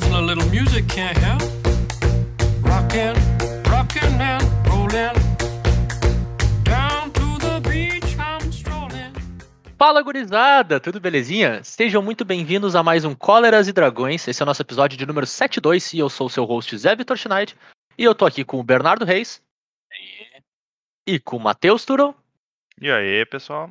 A 0.00 0.20
little 0.20 0.48
music 0.50 0.86
can't 0.86 1.18
help. 1.18 1.42
Rockin', 2.62 3.14
rockin' 3.68 4.20
and 4.20 4.44
rollin'. 4.68 5.12
Down 6.62 7.10
to 7.10 7.38
the 7.40 7.60
beach 7.68 8.16
I'm 8.16 8.48
strolling. 8.52 9.12
Fala 9.76 10.00
gurizada, 10.00 10.78
tudo 10.78 11.00
belezinha? 11.00 11.64
Sejam 11.64 12.00
muito 12.00 12.24
bem-vindos 12.24 12.76
a 12.76 12.82
mais 12.82 13.04
um 13.04 13.12
Cóleras 13.12 13.66
e 13.66 13.72
Dragões. 13.72 14.28
Esse 14.28 14.40
é 14.40 14.44
o 14.44 14.46
nosso 14.46 14.62
episódio 14.62 14.96
de 14.96 15.04
número 15.04 15.26
72 15.26 15.92
e 15.92 15.98
eu 15.98 16.08
sou 16.08 16.28
o 16.28 16.30
seu 16.30 16.44
host 16.44 16.78
Zé 16.78 16.94
Vitor 16.94 17.16
Schneid. 17.16 17.56
E 17.98 18.04
eu 18.04 18.14
tô 18.14 18.24
aqui 18.24 18.44
com 18.44 18.60
o 18.60 18.64
Bernardo 18.64 19.04
Reis 19.04 19.42
e 21.04 21.18
com 21.18 21.38
o 21.38 21.40
Matheus 21.40 21.84
Turon. 21.84 22.14
E 22.80 22.88
aí, 22.88 23.26
pessoal? 23.26 23.68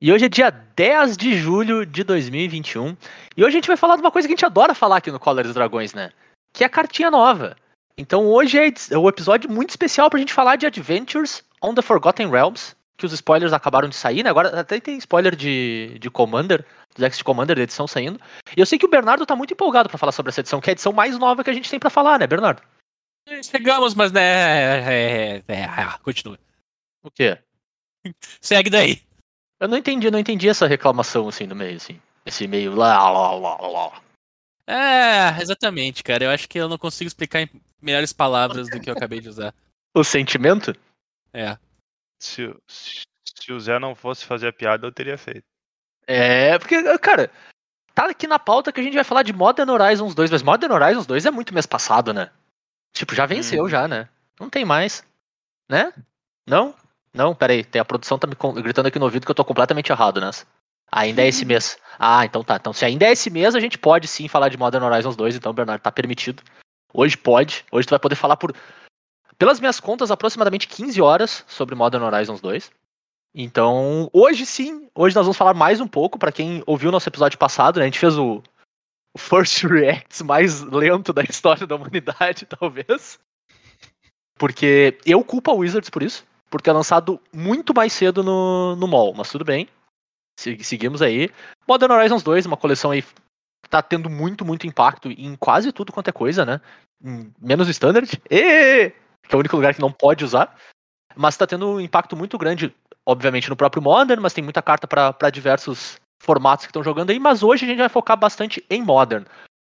E 0.00 0.12
hoje 0.12 0.26
é 0.26 0.28
dia 0.28 0.50
10 0.50 1.16
de 1.16 1.36
julho 1.36 1.86
de 1.86 2.04
2021. 2.04 2.96
E 3.36 3.44
hoje 3.44 3.56
a 3.56 3.58
gente 3.58 3.68
vai 3.68 3.76
falar 3.76 3.96
de 3.96 4.02
uma 4.02 4.10
coisa 4.10 4.26
que 4.26 4.34
a 4.34 4.36
gente 4.36 4.44
adora 4.44 4.74
falar 4.74 4.98
aqui 4.98 5.10
no 5.10 5.20
Cóleras 5.20 5.50
e 5.50 5.54
Dragões, 5.54 5.94
né? 5.94 6.10
Que 6.52 6.64
é 6.64 6.66
a 6.66 6.70
cartinha 6.70 7.10
nova. 7.10 7.56
Então 7.96 8.26
hoje 8.26 8.58
é 8.58 8.72
é 8.90 8.98
um 8.98 9.08
episódio 9.08 9.50
muito 9.50 9.70
especial 9.70 10.10
pra 10.10 10.18
gente 10.18 10.32
falar 10.32 10.56
de 10.56 10.66
Adventures 10.66 11.42
on 11.62 11.74
the 11.74 11.82
Forgotten 11.82 12.28
Realms. 12.28 12.76
Que 12.96 13.06
os 13.06 13.12
spoilers 13.12 13.52
acabaram 13.52 13.88
de 13.88 13.96
sair, 13.96 14.22
né? 14.22 14.30
Agora 14.30 14.60
até 14.60 14.78
tem 14.78 14.96
spoiler 14.98 15.34
de, 15.34 15.96
de 15.98 16.08
Commander, 16.10 16.64
dos 16.94 17.04
Ex 17.04 17.18
de 17.18 17.24
Commander 17.24 17.56
da 17.56 17.62
edição 17.62 17.88
saindo. 17.88 18.20
E 18.56 18.60
eu 18.60 18.66
sei 18.66 18.78
que 18.78 18.86
o 18.86 18.90
Bernardo 18.90 19.26
tá 19.26 19.34
muito 19.34 19.52
empolgado 19.52 19.88
pra 19.88 19.98
falar 19.98 20.12
sobre 20.12 20.30
essa 20.30 20.40
edição, 20.40 20.60
que 20.60 20.70
é 20.70 20.72
a 20.72 20.74
edição 20.74 20.92
mais 20.92 21.18
nova 21.18 21.42
que 21.42 21.50
a 21.50 21.52
gente 21.54 21.68
tem 21.68 21.80
pra 21.80 21.90
falar, 21.90 22.20
né, 22.20 22.26
Bernardo? 22.26 22.62
Chegamos, 23.42 23.94
mas 23.94 24.12
né. 24.12 24.22
É, 24.22 25.42
é, 25.48 25.54
é, 25.54 25.64
ah, 25.64 25.98
continua. 26.04 26.38
O 27.02 27.10
quê? 27.10 27.38
Segue 28.40 28.70
daí. 28.70 29.02
Eu 29.60 29.68
não 29.68 29.76
entendi, 29.78 30.10
não 30.10 30.18
entendi 30.18 30.48
essa 30.48 30.66
reclamação 30.66 31.28
assim 31.28 31.46
no 31.46 31.54
meio, 31.54 31.76
assim. 31.76 32.00
Esse 32.26 32.46
meio 32.46 32.74
lá, 32.74 33.10
lá, 33.10 33.32
lá, 33.34 33.56
lá, 33.60 33.68
lá. 33.68 34.02
É, 34.66 35.40
exatamente, 35.42 36.02
cara. 36.02 36.24
Eu 36.24 36.30
acho 36.30 36.48
que 36.48 36.58
eu 36.58 36.68
não 36.68 36.78
consigo 36.78 37.06
explicar 37.08 37.40
em 37.42 37.50
melhores 37.80 38.12
palavras 38.12 38.68
do 38.68 38.80
que 38.80 38.88
eu 38.90 38.94
acabei 38.94 39.20
de 39.20 39.28
usar. 39.28 39.54
O 39.94 40.02
sentimento? 40.02 40.74
É. 41.32 41.58
Se, 42.20 42.44
o- 42.46 42.60
se, 42.66 43.02
se 43.24 43.52
o 43.52 43.60
Zé 43.60 43.78
não 43.78 43.94
fosse 43.94 44.24
fazer 44.24 44.48
a 44.48 44.52
piada, 44.52 44.86
eu 44.86 44.92
teria 44.92 45.18
feito. 45.18 45.44
É, 46.06 46.58
porque, 46.58 46.82
cara, 46.98 47.30
tá 47.94 48.06
aqui 48.10 48.26
na 48.26 48.38
pauta 48.38 48.72
que 48.72 48.80
a 48.80 48.82
gente 48.82 48.94
vai 48.94 49.04
falar 49.04 49.22
de 49.22 49.32
Modern 49.32 49.68
Horizons 49.70 50.14
2, 50.14 50.30
mas 50.30 50.42
Modern 50.42 50.72
Horizons 50.72 51.06
2 51.06 51.26
é 51.26 51.30
muito 51.30 51.52
mês 51.54 51.66
passado, 51.66 52.12
né? 52.12 52.30
Tipo, 52.94 53.14
já 53.14 53.26
venceu 53.26 53.64
Hum. 53.64 53.68
já, 53.68 53.86
né? 53.86 54.08
Não 54.40 54.48
tem 54.48 54.64
mais. 54.64 55.04
Né? 55.68 55.92
Não? 56.46 56.74
Não, 57.14 57.32
peraí, 57.34 57.64
tem 57.64 57.80
a 57.80 57.84
produção 57.84 58.18
tá 58.18 58.26
me 58.26 58.34
gritando 58.60 58.88
aqui 58.88 58.98
no 58.98 59.04
ouvido 59.04 59.24
que 59.24 59.30
eu 59.30 59.34
tô 59.34 59.44
completamente 59.44 59.92
errado 59.92 60.20
nessa. 60.20 60.44
Ainda 60.90 61.22
é 61.22 61.28
esse 61.28 61.44
mês. 61.46 61.78
Ah, 61.98 62.24
então 62.24 62.42
tá. 62.42 62.56
Então 62.56 62.72
se 62.72 62.84
ainda 62.84 63.06
é 63.06 63.12
esse 63.12 63.30
mês, 63.30 63.54
a 63.54 63.60
gente 63.60 63.78
pode 63.78 64.08
sim 64.08 64.26
falar 64.26 64.48
de 64.48 64.58
Modern 64.58 64.84
Horizons 64.84 65.14
2, 65.14 65.36
então, 65.36 65.52
Bernardo, 65.54 65.80
tá 65.80 65.92
permitido. 65.92 66.42
Hoje 66.92 67.16
pode. 67.16 67.64
Hoje 67.70 67.86
tu 67.86 67.90
vai 67.90 68.00
poder 68.00 68.16
falar 68.16 68.36
por, 68.36 68.52
pelas 69.38 69.60
minhas 69.60 69.78
contas, 69.78 70.10
aproximadamente 70.10 70.66
15 70.66 71.00
horas 71.00 71.44
sobre 71.46 71.74
Modern 71.74 72.02
Horizons 72.02 72.40
2. 72.40 72.70
Então, 73.34 74.08
hoje 74.12 74.46
sim, 74.46 74.88
hoje 74.94 75.14
nós 75.14 75.26
vamos 75.26 75.36
falar 75.36 75.54
mais 75.54 75.80
um 75.80 75.88
pouco, 75.88 76.18
pra 76.18 76.30
quem 76.30 76.62
ouviu 76.66 76.88
o 76.88 76.92
nosso 76.92 77.08
episódio 77.08 77.36
passado, 77.36 77.78
né? 77.78 77.82
A 77.82 77.86
gente 77.86 77.98
fez 77.98 78.16
o, 78.16 78.40
o 79.12 79.18
First 79.18 79.64
Reacts 79.66 80.22
mais 80.22 80.60
lento 80.62 81.12
da 81.12 81.22
história 81.22 81.66
da 81.66 81.74
humanidade, 81.74 82.46
talvez. 82.58 83.18
Porque 84.36 84.98
eu 85.04 85.24
culpo 85.24 85.50
a 85.50 85.54
Wizards 85.54 85.90
por 85.90 86.02
isso, 86.02 86.24
por 86.54 86.62
ter 86.62 86.70
lançado 86.70 87.20
muito 87.32 87.74
mais 87.74 87.92
cedo 87.92 88.22
no, 88.22 88.76
no 88.76 88.86
mall, 88.86 89.12
mas 89.12 89.28
tudo 89.28 89.44
bem. 89.44 89.68
Se- 90.38 90.62
Seguimos 90.62 91.02
aí. 91.02 91.28
Modern 91.66 91.92
Horizons 91.92 92.22
2, 92.22 92.46
uma 92.46 92.56
coleção 92.56 92.92
aí 92.92 93.02
que 93.02 93.68
tá 93.68 93.82
tendo 93.82 94.08
muito, 94.08 94.44
muito 94.44 94.64
impacto 94.64 95.10
em 95.10 95.34
quase 95.34 95.72
tudo 95.72 95.92
quanto 95.92 96.10
é 96.10 96.12
coisa, 96.12 96.46
né? 96.46 96.60
Menos 97.40 97.66
o 97.66 97.72
Standard. 97.72 98.08
Ê! 98.30 98.92
Que 99.26 99.34
é 99.34 99.36
o 99.36 99.40
único 99.40 99.56
lugar 99.56 99.74
que 99.74 99.80
não 99.80 99.90
pode 99.90 100.24
usar. 100.24 100.54
Mas 101.16 101.36
tá 101.36 101.44
tendo 101.44 101.66
um 101.66 101.80
impacto 101.80 102.14
muito 102.14 102.38
grande, 102.38 102.72
obviamente, 103.04 103.50
no 103.50 103.56
próprio 103.56 103.82
Modern, 103.82 104.22
mas 104.22 104.32
tem 104.34 104.44
muita 104.44 104.62
carta 104.62 104.86
para 104.86 105.30
diversos 105.30 105.98
formatos 106.22 106.66
que 106.66 106.70
estão 106.70 106.84
jogando 106.84 107.10
aí. 107.10 107.18
Mas 107.18 107.42
hoje 107.42 107.64
a 107.64 107.68
gente 107.68 107.78
vai 107.78 107.88
focar 107.88 108.16
bastante 108.16 108.64
em 108.70 108.80
Modern. 108.80 109.24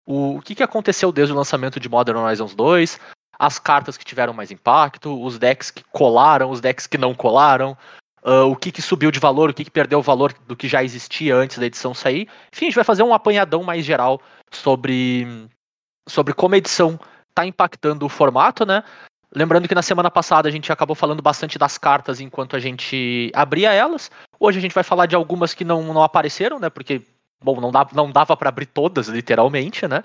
O, 0.06 0.35
o 0.35 0.41
que, 0.41 0.53
que 0.53 0.62
aconteceu 0.62 1.12
desde 1.12 1.34
o 1.34 1.38
lançamento 1.38 1.79
de 1.79 1.90
Modern 1.90 2.19
Horizons 2.19 2.53
2, 2.53 3.00
as 3.38 3.59
cartas 3.59 3.97
que 3.97 4.06
tiveram 4.06 4.34
mais 4.34 4.51
impacto, 4.51 5.22
os 5.22 5.38
decks 5.38 5.72
que 5.72 5.84
colaram, 5.91 6.50
os 6.50 6.62
decks 6.62 6.88
que 6.88 6.97
não 6.97 7.13
colaram, 7.13 7.78
ah, 8.23 8.46
o 8.46 8.56
que, 8.56 8.72
que 8.72 8.81
subiu 8.81 9.12
de 9.12 9.19
valor, 9.19 9.51
o 9.51 9.53
que, 9.53 9.63
que 9.63 9.72
perdeu 9.72 10.00
o 10.00 10.01
valor 10.03 10.34
do 10.47 10.56
que 10.56 10.68
já 10.68 10.84
existia 10.84 11.35
antes 11.35 11.59
da 11.59 11.66
edição 11.68 11.94
sair. 11.94 12.28
Enfim, 12.51 12.66
a 12.66 12.69
gente 12.69 12.75
vai 12.75 12.84
fazer 12.84 13.03
um 13.03 13.13
apanhadão 13.13 13.62
mais 13.62 13.85
geral 13.85 14.19
sobre, 14.51 15.47
sobre 16.09 16.34
como 16.34 16.56
a 16.56 16.57
edição 16.57 17.00
está 17.29 17.46
impactando 17.46 18.06
o 18.06 18.09
formato, 18.09 18.66
né? 18.66 18.84
Lembrando 19.35 19.67
que 19.67 19.75
na 19.75 19.81
semana 19.81 20.09
passada 20.09 20.47
a 20.47 20.52
gente 20.52 20.72
acabou 20.72 20.96
falando 20.96 21.22
bastante 21.22 21.59
das 21.59 21.78
cartas 21.78 22.19
enquanto 22.19 22.56
a 22.56 22.59
gente 22.59 23.29
abria 23.35 23.73
elas. 23.73 24.09
Hoje 24.40 24.57
a 24.57 24.62
gente 24.62 24.73
vai 24.73 24.84
falar 24.84 25.06
de 25.06 25.16
algumas 25.16 25.53
que 25.53 25.66
não, 25.66 25.94
não 25.94 26.02
apareceram, 26.02 26.57
né? 26.57 26.69
Porque, 26.69 27.02
bom, 27.44 27.59
não, 27.62 27.72
dá, 27.72 27.85
não 27.94 28.09
dava 28.09 28.35
para 28.35 28.50
abrir 28.50 28.66
todas, 28.66 29.07
literalmente, 29.07 29.88
né? 29.88 30.03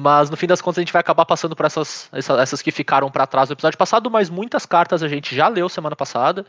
Mas 0.00 0.30
no 0.30 0.36
fim 0.36 0.46
das 0.46 0.60
contas 0.62 0.78
a 0.78 0.82
gente 0.82 0.92
vai 0.92 1.00
acabar 1.00 1.26
passando 1.26 1.54
por 1.54 1.66
essas, 1.66 2.08
essa- 2.12 2.40
essas 2.40 2.62
que 2.62 2.70
ficaram 2.70 3.10
para 3.10 3.26
trás 3.26 3.48
do 3.48 3.52
episódio 3.52 3.78
passado, 3.78 4.10
mas 4.10 4.30
muitas 4.30 4.64
cartas 4.64 5.02
a 5.02 5.08
gente 5.08 5.34
já 5.36 5.48
leu 5.48 5.68
semana 5.68 5.94
passada. 5.94 6.46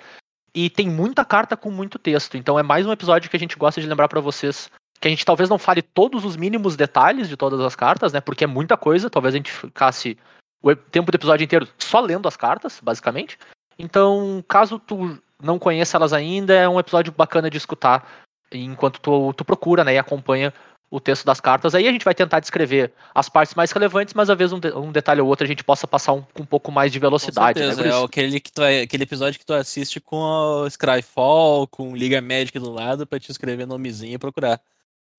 E 0.55 0.69
tem 0.69 0.87
muita 0.87 1.25
carta 1.25 1.57
com 1.57 1.71
muito 1.71 1.97
texto. 1.99 2.37
Então 2.37 2.57
é 2.57 2.63
mais 2.63 2.85
um 2.85 2.91
episódio 2.91 3.29
que 3.29 3.35
a 3.35 3.39
gente 3.39 3.57
gosta 3.57 3.81
de 3.81 3.87
lembrar 3.87 4.07
para 4.07 4.21
vocês 4.21 4.69
que 5.01 5.07
a 5.07 5.11
gente 5.11 5.25
talvez 5.25 5.49
não 5.49 5.57
fale 5.57 5.81
todos 5.81 6.23
os 6.23 6.37
mínimos 6.37 6.77
detalhes 6.77 7.27
de 7.27 7.35
todas 7.35 7.59
as 7.59 7.75
cartas, 7.75 8.13
né? 8.13 8.21
Porque 8.21 8.45
é 8.45 8.47
muita 8.47 8.77
coisa. 8.77 9.09
Talvez 9.09 9.33
a 9.33 9.37
gente 9.37 9.51
ficasse 9.51 10.17
o 10.61 10.73
tempo 10.75 11.11
do 11.11 11.15
episódio 11.15 11.43
inteiro 11.43 11.67
só 11.77 11.99
lendo 11.99 12.25
as 12.25 12.37
cartas, 12.37 12.79
basicamente. 12.81 13.37
Então, 13.77 14.41
caso 14.47 14.79
tu 14.79 15.17
não 15.41 15.59
conheça 15.59 15.97
elas 15.97 16.13
ainda, 16.13 16.53
é 16.53 16.69
um 16.69 16.79
episódio 16.79 17.11
bacana 17.11 17.49
de 17.49 17.57
escutar 17.57 18.07
enquanto 18.49 19.01
tu, 19.01 19.33
tu 19.33 19.43
procura, 19.43 19.83
né? 19.83 19.95
E 19.95 19.97
acompanha 19.97 20.53
o 20.89 20.99
texto 20.99 21.25
das 21.25 21.39
cartas. 21.39 21.73
Aí 21.73 21.87
a 21.87 21.91
gente 21.91 22.05
vai 22.05 22.13
tentar 22.13 22.39
descrever 22.39 22.93
as 23.15 23.27
partes 23.27 23.55
mais 23.55 23.71
relevantes, 23.71 24.13
mas 24.13 24.29
às 24.29 24.37
vezes 24.37 24.53
um, 24.53 24.59
de- 24.59 24.71
um 24.73 24.91
detalhe 24.91 25.21
ou 25.21 25.27
outro 25.27 25.43
a 25.43 25.47
gente 25.47 25.63
possa 25.63 25.87
passar 25.87 26.13
um, 26.13 26.21
com 26.33 26.43
um 26.43 26.45
pouco 26.45 26.71
mais 26.71 26.91
de 26.91 26.99
Com 26.99 27.03
velocidade. 27.07 27.59
né, 27.59 27.65
certeza. 27.67 27.87
é 27.87 27.91
Guris? 27.91 28.05
aquele, 28.05 28.39
que 28.39 28.51
tu, 28.51 28.61
aquele 28.63 29.03
episódio 29.03 29.39
que 29.39 29.45
tu 29.45 29.53
assiste 29.53 29.99
com 29.99 30.17
o 30.17 30.69
Scryfall, 30.69 31.67
com 31.67 31.95
Liga 31.95 32.21
Magic 32.21 32.57
do 32.59 32.71
lado, 32.71 33.07
pra 33.07 33.19
te 33.19 33.31
escrever 33.31 33.65
nomezinho 33.65 34.13
e 34.13 34.17
procurar. 34.19 34.61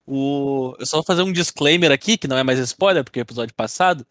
O... 0.06 0.76
Eu 0.78 0.86
só 0.86 0.98
vou 0.98 1.04
fazer 1.04 1.22
um 1.22 1.32
disclaimer 1.32 1.90
aqui, 1.90 2.16
que 2.16 2.28
não 2.28 2.36
é 2.36 2.42
mais 2.44 2.58
spoiler, 2.58 3.02
porque 3.02 3.18
é 3.18 3.22
o 3.22 3.24
episódio 3.24 3.54
passado. 3.54 4.06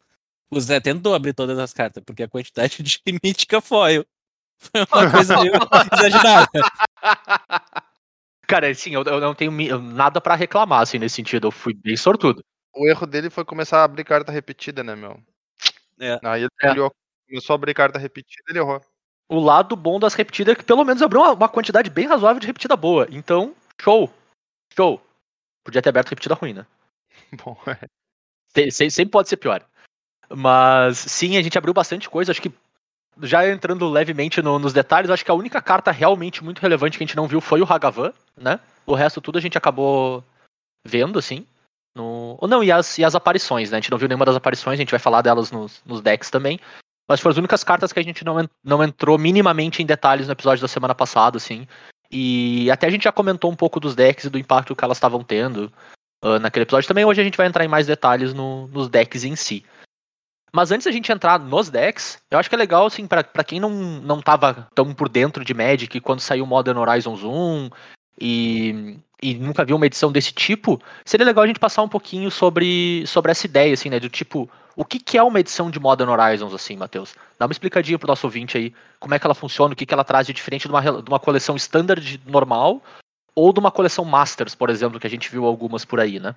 O 0.52 0.60
Zé 0.60 0.80
tentou 0.80 1.14
abrir 1.16 1.34
todas 1.34 1.58
as 1.58 1.72
cartas, 1.74 2.04
porque 2.06 2.24
a 2.24 2.28
quantidade 2.28 2.82
de 2.84 3.00
mítica 3.24 3.62
foil 3.62 4.06
foi 4.58 4.82
uma 4.82 5.12
coisa 5.12 5.40
meio 5.40 5.54
exagerada. 5.94 6.50
Cara, 8.54 8.70
assim, 8.70 8.94
eu, 8.94 9.02
eu 9.02 9.20
não 9.20 9.34
tenho 9.34 9.52
nada 9.82 10.22
pra 10.22 10.36
reclamar, 10.36 10.82
assim, 10.82 11.00
nesse 11.00 11.16
sentido. 11.16 11.48
Eu 11.48 11.52
fui 11.52 11.74
bem 11.74 11.98
sortudo. 11.98 12.46
O 12.76 12.88
erro 12.88 13.08
dele 13.08 13.32
foi 13.32 13.44
começar 13.44 13.80
a 13.80 13.84
abrir 13.84 14.04
carta 14.04 14.32
repetida, 14.32 14.84
né, 14.84 14.96
meu? 14.96 15.20
É. 16.00 16.20
Aí 16.24 16.44
ele 16.44 16.50
É. 16.62 16.70
olhou, 16.70 16.94
começou 17.28 17.54
a 17.54 17.56
abrir 17.56 17.74
carta 17.74 17.98
repetida 17.98 18.44
ele 18.50 18.60
errou. 18.60 18.80
O 19.28 19.40
lado 19.40 19.76
bom 19.76 20.00
das 20.00 20.14
repetidas 20.14 20.54
é 20.54 20.56
que 20.56 20.64
pelo 20.64 20.86
menos 20.86 21.02
abriu 21.02 21.22
uma, 21.22 21.32
uma 21.32 21.50
quantidade 21.50 21.90
bem 21.90 22.06
razoável 22.06 22.40
de 22.40 22.46
repetida 22.46 22.78
boa. 22.78 23.08
Então, 23.10 23.56
show. 23.82 24.14
Show. 24.78 25.02
Podia 25.64 25.82
ter 25.82 25.90
aberto 25.90 26.10
repetida 26.10 26.36
ruim, 26.36 26.54
né? 26.54 26.68
Bom, 27.44 27.58
é. 27.66 27.88
Se- 28.50 28.70
se- 28.70 28.92
Sempre 28.92 29.14
pode 29.14 29.30
ser 29.30 29.38
pior. 29.38 29.66
Mas 30.30 31.00
sim, 31.00 31.38
a 31.38 31.42
gente 31.42 31.58
abriu 31.58 31.74
bastante 31.74 32.08
coisa. 32.08 32.32
Acho 32.32 32.42
que 32.42 32.54
já 33.22 33.48
entrando 33.48 33.90
levemente 33.90 34.42
no- 34.42 34.60
nos 34.60 34.74
detalhes, 34.74 35.10
acho 35.10 35.24
que 35.24 35.32
a 35.32 35.36
única 35.36 35.62
carta 35.62 35.92
realmente 35.92 36.44
muito 36.44 36.60
relevante 36.60 36.98
que 36.98 37.04
a 37.04 37.08
gente 37.08 37.16
não 37.16 37.28
viu 37.28 37.40
foi 37.42 37.62
o 37.62 37.66
Hagavan, 37.72 38.12
né? 38.36 38.60
O 38.86 38.96
resto 38.96 39.22
tudo 39.22 39.38
a 39.38 39.42
gente 39.42 39.58
acabou 39.58 40.24
vendo, 40.86 41.20
assim. 41.20 41.46
No... 41.96 42.38
Ou 42.42 42.48
não, 42.48 42.64
e 42.64 42.72
as, 42.72 42.98
e 42.98 43.06
as 43.06 43.16
aparições, 43.16 43.72
né? 43.72 43.78
A 43.78 43.80
gente 43.80 43.92
não 43.92 43.98
viu 43.98 44.08
nenhuma 44.08 44.26
das 44.26 44.36
aparições, 44.36 44.74
a 44.74 44.82
gente 44.82 44.92
vai 44.92 45.00
falar 45.00 45.22
delas 45.22 45.52
nos, 45.52 45.82
nos 45.86 46.02
decks 46.02 46.30
também. 46.30 46.60
Mas 47.08 47.20
foram 47.20 47.32
as 47.32 47.38
únicas 47.38 47.64
cartas 47.64 47.92
que 47.92 48.00
a 48.00 48.04
gente 48.04 48.24
não, 48.24 48.48
não 48.64 48.84
entrou 48.84 49.18
minimamente 49.18 49.84
em 49.84 49.86
detalhes 49.86 50.26
no 50.28 50.34
episódio 50.34 50.62
da 50.62 50.68
semana 50.68 50.96
passada, 50.96 51.38
assim. 51.38 51.68
E 52.10 52.70
até 52.72 52.88
a 52.88 52.90
gente 52.90 53.04
já 53.04 53.12
comentou 53.12 53.52
um 53.52 53.56
pouco 53.56 53.80
dos 53.80 53.96
decks 53.96 54.26
e 54.26 54.30
do 54.30 54.38
impacto 54.38 54.76
que 54.76 54.84
elas 54.84 54.98
estavam 54.98 55.24
tendo 55.24 55.72
ah, 56.24 56.40
naquele 56.40 56.64
episódio 56.64 56.88
também. 56.88 57.06
Hoje 57.06 57.20
a 57.22 57.24
gente 57.24 57.38
vai 57.38 57.48
entrar 57.48 57.66
em 57.66 57.68
mais 57.68 57.88
detalhes 57.88 58.34
no- 58.34 58.68
nos 58.68 58.88
decks 58.88 59.24
em 59.24 59.36
si. 59.36 59.66
Mas 60.56 60.72
antes 60.72 60.86
da 60.86 60.92
gente 60.92 61.12
entrar 61.12 61.40
nos 61.40 61.70
decks, 61.70 62.22
eu 62.30 62.38
acho 62.38 62.48
que 62.48 62.54
é 62.54 62.58
legal, 62.58 62.86
assim, 62.86 63.08
pra 63.08 63.44
quem 63.44 63.60
não, 63.60 63.72
não 63.72 64.22
tava 64.22 64.68
tão 64.76 64.94
por 64.94 65.10
dentro 65.10 65.44
de 65.44 65.54
Magic 65.54 66.00
quando 66.00 66.20
saiu 66.20 66.46
Modern 66.46 66.78
Horizons 66.78 67.24
1 67.24 67.70
e, 68.22 69.00
e 69.20 69.34
nunca 69.34 69.66
viu 69.66 69.76
uma 69.76 69.88
edição 69.88 70.12
desse 70.12 70.32
tipo, 70.32 70.80
seria 71.04 71.26
legal 71.26 71.44
a 71.44 71.48
gente 71.48 71.60
passar 71.60 71.82
um 71.82 71.90
pouquinho 71.90 72.30
sobre, 72.30 73.04
sobre 73.08 73.32
essa 73.32 73.48
ideia, 73.48 73.74
assim, 73.74 73.90
né? 73.90 74.00
Do 74.00 74.10
tipo, 74.10 74.48
o 74.76 74.86
que, 74.86 75.00
que 75.00 75.18
é 75.18 75.24
uma 75.24 75.40
edição 75.40 75.72
de 75.72 75.80
Modern 75.80 76.12
Horizons, 76.12 76.54
assim, 76.54 76.78
Matheus? 76.78 77.16
Dá 77.40 77.48
uma 77.48 77.52
explicadinha 77.52 77.98
pro 77.98 78.08
nosso 78.08 78.28
ouvinte 78.28 78.56
aí, 78.56 78.72
como 79.00 79.16
é 79.16 79.20
que 79.20 79.26
ela 79.26 79.34
funciona, 79.34 79.74
o 79.74 79.76
que, 79.76 79.88
que 79.88 79.94
ela 79.94 80.04
traz 80.04 80.28
de 80.28 80.34
diferente 80.34 80.68
de 80.68 80.74
uma, 80.74 80.82
de 80.82 81.10
uma 81.10 81.20
coleção 81.20 81.56
standard 81.56 82.22
normal 82.28 82.80
ou 83.34 83.52
de 83.52 83.60
uma 83.60 83.72
coleção 83.72 84.06
Masters, 84.06 84.54
por 84.54 84.70
exemplo, 84.70 85.00
que 85.00 85.08
a 85.08 85.10
gente 85.10 85.32
viu 85.32 85.46
algumas 85.46 85.84
por 85.84 86.00
aí, 86.00 86.20
né? 86.20 86.36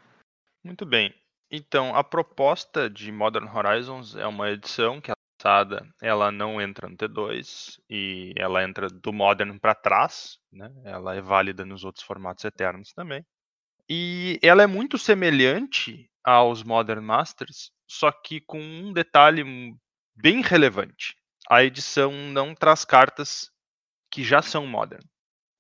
Muito 0.65 0.87
bem. 0.87 1.15
Então, 1.51 1.95
a 1.95 2.03
proposta 2.03 2.91
de 2.91 3.13
Modern 3.13 3.49
Horizons 3.49 4.17
é 4.17 4.27
uma 4.27 4.51
edição 4.51 5.01
que 5.01 5.11
é 5.11 5.15
lançada, 5.15 5.87
ela 6.03 6.33
não 6.33 6.61
entra 6.61 6.89
no 6.89 6.97
T2 6.97 7.79
e 7.89 8.33
ela 8.37 8.65
entra 8.65 8.89
do 8.89 9.13
Modern 9.13 9.59
para 9.59 9.75
trás, 9.75 10.39
né? 10.53 10.73
Ela 10.85 11.15
é 11.15 11.21
válida 11.21 11.65
nos 11.65 11.85
outros 11.85 12.05
formatos 12.05 12.45
eternos 12.45 12.93
também. 12.93 13.25
E 13.89 14.39
ela 14.43 14.63
é 14.63 14.67
muito 14.67 14.99
semelhante 14.99 16.11
aos 16.25 16.65
Modern 16.65 17.05
Masters, 17.05 17.71
só 17.89 18.11
que 18.11 18.41
com 18.41 18.61
um 18.61 18.93
detalhe 18.93 19.45
bem 20.17 20.43
relevante. 20.43 21.15
A 21.49 21.63
edição 21.63 22.11
não 22.11 22.55
traz 22.55 22.85
cartas 22.85 23.49
que 24.11 24.25
já 24.25 24.43
são 24.43 24.67
Modern. 24.67 25.05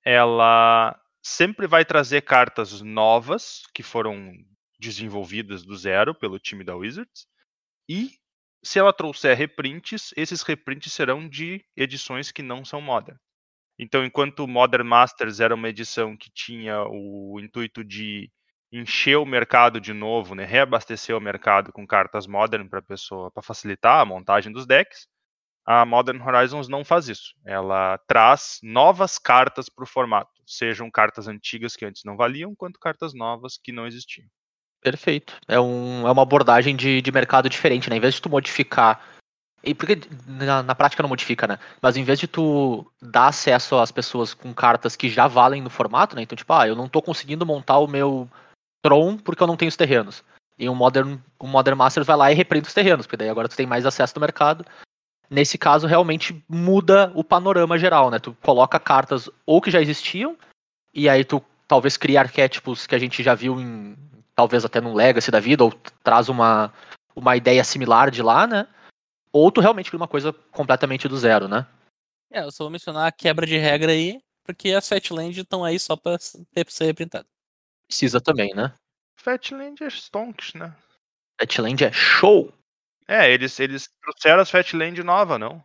Ela 0.04 0.98
sempre 1.22 1.68
vai 1.68 1.84
trazer 1.84 2.22
cartas 2.22 2.80
novas 2.80 3.62
que 3.72 3.82
foram 3.82 4.34
desenvolvidas 4.78 5.62
do 5.64 5.76
zero 5.76 6.14
pelo 6.14 6.38
time 6.38 6.64
da 6.64 6.76
Wizards. 6.76 7.26
E 7.88 8.10
se 8.62 8.78
ela 8.78 8.92
trouxer 8.92 9.36
reprints, 9.36 10.12
esses 10.16 10.42
reprints 10.42 10.92
serão 10.92 11.28
de 11.28 11.64
edições 11.76 12.32
que 12.32 12.42
não 12.42 12.64
são 12.64 12.80
Modern. 12.80 13.18
Então, 13.78 14.04
enquanto 14.04 14.48
Modern 14.48 14.86
Masters 14.86 15.38
era 15.40 15.54
uma 15.54 15.68
edição 15.68 16.16
que 16.16 16.30
tinha 16.30 16.82
o 16.88 17.38
intuito 17.40 17.84
de 17.84 18.30
encher 18.72 19.16
o 19.16 19.26
mercado 19.26 19.80
de 19.80 19.92
novo, 19.92 20.34
né, 20.34 20.44
reabastecer 20.44 21.16
o 21.16 21.20
mercado 21.20 21.72
com 21.72 21.86
cartas 21.86 22.26
Modern 22.26 22.68
para 22.68 22.82
pessoa, 22.82 23.30
para 23.30 23.42
facilitar 23.42 24.00
a 24.00 24.04
montagem 24.04 24.52
dos 24.52 24.66
decks, 24.66 25.06
a 25.64 25.84
Modern 25.84 26.20
Horizons 26.22 26.68
não 26.68 26.84
faz 26.84 27.08
isso. 27.08 27.34
Ela 27.44 27.98
traz 28.06 28.58
novas 28.62 29.18
cartas 29.18 29.68
para 29.68 29.84
o 29.84 29.86
formato, 29.86 30.30
sejam 30.46 30.90
cartas 30.90 31.28
antigas 31.28 31.76
que 31.76 31.84
antes 31.84 32.02
não 32.04 32.16
valiam, 32.16 32.54
quanto 32.54 32.78
cartas 32.80 33.14
novas 33.14 33.58
que 33.58 33.72
não 33.72 33.86
existiam. 33.86 34.28
Perfeito. 34.86 35.34
É, 35.48 35.58
um, 35.58 36.06
é 36.06 36.12
uma 36.12 36.22
abordagem 36.22 36.76
de, 36.76 37.02
de 37.02 37.10
mercado 37.10 37.48
diferente, 37.48 37.90
né? 37.90 37.96
Em 37.96 38.00
vez 38.00 38.14
de 38.14 38.22
tu 38.22 38.30
modificar. 38.30 39.00
E 39.64 39.74
porque 39.74 39.98
na, 40.28 40.62
na 40.62 40.76
prática 40.76 41.02
não 41.02 41.08
modifica, 41.08 41.44
né? 41.44 41.58
Mas 41.82 41.96
em 41.96 42.04
vez 42.04 42.20
de 42.20 42.28
tu 42.28 42.86
dar 43.02 43.26
acesso 43.26 43.76
às 43.78 43.90
pessoas 43.90 44.32
com 44.32 44.54
cartas 44.54 44.94
que 44.94 45.08
já 45.08 45.26
valem 45.26 45.60
no 45.60 45.68
formato, 45.68 46.14
né? 46.14 46.22
Então, 46.22 46.36
tipo, 46.36 46.52
ah, 46.52 46.68
eu 46.68 46.76
não 46.76 46.88
tô 46.88 47.02
conseguindo 47.02 47.44
montar 47.44 47.78
o 47.78 47.88
meu 47.88 48.28
Tron 48.80 49.16
porque 49.16 49.42
eu 49.42 49.48
não 49.48 49.56
tenho 49.56 49.70
os 49.70 49.76
terrenos. 49.76 50.22
E 50.56 50.68
o 50.68 50.74
Modern, 50.74 51.18
o 51.36 51.48
Modern 51.48 51.76
Masters 51.76 52.06
vai 52.06 52.16
lá 52.16 52.30
e 52.30 52.36
reprende 52.36 52.68
os 52.68 52.74
terrenos, 52.74 53.06
porque 53.06 53.16
daí 53.16 53.28
agora 53.28 53.48
tu 53.48 53.56
tem 53.56 53.66
mais 53.66 53.84
acesso 53.84 54.12
no 54.14 54.20
mercado. 54.20 54.64
Nesse 55.28 55.58
caso, 55.58 55.88
realmente 55.88 56.44
muda 56.48 57.10
o 57.12 57.24
panorama 57.24 57.76
geral, 57.76 58.08
né? 58.08 58.20
Tu 58.20 58.36
coloca 58.40 58.78
cartas 58.78 59.28
ou 59.44 59.60
que 59.60 59.68
já 59.68 59.82
existiam, 59.82 60.36
e 60.94 61.08
aí 61.08 61.24
tu 61.24 61.42
talvez 61.66 61.96
cria 61.96 62.20
arquétipos 62.20 62.86
que 62.86 62.94
a 62.94 62.98
gente 63.00 63.20
já 63.20 63.34
viu 63.34 63.60
em. 63.60 63.96
Talvez 64.36 64.64
até 64.64 64.80
num 64.80 64.94
Legacy 64.94 65.30
da 65.30 65.40
vida, 65.40 65.64
ou 65.64 65.72
traz 66.04 66.28
uma, 66.28 66.72
uma 67.16 67.36
ideia 67.36 67.64
similar 67.64 68.10
de 68.10 68.22
lá, 68.22 68.46
né? 68.46 68.68
Ou 69.32 69.50
tu 69.50 69.60
realmente 69.60 69.90
cria 69.90 69.98
uma 69.98 70.06
coisa 70.06 70.32
completamente 70.52 71.08
do 71.08 71.16
zero, 71.16 71.48
né? 71.48 71.66
É, 72.30 72.42
eu 72.42 72.52
só 72.52 72.64
vou 72.64 72.70
mencionar 72.70 73.06
a 73.06 73.12
quebra 73.12 73.46
de 73.46 73.56
regra 73.56 73.92
aí, 73.92 74.20
porque 74.44 74.70
as 74.72 74.88
Fatland 74.88 75.40
estão 75.40 75.64
aí 75.64 75.78
só 75.78 75.96
pra 75.96 76.18
ser 76.18 76.46
ser 76.68 76.84
reprintado. 76.84 77.26
Precisa 77.88 78.20
também, 78.20 78.54
né? 78.54 78.74
Fatland 79.16 79.82
é 79.82 79.88
stonks, 79.88 80.54
né? 80.54 80.74
Fatland 81.40 81.84
é 81.84 81.92
show! 81.92 82.52
É, 83.08 83.30
eles, 83.30 83.58
eles 83.60 83.88
trouxeram 84.02 84.42
as 84.42 84.50
Fatland 84.50 85.02
nova, 85.02 85.38
não? 85.38 85.64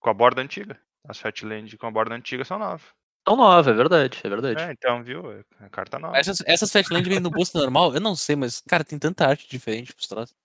Com 0.00 0.10
a 0.10 0.14
borda 0.14 0.40
antiga. 0.42 0.78
As 1.08 1.18
Fatland 1.18 1.76
com 1.76 1.86
a 1.86 1.90
borda 1.90 2.14
antiga 2.14 2.44
são 2.44 2.58
novas. 2.58 2.82
Tão 3.24 3.36
nova, 3.36 3.70
é 3.70 3.72
verdade, 3.72 4.20
é 4.22 4.28
verdade. 4.28 4.62
É, 4.62 4.72
então, 4.72 5.02
viu? 5.02 5.32
É 5.32 5.68
carta 5.70 5.98
nova. 5.98 6.16
Essas, 6.16 6.42
essas 6.44 6.70
Fatland 6.70 7.08
vêm 7.08 7.20
no 7.20 7.30
boost 7.30 7.54
normal? 7.56 7.94
Eu 7.94 8.00
não 8.00 8.14
sei, 8.14 8.36
mas, 8.36 8.60
cara, 8.60 8.84
tem 8.84 8.98
tanta 8.98 9.26
arte 9.26 9.48
diferente 9.48 9.94
pros 9.94 10.06
troços. 10.06 10.36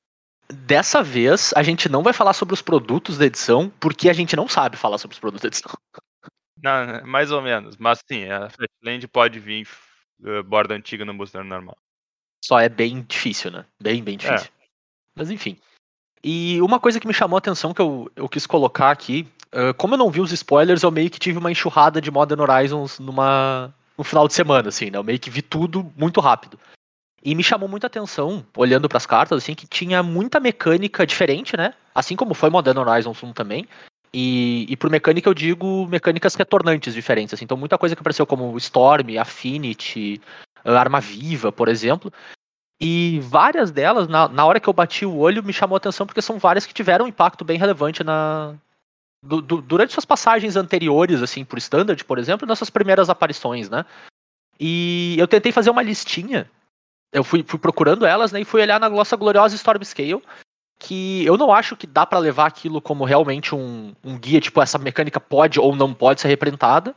Dessa 0.52 1.04
vez, 1.04 1.54
a 1.56 1.62
gente 1.62 1.90
não 1.90 2.02
vai 2.02 2.14
falar 2.14 2.34
sobre 2.34 2.54
os 2.54 2.62
produtos 2.62 3.18
da 3.18 3.26
edição, 3.26 3.70
porque 3.80 4.10
a 4.10 4.14
gente 4.14 4.36
não 4.36 4.48
sabe 4.48 4.78
falar 4.78 4.98
sobre 4.98 5.14
os 5.14 5.20
produtos 5.20 5.42
da 5.42 5.48
edição. 5.48 5.72
Não, 6.64 7.06
mais 7.06 7.32
ou 7.32 7.42
menos. 7.42 7.78
Mas 7.78 8.02
sim, 8.08 8.26
a 8.30 8.50
Fatland 8.50 9.08
pode 9.10 9.40
vir 9.40 9.68
eh, 10.24 10.42
borda 10.42 10.74
antiga 10.74 11.06
no 11.06 11.14
booster 11.14 11.44
normal. 11.44 11.78
Só 12.44 12.60
é 12.60 12.70
bem 12.70 13.04
difícil, 13.04 13.52
né? 13.52 13.66
Bem, 13.82 14.04
bem 14.04 14.18
difícil. 14.18 14.50
Mas 15.16 15.30
enfim. 15.30 15.58
E 16.24 16.62
uma 16.62 16.80
coisa 16.80 17.00
que 17.00 17.08
me 17.08 17.14
chamou 17.14 17.38
a 17.38 17.40
atenção 17.40 17.74
que 17.74 17.82
eu, 17.82 18.12
eu 18.16 18.28
quis 18.28 18.46
colocar 18.46 18.92
aqui, 18.92 19.28
ah, 19.52 19.74
como 19.74 19.94
eu 19.96 19.98
não 19.98 20.10
vi 20.10 20.22
os 20.22 20.32
spoilers, 20.32 20.84
eu 20.84 20.92
meio 20.92 21.10
que 21.10 21.20
tive 21.20 21.38
uma 21.38 21.52
enxurrada 21.52 22.02
de 22.02 22.12
Modern 22.12 22.42
Horizons 22.42 23.00
numa, 23.00 23.74
no 23.98 24.04
final 24.04 24.28
de 24.28 24.34
semana, 24.34 24.70
assim, 24.70 24.90
né? 24.90 24.98
Eu 24.98 25.04
meio 25.04 25.20
que 25.20 25.30
vi 25.30 25.42
tudo 25.42 25.92
muito 25.98 26.20
rápido. 26.20 26.60
E 27.24 27.36
me 27.36 27.44
chamou 27.44 27.68
muita 27.68 27.88
atenção, 27.88 28.46
olhando 28.56 28.88
pras 28.88 29.06
cartas, 29.06 29.44
assim, 29.44 29.54
que 29.54 29.68
tinha 29.68 30.02
muita 30.02 30.40
mecânica 30.40 31.06
diferente, 31.06 31.58
né? 31.58 31.74
Assim 31.94 32.16
como 32.16 32.34
foi 32.34 32.50
Modern 32.50 32.78
Horizons 32.78 33.22
1 33.22 33.34
também. 33.34 33.68
E, 34.14 34.66
e 34.70 34.78
por 34.78 34.90
mecânica 34.90 35.30
eu 35.30 35.34
digo 35.34 35.86
mecânicas 35.88 36.34
retornantes 36.36 36.94
diferentes, 36.94 37.34
assim. 37.34 37.46
Então 37.46 37.58
muita 37.58 37.78
coisa 37.78 37.96
que 37.96 38.02
apareceu 38.02 38.26
como 38.26 38.58
Storm, 38.58 39.18
Affinity, 39.20 40.22
ah, 40.64 40.80
Arma 40.80 41.02
Viva, 41.02 41.52
por 41.52 41.68
exemplo. 41.68 42.12
E 42.82 43.20
várias 43.24 43.72
delas, 43.72 44.08
na, 44.08 44.30
na 44.30 44.46
hora 44.46 44.60
que 44.60 44.70
eu 44.70 44.74
bati 44.74 45.06
o 45.06 45.18
olho, 45.18 45.44
me 45.44 45.52
chamou 45.52 45.76
atenção 45.76 46.08
porque 46.08 46.22
são 46.22 46.40
várias 46.40 46.66
que 46.66 46.74
tiveram 46.74 47.04
um 47.04 47.10
impacto 47.10 47.44
bem 47.44 47.58
relevante 47.58 48.02
na, 48.02 48.56
du- 49.22 49.42
du- 49.42 49.62
durante 49.62 49.94
suas 49.94 50.06
passagens 50.06 50.56
anteriores, 50.56 51.22
assim, 51.22 51.44
por 51.44 51.58
Standard, 51.58 52.04
por 52.06 52.18
exemplo, 52.18 52.48
nessas 52.48 52.70
primeiras 52.70 53.10
aparições, 53.10 53.70
né? 53.70 53.86
E 54.60 55.16
eu 55.18 55.28
tentei 55.28 55.52
fazer 55.52 55.70
uma 55.70 55.82
listinha. 55.82 56.50
Eu 57.12 57.24
fui, 57.24 57.44
fui 57.44 57.58
procurando 57.58 58.06
elas, 58.06 58.32
né? 58.32 58.42
E 58.42 58.46
fui 58.46 58.62
olhar 58.62 58.80
na 58.80 58.90
nossa 58.90 59.16
gloriosa 59.16 59.56
Storm 59.56 59.84
Scale. 59.84 60.22
Que 60.82 61.26
eu 61.26 61.38
não 61.38 61.52
acho 61.52 61.76
que 61.76 61.86
dá 61.86 62.06
pra 62.06 62.20
levar 62.20 62.46
aquilo 62.46 62.82
como 62.82 63.04
realmente 63.04 63.54
um, 63.54 63.94
um 64.04 64.18
guia, 64.18 64.40
tipo, 64.40 64.62
essa 64.62 64.78
mecânica 64.78 65.20
pode 65.20 65.60
ou 65.60 65.76
não 65.76 65.94
pode 65.94 66.22
ser 66.22 66.30
representada. 66.30 66.96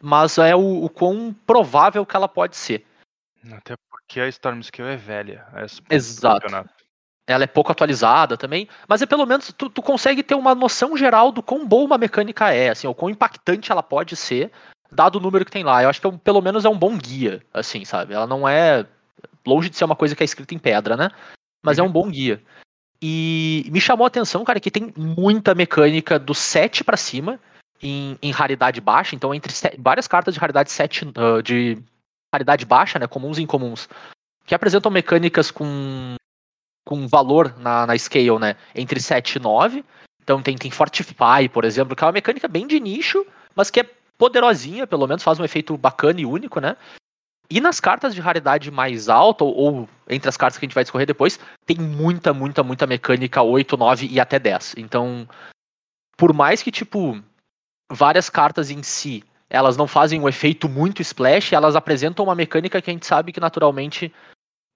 Mas 0.00 0.38
é 0.38 0.56
o, 0.56 0.84
o 0.84 0.88
quão 0.88 1.34
provável 1.46 2.06
que 2.06 2.16
ela 2.16 2.28
pode 2.28 2.56
ser. 2.56 2.86
Até 3.52 3.74
porque 3.90 4.20
a 4.20 4.28
Stormscale 4.28 4.90
é 4.90 4.96
velha. 4.96 5.46
do 5.52 5.94
Exato. 5.94 6.46
Ela 7.32 7.44
é 7.44 7.46
pouco 7.46 7.72
atualizada 7.72 8.36
também, 8.36 8.68
mas 8.88 9.02
é 9.02 9.06
pelo 9.06 9.26
menos 9.26 9.52
tu, 9.56 9.68
tu 9.68 9.82
consegue 9.82 10.22
ter 10.22 10.34
uma 10.34 10.54
noção 10.54 10.96
geral 10.96 11.30
do 11.32 11.42
quão 11.42 11.66
boa 11.66 11.84
uma 11.84 11.98
mecânica 11.98 12.52
é, 12.52 12.70
assim, 12.70 12.86
ou 12.86 12.94
quão 12.94 13.10
impactante 13.10 13.70
ela 13.70 13.82
pode 13.82 14.16
ser, 14.16 14.50
dado 14.90 15.16
o 15.16 15.20
número 15.20 15.44
que 15.44 15.50
tem 15.50 15.64
lá. 15.64 15.82
Eu 15.82 15.88
acho 15.88 16.00
que 16.00 16.06
é 16.06 16.12
pelo 16.12 16.40
menos 16.40 16.64
é 16.64 16.68
um 16.68 16.78
bom 16.78 16.96
guia, 16.96 17.42
assim, 17.52 17.84
sabe? 17.84 18.14
Ela 18.14 18.26
não 18.26 18.48
é 18.48 18.86
longe 19.46 19.70
de 19.70 19.76
ser 19.76 19.84
uma 19.84 19.96
coisa 19.96 20.14
que 20.14 20.22
é 20.22 20.24
escrita 20.24 20.54
em 20.54 20.58
pedra, 20.58 20.96
né? 20.96 21.10
Mas 21.62 21.78
é 21.78 21.82
um 21.82 21.90
bom 21.90 22.10
guia. 22.10 22.42
E 23.02 23.66
me 23.72 23.80
chamou 23.80 24.04
a 24.04 24.08
atenção, 24.08 24.44
cara, 24.44 24.60
que 24.60 24.70
tem 24.70 24.92
muita 24.96 25.54
mecânica 25.54 26.18
do 26.18 26.34
7 26.34 26.84
pra 26.84 26.96
cima 26.96 27.40
em, 27.82 28.18
em 28.20 28.30
raridade 28.30 28.80
baixa, 28.80 29.14
então 29.14 29.34
entre 29.34 29.52
várias 29.78 30.06
cartas 30.06 30.34
de 30.34 30.40
raridade 30.40 30.70
7 30.70 31.12
ah, 31.16 31.40
de 31.42 31.78
raridade 32.32 32.66
baixa, 32.66 32.98
né, 32.98 33.06
comuns 33.06 33.38
e 33.38 33.42
incomuns, 33.42 33.88
que 34.44 34.54
apresentam 34.54 34.90
mecânicas 34.90 35.50
com 35.50 36.14
com 36.90 37.06
valor 37.06 37.54
na, 37.60 37.86
na 37.86 37.96
scale, 37.96 38.36
né? 38.40 38.56
Entre 38.74 39.00
7 39.00 39.36
e 39.36 39.38
9. 39.38 39.84
Então 40.24 40.42
tem, 40.42 40.56
tem 40.56 40.72
Fortify, 40.72 41.48
por 41.52 41.64
exemplo, 41.64 41.94
que 41.94 42.02
é 42.02 42.06
uma 42.06 42.12
mecânica 42.12 42.48
bem 42.48 42.66
de 42.66 42.80
nicho, 42.80 43.24
mas 43.54 43.70
que 43.70 43.78
é 43.78 43.88
poderosinha, 44.18 44.88
pelo 44.88 45.06
menos 45.06 45.22
faz 45.22 45.38
um 45.38 45.44
efeito 45.44 45.78
bacana 45.78 46.20
e 46.20 46.26
único, 46.26 46.58
né? 46.58 46.76
E 47.48 47.60
nas 47.60 47.78
cartas 47.78 48.12
de 48.12 48.20
raridade 48.20 48.72
mais 48.72 49.08
alta, 49.08 49.44
ou, 49.44 49.56
ou 49.56 49.88
entre 50.08 50.28
as 50.28 50.36
cartas 50.36 50.58
que 50.58 50.64
a 50.64 50.66
gente 50.66 50.74
vai 50.74 50.82
discorrer 50.82 51.06
depois, 51.06 51.38
tem 51.64 51.76
muita, 51.78 52.34
muita, 52.34 52.64
muita 52.64 52.88
mecânica 52.88 53.40
8, 53.40 53.76
9 53.76 54.08
e 54.10 54.18
até 54.18 54.40
10. 54.40 54.74
Então, 54.76 55.28
por 56.16 56.32
mais 56.32 56.60
que, 56.60 56.72
tipo, 56.72 57.22
várias 57.88 58.28
cartas 58.28 58.68
em 58.68 58.82
si, 58.82 59.22
elas 59.48 59.76
não 59.76 59.86
fazem 59.86 60.20
um 60.20 60.28
efeito 60.28 60.68
muito 60.68 61.02
splash, 61.02 61.52
elas 61.52 61.76
apresentam 61.76 62.24
uma 62.24 62.34
mecânica 62.34 62.82
que 62.82 62.90
a 62.90 62.92
gente 62.92 63.06
sabe 63.06 63.32
que 63.32 63.40
naturalmente 63.40 64.12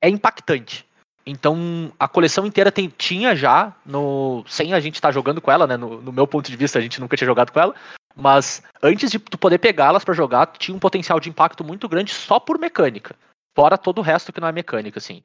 é 0.01 0.09
impactante. 0.09 0.87
Então, 1.27 1.91
a 1.99 2.07
coleção 2.07 2.45
inteira 2.45 2.71
tem, 2.71 2.93
tinha 2.99 3.35
já, 3.35 3.75
no, 3.85 4.45
sem 4.47 4.75
a 4.75 4.81
gente 4.81 4.97
estar 4.97 5.11
jogando 5.11 5.41
com 5.41 5.51
ela, 5.51 5.67
né? 5.67 5.77
No, 5.77 6.01
no 6.01 6.13
meu 6.13 6.27
ponto 6.27 6.51
de 6.51 6.57
vista, 6.57 6.79
a 6.79 6.83
gente 6.83 7.01
nunca 7.01 7.17
tinha 7.17 7.27
jogado 7.27 7.51
com 7.51 7.61
ela. 7.61 7.75
Mas 8.15 8.63
antes 8.83 9.11
de 9.11 9.19
tu 9.19 9.39
poder 9.39 9.59
pegá-las 9.59 10.05
pra 10.05 10.15
jogar, 10.15 10.47
tinha 10.59 10.77
um 10.77 10.81
potencial 10.81 11.19
de 11.19 11.31
impacto 11.31 11.65
muito 11.65 11.89
grande 11.89 12.13
só 12.13 12.39
por 12.39 12.59
mecânica. 12.59 13.17
Fora 13.57 13.79
todo 13.79 13.99
o 13.99 14.03
resto 14.03 14.33
que 14.33 14.41
não 14.41 14.49
é 14.49 14.53
mecânica, 14.53 14.99
assim. 14.99 15.23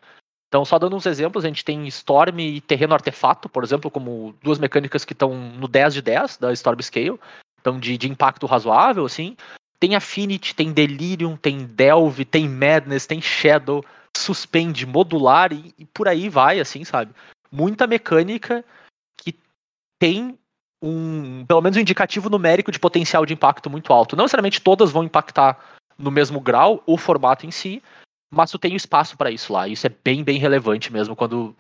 Então, 0.48 0.66
só 0.66 0.80
dando 0.80 0.96
uns 0.96 1.06
exemplos, 1.06 1.44
a 1.44 1.48
gente 1.48 1.64
tem 1.64 1.86
Storm 1.88 2.40
e 2.40 2.62
Terreno 2.62 2.94
Artefato, 2.94 3.48
por 3.48 3.64
exemplo, 3.64 3.92
como 3.92 4.36
duas 4.42 4.58
mecânicas 4.58 5.06
que 5.06 5.14
estão 5.14 5.34
no 5.36 5.68
10 5.68 5.94
de 5.96 6.02
10 6.02 6.38
da 6.38 6.52
Storm 6.54 6.82
Scale. 6.82 7.20
Então, 7.60 7.80
de, 7.80 7.98
de 7.98 8.10
impacto 8.10 8.48
razoável, 8.48 9.06
assim. 9.06 9.36
Tem 9.80 9.96
Affinity, 9.96 10.56
tem 10.56 10.72
Delirium, 10.72 11.38
tem 11.38 11.66
Delve, 11.66 12.26
tem 12.26 12.50
Madness, 12.50 13.06
tem 13.06 13.22
Shadow, 13.22 13.86
Suspende, 14.18 14.86
Modular 14.86 15.52
e, 15.54 15.74
e 15.78 15.86
por 15.86 16.08
aí 16.08 16.30
vai, 16.30 16.60
assim, 16.60 16.84
sabe? 16.84 17.14
Muita 17.52 17.88
mecânica 17.88 18.64
que 19.18 19.38
tem 20.00 20.38
um, 20.82 21.46
pelo 21.46 21.62
menos 21.62 21.78
um 21.78 21.82
indicativo 21.82 22.30
numérico 22.30 22.72
de 22.72 22.80
potencial 22.80 23.26
de 23.26 23.34
impacto 23.34 23.70
muito 23.70 23.92
alto. 23.92 24.16
Não 24.16 24.26
necessariamente 24.26 24.62
todas 24.62 24.92
vão 24.92 25.04
impactar 25.04 25.58
no 25.98 26.12
mesmo 26.12 26.40
grau 26.40 26.82
o 26.86 26.98
formato 26.98 27.46
em 27.46 27.52
si, 27.52 27.84
mas 28.32 28.52
tu 28.52 28.58
tem 28.60 28.76
espaço 28.76 29.18
pra 29.18 29.32
isso 29.32 29.52
lá. 29.52 29.68
Isso 29.68 29.86
é 29.86 29.90
bem, 30.04 30.24
bem 30.24 30.40
relevante 30.40 30.92
mesmo 30.92 31.16
quando. 31.16 31.56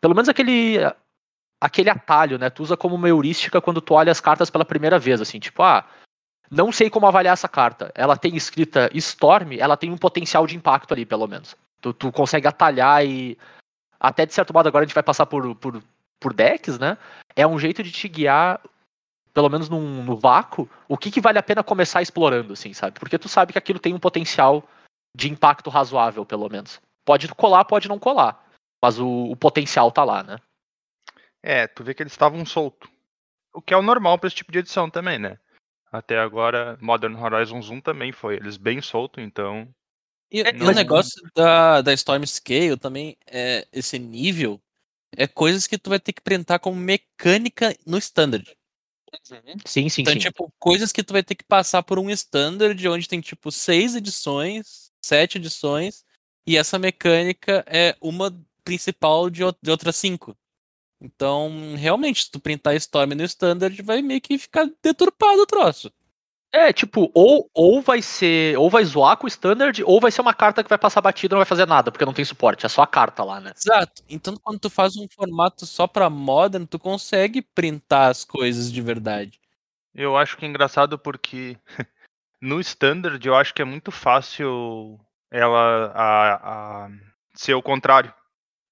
Pelo 0.00 0.14
menos 0.14 0.28
aquele. 0.28 0.78
Aquele 1.58 1.88
atalho, 1.88 2.38
né? 2.38 2.50
Tu 2.50 2.62
usa 2.62 2.76
como 2.76 2.94
uma 2.94 3.08
heurística 3.08 3.62
quando 3.62 3.80
tu 3.80 3.94
olha 3.94 4.12
as 4.12 4.20
cartas 4.20 4.50
pela 4.50 4.64
primeira 4.64 4.98
vez, 4.98 5.22
assim, 5.22 5.38
tipo, 5.38 5.62
ah, 5.62 5.86
não 6.50 6.70
sei 6.70 6.90
como 6.90 7.06
avaliar 7.06 7.32
essa 7.32 7.48
carta. 7.48 7.90
Ela 7.94 8.14
tem 8.14 8.36
escrita 8.36 8.90
Storm, 8.92 9.52
ela 9.58 9.74
tem 9.74 9.90
um 9.90 9.96
potencial 9.96 10.46
de 10.46 10.54
impacto 10.54 10.92
ali, 10.92 11.06
pelo 11.06 11.26
menos. 11.26 11.56
Tu, 11.80 11.92
tu 11.92 12.12
consegue 12.12 12.46
atalhar 12.46 13.04
e. 13.04 13.38
Até 13.98 14.26
de 14.26 14.34
certo 14.34 14.52
modo, 14.52 14.68
agora 14.68 14.84
a 14.84 14.86
gente 14.86 14.94
vai 14.94 15.02
passar 15.02 15.26
por, 15.26 15.54
por, 15.56 15.82
por 16.20 16.34
decks, 16.34 16.78
né? 16.78 16.98
É 17.34 17.46
um 17.46 17.58
jeito 17.58 17.82
de 17.82 17.90
te 17.90 18.08
guiar, 18.08 18.60
pelo 19.32 19.48
menos 19.48 19.68
num, 19.68 20.04
no 20.04 20.16
vácuo, 20.16 20.68
o 20.88 20.96
que, 20.96 21.10
que 21.10 21.20
vale 21.20 21.38
a 21.38 21.42
pena 21.42 21.64
começar 21.64 22.02
explorando, 22.02 22.52
assim, 22.52 22.72
sabe? 22.72 22.98
Porque 22.98 23.18
tu 23.18 23.28
sabe 23.28 23.52
que 23.52 23.58
aquilo 23.58 23.78
tem 23.78 23.94
um 23.94 23.98
potencial 23.98 24.62
de 25.14 25.30
impacto 25.30 25.70
razoável, 25.70 26.26
pelo 26.26 26.48
menos. 26.48 26.80
Pode 27.04 27.26
colar, 27.28 27.64
pode 27.64 27.88
não 27.88 27.98
colar. 27.98 28.44
Mas 28.82 28.98
o, 28.98 29.30
o 29.30 29.36
potencial 29.36 29.90
tá 29.90 30.04
lá, 30.04 30.22
né? 30.22 30.38
É, 31.42 31.66
tu 31.66 31.84
vê 31.84 31.94
que 31.94 32.02
eles 32.02 32.12
estavam 32.12 32.44
soltos. 32.44 32.90
O 33.54 33.62
que 33.62 33.72
é 33.72 33.76
o 33.76 33.82
normal 33.82 34.18
pra 34.18 34.26
esse 34.26 34.36
tipo 34.36 34.52
de 34.52 34.58
edição 34.58 34.90
também, 34.90 35.18
né? 35.18 35.38
Até 35.90 36.18
agora, 36.18 36.76
Modern 36.80 37.16
Horizons 37.16 37.70
1 37.70 37.80
também 37.80 38.12
foi. 38.12 38.34
Eles 38.36 38.56
bem 38.56 38.82
soltos, 38.82 39.22
então. 39.22 39.68
E, 40.36 40.40
e 40.40 40.62
o 40.62 40.70
negócio 40.72 41.22
da, 41.34 41.80
da 41.80 41.92
Storm 41.94 42.24
Scale 42.26 42.76
também, 42.76 43.16
é, 43.26 43.66
esse 43.72 43.98
nível, 43.98 44.60
é 45.16 45.26
coisas 45.26 45.66
que 45.66 45.78
tu 45.78 45.88
vai 45.88 45.98
ter 45.98 46.12
que 46.12 46.20
printar 46.20 46.60
como 46.60 46.76
mecânica 46.76 47.74
no 47.86 47.96
standard. 47.96 48.54
Sim, 49.64 49.88
sim, 49.88 50.02
Então, 50.02 50.12
sim. 50.12 50.18
tipo, 50.18 50.52
coisas 50.58 50.92
que 50.92 51.02
tu 51.02 51.14
vai 51.14 51.22
ter 51.22 51.34
que 51.34 51.44
passar 51.44 51.82
por 51.82 51.98
um 51.98 52.10
standard 52.10 52.86
onde 52.88 53.08
tem, 53.08 53.20
tipo, 53.20 53.50
seis 53.50 53.94
edições, 53.94 54.90
sete 55.00 55.38
edições, 55.38 56.04
e 56.46 56.56
essa 56.56 56.78
mecânica 56.78 57.64
é 57.66 57.96
uma 58.00 58.30
principal 58.62 59.30
de, 59.30 59.42
de 59.62 59.70
outras 59.70 59.96
cinco. 59.96 60.36
Então, 61.00 61.74
realmente, 61.76 62.24
se 62.24 62.30
tu 62.30 62.40
printar 62.40 62.74
Storm 62.76 63.14
no 63.14 63.24
standard, 63.24 63.80
vai 63.82 64.02
meio 64.02 64.20
que 64.20 64.36
ficar 64.38 64.68
deturpado 64.82 65.40
o 65.40 65.46
troço. 65.46 65.90
É, 66.56 66.72
tipo, 66.72 67.10
ou, 67.12 67.50
ou 67.52 67.82
vai 67.82 68.00
ser. 68.00 68.56
Ou 68.56 68.70
vai 68.70 68.82
zoar 68.82 69.18
com 69.18 69.26
o 69.26 69.28
standard, 69.28 69.84
ou 69.84 70.00
vai 70.00 70.10
ser 70.10 70.22
uma 70.22 70.32
carta 70.32 70.64
que 70.64 70.70
vai 70.70 70.78
passar 70.78 71.02
batida 71.02 71.34
e 71.34 71.34
não 71.34 71.40
vai 71.40 71.44
fazer 71.44 71.66
nada, 71.66 71.92
porque 71.92 72.04
não 72.06 72.14
tem 72.14 72.24
suporte. 72.24 72.64
É 72.64 72.68
só 72.68 72.80
a 72.80 72.86
carta 72.86 73.22
lá, 73.22 73.38
né? 73.38 73.52
Exato. 73.54 74.02
Então, 74.08 74.34
quando 74.42 74.58
tu 74.58 74.70
faz 74.70 74.96
um 74.96 75.06
formato 75.06 75.66
só 75.66 75.86
pra 75.86 76.08
Modern, 76.08 76.64
tu 76.64 76.78
consegue 76.78 77.42
printar 77.42 78.10
as 78.10 78.24
coisas 78.24 78.72
de 78.72 78.80
verdade. 78.80 79.38
Eu 79.94 80.16
acho 80.16 80.34
que 80.38 80.46
é 80.46 80.48
engraçado 80.48 80.98
porque 80.98 81.58
no 82.40 82.58
Standard 82.60 83.24
eu 83.26 83.34
acho 83.34 83.52
que 83.52 83.60
é 83.60 83.64
muito 83.66 83.90
fácil 83.90 84.98
ela 85.30 85.92
a, 85.94 86.86
a 86.86 86.90
ser 87.34 87.52
o 87.52 87.62
contrário. 87.62 88.14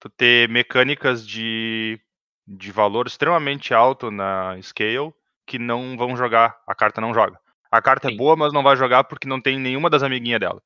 Tu 0.00 0.08
ter 0.08 0.48
mecânicas 0.48 1.26
de, 1.26 2.00
de 2.48 2.72
valor 2.72 3.06
extremamente 3.06 3.74
alto 3.74 4.10
na 4.10 4.56
Scale 4.62 5.12
que 5.46 5.58
não 5.58 5.98
vão 5.98 6.16
jogar, 6.16 6.56
a 6.66 6.74
carta 6.74 6.98
não 6.98 7.12
joga. 7.12 7.43
A 7.74 7.82
carta 7.82 8.08
Sim. 8.08 8.14
é 8.14 8.16
boa, 8.16 8.36
mas 8.36 8.52
não 8.52 8.62
vai 8.62 8.76
jogar 8.76 9.02
porque 9.04 9.26
não 9.26 9.40
tem 9.40 9.58
nenhuma 9.58 9.90
das 9.90 10.04
amiguinhas 10.04 10.38
dela. 10.38 10.62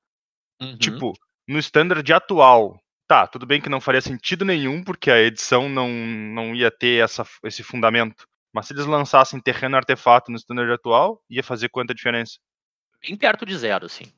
Uhum. 0.60 0.76
Tipo, 0.76 1.14
no 1.48 1.58
standard 1.58 2.12
atual, 2.12 2.78
tá, 3.06 3.26
tudo 3.26 3.46
bem 3.46 3.62
que 3.62 3.70
não 3.70 3.80
faria 3.80 4.02
sentido 4.02 4.44
nenhum, 4.44 4.84
porque 4.84 5.10
a 5.10 5.18
edição 5.18 5.70
não, 5.70 5.88
não 5.88 6.54
ia 6.54 6.70
ter 6.70 7.02
essa, 7.02 7.26
esse 7.44 7.62
fundamento. 7.62 8.26
Mas 8.52 8.66
se 8.66 8.74
eles 8.74 8.84
lançassem 8.84 9.40
terreno 9.40 9.76
artefato 9.76 10.30
no 10.30 10.36
standard 10.36 10.70
atual, 10.70 11.22
ia 11.30 11.42
fazer 11.42 11.70
quanta 11.70 11.94
diferença? 11.94 12.38
bem 13.00 13.16
perto 13.16 13.46
de 13.46 13.56
zero, 13.56 13.86
assim. 13.86 14.12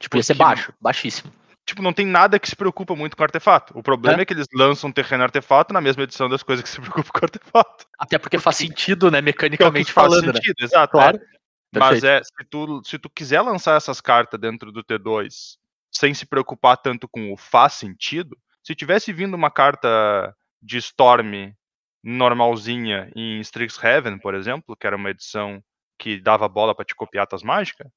Tipo, 0.00 0.16
ia 0.16 0.22
ser 0.22 0.34
Porque- 0.34 0.44
baixo, 0.44 0.72
baixíssimo. 0.80 1.32
Tipo, 1.64 1.80
não 1.80 1.92
tem 1.92 2.06
nada 2.06 2.40
que 2.40 2.48
se 2.48 2.56
preocupa 2.56 2.96
muito 2.96 3.16
com 3.16 3.22
artefato. 3.22 3.78
O 3.78 3.82
problema 3.84 4.22
é, 4.22 4.24
que 4.24 4.32
eles 4.32 4.46
lançam 4.52 4.90
terreno 4.90 5.22
artefato 5.22 5.72
na 5.72 5.80
mesma 5.80 6.02
edição 6.02 6.28
das 6.28 6.42
coisas 6.42 6.64
que 6.64 6.68
se 6.68 6.80
preocupam 6.80 7.10
com 7.12 7.24
artefato. 7.24 7.86
Até 7.96 8.18
porque 8.18 8.38
faz 8.38 8.56
sentido, 8.56 9.12
né, 9.12 9.18
é 9.18 9.22
mecanicamente 9.22 9.92
faz 9.92 10.08
falando, 10.08 10.26
né? 10.26 10.32
sentido, 10.32 10.56
exato. 10.58 10.92
Claro. 10.92 11.18
é. 11.18 11.41
Mas 11.72 12.00
Perfeito. 12.00 12.06
é, 12.06 12.22
se 12.22 12.48
tu, 12.50 12.82
se 12.84 12.98
tu 12.98 13.08
quiser 13.10 13.40
lançar 13.40 13.76
essas 13.76 14.00
cartas 14.00 14.38
dentro 14.38 14.70
do 14.70 14.84
T2 14.84 15.56
sem 15.90 16.12
se 16.12 16.26
preocupar 16.26 16.76
tanto 16.76 17.08
com 17.08 17.32
o 17.32 17.36
faz 17.36 17.74
sentido, 17.74 18.36
se 18.62 18.74
tivesse 18.74 19.12
vindo 19.12 19.34
uma 19.34 19.50
carta 19.50 20.34
de 20.60 20.78
Storm 20.78 21.54
normalzinha 22.02 23.10
em 23.14 23.40
Strixhaven, 23.40 24.18
por 24.18 24.34
exemplo, 24.34 24.76
que 24.76 24.86
era 24.86 24.96
uma 24.96 25.10
edição 25.10 25.62
que 25.98 26.20
dava 26.20 26.48
bola 26.48 26.74
pra 26.74 26.84
te 26.84 26.94
copiar 26.94 27.26
tuas 27.26 27.42
mágicas, 27.42 27.88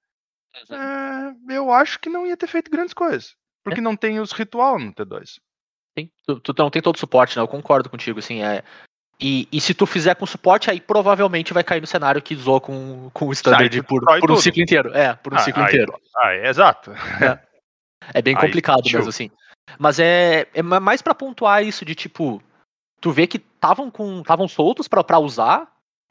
é, 0.70 1.56
eu 1.56 1.72
acho 1.72 2.00
que 2.00 2.10
não 2.10 2.26
ia 2.26 2.38
ter 2.38 2.48
feito 2.48 2.72
grandes 2.72 2.94
coisas. 2.94 3.36
Porque 3.64 3.82
não 3.82 3.96
tem 3.96 4.20
os 4.20 4.32
ritual 4.32 4.80
no 4.80 4.94
T2. 4.94 5.40
Sim, 5.98 6.12
tu, 6.26 6.40
tu 6.40 6.54
não 6.58 6.70
tem 6.70 6.82
todo 6.82 6.96
o 6.96 7.00
suporte, 7.00 7.36
né? 7.36 7.42
Eu 7.42 7.48
concordo 7.48 7.90
contigo, 7.90 8.20
assim, 8.20 8.44
é. 8.44 8.64
E, 9.20 9.48
e 9.52 9.62
se 9.62 9.74
tu 9.74 9.86
fizer 9.86 10.14
com 10.16 10.26
suporte, 10.26 10.70
aí 10.70 10.82
provavelmente 10.82 11.54
vai 11.54 11.64
cair 11.64 11.80
no 11.80 11.88
cenário 11.88 12.22
que 12.22 12.36
zoou 12.36 12.60
com, 12.60 13.10
com 13.14 13.28
o 13.28 13.32
standard 13.32 13.82
por, 13.84 14.04
por 14.20 14.32
um 14.32 14.36
ciclo 14.36 14.62
inteiro. 14.62 14.92
É, 14.94 15.14
por 15.14 15.34
um 15.34 15.38
Ah, 15.38 15.40
ciclo 15.40 15.62
aí- 15.64 15.70
inteiro. 15.70 15.94
Ah, 16.18 16.34
é 16.34 16.50
exato. 16.50 16.92
É 18.14 18.22
bem 18.22 18.36
Aí, 18.36 18.42
complicado 18.42 18.84
tio. 18.84 18.98
mesmo, 18.98 19.10
assim. 19.10 19.32
Mas 19.80 20.00
é, 20.00 20.48
é 20.54 20.62
ma- 20.62 20.80
mais 20.80 21.02
pra 21.02 21.16
pontuar 21.16 21.64
isso 21.64 21.84
de 21.86 21.96
tipo, 21.96 22.42
tu 23.02 23.12
vê 23.12 23.26
que 23.26 23.38
estavam 23.38 23.90
com 23.90 24.20
estavam 24.20 24.48
soltos 24.48 24.88
pra 24.88 25.04
pra 25.04 25.18
usar. 25.20 25.68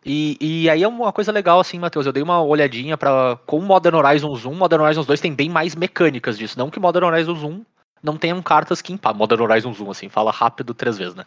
E, 0.06 0.37
e 0.40 0.68
aí 0.70 0.82
é 0.82 0.88
uma 0.88 1.12
coisa 1.12 1.30
legal, 1.32 1.61
assim, 1.61 1.78
Matheus. 1.78 2.04
Eu 2.04 2.12
dei 2.12 2.23
uma 2.23 2.42
olhadinha 2.42 2.96
para 2.99 3.37
com 3.46 3.61
Modern 3.61 3.96
Horizons 3.96 4.44
1, 4.44 4.52
Modern 4.54 4.82
Horizons 4.82 5.06
2 5.06 5.20
tem 5.20 5.34
bem 5.34 5.49
mais 5.49 5.75
mecânicas 5.75 6.37
disso. 6.37 6.58
Não 6.58 6.68
que 6.70 6.80
Modern 6.80 7.06
Horizons 7.06 7.42
1 7.42 7.64
não 8.02 8.16
tenham 8.18 8.42
cartas 8.42 8.82
que 8.82 8.92
impactam. 8.92 9.18
Modern 9.18 9.42
Horizons 9.42 9.80
1, 9.80 9.90
assim, 9.90 10.08
fala 10.11 10.30
rápido 10.30 10.75
três 10.75 10.99
vezes, 10.99 11.14
né? 11.14 11.25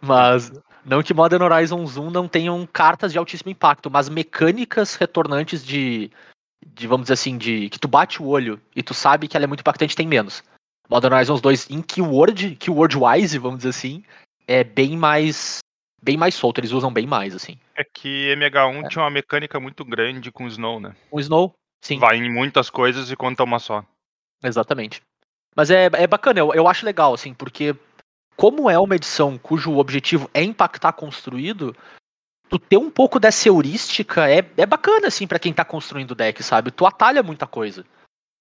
Mas 0.00 0.52
não 0.84 1.02
que 1.02 1.14
Modern 1.14 1.42
Horizons 1.42 1.96
1 1.96 2.10
não 2.10 2.28
tenham 2.28 2.66
cartas 2.66 3.12
de 3.12 3.18
altíssimo 3.18 3.50
impacto, 3.50 3.90
mas 3.90 4.08
mecânicas 4.08 4.94
retornantes 4.96 5.64
de, 5.64 6.10
de 6.66 6.86
vamos 6.86 7.04
dizer 7.04 7.14
assim, 7.14 7.38
de 7.38 7.68
que 7.70 7.78
tu 7.78 7.88
bate 7.88 8.22
o 8.22 8.26
olho 8.26 8.60
e 8.76 8.82
tu 8.82 8.92
sabe 8.92 9.26
que 9.26 9.36
ela 9.36 9.44
é 9.44 9.46
muito 9.46 9.60
impactante, 9.60 9.96
tem 9.96 10.06
menos. 10.06 10.42
Modern 10.88 11.14
Horizons 11.14 11.40
2 11.40 11.70
em 11.70 11.80
keyword, 11.80 12.56
keyword 12.56 12.96
wise, 12.98 13.38
vamos 13.38 13.58
dizer 13.58 13.70
assim, 13.70 14.04
é 14.46 14.62
bem 14.62 14.96
mais 14.96 15.58
bem 16.02 16.18
mais 16.18 16.34
solto, 16.34 16.60
eles 16.60 16.72
usam 16.72 16.92
bem 16.92 17.06
mais 17.06 17.34
assim. 17.34 17.58
É 17.74 17.82
que 17.82 18.34
MH1 18.36 18.88
tinha 18.88 19.02
uma 19.02 19.10
mecânica 19.10 19.58
muito 19.58 19.82
grande 19.84 20.30
com 20.30 20.44
o 20.44 20.48
Snow, 20.48 20.78
né? 20.78 20.94
O 21.10 21.18
Snow, 21.18 21.54
sim, 21.82 21.98
Vai 21.98 22.18
em 22.18 22.30
muitas 22.30 22.68
coisas 22.68 23.10
e 23.10 23.16
conta 23.16 23.42
uma 23.42 23.58
só. 23.58 23.82
exatamente. 24.42 25.00
Mas 25.56 25.70
é, 25.70 25.86
é 25.86 26.06
bacana, 26.06 26.40
eu, 26.40 26.52
eu 26.52 26.68
acho 26.68 26.84
legal 26.84 27.14
assim, 27.14 27.32
porque 27.32 27.74
como 28.36 28.68
é 28.68 28.78
uma 28.78 28.96
edição 28.96 29.38
cujo 29.38 29.76
objetivo 29.76 30.28
é 30.34 30.42
impactar 30.42 30.92
construído, 30.92 31.74
tu 32.48 32.58
ter 32.58 32.76
um 32.76 32.90
pouco 32.90 33.18
dessa 33.18 33.48
heurística 33.48 34.28
é, 34.28 34.38
é 34.56 34.66
bacana, 34.66 35.08
assim, 35.08 35.26
pra 35.26 35.38
quem 35.38 35.52
tá 35.52 35.64
construindo 35.64 36.12
o 36.12 36.14
deck, 36.14 36.42
sabe? 36.42 36.70
Tu 36.70 36.86
atalha 36.86 37.22
muita 37.22 37.46
coisa. 37.46 37.84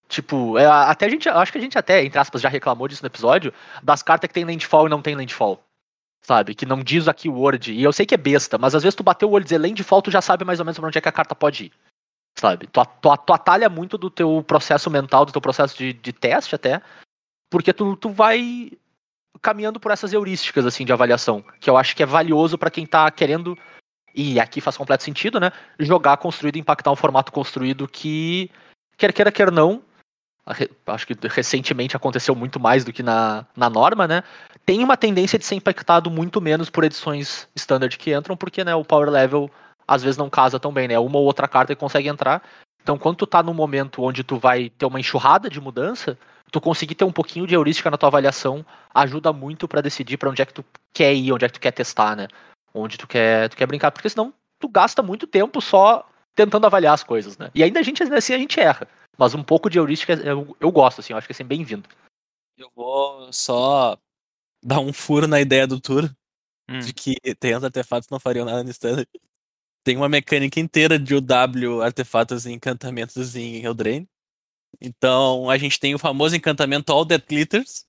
Tipo, 0.07 0.57
é, 0.57 0.65
até 0.65 1.05
a 1.05 1.09
gente, 1.09 1.27
acho 1.29 1.51
que 1.51 1.57
a 1.57 1.61
gente 1.61 1.77
até, 1.77 2.03
entre 2.03 2.19
aspas, 2.19 2.41
já 2.41 2.49
reclamou 2.49 2.87
disso 2.87 3.01
no 3.01 3.07
episódio, 3.07 3.53
das 3.81 4.03
cartas 4.03 4.27
que 4.27 4.33
tem 4.33 4.45
landfall 4.45 4.87
e 4.87 4.89
não 4.89 5.01
tem 5.01 5.15
landfall. 5.15 5.63
Sabe? 6.21 6.55
Que 6.55 6.65
não 6.65 6.83
diz 6.83 7.07
a 7.07 7.13
keyword. 7.13 7.73
E 7.73 7.83
eu 7.83 7.91
sei 7.91 8.05
que 8.05 8.13
é 8.13 8.17
besta, 8.17 8.57
mas 8.57 8.75
às 8.75 8.83
vezes 8.83 8.95
tu 8.95 9.03
bateu 9.03 9.29
o 9.29 9.31
olho 9.31 9.41
e 9.41 9.45
dizer 9.45 9.57
landfall, 9.57 10.01
tu 10.01 10.11
já 10.11 10.21
sabe 10.21 10.45
mais 10.45 10.59
ou 10.59 10.65
menos 10.65 10.77
pra 10.77 10.87
onde 10.87 10.97
é 10.97 11.01
que 11.01 11.09
a 11.09 11.13
carta 11.13 11.35
pode 11.35 11.65
ir. 11.65 11.71
Sabe? 12.37 12.67
Tu, 12.67 12.85
tu, 13.01 13.17
tu 13.17 13.33
atalha 13.33 13.69
muito 13.69 13.97
do 13.97 14.09
teu 14.09 14.43
processo 14.45 14.89
mental, 14.89 15.25
do 15.25 15.31
teu 15.31 15.41
processo 15.41 15.77
de, 15.77 15.93
de 15.93 16.13
teste 16.13 16.55
até, 16.55 16.81
porque 17.49 17.73
tu, 17.73 17.95
tu 17.95 18.09
vai 18.09 18.71
caminhando 19.41 19.79
por 19.79 19.91
essas 19.91 20.13
heurísticas, 20.13 20.65
assim, 20.65 20.85
de 20.85 20.93
avaliação, 20.93 21.43
que 21.59 21.69
eu 21.69 21.77
acho 21.77 21.95
que 21.95 22.03
é 22.03 22.05
valioso 22.05 22.57
pra 22.57 22.69
quem 22.69 22.85
tá 22.85 23.09
querendo, 23.11 23.57
e 24.15 24.39
aqui 24.39 24.61
faz 24.61 24.77
completo 24.77 25.03
sentido, 25.03 25.39
né, 25.39 25.51
jogar 25.79 26.17
construído, 26.17 26.57
impactar 26.57 26.91
um 26.91 26.95
formato 26.95 27.31
construído 27.31 27.87
que, 27.87 28.49
quer 28.97 29.11
queira, 29.11 29.31
quer 29.31 29.51
não, 29.51 29.81
acho 30.87 31.07
que 31.07 31.15
recentemente 31.27 31.95
aconteceu 31.95 32.35
muito 32.35 32.59
mais 32.59 32.83
do 32.83 32.93
que 32.93 33.01
na, 33.01 33.45
na 33.55 33.69
norma, 33.69 34.07
né, 34.07 34.23
tem 34.65 34.83
uma 34.83 34.95
tendência 34.95 35.39
de 35.39 35.45
ser 35.45 35.55
impactado 35.55 36.09
muito 36.11 36.39
menos 36.39 36.69
por 36.69 36.83
edições 36.83 37.47
standard 37.55 37.97
que 37.97 38.13
entram, 38.13 38.37
porque, 38.37 38.63
né, 38.63 38.75
o 38.75 38.85
power 38.85 39.09
level 39.09 39.49
às 39.87 40.01
vezes 40.01 40.17
não 40.17 40.29
casa 40.29 40.59
tão 40.59 40.71
bem, 40.71 40.87
né, 40.87 40.97
uma 40.97 41.17
ou 41.17 41.25
outra 41.25 41.47
carta 41.47 41.75
que 41.75 41.79
consegue 41.79 42.07
entrar, 42.07 42.41
então 42.81 42.97
quando 42.97 43.17
tu 43.17 43.27
tá 43.27 43.41
num 43.41 43.53
momento 43.53 44.03
onde 44.03 44.23
tu 44.23 44.37
vai 44.37 44.69
ter 44.69 44.85
uma 44.85 44.99
enxurrada 44.99 45.49
de 45.49 45.59
mudança, 45.59 46.17
tu 46.53 46.61
conseguir 46.61 46.93
ter 46.93 47.03
um 47.03 47.11
pouquinho 47.11 47.47
de 47.47 47.55
heurística 47.55 47.89
na 47.89 47.97
tua 47.97 48.09
avaliação 48.09 48.63
ajuda 48.93 49.33
muito 49.33 49.67
pra 49.67 49.81
decidir 49.81 50.17
pra 50.17 50.29
onde 50.29 50.39
é 50.39 50.45
que 50.45 50.53
tu 50.53 50.63
quer 50.93 51.11
ir, 51.11 51.33
onde 51.33 51.43
é 51.43 51.47
que 51.47 51.55
tu 51.55 51.59
quer 51.59 51.71
testar, 51.71 52.15
né? 52.15 52.27
Onde 52.71 52.95
tu 52.95 53.07
quer, 53.07 53.49
tu 53.49 53.57
quer 53.57 53.65
brincar, 53.65 53.91
porque 53.91 54.07
senão 54.07 54.31
tu 54.59 54.67
gasta 54.69 55.01
muito 55.01 55.25
tempo 55.25 55.59
só 55.59 56.07
tentando 56.35 56.67
avaliar 56.67 56.93
as 56.93 57.03
coisas, 57.03 57.39
né? 57.39 57.49
E 57.55 57.63
ainda 57.63 57.79
a 57.79 57.83
gente 57.83 58.03
assim 58.03 58.35
a 58.35 58.37
gente 58.37 58.59
erra, 58.59 58.87
mas 59.17 59.33
um 59.33 59.41
pouco 59.41 59.67
de 59.67 59.79
heurística 59.79 60.13
eu, 60.13 60.55
eu 60.59 60.71
gosto 60.71 60.99
assim, 60.99 61.11
eu 61.13 61.17
acho 61.17 61.27
que 61.27 61.33
é 61.33 61.35
sempre 61.35 61.57
bem-vindo. 61.57 61.89
Eu 62.55 62.69
vou 62.75 63.33
só 63.33 63.97
dar 64.63 64.79
um 64.79 64.93
furo 64.93 65.27
na 65.27 65.41
ideia 65.41 65.65
do 65.65 65.81
tour 65.81 66.07
Hum. 66.69 66.79
de 66.79 66.93
que 66.93 67.15
tem 67.39 67.55
os 67.55 67.63
artefatos 67.63 68.09
não 68.09 68.19
fariam 68.19 68.45
nada 68.45 68.63
no 68.63 68.69
standard. 68.69 69.09
Tem 69.83 69.97
uma 69.97 70.07
mecânica 70.07 70.61
inteira 70.61 70.97
de 70.97 71.13
UW, 71.13 71.81
artefatos 71.81 72.45
e 72.45 72.53
encantamentos 72.53 73.35
em 73.35 73.65
Eldraine. 73.65 74.07
Então 74.81 75.49
a 75.49 75.57
gente 75.57 75.79
tem 75.79 75.95
o 75.95 75.99
famoso 75.99 76.35
encantamento 76.35 76.91
All 76.91 77.05
That 77.05 77.25
Glitters. 77.27 77.85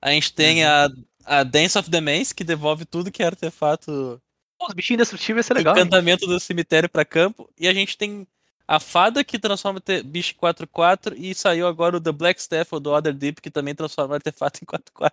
A 0.00 0.10
gente 0.10 0.32
tem 0.32 0.64
a, 0.64 0.88
a 1.24 1.42
Dance 1.42 1.78
of 1.78 1.90
the 1.90 2.00
Maze, 2.00 2.34
que 2.34 2.44
devolve 2.44 2.84
tudo 2.84 3.10
que 3.10 3.22
é 3.22 3.26
artefato 3.26 4.20
Pô, 4.58 4.66
os 4.68 4.74
bichinhos 4.74 4.98
indestrutíveis 4.98 5.44
ia 5.44 5.48
ser 5.48 5.54
legal. 5.54 5.76
hein? 5.76 5.82
encantamento 5.82 6.26
do 6.26 6.40
cemitério 6.40 6.88
pra 6.88 7.04
campo. 7.04 7.50
E 7.58 7.68
a 7.68 7.74
gente 7.74 7.96
tem 7.96 8.26
a 8.66 8.80
fada 8.80 9.22
que 9.22 9.38
transforma 9.38 9.82
bicho 10.04 10.34
em 10.34 10.38
4-4 10.38 11.14
e 11.16 11.34
saiu 11.34 11.66
agora 11.66 11.96
o 11.96 12.00
The 12.00 12.12
Black 12.12 12.40
Staff 12.40 12.74
ou 12.74 12.80
do 12.80 12.92
Other 12.92 13.14
Deep 13.14 13.40
que 13.40 13.50
também 13.50 13.74
transforma 13.74 14.14
artefato 14.14 14.60
em 14.62 14.66
4-4. 14.66 15.10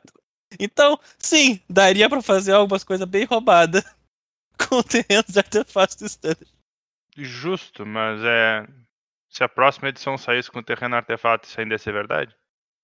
Então, 0.60 1.00
sim, 1.18 1.60
daria 1.70 2.08
pra 2.08 2.22
fazer 2.22 2.54
algumas 2.54 2.84
coisas 2.84 3.08
bem 3.08 3.26
roubadas 3.26 3.84
com 4.70 4.82
terrenos 4.82 5.28
de 5.28 5.40
artefatos 5.40 5.96
do 5.96 6.06
standard. 6.06 6.52
Justo, 7.18 7.86
mas 7.86 8.22
é. 8.24 8.68
Se 9.34 9.44
a 9.44 9.50
próxima 9.50 9.90
edição 9.90 10.16
saísse 10.16 10.52
com 10.52 10.62
terreno 10.62 10.96
artefato, 10.96 11.48
isso 11.48 11.60
ainda 11.60 11.74
ia 11.74 11.80
ser 11.80 11.92
verdade? 11.92 12.36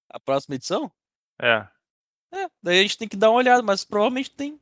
A 0.10 0.20
próxima 0.20 0.56
edição? 0.56 0.91
É. 1.39 1.68
É, 2.34 2.50
daí 2.62 2.79
a 2.79 2.82
gente 2.82 2.98
tem 2.98 3.08
que 3.08 3.15
dar 3.15 3.29
uma 3.29 3.38
olhada, 3.38 3.62
mas 3.62 3.86
provavelmente 3.86 4.32
tem. 4.32 4.60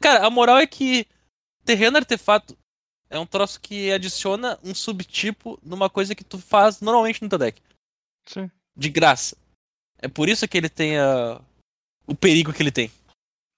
Cara, 0.00 0.24
a 0.24 0.30
moral 0.30 0.58
é 0.58 0.66
que 0.68 1.04
terreno 1.64 1.96
artefato 1.96 2.56
é 3.10 3.18
um 3.18 3.26
troço 3.26 3.60
que 3.60 3.90
adiciona 3.90 4.56
um 4.62 4.72
subtipo 4.72 5.58
numa 5.64 5.90
coisa 5.90 6.14
que 6.14 6.22
tu 6.22 6.38
faz 6.38 6.80
normalmente 6.80 7.20
no 7.20 7.28
teu 7.28 7.38
deck. 7.38 7.60
Sim. 8.24 8.48
De 8.76 8.88
graça. 8.88 9.36
É 9.98 10.06
por 10.06 10.28
isso 10.28 10.46
que 10.46 10.56
ele 10.56 10.68
tem 10.68 10.96
a... 10.96 11.40
o 12.06 12.14
perigo 12.14 12.52
que 12.52 12.62
ele 12.62 12.70
tem. 12.70 12.88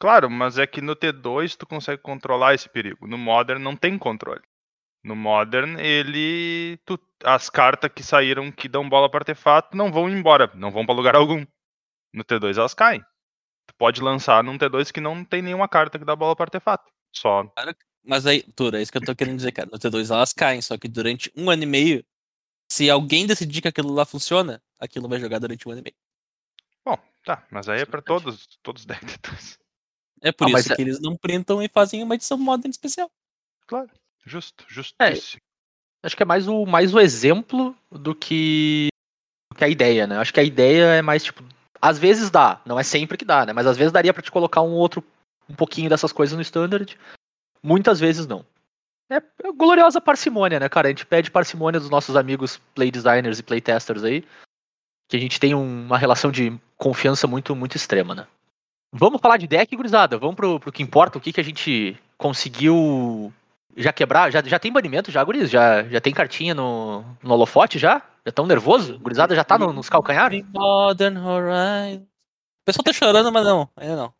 Claro, 0.01 0.31
mas 0.31 0.57
é 0.57 0.67
que 0.67 0.81
no 0.81 0.97
T2 0.97 1.55
tu 1.55 1.67
consegue 1.67 2.01
controlar 2.01 2.55
esse 2.55 2.69
perigo. 2.69 3.07
No 3.07 3.19
Modern 3.19 3.61
não 3.61 3.77
tem 3.77 3.99
controle. 3.99 4.43
No 5.03 5.15
Modern, 5.17 5.79
ele. 5.79 6.79
tu- 6.85 6.99
as 7.25 7.49
cartas 7.51 7.91
que 7.95 8.03
saíram 8.03 8.51
que 8.53 8.69
dão 8.69 8.89
bola 8.89 9.11
para 9.11 9.21
artefato 9.21 9.77
não 9.77 9.91
vão 9.93 10.09
embora, 10.09 10.51
não 10.55 10.71
vão 10.71 10.85
para 10.85 10.95
lugar 10.95 11.15
algum. 11.17 11.45
No 12.13 12.25
T2 12.25 12.57
elas 12.59 12.75
caem. 12.75 13.01
Tu 13.67 13.75
pode 13.77 14.01
lançar 14.01 14.43
num 14.43 14.57
T2 14.59 14.91
que 14.93 15.01
não 15.01 15.25
tem 15.25 15.43
nenhuma 15.43 15.69
carta 15.69 15.99
que 15.99 16.05
dá 16.05 16.17
bola 16.17 16.35
para 16.35 16.45
artefato. 16.47 16.91
Só. 17.15 17.53
Mas 18.05 18.27
aí, 18.27 18.43
Tura, 18.55 18.79
é 18.79 18.83
isso 18.83 18.91
que 18.93 18.99
eu 18.99 19.05
tô 19.05 19.15
querendo 19.15 19.37
dizer, 19.37 19.53
cara. 19.53 19.69
No 19.71 19.79
T2 19.79 20.11
elas 20.11 20.33
caem, 20.33 20.63
só 20.63 20.77
que 20.79 20.89
durante 20.89 21.31
um 21.37 21.51
ano 21.51 21.63
e 21.63 21.67
meio, 21.67 22.05
se 22.71 22.89
alguém 22.91 23.27
decidir 23.27 23.61
que 23.61 23.69
aquilo 23.69 23.93
lá 23.93 24.05
funciona, 24.05 24.63
aquilo 24.79 25.09
vai 25.09 25.19
jogar 25.21 25.39
durante 25.39 25.67
um 25.69 25.73
ano 25.73 25.81
e 25.81 25.85
meio. 25.85 25.97
Bom, 26.85 26.99
tá, 27.25 27.47
mas 27.51 27.69
aí 27.69 27.81
é 27.81 27.87
para 27.87 28.01
todos, 28.03 28.47
todos 28.63 28.83
os 28.83 28.87
decks 28.87 29.17
T2. 29.19 29.59
É 30.23 30.33
por 30.33 30.47
Ah, 30.49 30.59
isso 30.59 30.73
é- 30.73 30.77
que 30.77 30.83
eles 30.83 31.01
não 31.01 31.17
printam 31.17 31.63
e 31.63 31.69
fazem 31.69 32.03
uma 32.03 32.15
edição 32.15 32.39
modern 32.39 32.71
especial. 32.71 33.11
Claro. 33.67 33.91
Justo, 34.29 34.65
É, 34.65 34.73
justíssimo. 35.15 35.41
Acho 36.05 36.17
que 36.17 36.23
é 36.23 36.27
mais 36.27 36.47
o, 36.47 36.65
mais 36.65 36.95
o 36.95 37.01
exemplo 37.01 37.75
do 37.91 38.15
que, 38.15 38.89
do 39.51 39.57
que 39.57 39.65
a 39.65 39.69
ideia, 39.69 40.07
né? 40.07 40.19
Acho 40.19 40.33
que 40.33 40.41
a 40.41 40.45
ideia 40.45 40.85
é 40.97 41.03
mais, 41.03 41.25
tipo, 41.25 41.43
às 41.81 41.99
vezes 41.99 42.31
dá, 42.31 42.61
não 42.65 42.79
é 42.79 42.83
sempre 42.85 43.17
que 43.19 43.25
dá, 43.25 43.45
né? 43.45 43.53
Mas 43.53 43.67
às 43.67 43.77
vezes 43.77 43.93
daria 43.93 44.15
pra 44.15 44.23
te 44.23 44.31
colocar 44.31 44.63
um 44.63 44.73
outro, 44.73 45.03
um 45.49 45.55
pouquinho 45.55 45.89
dessas 45.91 46.13
coisas 46.13 46.37
no 46.37 46.43
standard. 46.43 46.97
Muitas 47.63 47.99
vezes 47.99 48.27
não. 48.27 48.45
É, 49.11 49.17
é 49.17 49.53
gloriosa 49.57 50.01
parcimônia, 50.01 50.61
né, 50.61 50.69
cara? 50.69 50.89
A 50.89 50.91
gente 50.91 51.07
pede 51.07 51.31
parcimônia 51.31 51.81
dos 51.81 51.91
nossos 51.91 52.15
amigos 52.15 52.61
play 52.75 52.91
designers 52.91 53.39
e 53.39 53.43
playtesters 53.43 54.05
aí. 54.05 54.25
Que 55.09 55.17
a 55.17 55.21
gente 55.21 55.41
tem 55.41 55.55
um- 55.55 55.87
uma 55.87 55.97
relação 55.99 56.31
de 56.31 56.57
confiança 56.77 57.27
muito, 57.27 57.57
muito 57.57 57.77
extrema, 57.77 58.15
né? 58.15 58.27
Vamos 58.93 59.21
falar 59.21 59.39
de 59.39 59.47
deck, 59.47 59.75
gurizada. 59.75 60.19
Vamos 60.19 60.37
pro, 60.37 60.61
pro 60.61 60.71
que 60.73 60.83
importa, 60.83 61.19
o 61.19 61.21
que, 61.21 61.33
que 61.33 61.41
a 61.41 61.45
gente 61.45 61.99
conseguiu 62.17 63.33
já 63.79 63.93
quebrar? 63.93 64.31
Já, 64.31 64.43
já 64.43 64.59
tem 64.59 64.73
banimento 64.73 65.11
já, 65.11 65.23
guris? 65.25 65.51
Já, 65.51 65.83
já 65.85 66.01
tem 66.01 66.13
cartinha 66.13 66.55
no, 66.55 67.05
no 67.23 67.35
holofote 67.35 67.79
já? 67.79 68.03
Já 68.27 68.33
tão 68.33 68.47
nervoso? 68.47 68.99
Gurizada 68.99 69.35
já 69.35 69.45
tá 69.45 69.59
no- 69.59 69.73
nos 69.73 69.89
calcanhares? 69.89 70.45
Modern 70.53 71.17
Horizon. 71.17 72.03
O 72.03 72.65
pessoal 72.67 72.85
tá 72.85 72.93
chorando, 72.93 73.33
mas 73.33 73.45
não, 73.45 73.69
ainda 73.77 73.97
não. 73.97 74.13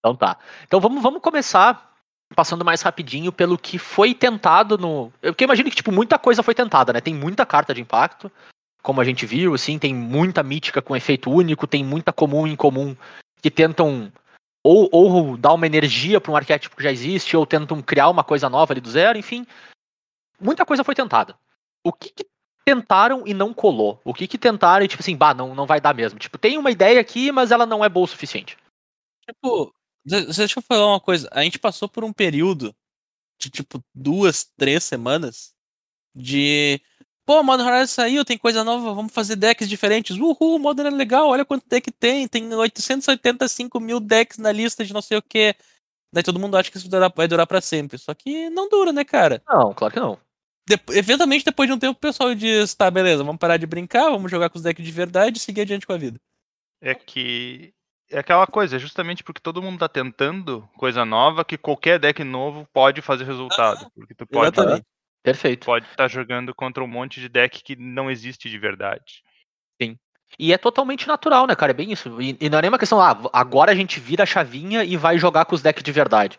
Então 0.00 0.16
tá. 0.16 0.36
Então 0.64 0.80
vamos, 0.80 1.02
vamos 1.02 1.20
começar 1.20 1.92
passando 2.34 2.64
mais 2.64 2.82
rapidinho 2.82 3.30
pelo 3.30 3.56
que 3.56 3.78
foi 3.78 4.12
tentado 4.14 4.76
no. 4.76 5.12
Eu 5.22 5.32
porque 5.32 5.44
eu 5.44 5.46
imagino 5.46 5.70
que, 5.70 5.76
tipo, 5.76 5.92
muita 5.92 6.18
coisa 6.18 6.42
foi 6.42 6.54
tentada, 6.54 6.92
né? 6.92 7.00
Tem 7.00 7.14
muita 7.14 7.46
carta 7.46 7.72
de 7.72 7.80
impacto, 7.80 8.30
como 8.82 9.00
a 9.00 9.04
gente 9.04 9.24
viu, 9.24 9.54
assim, 9.54 9.78
tem 9.78 9.94
muita 9.94 10.42
mítica 10.42 10.82
com 10.82 10.96
efeito 10.96 11.30
único, 11.30 11.66
tem 11.66 11.84
muita 11.84 12.12
comum 12.12 12.46
e 12.46 12.52
incomum 12.52 12.96
que 13.40 13.50
tentam 13.50 14.12
ou, 14.64 14.88
ou 14.90 15.36
dar 15.36 15.52
uma 15.52 15.66
energia 15.66 16.20
para 16.20 16.32
um 16.32 16.36
arquétipo 16.36 16.74
que 16.74 16.82
já 16.82 16.90
existe, 16.90 17.36
ou 17.36 17.44
tentam 17.44 17.82
criar 17.82 18.08
uma 18.08 18.24
coisa 18.24 18.48
nova 18.48 18.72
ali 18.72 18.80
do 18.80 18.90
zero, 18.90 19.18
enfim. 19.18 19.46
Muita 20.40 20.64
coisa 20.64 20.82
foi 20.82 20.94
tentada. 20.94 21.38
O 21.84 21.92
que, 21.92 22.08
que 22.10 22.26
tentaram 22.64 23.24
e 23.26 23.34
não 23.34 23.52
colou? 23.52 24.00
O 24.02 24.14
que, 24.14 24.26
que 24.26 24.38
tentaram 24.38 24.84
e, 24.84 24.88
tipo 24.88 25.02
assim, 25.02 25.14
bah, 25.16 25.34
não, 25.34 25.54
não 25.54 25.66
vai 25.66 25.80
dar 25.80 25.94
mesmo? 25.94 26.18
Tipo, 26.18 26.38
tem 26.38 26.56
uma 26.56 26.70
ideia 26.70 26.98
aqui, 26.98 27.30
mas 27.30 27.50
ela 27.50 27.66
não 27.66 27.84
é 27.84 27.88
boa 27.90 28.04
o 28.04 28.08
suficiente. 28.08 28.56
Tipo, 29.28 29.74
de- 30.04 30.26
deixa 30.26 30.58
eu 30.58 30.62
falar 30.62 30.86
uma 30.86 31.00
coisa. 31.00 31.28
A 31.30 31.42
gente 31.42 31.58
passou 31.58 31.88
por 31.88 32.02
um 32.02 32.12
período 32.12 32.74
de 33.38 33.50
tipo 33.50 33.84
duas, 33.94 34.44
três 34.56 34.82
semanas 34.82 35.54
de. 36.14 36.80
Pô, 37.26 37.42
Modern 37.42 37.68
Horizon 37.68 37.86
saiu, 37.86 38.24
tem 38.24 38.36
coisa 38.36 38.62
nova, 38.62 38.92
vamos 38.92 39.12
fazer 39.12 39.36
decks 39.36 39.68
diferentes. 39.68 40.16
Uhul, 40.16 40.58
Modern 40.58 40.88
é 40.88 40.90
legal, 40.96 41.28
olha 41.28 41.44
quanto 41.44 41.66
deck 41.68 41.90
tem. 41.92 42.28
Tem 42.28 42.52
885 42.52 43.80
mil 43.80 43.98
decks 43.98 44.36
na 44.38 44.52
lista 44.52 44.84
de 44.84 44.92
não 44.92 45.00
sei 45.00 45.16
o 45.18 45.22
que. 45.22 45.54
Daí 46.12 46.22
todo 46.22 46.38
mundo 46.38 46.56
acha 46.56 46.70
que 46.70 46.76
isso 46.76 46.88
vai 47.16 47.26
durar 47.26 47.46
pra 47.46 47.60
sempre. 47.60 47.98
Só 47.98 48.12
que 48.14 48.50
não 48.50 48.68
dura, 48.68 48.92
né, 48.92 49.04
cara? 49.04 49.42
Não, 49.48 49.72
claro 49.72 49.92
que 49.94 50.00
não. 50.00 50.18
Dep- 50.68 50.90
eventualmente, 50.90 51.44
depois 51.44 51.68
de 51.68 51.74
um 51.74 51.78
tempo, 51.78 51.92
o 51.92 52.00
pessoal 52.00 52.34
diz: 52.34 52.74
tá, 52.74 52.90
beleza, 52.90 53.24
vamos 53.24 53.38
parar 53.38 53.56
de 53.56 53.66
brincar, 53.66 54.10
vamos 54.10 54.30
jogar 54.30 54.48
com 54.50 54.56
os 54.56 54.62
decks 54.62 54.84
de 54.84 54.92
verdade 54.92 55.38
e 55.38 55.40
seguir 55.40 55.62
adiante 55.62 55.86
com 55.86 55.92
a 55.92 55.98
vida. 55.98 56.20
É 56.80 56.94
que 56.94 57.72
é 58.10 58.18
aquela 58.18 58.46
coisa, 58.46 58.76
é 58.76 58.78
justamente 58.78 59.24
porque 59.24 59.40
todo 59.40 59.62
mundo 59.62 59.78
tá 59.78 59.88
tentando 59.88 60.68
coisa 60.76 61.04
nova 61.04 61.44
que 61.44 61.56
qualquer 61.58 61.98
deck 61.98 62.22
novo 62.22 62.66
pode 62.72 63.00
fazer 63.02 63.24
resultado. 63.24 63.90
Porque 63.94 64.14
tu 64.14 64.26
pode 64.26 64.54
Exatamente. 64.54 64.86
Perfeito. 65.24 65.64
pode 65.64 65.86
estar 65.86 66.06
jogando 66.06 66.54
contra 66.54 66.84
um 66.84 66.86
monte 66.86 67.18
de 67.18 67.28
deck 67.28 67.62
que 67.64 67.74
não 67.74 68.10
existe 68.10 68.48
de 68.48 68.58
verdade. 68.58 69.24
E 70.38 70.52
é 70.52 70.58
totalmente 70.58 71.06
natural, 71.06 71.46
né, 71.46 71.54
cara? 71.54 71.70
É 71.70 71.74
bem 71.74 71.92
isso. 71.92 72.20
E, 72.20 72.36
e 72.40 72.50
não 72.50 72.58
é 72.58 72.62
nem 72.62 72.68
uma 72.68 72.78
questão, 72.78 73.00
ah, 73.00 73.16
agora 73.32 73.70
a 73.70 73.74
gente 73.74 74.00
vira 74.00 74.24
a 74.24 74.26
chavinha 74.26 74.82
e 74.82 74.96
vai 74.96 75.16
jogar 75.16 75.44
com 75.44 75.54
os 75.54 75.62
decks 75.62 75.82
de 75.82 75.92
verdade. 75.92 76.38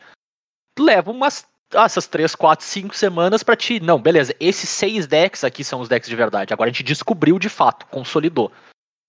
Leva 0.78 1.12
umas. 1.12 1.48
ah, 1.74 1.86
essas 1.86 2.06
três, 2.06 2.36
quatro, 2.36 2.66
cinco 2.66 2.96
semanas 2.96 3.42
pra 3.42 3.56
ti. 3.56 3.80
Não, 3.80 4.00
beleza. 4.00 4.36
Esses 4.40 4.70
seis 4.70 5.08
decks 5.08 5.44
aqui 5.46 5.64
são 5.64 5.80
os 5.80 5.88
decks 5.88 6.10
de 6.10 6.16
verdade. 6.16 6.54
Agora 6.54 6.70
a 6.70 6.74
gente 6.74 6.84
descobriu 6.84 7.40
de 7.40 7.48
fato, 7.48 7.86
consolidou. 7.88 8.52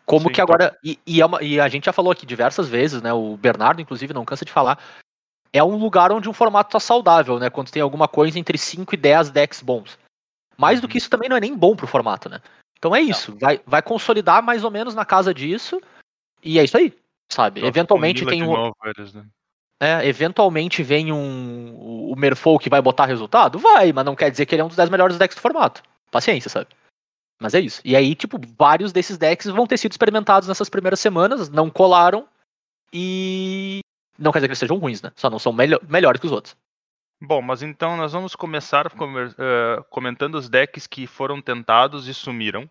Como 0.05 0.29
Sim, 0.29 0.35
que 0.35 0.41
agora. 0.41 0.79
E, 0.85 0.99
e 1.05 1.21
é 1.21 1.27
uma- 1.27 1.43
e 1.43 1.59
a 1.59 1.69
gente 1.69 1.87
já 1.87 1.93
falou 1.93 2.13
aqui 2.13 2.25
diversas 2.25 2.69
vezes, 2.69 3.03
né? 3.03 3.13
O 3.13 3.37
Bernardo, 3.37 3.83
inclusive, 3.83 4.15
não 4.15 4.25
cansa 4.25 4.45
de 4.45 4.53
falar. 4.53 4.79
É 5.53 5.63
um 5.63 5.77
lugar 5.77 6.13
onde 6.13 6.29
um 6.29 6.33
formato 6.33 6.73
tá 6.73 6.81
saudável, 6.81 7.39
né? 7.39 7.49
Quando 7.51 7.71
tem 7.71 7.83
alguma 7.83 8.07
coisa 8.09 8.39
entre 8.39 8.59
5 8.59 8.95
e 8.95 8.97
10 8.97 9.31
decks 9.31 9.63
bons. 9.63 9.99
Mais 10.57 10.81
do 10.81 10.85
Uhum. 10.85 10.91
que 10.91 10.99
isso 10.99 11.11
também 11.11 11.29
não 11.29 11.37
é 11.37 11.41
nem 11.41 11.57
bom 11.57 11.77
pro 11.77 11.87
formato, 11.87 12.29
né? 12.29 12.41
Então 12.79 12.95
é 12.95 13.01
isso. 13.01 13.37
Vai, 13.41 13.61
vai 13.67 13.83
consolidar 13.83 14.43
mais 14.43 14.65
ou 14.65 14.71
menos 14.71 14.95
na 14.95 15.05
casa 15.05 15.33
disso. 15.33 15.81
E 16.43 16.59
é 16.59 16.65
isso 16.65 16.77
aí. 16.77 16.95
Sabe? 17.31 17.61
Só 17.61 17.67
Eventualmente 17.67 18.25
tem 18.27 18.43
um. 18.43 18.53
novo 18.53 18.75
eles, 18.85 19.13
né? 19.13 19.25
É, 19.81 20.07
eventualmente 20.07 20.83
vem 20.83 21.13
um. 21.13 21.75
O 21.77 21.97
o 22.13 22.17
Merfolk 22.19 22.65
que 22.65 22.71
vai 22.71 22.81
botar 22.81 23.05
resultado? 23.05 23.59
Vai, 23.59 23.93
mas 23.93 24.05
não 24.05 24.17
quer 24.17 24.31
dizer 24.31 24.47
que 24.47 24.55
ele 24.55 24.63
é 24.63 24.65
um 24.65 24.69
dos 24.69 24.77
10 24.77 24.89
melhores 24.89 25.19
decks 25.19 25.37
do 25.37 25.41
formato. 25.41 25.83
Paciência, 26.11 26.49
sabe? 26.49 26.69
Mas 27.39 27.53
é 27.53 27.61
isso. 27.61 27.83
E 27.85 27.95
aí, 27.95 28.15
tipo, 28.15 28.41
vários 28.57 28.93
desses 28.93 29.19
decks 29.19 29.47
vão 29.47 29.67
ter 29.67 29.77
sido 29.77 29.93
experimentados 29.93 30.49
nessas 30.49 30.71
primeiras 30.71 31.01
semanas, 31.01 31.51
não 31.51 31.69
colaram. 31.69 32.27
E. 32.93 33.81
Não 34.19 34.33
quer 34.33 34.39
dizer 34.39 34.49
que 34.49 34.53
eles 34.53 34.59
sejam 34.59 34.79
ruins, 34.79 35.03
né? 35.03 35.13
Só 35.17 35.29
não 35.31 35.39
são 35.39 35.53
melho- 35.53 35.81
melhores 35.89 36.21
que 36.21 36.27
os 36.27 36.33
outros. 36.33 36.57
Bom, 37.21 37.41
mas 37.41 37.63
então 37.63 37.97
nós 37.97 38.13
vamos 38.13 38.37
começar 38.37 38.87
eh, 38.87 39.83
comentando 39.91 40.35
os 40.35 40.49
decks 40.49 40.87
que 40.87 41.07
foram 41.07 41.41
tentados 41.41 42.07
e 42.09 42.15
sumiram. 42.15 42.69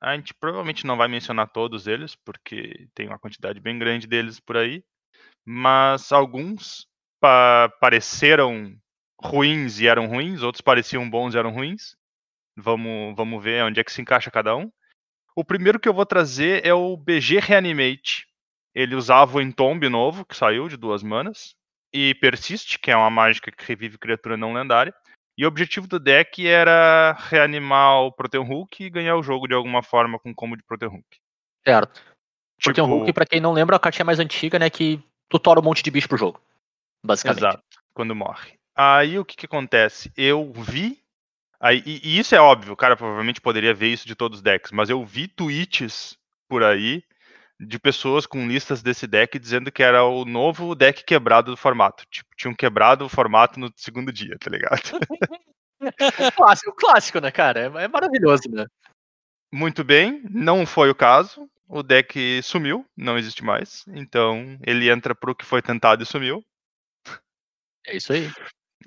A 0.00 0.16
gente 0.16 0.34
provavelmente 0.34 0.86
não 0.86 0.96
vai 0.96 1.08
mencionar 1.08 1.48
todos 1.48 1.86
eles, 1.86 2.14
porque 2.16 2.88
tem 2.94 3.06
uma 3.06 3.18
quantidade 3.18 3.60
bem 3.60 3.78
grande 3.78 4.06
deles 4.06 4.40
por 4.40 4.56
aí. 4.56 4.84
Mas 5.44 6.10
alguns 6.12 6.86
pa- 7.20 7.72
pareceram 7.80 8.76
ruins 9.20 9.78
e 9.80 9.86
eram 9.86 10.06
ruins, 10.06 10.42
outros 10.42 10.60
pareciam 10.60 11.08
bons 11.08 11.34
e 11.34 11.38
eram 11.38 11.50
ruins. 11.52 11.96
Vamos, 12.56 13.14
vamos 13.16 13.42
ver 13.42 13.64
onde 13.64 13.80
é 13.80 13.84
que 13.84 13.92
se 13.92 14.02
encaixa 14.02 14.30
cada 14.30 14.56
um. 14.56 14.70
O 15.36 15.44
primeiro 15.44 15.80
que 15.80 15.88
eu 15.88 15.94
vou 15.94 16.06
trazer 16.06 16.64
é 16.66 16.74
o 16.74 16.96
BG 16.96 17.40
Reanimate. 17.40 18.26
Ele 18.74 18.94
usava 18.94 19.38
o 19.38 19.40
Entombe 19.40 19.88
novo, 19.88 20.24
que 20.24 20.36
saiu 20.36 20.68
de 20.68 20.76
duas 20.76 21.02
manas 21.02 21.54
e 21.92 22.14
Persiste, 22.16 22.78
que 22.78 22.90
é 22.90 22.96
uma 22.96 23.10
mágica 23.10 23.52
que 23.52 23.64
revive 23.64 23.98
criatura 23.98 24.36
não 24.36 24.52
lendária. 24.52 24.92
E 25.38 25.44
o 25.44 25.48
objetivo 25.48 25.86
do 25.86 25.98
deck 25.98 26.46
era 26.46 27.16
reanimar 27.28 28.02
o 28.02 28.12
Protean 28.12 28.42
Hulk 28.42 28.84
e 28.84 28.90
ganhar 28.90 29.16
o 29.16 29.22
jogo 29.22 29.46
de 29.46 29.54
alguma 29.54 29.82
forma 29.82 30.18
com 30.18 30.34
combo 30.34 30.56
de 30.56 30.62
Protean 30.64 30.88
Hulk. 30.88 31.18
Certo. 31.66 32.02
Tipo, 32.60 32.84
Hulk, 32.84 33.12
pra 33.12 33.26
quem 33.26 33.40
não 33.40 33.52
lembra, 33.52 33.74
é 33.74 33.78
a 33.78 33.80
cartinha 33.80 34.04
mais 34.04 34.20
antiga, 34.20 34.58
né? 34.58 34.70
Que 34.70 35.02
tutora 35.28 35.60
um 35.60 35.62
monte 35.62 35.82
de 35.82 35.90
bicho 35.90 36.08
pro 36.08 36.18
jogo. 36.18 36.40
Basicamente. 37.04 37.40
Exato, 37.40 37.62
quando 37.92 38.14
morre. 38.14 38.54
Aí 38.76 39.18
o 39.18 39.24
que, 39.24 39.36
que 39.36 39.46
acontece? 39.46 40.12
Eu 40.16 40.52
vi 40.52 41.04
Aí, 41.60 41.82
e, 41.86 42.00
e 42.04 42.18
isso 42.18 42.34
é 42.34 42.40
óbvio, 42.40 42.74
o 42.74 42.76
cara 42.76 42.94
provavelmente 42.94 43.40
poderia 43.40 43.72
ver 43.72 43.88
isso 43.88 44.06
de 44.06 44.14
todos 44.14 44.38
os 44.38 44.42
decks, 44.42 44.70
mas 44.70 44.90
eu 44.90 45.02
vi 45.02 45.26
tweets 45.26 46.14
por 46.46 46.62
aí 46.62 47.02
de 47.64 47.78
pessoas 47.78 48.26
com 48.26 48.46
listas 48.46 48.82
desse 48.82 49.06
deck 49.06 49.38
dizendo 49.38 49.72
que 49.72 49.82
era 49.82 50.04
o 50.04 50.24
novo 50.24 50.74
deck 50.74 51.04
quebrado 51.04 51.50
do 51.50 51.56
formato. 51.56 52.04
Tipo, 52.10 52.28
tinham 52.36 52.54
quebrado 52.54 53.04
o 53.04 53.08
formato 53.08 53.58
no 53.58 53.72
segundo 53.76 54.12
dia, 54.12 54.36
tá 54.38 54.50
ligado? 54.50 54.80
Clássico, 56.36 56.72
clássico, 56.76 57.20
né, 57.20 57.30
cara? 57.30 57.60
É, 57.60 57.84
é 57.84 57.88
maravilhoso, 57.88 58.48
né? 58.48 58.64
Muito 59.52 59.84
bem, 59.84 60.22
não 60.30 60.64
foi 60.64 60.88
o 60.90 60.94
caso. 60.94 61.48
O 61.68 61.82
deck 61.82 62.42
sumiu, 62.42 62.86
não 62.96 63.18
existe 63.18 63.44
mais. 63.44 63.84
Então 63.88 64.58
ele 64.66 64.90
entra 64.90 65.14
pro 65.14 65.34
que 65.34 65.44
foi 65.44 65.60
tentado 65.60 66.02
e 66.02 66.06
sumiu. 66.06 66.44
É 67.86 67.96
isso 67.96 68.12
aí. 68.12 68.30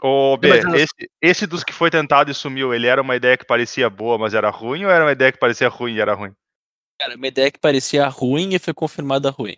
Ô, 0.01 0.37
B, 0.37 0.49
Mas 0.49 0.81
esse, 0.81 1.11
esse 1.21 1.47
dos 1.47 1.63
que 1.63 1.73
foi 1.73 1.89
tentado 1.89 2.29
e 2.29 2.33
sumiu, 2.33 2.73
ele 2.73 2.87
era 2.87 3.01
uma 3.01 3.15
ideia 3.15 3.37
que 3.37 3.45
parecia 3.45 3.89
boa, 3.89 4.17
mas 4.17 4.33
era 4.33 4.49
ruim, 4.49 4.85
ou 4.85 4.91
era 4.91 5.05
uma 5.05 5.11
ideia 5.11 5.31
que 5.31 5.39
parecia 5.39 5.69
ruim 5.69 5.93
e 5.95 6.01
era 6.01 6.13
ruim? 6.13 6.33
Cara, 6.99 7.15
uma 7.15 7.27
ideia 7.27 7.51
que 7.51 7.59
parecia 7.59 8.07
ruim 8.07 8.53
e 8.53 8.59
foi 8.59 8.73
confirmada 8.73 9.29
ruim. 9.29 9.57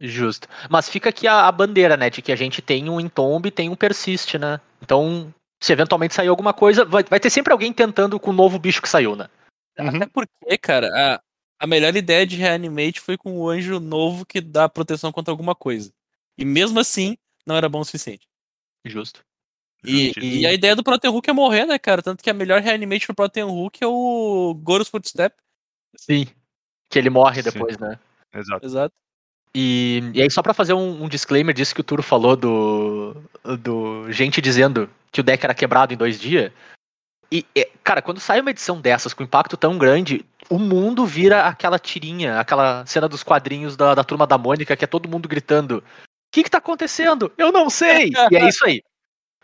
Justo. 0.00 0.48
Mas 0.68 0.88
fica 0.88 1.08
aqui 1.08 1.26
a, 1.26 1.46
a 1.46 1.52
bandeira, 1.52 1.96
né? 1.96 2.10
De 2.10 2.20
que 2.20 2.32
a 2.32 2.36
gente 2.36 2.60
tem 2.60 2.88
um 2.88 3.00
Entomb 3.00 3.46
e 3.46 3.50
tem 3.50 3.68
um 3.68 3.76
Persist, 3.76 4.34
né? 4.38 4.60
Então, 4.82 5.32
se 5.62 5.72
eventualmente 5.72 6.14
sair 6.14 6.28
alguma 6.28 6.52
coisa, 6.52 6.84
vai, 6.84 7.04
vai 7.04 7.20
ter 7.20 7.30
sempre 7.30 7.52
alguém 7.52 7.72
tentando 7.72 8.18
com 8.18 8.30
o 8.30 8.34
novo 8.34 8.58
bicho 8.58 8.82
que 8.82 8.88
saiu, 8.88 9.14
né? 9.14 9.28
Uhum. 9.78 9.88
Até 9.88 10.06
porque, 10.06 10.58
cara, 10.58 10.88
a, 10.94 11.20
a 11.60 11.66
melhor 11.66 11.94
ideia 11.94 12.26
de 12.26 12.36
reanimate 12.36 13.00
foi 13.00 13.16
com 13.16 13.38
o 13.38 13.48
anjo 13.48 13.78
novo 13.78 14.26
que 14.26 14.40
dá 14.40 14.68
proteção 14.68 15.12
contra 15.12 15.32
alguma 15.32 15.54
coisa. 15.54 15.92
E 16.36 16.44
mesmo 16.44 16.80
assim, 16.80 17.16
não 17.46 17.56
era 17.56 17.68
bom 17.68 17.80
o 17.80 17.84
suficiente. 17.84 18.26
Justo. 18.84 19.24
E, 19.86 20.12
e 20.18 20.46
a 20.46 20.52
ideia 20.52 20.74
do 20.74 20.82
Protein 20.82 21.10
Hook 21.10 21.28
é 21.28 21.32
morrer, 21.32 21.66
né, 21.66 21.78
cara? 21.78 22.02
Tanto 22.02 22.22
que 22.22 22.30
a 22.30 22.34
melhor 22.34 22.60
reanimate 22.60 23.06
pro 23.06 23.14
Protein 23.14 23.44
Hook 23.44 23.82
é 23.82 23.86
o 23.86 24.54
Gorus 24.62 24.88
Footstep. 24.88 25.36
Sim. 25.96 26.26
Que 26.94 26.98
ele 27.00 27.10
morre 27.10 27.42
Sim. 27.42 27.50
depois, 27.50 27.76
né? 27.76 27.98
Exato. 28.32 28.64
Exato. 28.64 28.94
E, 29.52 30.00
e 30.14 30.22
aí, 30.22 30.30
só 30.30 30.40
pra 30.40 30.54
fazer 30.54 30.74
um, 30.74 31.02
um 31.02 31.08
disclaimer 31.08 31.52
disso 31.52 31.74
que 31.74 31.80
o 31.80 31.84
Turo 31.84 32.04
falou 32.04 32.36
do, 32.36 33.16
do 33.58 34.12
gente 34.12 34.40
dizendo 34.40 34.88
que 35.10 35.20
o 35.20 35.24
deck 35.24 35.42
era 35.44 35.52
quebrado 35.52 35.92
em 35.92 35.96
dois 35.96 36.20
dias. 36.20 36.52
E, 37.32 37.44
e, 37.52 37.68
cara, 37.82 38.00
quando 38.00 38.20
sai 38.20 38.40
uma 38.40 38.50
edição 38.52 38.80
dessas 38.80 39.12
com 39.12 39.24
impacto 39.24 39.56
tão 39.56 39.76
grande, 39.76 40.24
o 40.48 40.56
mundo 40.56 41.04
vira 41.04 41.48
aquela 41.48 41.80
tirinha, 41.80 42.38
aquela 42.38 42.86
cena 42.86 43.08
dos 43.08 43.24
quadrinhos 43.24 43.76
da, 43.76 43.92
da 43.96 44.04
turma 44.04 44.24
da 44.24 44.38
Mônica, 44.38 44.76
que 44.76 44.84
é 44.84 44.88
todo 44.88 45.08
mundo 45.08 45.28
gritando: 45.28 45.78
O 45.78 45.82
que, 46.32 46.44
que 46.44 46.50
tá 46.50 46.58
acontecendo? 46.58 47.32
Eu 47.36 47.50
não 47.50 47.68
sei! 47.68 48.12
e 48.30 48.36
é 48.36 48.48
isso 48.48 48.64
aí. 48.64 48.80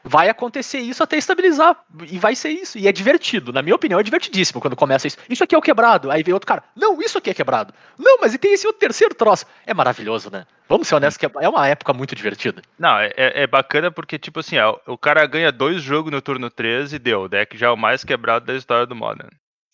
Vai 0.02 0.28
acontecer 0.30 0.78
isso 0.78 1.02
até 1.02 1.16
estabilizar. 1.18 1.76
E 2.10 2.18
vai 2.18 2.34
ser 2.34 2.48
isso. 2.50 2.78
E 2.78 2.88
é 2.88 2.92
divertido. 2.92 3.52
Na 3.52 3.60
minha 3.60 3.74
opinião, 3.74 4.00
é 4.00 4.02
divertidíssimo 4.02 4.60
quando 4.60 4.74
começa 4.74 5.06
isso. 5.06 5.18
Isso 5.28 5.44
aqui 5.44 5.54
é 5.54 5.58
o 5.58 5.62
quebrado. 5.62 6.10
Aí 6.10 6.22
vem 6.22 6.32
outro 6.32 6.46
cara. 6.46 6.64
Não, 6.74 7.00
isso 7.02 7.18
aqui 7.18 7.28
é 7.30 7.34
quebrado. 7.34 7.74
Não, 7.98 8.18
mas 8.20 8.32
e 8.32 8.38
tem 8.38 8.52
esse 8.54 8.66
outro 8.66 8.80
terceiro 8.80 9.14
troço. 9.14 9.44
É 9.66 9.74
maravilhoso, 9.74 10.30
né? 10.30 10.46
Vamos 10.68 10.88
ser 10.88 10.94
honestos 10.94 11.18
que 11.18 11.26
é- 11.26 11.44
é 11.44 11.48
uma 11.48 11.68
época 11.68 11.92
muito 11.92 12.14
divertida. 12.14 12.62
Não, 12.78 12.96
é, 12.98 13.12
é 13.16 13.42
é 13.42 13.46
bacana 13.46 13.90
porque, 13.90 14.18
tipo 14.18 14.40
assim, 14.40 14.56
ó, 14.58 14.78
o 14.86 14.96
cara 14.96 15.26
ganha 15.26 15.52
dois 15.52 15.82
jogos 15.82 16.10
no 16.10 16.22
turno 16.22 16.48
13 16.50 16.96
e 16.96 16.98
deu. 16.98 17.22
O 17.22 17.28
deck 17.28 17.56
já 17.58 17.66
é 17.66 17.70
o 17.70 17.76
mais 17.76 18.02
quebrado 18.02 18.46
da 18.46 18.54
história 18.54 18.86
do 18.86 18.96
Modern. 18.96 19.28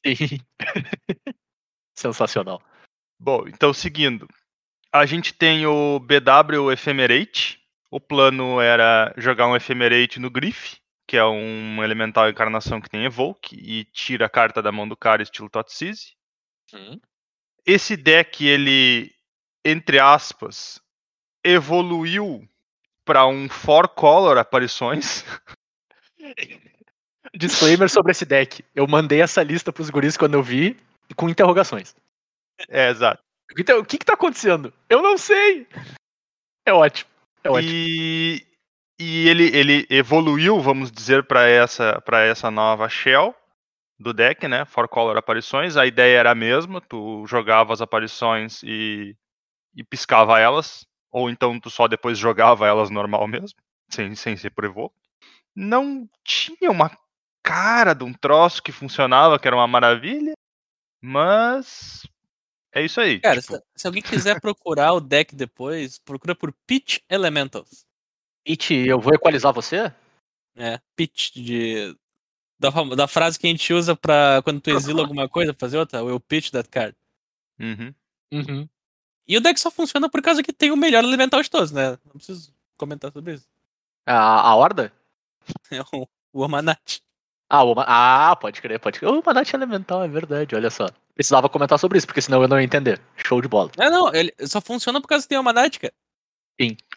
Sensacional. 1.96 2.60
Bom, 3.18 3.44
então 3.46 3.72
seguindo. 3.72 4.26
A 4.92 5.06
gente 5.06 5.32
tem 5.32 5.66
o 5.66 5.98
BW 5.98 6.72
Ephemerate. 6.72 7.58
O 7.96 8.00
plano 8.00 8.60
era 8.60 9.10
jogar 9.16 9.46
um 9.46 9.56
Ephemerate 9.56 10.20
no 10.20 10.28
Griff, 10.28 10.76
que 11.08 11.16
é 11.16 11.24
um 11.24 11.82
elemental 11.82 12.28
encarnação 12.28 12.78
que 12.78 12.90
tem 12.90 13.06
Evoke 13.06 13.56
e 13.56 13.86
tira 13.86 14.26
a 14.26 14.28
carta 14.28 14.60
da 14.60 14.70
mão 14.70 14.86
do 14.86 14.94
cara 14.94 15.22
estilo 15.22 15.48
Totsize. 15.48 16.14
Hum. 16.74 17.00
Esse 17.64 17.96
deck, 17.96 18.46
ele, 18.46 19.10
entre 19.64 19.98
aspas, 19.98 20.78
evoluiu 21.42 22.46
para 23.02 23.26
um 23.26 23.48
four 23.48 23.88
color 23.88 24.36
aparições. 24.36 25.24
Disclaimer 27.34 27.88
sobre 27.88 28.12
esse 28.12 28.26
deck. 28.26 28.62
Eu 28.74 28.86
mandei 28.86 29.22
essa 29.22 29.42
lista 29.42 29.72
pros 29.72 29.88
guris 29.88 30.18
quando 30.18 30.34
eu 30.34 30.42
vi, 30.42 30.78
com 31.16 31.30
interrogações. 31.30 31.96
É, 32.68 32.90
exato. 32.90 33.22
Então, 33.58 33.78
o 33.78 33.86
que 33.86 33.96
que 33.96 34.04
tá 34.04 34.12
acontecendo? 34.12 34.70
Eu 34.86 35.00
não 35.00 35.16
sei! 35.16 35.66
É 36.66 36.74
ótimo. 36.74 37.15
É. 37.46 37.62
E, 37.62 38.46
e 38.98 39.28
ele, 39.28 39.56
ele 39.56 39.86
evoluiu, 39.90 40.60
vamos 40.60 40.90
dizer, 40.90 41.24
para 41.26 41.46
essa, 41.48 42.02
essa 42.24 42.50
nova 42.50 42.88
shell 42.88 43.34
do 43.98 44.12
deck, 44.12 44.46
né? 44.48 44.64
Four 44.64 44.88
color 44.88 45.16
aparições. 45.16 45.76
A 45.76 45.86
ideia 45.86 46.18
era 46.18 46.30
a 46.32 46.34
mesma, 46.34 46.80
tu 46.80 47.26
jogava 47.26 47.72
as 47.72 47.80
aparições 47.80 48.62
e, 48.62 49.16
e 49.74 49.84
piscava 49.84 50.38
elas. 50.38 50.86
Ou 51.10 51.30
então 51.30 51.58
tu 51.58 51.70
só 51.70 51.88
depois 51.88 52.18
jogava 52.18 52.66
elas 52.66 52.90
normal 52.90 53.26
mesmo, 53.26 53.58
sem, 53.88 54.14
sem 54.14 54.36
ser 54.36 54.50
por. 54.50 54.92
Não 55.54 56.08
tinha 56.22 56.70
uma 56.70 56.90
cara 57.42 57.94
de 57.94 58.04
um 58.04 58.12
troço 58.12 58.62
que 58.62 58.72
funcionava, 58.72 59.38
que 59.38 59.46
era 59.46 59.56
uma 59.56 59.66
maravilha. 59.66 60.34
Mas 61.00 62.02
é 62.76 62.84
isso 62.84 63.00
aí. 63.00 63.20
Cara, 63.20 63.40
tipo, 63.40 63.54
se, 63.54 63.62
se 63.76 63.86
alguém 63.86 64.02
quiser 64.02 64.40
procurar 64.40 64.92
o 64.92 65.00
deck 65.00 65.34
depois, 65.34 65.98
procura 65.98 66.34
por 66.34 66.52
Pitch 66.66 66.98
Elementals. 67.08 67.86
It, 68.46 68.72
eu 68.72 69.00
vou 69.00 69.14
equalizar 69.14 69.52
você? 69.52 69.92
É, 70.54 70.78
pitch 70.94 71.32
de. 71.34 71.96
Da, 72.58 72.70
da 72.94 73.06
frase 73.06 73.38
que 73.38 73.46
a 73.46 73.50
gente 73.50 73.72
usa 73.72 73.94
pra 73.94 74.40
quando 74.42 74.60
tu 74.60 74.70
exila 74.70 75.02
alguma 75.02 75.28
coisa 75.28 75.52
pra 75.52 75.66
fazer 75.66 75.78
outra, 75.78 76.02
o 76.02 76.20
pitch 76.20 76.50
that 76.50 76.68
card. 76.68 76.94
uhum. 77.58 77.94
Uhum. 78.32 78.68
E 79.28 79.36
o 79.36 79.40
deck 79.40 79.58
só 79.58 79.70
funciona 79.70 80.08
por 80.08 80.22
causa 80.22 80.42
que 80.42 80.52
tem 80.52 80.70
o 80.70 80.76
melhor 80.76 81.02
elemental 81.02 81.42
de 81.42 81.50
todos, 81.50 81.72
né? 81.72 81.98
Não 82.04 82.12
preciso 82.12 82.54
comentar 82.76 83.10
sobre 83.12 83.34
isso. 83.34 83.48
A, 84.04 84.50
a 84.50 84.54
Horda? 84.54 84.92
É 85.70 85.80
o, 85.96 86.08
o 86.32 86.44
Amanat. 86.44 87.00
Ah, 87.48 87.64
o, 87.64 87.74
ah, 87.78 88.36
pode 88.36 88.60
crer, 88.60 88.80
pode 88.80 88.98
crer. 88.98 89.08
O 89.08 89.22
Manate 89.24 89.54
Elemental, 89.54 90.02
é 90.02 90.08
verdade, 90.08 90.54
olha 90.54 90.70
só. 90.70 90.88
Precisava 91.16 91.48
comentar 91.48 91.78
sobre 91.78 91.96
isso, 91.96 92.06
porque 92.06 92.20
senão 92.20 92.42
eu 92.42 92.46
não 92.48 92.60
ia 92.60 92.64
entender. 92.64 93.00
Show 93.16 93.40
de 93.40 93.48
bola. 93.48 93.72
Não, 93.78 93.90
não, 93.90 94.14
ele 94.14 94.32
só 94.46 94.60
funciona 94.60 95.00
por 95.00 95.08
causa 95.08 95.24
que 95.24 95.30
tem 95.30 95.38
o 95.38 95.40
Amanat, 95.40 95.80
cara. 95.80 95.92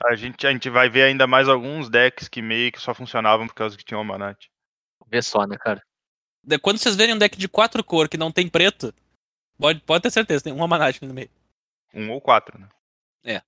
A 0.05 0.15
gente, 0.15 0.45
a 0.45 0.51
gente 0.51 0.69
vai 0.69 0.89
ver 0.89 1.03
ainda 1.03 1.25
mais 1.25 1.47
alguns 1.49 1.89
decks 1.89 2.27
que 2.27 2.41
meio 2.41 2.71
que 2.71 2.79
só 2.81 2.93
funcionavam 2.93 3.47
por 3.47 3.53
causa 3.55 3.77
que 3.77 3.83
tinha 3.83 3.97
o 3.99 4.03
Manat. 4.03 4.47
Vê 5.07 5.21
só, 5.21 5.45
né, 5.47 5.57
cara? 5.57 5.81
De- 6.43 6.59
Quando 6.59 6.77
vocês 6.77 6.95
verem 6.95 7.15
um 7.15 7.17
deck 7.17 7.37
de 7.37 7.47
quatro 7.47 7.83
cor 7.83 8.07
que 8.09 8.17
não 8.17 8.31
tem 8.31 8.47
preto, 8.47 8.93
pode, 9.57 9.79
pode 9.81 10.03
ter 10.03 10.11
certeza, 10.11 10.43
tem 10.43 10.53
um 10.53 10.63
Amanat 10.63 11.01
no 11.01 11.13
meio. 11.13 11.29
Um 11.93 12.11
ou 12.11 12.21
quatro, 12.21 12.59
né? 12.59 12.67
É, 13.23 13.41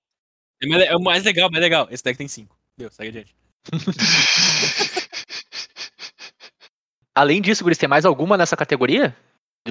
mais- 0.68 0.84
é 0.84 0.96
o 0.96 1.02
mais 1.02 1.24
legal, 1.24 1.50
mais 1.52 1.62
legal. 1.62 1.88
Esse 1.92 2.04
deck 2.04 2.18
tem 2.18 2.28
cinco. 2.28 2.58
Deu, 2.78 2.90
segue 2.92 3.10
adiante. 3.10 3.36
Além 7.14 7.42
disso, 7.42 7.64
Guris, 7.64 7.78
tem 7.78 7.90
mais 7.90 8.06
alguma 8.06 8.38
nessa 8.38 8.56
categoria? 8.56 9.16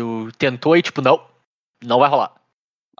Do 0.00 0.32
tentou 0.38 0.76
e 0.76 0.82
tipo, 0.82 1.02
não, 1.02 1.26
não 1.84 1.98
vai 1.98 2.08
rolar. 2.08 2.34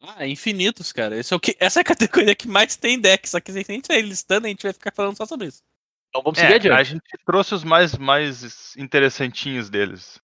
Ah, 0.02 0.26
infinitos, 0.26 0.92
cara. 0.92 1.16
Esse 1.16 1.32
é 1.32 1.36
o 1.36 1.40
que, 1.40 1.56
essa 1.60 1.80
é 1.80 1.82
a 1.82 1.84
categoria 1.84 2.34
que 2.34 2.48
mais 2.48 2.76
tem 2.76 2.98
deck. 2.98 3.28
Só 3.28 3.38
que 3.40 3.52
se 3.52 3.58
a 3.58 3.62
gente 3.62 3.86
sair 3.86 4.02
listando, 4.02 4.46
a 4.46 4.50
gente 4.50 4.62
vai 4.62 4.72
ficar 4.72 4.92
falando 4.94 5.16
só 5.16 5.26
sobre 5.26 5.48
isso. 5.48 5.62
Então 6.08 6.22
vamos 6.22 6.38
seguir 6.38 6.52
É, 6.52 6.56
adiante. 6.56 6.80
a 6.80 6.82
gente 6.84 7.02
trouxe 7.26 7.54
os 7.54 7.62
mais, 7.64 7.96
mais 7.96 8.74
interessantinhos 8.76 9.68
deles. 9.70 10.18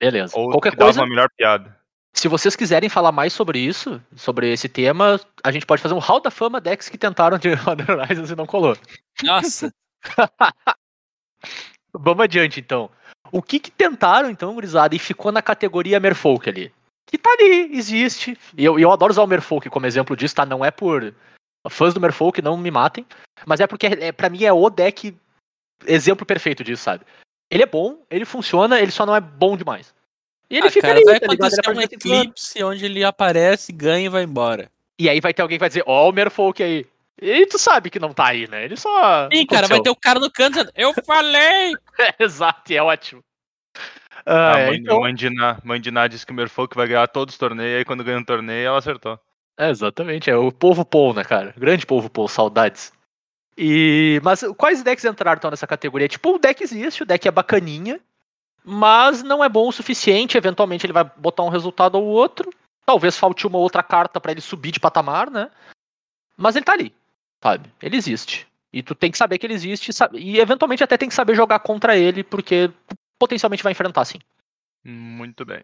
Beleza. 0.00 0.32
Ou 0.36 0.50
Qualquer 0.50 0.76
coisa, 0.76 1.00
uma 1.00 1.08
melhor 1.08 1.28
piada. 1.36 1.76
se 2.14 2.26
vocês 2.28 2.56
quiserem 2.56 2.88
falar 2.88 3.12
mais 3.12 3.32
sobre 3.32 3.58
isso, 3.58 4.02
sobre 4.16 4.52
esse 4.52 4.68
tema, 4.68 5.20
a 5.44 5.52
gente 5.52 5.66
pode 5.66 5.82
fazer 5.82 5.94
um 5.94 5.98
Hall 5.98 6.20
da 6.20 6.30
Fama 6.30 6.60
decks 6.60 6.88
que 6.88 6.96
tentaram 6.98 7.38
de 7.38 7.48
Modern 7.66 8.00
Horizons 8.00 8.30
e 8.30 8.36
não 8.36 8.46
colou. 8.46 8.76
Nossa, 9.22 9.72
Vamos 11.94 12.24
adiante, 12.24 12.58
então. 12.60 12.90
O 13.32 13.42
que 13.42 13.58
que 13.58 13.70
tentaram, 13.70 14.28
então, 14.30 14.54
gurizada, 14.54 14.94
e 14.94 14.98
ficou 14.98 15.32
na 15.32 15.40
categoria 15.40 15.98
Merfolk 15.98 16.48
ali? 16.48 16.72
Que 17.06 17.16
tá 17.16 17.30
ali, 17.32 17.74
existe. 17.76 18.38
E 18.56 18.64
eu, 18.64 18.78
eu 18.78 18.92
adoro 18.92 19.10
usar 19.10 19.22
o 19.22 19.26
Merfolk 19.26 19.68
como 19.70 19.86
exemplo 19.86 20.14
disso, 20.14 20.34
tá? 20.34 20.46
Não 20.46 20.64
é 20.64 20.70
por... 20.70 21.14
Fãs 21.70 21.94
do 21.94 22.00
Merfolk 22.00 22.42
não 22.42 22.56
me 22.56 22.70
matem, 22.70 23.06
mas 23.46 23.60
é 23.60 23.66
porque, 23.66 23.86
é, 23.86 24.12
pra 24.12 24.28
mim, 24.28 24.44
é 24.44 24.52
o 24.52 24.68
deck 24.68 25.16
exemplo 25.86 26.26
perfeito 26.26 26.62
disso, 26.62 26.82
sabe? 26.82 27.04
Ele 27.50 27.62
é 27.62 27.66
bom, 27.66 27.98
ele 28.10 28.24
funciona, 28.24 28.80
ele 28.80 28.90
só 28.90 29.06
não 29.06 29.14
é 29.14 29.20
bom 29.20 29.56
demais. 29.56 29.94
E 30.50 30.56
ele 30.58 30.66
ah, 30.66 30.70
fica 30.70 30.88
cara, 30.88 30.98
ali, 30.98 31.04
vai 31.04 31.20
tá 31.20 31.26
ligado? 31.26 31.54
Acontecer 31.54 31.70
um 31.70 31.80
eclipse 31.80 32.64
onde 32.64 32.84
ele 32.84 33.04
aparece, 33.04 33.72
ganha 33.72 34.06
e 34.06 34.08
vai 34.08 34.22
embora. 34.22 34.70
E 34.98 35.08
aí 35.08 35.20
vai 35.20 35.32
ter 35.32 35.42
alguém 35.42 35.56
que 35.56 35.60
vai 35.60 35.68
dizer, 35.68 35.84
ó, 35.86 36.08
o 36.08 36.12
Merfolk 36.12 36.62
aí. 36.62 36.86
E 37.22 37.46
tu 37.46 37.56
sabe 37.58 37.88
que 37.90 38.00
não 38.00 38.12
tá 38.12 38.26
aí, 38.28 38.48
né? 38.48 38.64
Ele 38.64 38.76
só. 38.76 39.28
Sim, 39.32 39.46
cara, 39.46 39.68
vai 39.68 39.80
ter 39.80 39.90
o 39.90 39.96
cara 39.96 40.18
no 40.18 40.30
canto 40.30 40.54
dizendo, 40.54 40.72
eu 40.74 40.92
falei! 41.06 41.72
Exato, 42.18 42.72
e 42.72 42.76
é 42.76 42.82
ótimo. 42.82 43.22
a 44.26 44.54
Ah, 44.54 44.58
é, 44.58 44.66
mãe, 44.66 44.78
então... 44.78 45.00
mãe, 45.00 45.14
de 45.14 45.30
Ná, 45.30 45.58
mãe 45.64 45.80
de 45.80 45.90
Ná 45.90 46.06
disse 46.08 46.26
que 46.26 46.32
o 46.32 46.34
Merfolk 46.34 46.74
vai 46.76 46.86
ganhar 46.88 47.06
todos 47.08 47.34
os 47.34 47.38
torneios, 47.38 47.78
aí 47.78 47.84
quando 47.84 48.04
ganha 48.04 48.18
um 48.18 48.24
torneio, 48.24 48.66
ela 48.68 48.78
acertou. 48.78 49.18
É, 49.58 49.70
exatamente, 49.70 50.30
é 50.30 50.36
o 50.36 50.50
povo 50.50 50.84
Paul, 50.84 51.14
né, 51.14 51.24
cara? 51.24 51.54
Grande 51.56 51.86
povo 51.86 52.10
Paul, 52.10 52.28
saudades. 52.28 52.92
E 53.56 54.20
mas 54.24 54.42
quais 54.56 54.82
decks 54.82 55.04
entraram 55.04 55.38
então 55.38 55.50
nessa 55.50 55.66
categoria? 55.66 56.08
Tipo, 56.08 56.34
o 56.36 56.38
deck 56.38 56.62
existe, 56.62 57.02
o 57.02 57.06
deck 57.06 57.28
é 57.28 57.30
bacaninha. 57.30 58.00
mas 58.64 59.22
não 59.22 59.44
é 59.44 59.48
bom 59.48 59.68
o 59.68 59.72
suficiente. 59.72 60.36
Eventualmente 60.38 60.86
ele 60.86 60.92
vai 60.92 61.04
botar 61.16 61.42
um 61.44 61.48
resultado 61.50 61.96
ou 61.96 62.04
outro. 62.06 62.50
Talvez 62.86 63.16
falte 63.18 63.46
uma 63.46 63.58
outra 63.58 63.82
carta 63.82 64.20
pra 64.20 64.32
ele 64.32 64.40
subir 64.40 64.72
de 64.72 64.80
patamar, 64.80 65.30
né? 65.30 65.50
Mas 66.36 66.56
ele 66.56 66.64
tá 66.64 66.72
ali, 66.72 66.94
sabe? 67.42 67.70
Ele 67.82 67.96
existe. 67.96 68.46
E 68.72 68.82
tu 68.82 68.94
tem 68.94 69.10
que 69.10 69.18
saber 69.18 69.38
que 69.38 69.46
ele 69.46 69.54
existe 69.54 69.90
e 70.14 70.38
eventualmente 70.38 70.82
até 70.82 70.96
tem 70.96 71.08
que 71.08 71.14
saber 71.14 71.34
jogar 71.34 71.58
contra 71.58 71.96
ele, 71.96 72.24
porque 72.24 72.70
potencialmente 73.18 73.62
vai 73.62 73.72
enfrentar 73.72 74.04
sim. 74.04 74.18
Muito 74.82 75.44
bem. 75.44 75.62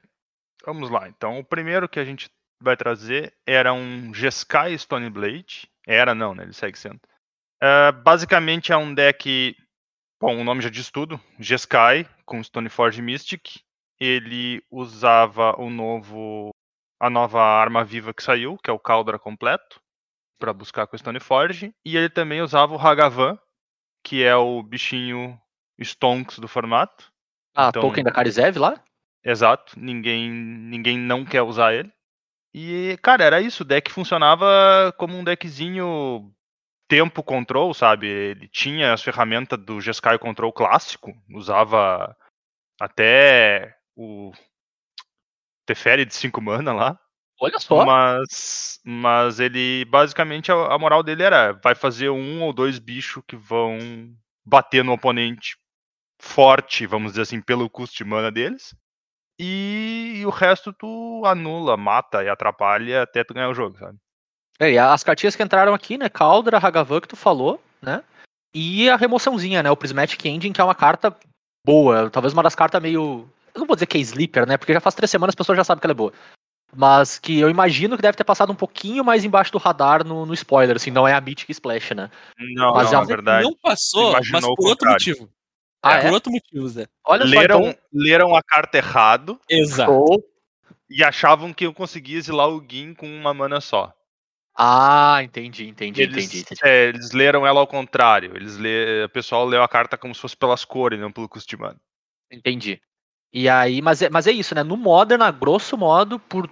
Vamos 0.65 0.91
lá. 0.91 1.09
Então, 1.09 1.39
o 1.39 1.45
primeiro 1.45 1.89
que 1.89 1.99
a 1.99 2.05
gente 2.05 2.29
vai 2.61 2.77
trazer 2.77 3.33
era 3.47 3.73
um 3.73 4.13
Jeskai 4.13 4.75
Stoneblade. 4.75 5.69
Era 5.87 6.15
não, 6.15 6.35
né? 6.35 6.43
Ele 6.45 6.53
segue 6.53 6.79
sendo. 6.79 7.01
É, 7.63 7.93
basicamente 7.93 8.73
é 8.73 8.77
um 8.77 8.93
deck. 8.93 9.57
Bom, 10.21 10.39
o 10.39 10.45
nome 10.45 10.61
já 10.61 10.69
diz 10.69 10.91
tudo. 10.91 11.19
Jeskai 11.39 12.07
com 12.27 12.43
Stoneforge 12.43 13.01
Mystic. 13.01 13.63
Ele 13.99 14.63
usava 14.71 15.59
o 15.59 15.71
novo. 15.71 16.51
a 17.01 17.09
nova 17.09 17.43
arma 17.43 17.85
viva 17.85 18.13
que 18.13 18.23
saiu, 18.23 18.59
que 18.59 18.69
é 18.69 18.73
o 18.73 18.79
Caldra 18.79 19.19
completo, 19.19 19.81
para 20.39 20.53
buscar 20.53 20.87
com 20.87 20.97
Stoneforge. 20.97 21.75
E 21.85 21.97
ele 21.97 22.09
também 22.09 22.41
usava 22.41 22.75
o 22.75 22.79
Hagavan, 22.79 23.39
que 24.05 24.23
é 24.23 24.35
o 24.37 24.63
bichinho 24.63 25.39
Stonks 25.81 26.39
do 26.39 26.49
formato. 26.49 27.13
Ah, 27.55 27.69
Então- 27.69 27.83
token 27.83 28.05
da 28.05 28.13
Karizev 28.13 28.57
lá? 28.59 28.83
Exato, 29.25 29.79
ninguém 29.79 30.31
ninguém 30.31 30.97
não 30.99 31.25
quer 31.25 31.43
usar 31.43 31.75
ele. 31.75 31.93
E, 32.55 32.97
cara, 33.03 33.25
era 33.25 33.41
isso, 33.41 33.63
o 33.63 33.67
deck 33.67 33.91
funcionava 33.93 34.93
como 34.97 35.17
um 35.17 35.25
deckzinho 35.25 36.33
tempo 36.89 37.23
control, 37.23 37.75
sabe? 37.75 38.07
Ele 38.07 38.49
tinha 38.49 38.93
as 38.95 39.03
ferramentas 39.03 39.59
do 39.59 39.81
Jeskai 39.81 40.19
Control 40.19 40.51
clássico, 40.53 41.13
usava 41.31 42.17
até 42.81 43.77
o 43.95 44.33
Teferi 45.67 46.07
de 46.07 46.15
5 46.15 46.41
mana 46.41 46.73
lá, 46.73 46.99
Olha 47.41 47.59
só. 47.59 47.85
mas 47.85 48.81
mas 48.85 49.39
ele 49.39 49.85
basicamente 49.85 50.51
a, 50.51 50.55
a 50.55 50.79
moral 50.79 51.03
dele 51.03 51.23
era 51.23 51.53
vai 51.53 51.75
fazer 51.75 52.11
um 52.11 52.43
ou 52.43 52.53
dois 52.53 52.79
bichos 52.79 53.23
que 53.27 53.37
vão 53.37 53.79
bater 54.45 54.83
no 54.83 54.93
oponente 54.93 55.57
forte, 56.21 56.87
vamos 56.87 57.13
dizer 57.13 57.23
assim, 57.23 57.41
pelo 57.41 57.71
custo 57.71 57.97
de 57.97 58.05
mana 58.05 58.31
deles. 58.31 58.75
E, 59.39 60.15
e 60.17 60.27
o 60.27 60.31
resto 60.31 60.73
tu 60.73 61.23
anula, 61.25 61.77
mata 61.77 62.25
e 62.25 62.29
atrapalha 62.29 63.03
até 63.03 63.23
tu 63.23 63.33
ganhar 63.33 63.49
o 63.49 63.55
jogo, 63.55 63.79
sabe? 63.79 63.97
É, 64.59 64.73
e 64.73 64.79
as 64.79 65.05
cartinhas 65.05 65.37
que 65.37 65.43
entraram 65.43 65.73
aqui, 65.73 65.97
né? 65.97 66.09
Caldra, 66.09 66.59
Hagavan, 66.59 67.01
que 67.01 67.07
tu 67.07 67.15
falou, 67.17 67.63
né? 67.81 68.03
E 68.53 68.91
a 68.91 68.97
remoçãozinha, 68.97 69.63
né? 69.63 69.71
O 69.71 69.77
Prismatic 69.77 70.25
Ending, 70.25 70.53
que 70.53 70.61
é 70.61 70.65
uma 70.65 70.75
carta 70.75 71.17
boa. 71.65 72.11
Talvez 72.11 72.33
uma 72.33 72.43
das 72.43 72.57
cartas 72.57 72.83
meio. 72.83 73.29
Eu 73.55 73.61
não 73.61 73.67
vou 73.67 73.77
dizer 73.77 73.87
que 73.87 73.97
é 73.97 74.01
sleeper, 74.01 74.47
né? 74.47 74.57
Porque 74.57 74.73
já 74.73 74.81
faz 74.81 74.97
três 74.97 75.11
semanas 75.11 75.33
as 75.33 75.37
pessoas 75.37 75.57
já 75.57 75.63
sabem 75.63 75.81
que 75.81 75.87
ela 75.87 75.93
é 75.93 75.95
boa. 75.95 76.13
Mas 76.77 77.19
que 77.19 77.39
eu 77.39 77.49
imagino 77.49 77.97
que 77.97 78.03
deve 78.03 78.17
ter 78.17 78.25
passado 78.25 78.53
um 78.53 78.57
pouquinho 78.57 79.03
mais 79.05 79.25
embaixo 79.25 79.51
do 79.51 79.59
radar 79.59 80.05
no, 80.05 80.27
no 80.27 80.35
spoiler, 80.35 80.77
assim, 80.77 80.91
não 80.91 81.09
é 81.09 81.15
a 81.15 81.21
Mythic 81.21 81.51
Splash, 81.53 81.95
né? 81.95 82.11
Não, 82.55 82.75
Mas 82.75 82.93
não, 82.93 82.99
é 82.99 83.01
na 83.01 83.07
verdade. 83.07 83.45
Não 83.45 83.55
passou, 83.57 84.13
mas 84.13 84.29
imaginou 84.29 84.53
o 84.53 84.57
por 84.57 84.69
outro 84.69 84.87
contrário. 84.87 84.95
motivo. 84.95 85.31
Ah, 85.83 85.99
Por 86.01 86.07
é? 86.09 86.13
outro 86.13 86.33
motivo, 86.33 86.69
Zé. 86.69 86.87
Olha 87.07 87.25
só, 87.27 87.31
Leram, 87.39 87.61
então. 87.69 87.75
leram 87.93 88.35
a 88.35 88.43
carta 88.43 88.77
errado 88.79 89.41
Exato. 89.49 89.93
Show. 89.93 90.25
e 90.91 91.03
achavam 91.05 91.53
que 91.55 91.65
eu 91.65 91.73
conseguia 91.73 92.19
exilar 92.19 92.49
o 92.49 92.63
Gin 92.69 92.95
com 92.95 93.07
uma 93.07 93.33
mana 93.33 93.61
só. 93.61 93.95
Ah, 94.61 95.21
entendi, 95.23 95.69
entendi, 95.69 96.03
Eles, 96.03 96.17
entendi. 96.25 96.41
entendi. 96.41 96.61
é, 96.65 96.87
eles 96.89 97.13
leram 97.13 97.47
ela 97.47 97.61
ao 97.61 97.67
contrário. 97.67 98.37
Eles 98.37 98.57
lê, 98.57 99.05
o 99.05 99.09
pessoal 99.09 99.47
leu 99.47 99.63
a 99.63 99.69
carta 99.69 99.97
como 99.97 100.13
se 100.15 100.21
fosse 100.21 100.37
pelas 100.37 100.65
cores, 100.65 100.99
não 100.99 101.13
pelo 101.13 101.29
custo 101.29 101.49
de 101.49 101.57
mana. 101.57 101.77
Entendi. 102.31 102.81
E 103.33 103.49
aí, 103.49 103.81
mas 103.81 104.03
é, 104.03 104.11
mas 104.11 104.27
é 104.27 104.33
isso, 104.33 104.55
né? 104.55 104.65
No 104.65 104.77
Modern, 104.77 105.23
a 105.23 105.31
grosso 105.31 105.77
modo, 105.79 106.19
por 106.19 106.51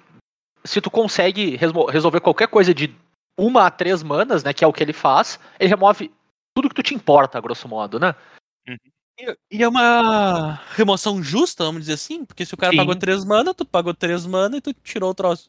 se 0.67 0.81
tu 0.81 0.91
consegue 0.91 1.57
resmo- 1.57 1.87
resolver 1.87 2.21
qualquer 2.21 2.49
coisa 2.49 2.75
de 2.75 2.95
uma 3.39 3.67
a 3.67 3.71
três 3.71 4.03
manas, 4.03 4.43
né? 4.45 4.53
Que 4.53 4.65
é 4.65 4.67
o 4.67 4.73
que 4.73 4.83
ele 4.83 4.93
faz, 4.93 5.39
ele 5.59 5.69
remove 5.71 6.13
tudo 6.55 6.69
que 6.69 6.75
tu 6.75 6.83
te 6.83 6.95
importa, 6.95 7.41
grosso 7.41 7.69
modo, 7.69 7.99
né? 8.01 8.15
E- 9.19 9.37
E 9.51 9.63
é 9.63 9.69
uma 9.69 10.55
remoção 10.75 11.23
justa, 11.23 11.65
vamos 11.65 11.83
dizer 11.83 11.95
assim, 11.95 12.25
porque 12.25 12.45
se 12.45 12.53
o 12.55 12.57
cara 12.57 12.73
Sim. 12.73 12.77
pagou 12.79 12.95
3 12.97 13.25
mana, 13.25 13.55
tu 13.55 13.65
pagou 13.65 13.95
3 13.95 14.27
mana 14.27 14.59
e 14.59 14.61
tu 14.61 14.75
tirou 14.75 15.11
o 15.11 15.15
troço. 15.15 15.49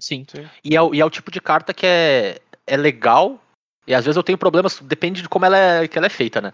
Sim. 0.00 0.24
Sim. 0.28 0.48
E 0.64 0.76
é, 0.76 0.80
o- 0.82 0.94
e 0.94 1.00
é 1.00 1.04
o 1.04 1.10
tipo 1.10 1.30
de 1.30 1.40
carta 1.40 1.74
que 1.74 1.84
é, 1.86 2.40
é 2.66 2.76
legal. 2.76 3.40
E 3.86 3.94
às 3.94 4.04
vezes 4.04 4.16
eu 4.16 4.22
tenho 4.22 4.38
problemas, 4.38 4.78
depende 4.80 5.22
de 5.22 5.28
como 5.28 5.44
ela 5.44 5.56
é, 5.58 5.88
que 5.88 5.98
ela 5.98 6.06
é 6.06 6.10
feita, 6.10 6.40
né? 6.40 6.52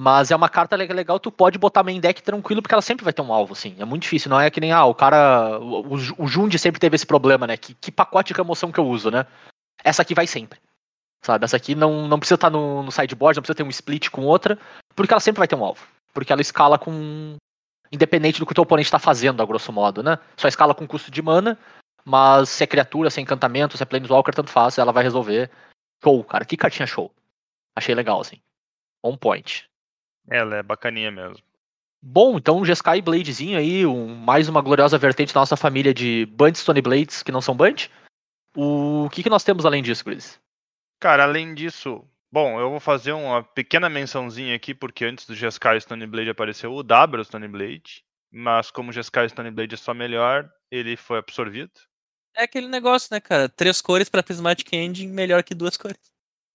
Mas 0.00 0.30
é 0.30 0.36
uma 0.36 0.48
carta 0.48 0.76
le- 0.76 0.86
legal, 0.86 1.18
tu 1.18 1.28
pode 1.28 1.58
botar 1.58 1.82
main 1.82 1.98
deck 1.98 2.22
tranquilo, 2.22 2.62
porque 2.62 2.72
ela 2.72 2.80
sempre 2.80 3.02
vai 3.02 3.12
ter 3.12 3.20
um 3.20 3.32
alvo, 3.32 3.54
assim. 3.54 3.74
É 3.80 3.84
muito 3.84 4.02
difícil, 4.02 4.30
não 4.30 4.40
é 4.40 4.48
que 4.48 4.60
nem, 4.60 4.70
ah, 4.70 4.84
o 4.84 4.94
cara. 4.94 5.58
O, 5.58 5.94
o 5.94 5.98
Ju- 5.98 6.14
o 6.16 6.28
Jundi 6.28 6.56
sempre 6.56 6.80
teve 6.80 6.94
esse 6.94 7.04
problema, 7.04 7.48
né? 7.48 7.56
Que, 7.56 7.74
que 7.74 7.90
pacote 7.90 8.32
de 8.32 8.36
remoção 8.38 8.70
que 8.70 8.78
eu 8.78 8.86
uso, 8.86 9.10
né? 9.10 9.26
Essa 9.82 10.02
aqui 10.02 10.14
vai 10.14 10.24
sempre. 10.28 10.60
Sabe? 11.24 11.44
Essa 11.44 11.56
aqui 11.56 11.74
não, 11.74 12.06
não 12.06 12.16
precisa 12.20 12.36
estar 12.36 12.48
no, 12.48 12.84
no 12.84 12.92
sideboard, 12.92 13.38
não 13.38 13.42
precisa 13.42 13.56
ter 13.56 13.64
um 13.64 13.70
split 13.70 14.08
com 14.08 14.22
outra, 14.22 14.56
porque 14.94 15.12
ela 15.12 15.18
sempre 15.20 15.40
vai 15.40 15.48
ter 15.48 15.56
um 15.56 15.64
alvo. 15.64 15.84
Porque 16.14 16.32
ela 16.32 16.42
escala 16.42 16.78
com. 16.78 17.34
Independente 17.90 18.38
do 18.38 18.46
que 18.46 18.52
o 18.52 18.54
teu 18.54 18.62
oponente 18.62 18.92
tá 18.92 19.00
fazendo, 19.00 19.42
a 19.42 19.46
grosso 19.46 19.72
modo, 19.72 20.00
né? 20.00 20.16
Só 20.36 20.46
escala 20.46 20.76
com 20.76 20.86
custo 20.86 21.10
de 21.10 21.20
mana, 21.20 21.58
mas 22.04 22.50
se 22.50 22.62
é 22.62 22.68
criatura, 22.68 23.10
se 23.10 23.18
é 23.18 23.22
encantamento, 23.24 23.76
se 23.76 23.82
é 23.82 23.86
planeswalker, 23.86 24.32
tanto 24.32 24.50
faz, 24.50 24.78
ela 24.78 24.92
vai 24.92 25.02
resolver. 25.02 25.50
Show, 26.04 26.22
cara. 26.22 26.44
Que 26.44 26.56
cartinha 26.56 26.86
show. 26.86 27.10
Achei 27.76 27.96
legal, 27.96 28.20
assim. 28.20 28.40
On 29.02 29.16
point. 29.16 29.67
Ela 30.30 30.56
é 30.56 30.62
bacaninha 30.62 31.10
mesmo. 31.10 31.42
Bom, 32.00 32.36
então 32.36 32.58
um 32.58 32.64
Jeskai 32.64 33.02
Bladezinho 33.02 33.58
aí, 33.58 33.84
um, 33.84 34.14
mais 34.14 34.48
uma 34.48 34.62
gloriosa 34.62 34.96
vertente 34.96 35.34
da 35.34 35.40
nossa 35.40 35.56
família 35.56 35.92
de 35.92 36.26
Band 36.26 36.54
Stone 36.54 36.80
Blades 36.80 37.22
que 37.22 37.32
não 37.32 37.40
são 37.40 37.56
Band. 37.56 37.88
O 38.54 39.08
que, 39.10 39.22
que 39.22 39.30
nós 39.30 39.42
temos 39.42 39.66
além 39.66 39.82
disso, 39.82 40.04
Chris? 40.04 40.40
Cara, 41.00 41.24
além 41.24 41.54
disso, 41.54 42.04
bom, 42.30 42.60
eu 42.60 42.70
vou 42.70 42.80
fazer 42.80 43.12
uma 43.12 43.42
pequena 43.42 43.88
mençãozinha 43.88 44.54
aqui, 44.54 44.74
porque 44.74 45.04
antes 45.04 45.26
do 45.26 45.34
Jeskai 45.34 45.78
Stoneblade 45.78 46.30
apareceu 46.30 46.72
o 46.72 46.82
Dabra 46.82 47.22
Stoneblade, 47.22 48.04
mas 48.30 48.70
como 48.70 48.90
o 48.90 48.92
Jeskai 48.92 49.26
Stoneblade 49.26 49.74
é 49.74 49.78
só 49.78 49.92
melhor, 49.92 50.48
ele 50.70 50.96
foi 50.96 51.18
absorvido. 51.18 51.72
É 52.36 52.44
aquele 52.44 52.68
negócio, 52.68 53.08
né, 53.12 53.20
cara? 53.20 53.48
Três 53.48 53.80
cores 53.80 54.08
pra 54.08 54.22
Prismatic 54.22 54.72
Ending, 54.72 55.08
melhor 55.08 55.42
que 55.42 55.54
duas 55.54 55.76
cores. 55.76 55.98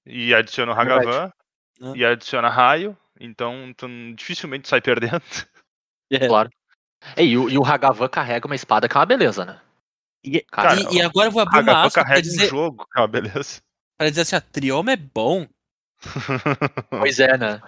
E 0.06 0.34
adiciona 0.34 0.72
o. 0.74 0.76
Hagavan, 0.76 1.32
Né? 1.80 1.94
e 1.96 2.06
adiciona 2.06 2.50
raio, 2.50 2.98
então 3.26 3.74
tu 3.76 3.88
dificilmente 4.16 4.68
sai 4.68 4.82
perdendo. 4.82 5.22
É. 6.12 6.28
Claro. 6.28 6.50
É, 7.16 7.24
e, 7.26 7.36
o, 7.38 7.50
e 7.50 7.58
o 7.58 7.66
Hagavan 7.66 8.08
carrega 8.08 8.46
uma 8.46 8.54
espada 8.56 8.88
que 8.88 8.96
é 8.96 9.00
uma 9.00 9.06
beleza, 9.06 9.44
né? 9.44 9.60
E, 10.24 10.42
Cara, 10.42 10.76
e- 10.80 10.98
e 10.98 11.02
agora 11.02 11.28
eu 11.28 11.32
vou 11.32 11.42
abrir 11.42 11.60
uma 11.62 11.72
Hagavan 11.72 11.88
aspa 11.88 12.02
pra 12.02 12.04
carrega 12.04 12.22
dizer, 12.22 12.46
um 12.46 12.50
jogo, 12.50 12.86
que 12.86 13.00
é 13.00 13.02
uma 13.02 13.08
beleza. 13.08 13.62
pra 13.98 14.10
dizer 14.10 14.22
assim, 14.22 14.36
a 14.36 14.42
Trioma 14.42 14.92
é 14.92 14.96
bom. 14.96 15.48
Pois 16.90 17.20
é, 17.20 17.38
né? 17.38 17.62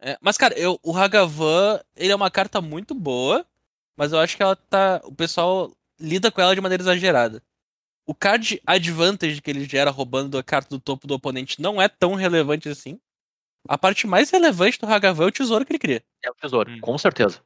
É, 0.00 0.16
mas, 0.20 0.38
cara, 0.38 0.58
eu, 0.58 0.78
o 0.82 0.96
Hagavan, 0.96 1.80
ele 1.96 2.12
é 2.12 2.16
uma 2.16 2.30
carta 2.30 2.60
muito 2.60 2.94
boa, 2.94 3.44
mas 3.96 4.12
eu 4.12 4.18
acho 4.20 4.36
que 4.36 4.42
ela 4.42 4.56
tá. 4.56 5.00
O 5.04 5.14
pessoal 5.14 5.70
lida 6.00 6.30
com 6.30 6.40
ela 6.40 6.54
de 6.54 6.60
maneira 6.60 6.82
exagerada. 6.82 7.42
O 8.06 8.14
card 8.14 8.60
advantage 8.66 9.40
que 9.42 9.50
ele 9.50 9.64
gera 9.64 9.90
roubando 9.90 10.38
a 10.38 10.42
carta 10.42 10.70
do 10.70 10.80
topo 10.80 11.06
do 11.06 11.14
oponente 11.14 11.60
não 11.60 11.80
é 11.82 11.88
tão 11.88 12.14
relevante 12.14 12.68
assim. 12.68 12.98
A 13.68 13.78
parte 13.78 14.06
mais 14.06 14.30
relevante 14.30 14.78
do 14.78 14.86
Hagavan 14.86 15.24
é 15.24 15.26
o 15.28 15.32
tesouro 15.32 15.64
que 15.64 15.72
ele 15.72 15.78
cria. 15.78 16.02
É 16.22 16.30
o 16.30 16.34
tesouro, 16.34 16.70
Hum. 16.70 16.80
com 16.80 16.96
certeza. 16.98 17.40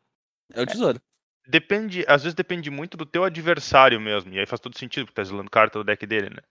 É 0.52 0.62
o 0.62 0.66
tesouro. 0.66 1.00
Depende, 1.48 2.04
às 2.06 2.22
vezes 2.22 2.34
depende 2.34 2.70
muito 2.70 2.96
do 2.96 3.04
teu 3.06 3.24
adversário 3.24 4.00
mesmo, 4.00 4.32
e 4.32 4.38
aí 4.38 4.46
faz 4.46 4.60
todo 4.60 4.78
sentido, 4.78 5.06
porque 5.06 5.16
tá 5.16 5.22
exilando 5.22 5.50
carta 5.50 5.78
do 5.78 5.84
deck 5.84 6.06
dele, 6.06 6.30
né? 6.30 6.42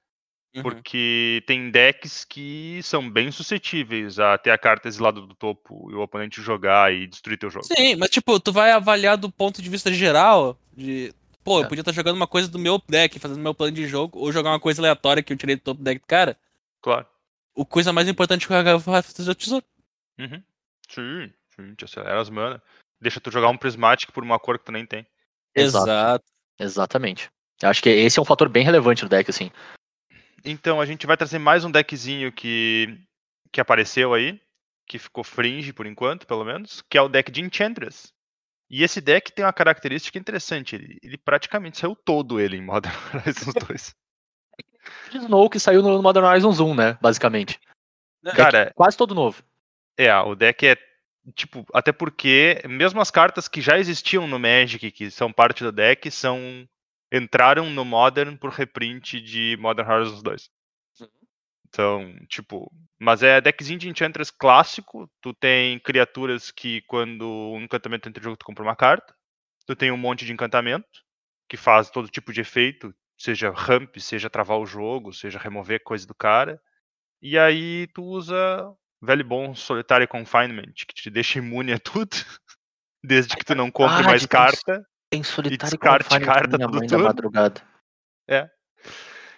Uhum. 0.56 0.64
Porque 0.64 1.44
tem 1.46 1.70
decks 1.70 2.26
que 2.26 2.80
são 2.84 3.08
bem 3.10 3.32
suscetíveis 3.32 4.18
a 4.20 4.36
ter 4.38 4.50
a 4.50 4.58
carta 4.58 4.88
exilada 4.88 5.22
do 5.22 5.36
topo 5.36 5.90
e 5.92 5.94
o 5.96 6.02
oponente 6.02 6.42
jogar 6.42 6.92
e 6.92 7.06
destruir 7.06 7.38
teu 7.38 7.52
jogo. 7.52 7.66
Sim, 7.66 7.96
mas 7.98 8.10
tipo, 8.10 8.40
tu 8.40 8.52
vai 8.52 8.72
avaliar 8.72 9.16
do 9.16 9.32
ponto 9.32 9.62
de 9.62 9.70
vista 9.70 9.94
geral, 9.94 10.58
de. 10.76 11.14
Pô, 11.44 11.60
eu 11.60 11.66
É. 11.66 11.68
podia 11.68 11.82
estar 11.82 11.92
jogando 11.94 12.16
uma 12.16 12.28
coisa 12.28 12.48
do 12.48 12.58
meu 12.60 12.82
deck, 12.90 13.20
fazendo 13.20 13.40
meu 13.40 13.54
plano 13.54 13.74
de 13.74 13.88
jogo, 13.88 14.18
ou 14.20 14.32
jogar 14.32 14.50
uma 14.50 14.60
coisa 14.60 14.82
aleatória 14.82 15.22
que 15.24 15.32
eu 15.32 15.38
tirei 15.38 15.56
do 15.56 15.62
topo 15.62 15.82
do 15.82 15.84
deck 15.84 16.02
do 16.02 16.08
cara. 16.08 16.36
Claro. 16.82 17.06
O 17.60 17.66
coisa 17.66 17.92
mais 17.92 18.08
importante 18.08 18.48
que 18.48 18.54
o 18.54 18.56
Hagavan 18.56 18.90
vai 18.94 19.02
fazer 19.02 19.28
é 19.28 19.32
o 19.34 19.36
tesouro. 19.36 19.66
Uhum. 20.18 20.42
Sim, 20.88 21.34
sim, 21.54 21.76
te 21.76 21.84
acelera 21.84 22.22
as 22.22 22.30
mana. 22.30 22.64
Deixa 23.02 23.20
tu 23.20 23.30
jogar 23.30 23.50
um 23.50 23.58
prismático 23.58 24.14
por 24.14 24.24
uma 24.24 24.40
cor 24.40 24.58
que 24.58 24.64
tu 24.64 24.72
nem 24.72 24.86
tem. 24.86 25.06
Exato. 25.54 26.24
Exatamente. 26.58 27.30
Eu 27.62 27.68
acho 27.68 27.84
que 27.84 27.90
esse 27.90 28.18
é 28.18 28.22
um 28.22 28.26
fator 28.26 28.48
bem 28.48 28.64
relevante 28.64 29.04
no 29.04 29.10
deck, 29.10 29.30
assim. 29.30 29.52
Então 30.46 30.80
a 30.80 30.86
gente 30.86 31.06
vai 31.06 31.18
trazer 31.18 31.38
mais 31.38 31.66
um 31.66 31.72
deckzinho 31.72 32.32
que, 32.32 32.98
que 33.52 33.60
apareceu 33.60 34.14
aí, 34.14 34.40
que 34.88 34.98
ficou 34.98 35.26
fringe 35.26 35.74
por 35.74 35.86
enquanto, 35.86 36.26
pelo 36.26 36.46
menos, 36.46 36.82
que 36.90 36.98
é 36.98 37.02
o 37.02 37.10
deck 37.10 37.30
de 37.30 37.42
Enchantress. 37.42 38.08
E 38.70 38.84
esse 38.84 39.02
deck 39.02 39.34
tem 39.34 39.44
uma 39.44 39.52
característica 39.52 40.18
interessante, 40.18 40.76
ele, 40.76 40.98
ele 41.04 41.18
praticamente 41.18 41.78
saiu 41.78 41.94
todo 41.94 42.40
ele 42.40 42.56
em 42.56 42.64
Modern 42.64 42.96
Horizons 43.14 43.54
2. 43.68 43.96
De 45.10 45.18
Snow 45.18 45.50
que 45.50 45.60
saiu 45.60 45.82
no 45.82 46.02
Modern 46.02 46.26
Horizons 46.26 46.60
1, 46.60 46.76
né? 46.76 46.98
Basicamente. 47.02 47.60
Cara, 48.36 48.72
Quase 48.76 48.98
todo 48.98 49.16
novo. 49.16 49.44
é, 49.98 50.14
o 50.20 50.36
deck 50.36 50.68
é 50.68 50.78
tipo, 51.36 51.66
até 51.74 51.92
porque 51.92 52.62
mesmo 52.68 53.00
as 53.02 53.12
cartas 53.12 53.48
que 53.48 53.62
já 53.62 53.78
existiam 53.78 54.28
no 54.28 54.40
Magic, 54.40 54.92
que 54.92 55.12
são 55.12 55.32
parte 55.32 55.64
do 55.64 55.72
deck, 55.72 56.10
são 56.12 56.68
entraram 57.12 57.70
no 57.70 57.84
Modern 57.84 58.38
por 58.38 58.52
reprint 58.52 59.20
de 59.20 59.58
Modern 59.60 59.90
Horizons 59.90 60.22
2. 60.22 60.50
Então, 61.68 62.16
tipo, 62.28 62.72
mas 63.00 63.22
é 63.22 63.40
deckzinho 63.40 63.78
de 63.78 63.90
Enchantress 63.90 64.32
clássico, 64.32 65.10
tu 65.22 65.34
tem 65.34 65.80
criaturas 65.80 66.50
que 66.50 66.82
quando 66.82 67.28
um 67.28 67.62
encantamento 67.62 68.10
entra 68.10 68.22
em 68.22 68.24
jogo 68.24 68.38
tu 68.38 68.46
compra 68.46 68.64
uma 68.64 68.76
carta, 68.76 69.14
tu 69.68 69.76
tem 69.76 69.92
um 69.92 69.98
monte 69.98 70.26
de 70.26 70.34
encantamento 70.34 70.88
que 71.48 71.58
faz 71.58 71.90
todo 71.90 72.10
tipo 72.10 72.34
de 72.34 72.42
efeito, 72.42 72.94
seja 73.20 73.52
ramp, 73.52 73.98
seja 73.98 74.30
travar 74.30 74.58
o 74.58 74.66
jogo, 74.66 75.14
seja 75.14 75.38
remover 75.38 75.84
coisa 75.84 76.08
do 76.08 76.16
cara. 76.16 76.60
E 77.22 77.38
aí 77.38 77.88
tu 77.94 78.02
usa 78.04 78.74
velho 79.02 79.26
bom 79.26 79.54
Solitary 79.54 80.08
Confinement, 80.08 80.74
que 80.74 80.94
te 80.94 81.10
deixa 81.10 81.38
imune 81.40 81.74
a 81.74 81.80
tudo, 81.80 82.16
desde 83.04 83.36
que 83.36 83.44
tu 83.44 83.54
não 83.54 83.70
compre 83.70 84.00
Ah, 84.02 84.04
mais 84.04 84.22
de 84.22 84.28
carta. 84.28 84.86
Tem 85.12 85.22
solitário 85.24 85.78
Confinement 85.78 86.26
carta 86.26 86.58
minha 86.58 86.68
tudo 86.68 86.78
mãe 86.80 86.88
da 86.88 86.96
turno. 86.96 87.08
madrugada. 87.08 87.62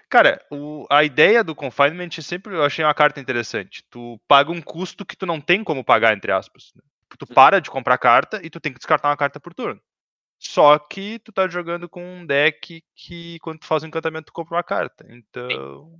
Cara, 0.10 0.46
o- 0.52 0.86
a 0.90 1.06
ideia 1.06 1.42
do 1.42 1.56
Confinement 1.56 2.10
sempre 2.22 2.54
eu 2.54 2.64
achei 2.66 2.84
uma 2.84 2.94
carta 2.94 3.22
interessante. 3.22 3.82
Tu 3.90 4.20
paga 4.28 4.52
um 4.52 4.62
custo 4.62 5.06
que 5.06 5.16
tu 5.16 5.26
não 5.26 5.40
tem 5.40 5.64
como 5.64 5.86
pagar, 5.86 6.14
entre 6.14 6.34
aspas. 6.34 6.74
né? 6.76 6.82
Tu 7.18 7.26
para 7.26 7.62
de 7.62 7.70
comprar 7.70 7.98
carta 7.98 8.42
e 8.44 8.50
tu 8.50 8.60
tem 8.60 8.74
que 8.74 8.78
descartar 8.80 9.08
uma 9.10 9.16
carta 9.18 9.40
por 9.40 9.54
turno. 9.54 9.82
Só 10.42 10.80
que 10.80 11.20
tu 11.20 11.32
tá 11.32 11.48
jogando 11.48 11.88
com 11.88 12.04
um 12.04 12.26
deck 12.26 12.84
que 12.96 13.38
quando 13.42 13.60
tu 13.60 13.68
faz 13.68 13.84
um 13.84 13.88
encantamento 13.88 14.26
tu 14.26 14.34
compra 14.34 14.56
uma 14.58 14.64
carta. 14.64 15.06
Então. 15.08 16.00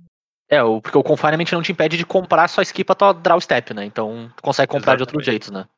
É, 0.50 0.62
o- 0.62 0.80
porque 0.82 0.98
o 0.98 1.02
Confinement 1.02 1.46
não 1.52 1.62
te 1.62 1.70
impede 1.70 1.96
de 1.96 2.04
comprar, 2.04 2.48
só 2.48 2.60
esquipa 2.60 2.94
tua 2.94 3.12
draw 3.12 3.40
step, 3.40 3.72
né? 3.72 3.84
Então 3.84 4.32
tu 4.36 4.42
consegue 4.42 4.70
comprar 4.70 4.96
de 4.96 5.02
outros 5.02 5.22
Exatamente. 5.22 5.26
jeitos, 5.46 5.50
né? 5.50 5.68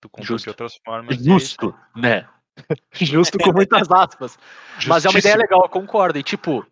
Tu 0.00 0.08
compra 0.10 0.26
Justo. 0.26 0.44
de 0.44 0.50
outras 0.50 0.74
formas. 0.84 1.18
é 1.18 1.22
Justo, 1.24 1.74
né? 1.96 2.28
Justo 2.92 3.38
com 3.38 3.52
muitas 3.52 3.88
aspas. 3.90 4.38
aí. 4.76 4.86
Mas 4.88 5.04
é 5.06 5.08
uma 5.08 5.18
ideia 5.18 5.34
Justíssimo. 5.34 5.42
legal, 5.42 5.60
eu 5.62 5.68
concordo. 5.70 6.18
E 6.18 6.22
tipo, 6.22 6.66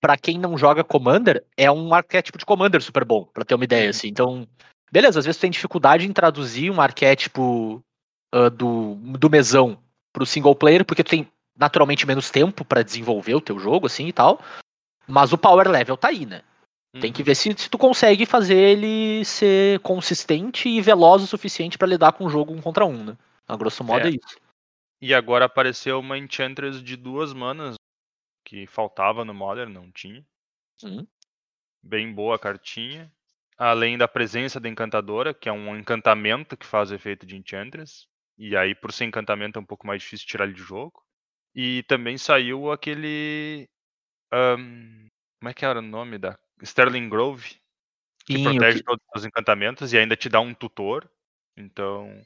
pra 0.00 0.16
quem 0.16 0.36
não 0.36 0.58
joga 0.58 0.82
Commander, 0.82 1.44
é 1.56 1.70
um 1.70 1.94
arquétipo 1.94 2.38
de 2.38 2.44
Commander 2.44 2.82
super 2.82 3.04
bom, 3.04 3.24
pra 3.24 3.44
ter 3.44 3.54
uma 3.54 3.64
ideia, 3.64 3.84
Uhum. 3.84 3.90
assim. 3.90 4.08
Então, 4.08 4.48
beleza, 4.90 5.20
às 5.20 5.24
vezes 5.24 5.38
tu 5.38 5.42
tem 5.42 5.50
dificuldade 5.50 6.06
em 6.06 6.12
traduzir 6.12 6.70
um 6.70 6.80
arquétipo 6.80 7.80
ah, 8.32 8.48
do, 8.50 8.96
do 8.96 9.30
mesão 9.30 9.78
pro 10.12 10.26
single 10.26 10.54
player, 10.54 10.84
porque 10.84 11.02
tu 11.04 11.10
tem 11.10 11.28
naturalmente 11.56 12.06
menos 12.06 12.30
tempo 12.30 12.64
pra 12.64 12.82
desenvolver 12.82 13.34
o 13.34 13.40
teu 13.40 13.58
jogo, 13.58 13.86
assim 13.86 14.08
e 14.08 14.12
tal. 14.12 14.40
Mas 15.06 15.32
o 15.32 15.38
power 15.38 15.68
level 15.68 15.96
tá 15.96 16.08
aí, 16.08 16.26
né? 16.26 16.42
Tem 16.94 17.04
Uhum. 17.04 17.12
que 17.12 17.22
ver 17.22 17.34
se, 17.34 17.54
se 17.56 17.70
tu 17.70 17.78
consegue 17.78 18.26
fazer 18.26 18.56
ele 18.56 19.24
ser 19.24 19.80
consistente 19.80 20.68
e 20.68 20.80
veloz 20.80 21.22
o 21.22 21.26
suficiente 21.26 21.78
pra 21.78 21.88
lidar 21.88 22.12
com 22.12 22.26
o 22.26 22.30
jogo 22.30 22.52
um 22.52 22.60
contra 22.60 22.84
um, 22.84 23.02
né? 23.04 23.16
A 23.48 23.56
grosso 23.56 23.82
modo 23.82 24.06
é, 24.06 24.10
É. 24.10 24.14
isso. 24.14 24.36
E 25.00 25.12
agora 25.14 25.46
apareceu 25.46 25.98
uma 25.98 26.16
Enchantress 26.18 26.82
de 26.82 26.96
duas 26.96 27.32
manas 27.32 27.74
que 28.44 28.66
faltava 28.66 29.24
no 29.24 29.34
Modern, 29.34 29.72
não 29.72 29.90
tinha. 29.90 30.24
Sim. 30.78 31.06
Bem 31.82 32.12
boa 32.12 32.36
a 32.36 32.38
cartinha. 32.38 33.10
Além 33.58 33.96
da 33.98 34.06
presença 34.06 34.60
da 34.60 34.68
Encantadora, 34.68 35.32
que 35.34 35.48
é 35.48 35.52
um 35.52 35.76
encantamento 35.76 36.56
que 36.56 36.66
faz 36.66 36.92
efeito 36.92 37.26
de 37.26 37.36
Enchantress. 37.36 38.06
E 38.38 38.56
aí, 38.56 38.74
por 38.74 38.92
ser 38.92 39.04
encantamento, 39.04 39.58
é 39.58 39.62
um 39.62 39.66
pouco 39.66 39.86
mais 39.86 40.02
difícil 40.02 40.26
tirar 40.26 40.44
ele 40.44 40.54
de 40.54 40.62
jogo. 40.62 41.02
E 41.54 41.82
também 41.84 42.16
saiu 42.16 42.72
aquele. 42.72 43.68
ahn, 44.32 45.08
como 45.40 45.50
é 45.50 45.54
que 45.54 45.64
era 45.64 45.78
o 45.78 45.82
nome 45.82 46.18
da. 46.18 46.38
Sterling 46.62 47.08
Grove, 47.08 47.56
que 48.24 48.36
Sim, 48.36 48.44
protege 48.44 48.78
que- 48.78 48.84
todos 48.84 49.04
os 49.16 49.24
encantamentos 49.24 49.92
e 49.92 49.98
ainda 49.98 50.16
te 50.16 50.28
dá 50.28 50.40
um 50.40 50.54
tutor. 50.54 51.10
Então. 51.56 52.24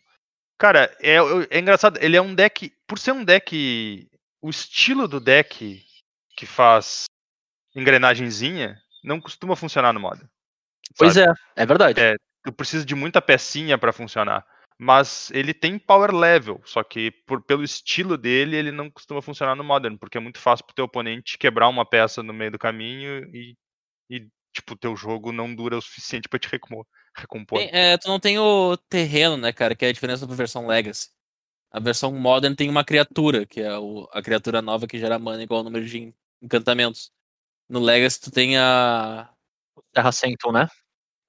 Cara, 0.59 0.95
é, 1.01 1.17
é 1.51 1.59
engraçado. 1.59 1.99
Ele 2.01 2.17
é 2.17 2.23
um 2.23 2.35
deck. 2.35 2.73
Por 2.87 2.99
ser 2.99 3.13
um 3.13 3.25
deck. 3.25 4.09
O 4.41 4.51
estilo 4.51 5.09
do 5.09 5.19
deck 5.19 5.85
que 6.37 6.47
faz 6.47 7.07
engrenagenzinha 7.75 8.81
não 9.03 9.21
costuma 9.21 9.57
funcionar 9.57 9.93
no 9.93 10.01
modo. 10.01 10.29
Pois 10.97 11.17
é, 11.17 11.27
é 11.57 11.67
verdade. 11.67 12.01
É. 12.01 12.15
Tu 12.45 12.53
precisa 12.53 12.85
de 12.85 12.95
muita 12.95 13.21
pecinha 13.21 13.77
pra 13.77 13.93
funcionar. 13.93 14.47
Mas 14.79 15.31
ele 15.31 15.55
tem 15.55 15.79
power 15.79 16.15
level, 16.15 16.61
só 16.65 16.85
que 16.85 17.11
por, 17.27 17.43
pelo 17.43 17.65
estilo 17.65 18.19
dele, 18.19 18.57
ele 18.57 18.71
não 18.71 18.91
costuma 18.91 19.23
funcionar 19.23 19.55
no 19.55 19.65
Modern, 19.65 19.97
porque 19.97 20.19
é 20.19 20.21
muito 20.21 20.39
fácil 20.39 20.67
pro 20.67 20.75
teu 20.75 20.85
oponente 20.85 21.39
quebrar 21.39 21.69
uma 21.69 21.85
peça 21.87 22.23
no 22.23 22.35
meio 22.35 22.51
do 22.51 22.59
caminho 22.59 23.25
e, 23.35 23.57
e 24.11 24.29
tipo, 24.53 24.75
o 24.75 24.77
teu 24.79 24.95
jogo 24.95 25.33
não 25.33 25.55
dura 25.55 25.79
o 25.79 25.83
suficiente 25.83 26.29
pra 26.29 26.39
te 26.39 26.49
recom- 26.49 26.85
recompor. 27.17 27.59
Tem- 27.59 27.71
é, 27.73 27.97
tu 27.97 28.09
não 28.09 28.21
tem 28.21 28.39
o 28.39 28.77
terreno, 28.89 29.39
né, 29.39 29.51
cara? 29.51 29.75
Que 29.75 29.87
é 29.87 29.89
a 29.89 29.93
diferença 29.93 30.27
da 30.27 30.35
versão 30.35 30.67
Legacy. 30.67 31.09
A 31.71 31.81
versão 31.81 32.13
Modern 32.13 32.55
tem 32.55 32.69
uma 32.69 32.85
criatura, 32.85 33.47
que 33.47 33.61
é 33.61 33.79
o- 33.79 34.07
a 34.13 34.23
criatura 34.23 34.61
nova 34.61 34.87
que 34.87 34.99
gera 34.99 35.19
mana 35.19 35.43
igual 35.43 35.59
ao 35.59 35.65
número 35.65 35.87
de 35.87 35.99
en- 35.99 36.15
encantamentos. 36.43 37.11
No 37.69 37.81
Legacy 37.81 38.21
tu 38.21 38.31
tem 38.31 38.59
a. 38.59 39.31
Terra 39.93 40.13
Senton, 40.13 40.53
né? 40.53 40.69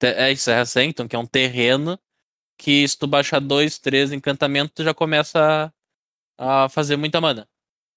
É 0.02 0.30
isso, 0.30 0.44
Serra 0.44 0.64
Sanctum, 0.64 1.08
que 1.08 1.16
é 1.16 1.18
um 1.18 1.26
terreno 1.26 1.98
que 2.58 2.86
se 2.86 2.98
tu 2.98 3.06
baixar 3.06 3.40
dois, 3.40 3.78
três 3.78 4.12
encantamentos, 4.12 4.72
tu 4.74 4.82
já 4.82 4.92
começa 4.92 5.72
a, 6.36 6.64
a 6.64 6.68
fazer 6.68 6.96
muita 6.96 7.20
mana. 7.20 7.48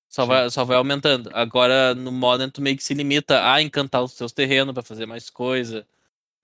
Só 0.08 0.24
Sim. 0.24 0.28
vai, 0.28 0.50
só 0.50 0.63
vai 0.63 0.78
aumentando. 0.78 1.32
Agora 1.34 1.95
no 1.95 2.12
Modern 2.12 2.52
tu 2.52 2.62
meio 2.62 2.78
que 2.78 2.84
se 2.84 2.93
limita 2.93 3.52
a 3.52 3.62
encantar 3.62 4.04
os 4.04 4.13
seus 4.13 4.32
terrenos 4.32 4.74
pra 4.74 4.84
fazer 4.84 5.06
mais 5.06 5.30
coisa. 5.30 5.86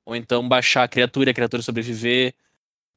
Ou 0.06 0.15
então 0.15 0.47
baixar 0.47 0.84
a 0.84 0.88
criatura 0.88 1.30
e 1.30 1.32
a 1.32 1.34
criatura 1.34 1.62
sobreviver. 1.62 2.34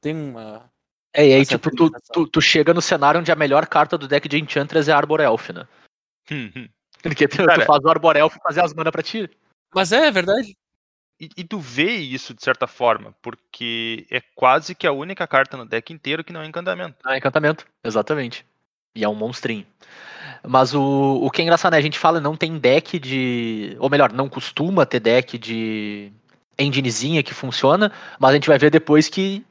Tem 0.01 0.15
uma. 0.15 0.71
É, 1.13 1.27
e 1.27 1.35
aí, 1.35 1.45
tipo, 1.45 1.75
tu, 1.75 1.91
tu, 2.13 2.27
tu 2.27 2.41
chega 2.41 2.73
no 2.73 2.81
cenário 2.81 3.21
onde 3.21 3.33
a 3.33 3.37
melhor 3.37 3.67
carta 3.67 3.99
do 3.99 4.07
deck 4.07 4.29
de 4.29 4.39
Enchantress 4.39 4.89
é 4.89 4.93
a 4.93 4.97
Arbor 4.97 5.21
Elf, 5.21 5.51
né? 5.51 5.67
Porque 7.03 7.27
tu, 7.27 7.39
tu 7.39 7.65
faz 7.67 7.85
o 7.85 7.89
Arbor 7.89 8.17
Elf 8.17 8.37
fazer 8.43 8.63
as 8.63 8.73
mana 8.73 8.93
pra 8.93 9.03
ti. 9.03 9.29
Mas 9.75 9.91
é, 9.91 10.07
é 10.07 10.11
verdade. 10.11 10.57
E, 11.21 11.45
tu 11.45 11.59
vê 11.59 11.97
isso 11.97 12.33
de 12.33 12.43
certa 12.43 12.67
forma, 12.67 13.15
porque 13.21 14.07
é 14.11 14.23
quase 14.35 14.75
que 14.75 14.87
a 14.87 14.93
única 14.93 15.27
carta 15.27 15.55
no 15.55 15.67
deck 15.67 15.93
inteiro 15.93 16.25
que 16.25 16.33
não 16.33 16.41
é 16.41 16.47
encantamento. 16.47 16.97
Ah, 17.05 17.19
encantamento, 17.19 17.67
exatamente. 17.85 18.47
E 18.95 19.05
é 19.05 19.09
um 19.09 19.15
monstrinho. 19.15 19.67
Mas 20.47 20.75
o, 20.75 21.21
o 21.23 21.31
que 21.31 21.43
é 21.43 21.45
engraçado, 21.45 21.73
né? 21.73 21.79
A 21.79 21.83
gente 21.83 21.99
fala 21.99 22.21
não 22.21 22.35
tem 22.35 22.59
deck 22.59 22.99
de. 22.99 23.77
Ou 23.79 23.91
melhor, 23.91 24.13
não 24.13 24.31
costuma 24.31 24.87
ter 24.87 25.01
deck 25.01 25.37
de 25.37 26.11
enginezinha 26.59 27.23
que 27.23 27.35
funciona, 27.35 27.93
mas 28.19 28.31
a 28.31 28.35
gente 28.35 28.49
vai 28.49 28.59
ver 28.59 28.71
depois 28.71 29.09
que 29.09 29.45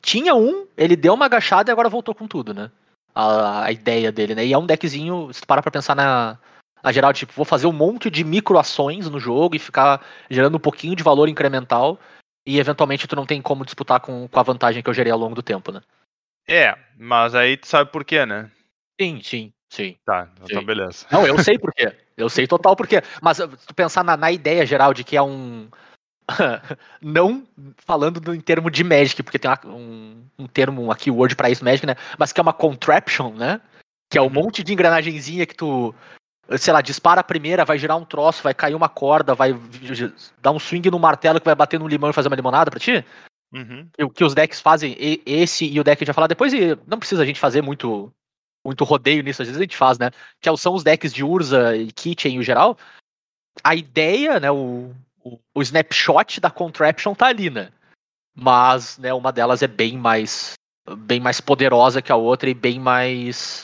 tinha 0.00 0.34
um, 0.34 0.66
ele 0.76 0.96
deu 0.96 1.12
uma 1.12 1.26
agachada 1.26 1.70
e 1.70 1.72
agora 1.72 1.90
voltou 1.90 2.14
com 2.14 2.26
tudo, 2.26 2.54
né? 2.54 2.70
A, 3.14 3.64
a 3.64 3.72
ideia 3.72 4.10
dele, 4.10 4.34
né? 4.34 4.46
E 4.46 4.52
é 4.52 4.58
um 4.58 4.66
deckzinho, 4.66 5.30
se 5.32 5.42
tu 5.42 5.46
parar 5.46 5.60
pra 5.60 5.70
pensar 5.70 5.94
na, 5.94 6.38
na 6.82 6.92
geral, 6.92 7.12
tipo, 7.12 7.32
vou 7.34 7.44
fazer 7.44 7.66
um 7.66 7.72
monte 7.72 8.10
de 8.10 8.24
micro 8.24 8.58
ações 8.58 9.08
no 9.08 9.20
jogo 9.20 9.54
e 9.54 9.58
ficar 9.58 10.04
gerando 10.28 10.56
um 10.56 10.60
pouquinho 10.60 10.96
de 10.96 11.02
valor 11.02 11.28
incremental. 11.28 11.98
E 12.46 12.58
eventualmente 12.58 13.06
tu 13.06 13.14
não 13.14 13.24
tem 13.24 13.40
como 13.40 13.64
disputar 13.64 14.00
com, 14.00 14.26
com 14.26 14.40
a 14.40 14.42
vantagem 14.42 14.82
que 14.82 14.90
eu 14.90 14.94
gerei 14.94 15.12
ao 15.12 15.18
longo 15.18 15.34
do 15.34 15.42
tempo, 15.42 15.70
né? 15.70 15.80
É, 16.48 16.76
mas 16.98 17.34
aí 17.36 17.56
tu 17.56 17.68
sabe 17.68 17.90
por 17.92 18.04
quê, 18.04 18.26
né? 18.26 18.50
Sim, 19.00 19.20
sim, 19.22 19.52
sim. 19.72 19.96
Tá, 20.04 20.28
então 20.42 20.60
Sim. 20.60 20.66
beleza. 20.66 21.06
Não, 21.10 21.24
eu 21.24 21.38
sei 21.38 21.56
por 21.56 21.72
quê. 21.72 21.94
Eu 22.16 22.28
sei 22.28 22.46
total 22.48 22.74
por 22.74 22.86
quê. 22.88 23.00
Mas 23.22 23.38
uh, 23.38 23.48
se 23.56 23.66
tu 23.66 23.74
pensar 23.74 24.02
na, 24.04 24.16
na 24.16 24.32
ideia 24.32 24.66
geral 24.66 24.92
de 24.92 25.04
que 25.04 25.16
é 25.16 25.22
um. 25.22 25.68
não 27.00 27.46
falando 27.78 28.20
do- 28.20 28.34
em 28.34 28.40
termo 28.40 28.70
de 28.70 28.82
Magic, 28.84 29.22
porque 29.22 29.38
tem 29.38 29.50
uma- 29.50 29.74
um, 29.74 30.24
um 30.38 30.46
termo, 30.46 30.82
uma 30.82 30.96
keyword 30.96 31.36
pra 31.36 31.50
isso, 31.50 31.64
Magic, 31.64 31.86
né? 31.86 31.94
Mas 32.18 32.32
que 32.32 32.40
é 32.40 32.42
uma 32.42 32.52
contraption, 32.52 33.32
né? 33.34 33.60
Que 34.10 34.18
é 34.18 34.20
um 34.22 34.26
Uhum. 34.26 34.32
monte 34.32 34.62
de 34.62 34.72
engrenagenzinha 34.72 35.46
que 35.46 35.54
tu. 35.54 35.94
Sei 36.58 36.72
lá, 36.72 36.80
dispara 36.80 37.20
a 37.20 37.24
primeira, 37.24 37.64
vai 37.64 37.78
girar 37.78 37.96
um 37.96 38.04
troço, 38.04 38.42
vai 38.42 38.52
cair 38.52 38.74
uma 38.74 38.88
corda, 38.88 39.34
vai 39.34 39.54
dar 40.40 40.50
um 40.50 40.58
swing 40.58 40.90
no 40.90 40.98
martelo 40.98 41.40
que 41.40 41.46
vai 41.46 41.54
bater 41.54 41.78
no 41.78 41.88
limão 41.88 42.10
e 42.10 42.12
fazer 42.12 42.28
uma 42.28 42.36
limonada 42.36 42.70
pra 42.70 42.80
ti? 42.80 43.04
Uhum. 43.52 43.88
O 44.00 44.10
que 44.10 44.24
os 44.24 44.34
decks 44.34 44.60
fazem, 44.60 44.96
esse 45.26 45.66
e 45.66 45.78
o 45.78 45.84
deck 45.84 46.04
vai 46.04 46.14
falar 46.14 46.26
depois, 46.26 46.52
e 46.52 46.76
não 46.86 46.98
precisa 46.98 47.22
a 47.22 47.26
gente 47.26 47.38
fazer 47.38 47.62
muito, 47.62 48.12
muito 48.64 48.82
rodeio 48.82 49.22
nisso, 49.22 49.42
às 49.42 49.48
vezes 49.48 49.60
a 49.60 49.64
gente 49.64 49.76
faz, 49.76 49.98
né? 49.98 50.10
Que 50.40 50.48
é 50.48 50.56
são 50.56 50.74
os 50.74 50.82
decks 50.82 51.12
de 51.12 51.22
Urza 51.22 51.76
e 51.76 51.92
Kitchen 51.92 52.36
em 52.36 52.42
geral. 52.42 52.76
A 53.62 53.74
ideia, 53.74 54.40
né, 54.40 54.50
o, 54.50 54.92
o, 55.22 55.38
o 55.54 55.62
snapshot 55.62 56.40
da 56.40 56.50
Contraption 56.50 57.14
tá 57.14 57.26
ali, 57.26 57.50
né? 57.50 57.70
Mas, 58.34 58.98
né, 58.98 59.12
uma 59.12 59.30
delas 59.30 59.62
é 59.62 59.68
bem 59.68 59.96
mais 59.96 60.54
bem 60.98 61.20
mais 61.20 61.40
poderosa 61.40 62.02
que 62.02 62.10
a 62.10 62.16
outra 62.16 62.50
e 62.50 62.54
bem 62.54 62.80
mais 62.80 63.62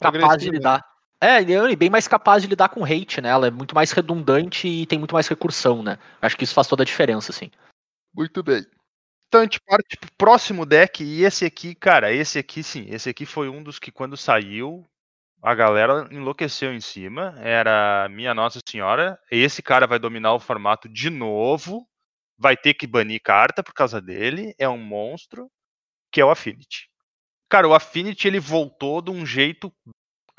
capaz 0.00 0.42
de 0.42 0.50
lidar. 0.50 0.89
É, 1.20 1.42
e 1.42 1.76
bem 1.76 1.90
mais 1.90 2.08
capaz 2.08 2.42
de 2.42 2.48
lidar 2.48 2.70
com 2.70 2.84
hate, 2.84 3.20
né? 3.20 3.28
Ela 3.28 3.48
é 3.48 3.50
muito 3.50 3.74
mais 3.74 3.92
redundante 3.92 4.66
e 4.66 4.86
tem 4.86 4.98
muito 4.98 5.12
mais 5.12 5.28
recursão, 5.28 5.82
né? 5.82 5.98
Acho 6.20 6.36
que 6.36 6.44
isso 6.44 6.54
faz 6.54 6.66
toda 6.66 6.82
a 6.82 6.86
diferença, 6.86 7.30
assim. 7.30 7.50
Muito 8.14 8.42
bem. 8.42 8.64
Então 9.28 9.40
a 9.40 9.44
gente 9.44 9.60
parte 9.60 9.96
pro 9.96 10.10
próximo 10.16 10.64
deck 10.64 11.04
e 11.04 11.22
esse 11.22 11.44
aqui, 11.44 11.74
cara, 11.74 12.12
esse 12.12 12.38
aqui 12.38 12.62
sim, 12.62 12.86
esse 12.88 13.08
aqui 13.08 13.24
foi 13.26 13.48
um 13.48 13.62
dos 13.62 13.78
que 13.78 13.92
quando 13.92 14.16
saiu 14.16 14.84
a 15.42 15.54
galera 15.54 16.08
enlouqueceu 16.10 16.72
em 16.72 16.80
cima. 16.80 17.34
Era 17.38 18.08
minha 18.10 18.34
Nossa 18.34 18.60
Senhora, 18.66 19.18
esse 19.30 19.62
cara 19.62 19.86
vai 19.86 19.98
dominar 19.98 20.34
o 20.34 20.40
formato 20.40 20.88
de 20.88 21.10
novo, 21.10 21.86
vai 22.38 22.56
ter 22.56 22.74
que 22.74 22.86
banir 22.86 23.20
carta 23.22 23.62
por 23.62 23.74
causa 23.74 24.00
dele, 24.00 24.54
é 24.58 24.68
um 24.68 24.78
monstro, 24.78 25.50
que 26.12 26.20
é 26.20 26.24
o 26.24 26.30
Affinity. 26.30 26.88
Cara, 27.48 27.68
o 27.68 27.74
Affinity 27.74 28.28
ele 28.28 28.40
voltou 28.40 29.02
de 29.02 29.10
um 29.10 29.26
jeito 29.26 29.72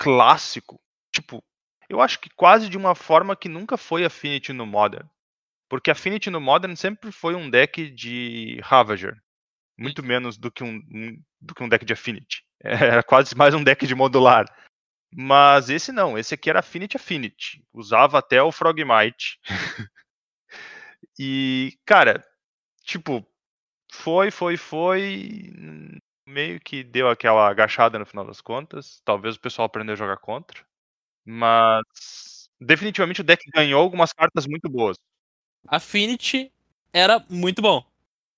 clássico. 0.02 0.82
Tipo, 1.14 1.44
eu 1.88 2.02
acho 2.02 2.20
que 2.20 2.30
quase 2.32 2.68
de 2.68 2.76
uma 2.78 2.96
forma 2.96 3.36
que 3.36 3.48
nunca 3.48 3.78
foi 3.78 4.04
Affinity 4.04 4.52
no 4.52 4.66
Modern. 4.66 5.08
Porque 5.70 5.92
Affinity 5.92 6.32
no 6.32 6.42
Modern 6.42 6.76
sempre 6.76 7.12
foi 7.12 7.36
um 7.36 7.50
deck 7.50 7.92
de 7.92 8.60
Ravager. 8.64 9.16
Muito 9.78 10.04
menos 10.04 10.38
do 10.38 10.52
que 10.52 10.64
um, 10.64 10.78
um- 10.92 11.22
do 11.40 11.54
que 11.54 11.64
um 11.64 11.70
deck 11.70 11.86
de 11.86 11.94
Affinity. 11.94 12.44
Era 12.64 13.04
quase 13.04 13.36
mais 13.36 13.54
um 13.54 13.64
deck 13.64 13.86
de 13.86 13.94
modular. 13.96 14.46
Mas 15.14 15.70
esse 15.70 15.92
não, 15.92 16.18
esse 16.18 16.34
aqui 16.34 16.50
era 16.50 16.60
Affinity 16.60 16.98
Affinity. 16.98 17.64
Usava 17.74 18.20
até 18.20 18.42
o 18.42 18.52
Frogmite. 18.52 19.40
e, 21.20 21.78
cara, 21.86 22.24
tipo, 22.84 23.26
foi, 23.92 24.32
foi, 24.32 24.58
foi. 24.58 25.52
Meio 26.32 26.62
que 26.62 26.82
deu 26.82 27.10
aquela 27.10 27.50
agachada 27.50 28.00
no 28.00 28.06
final 28.06 28.26
das 28.26 28.40
contas. 28.40 29.02
Talvez 29.04 29.36
o 29.36 29.40
pessoal 29.40 29.66
aprendeu 29.66 29.94
a 29.94 29.98
jogar 29.98 30.16
contra. 30.16 30.62
Mas 31.26 32.50
definitivamente 32.60 33.20
o 33.20 33.24
deck 33.24 33.44
ganhou 33.54 33.82
algumas 33.82 34.14
cartas 34.14 34.48
muito 34.48 34.70
boas. 34.70 34.96
Affinity 35.68 36.50
era 36.94 37.24
muito 37.30 37.62
bom. 37.62 37.86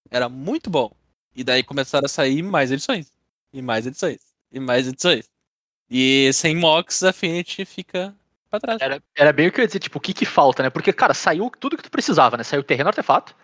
Era 0.10 0.28
muito 0.28 0.72
bom. 0.72 0.92
E 1.36 1.44
daí 1.44 1.64
começaram 1.64 2.06
a 2.06 2.10
sair 2.10 2.42
mais 2.42 2.72
edições. 2.72 3.12
E 3.54 3.62
mais 3.62 3.86
edições. 3.86 4.20
E 4.52 4.60
mais 4.60 4.88
edições. 4.88 5.30
E 5.88 6.32
sem 6.34 6.56
Mox, 6.56 7.04
Affinity 7.04 7.64
fica 7.64 8.16
pra 8.50 8.60
trás. 8.60 8.82
Era, 8.82 9.04
era 9.16 9.32
bem 9.32 9.48
o 9.48 9.52
que 9.52 9.60
eu 9.60 9.64
ia 9.64 9.68
dizer, 9.68 9.80
tipo, 9.80 10.00
o 10.00 10.02
que 10.02 10.16
que 10.16 10.26
falta, 10.26 10.64
né? 10.64 10.72
Porque, 10.72 10.92
cara, 10.92 11.14
saiu 11.14 11.52
tudo 11.60 11.78
que 11.78 11.84
tu 11.84 11.92
precisava, 11.92 12.38
né? 12.38 12.44
Saiu 12.44 12.62
o 12.62 12.64
terreno 12.64 12.90
artefato, 12.90 13.36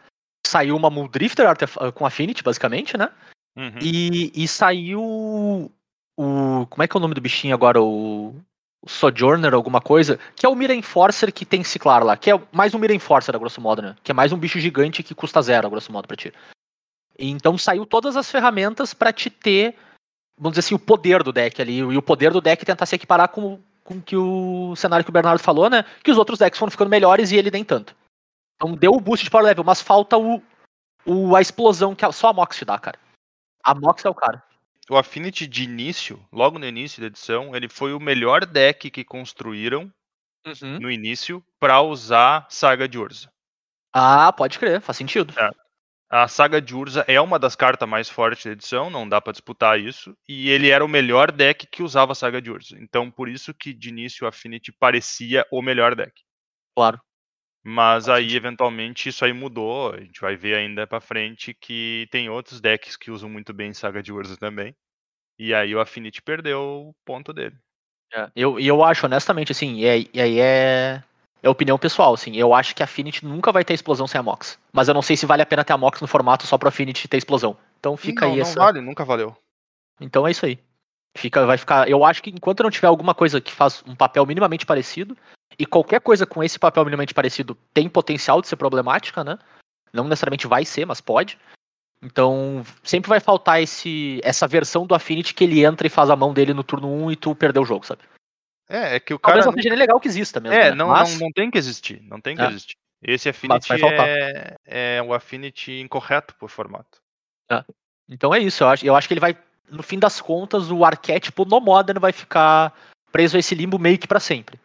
saiu 0.48 0.76
uma 0.76 0.90
Muldrifter 0.90 1.48
artefa- 1.48 1.92
com 1.92 2.06
Affinity, 2.06 2.42
basicamente, 2.42 2.98
né? 2.98 3.14
Uhum. 3.60 3.80
E, 3.82 4.32
e 4.34 4.48
saiu 4.48 5.02
o. 6.18 6.66
Como 6.70 6.82
é 6.82 6.88
que 6.88 6.96
é 6.96 6.98
o 6.98 7.02
nome 7.02 7.14
do 7.14 7.20
bichinho 7.20 7.54
agora? 7.54 7.82
O. 7.82 8.34
Sojourner, 8.88 9.54
alguma 9.54 9.82
coisa, 9.82 10.18
que 10.38 10.46
é 10.46 10.50
o 10.50 10.56
Mira 10.56 10.74
Enforcer 10.74 11.34
que 11.34 11.46
tem 11.46 11.66
ciclar 11.66 12.02
lá, 12.02 12.16
que 12.16 12.32
é 12.32 12.42
mais 12.50 12.74
um 12.74 12.80
Mira 12.80 12.94
Enforcer, 12.94 13.36
a 13.36 13.38
grosso 13.38 13.60
modo, 13.60 13.82
né? 13.82 13.94
Que 14.02 14.12
é 14.12 14.14
mais 14.14 14.32
um 14.32 14.38
bicho 14.38 14.58
gigante 14.58 15.04
que 15.04 15.14
custa 15.14 15.42
zero, 15.42 15.68
a 15.68 15.70
grosso 15.70 15.92
modo, 15.92 16.08
pra 16.08 16.16
ti. 16.16 16.32
Então 17.18 17.58
saiu 17.58 17.86
todas 17.86 18.16
as 18.16 18.32
ferramentas 18.32 18.94
pra 18.94 19.12
te 19.12 19.30
ter, 19.30 19.76
vamos 20.38 20.54
dizer 20.54 20.66
assim, 20.66 20.76
o 20.76 20.80
poder 20.80 21.24
do 21.24 21.34
deck 21.34 21.62
ali. 21.62 21.80
E 21.80 21.98
o 21.98 22.02
poder 22.02 22.32
do 22.32 22.40
deck 22.40 22.66
tentar 22.66 22.86
se 22.86 22.96
equiparar 22.96 23.28
com, 23.28 23.60
com 23.84 24.02
que 24.02 24.16
o 24.16 24.74
cenário 24.78 25.04
que 25.04 25.10
o 25.10 25.14
Bernardo 25.14 25.42
falou, 25.42 25.70
né? 25.70 25.84
Que 26.02 26.10
os 26.12 26.18
outros 26.18 26.40
decks 26.40 26.58
foram 26.58 26.72
ficando 26.72 26.90
melhores 26.90 27.34
e 27.34 27.36
ele 27.36 27.52
nem 27.52 27.66
tanto. 27.66 27.94
Então 28.56 28.76
deu 28.76 28.94
o 28.94 29.02
boost 29.02 29.26
de 29.26 29.30
power 29.30 29.46
level, 29.46 29.66
mas 29.66 29.82
falta 29.82 30.18
o, 30.18 30.42
o 31.06 31.36
a 31.36 31.42
explosão 31.42 31.94
que 31.94 32.10
só 32.14 32.30
a 32.30 32.34
Mox 32.34 32.56
te 32.56 32.64
dá, 32.64 32.80
cara. 32.80 32.98
A 33.64 33.76
Mox 33.76 34.06
é 34.06 34.10
o 34.10 34.16
cara. 34.16 34.44
O 34.90 34.98
Affinity 34.98 35.46
de 35.46 35.64
início, 35.64 36.20
logo 36.32 36.58
no 36.58 36.66
início 36.66 37.00
da 37.00 37.08
edição, 37.08 37.56
ele 37.56 37.70
foi 37.70 37.94
o 37.94 38.00
melhor 38.00 38.46
deck 38.46 38.90
que 38.90 39.04
construíram 39.04 39.94
no 40.80 40.90
início 40.90 41.46
pra 41.60 41.82
usar 41.82 42.48
Saga 42.50 42.88
de 42.88 42.98
Urza. 42.98 43.32
Ah, 43.94 44.32
pode 44.34 44.58
crer, 44.58 44.82
faz 44.82 44.98
sentido. 44.98 45.34
A 46.10 46.28
Saga 46.28 46.60
de 46.60 46.76
Urza 46.76 47.06
é 47.08 47.22
uma 47.22 47.38
das 47.38 47.56
cartas 47.56 47.88
mais 47.88 48.10
fortes 48.10 48.46
da 48.46 48.52
edição, 48.52 48.90
não 48.90 49.08
dá 49.08 49.22
pra 49.22 49.32
disputar 49.32 49.80
isso, 49.80 50.18
e 50.28 50.50
ele 50.50 50.72
era 50.72 50.84
o 50.84 50.88
melhor 50.88 51.32
deck 51.32 51.68
que 51.68 51.84
usava 51.84 52.14
a 52.14 52.16
Saga 52.16 52.42
de 52.42 52.50
Urza. 52.50 52.76
Então, 52.80 53.12
por 53.12 53.30
isso 53.30 53.54
que 53.54 53.72
de 53.74 53.90
início 53.90 54.26
o 54.26 54.28
Affinity 54.28 54.72
parecia 54.72 55.46
o 55.52 55.62
melhor 55.62 55.94
deck. 55.94 56.12
Claro. 56.76 57.00
Mas 57.64 58.08
aí, 58.08 58.36
eventualmente, 58.36 59.10
isso 59.10 59.26
aí 59.26 59.34
mudou. 59.34 59.94
A 59.94 60.00
gente 60.00 60.22
vai 60.22 60.36
ver 60.36 60.56
ainda 60.56 60.88
pra 60.88 61.02
frente 61.02 61.54
que 61.54 62.08
tem 62.12 62.30
outros 62.30 62.62
decks 62.62 62.96
que 62.96 63.12
usam 63.12 63.30
muito 63.30 63.54
bem 63.54 63.74
Saga 63.74 64.02
de 64.02 64.14
Urza 64.14 64.38
também. 64.38 64.76
E 65.38 65.54
aí 65.54 65.74
o 65.74 65.80
Affinity 65.80 66.22
perdeu 66.22 66.60
o 66.60 66.96
ponto 67.06 67.34
dele. 67.34 67.56
É, 68.14 68.30
eu, 68.36 68.60
e 68.60 68.68
eu 68.68 68.84
acho, 68.84 69.06
honestamente, 69.06 69.52
assim, 69.52 69.78
e 69.80 69.88
aí 70.20 70.40
é, 70.40 71.02
é 71.42 71.50
opinião 71.50 71.78
pessoal, 71.78 72.14
assim, 72.14 72.36
eu 72.36 72.54
acho 72.54 72.76
que 72.76 72.82
a 72.82 72.86
Affinity 72.86 73.26
nunca 73.26 73.52
vai 73.52 73.64
ter 73.64 73.74
explosão 73.74 74.08
sem 74.08 74.20
a 74.20 74.24
Mox. 74.24 74.60
Mas 74.74 74.88
eu 74.88 74.94
não 74.94 75.02
sei 75.02 75.16
se 75.16 75.26
vale 75.26 75.42
a 75.42 75.46
pena 75.46 75.64
ter 75.64 75.74
a 75.74 75.78
Mox 75.78 76.02
no 76.02 76.08
formato 76.08 76.46
só 76.48 76.58
pro 76.58 76.70
Affinity 76.70 77.08
ter 77.08 77.18
explosão. 77.18 77.58
Então 77.80 77.96
fica 77.96 78.26
não, 78.26 78.34
aí 78.34 78.40
não 78.40 78.46
essa. 78.46 78.60
vale, 78.60 78.82
nunca 78.82 79.06
valeu. 79.06 79.36
Então 80.02 80.28
é 80.28 80.32
isso 80.32 80.46
aí. 80.46 80.60
Fica, 81.18 81.46
vai 81.46 81.58
ficar. 81.58 81.90
Eu 81.90 82.04
acho 82.04 82.22
que 82.22 82.30
enquanto 82.30 82.64
não 82.64 82.70
tiver 82.70 82.88
alguma 82.88 83.16
coisa 83.16 83.42
que 83.42 83.52
faz 83.52 83.84
um 83.88 83.96
papel 83.96 84.26
minimamente 84.26 84.66
parecido, 84.66 85.18
e 85.58 85.66
qualquer 85.66 86.02
coisa 86.02 86.26
com 86.26 86.44
esse 86.44 86.60
papel 86.60 86.84
minimamente 86.86 87.14
parecido 87.14 87.56
tem 87.74 87.90
potencial 87.90 88.42
de 88.42 88.48
ser 88.48 88.56
problemática, 88.56 89.24
né? 89.24 89.38
Não 89.92 90.04
necessariamente 90.04 90.48
vai 90.48 90.64
ser, 90.66 90.86
mas 90.86 91.02
pode. 91.02 91.38
Então, 92.02 92.64
sempre 92.84 93.10
vai 93.10 93.20
faltar 93.20 93.62
esse, 93.62 94.22
essa 94.24 94.48
versão 94.48 94.86
do 94.86 94.96
Affinity 94.96 95.34
que 95.34 95.44
ele 95.44 95.66
entra 95.66 95.86
e 95.86 95.90
faz 95.90 96.10
a 96.10 96.16
mão 96.16 96.34
dele 96.34 96.54
no 96.54 96.64
turno 96.64 96.88
1 96.88 97.12
e 97.12 97.16
tu 97.16 97.36
perdeu 97.36 97.64
o 97.64 97.66
jogo, 97.66 97.86
sabe? 97.86 98.04
É, 98.70 98.96
é 98.96 99.00
que 99.00 99.14
o 99.14 99.20
Talvez 99.20 99.44
cara. 99.44 99.56
não 99.56 99.62
seja 99.62 99.76
legal 99.76 100.00
que 100.00 100.08
exista 100.08 100.40
mesmo. 100.40 100.56
É, 100.58 100.70
né? 100.70 100.76
não, 100.76 100.90
Mas- 100.90 101.14
não, 101.14 101.26
não 101.26 101.32
tem 101.32 101.50
que 101.52 101.58
existir. 101.58 102.02
Não 102.04 102.22
tem 102.22 102.36
que 102.38 102.42
É. 102.42 102.48
existir. 102.48 102.76
Esse 103.02 103.28
Affinity 103.30 103.68
vai 103.68 103.80
faltar. 103.80 104.08
é, 104.08 104.56
é 104.66 105.02
o 105.02 105.14
Affinity 105.14 105.80
incorreto 105.82 106.36
por 106.36 106.50
formato. 106.50 107.00
Então 108.08 108.34
é 108.34 108.40
isso, 108.40 108.64
eu 108.64 108.68
acho, 108.70 108.86
eu 108.86 108.96
acho 108.96 109.08
que 109.08 109.14
ele 109.14 109.20
vai, 109.22 109.38
no 109.70 109.84
fim 109.84 110.00
das 110.00 110.20
contas, 110.20 110.72
o 110.72 110.84
arquétipo 110.86 111.46
no 111.46 111.60
Modern 111.60 112.00
vai 112.00 112.12
ficar 112.12 112.74
preso 113.12 113.36
a 113.38 113.40
esse 113.40 113.54
limbo 113.56 113.78
meio 113.78 113.98
que 114.00 114.08
pra 114.08 114.20
sempre. 114.20 114.60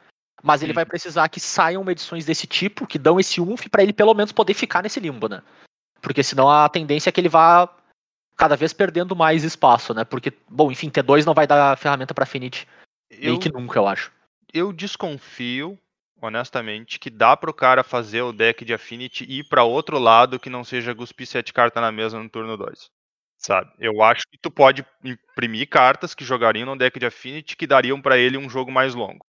Mas 0.45 0.62
ele 0.62 0.74
vai 0.74 0.84
precisar 0.84 1.26
que 1.30 1.40
saiam 1.40 1.90
edições 1.90 2.26
desse 2.26 2.47
tipo, 2.47 2.86
que 2.86 2.99
dão 2.99 3.18
esse 3.18 3.40
umf 3.40 3.66
pra 3.70 3.82
ele 3.82 3.95
pelo 3.95 4.12
menos 4.12 4.30
poder 4.30 4.53
ficar 4.53 4.82
nesse 4.82 5.01
limbo, 5.01 5.26
né? 5.26 5.42
Porque 6.03 6.22
senão 6.22 6.51
a 6.51 6.68
tendência 6.68 7.09
é 7.09 7.12
que 7.12 7.18
ele 7.18 7.30
vá 7.30 7.66
cada 8.36 8.55
vez 8.55 8.74
perdendo 8.74 9.16
mais 9.16 9.42
espaço, 9.42 9.95
né? 9.95 10.05
Porque, 10.05 10.30
bom, 10.51 10.70
enfim, 10.70 10.90
T2 10.90 11.24
não 11.24 11.32
vai 11.32 11.47
dar 11.47 11.78
ferramenta 11.78 12.12
pra 12.12 12.24
Affinity 12.24 12.68
Eu, 13.11 13.30
meio 13.30 13.38
que 13.38 13.51
nunca, 13.51 13.78
eu 13.78 13.86
acho. 13.88 14.12
eu 14.53 14.70
desconfio, 14.70 15.78
honestamente, 16.20 16.99
que 16.99 17.09
dá 17.09 17.34
pro 17.34 17.55
cara 17.55 17.82
fazer 17.82 18.20
o 18.20 18.32
deck 18.32 18.66
de 18.66 18.74
Affinity 18.74 19.24
e 19.26 19.38
ir 19.38 19.45
pra 19.45 19.64
outro 19.64 19.99
lado 19.99 20.38
que 20.38 20.51
não 20.51 20.62
seja 20.62 20.95
cuspir 20.95 21.26
sete 21.26 21.55
cartas 21.55 21.82
na 21.82 21.90
mesa 21.90 22.18
no 22.18 22.28
turno 22.28 22.55
2. 22.57 22.90
Sabe? 23.38 23.70
Eu 23.78 24.03
acho 24.03 24.24
que 24.30 24.38
tu 24.38 24.51
pode 24.51 24.84
imprimir 25.03 25.70
cartas 25.70 26.14
que 26.14 26.24
jogariam 26.24 26.66
no 26.66 26.76
deck 26.76 26.99
de 26.99 27.07
Affinity 27.07 27.57
que 27.57 27.66
dariam 27.66 28.01
pra 28.01 28.18
ele 28.18 28.36
um 28.36 28.51
jogo 28.51 28.70
mais 28.70 28.95
longo. 28.95 29.24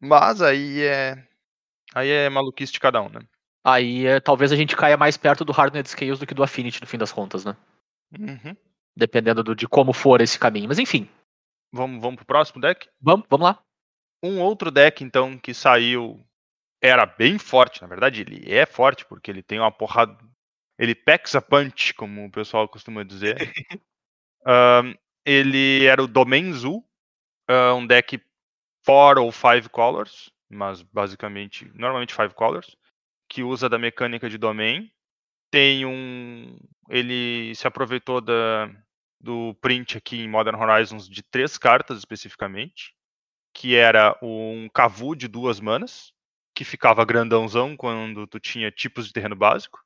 Mas 0.00 0.42
aí 0.42 0.82
é. 0.82 1.26
Aí 1.94 2.10
é 2.10 2.28
maluquice 2.28 2.72
de 2.72 2.80
cada 2.80 3.00
um, 3.00 3.08
né? 3.08 3.20
Aí 3.64 4.06
é, 4.06 4.20
talvez 4.20 4.52
a 4.52 4.56
gente 4.56 4.76
caia 4.76 4.96
mais 4.96 5.16
perto 5.16 5.44
do 5.44 5.52
Hardened 5.52 5.88
Scales 5.88 6.18
do 6.18 6.26
que 6.26 6.34
do 6.34 6.42
Affinity, 6.42 6.80
no 6.80 6.86
fim 6.86 6.98
das 6.98 7.12
contas, 7.12 7.44
né? 7.44 7.56
Uhum. 8.18 8.56
Dependendo 8.96 9.42
do- 9.42 9.54
de 9.54 9.66
como 9.66 9.92
for 9.92 10.20
esse 10.20 10.38
caminho. 10.38 10.68
Mas 10.68 10.78
enfim, 10.78 11.08
Vamos, 11.72 12.00
vamos 12.00 12.16
pro 12.16 12.26
próximo 12.26 12.60
deck? 12.60 12.88
vamos, 13.00 13.26
vamos 13.28 13.44
lá. 13.46 13.62
Um 14.22 14.40
outro 14.40 14.70
deck, 14.70 15.02
então, 15.04 15.36
que 15.38 15.52
saiu. 15.52 16.24
Era 16.82 17.04
bem 17.04 17.38
forte, 17.38 17.82
na 17.82 17.88
verdade, 17.88 18.20
ele 18.22 18.50
é 18.52 18.64
forte, 18.64 19.04
porque 19.04 19.30
ele 19.30 19.42
tem 19.42 19.58
uma 19.58 19.72
porrada. 19.72 20.16
Ele 20.78 20.94
packs 20.94 21.34
a 21.34 21.42
punch, 21.42 21.92
como 21.94 22.24
o 22.26 22.30
pessoal 22.30 22.68
costuma 22.68 23.02
dizer. 23.02 23.36
Ahn, 24.46 24.94
ele 25.24 25.84
era 25.86 26.02
o 26.02 26.06
Domain 26.06 26.52
Zoo, 26.52 26.84
um 27.76 27.86
deck 27.86 28.20
4 28.86 29.22
ou 29.22 29.32
5 29.32 29.68
colors, 29.70 30.30
mas 30.48 30.80
basicamente, 30.82 31.70
normalmente 31.74 32.14
5 32.14 32.34
colors, 32.34 32.76
que 33.28 33.42
usa 33.42 33.68
da 33.68 33.78
mecânica 33.78 34.30
de 34.30 34.38
domain. 34.38 34.90
Tem 35.50 35.84
um. 35.84 36.56
Ele 36.88 37.54
se 37.54 37.66
aproveitou 37.66 38.20
da, 38.20 38.70
do 39.20 39.54
print 39.60 39.98
aqui 39.98 40.18
em 40.20 40.28
Modern 40.28 40.56
Horizons 40.60 41.08
de 41.08 41.22
três 41.22 41.58
cartas 41.58 41.98
especificamente 41.98 42.96
que 43.56 43.74
era 43.74 44.18
um 44.22 44.68
Cavu 44.68 45.16
de 45.16 45.26
duas 45.26 45.60
manas, 45.60 46.12
que 46.54 46.62
ficava 46.62 47.06
grandãozão 47.06 47.74
quando 47.74 48.26
tu 48.26 48.38
tinha 48.38 48.70
tipos 48.70 49.06
de 49.06 49.14
terreno 49.14 49.34
básico, 49.34 49.82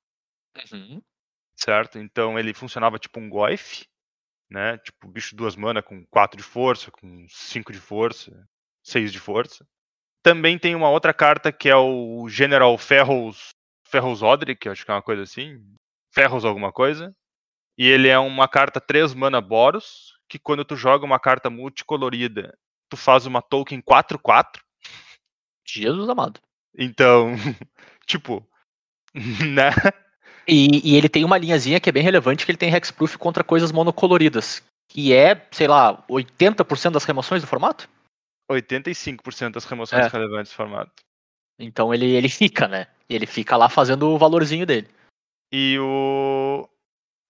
certo? 1.54 1.96
Então 1.98 2.36
ele 2.36 2.52
funcionava 2.52 2.98
tipo 2.98 3.20
um 3.20 3.28
Goif, 3.30 3.86
né? 4.50 4.76
Tipo 4.78 5.06
bicho 5.08 5.36
duas 5.36 5.54
manas 5.54 5.84
com 5.84 6.04
4 6.06 6.36
de 6.36 6.42
força, 6.42 6.90
com 6.90 7.26
5 7.28 7.72
de 7.72 7.78
força, 7.78 8.48
6 8.84 9.12
de 9.12 9.18
força. 9.18 9.66
Também 10.22 10.58
tem 10.58 10.74
uma 10.74 10.90
outra 10.90 11.14
carta 11.14 11.50
que 11.50 11.68
é 11.68 11.76
o 11.76 12.28
General 12.28 12.76
Ferros, 12.76 13.50
Ferros 13.86 14.22
Odric, 14.22 14.68
acho 14.68 14.84
que 14.84 14.90
é 14.90 14.94
uma 14.94 15.02
coisa 15.02 15.22
assim, 15.22 15.62
Ferros 16.12 16.44
alguma 16.44 16.72
coisa. 16.72 17.14
E 17.78 17.86
ele 17.86 18.08
é 18.08 18.18
uma 18.18 18.46
carta 18.46 18.80
3 18.80 19.14
mana 19.14 19.40
Boros, 19.40 20.14
que 20.28 20.38
quando 20.38 20.64
tu 20.64 20.76
joga 20.76 21.04
uma 21.04 21.18
carta 21.18 21.48
multicolorida 21.48 22.54
tu 22.90 22.96
faz 22.96 23.24
uma 23.24 23.40
token 23.40 23.80
4-4. 23.80 24.60
Jesus 25.66 26.08
amado. 26.08 26.40
Então, 26.76 27.34
tipo, 28.06 28.46
né? 29.14 29.70
E, 30.46 30.92
e 30.92 30.96
ele 30.96 31.08
tem 31.08 31.24
uma 31.24 31.38
linhazinha 31.38 31.78
que 31.78 31.88
é 31.88 31.92
bem 31.92 32.02
relevante, 32.02 32.44
que 32.44 32.50
ele 32.50 32.58
tem 32.58 32.74
hexproof 32.74 33.16
contra 33.16 33.44
coisas 33.44 33.70
monocoloridas. 33.70 34.62
Que 34.88 35.14
é, 35.14 35.46
sei 35.52 35.68
lá, 35.68 36.04
80% 36.08 36.90
das 36.90 37.04
remoções 37.04 37.40
do 37.40 37.46
formato? 37.46 37.88
85% 38.50 39.52
das 39.52 39.64
remoções 39.64 40.06
É. 40.06 40.08
relevantes 40.08 40.52
do 40.52 40.56
formato. 40.56 40.92
Então 41.58 41.92
ele, 41.94 42.06
ele 42.06 42.28
fica, 42.28 42.66
né? 42.66 42.86
Ele 43.08 43.26
fica 43.26 43.56
lá 43.56 43.68
fazendo 43.68 44.08
o 44.08 44.18
valorzinho 44.18 44.66
dele. 44.66 44.88
E 45.52 45.78
o. 45.78 46.68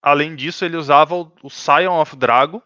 Além 0.01 0.35
disso, 0.35 0.65
ele 0.65 0.77
usava 0.77 1.15
o, 1.15 1.31
o 1.43 1.49
Scion 1.49 1.99
of 1.99 2.15
Drago, 2.15 2.63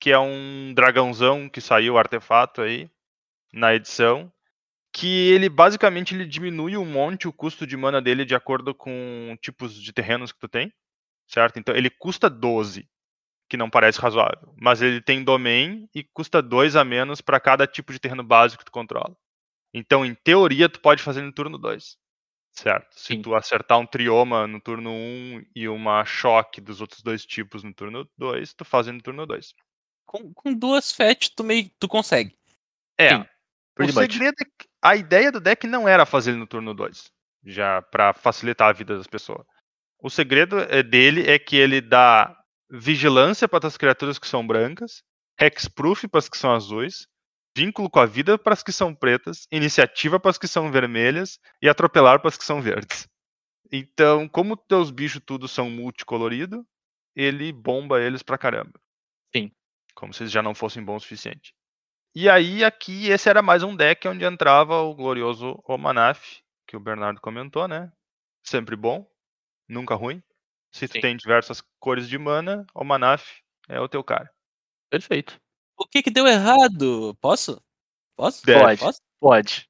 que 0.00 0.10
é 0.10 0.18
um 0.18 0.72
dragãozão 0.74 1.48
que 1.48 1.60
saiu 1.60 1.96
artefato 1.96 2.62
aí 2.62 2.90
na 3.52 3.74
edição, 3.74 4.32
que 4.92 5.28
ele 5.30 5.48
basicamente 5.48 6.14
ele 6.14 6.26
diminui 6.26 6.76
um 6.76 6.84
monte 6.84 7.28
o 7.28 7.32
custo 7.32 7.66
de 7.66 7.76
mana 7.76 8.02
dele 8.02 8.24
de 8.24 8.34
acordo 8.34 8.74
com 8.74 9.36
tipos 9.40 9.80
de 9.80 9.92
terrenos 9.92 10.32
que 10.32 10.40
tu 10.40 10.48
tem, 10.48 10.72
certo? 11.28 11.58
Então 11.58 11.74
ele 11.74 11.90
custa 11.90 12.28
12, 12.28 12.88
que 13.54 13.56
não 13.56 13.70
parece 13.70 14.00
razoável, 14.00 14.52
mas 14.60 14.82
ele 14.82 15.00
tem 15.00 15.22
domain 15.22 15.88
e 15.94 16.02
custa 16.02 16.42
2 16.42 16.74
a 16.74 16.84
menos 16.84 17.20
para 17.20 17.38
cada 17.38 17.68
tipo 17.68 17.92
de 17.92 18.00
terreno 18.00 18.24
básico 18.24 18.58
que 18.58 18.64
tu 18.64 18.72
controla. 18.72 19.16
Então, 19.72 20.04
em 20.04 20.12
teoria, 20.12 20.68
tu 20.68 20.80
pode 20.80 21.04
fazer 21.04 21.22
no 21.22 21.32
turno 21.32 21.56
2. 21.56 21.96
Certo. 22.52 22.88
Se 22.90 23.14
Sim. 23.14 23.22
tu 23.22 23.32
acertar 23.32 23.78
um 23.78 23.86
trioma 23.86 24.48
no 24.48 24.60
turno 24.60 24.90
1 24.90 24.92
um, 24.92 25.44
e 25.54 25.68
uma 25.68 26.04
choque 26.04 26.60
dos 26.60 26.80
outros 26.80 27.00
dois 27.00 27.24
tipos 27.24 27.62
no 27.62 27.72
turno 27.72 28.08
2, 28.18 28.54
tu 28.54 28.64
faz 28.64 28.88
no 28.88 29.00
turno 29.00 29.24
2. 29.24 29.54
Com, 30.04 30.34
com 30.34 30.52
duas 30.52 30.90
FET, 30.90 31.32
tu 31.36 31.44
meio 31.44 31.70
tu 31.78 31.86
consegue. 31.86 32.36
É. 32.98 33.10
Sim, 33.10 33.24
o 33.78 33.92
segredo 33.92 34.36
é 34.40 34.44
que 34.44 34.68
a 34.82 34.96
ideia 34.96 35.30
do 35.30 35.40
deck 35.40 35.64
não 35.68 35.88
era 35.88 36.04
fazer 36.04 36.32
ele 36.32 36.40
no 36.40 36.46
turno 36.46 36.74
2, 36.74 37.10
já 37.44 37.82
para 37.82 38.12
facilitar 38.12 38.70
a 38.70 38.72
vida 38.72 38.96
das 38.96 39.06
pessoas. 39.06 39.46
O 40.00 40.10
segredo 40.10 40.58
é 40.58 40.82
dele 40.82 41.28
é 41.30 41.38
que 41.38 41.56
ele 41.56 41.80
dá 41.80 42.43
vigilância 42.70 43.48
para 43.48 43.66
as 43.66 43.76
criaturas 43.76 44.18
que 44.18 44.26
são 44.26 44.46
brancas, 44.46 45.02
hexproof 45.40 46.08
para 46.08 46.18
as 46.18 46.28
que 46.28 46.38
são 46.38 46.52
azuis, 46.52 47.06
vínculo 47.56 47.88
com 47.88 48.00
a 48.00 48.06
vida 48.06 48.36
para 48.36 48.52
as 48.52 48.62
que 48.62 48.72
são 48.72 48.94
pretas, 48.94 49.46
iniciativa 49.50 50.18
para 50.18 50.30
as 50.30 50.38
que 50.38 50.48
são 50.48 50.70
vermelhas 50.70 51.38
e 51.62 51.68
atropelar 51.68 52.20
para 52.20 52.28
as 52.28 52.36
que 52.36 52.44
são 52.44 52.60
verdes. 52.60 53.08
Então, 53.70 54.28
como 54.28 54.56
teus 54.56 54.90
bichos 54.90 55.22
tudo 55.24 55.48
são 55.48 55.70
multicolorido, 55.70 56.66
ele 57.14 57.52
bomba 57.52 58.00
eles 58.00 58.22
pra 58.22 58.38
caramba. 58.38 58.78
Sim. 59.34 59.50
Como 59.94 60.12
se 60.12 60.24
eles 60.24 60.32
já 60.32 60.42
não 60.42 60.54
fossem 60.54 60.84
bons 60.84 60.96
o 60.96 61.00
suficiente. 61.00 61.54
E 62.14 62.28
aí, 62.28 62.64
aqui, 62.64 63.08
esse 63.08 63.28
era 63.28 63.42
mais 63.42 63.62
um 63.62 63.74
deck 63.74 64.06
onde 64.06 64.24
entrava 64.24 64.80
o 64.82 64.94
glorioso 64.94 65.60
Omanaf, 65.66 66.40
que 66.66 66.76
o 66.76 66.80
Bernardo 66.80 67.20
comentou, 67.20 67.66
né? 67.66 67.92
Sempre 68.44 68.76
bom, 68.76 69.04
nunca 69.68 69.94
ruim. 69.94 70.22
Se 70.74 70.88
tu 70.88 70.94
Sim. 70.94 71.00
tem 71.00 71.16
diversas 71.16 71.62
cores 71.78 72.08
de 72.08 72.18
mana, 72.18 72.66
Omanaf 72.74 73.24
é 73.68 73.78
o 73.78 73.88
teu 73.88 74.02
cara. 74.02 74.28
Perfeito. 74.90 75.40
O 75.78 75.86
que 75.86 76.02
que 76.02 76.10
deu 76.10 76.26
errado? 76.26 77.16
Posso? 77.20 77.62
Posso? 78.16 78.42
Pode. 78.42 78.80
Posso? 78.80 79.00
Pode. 79.20 79.68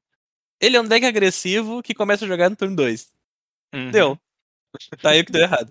Ele 0.59 0.79
é 0.79 0.81
um 0.81 0.89
deck 0.89 1.05
agressivo 1.05 1.83
que 1.83 1.93
começa 1.93 2.25
a 2.25 2.29
jogar 2.29 2.49
no 2.49 2.57
turno 2.57 2.75
2. 2.75 3.13
Uhum. 3.75 3.91
Deu. 3.91 4.19
Tá 5.03 5.11
aí 5.11 5.21
o 5.21 5.27
que 5.27 5.33
deu 5.33 5.43
errado. 5.43 5.71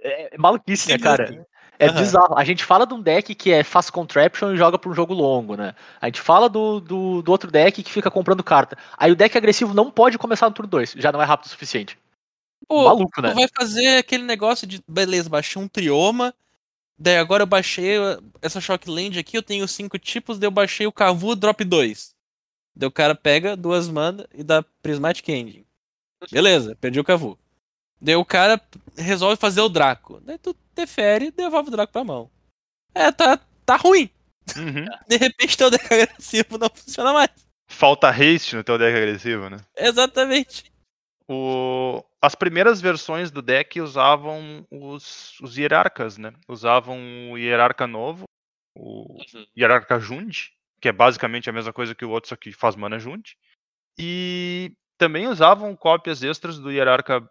É 0.00 0.34
é 0.34 0.38
maluquice, 0.38 0.90
né, 0.90 0.98
cara? 0.98 1.46
É 1.78 1.86
Aham. 1.86 2.00
bizarro. 2.00 2.38
A 2.38 2.44
gente 2.44 2.62
fala 2.62 2.86
de 2.86 2.92
um 2.92 3.00
deck 3.00 3.34
que 3.34 3.50
é 3.50 3.64
faz 3.64 3.88
contraption 3.88 4.52
e 4.52 4.58
joga 4.58 4.78
pra 4.78 4.90
um 4.90 4.94
jogo 4.94 5.14
longo, 5.14 5.56
né? 5.56 5.74
A 5.98 6.06
gente 6.06 6.20
fala 6.20 6.46
do, 6.46 6.78
do, 6.78 7.22
do 7.22 7.32
outro 7.32 7.50
deck 7.50 7.82
que 7.82 7.90
fica 7.90 8.10
comprando 8.10 8.44
carta. 8.44 8.76
Aí 8.98 9.10
o 9.10 9.16
deck 9.16 9.36
agressivo 9.38 9.72
não 9.72 9.90
pode 9.90 10.18
começar 10.18 10.46
no 10.46 10.54
turno 10.54 10.68
2. 10.68 10.92
Já 10.98 11.10
não 11.10 11.22
é 11.22 11.24
rápido 11.24 11.46
o 11.46 11.48
suficiente. 11.48 11.98
Pô, 12.66 12.84
Maluco, 12.84 13.22
né? 13.22 13.30
tu 13.30 13.34
vai 13.36 13.48
fazer 13.56 13.98
aquele 13.98 14.24
negócio 14.24 14.66
de, 14.66 14.82
beleza, 14.86 15.28
baixei 15.28 15.60
um 15.60 15.68
trioma, 15.68 16.34
daí 16.98 17.16
agora 17.16 17.42
eu 17.42 17.46
baixei 17.46 17.98
uh, 17.98 18.22
essa 18.42 18.60
Shockland 18.60 19.18
aqui, 19.18 19.36
eu 19.36 19.42
tenho 19.42 19.66
cinco 19.68 19.98
tipos, 19.98 20.38
daí 20.38 20.46
eu 20.46 20.52
baixei 20.52 20.86
o 20.86 20.92
Cavu 20.92 21.34
drop 21.34 21.64
2. 21.64 22.14
Daí 22.76 22.86
o 22.86 22.92
cara 22.92 23.14
pega 23.14 23.56
duas 23.56 23.88
mana 23.88 24.26
e 24.32 24.44
dá 24.44 24.62
Prismatic 24.82 25.28
Ending. 25.28 25.64
Beleza, 26.30 26.76
perdi 26.76 27.00
o 27.00 27.04
Cavu. 27.04 27.38
Daí 28.00 28.14
o 28.14 28.24
cara 28.24 28.60
resolve 28.96 29.36
fazer 29.36 29.60
o 29.60 29.68
Draco. 29.68 30.20
Daí 30.20 30.38
tu 30.38 30.54
defere 30.74 31.26
e 31.26 31.30
devolve 31.30 31.68
o 31.68 31.72
Draco 31.72 31.92
pra 31.92 32.04
mão. 32.04 32.30
É, 32.94 33.10
tá, 33.10 33.40
tá 33.66 33.76
ruim. 33.76 34.08
Uhum. 34.56 34.84
De 35.08 35.16
repente 35.16 35.56
teu 35.56 35.70
deck 35.70 35.84
agressivo 35.92 36.58
não 36.58 36.70
funciona 36.72 37.12
mais. 37.12 37.30
Falta 37.66 38.08
haste 38.08 38.56
no 38.56 38.64
teu 38.64 38.78
deck 38.78 38.96
agressivo, 38.96 39.50
né? 39.50 39.58
Exatamente. 39.76 40.72
O... 41.28 42.02
As 42.22 42.34
primeiras 42.34 42.80
versões 42.80 43.30
do 43.30 43.42
deck 43.42 43.80
usavam 43.80 44.66
os, 44.70 45.38
os 45.40 45.56
hierarcas, 45.58 46.16
né? 46.16 46.32
Usavam 46.48 47.32
o 47.32 47.38
hierarca 47.38 47.86
novo, 47.86 48.24
o 48.74 49.18
hierarca 49.56 50.00
Jund, 50.00 50.50
que 50.80 50.88
é 50.88 50.92
basicamente 50.92 51.50
a 51.50 51.52
mesma 51.52 51.72
coisa 51.72 51.94
que 51.94 52.04
o 52.04 52.10
outro, 52.10 52.30
só 52.30 52.36
que 52.36 52.52
faz 52.52 52.74
mana 52.74 52.98
Jund. 52.98 53.36
E 53.98 54.72
também 54.96 55.28
usavam 55.28 55.76
cópias 55.76 56.22
extras 56.22 56.58
do 56.58 56.72
hierarca 56.72 57.28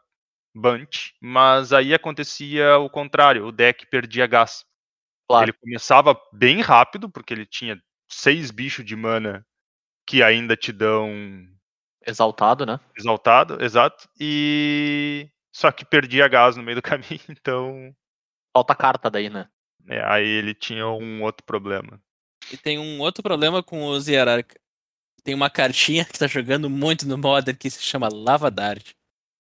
Bunt, 0.56 1.12
mas 1.22 1.74
aí 1.74 1.94
acontecia 1.94 2.78
o 2.78 2.90
contrário, 2.90 3.46
o 3.46 3.52
deck 3.52 3.86
perdia 3.88 4.26
gás. 4.28 4.66
Claro. 5.28 5.46
Ele 5.46 5.54
começava 5.54 6.20
bem 6.34 6.62
rápido, 6.62 7.10
porque 7.10 7.34
ele 7.34 7.46
tinha 7.46 7.82
seis 8.10 8.50
bichos 8.52 8.86
de 8.86 8.96
mana 8.96 9.46
que 10.06 10.24
ainda 10.24 10.56
te 10.56 10.72
dão 10.72 11.12
Exaltado, 12.08 12.66
né? 12.66 12.80
exaltado, 12.98 13.62
exato. 13.64 14.08
E 14.20 15.30
só 15.54 15.72
que 15.72 15.84
perdia 15.84 16.28
gás 16.28 16.56
no 16.56 16.64
meio 16.64 16.78
do 16.78 16.82
caminho, 16.82 17.22
então 17.30 17.94
Falta 18.56 18.74
carta 18.74 19.10
daí, 19.10 19.30
né? 19.30 19.48
é, 19.88 20.04
aí 20.04 20.26
ele 20.26 20.54
tinha 20.54 20.88
um 20.88 21.22
outro 21.22 21.46
problema. 21.46 22.02
E 22.52 22.58
tem 22.58 22.80
um 22.80 23.00
outro 23.02 23.22
problema 23.22 23.62
com 23.62 23.86
os 23.88 24.08
Hierarca. 24.08 24.60
Tem 25.24 25.36
uma 25.36 25.50
cartinha 25.50 26.06
que 26.06 26.18
tá 26.18 26.26
jogando 26.28 26.70
muito 26.70 27.06
no 27.08 27.18
Modern 27.18 27.58
que 27.58 27.70
se 27.70 27.84
chama 27.84 28.08
Lava 28.12 28.50
Dart. 28.50 28.94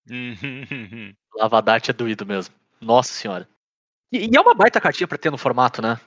Uhum. 0.09 1.13
Lavadarte 1.35 1.91
é 1.91 1.93
doído 1.93 2.25
mesmo. 2.25 2.55
Nossa 2.81 3.11
senhora. 3.11 3.47
E, 4.11 4.25
e 4.25 4.37
é 4.37 4.39
uma 4.41 4.55
baita 4.55 4.79
cartinha 4.79 5.07
pra 5.07 5.17
ter 5.17 5.29
no 5.29 5.37
formato, 5.37 5.81
né? 5.81 5.99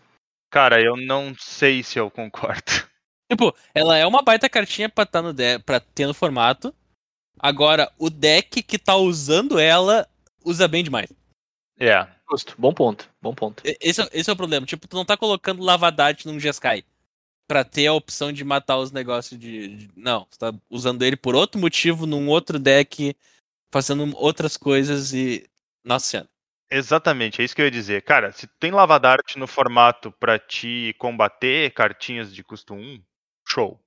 Cara, 0.51 0.83
eu 0.83 0.97
não 0.97 1.35
sei 1.39 1.83
se 1.83 1.99
eu 1.99 2.11
concordo. 2.11 2.90
Tipo, 3.31 3.55
ela 3.75 3.97
é 3.97 4.05
uma 4.07 4.23
baita 4.23 4.49
cartinha 4.49 4.89
pra, 4.89 5.07
tá 5.07 5.23
no 5.23 5.33
de 5.33 5.59
pra 5.61 5.79
ter 5.81 6.07
no 6.07 6.15
formato. 6.15 6.75
Agora, 7.39 7.91
o 7.99 8.11
deck 8.11 8.63
que 8.63 8.79
tá 8.79 8.97
usando 8.97 9.59
ela 9.59 10.07
usa 10.45 10.67
bem 10.67 10.83
demais. 10.83 11.11
É, 11.79 12.07
Justo. 12.31 12.55
Bom 12.59 12.73
ponto. 12.73 13.09
Bom 13.21 13.35
ponto. 13.35 13.63
Esse, 13.81 14.03
é- 14.03 14.09
esse 14.13 14.31
é 14.31 14.33
o 14.33 14.37
problema. 14.37 14.65
Tipo, 14.67 14.87
tu 14.87 14.97
não 14.97 15.05
tá 15.05 15.17
colocando 15.17 15.63
Lavadart 15.63 16.25
num 16.27 16.39
Jeskai. 16.39 16.85
Pra 17.49 17.65
ter 17.65 17.89
a 17.89 17.93
opção 17.93 18.33
de 18.33 18.45
matar 18.45 18.79
os 18.79 18.93
negócios 18.93 19.39
de, 19.41 19.89
Não, 19.97 20.25
você 20.31 20.39
tá 20.39 20.55
usando 20.71 21.03
ele 21.03 21.17
por 21.17 21.35
outro 21.35 21.61
motivo, 21.61 22.07
num 22.07 22.29
outro 22.29 22.59
deck, 22.61 23.17
fazendo 23.73 24.13
outras 24.17 24.57
coisas 24.57 25.13
e. 25.13 25.49
Nossa 25.85 26.07
senhora. 26.07 26.29
exatamente, 26.71 27.41
é 27.41 27.45
isso 27.45 27.57
que 27.57 27.61
eu 27.63 27.65
ia 27.67 27.71
dizer. 27.71 28.03
Cara, 28.03 28.31
se 28.31 28.47
tu 28.47 28.53
tem 28.61 28.71
Lavadart 28.71 29.35
no 29.37 29.49
formato 29.49 30.13
pra 30.13 30.39
te 30.39 30.95
combater 30.99 31.73
cartinhas 31.73 32.33
de 32.33 32.45
custo 32.45 32.75
1, 32.75 33.03
show. 33.51 33.81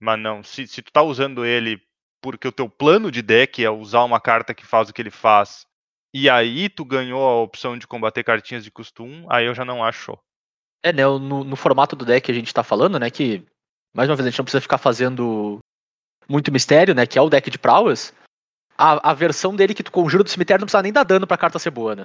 Mas 0.00 0.18
não, 0.18 0.42
se, 0.42 0.66
se 0.66 0.82
tu 0.82 0.92
tá 0.92 1.02
usando 1.02 1.44
ele 1.44 1.80
porque 2.22 2.46
o 2.46 2.52
teu 2.52 2.68
plano 2.68 3.10
de 3.10 3.22
deck 3.22 3.64
é 3.64 3.70
usar 3.70 4.04
uma 4.04 4.20
carta 4.20 4.54
que 4.54 4.66
faz 4.66 4.88
o 4.88 4.92
que 4.92 5.00
ele 5.00 5.10
faz, 5.10 5.66
e 6.12 6.28
aí 6.28 6.68
tu 6.68 6.84
ganhou 6.84 7.22
a 7.22 7.42
opção 7.42 7.78
de 7.78 7.86
combater 7.86 8.22
cartinhas 8.24 8.64
de 8.64 8.70
custo 8.70 9.02
1, 9.04 9.26
aí 9.30 9.46
eu 9.46 9.54
já 9.54 9.64
não 9.64 9.82
acho 9.82 10.02
show. 10.02 10.18
É, 10.82 10.92
né? 10.92 11.04
No, 11.04 11.44
no 11.44 11.56
formato 11.56 11.94
do 11.94 12.04
deck 12.04 12.24
que 12.24 12.32
a 12.32 12.34
gente 12.34 12.52
tá 12.52 12.62
falando, 12.62 12.98
né? 12.98 13.10
Que, 13.10 13.44
mais 13.94 14.08
uma 14.08 14.16
vez, 14.16 14.26
a 14.26 14.30
gente 14.30 14.38
não 14.38 14.44
precisa 14.44 14.60
ficar 14.60 14.78
fazendo 14.78 15.60
muito 16.28 16.52
mistério, 16.52 16.94
né? 16.94 17.06
Que 17.06 17.18
é 17.18 17.22
o 17.22 17.30
deck 17.30 17.50
de 17.50 17.58
prowess. 17.58 18.14
A, 18.76 19.10
a 19.10 19.14
versão 19.14 19.54
dele 19.54 19.74
que 19.74 19.82
tu 19.82 19.92
conjura 19.92 20.24
do 20.24 20.30
cemitério 20.30 20.60
não 20.60 20.66
precisa 20.66 20.82
nem 20.82 20.92
dar 20.92 21.04
dano 21.04 21.26
pra 21.26 21.36
carta 21.36 21.58
ser 21.58 21.70
boa, 21.70 21.94
né? 21.94 22.04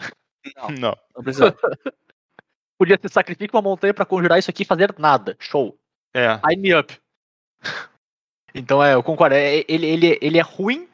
Não, 0.55 0.69
Não. 0.69 0.97
não 1.15 1.23
precisa. 1.23 1.55
Podia 2.77 2.99
ser 3.01 3.09
sacrifica 3.09 3.55
uma 3.55 3.61
montanha 3.61 3.93
pra 3.93 4.05
conjurar 4.05 4.37
isso 4.37 4.49
aqui 4.49 4.63
e 4.63 4.65
fazer 4.65 4.93
nada. 4.99 5.35
Show. 5.39 5.79
É. 6.15 6.39
Sign 6.39 6.61
me 6.61 6.73
up. 6.73 6.97
Então 8.57 8.81
é, 8.81 8.93
eu 8.93 9.03
concordo. 9.03 9.35
é, 9.35 9.65
Ele, 9.67 9.85
ele, 9.85 10.17
ele 10.21 10.37
é 10.37 10.41
ruim, 10.41 10.87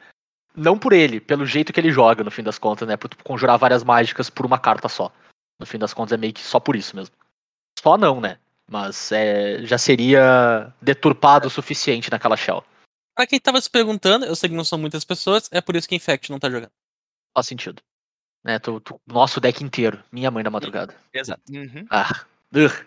não 0.52 0.76
por 0.76 0.92
ele, 0.92 1.20
pelo 1.20 1.46
jeito 1.46 1.72
que 1.72 1.78
ele 1.78 1.92
joga, 1.92 2.24
no 2.24 2.30
fim 2.30 2.42
das 2.42 2.58
contas, 2.58 2.88
né? 2.88 2.96
Por 2.96 3.08
tu 3.08 3.16
conjurar 3.22 3.56
várias 3.56 3.84
mágicas 3.84 4.28
por 4.28 4.44
uma 4.44 4.58
carta 4.58 4.88
só. 4.88 5.12
No 5.60 5.64
fim 5.66 5.78
das 5.78 5.94
contas, 5.94 6.12
é 6.12 6.16
meio 6.16 6.32
que 6.32 6.40
só 6.40 6.58
por 6.58 6.74
isso 6.74 6.96
mesmo. 6.96 7.14
Só 7.78 7.96
não, 7.96 8.20
né? 8.20 8.36
Mas 8.68 9.12
é, 9.12 9.64
já 9.64 9.78
seria 9.78 10.72
deturpado 10.80 11.46
o 11.46 11.50
suficiente 11.50 12.10
naquela 12.10 12.36
shell. 12.36 12.64
pra 13.14 13.28
quem 13.28 13.38
tava 13.38 13.60
se 13.60 13.70
perguntando, 13.70 14.24
eu 14.24 14.34
sei 14.34 14.48
que 14.48 14.56
não 14.56 14.64
são 14.64 14.76
muitas 14.78 15.04
pessoas, 15.04 15.48
é 15.52 15.60
por 15.60 15.76
isso 15.76 15.88
que 15.88 15.94
Infect 15.94 16.32
não 16.32 16.40
tá 16.40 16.50
jogando. 16.50 16.72
Faz 17.32 17.46
sentido. 17.46 17.80
Né, 18.44 18.58
tu, 18.58 18.80
tu- 18.80 19.00
nosso 19.06 19.40
deck 19.40 19.62
inteiro. 19.62 20.02
Minha 20.10 20.32
mãe 20.32 20.42
da 20.42 20.50
madrugada. 20.50 20.96
Exato. 21.14 21.42
Uhum. 21.48 21.86
Ah, 21.88 22.24
ugh. 22.56 22.86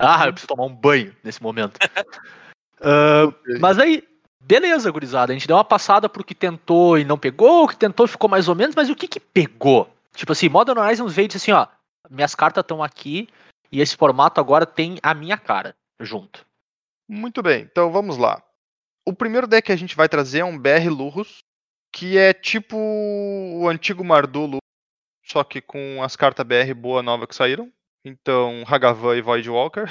Ah, 0.00 0.26
eu 0.26 0.32
preciso 0.32 0.48
tomar 0.48 0.64
um 0.64 0.74
banho 0.74 1.14
nesse 1.22 1.42
momento. 1.42 1.78
Ah, 2.82 3.30
mas 3.60 3.78
aí, 3.78 4.02
beleza, 4.40 4.90
gurizada. 4.90 5.32
A 5.32 5.34
gente 5.34 5.46
deu 5.46 5.54
uma 5.54 5.64
passada 5.64 6.08
pro 6.08 6.24
que 6.24 6.34
tentou 6.34 6.98
e 6.98 7.04
não 7.04 7.18
pegou, 7.18 7.64
o 7.64 7.68
que 7.68 7.76
tentou 7.76 8.06
e 8.06 8.08
ficou 8.08 8.28
mais 8.28 8.48
ou 8.48 8.54
menos, 8.54 8.74
mas 8.74 8.88
o 8.88 8.96
que 8.96 9.06
que 9.06 9.20
pegou? 9.20 9.94
Tipo 10.14 10.32
assim, 10.32 10.48
Modern 10.48 10.78
Horizons 10.78 11.12
veio 11.12 11.26
e 11.26 11.28
disse 11.28 11.50
assim, 11.50 11.52
ó, 11.52 11.66
minhas 12.08 12.34
cartas 12.34 12.62
estão 12.62 12.82
aqui 12.82 13.28
e 13.70 13.80
esse 13.82 13.96
formato 13.96 14.40
agora 14.40 14.64
tem 14.64 14.98
a 15.02 15.12
minha 15.12 15.36
cara 15.36 15.76
junto. 16.00 16.46
Muito 17.06 17.42
bem, 17.42 17.68
então 17.70 17.92
vamos 17.92 18.16
lá. 18.16 18.42
O 19.06 19.12
primeiro 19.12 19.46
deck 19.46 19.66
que 19.66 19.72
a 19.72 19.76
gente 19.76 19.96
vai 19.96 20.08
trazer 20.08 20.40
é 20.40 20.44
um 20.44 20.58
BR 20.58 20.88
Lurrus, 20.88 21.38
que 21.92 22.16
é 22.16 22.32
tipo 22.32 22.76
o 22.76 23.68
antigo 23.68 24.04
Mardu 24.04 24.40
Lurrus, 24.40 24.60
só 25.24 25.44
que 25.44 25.60
com 25.60 26.02
as 26.02 26.16
cartas 26.16 26.46
BR 26.46 26.72
boa 26.74 27.02
nova 27.02 27.26
que 27.26 27.34
saíram. 27.34 27.70
Então, 28.04 28.62
Hagavan 28.66 29.16
e 29.16 29.20
Voidwalker. 29.22 29.88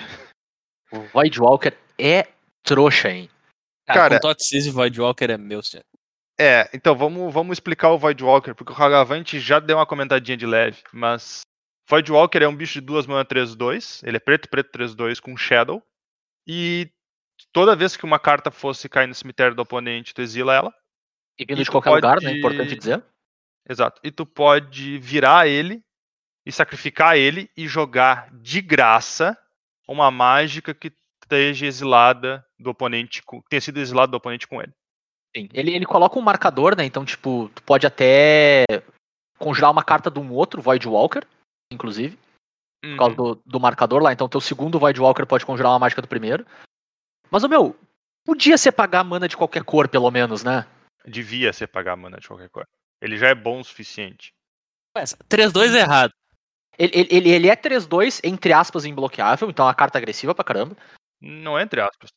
O 0.91 0.99
Void 1.01 1.39
Walker 1.39 1.71
é 1.99 2.27
trouxa, 2.63 3.09
hein? 3.09 3.29
Cara, 3.85 3.99
Cara- 4.01 4.15
com 4.19 4.27
Totsiz 4.27 4.65
e 4.65 4.71
Voidwalker 4.71 5.29
é 5.29 5.37
meu, 5.37 5.61
senhor. 5.61 5.83
É, 6.39 6.69
então 6.73 6.95
vamos, 6.95 7.31
vamos 7.33 7.55
explicar 7.57 7.89
o 7.89 7.97
Voidwalker, 7.97 8.55
porque 8.55 8.71
o 8.71 8.75
Hagavan 8.75 9.15
a 9.15 9.17
gente 9.17 9.39
já 9.39 9.59
deu 9.59 9.77
uma 9.77 9.85
comentadinha 9.85 10.37
de 10.37 10.45
leve, 10.45 10.81
mas 10.93 11.41
Voidwalker 11.87 12.41
é 12.41 12.47
um 12.47 12.55
bicho 12.55 12.75
de 12.79 12.81
duas 12.81 13.05
mana 13.05 13.25
3-2, 13.25 14.01
ele 14.07 14.17
é 14.17 14.19
preto, 14.19 14.47
preto 14.49 14.71
3-2 14.71 15.19
com 15.19 15.35
Shadow, 15.35 15.83
e 16.47 16.89
toda 17.51 17.75
vez 17.75 17.97
que 17.97 18.05
uma 18.05 18.17
carta 18.17 18.49
fosse 18.49 18.87
cair 18.87 19.07
no 19.07 19.13
cemitério 19.13 19.53
do 19.53 19.61
oponente, 19.61 20.13
tu 20.13 20.21
exila 20.21 20.55
ela. 20.55 20.73
E 21.37 21.45
vindo 21.45 21.61
E 21.61 21.63
de 21.65 21.69
qualquer 21.71 21.89
lugar, 21.91 22.15
né? 22.21 22.27
pode- 22.29 22.37
Importante 22.39 22.75
dizer. 22.75 23.03
Exato. 23.69 23.99
E 24.03 24.09
tu 24.11 24.25
pode 24.25 24.97
virar 24.97 25.47
ele 25.47 25.83
e 26.49 26.51
sacrificar 26.51 27.15
ele 27.15 27.47
e 27.55 27.67
jogar 27.67 28.27
de 28.33 28.59
graça 28.59 29.37
uma 29.87 30.09
mágica 30.09 30.73
que 30.73 30.91
esteja 31.23 31.67
exilada 31.67 32.43
do 32.57 32.71
oponente, 32.71 33.21
que 33.21 33.41
tenha 33.47 33.61
sido 33.61 33.77
exilada 33.77 34.11
do 34.11 34.17
oponente 34.17 34.47
com 34.47 34.59
ele. 34.59 34.73
Sim. 35.35 35.47
Ele, 35.53 35.75
ele 35.75 35.85
coloca 35.85 36.17
um 36.17 36.23
marcador, 36.23 36.75
né? 36.75 36.83
Então, 36.83 37.05
tipo, 37.05 37.51
tu 37.53 37.61
pode 37.61 37.85
até 37.85 38.65
conjurar 39.37 39.69
uma 39.69 39.83
carta 39.83 40.09
de 40.09 40.17
um 40.17 40.33
outro 40.33 40.59
Void 40.59 40.87
Walker, 40.87 41.21
inclusive, 41.71 42.17
por 42.81 42.97
causa 42.97 43.21
Uhum. 43.21 43.35
do, 43.35 43.41
do 43.45 43.59
marcador 43.59 44.01
lá. 44.01 44.11
Então, 44.11 44.27
teu 44.27 44.41
segundo 44.41 44.79
Void 44.79 44.99
Walker 44.99 45.25
pode 45.27 45.45
conjurar 45.45 45.71
uma 45.71 45.79
mágica 45.79 46.01
do 46.01 46.07
primeiro. 46.07 46.43
Mas, 47.29 47.43
ô 47.43 47.47
meu, 47.47 47.79
podia 48.25 48.57
ser 48.57 48.71
pagar 48.71 49.03
mana 49.03 49.27
de 49.27 49.37
qualquer 49.37 49.63
cor, 49.63 49.87
pelo 49.87 50.09
menos, 50.09 50.43
né? 50.43 50.65
Devia 51.05 51.53
ser 51.53 51.67
pagar 51.67 51.95
mana 51.95 52.17
de 52.19 52.27
qualquer 52.27 52.49
cor. 52.49 52.65
Ele 52.99 53.17
já 53.17 53.27
é 53.27 53.35
bom 53.35 53.59
o 53.59 53.63
suficiente. 53.63 54.33
Mas 54.95 55.15
3-2 55.29 55.75
é 55.75 55.81
errado. 55.81 56.11
Ele, 56.79 56.91
ele, 57.11 57.29
ele- 57.29 57.49
é 57.49 57.55
3-2, 57.57 58.21
entre 58.23 58.53
aspas, 58.53 58.85
imbloqueável, 58.85 59.49
então 59.49 59.65
é 59.65 59.67
uma 59.67 59.75
carta 59.75 59.97
agressiva 59.97 60.33
pra 60.33 60.45
caramba. 60.45 60.77
Não 61.21 61.59
é 61.59 61.63
entre 61.63 61.81
aspas. 61.81 62.09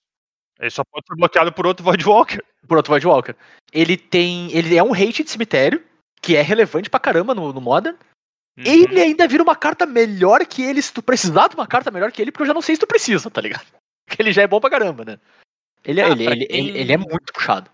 Ele 0.60 0.70
só 0.70 0.84
pode 0.84 1.04
ser 1.06 1.16
bloqueado 1.16 1.52
por 1.52 1.66
outro 1.66 1.84
Voidwalker. 1.84 2.42
Por 2.68 2.76
outro 2.76 2.92
Void 2.92 3.04
Walker. 3.04 3.34
Ele 3.72 3.96
tem. 3.96 4.52
Ele 4.56 4.76
é 4.76 4.82
um 4.84 4.94
hate 4.94 5.24
de 5.24 5.30
cemitério, 5.30 5.82
que 6.22 6.36
é 6.36 6.42
relevante 6.42 6.88
pra 6.88 7.00
caramba 7.00 7.34
no, 7.34 7.52
no 7.52 7.60
Modern. 7.60 7.96
Uhum. 8.56 8.64
Ele 8.64 9.00
ainda 9.00 9.26
vira 9.26 9.42
uma 9.42 9.56
carta 9.56 9.84
melhor 9.84 10.46
que 10.46 10.62
ele, 10.62 10.80
se 10.80 10.92
tu 10.92 11.02
precisar 11.02 11.48
de 11.48 11.56
uma 11.56 11.66
carta 11.66 11.90
melhor 11.90 12.12
que 12.12 12.22
ele, 12.22 12.30
porque 12.30 12.44
eu 12.44 12.46
já 12.46 12.54
não 12.54 12.62
sei 12.62 12.76
se 12.76 12.80
tu 12.80 12.86
precisa, 12.86 13.28
tá 13.28 13.40
ligado? 13.40 13.66
Porque 14.06 14.22
ele 14.22 14.32
já 14.32 14.42
é 14.42 14.46
bom 14.46 14.60
pra 14.60 14.70
caramba, 14.70 15.04
né? 15.04 15.18
Ele, 15.84 16.00
é- 16.00 16.04
Ah, 16.04 16.08
ele, 16.10 16.24
pra 16.24 16.32
ele, 16.34 16.46
quem- 16.46 16.68
ele, 16.68 16.78
ele 16.78 16.92
é 16.92 16.96
muito 16.96 17.32
puxado. 17.32 17.68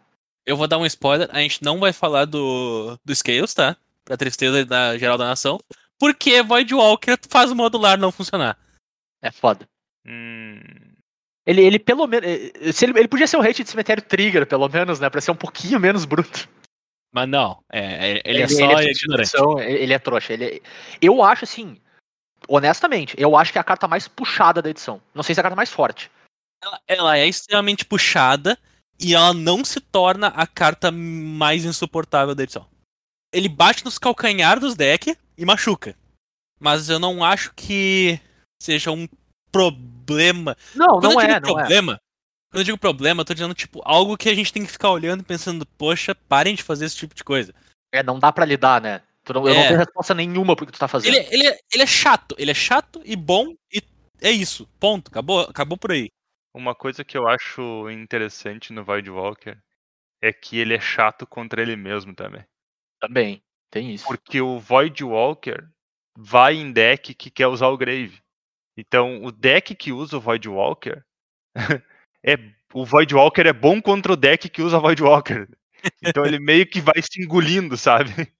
Eu 0.46 0.56
vou 0.56 0.66
dar 0.66 0.78
um 0.78 0.86
spoiler, 0.86 1.28
a 1.30 1.40
gente 1.40 1.62
não 1.62 1.78
vai 1.78 1.92
falar 1.92 2.24
do, 2.24 2.96
do 3.04 3.14
Scales, 3.14 3.52
tá? 3.52 3.76
Pra 4.06 4.16
tristeza 4.16 4.64
da 4.64 4.96
geral 4.96 5.18
da 5.18 5.26
nação. 5.26 5.58
Porque 5.98 6.42
Voidwalker 6.42 7.18
faz 7.28 7.50
o 7.50 7.56
modular 7.56 7.98
não 7.98 8.12
funcionar. 8.12 8.56
É 9.22 9.30
foda. 9.32 9.68
Hum, 10.06 10.60
Ele, 11.46 11.62
ele 11.62 11.78
pelo 11.78 12.06
menos. 12.06 12.28
eh, 12.28 12.72
Se 12.72 12.84
ele, 12.84 12.98
ele 12.98 13.08
podia 13.08 13.26
ser 13.26 13.36
um 13.36 13.42
hate 13.42 13.64
de 13.64 13.70
cemitério 13.70 14.02
trigger, 14.02 14.46
pelo 14.46 14.68
menos, 14.68 15.00
né? 15.00 15.10
Pra 15.10 15.20
ser 15.20 15.30
um 15.30 15.36
pouquinho 15.36 15.80
menos 15.80 16.04
bruto. 16.04 16.48
Mas 17.12 17.26
não, 17.28 17.62
é, 17.72 18.18
é- 18.18 18.22
ele, 18.24 18.42
é 18.42 18.48
só 18.48 18.54
ignorante. 18.64 18.98
substituição, 18.98 19.58
ele 19.58 19.82
ele 19.84 19.92
é 19.94 19.98
trouxa. 19.98 20.32
Ele 20.34 20.44
é- 20.44 20.60
Eu 21.00 21.22
acho 21.22 21.44
assim. 21.44 21.80
Honestamente, 22.46 23.14
eu 23.18 23.36
acho 23.36 23.50
que 23.50 23.58
é 23.58 23.60
a 23.60 23.64
carta 23.64 23.88
mais 23.88 24.06
puxada 24.06 24.62
da 24.62 24.70
edição. 24.70 25.02
Não 25.14 25.22
sei 25.22 25.34
se 25.34 25.40
é 25.40 25.42
a 25.42 25.44
carta 25.44 25.56
mais 25.56 25.70
forte. 25.72 26.10
Ela, 26.62 26.80
ela 26.86 27.18
é 27.18 27.26
extremamente 27.26 27.84
puxada 27.84 28.56
e 29.00 29.14
ela 29.14 29.32
não 29.34 29.64
se 29.64 29.80
torna 29.80 30.28
a 30.28 30.46
carta 30.46 30.90
mais 30.92 31.64
insuportável 31.64 32.34
da 32.34 32.42
edição. 32.42 32.66
Ele 33.32 33.48
bate 33.48 33.84
nos 33.84 33.98
calcanhar 33.98 34.58
dos 34.58 34.74
decks 34.74 35.16
e 35.36 35.44
machuca. 35.44 35.96
Mas 36.58 36.88
eu 36.88 36.98
não 36.98 37.22
acho 37.22 37.52
que 37.54 38.20
seja 38.60 38.90
um 38.90 39.06
problema. 39.52 40.56
Não, 40.74 40.86
Quando 40.88 41.02
não 41.04 41.12
eu 41.12 41.20
é, 41.20 41.28
não 41.28 41.34
é. 41.34 41.40
problema, 41.40 42.00
quando 42.50 42.60
eu 42.60 42.64
digo 42.64 42.78
problema, 42.78 43.20
eu 43.20 43.24
tô 43.24 43.34
dizendo, 43.34 43.54
tipo, 43.54 43.80
algo 43.84 44.16
que 44.16 44.28
a 44.28 44.34
gente 44.34 44.52
tem 44.52 44.64
que 44.64 44.72
ficar 44.72 44.90
olhando 44.90 45.20
e 45.20 45.24
pensando, 45.24 45.64
poxa, 45.66 46.14
parem 46.14 46.54
de 46.54 46.62
fazer 46.62 46.86
esse 46.86 46.96
tipo 46.96 47.14
de 47.14 47.22
coisa. 47.22 47.54
É, 47.92 48.02
não 48.02 48.18
dá 48.18 48.32
pra 48.32 48.44
lidar, 48.44 48.80
né? 48.80 49.02
Tu 49.24 49.32
não- 49.34 49.46
eu 49.46 49.54
não 49.54 49.60
É. 49.60 49.66
tenho 49.68 49.78
resposta 49.78 50.14
nenhuma 50.14 50.56
pro 50.56 50.66
que 50.66 50.72
tu 50.72 50.78
tá 50.78 50.88
fazendo. 50.88 51.14
Ele, 51.14 51.26
ele, 51.30 51.46
é- 51.46 51.58
ele 51.72 51.82
é 51.82 51.86
chato, 51.86 52.34
ele 52.38 52.50
é 52.50 52.54
chato 52.54 53.00
e 53.04 53.14
bom 53.14 53.54
e 53.72 53.82
é 54.20 54.30
isso. 54.30 54.66
Ponto. 54.80 55.08
Acabou, 55.08 55.40
acabou 55.40 55.76
por 55.78 55.92
aí. 55.92 56.08
uma 56.54 56.74
coisa 56.74 57.04
que 57.04 57.16
eu 57.16 57.28
acho 57.28 57.88
interessante 57.90 58.72
no 58.72 58.82
Voidwalker 58.82 59.56
é 60.20 60.32
que 60.32 60.58
ele 60.58 60.74
é 60.74 60.80
chato 60.80 61.24
contra 61.24 61.62
ele 61.62 61.76
mesmo 61.76 62.12
também. 62.14 62.42
Também, 63.00 63.42
tem 63.70 63.94
isso. 63.94 64.06
Porque 64.06 64.40
o 64.40 64.58
Voidwalker 64.58 65.68
vai 66.16 66.56
em 66.56 66.72
deck 66.72 67.14
que 67.14 67.30
quer 67.30 67.46
usar 67.46 67.68
o 67.68 67.76
Grave. 67.76 68.20
Então, 68.76 69.24
o 69.24 69.32
deck 69.32 69.74
que 69.74 69.92
usa 69.92 70.16
o 70.16 70.20
Voidwalker 70.20 71.04
é 72.24 72.38
o 72.72 72.84
Voidwalker 72.84 73.46
é 73.46 73.52
bom 73.52 73.80
contra 73.80 74.12
o 74.12 74.16
deck 74.16 74.48
que 74.48 74.62
usa 74.62 74.78
Voidwalker. 74.78 75.48
Então 76.02 76.24
ele 76.24 76.38
meio 76.38 76.66
que 76.66 76.80
vai 76.80 77.00
se 77.00 77.22
engolindo, 77.22 77.76
sabe? 77.76 78.30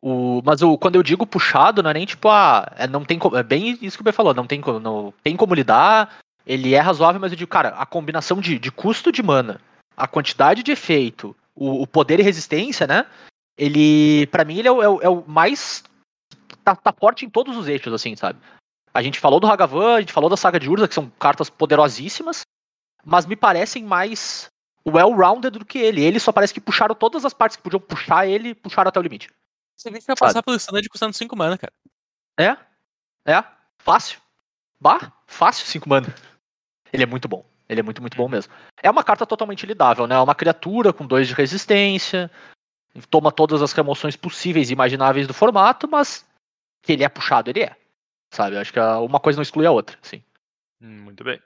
O, 0.00 0.40
mas 0.44 0.62
o, 0.62 0.78
quando 0.78 0.94
eu 0.94 1.02
digo 1.02 1.26
puxado, 1.26 1.82
não 1.82 1.90
é 1.90 1.94
nem 1.94 2.06
tipo, 2.06 2.28
ah, 2.28 2.70
é, 2.76 2.86
não 2.86 3.04
tem 3.04 3.18
como, 3.18 3.36
é 3.36 3.42
bem 3.42 3.78
isso 3.82 3.96
que 3.96 4.02
o 4.02 4.04
B 4.04 4.12
falou, 4.12 4.32
não 4.34 4.46
tem, 4.46 4.60
como- 4.60 4.78
não, 4.78 5.12
tem 5.22 5.36
como 5.36 5.54
lidar, 5.54 6.18
ele 6.46 6.74
é 6.74 6.80
razoável, 6.80 7.20
mas 7.20 7.32
eu 7.32 7.38
digo, 7.38 7.50
cara, 7.50 7.70
a 7.70 7.84
combinação 7.84 8.40
de, 8.40 8.58
de 8.58 8.70
custo 8.70 9.10
de 9.10 9.22
mana, 9.22 9.60
a 9.96 10.06
quantidade 10.06 10.62
de 10.62 10.70
efeito, 10.70 11.34
o, 11.54 11.82
o 11.82 11.86
poder 11.86 12.20
e 12.20 12.22
resistência, 12.22 12.86
né, 12.86 13.06
ele, 13.58 14.26
pra 14.28 14.44
mim, 14.44 14.58
ele 14.58 14.68
é 14.68 14.72
o, 14.72 14.82
é 14.82 14.88
o- 14.88 15.00
é 15.02 15.08
o 15.08 15.24
mais, 15.26 15.82
tá, 16.64 16.74
tá 16.76 16.92
forte 16.92 17.24
em 17.24 17.30
todos 17.30 17.56
os 17.56 17.68
eixos, 17.68 17.92
assim, 17.92 18.14
sabe? 18.16 18.38
A 18.92 19.02
gente 19.02 19.20
falou 19.20 19.38
do 19.40 19.46
Hagavan, 19.46 19.96
a 19.96 20.00
gente 20.00 20.12
falou 20.12 20.30
da 20.30 20.36
Saga 20.36 20.58
de 20.58 20.68
Urza, 20.70 20.88
que 20.88 20.94
são 20.94 21.10
cartas 21.18 21.50
poderosíssimas, 21.50 22.42
mas 23.04 23.26
me 23.26 23.36
parecem 23.36 23.84
mais 23.84 24.48
well-rounded 24.86 25.58
do 25.58 25.64
que 25.64 25.78
ele. 25.78 26.02
Ele 26.02 26.18
só 26.18 26.32
parece 26.32 26.54
que 26.54 26.60
puxaram 26.60 26.94
todas 26.94 27.24
as 27.24 27.34
partes 27.34 27.56
que 27.56 27.62
podiam 27.62 27.80
puxar 27.80 28.26
ele, 28.26 28.54
puxaram 28.54 28.88
até 28.88 28.98
o 28.98 29.02
limite. 29.02 29.28
Você 29.76 29.90
vê 29.90 30.00
que 30.00 30.06
vai 30.06 30.16
passar 30.16 30.42
pelo 30.42 30.56
standard 30.56 30.88
custando 30.88 31.12
5 31.14 31.36
mana, 31.36 31.58
cara. 31.58 31.72
É, 32.38 32.56
é, 33.30 33.44
fácil. 33.78 34.20
Bah, 34.80 35.12
fácil 35.26 35.66
5 35.66 35.88
mana. 35.88 36.06
Ele 36.92 37.02
é 37.02 37.06
muito 37.06 37.28
bom. 37.28 37.44
Ele 37.68 37.80
é 37.80 37.82
muito, 37.82 38.00
muito 38.00 38.16
bom 38.16 38.28
mesmo. 38.28 38.52
É 38.82 38.90
uma 38.90 39.02
carta 39.04 39.26
totalmente 39.26 39.66
lidável, 39.66 40.06
né? 40.06 40.14
É 40.14 40.18
uma 40.20 40.34
criatura 40.34 40.92
com 40.92 41.06
2 41.06 41.28
de 41.28 41.34
resistência. 41.34 42.30
Toma 43.10 43.30
todas 43.32 43.62
as 43.62 43.72
remoções 43.72 44.16
possíveis 44.16 44.70
e 44.70 44.72
imagináveis 44.72 45.26
do 45.26 45.34
formato, 45.34 45.88
mas 45.88 46.26
que 46.82 46.92
ele 46.92 47.04
é 47.04 47.08
puxado, 47.08 47.50
ele 47.50 47.62
é. 47.62 47.76
Sabe? 48.32 48.56
Acho 48.56 48.72
que 48.72 48.80
uma 48.80 49.20
coisa 49.20 49.36
não 49.38 49.42
exclui 49.42 49.66
a 49.66 49.70
outra, 49.70 49.98
sim. 50.02 50.22
Hum, 50.80 51.02
Muito 51.02 51.22
bem. 51.24 51.40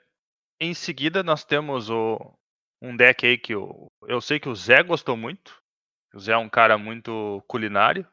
Em 0.59 0.73
seguida, 0.73 1.23
nós 1.23 1.43
temos 1.43 1.89
o, 1.89 2.19
um 2.81 2.95
deck 2.95 3.25
aí 3.25 3.37
que 3.37 3.53
eu, 3.53 3.87
eu 4.07 4.21
sei 4.21 4.39
que 4.39 4.47
o 4.49 4.55
Zé 4.55 4.83
gostou 4.83 5.17
muito. 5.17 5.59
O 6.13 6.19
Zé 6.19 6.33
é 6.33 6.37
um 6.37 6.49
cara 6.49 6.77
muito 6.77 7.43
culinário. 7.47 8.05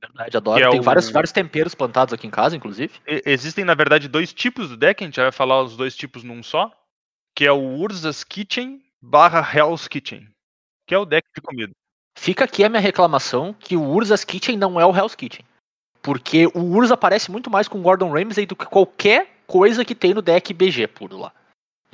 Verdade, 0.00 0.36
adoro. 0.36 0.64
É 0.64 0.68
Tem 0.70 0.80
o- 0.80 0.82
vários, 0.82 1.10
vários 1.10 1.32
temperos 1.32 1.74
plantados 1.74 2.12
aqui 2.12 2.26
em 2.26 2.30
casa, 2.30 2.56
inclusive. 2.56 3.00
Existem, 3.06 3.64
na 3.64 3.74
verdade, 3.74 4.08
dois 4.08 4.32
tipos 4.32 4.68
do 4.68 4.76
deck, 4.76 5.02
a 5.02 5.06
gente 5.06 5.20
vai 5.20 5.30
falar 5.32 5.62
os 5.62 5.76
dois 5.76 5.94
tipos 5.96 6.22
num 6.24 6.42
só. 6.42 6.70
Que 7.36 7.46
é 7.46 7.52
o 7.52 7.76
Urza's 7.76 8.22
Kitchen 8.24 8.84
barra 9.00 9.40
Hell's 9.40 9.86
Kitchen. 9.88 10.28
Que 10.86 10.94
é 10.94 10.98
o 10.98 11.04
deck 11.04 11.26
de 11.34 11.40
comida. 11.40 11.72
Fica 12.16 12.44
aqui 12.44 12.64
a 12.64 12.68
minha 12.68 12.80
reclamação 12.80 13.52
que 13.52 13.76
o 13.76 13.82
Urza's 13.82 14.24
Kitchen 14.24 14.56
não 14.56 14.80
é 14.80 14.86
o 14.86 14.96
Hell's 14.96 15.14
Kitchen. 15.14 15.44
Porque 16.00 16.46
o 16.48 16.60
Urza 16.60 16.96
parece 16.96 17.30
muito 17.30 17.50
mais 17.50 17.66
com 17.66 17.78
o 17.78 17.82
Gordon 17.82 18.12
Ramsay 18.12 18.46
do 18.46 18.54
que 18.54 18.66
qualquer 18.66 19.38
coisa 19.46 19.84
que 19.84 19.94
tem 19.94 20.14
no 20.14 20.22
deck 20.22 20.52
BG 20.52 20.86
puro 20.88 21.18
lá. 21.18 21.32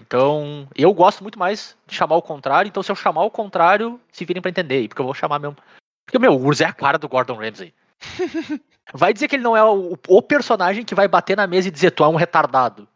Então, 0.01 0.69
eu 0.75 0.93
gosto 0.93 1.23
muito 1.23 1.39
mais 1.39 1.77
de 1.87 1.95
chamar 1.95 2.17
o 2.17 2.23
contrário. 2.23 2.69
Então, 2.69 2.83
se 2.83 2.91
eu 2.91 2.97
chamar 2.97 3.23
o 3.23 3.31
contrário, 3.31 4.01
se 4.11 4.25
virem 4.25 4.43
pra 4.43 4.51
entender 4.51 4.77
aí, 4.77 4.89
porque 4.89 5.01
eu 5.01 5.07
vou 5.07 5.15
chamar 5.15 5.39
mesmo. 5.39 5.57
Porque, 6.05 6.19
meu, 6.19 6.33
o 6.33 6.45
Urza 6.45 6.65
é 6.65 6.67
a 6.67 6.73
cara 6.73 6.99
do 6.99 7.09
Gordon 7.09 7.37
Ramsay. 7.37 7.73
Vai 8.93 9.13
dizer 9.13 9.29
que 9.29 9.37
ele 9.37 9.45
não 9.45 9.57
é 9.57 9.63
o, 9.63 9.97
o 10.09 10.23
personagem 10.23 10.85
que 10.85 10.97
vai 10.97 11.07
bater 11.07 11.37
na 11.37 11.47
mesa 11.47 11.69
e 11.69 11.71
dizer 11.71 11.93
tu 11.93 12.03
é 12.03 12.09
um 12.09 12.17
retardado. 12.17 12.89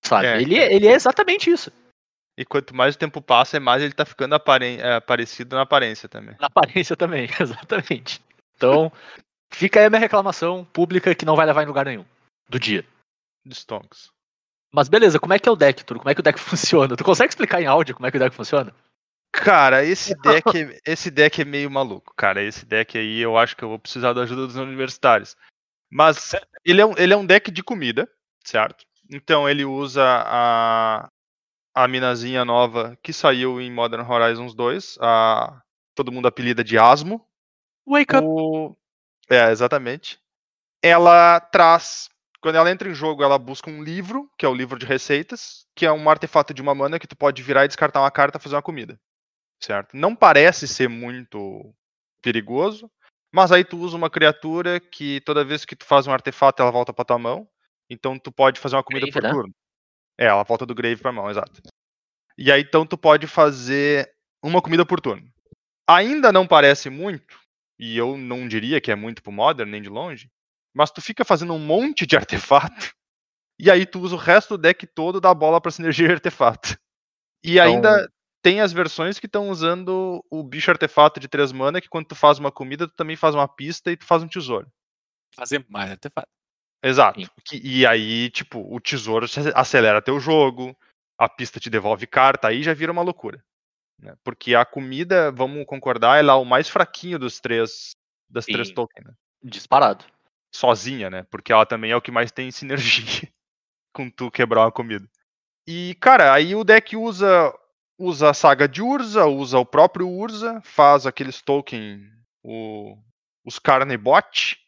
Sabe? 0.00 0.26
É, 0.26 0.40
ele, 0.40 0.56
ele 0.56 0.86
é 0.88 0.92
exatamente 0.92 1.50
isso. 1.50 1.70
E 2.36 2.44
quanto 2.44 2.74
mais 2.74 2.94
o 2.94 2.98
tempo 2.98 3.20
passa, 3.20 3.58
é 3.58 3.60
mais 3.60 3.82
ele 3.82 3.92
tá 3.92 4.04
ficando 4.04 4.34
aparen 4.34 4.78
é, 4.80 5.00
parecido 5.00 5.54
na 5.54 5.62
aparência 5.62 6.08
também. 6.08 6.34
Na 6.40 6.46
aparência 6.46 6.96
também, 6.96 7.28
exatamente. 7.38 8.22
Então, 8.56 8.90
fica 9.52 9.80
aí 9.80 9.86
a 9.86 9.90
minha 9.90 10.00
reclamação 10.00 10.64
pública 10.72 11.14
que 11.14 11.26
não 11.26 11.36
vai 11.36 11.46
levar 11.46 11.62
em 11.62 11.66
lugar 11.66 11.84
nenhum 11.84 12.04
do 12.48 12.58
dia. 12.58 12.86
De 13.44 13.54
Stonks. 13.54 14.10
Mas 14.72 14.88
beleza, 14.88 15.18
como 15.18 15.34
é 15.34 15.38
que 15.38 15.48
é 15.48 15.52
o 15.52 15.56
deck, 15.56 15.84
Turo? 15.84 16.00
Como 16.00 16.10
é 16.10 16.14
que 16.14 16.20
o 16.20 16.24
deck 16.24 16.38
funciona? 16.40 16.96
Tu 16.96 17.04
consegue 17.04 17.30
explicar 17.30 17.60
em 17.60 17.66
áudio 17.66 17.94
como 17.94 18.06
é 18.06 18.10
que 18.10 18.16
o 18.16 18.20
deck 18.20 18.34
funciona? 18.34 18.74
Cara, 19.32 19.84
esse 19.84 20.14
deck, 20.22 20.56
é- 20.56 20.78
esse 20.86 21.10
deck 21.10 21.40
é 21.40 21.44
meio 21.44 21.70
maluco, 21.70 22.14
cara. 22.16 22.42
Esse 22.42 22.64
deck 22.64 22.96
aí 22.96 23.18
eu 23.18 23.36
acho 23.36 23.56
que 23.56 23.62
eu 23.64 23.68
vou 23.68 23.78
precisar 23.78 24.12
da 24.12 24.22
ajuda 24.22 24.46
dos 24.46 24.56
universitários. 24.56 25.36
Mas 25.90 26.34
ele 26.64 26.80
é 26.80 26.86
um, 26.86 26.94
ele 26.96 27.12
é 27.12 27.16
um 27.16 27.26
deck 27.26 27.50
de 27.50 27.62
comida, 27.62 28.08
certo? 28.42 28.86
Então 29.10 29.46
ele 29.46 29.64
usa 29.64 30.02
a, 30.02 31.08
a 31.74 31.88
minazinha 31.88 32.44
nova 32.44 32.98
que 33.02 33.12
saiu 33.12 33.60
em 33.60 33.70
Modern 33.70 34.08
Horizons 34.08 34.54
2, 34.54 34.98
a 35.00 35.60
todo 35.94 36.12
mundo 36.12 36.28
apelida 36.28 36.62
de 36.62 36.78
Asmo. 36.78 37.26
Wake 37.86 38.16
up. 38.16 38.26
O... 38.26 38.76
É, 39.28 39.50
exatamente. 39.50 40.18
Ela 40.82 41.40
traz 41.40 42.08
quando 42.42 42.56
ela 42.56 42.70
entra 42.70 42.90
em 42.90 42.94
jogo, 42.94 43.22
ela 43.22 43.38
busca 43.38 43.70
um 43.70 43.84
livro, 43.84 44.28
que 44.36 44.44
é 44.44 44.48
o 44.48 44.54
livro 44.54 44.76
de 44.76 44.84
receitas, 44.84 45.64
que 45.76 45.86
é 45.86 45.92
um 45.92 46.10
artefato 46.10 46.52
de 46.52 46.60
uma 46.60 46.74
mana 46.74 46.98
que 46.98 47.06
tu 47.06 47.16
pode 47.16 47.40
virar 47.40 47.64
e 47.64 47.68
descartar 47.68 48.00
uma 48.00 48.10
carta 48.10 48.36
e 48.36 48.40
fazer 48.40 48.56
uma 48.56 48.62
comida. 48.62 48.98
Certo? 49.62 49.96
Não 49.96 50.16
parece 50.16 50.66
ser 50.66 50.88
muito 50.88 51.72
perigoso, 52.20 52.90
mas 53.32 53.52
aí 53.52 53.64
tu 53.64 53.78
usa 53.78 53.96
uma 53.96 54.10
criatura 54.10 54.80
que 54.80 55.20
toda 55.20 55.44
vez 55.44 55.64
que 55.64 55.76
tu 55.76 55.84
faz 55.84 56.08
um 56.08 56.12
artefato, 56.12 56.60
ela 56.60 56.72
volta 56.72 56.92
pra 56.92 57.04
tua 57.04 57.18
mão. 57.18 57.48
Então 57.88 58.18
tu 58.18 58.32
pode 58.32 58.58
fazer 58.58 58.74
uma 58.74 58.82
comida 58.82 59.06
por 59.12 59.22
né? 59.22 59.30
turno. 59.30 59.54
É, 60.18 60.26
ela 60.26 60.42
volta 60.44 60.66
do 60.66 60.74
grave 60.74 61.00
pra 61.00 61.12
mão, 61.12 61.30
exato. 61.30 61.60
E 62.38 62.50
aí 62.50 62.62
então 62.62 62.86
tu 62.86 62.96
pode 62.96 63.26
fazer 63.26 64.10
uma 64.42 64.60
comida 64.62 64.84
por 64.86 65.00
turno. 65.00 65.28
Ainda 65.88 66.32
não 66.32 66.46
parece 66.46 66.88
muito, 66.90 67.38
e 67.78 67.96
eu 67.96 68.16
não 68.16 68.46
diria 68.48 68.80
que 68.80 68.90
é 68.90 68.94
muito 68.94 69.22
pro 69.22 69.32
Modern, 69.32 69.68
nem 69.70 69.82
de 69.82 69.88
longe, 69.88 70.30
mas 70.74 70.90
tu 70.90 71.00
fica 71.02 71.24
fazendo 71.24 71.52
um 71.52 71.58
monte 71.58 72.06
de 72.06 72.16
artefato, 72.70 72.94
e 73.58 73.70
aí 73.70 73.84
tu 73.86 74.00
usa 74.00 74.14
o 74.14 74.18
resto 74.18 74.56
do 74.56 74.62
deck 74.62 74.86
todo 74.86 75.20
da 75.20 75.32
bola 75.34 75.60
pra 75.60 75.70
sinergia 75.70 76.06
de 76.06 76.14
artefato. 76.14 76.76
E 77.44 77.52
Então- 77.58 77.64
ainda 77.64 78.08
tem 78.42 78.60
as 78.60 78.72
versões 78.72 79.18
que 79.20 79.26
estão 79.26 79.50
usando 79.50 80.24
o 80.30 80.42
bicho 80.42 80.70
artefato 80.70 81.20
de 81.20 81.28
3 81.28 81.52
mana, 81.52 81.80
que 81.80 81.88
quando 81.88 82.06
tu 82.06 82.14
faz 82.16 82.38
uma 82.38 82.50
comida, 82.50 82.88
tu 82.88 82.94
também 82.94 83.14
faz 83.16 83.34
uma 83.34 83.46
pista 83.46 83.90
e 83.92 83.96
tu 83.96 84.04
faz 84.04 84.22
um 84.22 84.28
tesouro. 84.28 84.66
Fazer 85.34 85.64
mais 85.68 85.90
artefato. 85.90 86.28
Exato. 86.82 87.20
Sim. 87.48 87.60
E 87.62 87.86
aí, 87.86 88.30
tipo, 88.30 88.66
o 88.74 88.80
tesouro 88.80 89.24
ace- 89.26 89.52
acelera 89.54 90.02
teu 90.02 90.18
jogo, 90.18 90.76
a 91.18 91.28
pista 91.28 91.60
te 91.60 91.70
devolve 91.70 92.06
carta, 92.06 92.48
aí 92.48 92.62
já 92.62 92.74
vira 92.74 92.90
uma 92.92 93.02
loucura. 93.02 93.42
né? 94.00 94.14
Porque 94.24 94.54
a 94.54 94.64
comida, 94.64 95.30
vamos 95.30 95.64
concordar, 95.66 96.18
ela 96.18 96.32
é 96.32 96.36
o 96.36 96.44
mais 96.44 96.68
fraquinho 96.68 97.18
dos 97.18 97.38
três 97.40 97.92
das 98.28 98.46
três 98.46 98.70
tokens, 98.70 99.04
né? 99.06 99.12
Disparado. 99.44 100.04
Sozinha, 100.54 101.08
né? 101.08 101.26
Porque 101.30 101.52
ela 101.52 101.64
também 101.66 101.90
é 101.92 101.96
o 101.96 102.02
que 102.02 102.10
mais 102.10 102.32
tem 102.32 102.50
sinergia 102.50 103.04
com 103.94 104.10
tu 104.10 104.30
quebrar 104.30 104.62
uma 104.62 104.72
comida. 104.72 105.08
E, 105.66 105.94
cara, 106.00 106.32
aí 106.34 106.54
o 106.54 106.64
deck 106.64 106.96
usa 106.96 107.54
usa 107.98 108.30
a 108.30 108.34
saga 108.34 108.66
de 108.66 108.82
Urza, 108.82 109.26
usa 109.26 109.58
o 109.58 109.66
próprio 109.66 110.08
Urza, 110.08 110.60
faz 110.64 111.06
aqueles 111.06 111.40
token, 111.40 112.10
o, 112.42 112.98
os 113.44 113.60
Carnebot, 113.60 114.58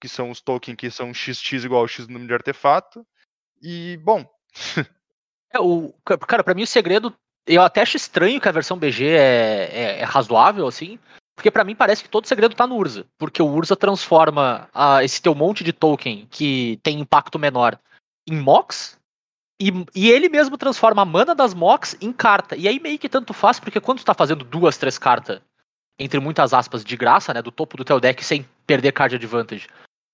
que 0.00 0.08
são 0.08 0.30
os 0.30 0.40
tokens 0.40 0.76
que 0.76 0.90
são 0.90 1.12
XX 1.12 1.64
igual 1.64 1.82
ao 1.82 1.88
X 1.88 2.08
número 2.08 2.26
de 2.28 2.34
artefato. 2.34 3.06
E, 3.62 3.98
bom, 4.02 4.24
É, 5.52 5.58
o, 5.58 5.92
ca- 6.04 6.16
cara, 6.18 6.44
pra 6.44 6.54
mim 6.54 6.62
o 6.62 6.66
segredo. 6.66 7.12
Eu 7.46 7.62
até 7.62 7.80
acho 7.82 7.96
estranho 7.96 8.40
que 8.40 8.48
a 8.48 8.52
versão 8.52 8.78
BG 8.78 9.04
é, 9.08 9.68
é- 9.72 10.00
é 10.00 10.04
razoável, 10.04 10.66
assim. 10.66 10.98
Porque 11.34 11.50
pra 11.50 11.64
mim 11.64 11.74
parece 11.74 12.02
que 12.04 12.08
todo 12.08 12.26
segredo 12.28 12.54
tá 12.54 12.66
no 12.66 12.76
Urza. 12.76 13.04
Porque 13.18 13.42
o 13.42 13.46
Urza 13.48 13.74
transforma 13.74 14.68
ah, 14.72 15.02
esse 15.02 15.20
teu 15.20 15.34
monte 15.34 15.64
de 15.64 15.72
token 15.72 16.26
que 16.30 16.78
tem 16.82 17.00
impacto 17.00 17.38
menor 17.38 17.78
em 18.28 18.36
Mox. 18.38 18.96
E, 19.60 19.70
e 19.94 20.10
ele 20.10 20.28
mesmo 20.28 20.56
transforma 20.56 21.02
a 21.02 21.04
mana 21.04 21.34
das 21.34 21.52
Mox 21.52 21.96
em 22.00 22.12
carta. 22.12 22.54
E 22.56 22.68
aí 22.68 22.78
meio 22.78 22.98
que 22.98 23.08
tanto 23.08 23.32
faz, 23.34 23.58
porque 23.58 23.80
quando 23.80 23.98
tu 23.98 24.04
tá 24.04 24.14
fazendo 24.14 24.44
duas, 24.44 24.76
três 24.78 24.98
cartas, 24.98 25.40
entre 25.98 26.20
muitas 26.20 26.54
aspas, 26.54 26.84
de 26.84 26.96
graça, 26.96 27.34
né? 27.34 27.42
Do 27.42 27.50
topo 27.50 27.76
do 27.76 27.84
teu 27.84 27.98
deck 27.98 28.24
sem 28.24 28.46
perder 28.66 28.92
card 28.92 29.16
advantage 29.16 29.66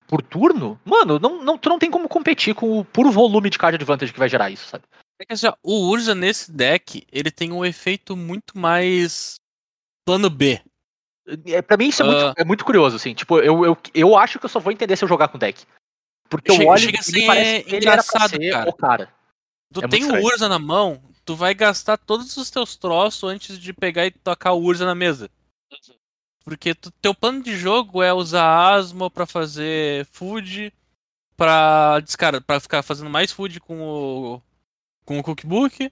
por 0.09 0.23
turno, 0.23 0.81
mano, 0.85 1.19
não, 1.19 1.43
não, 1.43 1.59
tu 1.59 1.69
não 1.69 1.79
tem 1.79 1.91
como 1.91 2.09
competir 2.09 2.55
com 2.55 2.79
o 2.79 2.85
puro 2.85 3.11
volume 3.11 3.51
de 3.51 3.59
card 3.59 3.75
advantage 3.77 4.13
que 4.13 4.19
vai 4.19 4.29
gerar 4.29 4.51
isso, 4.51 4.67
sabe? 4.69 4.85
É 5.21 5.25
que 5.25 5.33
assim, 5.33 5.47
ó, 5.47 5.55
o 5.63 5.89
Urza 5.91 6.15
nesse 6.15 6.51
deck, 6.53 7.07
ele 7.11 7.31
tem 7.31 7.51
um 7.53 7.65
efeito 7.65 8.17
muito 8.17 8.59
mais 8.59 9.37
plano 10.07 10.29
B. 10.31 10.61
É, 11.47 11.61
pra 11.61 11.77
mim 11.77 11.89
isso 11.89 12.03
é, 12.03 12.07
Ah. 12.07 12.09
muito, 12.27 12.41
é 12.41 12.45
muito 12.45 12.65
curioso, 12.65 12.97
assim. 12.97 13.15
Tipo, 13.15 13.39
eu, 13.41 13.65
eu, 13.65 13.77
eu 13.95 14.17
acho 14.17 14.39
que 14.39 14.45
eu 14.45 14.49
só 14.49 14.61
vou 14.61 14.73
entender 14.73 14.95
se 14.97 15.05
eu 15.05 15.09
jogar 15.09 15.29
com 15.29 15.39
deck. 15.39 15.65
Porque 16.29 16.53
Chega- 16.53 16.65
eu 16.65 16.69
olho 16.69 16.81
chega 16.83 17.01
a 17.01 17.03
ser 17.03 17.13
me 17.13 17.27
parece 17.27 17.65
que 17.65 17.75
ele 17.77 17.89
era 17.89 18.03
pra 18.03 18.13
engraçado, 18.13 18.31
ser 18.31 18.51
cara. 18.53 18.71
o 18.71 18.73
cara. 18.73 19.15
Tu 19.73 19.85
É 19.85 19.89
tem 19.89 20.05
o. 20.05 20.25
Urza 20.25 20.49
na 20.49 20.59
mão, 20.59 21.03
tu 21.25 21.35
vai 21.35 21.53
gastar 21.55 21.97
todos 21.97 22.37
os 22.37 22.51
teus 22.51 22.77
troços 22.77 23.29
antes 23.29 23.59
de 23.59 23.73
pegar 23.73 24.07
e 24.07 24.11
tocar 24.13 24.53
o 24.53 24.63
Urza 24.63 24.85
na 24.87 24.95
mesa. 24.95 25.29
Porque 26.47 26.77
tu- 26.77 26.93
teu 27.03 27.13
plano 27.13 27.43
de 27.43 27.57
jogo 27.57 28.01
é 28.05 28.13
usar 28.13 28.73
Asmo 28.77 29.11
pra 29.11 29.27
fazer 29.27 30.07
food, 30.07 30.73
pra, 31.37 31.99
descara, 31.99 32.41
pra 32.41 32.61
ficar 32.61 32.83
fazendo 32.85 33.11
mais 33.11 33.33
food 33.33 33.59
com 33.59 33.81
o, 33.83 34.43
com 35.05 35.19
o 35.19 35.23
cookbook, 35.25 35.91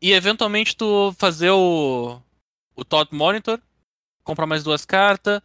e 0.00 0.12
eventualmente 0.12 0.76
tu 0.76 1.12
fazer 1.18 1.50
o, 1.50 2.20
o 2.76 2.84
Tot 2.84 3.12
Monitor, 3.12 3.60
comprar 4.22 4.46
mais 4.46 4.62
duas 4.62 4.84
cartas, 4.86 5.42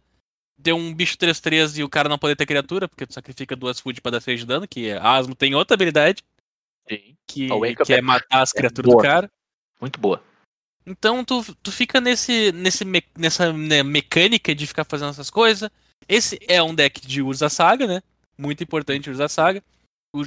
ter 0.62 0.72
um 0.72 0.94
bicho 0.94 1.18
3-3 1.18 1.76
e 1.78 1.82
o 1.82 1.88
cara 1.88 2.08
não 2.08 2.16
poder 2.16 2.36
ter 2.36 2.46
criatura, 2.46 2.86
porque 2.88 3.04
tu 3.04 3.12
sacrifica 3.14 3.56
duas 3.56 3.80
food 3.80 4.00
pra 4.00 4.12
dar 4.12 4.20
6 4.20 4.40
de 4.40 4.46
dano, 4.46 4.68
que 4.68 4.92
a 4.92 5.16
Asmo 5.16 5.34
tem 5.34 5.56
outra 5.56 5.74
habilidade 5.74 6.22
Sim. 6.88 7.16
que, 7.26 7.48
que 7.84 7.92
é 7.92 7.98
é- 7.98 8.00
matar 8.00 8.42
as 8.42 8.54
é 8.54 8.58
criaturas 8.58 8.92
boa. 8.92 9.02
do 9.02 9.06
cara. 9.06 9.30
Muito 9.80 9.98
boa. 9.98 10.22
Então 10.86 11.24
tu, 11.24 11.42
tu 11.62 11.72
fica 11.72 12.00
nesse, 12.00 12.52
nesse 12.52 12.84
me- 12.84 13.02
nessa 13.18 13.52
né, 13.52 13.82
mecânica 13.82 14.54
de 14.54 14.66
ficar 14.66 14.84
fazendo 14.84 15.10
essas 15.10 15.30
coisas. 15.30 15.68
Esse 16.08 16.38
é 16.46 16.62
um 16.62 16.74
deck 16.74 17.04
de 17.06 17.20
Urza 17.20 17.48
Saga, 17.48 17.86
né? 17.86 18.02
Muito 18.38 18.62
importante 18.62 19.10
Urza 19.10 19.28
Saga. 19.28 19.62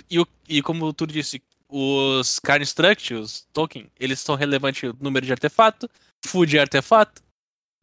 E, 0.09 0.23
e 0.47 0.61
como 0.61 0.91
tu 0.93 1.07
disse, 1.07 1.41
os 1.69 2.39
Construct, 2.39 3.13
os 3.13 3.47
token, 3.53 3.89
eles 3.99 4.19
são 4.19 4.35
relevantes 4.35 4.83
no 4.93 4.97
número 4.99 5.25
de 5.25 5.31
artefato. 5.31 5.89
Food 6.25 6.57
é 6.57 6.61
artefato. 6.61 7.21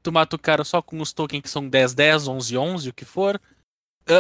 Tu 0.02 0.12
mata 0.12 0.36
o 0.36 0.38
cara 0.38 0.62
só 0.62 0.82
com 0.82 1.00
os 1.00 1.12
tokens 1.12 1.42
que 1.42 1.48
são 1.48 1.66
10, 1.68 1.94
10, 1.94 2.28
11, 2.28 2.56
11, 2.58 2.88
o 2.90 2.92
que 2.92 3.04
for. 3.04 3.40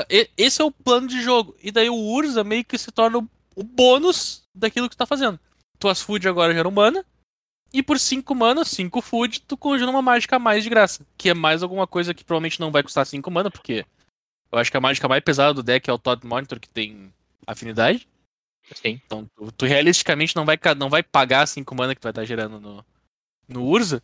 E- 0.08 0.30
esse 0.36 0.62
é 0.62 0.64
o 0.64 0.70
plano 0.70 1.06
de 1.06 1.20
jogo. 1.22 1.54
E 1.62 1.70
daí 1.70 1.90
o 1.90 1.94
Urza 1.94 2.42
meio 2.42 2.64
que 2.64 2.78
se 2.78 2.90
torna 2.90 3.18
o, 3.18 3.28
o 3.54 3.62
bônus 3.62 4.42
daquilo 4.54 4.88
que 4.88 4.96
tu 4.96 4.98
tá 4.98 5.06
fazendo. 5.06 5.38
Tuas 5.78 6.00
food 6.00 6.26
agora 6.26 6.54
geram 6.54 6.70
mana. 6.70 7.04
E 7.72 7.82
por 7.82 7.98
5 7.98 8.34
mana, 8.34 8.64
5 8.64 9.02
food, 9.02 9.40
tu 9.42 9.56
conjura 9.56 9.90
uma 9.90 10.02
mágica 10.02 10.36
a 10.36 10.38
mais 10.38 10.64
de 10.64 10.70
graça. 10.70 11.06
Que 11.16 11.30
é 11.30 11.34
mais 11.34 11.62
alguma 11.62 11.86
coisa 11.86 12.14
que 12.14 12.24
provavelmente 12.24 12.60
não 12.60 12.70
vai 12.70 12.82
custar 12.82 13.06
5 13.06 13.30
mana, 13.30 13.50
porque 13.50 13.84
eu 14.50 14.58
acho 14.58 14.70
que 14.70 14.76
a 14.76 14.80
mágica 14.80 15.08
mais 15.08 15.22
pesada 15.22 15.52
do 15.52 15.62
deck 15.62 15.88
é 15.88 15.92
o 15.92 15.98
Todd 15.98 16.26
Monitor, 16.26 16.60
que 16.60 16.68
tem 16.68 17.12
afinidade. 17.46 18.08
Sim. 18.74 19.00
Então 19.04 19.28
tu, 19.36 19.52
tu 19.52 19.66
realisticamente 19.66 20.34
não 20.34 20.44
vai, 20.44 20.58
não 20.76 20.88
vai 20.88 21.02
pagar 21.02 21.46
5 21.46 21.74
mana 21.74 21.94
que 21.94 22.00
tu 22.00 22.04
vai 22.04 22.12
estar 22.12 22.24
gerando 22.24 22.60
no, 22.60 22.84
no 23.48 23.64
Urza. 23.64 24.02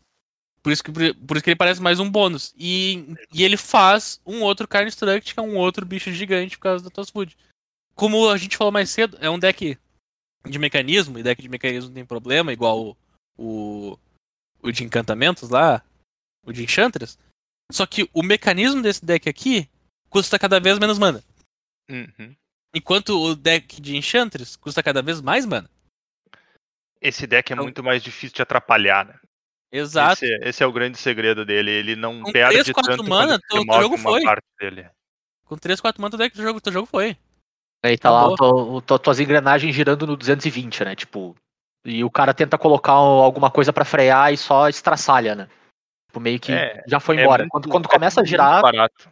Por 0.62 0.72
isso, 0.72 0.84
que, 0.84 0.92
por 0.92 1.36
isso 1.36 1.42
que 1.42 1.50
ele 1.50 1.56
parece 1.56 1.82
mais 1.82 1.98
um 1.98 2.08
bônus. 2.08 2.54
E, 2.56 3.16
e 3.32 3.42
ele 3.42 3.56
faz 3.56 4.20
um 4.24 4.42
outro 4.42 4.68
Carne 4.68 4.88
Struct, 4.90 5.34
que 5.34 5.40
é 5.40 5.42
um 5.42 5.56
outro 5.56 5.84
bicho 5.84 6.12
gigante 6.12 6.56
por 6.56 6.62
causa 6.62 6.84
das 6.84 6.92
tuas 6.92 7.10
food. 7.10 7.36
Como 7.96 8.30
a 8.30 8.36
gente 8.36 8.56
falou 8.56 8.72
mais 8.72 8.88
cedo, 8.88 9.18
é 9.20 9.28
um 9.28 9.38
deck 9.38 9.76
de 10.46 10.58
mecanismo, 10.58 11.18
e 11.18 11.22
deck 11.22 11.42
de 11.42 11.48
mecanismo 11.48 11.92
tem 11.92 12.04
problema, 12.04 12.52
igual 12.52 12.96
o, 13.38 13.98
o, 14.62 14.70
de 14.70 14.84
encantamentos 14.84 15.48
lá, 15.50 15.82
o 16.44 16.52
de 16.52 16.62
Enchantress. 16.64 17.18
Só 17.70 17.86
que 17.86 18.08
o 18.12 18.22
mecanismo 18.22 18.82
desse 18.82 19.04
deck 19.04 19.28
aqui 19.28 19.68
custa 20.10 20.38
cada 20.38 20.60
vez 20.60 20.78
menos 20.78 20.98
mana. 20.98 21.22
uhum. 21.90 22.34
Enquanto 22.74 23.10
o 23.20 23.34
deck 23.36 23.80
de 23.82 23.96
Enchantress 23.96 24.56
custa 24.56 24.82
cada 24.82 25.02
vez 25.02 25.20
mais 25.20 25.44
mana. 25.44 25.68
esse 27.00 27.26
deck 27.26 27.52
é 27.52 27.54
Então- 27.54 27.64
muito 27.64 27.82
mais 27.82 28.02
difícil 28.02 28.34
de 28.36 28.42
atrapalhar, 28.42 29.04
né? 29.06 29.18
Exato. 29.72 30.24
Esse, 30.24 30.34
esse 30.48 30.62
é 30.62 30.66
o 30.66 30.72
grande 30.72 30.98
segredo 30.98 31.44
dele. 31.46 31.70
Ele 31.70 31.96
não 31.96 32.22
Com 32.22 32.30
perde 32.32 32.52
três, 32.62 32.70
quatro 32.72 32.96
tanto 32.96 33.08
mana, 33.08 33.38
teu- 33.48 33.64
jogo 33.80 33.96
foi. 33.98 34.22
parte 34.22 34.46
dele. 34.60 34.88
Com 35.46 35.56
3, 35.56 35.80
4 35.80 36.00
mana, 36.00 36.14
o 36.14 36.18
deck 36.18 36.36
do 36.36 36.42
jogo, 36.42 36.60
teu 36.60 36.72
jogo 36.72 36.86
foi. 36.86 37.16
Aí 37.84 37.98
tá 37.98 38.10
lá 38.10 38.20
Acabou. 38.20 38.34
o 38.34 38.36
to- 38.36 38.72
o 38.76 38.80
to- 38.82 38.98
tuas 38.98 39.18
engrenagens 39.20 39.74
girando 39.74 40.06
no 40.06 40.16
220, 40.16 40.84
né? 40.84 40.94
Tipo. 40.94 41.34
E 41.84 42.04
o 42.04 42.10
cara 42.10 42.32
tenta 42.32 42.56
colocar 42.56 42.92
alguma 42.92 43.50
coisa 43.50 43.72
pra 43.72 43.84
frear 43.84 44.32
e 44.32 44.36
só 44.36 44.68
estraçalha, 44.68 45.34
né? 45.34 45.48
Tipo, 46.08 46.20
meio 46.20 46.38
que 46.38 46.52
É, 46.52 46.84
já 46.86 47.00
foi 47.00 47.16
É 47.16 47.22
embora. 47.22 47.42
muito- 47.42 47.50
quando 47.50 47.68
quando 47.68 47.86
é 47.86 47.88
começa 47.88 48.20
a 48.20 48.24
girar, 48.24 48.62
barato. 48.62 49.08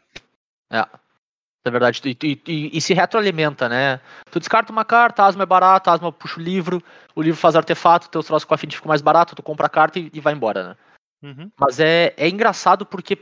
na 0.71 1.71
verdade, 1.71 2.01
e, 2.05 2.41
e- 2.47 2.77
e- 2.77 2.81
se 2.81 2.95
retroalimenta, 2.95 3.69
né? 3.69 4.01
Tu 4.31 4.39
descarta 4.39 4.73
uma 4.73 4.85
carta, 4.85 5.25
asma 5.25 5.43
é 5.43 5.47
barato, 5.47 5.91
asma 5.91 6.11
puxa 6.11 6.41
o 6.41 6.43
livro, 6.43 6.83
o 7.15 7.21
livro 7.21 7.39
faz 7.39 7.55
artefato, 7.55 8.09
teus 8.09 8.27
troços 8.27 8.45
com 8.47 8.55
afim 8.55 8.71
ficam 8.71 8.89
mais 8.89 9.03
barato, 9.03 9.35
tu 9.37 9.43
compra 9.43 9.67
a 9.67 9.71
carta 9.71 9.99
e, 9.99 10.11
e 10.13 10.21
vai 10.21 10.33
embora, 10.33 10.69
né? 10.69 10.77
Uhum. 11.23 11.51
Mas 11.59 11.79
é, 11.79 12.15
é 12.17 12.29
engraçado 12.29 12.87
porque 12.87 13.19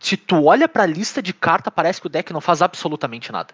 se 0.00 0.16
tu 0.16 0.44
olha 0.44 0.68
pra 0.68 0.86
lista 0.86 1.20
de 1.22 1.34
carta, 1.34 1.70
parece 1.70 2.00
que 2.00 2.06
o 2.06 2.10
deck 2.10 2.32
não 2.32 2.40
faz 2.40 2.62
absolutamente 2.62 3.30
nada. 3.30 3.52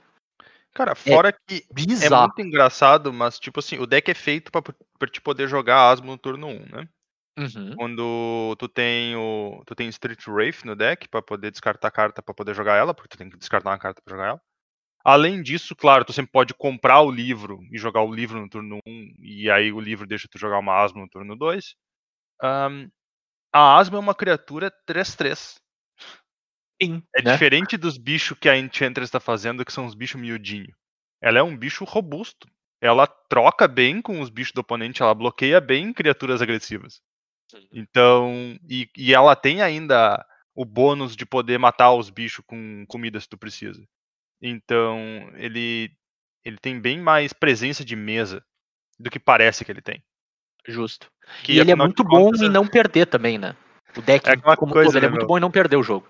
Cara, 0.74 0.94
fora 0.94 1.32
que 1.32 1.56
é 1.56 1.74
Bizarro. 1.74 2.22
muito 2.22 2.40
engraçado, 2.40 3.12
mas 3.12 3.38
tipo 3.38 3.60
assim, 3.60 3.78
o 3.78 3.86
deck 3.86 4.10
é 4.10 4.14
feito 4.14 4.50
pra, 4.50 4.62
pra 4.62 5.08
te 5.08 5.20
poder 5.20 5.48
jogar 5.48 5.90
Asmo 5.90 6.12
no 6.12 6.18
turno 6.18 6.46
1, 6.48 6.66
né? 6.66 6.88
Uhum. 7.38 7.74
Quando 7.76 8.56
tu 8.58 8.68
tem 8.68 9.16
o. 9.16 9.62
Tu 9.66 9.74
tem 9.74 9.88
Street 9.88 10.26
Wraith 10.26 10.64
no 10.64 10.76
deck 10.76 11.08
pra 11.08 11.22
poder 11.22 11.50
descartar 11.50 11.90
carta 11.90 12.22
pra 12.22 12.34
poder 12.34 12.54
jogar 12.54 12.76
ela, 12.76 12.92
porque 12.92 13.08
tu 13.08 13.18
tem 13.18 13.30
que 13.30 13.38
descartar 13.38 13.70
uma 13.70 13.78
carta 13.78 14.02
pra 14.04 14.14
jogar 14.14 14.28
ela. 14.28 14.40
Além 15.04 15.42
disso, 15.42 15.74
claro, 15.74 16.04
tu 16.04 16.12
sempre 16.12 16.30
pode 16.30 16.54
comprar 16.54 17.00
o 17.00 17.10
livro 17.10 17.58
e 17.72 17.78
jogar 17.78 18.02
o 18.02 18.14
livro 18.14 18.40
no 18.40 18.48
turno 18.48 18.78
1, 18.86 19.14
e 19.18 19.50
aí 19.50 19.72
o 19.72 19.80
livro 19.80 20.06
deixa 20.06 20.28
tu 20.30 20.38
jogar 20.38 20.58
uma 20.58 20.80
Asmo 20.80 21.00
no 21.00 21.08
turno 21.08 21.36
2. 21.36 21.74
Ahn, 22.40 22.88
a 23.52 23.78
Asmo 23.78 23.96
é 23.96 24.00
uma 24.00 24.14
criatura 24.14 24.70
3-3. 24.86 25.61
Sim, 26.82 27.02
É 27.14 27.22
né? 27.22 27.32
diferente 27.32 27.76
dos 27.76 27.96
bichos 27.96 28.36
que 28.38 28.48
a 28.48 28.56
Enchantress 28.58 29.10
tá 29.10 29.20
fazendo, 29.20 29.64
que 29.64 29.72
são 29.72 29.86
os 29.86 29.94
bichos 29.94 30.20
miudinhos. 30.20 30.74
ela 31.20 31.38
é 31.38 31.42
um 31.42 31.56
bicho 31.56 31.84
robusto. 31.84 32.48
Ela 32.80 33.06
troca 33.06 33.68
bem 33.68 34.02
com 34.02 34.20
os 34.20 34.28
bichos 34.28 34.52
do 34.52 34.60
oponente, 34.60 35.02
ela 35.02 35.14
bloqueia 35.14 35.60
bem 35.60 35.92
criaturas 35.92 36.42
agressivas. 36.42 37.00
Então, 37.72 38.58
e, 38.68 38.88
e 38.96 39.14
ela 39.14 39.36
tem 39.36 39.62
ainda 39.62 40.24
o 40.54 40.64
bônus 40.64 41.14
de 41.14 41.24
poder 41.24 41.58
matar 41.58 41.92
os 41.92 42.10
bichos 42.10 42.44
com 42.44 42.84
comida 42.88 43.20
se 43.20 43.28
tu 43.28 43.38
precisa. 43.38 43.80
Então, 44.40 45.30
ele 45.36 45.90
ele 46.44 46.58
tem 46.58 46.80
bem 46.80 47.00
mais 47.00 47.32
presença 47.32 47.84
de 47.84 47.94
mesa 47.94 48.44
do 48.98 49.08
que 49.10 49.20
parece 49.20 49.64
que 49.64 49.70
ele 49.70 49.80
tem. 49.80 50.02
Justo. 50.66 51.08
Que, 51.44 51.52
e 51.52 51.60
ele 51.60 51.70
é 51.70 51.76
muito 51.76 52.02
bom 52.02 52.24
contas, 52.26 52.42
em 52.42 52.48
não 52.48 52.66
perder 52.66 53.06
também, 53.06 53.38
né? 53.38 53.54
O 53.96 54.02
deck, 54.02 54.28
É 54.28 54.36
como 54.56 54.72
coisa, 54.72 54.88
todo, 54.88 54.98
ele 54.98 55.06
é 55.06 55.08
né, 55.08 55.10
muito 55.10 55.20
meu? 55.20 55.28
bom 55.28 55.38
em 55.38 55.40
não 55.40 55.50
perder 55.50 55.76
o 55.76 55.82
jogo. 55.84 56.08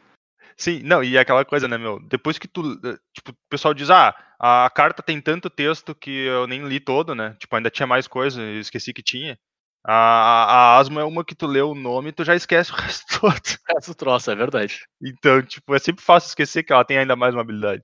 Sim, 0.57 0.81
não, 0.83 1.03
e 1.03 1.17
é 1.17 1.21
aquela 1.21 1.45
coisa, 1.45 1.67
né, 1.69 1.77
meu? 1.79 2.01
Depois 2.09 2.39
que 2.39 2.47
tu. 2.49 2.79
eh, 2.85 2.97
Tipo, 3.15 3.33
o 3.33 3.37
pessoal 3.49 3.75
diz, 3.75 3.91
ah, 3.91 4.15
a 4.39 4.71
carta 4.75 5.03
tem 5.03 5.21
tanto 5.21 5.49
texto 5.51 5.95
que 5.95 6.11
eu 6.11 6.47
nem 6.47 6.67
li 6.67 6.79
todo, 6.81 7.15
né? 7.15 7.37
Tipo, 7.39 7.57
ainda 7.57 7.71
tinha 7.71 7.87
mais 7.87 8.07
coisa, 8.07 8.41
eu 8.43 8.61
esqueci 8.61 8.93
que 8.93 9.03
tinha. 9.03 9.39
A, 9.85 9.93
a, 9.95 10.45
a 10.45 10.79
Asmo 10.79 11.01
é 11.01 11.05
uma 11.05 11.25
que 11.25 11.35
tu 11.35 11.47
lê 11.47 11.61
o 11.61 11.75
nome 11.75 12.11
e 12.11 12.13
tu 12.13 12.25
já 12.25 12.35
esquece 12.37 12.71
o 12.73 12.75
resto 12.77 13.21
todo. 13.21 13.41
Esse 13.79 13.95
troço, 13.95 14.31
é 14.31 14.35
verdade. 14.35 14.81
Então, 15.03 15.43
tipo, 15.43 15.75
é 15.75 15.79
sempre 15.79 16.05
fácil 16.05 16.29
esquecer 16.29 16.63
que 16.63 16.73
ela 16.73 16.85
tem 16.85 16.99
ainda 16.99 17.17
mais 17.17 17.35
uma 17.35 17.41
habilidade. 17.41 17.83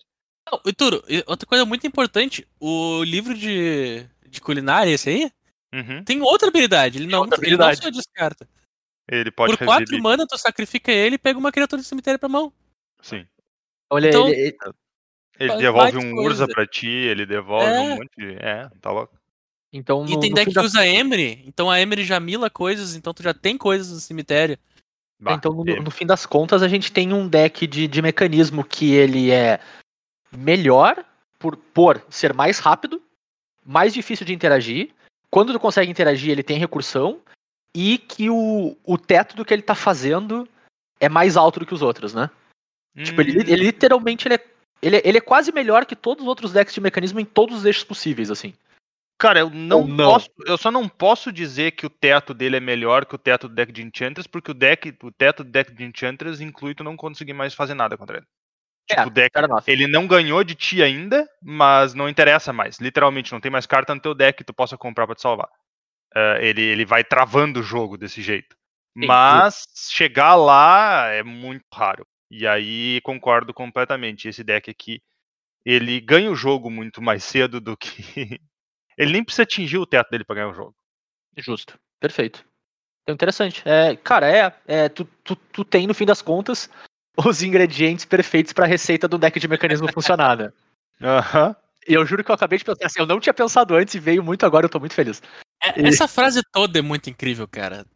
Não, 0.50 0.60
e 0.64 0.72
Turo, 0.72 1.02
outra 1.26 1.46
coisa 1.46 1.64
muito 1.64 1.86
importante, 1.86 2.46
o 2.60 3.02
livro 3.04 3.34
de, 3.34 4.06
de 4.28 4.40
culinária, 4.40 4.90
esse 4.90 5.10
aí, 5.10 5.30
Uhum. 5.74 6.02
tem 6.02 6.22
outra 6.22 6.48
habilidade. 6.48 6.96
Ele 6.98 7.06
não, 7.06 7.20
outra 7.20 7.36
ele 7.44 7.56
não 7.56 7.66
habilidade. 7.66 7.82
só 7.82 7.90
descarta. 7.90 8.48
Ele 9.10 9.30
pode 9.30 9.56
Por 9.56 9.64
4 9.64 9.80
reviver. 9.80 10.02
mana, 10.02 10.26
tu 10.26 10.36
sacrifica 10.36 10.92
ele 10.92 11.14
e 11.14 11.18
pega 11.18 11.38
uma 11.38 11.50
criatura 11.52 11.80
do 11.80 11.84
cemitério 11.84 12.18
pra 12.18 12.28
mão. 12.28 12.52
Sim. 13.00 13.26
Olha, 13.90 14.08
Então- 14.08 14.28
ele, 14.28 14.54
ele- 15.38 15.56
devolve 15.56 15.96
um 15.96 16.14
coisa. 16.14 16.28
Urza 16.28 16.46
pra 16.48 16.66
ti, 16.66 16.88
ele 16.88 17.24
devolve 17.24 17.66
É. 17.66 17.80
um 17.80 17.96
monte 17.96 18.10
de. 18.18 18.32
É, 18.38 18.68
tá 18.80 18.90
louco. 18.90 19.16
então 19.72 20.04
E 20.06 20.10
no, 20.14 20.20
tem 20.20 20.30
no 20.30 20.36
deck 20.36 20.48
que 20.48 20.54
das- 20.54 20.64
usa 20.66 20.86
Emery, 20.86 21.42
então 21.46 21.70
a 21.70 21.80
Emery 21.80 22.04
já 22.04 22.18
mila 22.20 22.50
coisas, 22.50 22.94
então 22.94 23.14
tu 23.14 23.22
já 23.22 23.32
tem 23.32 23.56
coisas 23.56 23.90
no 23.92 24.00
cemitério. 24.00 24.58
Bah, 25.20 25.32
então, 25.34 25.52
no, 25.52 25.64
no 25.64 25.90
fim 25.90 26.06
das 26.06 26.24
contas, 26.26 26.62
a 26.62 26.68
gente 26.68 26.92
tem 26.92 27.12
um 27.12 27.26
deck 27.28 27.66
de, 27.66 27.88
de 27.88 28.00
mecanismo 28.02 28.62
que 28.64 28.92
ele 28.92 29.30
é 29.32 29.58
melhor 30.36 31.04
por, 31.38 31.56
por 31.56 32.00
ser 32.08 32.32
mais 32.34 32.58
rápido, 32.58 33.02
mais 33.64 33.92
difícil 33.92 34.24
de 34.24 34.32
interagir. 34.34 34.90
Quando 35.30 35.52
tu 35.52 35.58
consegue 35.60 35.90
interagir, 35.90 36.30
ele 36.30 36.42
tem 36.42 36.58
recursão. 36.58 37.20
E 37.74 37.98
que 37.98 38.30
o, 38.30 38.76
o 38.84 38.98
teto 38.98 39.36
do 39.36 39.44
que 39.44 39.52
ele 39.52 39.62
tá 39.62 39.74
fazendo 39.74 40.48
é 41.00 41.08
mais 41.08 41.36
alto 41.36 41.60
do 41.60 41.66
que 41.66 41.74
os 41.74 41.82
outros, 41.82 42.14
né? 42.14 42.30
Tipo, 43.02 43.20
ele, 43.20 43.38
hum, 43.38 43.44
ele 43.46 43.64
literalmente 43.64 44.26
ele 44.26 44.34
é, 44.34 44.46
ele, 44.82 44.96
é- 44.96 45.02
ele 45.04 45.18
é 45.18 45.20
quase 45.20 45.52
melhor 45.52 45.86
que 45.86 45.94
todos 45.94 46.22
os 46.22 46.28
outros 46.28 46.52
decks 46.52 46.74
de 46.74 46.80
mecanismo 46.80 47.20
em 47.20 47.24
todos 47.24 47.58
os 47.58 47.64
eixos 47.64 47.84
possíveis, 47.84 48.30
assim. 48.30 48.54
Cara, 49.18 49.40
eu 49.40 49.50
não, 49.50 49.84
não. 49.84 50.12
posso. 50.12 50.30
Eu 50.46 50.56
só 50.56 50.70
não 50.70 50.88
posso 50.88 51.32
dizer 51.32 51.72
que 51.72 51.84
o 51.84 51.90
teto 51.90 52.32
dele 52.32 52.56
é 52.56 52.60
melhor 52.60 53.04
que 53.04 53.16
o 53.16 53.18
teto 53.18 53.48
do 53.48 53.54
deck 53.54 53.72
de 53.72 53.82
Enchantress, 53.82 54.28
porque 54.28 54.52
o 54.52 54.54
deck, 54.54 54.96
o 55.02 55.10
teto 55.10 55.42
do 55.42 55.50
deck 55.50 55.72
de 55.72 55.84
Enchantress 55.84 56.42
inclui 56.42 56.74
tu 56.74 56.84
não 56.84 56.96
conseguir 56.96 57.32
mais 57.32 57.52
fazer 57.52 57.74
nada 57.74 57.96
contra 57.96 58.18
ele. 58.18 58.26
Tipo, 58.88 59.02
É, 59.02 59.06
o 59.06 59.10
deck, 59.10 59.32
ele 59.66 59.86
não 59.86 60.06
ganhou 60.06 60.42
de 60.42 60.54
ti 60.54 60.82
ainda, 60.82 61.28
mas 61.42 61.94
não 61.94 62.08
interessa 62.08 62.52
mais. 62.52 62.78
Literalmente, 62.78 63.32
não 63.32 63.40
tem 63.40 63.50
mais 63.50 63.66
carta 63.66 63.94
no 63.94 64.00
teu 64.00 64.14
deck 64.14 64.38
que 64.38 64.44
tu 64.44 64.54
possa 64.54 64.78
comprar 64.78 65.04
pra 65.06 65.16
te 65.16 65.20
salvar. 65.20 65.48
Eh, 66.14 66.48
ele, 66.48 66.62
ele 66.62 66.84
vai 66.84 67.04
travando 67.04 67.60
o 67.60 67.62
jogo 67.62 67.96
desse 67.96 68.22
jeito. 68.22 68.56
Sim, 68.98 69.06
Mas 69.06 69.66
chegar 69.90 70.34
lá 70.34 71.06
é 71.08 71.22
muito 71.22 71.64
raro. 71.72 72.06
E 72.30 72.46
aí 72.46 73.00
concordo 73.02 73.54
completamente. 73.54 74.28
Esse 74.28 74.42
deck 74.42 74.70
aqui, 74.70 75.00
ele 75.64 76.00
ganha 76.00 76.30
o 76.30 76.36
jogo 76.36 76.70
muito 76.70 77.00
mais 77.00 77.24
cedo 77.24 77.60
do 77.60 77.76
que. 77.76 77.88
ele 78.96 79.12
nem 79.12 79.24
precisa 79.24 79.42
atingir 79.42 79.78
o 79.78 79.86
teto 79.86 80.10
dele 80.10 80.24
pra 80.24 80.36
ganhar 80.36 80.48
o 80.48 80.54
jogo. 80.54 80.74
Justo. 81.36 81.78
Perfeito. 82.00 82.44
Então, 83.02 83.14
interessante. 83.14 83.62
É, 83.64 83.96
cara, 83.96 84.30
é, 84.30 84.52
é 84.66 84.88
tu, 84.88 85.04
tu, 85.24 85.36
tu 85.36 85.64
tem, 85.64 85.86
no 85.86 85.94
fim 85.94 86.04
das 86.04 86.20
contas, 86.20 86.68
os 87.16 87.42
ingredientes 87.42 88.04
perfeitos 88.04 88.52
pra 88.52 88.66
receita 88.66 89.08
do 89.08 89.18
deck 89.18 89.38
de 89.38 89.48
mecanismo 89.48 89.90
funcionar, 89.92 90.36
né? 90.36 90.52
Aham. 91.00 91.54
E 91.86 91.94
eu 91.94 92.04
juro 92.04 92.22
que 92.22 92.30
eu 92.30 92.34
acabei 92.34 92.58
de 92.58 92.64
pensar 92.64 92.84
assim, 92.84 93.00
eu 93.00 93.06
não 93.06 93.18
tinha 93.18 93.32
pensado 93.32 93.74
antes 93.74 93.94
e 93.94 93.98
veio 93.98 94.22
muito 94.22 94.44
agora, 94.44 94.66
eu 94.66 94.68
tô 94.68 94.78
muito 94.78 94.94
feliz. 94.94 95.22
É- 95.62 95.80
E- 95.80 95.88
Essa 95.88 96.06
frase 96.08 96.42
toda 96.52 96.78
é 96.78 96.82
muito 96.82 97.10
incrível, 97.10 97.46
cara. 97.48 97.86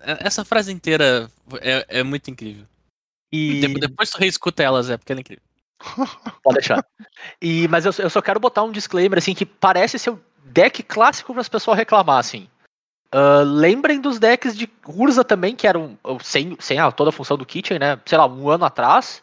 É- 0.00 0.26
Essa 0.26 0.44
frase 0.44 0.72
inteira 0.72 1.30
é, 1.60 2.00
é 2.00 2.02
muito 2.02 2.30
incrível. 2.30 2.66
E 3.32 3.60
De- 3.60 3.74
depois 3.74 4.10
tu 4.10 4.18
reescuta 4.18 4.62
ela, 4.62 4.82
Zé, 4.82 4.96
porque 4.96 5.12
ela 5.12 5.20
é 5.20 5.22
incrível. 5.22 5.42
pode 6.42 6.54
deixar. 6.58 6.86
E, 7.40 7.68
mas 7.68 7.84
eu, 7.84 7.92
eu 7.98 8.10
só 8.10 8.22
quero 8.22 8.40
botar 8.40 8.62
um 8.62 8.72
disclaimer, 8.72 9.18
assim, 9.18 9.34
que 9.34 9.44
parece 9.44 9.98
ser 9.98 10.10
o 10.10 10.22
deck 10.44 10.82
clássico 10.82 11.32
para 11.32 11.40
as 11.40 11.48
pessoas 11.48 11.76
reclamar, 11.76 12.18
assim. 12.18 12.48
Ah, 13.12 13.42
lembrem 13.44 14.00
dos 14.00 14.18
decks 14.18 14.56
de 14.56 14.68
Urza 14.86 15.24
também, 15.24 15.54
que 15.54 15.66
eram 15.66 15.98
uh, 16.04 16.22
sem, 16.22 16.56
sem 16.60 16.78
a, 16.78 16.90
toda 16.90 17.10
a 17.10 17.12
função 17.12 17.36
do 17.36 17.46
Kitchen, 17.46 17.78
né? 17.78 18.00
Sei 18.04 18.18
lá, 18.18 18.26
um 18.26 18.48
ano 18.48 18.64
atrás. 18.64 19.22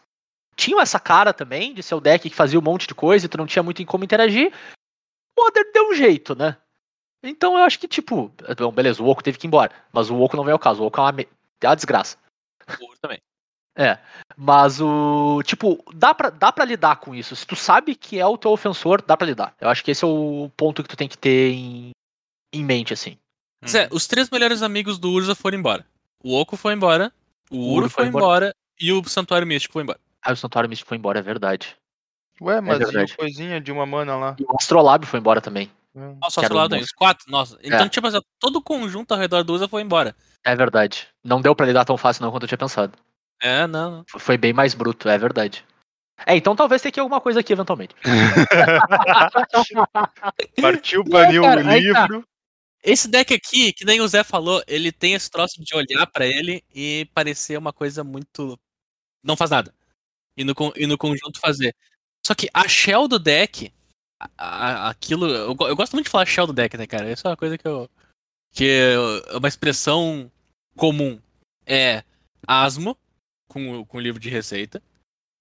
Tinham 0.56 0.80
essa 0.80 1.00
cara 1.00 1.34
também 1.34 1.74
de 1.74 1.82
ser 1.82 1.96
o 1.96 2.00
deck 2.02 2.30
que 2.30 2.36
fazia 2.36 2.60
um 2.60 2.64
monte 2.64 2.88
de 2.88 2.94
coisa 2.94 3.26
e 3.26 3.30
tu 3.30 3.38
não 3.38 3.48
tinha 3.48 3.64
muito 3.64 3.82
em 3.82 3.86
como 3.86 4.04
interagir. 4.04 4.54
O 5.38 5.44
Modern 5.44 5.72
deu 5.74 5.90
um 5.90 5.96
jeito, 5.96 6.36
né? 6.36 6.56
Então 7.24 7.58
eu 7.58 7.64
acho 7.64 7.80
que, 7.80 7.88
tipo, 7.88 8.32
bom, 8.58 8.72
beleza, 8.72 9.02
o 9.02 9.08
Oco 9.08 9.24
teve 9.24 9.38
que 9.38 9.46
ir 9.46 9.50
embora. 9.50 9.72
Mas 9.92 10.10
o 10.10 10.20
Oco 10.20 10.36
não 10.36 10.44
vem 10.44 10.52
ao 10.54 10.60
caso. 10.60 10.84
O 10.84 10.86
Oco 10.88 11.00
é 11.00 11.04
uma, 11.04 11.12
me- 11.12 11.28
é 11.62 11.68
uma 11.68 11.76
desgraça. 11.76 12.18
Por 12.78 12.98
também. 13.00 13.20
É, 13.76 13.98
mas 14.38 14.80
o. 14.80 15.42
Tipo, 15.44 15.84
dá 15.96 16.14
pra, 16.14 16.30
dá 16.30 16.52
pra 16.52 16.64
lidar 16.66 16.98
com 16.98 17.16
isso. 17.16 17.36
Se 17.36 17.46
tu 17.48 17.56
sabe 17.56 17.96
que 17.96 18.20
é 18.20 18.26
o 18.28 18.38
teu 18.38 18.52
ofensor, 18.52 19.02
dá 19.02 19.18
pra 19.18 19.26
lidar. 19.26 19.56
Eu 19.60 19.68
acho 19.68 19.84
que 19.84 19.90
esse 19.90 20.04
é 20.04 20.08
o 20.08 20.52
ponto 20.56 20.84
que 20.84 20.90
tu 20.90 20.96
tem 20.96 21.08
que 21.08 21.18
ter 21.18 21.52
em, 21.54 21.90
em 22.54 22.64
mente, 22.64 22.94
assim. 22.94 23.18
Zé, 23.68 23.88
os 23.92 24.06
três 24.06 24.30
melhores 24.30 24.62
amigos 24.62 25.00
do 25.00 25.10
Urza 25.10 25.34
foram 25.34 25.58
embora. 25.58 25.86
O 26.24 26.40
Oco 26.40 26.56
foi 26.56 26.74
embora, 26.74 27.12
o 27.50 27.58
O 27.58 27.74
Uro 27.74 27.90
foi 27.90 28.04
foi 28.06 28.10
embora, 28.10 28.54
e 28.80 28.92
o 28.92 29.04
Santuário 29.06 29.48
Místico 29.48 29.74
foi 29.74 29.84
embora. 29.84 30.00
Ah, 30.22 30.34
o 30.34 30.38
Santuário 30.38 30.70
Místico 30.70 30.90
foi 30.90 30.98
embora, 30.98 31.20
é 31.20 31.22
verdade. 31.22 31.76
Ué, 32.42 32.62
mas 32.62 32.80
e 32.80 32.84
verdade. 32.86 33.14
a 33.14 33.18
coisinha 33.18 33.60
de 33.62 33.72
uma 33.72 33.86
mana 33.86 34.16
lá? 34.16 34.36
E 34.40 34.44
o 34.44 34.56
Astrolábio 34.56 35.08
foi 35.08 35.20
embora 35.20 35.42
também. 35.42 35.72
Nossa, 35.96 36.42
Que 36.42 36.48
só 36.48 36.54
monstro. 36.54 36.80
os 36.80 36.92
quatro? 36.92 37.32
Nossa. 37.32 37.58
Então, 37.64 37.86
É. 37.86 37.90
tipo 37.90 38.06
assim, 38.08 38.20
todo 38.40 38.58
o 38.58 38.62
conjunto 38.62 39.12
ao 39.14 39.20
redor 39.20 39.44
do 39.44 39.54
Urza 39.54 39.68
foi 39.68 39.82
embora. 39.82 40.16
É 40.44 40.56
verdade. 40.56 41.08
Não 41.24 41.42
deu 41.42 41.56
pra 41.56 41.66
lidar 41.66 41.86
tão 41.86 41.98
fácil 41.98 42.24
não 42.24 42.32
quanto 42.32 42.44
eu 42.44 42.48
tinha 42.48 42.58
pensado. 42.58 42.98
É, 43.42 43.68
não, 43.68 44.04
Foi 44.18 44.38
bem 44.38 44.54
mais 44.54 44.74
bruto, 44.74 45.10
é 45.10 45.18
verdade. 45.18 45.66
É, 46.26 46.36
então 46.38 46.56
talvez 46.56 46.82
tenha 46.82 46.90
aqui 46.90 47.00
alguma 47.00 47.20
coisa 47.20 47.40
aqui 47.42 47.52
eventualmente. 47.54 47.94
Partiu 50.62 51.04
banir 51.04 51.42
o 51.42 51.46
aí 51.46 51.92
tá. 51.92 52.06
livro. 52.06 52.26
Esse 52.84 53.08
deck 53.08 53.34
aqui, 53.34 53.74
que 53.74 53.86
nem 53.86 54.02
o 54.02 54.08
Zé 54.08 54.24
falou, 54.24 54.62
ele 54.68 54.92
tem 54.92 55.14
esse 55.14 55.30
troço 55.30 55.62
de 55.64 55.76
olhar 55.76 56.06
pra 56.08 56.26
ele 56.26 56.64
e 56.74 57.08
parecer 57.14 57.58
uma 57.58 57.72
coisa 57.74 58.04
muito. 58.04 58.60
Não 59.24 59.38
faz 59.38 59.52
nada. 59.52 59.74
E 60.38 60.44
no, 60.44 60.54
e 60.76 60.86
no 60.86 60.98
conjunto 60.98 61.40
fazer. 61.40 61.76
Só 62.26 62.36
que 62.36 62.50
a 62.54 62.68
shell 62.68 63.08
do 63.08 63.20
deck, 63.20 63.72
a- 64.38 64.90
aquilo. 64.90 65.28
Eu, 65.28 65.56
eu 65.68 65.76
gosto 65.76 65.94
muito 65.94 66.06
de 66.06 66.12
falar 66.12 66.26
shell 66.26 66.48
do 66.48 66.54
deck, 66.54 66.78
né, 66.78 66.86
cara? 66.88 67.12
Isso 67.12 67.26
é 67.28 67.30
uma 67.30 67.38
coisa 67.38 67.58
que 67.58 67.68
eu. 67.68 67.90
Que 68.52 68.66
é 69.32 69.36
uma 69.38 69.48
expressão 69.48 70.32
comum. 70.76 71.20
É 71.66 72.04
Asmo, 72.48 72.98
com, 73.48 73.86
com 73.86 74.00
livro 74.00 74.20
de 74.20 74.30
receita. 74.30 74.82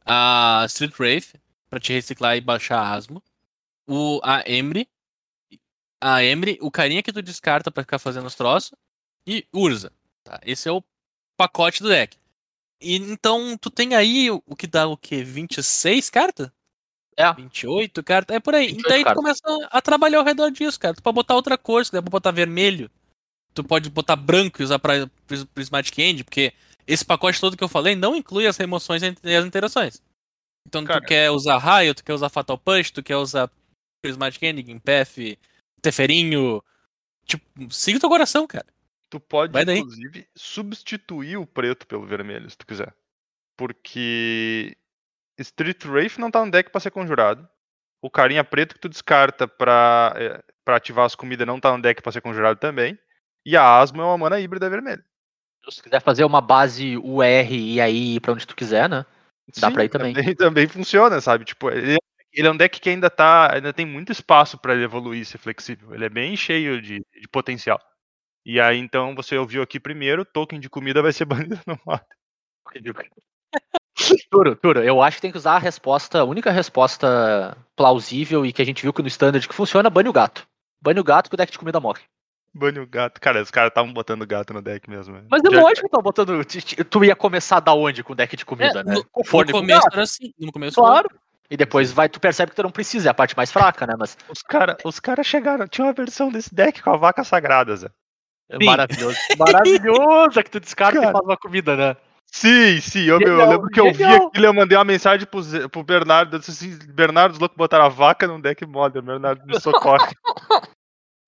A 0.05 0.64
Street 0.66 0.99
Wraith, 0.99 1.35
pra 1.68 1.78
te 1.80 1.93
reciclar 1.93 2.37
e 2.37 2.41
baixar 2.41 2.93
Asmo. 2.93 3.22
O, 3.87 4.20
a 4.22 4.43
Emry, 4.49 4.89
a 6.01 6.24
Emry, 6.24 6.59
o 6.61 6.70
carinha 6.70 7.03
que 7.03 7.12
tu 7.12 7.20
descarta 7.22 7.70
pra 7.70 7.83
ficar 7.83 7.99
fazendo 7.99 8.26
os 8.26 8.35
troços, 8.35 8.72
e 9.26 9.47
Urza. 9.53 9.93
Tá? 10.24 10.41
Esse 10.45 10.68
é 10.68 10.72
o 10.72 10.83
pacote 11.37 11.83
do 11.83 11.89
deck. 11.89 12.16
E 12.80 12.97
então 12.97 13.57
tu 13.59 13.70
tem 13.70 13.95
aí 13.95 14.30
o, 14.30 14.43
o 14.47 14.57
que 14.57 14.66
dá 14.66 14.87
o 14.87 14.97
quê? 14.97 15.22
26 15.22 16.11
cartas? 16.11 16.51
É. 17.17 17.33
28 17.35 18.03
cartas? 18.03 18.37
É 18.37 18.41
por 18.41 18.55
aí. 18.55 18.69
28 18.69 18.87
então 18.87 18.97
aí 18.97 19.05
tu 19.05 19.15
começa 19.15 19.43
a 19.71 19.83
trabalhar 19.83 20.19
ao 20.19 20.25
redor 20.25 20.51
disso, 20.51 20.79
cara. 20.81 20.95
Tu 20.95 21.03
pode 21.03 21.15
botar 21.15 21.35
outra 21.35 21.59
cor, 21.59 21.85
se 21.85 21.91
quiser 21.91 22.01
botar 22.03 22.31
vermelho. 22.31 22.91
Tu 23.55 23.63
pode 23.63 23.91
botar 23.91 24.17
branco 24.17 24.63
e 24.63 24.65
usar 24.65 24.79
pra 24.79 25.07
Pris- 25.27 25.45
Prismatic 25.45 25.99
End, 25.99 26.25
porque 26.25 26.55
esse 26.87 27.05
pacote 27.05 27.39
todo 27.39 27.57
que 27.57 27.63
eu 27.63 27.69
falei 27.69 27.95
não 27.95 28.17
inclui 28.17 28.47
as 28.47 28.57
remoções 28.57 29.03
e 29.03 29.35
as 29.37 29.45
interações. 29.45 30.01
Então 30.67 30.85
Cara. 30.85 31.01
tu 31.01 31.07
quer 31.07 31.31
usar 31.31 31.59
raio, 31.59 31.95
tu 31.95 32.03
quer 32.03 32.15
usar 32.15 32.29
Fatal 32.31 32.57
Punch, 32.57 32.93
tu 32.93 33.03
quer 33.03 33.17
usar 33.17 33.51
Prismatic 34.01 34.43
End, 34.43 34.65
Gimpath, 34.65 35.39
Teferinho. 35.83 36.63
Tipo, 37.27 37.45
siga 37.71 37.99
o 37.99 38.01
teu 38.01 38.09
coração, 38.09 38.47
cara. 38.47 38.67
Tu 39.11 39.21
pode, 39.21 39.53
inclusive, 39.77 40.27
substituir 40.35 41.37
o 41.37 41.45
preto 41.47 41.87
pelo 41.87 42.07
vermelho, 42.07 42.49
se 42.49 42.57
tu 42.57 42.67
quiser. 42.67 42.95
Porque 43.57 44.75
Street 45.39 45.85
Wraith 45.85 46.18
não 46.18 46.30
tá 46.30 46.45
no 46.45 46.51
deck 46.51 46.70
pra 46.70 46.80
ser 46.80 46.91
conjurado. 46.91 47.49
O 48.03 48.11
carinha 48.11 48.45
preto 48.45 48.74
que 48.74 48.80
tu 48.80 48.89
descarta 48.89 49.47
pra, 49.47 50.12
é, 50.16 50.43
pra 50.64 50.76
ativar 50.76 51.05
as 51.05 51.14
comidas 51.14 51.47
não 51.47 51.61
tá 51.61 51.74
no 51.74 51.83
deck 51.83 52.03
pra 52.03 52.12
ser 52.12 52.20
conjurado 52.20 52.59
também. 52.59 52.99
E 53.45 53.57
a 53.57 53.78
Asmo 53.80 54.03
é 54.03 54.05
uma 54.05 54.18
mana 54.18 54.41
híbrida 54.41 54.68
vermelha. 54.68 55.05
Se 55.70 55.83
quiser 55.83 56.01
fazer 56.01 56.24
uma 56.24 56.41
base 56.41 56.97
UR 56.97 57.53
e 57.53 57.80
aí 57.80 58.16
ir 58.16 58.20
pra 58.20 58.33
onde 58.33 58.47
tu 58.47 58.57
quiser, 58.57 58.89
né? 58.89 59.07
Dá 59.59 59.68
Sim, 59.68 59.74
pra 59.74 59.85
ir 59.85 59.89
também. 59.89 60.12
também. 60.12 60.35
Também 60.35 60.66
funciona, 60.66 61.20
sabe? 61.20 61.45
Tipo, 61.45 61.70
ele 61.70 61.95
é 61.95 61.99
ele 62.33 62.49
é 62.49 62.51
um 62.51 62.57
deck 62.57 62.80
que 62.80 62.89
ainda 62.89 63.11
tá, 63.11 63.55
ainda 63.55 63.72
tem 63.72 63.85
muito 63.85 64.11
espaço 64.11 64.57
para 64.57 64.72
ele 64.72 64.85
evoluir, 64.85 65.24
ser 65.26 65.39
flexível. 65.39 65.95
Ele 65.95 66.07
é 66.07 66.09
bem 66.09 66.35
cheio 66.35 66.80
de, 66.80 66.99
de 66.99 67.28
potencial. 67.30 67.78
E 68.45 68.59
aí 68.59 68.78
então 68.78 69.14
você 69.14 69.37
ouviu 69.37 69.62
aqui 69.62 69.78
primeiro, 69.78 70.24
token 70.24 70.59
de 70.59 70.70
comida 70.70 71.03
vai 71.03 71.12
ser 71.12 71.26
banido 71.57 71.61
no 71.66 71.78
modo. 71.85 72.03
Turo, 74.30 74.57
Turo, 74.57 74.82
eu 74.82 75.03
acho 75.03 75.16
que 75.16 75.22
tem 75.22 75.30
que 75.30 75.36
usar 75.38 75.55
a 75.57 75.59
resposta, 75.59 76.20
a 76.20 76.24
única 76.24 76.51
resposta 76.51 77.57
plausível 77.76 78.45
e 78.47 78.53
que 78.53 78.62
a 78.62 78.64
gente 78.64 78.82
viu 78.82 78.93
que 78.93 79.03
no 79.03 79.09
standard 79.09 79.47
que 79.47 79.55
funciona, 79.55 79.90
bane 79.90 80.09
o 80.09 80.12
gato. 80.12 80.47
Bane 80.80 80.99
o 81.01 81.05
gato 81.05 81.28
que 81.28 81.34
o 81.34 81.36
deck 81.36 81.53
de 81.53 81.59
comida 81.59 81.78
morre. 81.78 82.01
Bane 82.55 82.80
o 82.80 82.86
gato. 82.86 83.20
Cara, 83.20 83.40
os 83.43 83.51
caras 83.51 83.68
estavam 83.70 83.93
botando 83.93 84.26
gato 84.26 84.53
no 84.53 84.61
deck 84.62 84.88
mesmo. 84.88 85.14
né? 85.14 85.24
Mas 85.30 85.43
é 85.45 85.51
Já- 85.51 85.61
lógico 85.61 85.88
que 85.88 86.03
botando. 86.03 86.45
Tu 86.45 87.05
ia 87.05 87.14
começar 87.16 87.61
da 87.61 87.72
onde 87.74 88.03
com 88.03 88.12
o 88.12 88.16
deck 88.16 88.36
de 88.36 88.45
comida, 88.45 88.80
É, 88.80 88.84
né? 88.84 88.95
no- 88.95 89.05
com 89.05 89.22
No 89.22 89.53
começo 89.53 89.86
era 89.93 90.03
assim. 90.03 90.32
No 90.38 90.53
começo 90.53 90.74
Claro. 90.80 91.09
E 91.51 91.57
depois 91.57 91.93
vai, 91.93 92.09
tu 92.09 92.18
percebe 92.18 92.51
que 92.51 92.57
tu 92.57 92.62
não 92.62 92.70
precisa, 92.70 93.09
é 93.09 93.11
a 93.11 93.14
parte 93.14 93.36
mais 93.36 93.53
fraca, 93.53 93.86
né? 93.86 93.95
Mas 93.99 94.16
Os 94.28 94.43
caras 94.43 94.76
os 94.84 94.99
cara 94.99 95.22
chegaram, 95.22 95.68
tinha 95.68 95.86
uma 95.86 95.93
versão 95.93 96.30
desse 96.30 96.55
deck 96.55 96.82
com 96.82 96.90
a 96.90 96.97
vaca 96.97 97.22
sagrada, 97.24 97.76
Zé. 97.76 97.90
é 98.51 98.57
Sim. 98.59 98.64
maravilhoso. 98.64 99.16
Maravilhoso 99.38 100.40
é 100.40 100.43
que 100.45 100.51
tu 100.51 100.61
descarta 100.61 100.99
Cara. 100.99 101.11
e 101.11 101.12
faz 101.12 101.24
uma 101.24 101.36
comida, 101.36 101.76
né? 101.76 101.97
Sim, 102.35 102.80
sim, 102.80 103.01
eu, 103.01 103.18
meu, 103.18 103.39
eu 103.41 103.47
lembro 103.47 103.68
que 103.68 103.78
eu 103.78 103.93
vi 103.93 104.05
aquilo, 104.05 104.47
eu 104.47 104.55
mandei 104.55 104.76
uma 104.78 104.85
mensagem 104.85 105.26
pro, 105.26 105.43
Zé- 105.43 105.68
pro 105.68 105.85
Bernardo, 105.85 106.35
eu 106.35 106.41
disse 106.41 106.51
assim, 106.51 106.78
Bernardo, 106.91 107.33
os 107.35 107.39
loucos 107.39 107.59
botaram 107.59 107.85
a 107.85 107.91
vaca 107.91 108.26
num 108.26 108.41
deck 108.41 108.64
modern, 108.64 109.05
Bernardo 109.05 109.47
me 109.47 109.61
socorre. 109.61 110.09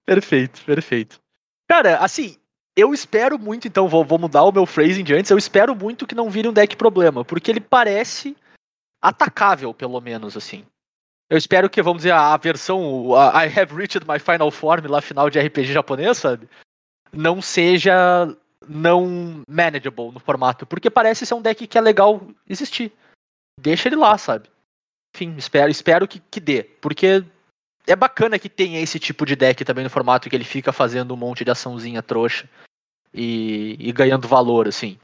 Perfeito, 0.07 0.63
perfeito. 0.65 1.21
Cara, 1.69 1.99
assim, 1.99 2.37
eu 2.75 2.93
espero 2.95 3.39
muito, 3.39 3.69
então, 3.69 3.87
vou, 3.87 4.03
vou 4.03 4.19
mudar 4.19 4.45
o 4.45 4.53
meu 4.53 4.65
phrasing 4.65 5.05
de 5.05 5.15
antes, 5.15 5.31
eu 5.31 5.37
espero 5.37 5.75
muito 5.75 6.07
que 6.07 6.15
não 6.15 6.31
vire 6.31 6.49
um 6.49 6.53
deck 6.53 6.75
problema, 6.75 7.23
porque 7.23 7.51
ele 7.51 7.61
parece 7.61 8.35
atacável, 9.03 9.75
pelo 9.75 10.01
menos, 10.01 10.37
assim. 10.39 10.65
Eu 11.29 11.37
espero 11.37 11.69
que, 11.69 11.83
vamos 11.83 11.99
dizer, 12.01 12.13
a, 12.13 12.33
a 12.33 12.37
versão 12.39 13.15
a 13.15 13.45
I 13.45 13.49
have 13.49 13.75
reached 13.75 14.07
my 14.07 14.19
final 14.19 14.51
form 14.51 14.87
lá 14.87 15.03
final 15.03 15.29
de 15.29 15.39
RPG 15.39 15.73
japonês, 15.73 16.17
sabe? 16.19 16.49
Não 17.13 17.43
seja 17.43 18.35
não 18.69 19.43
manageable 19.49 20.13
no 20.13 20.21
formato, 20.21 20.67
porque 20.67 20.91
parece 20.91 21.27
ser 21.27 21.35
um 21.35 21.43
deck 21.43 21.67
que 21.67 21.79
é 21.79 21.81
legal 21.81 22.27
existir. 22.49 22.93
Deixa 23.61 23.89
ele 23.89 23.97
lá, 23.97 24.17
sabe? 24.19 24.49
Enfim, 25.15 25.35
espero, 25.37 25.71
espero 25.71 26.09
que, 26.09 26.19
que 26.19 26.41
dê, 26.41 26.65
porque 26.65 27.25
é 27.87 27.95
bacana 27.95 28.39
que 28.39 28.49
tenha 28.49 28.81
esse 28.81 28.99
tipo 28.99 29.25
de 29.25 29.37
deck 29.37 29.65
também 29.65 29.85
no 29.85 29.91
formato 29.91 30.29
que 30.29 30.35
ele 30.35 30.45
fica 30.45 30.73
fazendo 30.73 31.15
um 31.15 31.17
monte 31.17 31.45
de 31.45 31.51
açãozinha 31.51 32.03
trouxa 32.03 32.49
e, 33.13 33.77
e 33.79 33.93
ganhando 33.93 34.27
valor, 34.27 34.67
assim. 34.67 34.99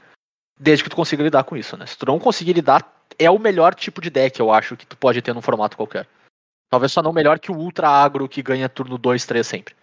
Desde 0.59 0.83
que 0.83 0.89
tu 0.89 0.95
consiga 0.95 1.23
lidar 1.23 1.43
com 1.43 1.55
isso, 1.55 1.77
né? 1.77 1.85
Se 1.85 1.97
tu 1.97 2.05
não 2.05 2.19
conseguir 2.19 2.53
lidar, 2.53 3.05
é 3.17 3.29
o 3.31 3.39
melhor 3.39 3.73
tipo 3.73 4.01
de 4.01 4.09
deck, 4.09 4.39
eu 4.39 4.51
acho, 4.51 4.75
que 4.75 4.85
tu 4.85 4.97
pode 4.97 5.21
ter 5.21 5.33
num 5.33 5.41
formato 5.41 5.77
qualquer. 5.77 6.07
Talvez 6.69 6.91
só 6.91 7.01
não 7.01 7.13
melhor 7.13 7.39
que 7.39 7.51
o 7.51 7.55
Ultra 7.55 7.89
Agro 7.89 8.27
que 8.27 8.41
ganha 8.41 8.69
turno 8.69 8.97
2, 8.97 9.25
3 9.25 9.45
sempre. 9.45 9.75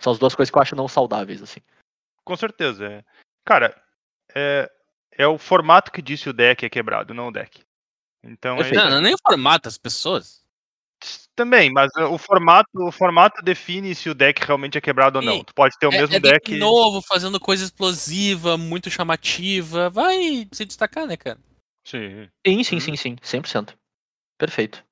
São 0.00 0.12
as 0.12 0.18
duas 0.18 0.34
coisas 0.34 0.50
que 0.50 0.58
eu 0.58 0.62
acho 0.62 0.76
não 0.76 0.88
saudáveis, 0.88 1.42
assim. 1.42 1.60
Com 2.24 2.36
certeza. 2.36 2.86
É. 2.86 3.04
Cara, 3.44 3.74
é, 4.34 4.70
é 5.12 5.26
o 5.26 5.38
formato 5.38 5.92
que 5.92 6.02
disse 6.02 6.28
o 6.28 6.32
deck 6.32 6.64
é 6.64 6.70
quebrado, 6.70 7.12
não 7.14 7.28
o 7.28 7.32
deck. 7.32 7.62
Então 8.22 8.58
é. 8.58 8.72
Não, 8.72 8.90
não 8.90 8.96
é 8.98 9.00
nem 9.00 9.14
o 9.14 9.18
formato, 9.28 9.68
as 9.68 9.76
pessoas. 9.78 10.42
Também, 11.36 11.70
mas 11.70 11.90
uh, 11.96 12.04
o 12.04 12.16
formato, 12.16 12.70
o 12.74 12.90
formato 12.92 13.42
define 13.42 13.94
se 13.94 14.08
o 14.08 14.14
deck 14.14 14.42
realmente 14.46 14.78
é 14.78 14.80
quebrado 14.80 15.18
ou 15.18 15.24
não. 15.24 15.34
Sim. 15.34 15.44
Tu 15.44 15.54
pode 15.54 15.76
ter 15.78 15.86
o 15.86 15.92
é, 15.92 15.98
mesmo 15.98 16.14
é 16.14 16.20
deck 16.20 16.50
deck. 16.50 16.58
novo, 16.58 17.02
fazendo 17.02 17.38
coisa 17.38 17.64
explosiva, 17.64 18.56
muito 18.56 18.88
chamativa. 18.88 19.90
Vai 19.90 20.48
se 20.52 20.64
destacar, 20.64 21.06
né, 21.06 21.16
cara? 21.16 21.38
Sim. 21.84 22.28
Sim, 22.46 22.64
sim, 22.64 22.74
Uhum. 22.76 22.80
sim, 22.80 22.96
sim. 22.96 23.16
100%. 23.16 23.74
Perfeito. 24.38 24.82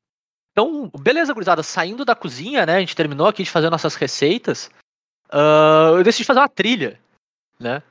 Então, 0.51 0.91
beleza, 1.01 1.33
gurizada. 1.33 1.63
Saindo 1.63 2.05
da 2.05 2.15
cozinha, 2.15 2.67
né? 2.67 2.77
A 2.77 2.81
gente 2.81 2.97
terminou 2.97 3.27
aqui 3.29 3.43
de 3.43 3.51
fazer 3.51 3.71
nossas 3.71 3.95
receitas. 3.95 4.71
ah, 5.31 5.93
eu 5.97 6.03
decidi 6.03 6.25
fazer 6.25 6.41
uma 6.41 6.49
trilha, 6.49 7.01
né? 7.63 7.83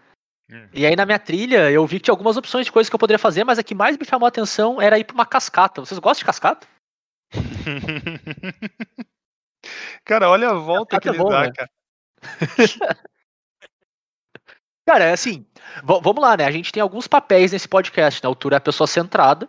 Hum. 0.51 0.67
E 0.73 0.85
aí 0.85 0.95
na 0.95 1.05
minha 1.05 1.19
trilha 1.19 1.71
eu 1.71 1.85
vi 1.87 1.97
que 1.97 2.03
tinha 2.05 2.13
algumas 2.13 2.35
opções 2.37 2.65
de 2.65 2.71
coisas 2.71 2.89
que 2.89 2.95
eu 2.95 2.99
poderia 2.99 3.17
fazer, 3.19 3.43
mas 3.43 3.57
a 3.57 3.63
que 3.63 3.73
mais 3.73 3.97
me 3.97 4.05
chamou 4.05 4.25
a 4.25 4.29
atenção 4.29 4.81
era 4.81 4.99
ir 4.99 5.05
pra 5.05 5.13
uma 5.13 5.25
cascata. 5.25 5.81
Vocês 5.81 5.99
gostam 5.99 6.19
de 6.19 6.25
cascata? 6.25 6.67
cara, 10.03 10.29
olha 10.29 10.49
a 10.49 10.53
volta 10.53 10.99
que 10.99 11.07
Cascata 11.07 11.09
é 11.09 11.11
ele 11.15 11.23
bom, 11.23 11.29
dá, 11.29 11.41
né? 11.43 11.51
cara. 11.55 11.69
Cara, 14.83 15.05
é 15.05 15.13
assim, 15.13 15.45
vamos 15.83 16.21
lá, 16.21 16.35
né? 16.35 16.43
A 16.43 16.51
gente 16.51 16.71
tem 16.71 16.81
alguns 16.81 17.07
papéis 17.07 17.51
nesse 17.51 17.67
podcast, 17.67 18.21
né? 18.21 18.27
O 18.29 18.35
Tur 18.35 18.51
é 18.51 18.55
a 18.55 18.59
pessoa 18.59 18.87
centrada, 18.87 19.47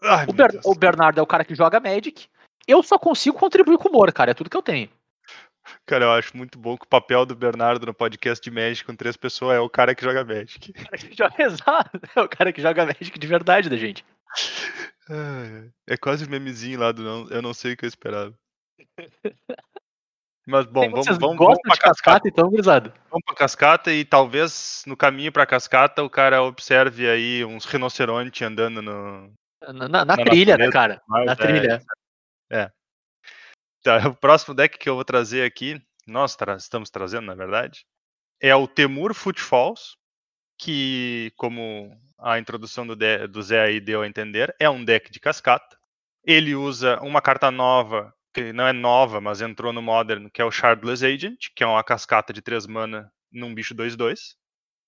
Ai, 0.00 0.26
o, 0.28 0.32
Ber- 0.32 0.52
Deus. 0.52 0.64
o 0.64 0.74
Bernardo 0.74 1.18
é 1.18 1.22
o 1.22 1.26
cara 1.26 1.44
que 1.44 1.54
joga 1.54 1.80
Magic. 1.80 2.28
Eu 2.66 2.82
só 2.82 2.98
consigo 2.98 3.36
contribuir 3.38 3.78
com 3.78 3.88
humor, 3.88 4.12
cara. 4.12 4.30
É 4.30 4.34
tudo 4.34 4.50
que 4.50 4.56
eu 4.56 4.62
tenho. 4.62 4.88
Cara, 5.86 6.04
eu 6.04 6.12
acho 6.12 6.36
muito 6.36 6.58
bom 6.58 6.76
que 6.76 6.84
o 6.84 6.88
papel 6.88 7.24
do 7.26 7.34
Bernardo 7.34 7.86
no 7.86 7.94
podcast 7.94 8.42
de 8.42 8.50
Magic 8.54 8.84
com 8.84 8.94
três 8.96 9.16
pessoas 9.16 9.56
é 9.56 9.60
o 9.60 9.68
cara 9.68 9.94
que 9.94 10.04
joga 10.04 10.24
Magic. 10.24 10.72
Exato, 11.38 12.00
é 12.16 12.20
o 12.20 12.28
cara 12.28 12.52
que 12.52 12.60
joga 12.62 12.86
Magic 12.86 13.18
de 13.18 13.26
verdade 13.26 13.68
da 13.68 13.76
gente. 13.76 14.04
Ai, 15.08 15.70
É 15.86 15.96
quase 15.96 16.24
o 16.26 16.30
memezinho 16.30 16.78
lá 16.80 16.92
do 16.92 17.02
não, 17.02 17.28
eu 17.30 17.40
não 17.42 17.54
sei 17.54 17.72
o 17.72 17.76
que 17.76 17.84
eu 17.84 17.88
esperava. 17.88 18.34
Mas 20.46 20.64
bom, 20.64 20.80
Tem- 20.80 20.90
vamos, 20.90 21.06
Vocês 21.06 21.18
vamos, 21.18 21.36
gostam 21.36 21.72
de 21.72 21.78
cascata, 21.78 22.26
então, 22.28 22.48
gurizada? 22.48 22.94
Vamos 23.10 23.22
pra 23.26 23.34
cascata 23.34 23.92
e 23.92 24.02
talvez 24.04 24.82
no 24.86 24.96
caminho 24.96 25.30
pra 25.30 25.44
cascata 25.44 26.02
o 26.02 26.08
cara 26.08 26.42
observe 26.42 27.08
aí 27.08 27.44
uns 27.44 27.66
rinocerontes 27.66 28.40
andando 28.40 28.80
no. 28.80 29.30
Na, 29.62 29.72
na- 29.72 29.88
na 29.88 30.04
Na 30.04 30.16
trilha, 30.16 30.56
né, 30.56 30.70
cara? 30.70 31.02
Mas, 31.06 31.26
Na 31.26 31.32
é, 31.32 31.36
trilha. 31.36 31.82
Tá, 33.82 33.98
o 34.08 34.14
próximo 34.14 34.54
deck 34.54 34.78
que 34.78 34.88
eu 34.88 34.94
vou 34.94 35.04
trazer 35.04 35.44
aqui, 35.44 35.80
nós 36.06 36.36
tra- 36.36 36.56
estamos 36.56 36.90
trazendo, 36.90 37.26
na 37.26 37.34
verdade, 37.34 37.84
é 38.40 38.54
o 38.54 38.66
Temur 38.68 39.14
Footfalls, 39.14 39.96
que, 40.58 41.32
como 41.36 41.96
a 42.18 42.38
introdução 42.38 42.86
do, 42.86 42.96
de- 42.96 43.26
do 43.28 43.42
Zé 43.42 43.60
aí 43.60 43.80
deu 43.80 44.02
a 44.02 44.06
entender, 44.06 44.54
é 44.58 44.68
um 44.68 44.84
deck 44.84 45.10
de 45.10 45.20
cascata. 45.20 45.76
Ele 46.24 46.54
usa 46.54 46.98
uma 47.00 47.22
carta 47.22 47.50
nova, 47.50 48.12
que 48.34 48.52
não 48.52 48.66
é 48.66 48.72
nova, 48.72 49.20
mas 49.20 49.40
entrou 49.40 49.72
no 49.72 49.80
Modern, 49.80 50.28
que 50.28 50.42
é 50.42 50.44
o 50.44 50.50
Shardless 50.50 51.04
Agent, 51.04 51.46
que 51.54 51.62
é 51.62 51.66
uma 51.66 51.82
cascata 51.84 52.32
de 52.32 52.42
3 52.42 52.66
mana 52.66 53.10
num 53.32 53.54
bicho 53.54 53.74
2-2. 53.74 54.36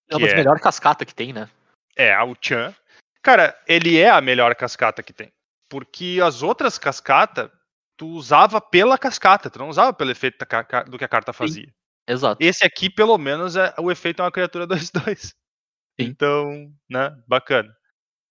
É 0.09 0.17
uma 0.17 0.27
das 0.27 0.35
é- 0.35 0.37
melhores 0.37 0.63
cascata 0.63 1.05
que 1.05 1.15
tem, 1.15 1.33
né? 1.33 1.49
É, 1.97 2.13
a 2.13 2.25
Chan. 2.41 2.75
Cara, 3.23 3.57
ele 3.67 3.99
é 3.99 4.09
a 4.09 4.21
melhor 4.21 4.55
cascata 4.55 5.03
que 5.03 5.13
tem. 5.13 5.33
Porque 5.69 6.19
as 6.23 6.43
outras 6.43 6.79
cascata, 6.79 7.53
tu 8.01 8.09
usava 8.09 8.63
pela 8.63 8.97
cascata, 8.97 9.51
tu 9.51 9.59
não 9.59 9.69
usava 9.69 9.93
pelo 9.93 10.11
efeito 10.11 10.39
do 10.89 10.97
que 10.97 11.05
a 11.05 11.09
carta 11.09 11.35
fazia. 11.35 11.71
Exato. 12.09 12.43
Esse 12.43 12.65
aqui, 12.65 12.89
pelo 12.89 13.19
menos, 13.19 13.57
é, 13.57 13.75
o 13.79 13.91
efeito 13.91 14.23
é 14.23 14.25
uma 14.25 14.33
criatura 14.33 14.65
2-2. 14.67 15.35
Então, 15.99 16.73
né, 16.89 17.15
bacana. 17.29 17.77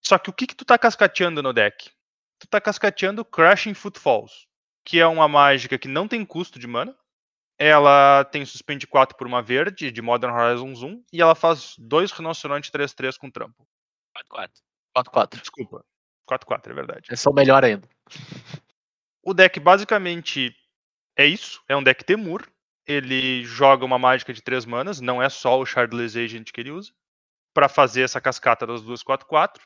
Só 0.04 0.18
que 0.18 0.28
o 0.28 0.34
que 0.34 0.48
que 0.48 0.56
tu 0.56 0.66
tá 0.66 0.76
cascateando 0.76 1.44
no 1.44 1.54
deck? 1.54 1.92
Tu 2.40 2.48
tá 2.48 2.60
cascateando 2.60 3.24
Crashing 3.24 3.76
Footfalls, 3.76 4.48
que 4.84 5.00
é 5.00 5.06
uma 5.06 5.28
mágica 5.28 5.78
que 5.78 5.88
não 5.88 6.08
tem 6.08 6.26
custo 6.26 6.58
de 6.58 6.66
mana. 6.66 6.98
Ela 7.60 8.24
tem 8.24 8.44
suspende 8.44 8.88
4 8.88 9.16
por 9.16 9.28
uma 9.28 9.44
verde, 9.44 9.92
de 9.92 10.02
Modern 10.02 10.34
Horizons 10.34 10.82
1, 10.82 11.04
e 11.14 11.22
ela 11.22 11.36
faz 11.36 11.76
dois 11.78 12.12
rinoceronte 12.12 12.72
3-3 12.72 13.18
com 13.20 13.30
trampo. 13.30 13.68
4-4. 14.34 14.50
4-4. 14.98 15.40
Desculpa. 15.42 15.86
4-4, 16.28 16.72
é 16.72 16.74
verdade. 16.74 17.02
Eles 17.08 17.22
são 17.22 17.32
melhor 17.32 17.64
ainda. 17.64 17.88
O 19.24 19.34
deck 19.34 19.60
basicamente 19.60 20.56
é 21.18 21.26
isso. 21.26 21.62
É 21.68 21.76
um 21.76 21.84
deck 21.84 22.04
Temur. 22.04 22.48
Ele 22.88 23.44
joga 23.44 23.86
uma 23.86 24.00
mágica 24.00 24.34
de 24.34 24.42
3 24.42 24.66
manas, 24.66 25.00
não 25.00 25.22
é 25.22 25.30
só 25.30 25.60
o 25.60 25.66
Shardless 25.66 26.18
Agent 26.18 26.52
que 26.52 26.60
ele 26.60 26.72
usa, 26.72 26.92
para 27.54 27.70
fazer 27.70 28.02
essa 28.02 28.20
cascata 28.20 28.66
das 28.66 28.82
duas 28.82 29.04
4-4, 29.04 29.60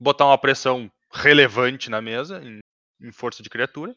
botar 0.00 0.26
uma 0.26 0.38
pressão 0.38 0.90
relevante 1.12 1.88
na 1.88 2.00
mesa, 2.02 2.42
em, 2.42 2.58
em 3.00 3.12
força 3.12 3.44
de 3.44 3.48
criatura. 3.48 3.94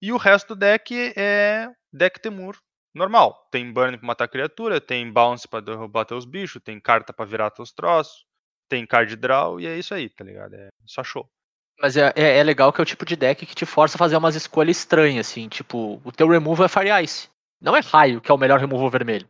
E 0.00 0.10
o 0.10 0.16
resto 0.16 0.54
do 0.54 0.60
deck 0.60 1.12
é 1.16 1.68
deck 1.92 2.18
Temur 2.20 2.56
normal. 2.94 3.46
Tem 3.50 3.70
burn 3.70 3.98
pra 3.98 4.06
matar 4.06 4.28
criatura, 4.28 4.80
tem 4.80 5.10
bounce 5.12 5.48
pra 5.48 5.60
derrubar 5.60 6.04
teus 6.04 6.24
bichos, 6.24 6.62
tem 6.62 6.80
carta 6.80 7.12
pra 7.12 7.26
virar 7.26 7.50
teus 7.50 7.72
troços, 7.72 8.24
tem 8.68 8.86
card 8.86 9.16
draw, 9.16 9.60
e 9.60 9.66
é 9.66 9.76
isso 9.78 9.92
aí, 9.92 10.08
tá 10.08 10.24
ligado? 10.24 10.54
É 10.54 10.68
só 10.86 11.02
show. 11.02 11.28
Mas 11.80 11.96
é, 11.96 12.12
é, 12.14 12.38
é 12.38 12.42
legal 12.42 12.72
que 12.72 12.80
é 12.80 12.82
o 12.82 12.86
tipo 12.86 13.04
de 13.04 13.16
deck 13.16 13.44
que 13.44 13.54
te 13.54 13.66
força 13.66 13.96
a 13.96 13.98
fazer 13.98 14.16
umas 14.16 14.34
escolhas 14.34 14.78
estranhas, 14.78 15.28
assim. 15.28 15.48
Tipo, 15.48 16.00
o 16.04 16.12
teu 16.12 16.28
removal 16.28 16.66
é 16.66 16.68
Fire 16.68 17.02
Ice. 17.04 17.28
Não 17.60 17.76
é 17.76 17.80
raio 17.80 18.20
que 18.20 18.30
é 18.30 18.34
o 18.34 18.38
melhor 18.38 18.60
removal 18.60 18.90
vermelho. 18.90 19.28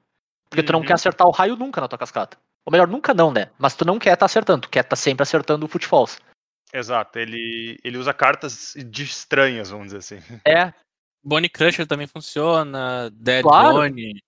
Porque 0.48 0.62
tu 0.62 0.72
não 0.72 0.80
Uhum. 0.80 0.86
quer 0.86 0.94
acertar 0.94 1.26
o 1.26 1.30
raio 1.30 1.56
nunca 1.56 1.80
na 1.80 1.88
tua 1.88 1.98
cascata. 1.98 2.36
Ou 2.64 2.70
melhor, 2.70 2.86
nunca 2.86 3.12
não, 3.12 3.32
né? 3.32 3.50
Mas 3.58 3.74
tu 3.74 3.84
não 3.84 3.98
quer 3.98 4.14
estar 4.14 4.26
acertando, 4.26 4.62
tu 4.62 4.70
quer 4.70 4.80
estar 4.84 4.96
sempre 4.96 5.22
acertando 5.22 5.66
o 5.66 5.68
Footfalls. 5.68 6.18
Exato, 6.72 7.18
ele, 7.18 7.78
ele 7.84 7.98
usa 7.98 8.12
cartas 8.12 8.74
de 8.76 9.04
estranhas, 9.04 9.70
vamos 9.70 9.86
dizer 9.92 9.98
assim. 9.98 10.18
É, 10.46 10.72
Bonnie 11.22 11.48
Crusher 11.48 11.86
também 11.86 12.06
funciona. 12.06 13.10
Dead 13.10 13.42
Claro. 13.42 13.74
Bonnie. 13.74 14.22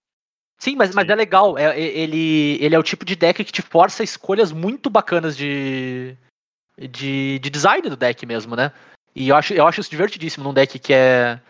Sim, 0.59 0.77
mas, 0.77 0.95
mas 0.95 1.07
Sim. 1.07 1.13
é 1.13 1.15
legal. 1.15 1.59
É, 1.59 1.65
é- 1.79 1.81
ele, 1.81 2.57
ele 2.61 2.75
é 2.75 2.79
o 2.79 2.83
tipo 2.83 3.05
de 3.05 3.15
deck 3.15 3.45
que 3.45 3.53
te 3.53 3.63
força 3.63 4.03
escolhas 4.03 4.53
muito 4.53 4.89
bacanas 4.89 5.37
de, 5.37 6.17
de, 6.79 7.39
de 7.39 7.51
design 7.51 7.89
do 7.89 7.97
deck 7.97 8.25
mesmo, 8.27 8.55
né? 8.55 8.73
E 9.15 9.29
eu 9.29 9.37
acho, 9.37 9.55
eu 9.55 9.67
acho 9.67 9.81
isso 9.81 9.91
divertidíssimo 9.91 10.45
num 10.45 10.55
deck 10.55 10.79
que 10.79 10.93
é. 10.93 11.41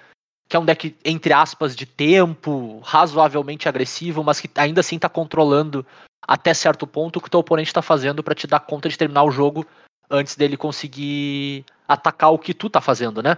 Que 0.48 0.56
é 0.56 0.60
um 0.60 0.64
deck, 0.64 0.96
entre 1.04 1.32
aspas, 1.32 1.74
de 1.74 1.84
tempo, 1.84 2.78
razoavelmente 2.84 3.68
agressivo, 3.68 4.22
mas 4.22 4.40
que 4.40 4.48
ainda 4.54 4.78
assim 4.78 4.96
tá 4.96 5.08
controlando 5.08 5.84
até 6.22 6.54
certo 6.54 6.86
ponto 6.86 7.16
o 7.16 7.20
que 7.20 7.26
o 7.26 7.30
teu 7.30 7.40
oponente 7.40 7.72
tá 7.72 7.82
fazendo 7.82 8.22
pra 8.22 8.34
te 8.34 8.46
dar 8.46 8.60
conta 8.60 8.88
de 8.88 8.96
terminar 8.96 9.24
o 9.24 9.30
jogo 9.32 9.66
antes 10.08 10.36
dele 10.36 10.56
conseguir 10.56 11.64
atacar 11.88 12.32
o 12.32 12.38
que 12.38 12.54
tu 12.54 12.70
tá 12.70 12.80
fazendo, 12.80 13.20
né? 13.20 13.36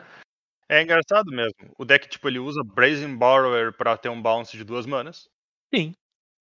É 0.69 0.83
engraçado 0.83 1.31
mesmo. 1.31 1.75
O 1.79 1.85
deck, 1.85 2.09
tipo, 2.09 2.29
ele 2.29 2.39
usa 2.39 2.63
Brazen 2.63 3.17
Borrower 3.17 3.73
pra 3.73 3.97
ter 3.97 4.11
um 4.11 4.21
bounce 4.21 4.55
de 4.55 4.65
duas 4.65 4.85
manas. 4.85 5.29
Sim. 5.75 5.95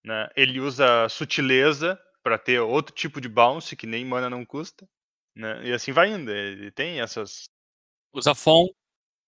Né? 0.04 0.28
Ele 0.36 0.60
usa 0.60 1.08
Sutileza 1.08 1.98
pra 2.22 2.38
ter 2.38 2.60
outro 2.60 2.94
tipo 2.94 3.22
de 3.22 3.30
bounce 3.30 3.76
que 3.76 3.88
nem 3.88 4.04
mana 4.04 4.30
não 4.30 4.46
custa. 4.46 4.86
Né? 5.38 5.68
E 5.68 5.74
assim 5.74 5.92
vai 5.92 6.10
indo. 6.12 6.32
Ele 6.32 6.72
tem 6.72 7.00
essas. 7.00 7.44
Usa 8.14 8.34
FON. 8.34 8.68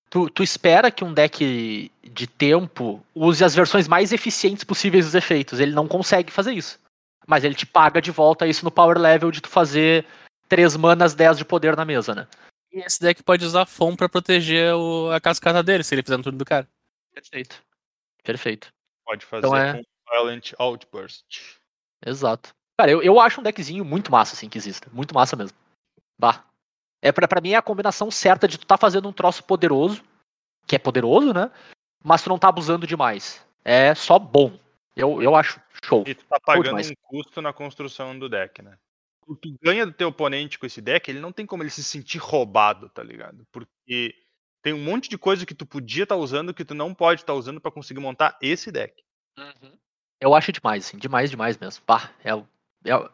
Tu, 0.10 0.28
tu 0.32 0.41
espera 0.41 0.89
que 0.89 1.03
um 1.03 1.14
deck 1.14 1.91
de 2.03 2.26
tempo 2.28 3.05
use 3.14 3.43
as 3.43 3.53
versões 3.53 3.88
mais 3.88 4.12
eficientes 4.12 4.64
possíveis 4.64 5.05
dos 5.05 5.14
efeitos. 5.14 5.60
Ele 5.60 5.72
não 5.72 5.88
consegue 5.88 6.32
fazer 6.32 6.51
isso. 6.53 6.80
Mas 7.28 7.43
ele 7.43 7.53
te 7.53 7.66
paga 7.66 8.01
de 8.01 8.10
volta 8.10 8.47
isso 8.47 8.66
no 8.66 8.72
power 8.72 8.97
level 8.97 9.30
de 9.30 9.39
tu 9.39 9.47
fazer 9.49 10.03
3 10.47 10.76
manas, 10.76 11.14
10 11.14 11.38
de 11.38 11.45
poder 11.45 11.76
na 11.78 11.86
mesa, 11.86 12.16
né? 12.16 12.28
E 12.72 12.80
esse 12.80 12.99
deck 12.99 13.22
pode 13.22 13.45
usar 13.45 13.68
FON 13.68 13.95
pra 13.95 14.10
proteger 14.10 14.74
o- 14.74 15.12
a 15.12 15.22
cascata 15.22 15.62
dele, 15.62 15.84
se 15.84 15.93
ele 15.93 16.01
fizer 16.01 16.18
no 16.18 16.24
turno 16.24 16.39
do 16.39 16.45
cara. 16.45 16.68
Perfeito. 17.14 17.62
Perfeito. 18.24 18.74
Pode 19.05 19.26
fazer 19.28 19.45
Então 19.45 19.55
é- 19.57 19.74
com 19.74 19.84
Violent 20.12 20.53
Outburst. 20.57 21.57
Exato. 22.03 22.49
Cara, 22.80 22.89
eu, 22.91 23.03
eu 23.03 23.20
acho 23.20 23.41
um 23.41 23.43
deckzinho 23.43 23.86
muito 23.86 24.12
massa, 24.12 24.34
assim, 24.34 24.49
que 24.49 24.57
exista. 24.57 24.89
Muito 24.91 25.14
massa 25.14 25.36
mesmo. 25.36 25.55
Bah. 26.20 26.43
É, 27.01 27.13
pra, 27.13 27.28
pra 27.28 27.39
mim 27.39 27.51
é 27.51 27.55
a 27.55 27.61
combinação 27.61 28.11
certa 28.11 28.45
de 28.45 28.57
tu 28.57 28.67
tá 28.67 28.78
fazendo 28.78 29.07
um 29.07 29.13
troço 29.13 29.41
poderoso, 29.43 30.03
que 30.67 30.76
é 30.76 30.80
poderoso, 30.80 31.34
né? 31.34 31.49
Mas 32.03 32.22
tu 32.22 32.30
não 32.30 32.38
tá 32.38 32.49
abusando 32.49 32.86
demais. 32.86 33.45
É 33.63 33.95
só 33.95 34.20
bom. 34.20 34.59
Eu, 34.95 35.22
eu 35.22 35.34
acho 35.36 35.61
show. 35.84 36.03
E 36.05 36.13
tu 36.13 36.26
tá 36.26 36.38
pagando 36.39 36.78
um 36.78 36.93
custo 37.03 37.41
na 37.41 37.53
construção 37.53 38.17
do 38.20 38.28
deck, 38.28 38.61
né? 38.61 38.78
O 39.26 39.36
que 39.36 39.53
tu 39.53 39.59
ganha 39.63 39.86
do 39.86 39.93
teu 39.93 40.09
oponente 40.09 40.59
com 40.59 40.65
esse 40.65 40.82
deck, 40.82 41.09
ele 41.09 41.20
não 41.20 41.32
tem 41.32 41.45
como 41.45 41.63
ele 41.63 41.70
se 41.70 41.84
sentir 41.84 42.17
roubado, 42.17 42.89
tá 42.89 43.01
ligado? 43.01 43.47
Porque 43.51 44.13
tem 44.61 44.74
um 44.74 44.84
monte 44.84 45.09
de 45.09 45.17
coisa 45.17 45.45
que 45.45 45.53
tu 45.53 45.65
podia 45.65 46.03
estar 46.03 46.17
usando 46.17 46.53
que 46.53 46.65
tu 46.65 46.74
não 46.74 46.93
pode 46.93 47.22
estar 47.22 47.34
usando 47.34 47.61
pra 47.61 47.72
conseguir 47.72 48.01
montar 48.01 48.38
esse 48.41 48.72
deck. 48.72 49.01
Eu 50.20 50.36
acho 50.36 50.51
demais, 50.51 50.86
assim, 50.86 50.97
demais, 50.97 51.30
demais 51.30 51.57
mesmo. 51.57 51.82
Bah, 51.88 52.09
é, 52.24 52.32
é 52.91 53.09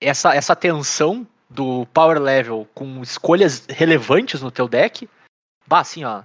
essa, 0.00 0.34
essa 0.34 0.54
tensão 0.54 1.26
do 1.48 1.86
power 1.86 2.20
level 2.20 2.68
com 2.74 3.02
escolhas 3.02 3.66
relevantes 3.68 4.42
no 4.42 4.50
teu 4.50 4.68
deck, 4.68 5.08
bah, 5.66 5.80
assim, 5.80 6.04
ó, 6.04 6.22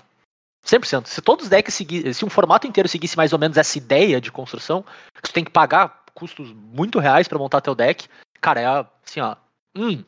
100%. 0.66 1.08
Se 1.08 1.22
todos 1.22 1.46
os 1.46 1.50
decks 1.50 1.74
seguissem, 1.74 2.14
se 2.14 2.26
um 2.26 2.30
formato 2.30 2.68
inteiro 2.68 2.90
seguisse 2.90 3.18
mais 3.18 3.34
ou 3.34 3.40
menos 3.40 3.58
essa 3.58 3.78
ideia 3.78 4.20
de 4.20 4.32
construção, 4.32 4.84
que 5.16 5.22
tu 5.22 5.34
tem 5.34 5.44
que 5.44 5.52
pagar 5.52 6.04
custos 6.14 6.52
muito 6.54 7.00
reais 7.00 7.28
pra 7.28 7.40
montar 7.40 7.62
teu 7.62 7.76
deck, 7.76 8.08
cara, 8.42 8.62
é 8.62 8.86
assim, 9.06 9.20
ó, 9.22 9.36
hum, 9.76 10.04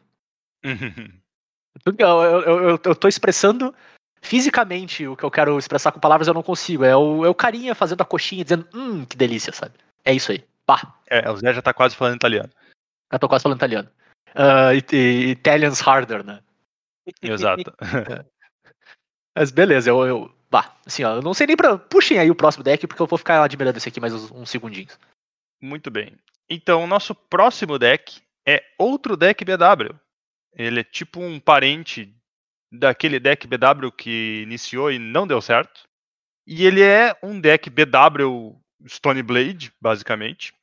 eu, 0.63 1.93
eu, 1.97 2.41
eu, 2.41 2.79
eu 2.83 2.95
tô 2.95 3.07
expressando 3.07 3.73
fisicamente 4.21 5.07
o 5.07 5.15
que 5.15 5.23
eu 5.23 5.31
quero 5.31 5.57
expressar 5.57 5.91
com 5.91 5.99
palavras, 5.99 6.27
eu 6.27 6.33
não 6.33 6.43
consigo. 6.43 6.83
É 6.83 6.95
o, 6.95 7.25
é 7.25 7.29
o 7.29 7.35
carinha 7.35 7.73
fazendo 7.73 8.01
a 8.01 8.05
coxinha, 8.05 8.43
dizendo, 8.43 8.67
hum, 8.73 9.05
que 9.05 9.17
delícia, 9.17 9.51
sabe? 9.51 9.73
É 10.05 10.13
isso 10.13 10.31
aí. 10.31 10.43
Pá, 10.65 10.95
é, 11.07 11.29
o 11.29 11.37
Zé 11.37 11.53
já 11.53 11.61
tá 11.61 11.73
quase 11.73 11.95
falando 11.95 12.15
italiano. 12.15 12.49
eu 13.11 13.19
tô 13.19 13.27
quase 13.27 13.43
falando 13.43 13.57
italiano. 13.57 13.89
It- 14.35 14.95
Italians 14.95 15.81
harder, 15.81 16.23
né? 16.25 16.41
Exato. 17.21 17.73
Mas 19.37 19.51
beleza, 19.51 19.89
eu, 19.89 20.05
eu. 20.05 20.35
Bah, 20.49 20.75
assim, 20.85 21.03
ó, 21.03 21.15
eu 21.15 21.21
não 21.21 21.33
sei 21.33 21.47
nem 21.47 21.55
pra. 21.55 21.77
Puxem 21.77 22.19
aí 22.19 22.29
o 22.29 22.35
próximo 22.35 22.63
deck, 22.63 22.85
porque 22.85 23.01
eu 23.01 23.07
vou 23.07 23.17
ficar 23.17 23.41
admirando 23.43 23.77
esse 23.77 23.87
aqui 23.89 23.99
mais 23.99 24.13
uns, 24.13 24.29
uns 24.31 24.49
segundinhos. 24.49 24.97
Muito 25.61 25.89
bem. 25.89 26.17
Então, 26.49 26.83
o 26.83 26.87
nosso 26.87 27.15
próximo 27.15 27.79
deck 27.79 28.21
é 28.45 28.63
outro 28.77 29.15
deck 29.15 29.43
BW. 29.45 29.95
Ele 30.53 30.81
é 30.81 30.83
tipo 30.83 31.21
um 31.21 31.39
parente 31.39 32.13
daquele 32.71 33.19
deck 33.19 33.47
BW 33.47 33.91
que 33.97 34.41
iniciou 34.43 34.91
e 34.91 34.99
não 34.99 35.25
deu 35.25 35.41
certo. 35.41 35.83
E 36.45 36.65
ele 36.65 36.81
é 36.81 37.15
um 37.23 37.39
deck 37.39 37.69
BW 37.69 38.57
Stone 38.89 39.23
Blade, 39.23 39.71
basicamente. 39.79 40.53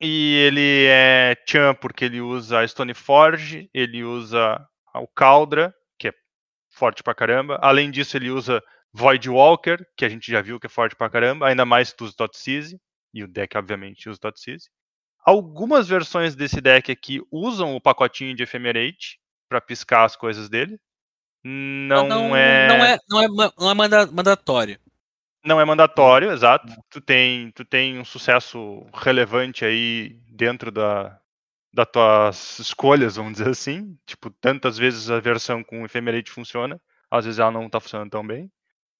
E 0.00 0.34
ele 0.46 0.86
é 0.88 1.36
Chan 1.48 1.74
porque 1.74 2.04
ele 2.04 2.20
usa 2.20 2.60
a 2.60 2.68
Stone 2.68 2.94
Forge, 2.94 3.70
ele 3.72 4.02
usa 4.04 4.60
o 4.94 5.06
Caldra, 5.08 5.74
que 5.98 6.08
é 6.08 6.12
forte 6.70 7.02
pra 7.02 7.14
caramba. 7.14 7.58
Além 7.62 7.90
disso, 7.90 8.16
ele 8.16 8.30
usa 8.30 8.62
Void 8.92 9.28
Walker, 9.30 9.78
que 9.96 10.04
a 10.04 10.08
gente 10.08 10.30
já 10.30 10.40
viu 10.42 10.60
que 10.60 10.66
é 10.66 10.70
forte 10.70 10.94
pra 10.94 11.10
caramba, 11.10 11.48
ainda 11.48 11.64
mais 11.64 11.88
se 11.88 11.96
tu 11.96 12.04
usa 12.04 12.14
Totsize, 12.16 12.78
e 13.12 13.22
o 13.24 13.28
deck 13.28 13.56
obviamente 13.56 14.08
usa 14.08 14.18
Totsize. 14.20 14.68
Algumas 15.24 15.88
versões 15.88 16.34
desse 16.36 16.60
deck 16.60 16.92
aqui 16.92 17.20
usam 17.30 17.74
o 17.74 17.80
pacotinho 17.80 18.34
de 18.36 18.42
Ephemerate 18.42 19.18
pra 19.48 19.60
piscar 19.60 20.04
as 20.04 20.14
coisas 20.16 20.48
dele. 20.48 20.78
Não, 21.42 22.06
não, 22.08 22.36
é 22.36 22.68
não 22.68 22.84
é, 22.84 22.98
não 23.08 23.20
é, 23.22 23.50
não 23.58 23.70
é 23.70 23.74
manda- 23.74 24.06
mandatório. 24.06 24.78
Não 25.44 25.60
é 25.60 25.64
mandatório, 25.64 26.32
exato. 26.32 26.72
Tu 26.90 27.00
tem, 27.00 27.50
tu 27.52 27.64
tem 27.64 27.98
um 27.98 28.04
sucesso 28.04 28.86
relevante 28.94 29.64
aí 29.64 30.18
dentro 30.28 30.70
da, 30.72 31.20
das 31.72 31.88
tuas 31.90 32.58
escolhas, 32.58 33.16
vamos 33.16 33.34
dizer 33.34 33.50
assim. 33.50 33.98
Tipo, 34.06 34.30
tantas 34.30 34.78
vezes 34.78 35.10
a 35.10 35.20
versão 35.20 35.62
com 35.62 35.84
Ephemerate 35.84 36.30
funciona, 36.30 36.80
às 37.10 37.24
vezes 37.24 37.38
ela 37.38 37.50
não 37.50 37.68
tá 37.68 37.78
funcionando 37.78 38.10
tão 38.10 38.26
bem. 38.26 38.50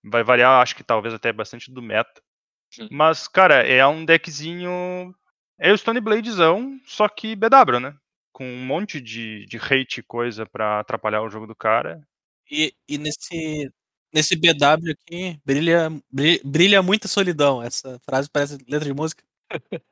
Vai 0.05 0.23
variar, 0.23 0.61
acho 0.61 0.77
que 0.77 0.85
talvez 0.85 1.15
até 1.15 1.33
bastante 1.33 1.73
do 1.73 1.81
meta. 1.81 2.23
Sim. 2.71 2.89
Mas, 2.91 3.27
cara, 3.27 3.67
é 3.67 3.87
um 3.87 4.05
deckzinho. 4.05 5.15
É 5.59 5.73
o 5.73 5.79
Stone 5.79 6.01
Bladezão, 6.01 6.79
só 6.85 7.09
que 7.09 7.37
BW, 7.37 7.81
né? 7.81 7.97
Com 8.33 8.45
um 8.45 8.67
monte 8.67 9.01
de, 9.01 9.47
de 9.47 9.57
hate 9.57 10.01
e 10.01 10.03
coisa 10.03 10.45
pra 10.45 10.81
atrapalhar 10.81 11.23
o 11.23 11.31
jogo 11.31 11.47
do 11.47 11.55
cara. 11.55 12.07
E, 12.51 12.75
e 12.89 12.99
nesse, 12.99 13.71
nesse 14.15 14.37
BW 14.37 14.93
aqui, 14.93 15.39
brilha, 15.45 15.91
brilha, 16.11 16.41
brilha 16.45 16.83
muita 16.83 17.09
solidão. 17.09 17.63
Essa 17.63 17.99
frase 18.01 18.31
parece 18.31 18.57
letra 18.69 18.89
de 18.89 18.95
música. 18.95 19.23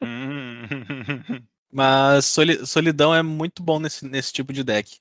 Hum. 0.03 0.63
Mas 1.71 2.27
soli- 2.27 2.67
solidão 2.67 3.15
é 3.15 3.23
muito 3.23 3.63
bom 3.63 3.81
nesse, 3.81 4.05
nesse 4.07 4.33
tipo 4.33 4.53
de 4.53 4.63
deck. 4.63 4.99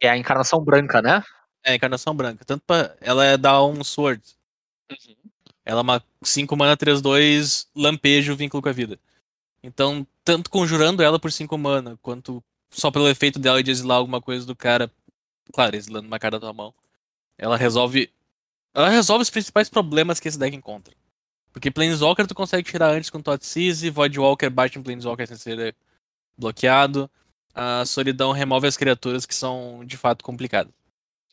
É 0.00 0.08
a 0.08 0.16
encarnação 0.16 0.60
branca, 0.64 1.00
né? 1.02 1.22
É 1.64 1.72
a 1.72 1.74
encarnação 1.74 2.14
branca. 2.14 2.44
Tanto 2.44 2.62
pra, 2.66 2.96
ela 3.00 3.24
é 3.24 3.36
da 3.36 3.62
um 3.62 3.84
sword. 3.84 4.22
Ela 5.64 5.80
é 5.80 5.82
uma 5.82 6.04
5 6.22 6.56
mana 6.56 6.76
3-2, 6.76 7.68
lampejo, 7.76 8.34
vínculo 8.34 8.62
com 8.62 8.68
a 8.70 8.72
vida. 8.72 8.98
Então, 9.62 10.06
tanto 10.24 10.50
conjurando 10.50 11.02
ela 11.02 11.18
por 11.18 11.30
5 11.32 11.58
mana, 11.58 11.98
quanto 12.00 12.42
só 12.70 12.90
pelo 12.90 13.08
efeito 13.08 13.38
dela 13.38 13.62
de 13.62 13.70
exilar 13.70 13.98
alguma 13.98 14.20
coisa 14.20 14.46
do 14.46 14.56
cara, 14.56 14.90
claro, 15.52 15.76
exilando 15.76 16.06
uma 16.06 16.18
carta 16.18 16.38
da 16.38 16.46
tua 16.46 16.52
mão, 16.54 16.72
ela 17.38 17.56
resolve. 17.56 18.10
Ela 18.78 18.90
resolve 18.90 19.22
os 19.22 19.30
principais 19.30 19.68
problemas 19.68 20.20
que 20.20 20.28
esse 20.28 20.38
deck 20.38 20.54
encontra. 20.54 20.94
Porque 21.52 21.68
Planeswalker 21.68 22.28
tu 22.28 22.34
consegue 22.34 22.70
tirar 22.70 22.90
antes 22.90 23.10
com 23.10 23.20
Totsize, 23.20 23.90
Voidwalker 23.90 24.48
bate 24.48 24.78
em 24.78 24.82
Planeswalker 24.84 25.26
sem 25.26 25.36
ser 25.36 25.74
bloqueado. 26.38 27.10
A 27.52 27.84
solidão 27.84 28.30
remove 28.30 28.68
as 28.68 28.76
criaturas 28.76 29.26
que 29.26 29.34
são 29.34 29.82
de 29.84 29.96
fato 29.96 30.22
complicadas. 30.22 30.72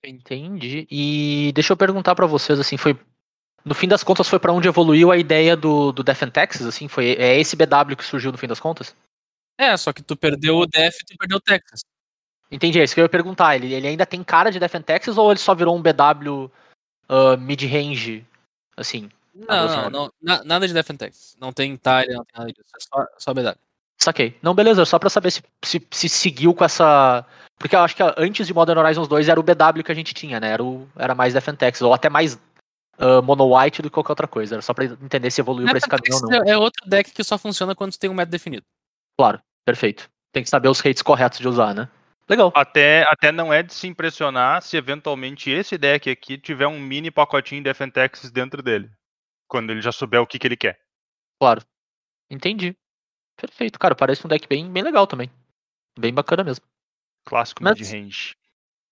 Entendi. 0.04 0.88
E 0.90 1.52
deixa 1.54 1.74
eu 1.74 1.78
perguntar 1.78 2.16
pra 2.16 2.26
vocês, 2.26 2.60
assim, 2.60 2.78
foi. 2.78 3.00
No 3.64 3.76
fim 3.76 3.88
das 3.88 4.04
contas, 4.04 4.28
foi 4.28 4.40
pra 4.40 4.52
onde 4.52 4.68
evoluiu 4.68 5.12
a 5.12 5.18
ideia 5.18 5.56
do, 5.56 5.92
do 5.92 6.04
Death 6.04 6.24
and 6.24 6.32
Texas, 6.32 6.66
assim? 6.66 6.88
Foi, 6.88 7.12
é 7.12 7.40
esse 7.40 7.56
BW 7.56 7.96
que 7.96 8.04
surgiu 8.04 8.32
no 8.32 8.40
fim 8.40 8.48
das 8.48 8.60
contas? 8.60 8.96
É, 9.56 9.78
só 9.78 9.94
que 9.94 10.02
tu 10.02 10.18
perdeu 10.18 10.58
o 10.58 10.66
Def 10.66 10.96
e 11.00 11.06
tu 11.06 11.16
perdeu 11.16 11.38
o 11.38 11.42
Texas. 11.42 11.82
Entendi, 12.50 12.80
é 12.80 12.84
isso 12.84 12.96
que 12.96 13.02
eu 13.02 13.06
ia 13.06 13.10
perguntar. 13.10 13.56
Ele, 13.56 13.72
ele 13.72 13.88
ainda 13.88 14.06
tem 14.06 14.24
cara 14.24 14.50
de 14.50 14.60
Death 14.60 14.74
and 14.74 14.82
Texas 14.82 15.16
ou 15.16 15.30
ele 15.30 15.40
só 15.40 15.54
virou 15.54 15.78
um 15.78 15.82
BW 15.84 16.50
ah, 17.10 17.38
mid-range, 17.38 18.26
assim? 18.78 19.10
Não, 19.34 19.68
não, 19.68 19.90
não, 19.90 20.14
na- 20.22 20.44
nada 20.44 20.68
de 20.68 20.74
Death 20.74 20.92
and. 20.92 21.10
Não 21.40 21.52
tem 21.52 21.74
Itália, 21.74 22.16
não 22.16 22.24
tem 22.26 22.40
nada 22.40 22.52
disso. 22.54 22.70
É 22.76 22.80
só, 22.80 23.08
só 23.18 23.34
BW. 23.34 23.56
Saquei. 23.98 24.38
Não, 24.42 24.54
beleza, 24.54 24.86
só 24.86 25.00
pra 25.00 25.10
saber 25.10 25.32
se, 25.32 25.44
se, 25.64 25.86
se 25.92 26.10
seguiu 26.10 26.54
com 26.54 26.64
essa. 26.64 27.26
Porque 27.58 27.76
eu 27.76 27.80
acho 27.80 27.96
que 27.96 28.04
antes 28.18 28.46
de 28.48 28.54
Modern 28.54 28.80
Horizons 28.80 29.08
2 29.08 29.30
era 29.30 29.40
o 29.40 29.44
BW 29.44 29.84
que 29.84 29.92
a 29.92 29.96
gente 29.96 30.14
tinha, 30.14 30.40
né? 30.40 30.50
Era, 30.52 30.64
o, 30.64 30.88
era 30.98 31.16
mais 31.16 31.34
Death 31.34 31.50
and 31.50 31.86
ou 31.86 31.94
até 31.94 32.10
mais 32.10 32.38
ah, 32.98 33.22
Mono 33.22 33.56
White 33.58 33.82
do 33.82 33.90
que 33.90 33.94
qualquer 33.94 34.12
outra 34.12 34.28
coisa. 34.28 34.56
Era 34.56 34.62
só 34.62 34.74
pra 34.74 34.86
entender 34.86 35.32
se 35.32 35.42
evoluiu 35.42 35.68
pra 35.68 35.78
esse 35.78 35.88
caminho 35.88 36.16
ou 36.16 36.22
não. 36.22 36.44
é, 36.44 36.52
é 36.52 36.58
outro 36.58 36.88
deck 36.88 37.12
que 37.12 37.24
só 37.24 37.38
funciona 37.38 37.76
quando 37.76 37.98
tem 37.98 38.10
um 38.10 38.14
método 38.14 38.32
definido. 38.32 38.66
Claro, 39.18 39.42
perfeito. 39.66 40.10
Tem 40.32 40.44
que 40.44 40.50
saber 40.50 40.70
os 40.70 40.80
rates 40.80 41.02
corretos 41.02 41.40
de 41.40 41.48
usar, 41.48 41.74
né? 41.74 41.88
Legal. 42.28 42.52
Até, 42.56 43.04
até 43.08 43.32
não 43.32 43.54
é 43.54 43.62
de 43.62 43.74
se 43.74 43.88
impressionar 43.88 44.62
se 44.62 44.76
eventualmente 44.76 45.50
esse 45.52 45.78
deck 45.78 46.10
aqui 46.10 46.38
tiver 46.38 46.68
um 46.68 46.80
mini 46.80 47.12
pacotinho 47.12 47.62
de 47.62 47.70
Defentex 47.70 48.32
dentro 48.32 48.64
dele. 48.64 48.90
Quando 49.48 49.70
ele 49.70 49.82
já 49.82 49.92
souber 49.92 50.22
o 50.22 50.28
que, 50.28 50.40
que 50.40 50.48
ele 50.48 50.58
quer. 50.58 50.80
Claro. 51.40 51.62
Entendi. 52.30 52.76
Perfeito, 53.38 53.78
cara. 53.78 53.94
Parece 53.94 54.26
um 54.26 54.30
deck 54.30 54.48
bem, 54.48 54.72
bem 54.72 54.82
legal 54.82 55.06
também. 55.06 55.30
Bem 56.00 56.14
bacana 56.14 56.44
mesmo. 56.44 56.66
Clássico 57.26 57.64
Mas- 57.64 57.78
mid-range. 57.80 58.36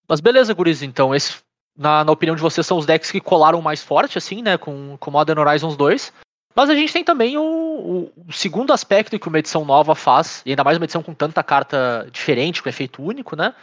Mas 0.07 0.19
beleza, 0.19 0.53
guris, 0.53 0.83
então. 0.83 1.15
Esse 1.15 1.41
na, 1.75 2.03
na 2.03 2.11
opinião 2.11 2.35
de 2.35 2.41
vocês, 2.41 2.65
são 2.67 2.77
os 2.77 2.85
decks 2.85 3.11
que 3.11 3.19
colaram 3.19 3.61
mais 3.61 3.83
forte, 3.83 4.17
assim, 4.17 4.41
né? 4.41 4.57
Com, 4.57 4.97
com 4.97 5.11
Modern 5.11 5.39
Horizons 5.39 5.75
2. 5.75 6.13
Mas 6.55 6.69
a 6.69 6.75
gente 6.75 6.93
tem 6.93 7.03
também 7.03 7.37
o, 7.37 7.41
o- 7.43 8.11
o 8.27 8.31
segundo 8.33 8.71
aspecto 8.73 9.17
que 9.17 9.27
uma 9.27 9.39
edição 9.39 9.65
nova 9.65 9.95
faz, 9.95 10.41
e 10.45 10.51
ainda 10.51 10.63
mais 10.63 10.77
uma 10.77 10.85
edição 10.85 11.01
com 11.01 11.13
tanta 11.13 11.43
carta 11.43 12.07
diferente, 12.11 12.61
com 12.61 12.69
efeito 12.69 13.01
único, 13.01 13.35
né? 13.35 13.55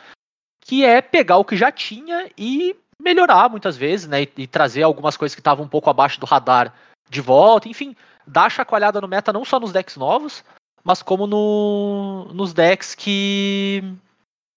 Que 0.61 0.85
é 0.85 1.01
pegar 1.01 1.37
o 1.37 1.45
que 1.45 1.57
já 1.57 1.71
tinha 1.71 2.29
e 2.37 2.75
melhorar 3.01 3.49
muitas 3.49 3.77
vezes, 3.77 4.09
né? 4.09 4.23
E, 4.23 4.31
e 4.39 4.47
trazer 4.47 4.83
algumas 4.83 5.17
coisas 5.17 5.35
que 5.35 5.41
estavam 5.41 5.65
um 5.65 5.69
pouco 5.69 5.89
abaixo 5.89 6.19
do 6.19 6.27
radar 6.27 6.75
de 7.09 7.21
volta, 7.21 7.69
enfim, 7.69 7.95
dar 8.27 8.51
chacoalhada 8.51 9.01
no 9.01 9.09
meta 9.09 9.33
não 9.33 9.45
só 9.45 9.59
nos 9.61 9.73
decks 9.73 9.97
novos, 9.97 10.45
mas 10.85 11.01
como 11.03 11.27
no, 11.27 12.31
nos 12.35 12.53
decks 12.53 12.95
que, 12.95 13.83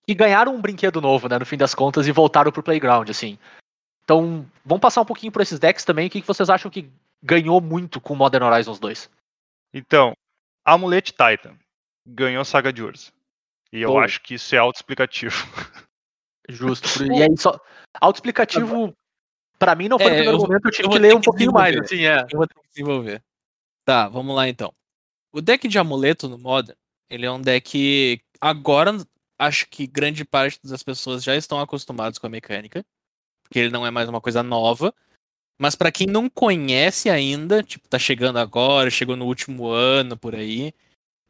que 0.07 0.13
ganharam 0.15 0.55
um 0.55 0.61
brinquedo 0.61 0.99
novo, 1.01 1.27
né? 1.29 1.37
No 1.37 1.45
fim 1.45 1.57
das 1.57 1.75
contas, 1.75 2.07
e 2.07 2.11
voltaram 2.11 2.51
pro 2.51 2.63
playground, 2.63 3.09
assim. 3.09 3.37
Então, 4.03 4.45
vamos 4.65 4.81
passar 4.81 5.01
um 5.01 5.05
pouquinho 5.05 5.31
por 5.31 5.41
esses 5.41 5.59
decks 5.59 5.85
também. 5.85 6.07
O 6.07 6.09
que 6.09 6.19
que 6.21 6.27
vocês 6.27 6.49
acham 6.49 6.69
que 6.69 6.89
ganhou 7.23 7.61
muito 7.61 8.01
com 8.01 8.15
Modern 8.15 8.43
Horizons 8.43 8.79
2? 8.79 9.09
Então, 9.73 10.13
Amulet 10.65 11.11
Titan 11.11 11.57
ganhou 12.05 12.43
Saga 12.43 12.71
de 12.71 12.83
Urza. 12.83 13.11
E 13.71 13.81
eu 13.81 13.97
acho 13.97 14.21
que 14.21 14.35
isso 14.35 14.53
é 14.53 14.59
autoexplicativo. 14.59 15.35
Justo. 16.47 17.03
E 17.05 17.23
aí, 17.23 17.37
só. 17.37 17.59
Autoexplicativo, 17.99 18.93
pra 19.57 19.73
mim, 19.73 19.87
não 19.87 19.97
foi 19.97 20.07
É, 20.07 20.09
no 20.09 20.15
primeiro 20.15 20.37
eu 20.37 20.41
momento, 20.41 20.65
eu 20.65 20.71
tive 20.71 20.87
eu 20.87 20.91
que 20.91 20.99
ler 20.99 21.15
um 21.15 21.19
que 21.19 21.25
pouquinho 21.25 21.53
mais, 21.53 21.75
assim, 21.77 22.05
é. 22.05 22.21
Eu 22.31 22.37
vou 22.37 22.47
ter 22.47 22.53
que 22.53 22.67
desenvolver. 22.67 23.23
Tá, 23.85 24.07
vamos 24.07 24.35
lá 24.35 24.47
então. 24.47 24.73
O 25.31 25.41
deck 25.41 25.67
de 25.67 25.79
amuleto 25.79 26.29
no 26.29 26.37
Modern, 26.37 26.77
ele 27.09 27.25
é 27.25 27.31
um 27.31 27.41
deck. 27.41 28.21
Agora, 28.39 28.91
acho 29.39 29.67
que 29.69 29.87
grande 29.87 30.23
parte 30.23 30.59
das 30.63 30.83
pessoas 30.83 31.23
já 31.23 31.35
estão 31.35 31.59
acostumados 31.59 32.19
com 32.19 32.27
a 32.27 32.29
mecânica. 32.29 32.85
Porque 33.43 33.59
ele 33.59 33.69
não 33.69 33.85
é 33.85 33.91
mais 33.91 34.07
uma 34.07 34.21
coisa 34.21 34.43
nova. 34.43 34.93
Mas 35.59 35.75
pra 35.75 35.91
quem 35.91 36.07
não 36.07 36.29
conhece 36.29 37.09
ainda, 37.09 37.63
tipo, 37.63 37.87
tá 37.87 37.99
chegando 37.99 38.39
agora, 38.39 38.89
chegou 38.89 39.15
no 39.15 39.25
último 39.25 39.69
ano 39.69 40.17
por 40.17 40.35
aí, 40.35 40.73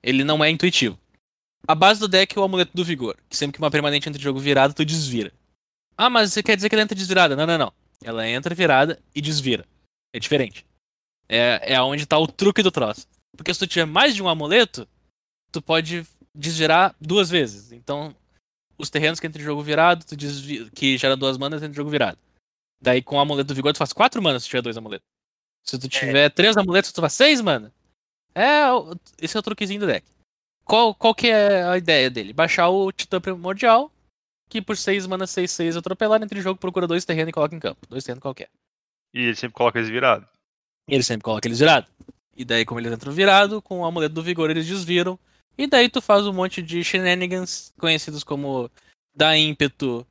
ele 0.02 0.24
não 0.24 0.44
é 0.44 0.50
intuitivo. 0.50 0.98
A 1.68 1.76
base 1.76 2.00
do 2.00 2.08
deck 2.08 2.38
é 2.38 2.42
o 2.42 2.44
amuleto 2.44 2.72
do 2.74 2.84
vigor, 2.84 3.18
que 3.30 3.38
sempre 3.38 3.54
que 3.54 3.60
uma 3.60 3.72
permanente 3.72 4.08
entra 4.08 4.20
em 4.20 4.24
jogo 4.24 4.40
virado, 4.40 4.74
tu 4.74 4.84
desvira. 4.84 5.32
Ah, 5.98 6.10
mas 6.10 6.34
você 6.34 6.44
quer 6.44 6.56
dizer 6.56 6.70
que 6.70 6.76
ela 6.76 6.84
entra 6.84 6.96
desvirada? 6.96 7.36
Não, 7.36 7.46
não, 7.46 7.58
não. 7.58 7.74
Ela 8.04 8.28
entra 8.28 8.54
virada 8.56 9.00
e 9.16 9.22
desvira. 9.22 9.66
É 10.14 10.20
diferente. 10.20 10.66
É, 11.30 11.74
é 11.74 11.82
onde 11.82 12.06
tá 12.06 12.18
o 12.18 12.28
truque 12.28 12.62
do 12.62 12.72
troço. 12.72 13.08
Porque 13.36 13.54
se 13.54 13.60
tu 13.60 13.68
tiver 13.68 13.86
mais 13.86 14.14
de 14.14 14.22
um 14.22 14.28
amuleto, 14.28 14.88
tu 15.52 15.62
pode 15.62 16.06
desvirar 16.36 16.96
duas 17.00 17.30
vezes. 17.30 17.72
Então, 17.72 18.14
os 18.78 18.90
terrenos 18.90 19.20
que 19.20 19.28
entram 19.28 19.42
em 19.42 19.46
jogo 19.46 19.62
virado, 19.62 20.06
tu 20.06 20.16
desvia, 20.16 20.70
que 20.74 20.98
gera 20.98 21.16
duas 21.16 21.38
manas, 21.38 21.62
entra 21.62 21.72
em 21.72 21.76
jogo 21.76 21.90
virado. 21.90 22.18
Daí 22.84 23.02
com 23.02 23.16
o 23.16 23.20
amuleto 23.20 23.48
do 23.48 23.56
vigor, 23.56 23.72
tu 23.72 23.78
faz 23.78 23.94
quatro 23.94 24.22
manas 24.22 24.44
se 24.44 24.50
tiver 24.50 24.62
dois 24.62 24.76
amuletos. 24.76 25.08
Se 25.64 25.80
tu 25.80 25.88
tiver 25.88 26.30
três 26.30 26.58
amuletos, 26.58 26.92
tu 26.92 27.00
faz 27.00 27.14
seis 27.14 27.40
manas. 27.40 27.72
É, 28.36 28.64
esse 29.22 29.38
é 29.38 29.40
o 29.40 29.44
truquezinho 29.44 29.80
do 29.80 29.88
deck. 29.88 30.06
Qual, 30.66 30.94
qual 30.94 31.16
que 31.16 31.28
é 31.28 31.64
a 31.64 31.78
ideia 31.78 32.10
dele? 32.10 32.34
Baixar 32.34 32.70
o 32.70 32.92
Titã 32.92 33.22
Primordial, 33.22 33.90
que 34.50 34.62
por 34.62 34.76
6 34.76 35.08
mana 35.08 35.26
6, 35.26 35.50
6 35.50 35.78
atropelar, 35.78 36.22
entre 36.22 36.42
jogo 36.42 36.60
procura 36.60 36.86
dois 36.86 37.06
terrenos 37.06 37.30
e 37.30 37.34
coloca 37.34 37.56
em 37.56 37.60
campo. 37.60 37.80
Dois 37.90 38.04
terrenos 38.04 38.22
qualquer. 38.22 38.50
E 39.14 39.22
ele 39.22 39.36
sempre 39.36 39.54
coloca 39.54 39.80
eles 39.80 39.90
virados. 39.90 40.28
E 40.90 40.94
ele 40.94 41.04
sempre 41.04 41.24
coloca 41.24 41.48
eles 41.48 41.60
virados. 41.60 41.90
E 42.36 42.44
daí, 42.44 42.66
como 42.66 42.80
eles 42.80 42.92
entram 42.92 43.14
virado, 43.14 43.62
com 43.62 43.80
o 43.80 43.86
amuleto 43.86 44.16
do 44.16 44.24
vigor 44.24 44.50
eles 44.50 44.68
desviram. 44.68 45.18
E 45.58 45.68
daí 45.68 45.88
tu 45.88 46.02
faz 46.02 46.26
um 46.26 46.34
monte 46.34 46.62
de 46.62 46.84
shenanigans, 46.84 47.72
conhecidos 47.78 48.24
como 48.24 48.70
dar 49.16 49.38
ímpeto, 49.38 50.06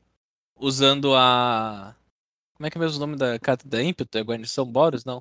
usando 0.57 1.15
a. 1.15 1.95
Como 2.63 2.69
é 2.69 2.71
que 2.71 2.79
é 2.79 2.81
mesmo 2.81 2.97
o 2.99 3.01
nome 3.01 3.17
da 3.17 3.41
carta 3.41 3.69
da 3.69 3.83
ímpeto? 3.83 4.17
É 4.17 4.23
guarnição 4.23 4.65
Boros? 4.65 5.05
Não. 5.05 5.21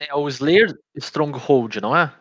É 0.00 0.12
o 0.12 0.26
Slayer 0.28 0.76
Stronghold, 0.96 1.76
não 1.80 1.96
é? 1.96 2.12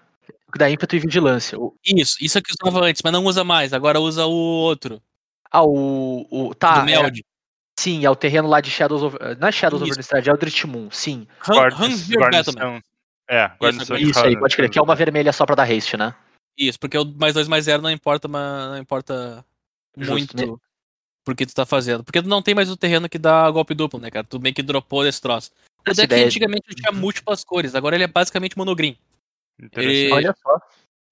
Que 0.52 0.60
dá 0.60 0.70
ímpeto 0.70 0.96
e 0.96 1.00
vigilância. 1.00 1.60
O- 1.60 1.76
Isso, 1.84 2.18
isso 2.22 2.38
é 2.38 2.42
que 2.42 2.54
usava 2.54 2.86
antes, 2.86 3.02
mas 3.04 3.12
não 3.12 3.26
usa 3.26 3.44
mais. 3.44 3.74
Agora 3.74 4.00
usa 4.00 4.28
o 4.28 4.32
outro. 4.32 5.02
ah, 5.52 5.64
o. 5.64 6.28
o 6.30 6.54
tá, 6.54 6.76
do 6.76 6.82
é, 6.82 6.84
Meld. 7.02 7.26
sim, 7.80 8.06
é 8.06 8.10
o 8.12 8.16
terreno 8.16 8.48
lá 8.48 8.62
de 8.62 8.70
Shadows 8.70 9.02
of. 9.02 9.18
Não 9.40 9.48
é 9.48 9.52
Shadows 9.52 9.82
of 9.82 9.90
Isso. 9.90 9.98
Innistrad, 10.00 10.28
é 10.28 10.32
o 10.34 10.38
Drift 10.38 10.68
Moon, 10.68 10.92
sim. 10.92 11.28
Han- 11.50 11.54
Guardas- 11.56 11.80
Hunsbeard 11.80 12.38
Battleman. 12.38 12.62
guarnição. 12.64 12.82
É, 13.28 13.48
guarnição 13.60 13.98
de 13.98 14.04
Isso 14.12 14.20
aí, 14.24 14.40
pode 14.40 14.56
crer, 14.56 14.70
que 14.70 14.78
é 14.78 14.82
uma 14.84 14.96
vermelha 14.96 15.34
só 15.34 15.48
pra 15.48 15.56
dar 15.56 15.64
haste, 15.64 15.98
né? 15.98 16.14
Isso, 16.56 16.80
porque 16.80 16.96
o 17.00 17.06
mais 17.06 17.34
dois 17.34 17.48
mais 17.48 17.66
zero 17.66 17.82
não 17.82 17.90
importa, 17.90 18.28
mas 18.28 18.68
não 18.70 18.78
importa 18.78 19.44
Justo, 19.98 20.12
muito 20.12 20.38
né? 20.38 20.58
Porque 21.26 21.46
tu 21.46 21.54
tá 21.54 21.66
fazendo. 21.66 22.04
Porque 22.04 22.22
tu 22.22 22.28
não 22.30 22.42
tem 22.42 22.54
mais 22.56 22.70
o 22.70 22.78
terreno 22.78 23.10
que 23.10 23.18
dá 23.18 23.50
golpe 23.52 23.74
duplo, 23.74 24.00
né, 24.00 24.10
cara? 24.12 24.26
Tu 24.26 24.40
meio 24.40 24.54
que 24.56 24.64
dropou 24.64 25.06
esse 25.06 25.22
troço. 25.22 25.52
O 25.86 25.92
Essa 25.92 26.02
deck 26.02 26.14
ideia- 26.14 26.26
antigamente 26.28 26.76
tinha 26.76 26.92
múltiplas 26.92 27.44
cores, 27.44 27.76
agora 27.76 27.96
ele 27.96 28.04
é 28.06 28.08
basicamente 28.08 28.58
monogreen. 28.58 28.98
Ele- 29.74 30.12
Olha 30.12 30.36
só. 30.42 30.60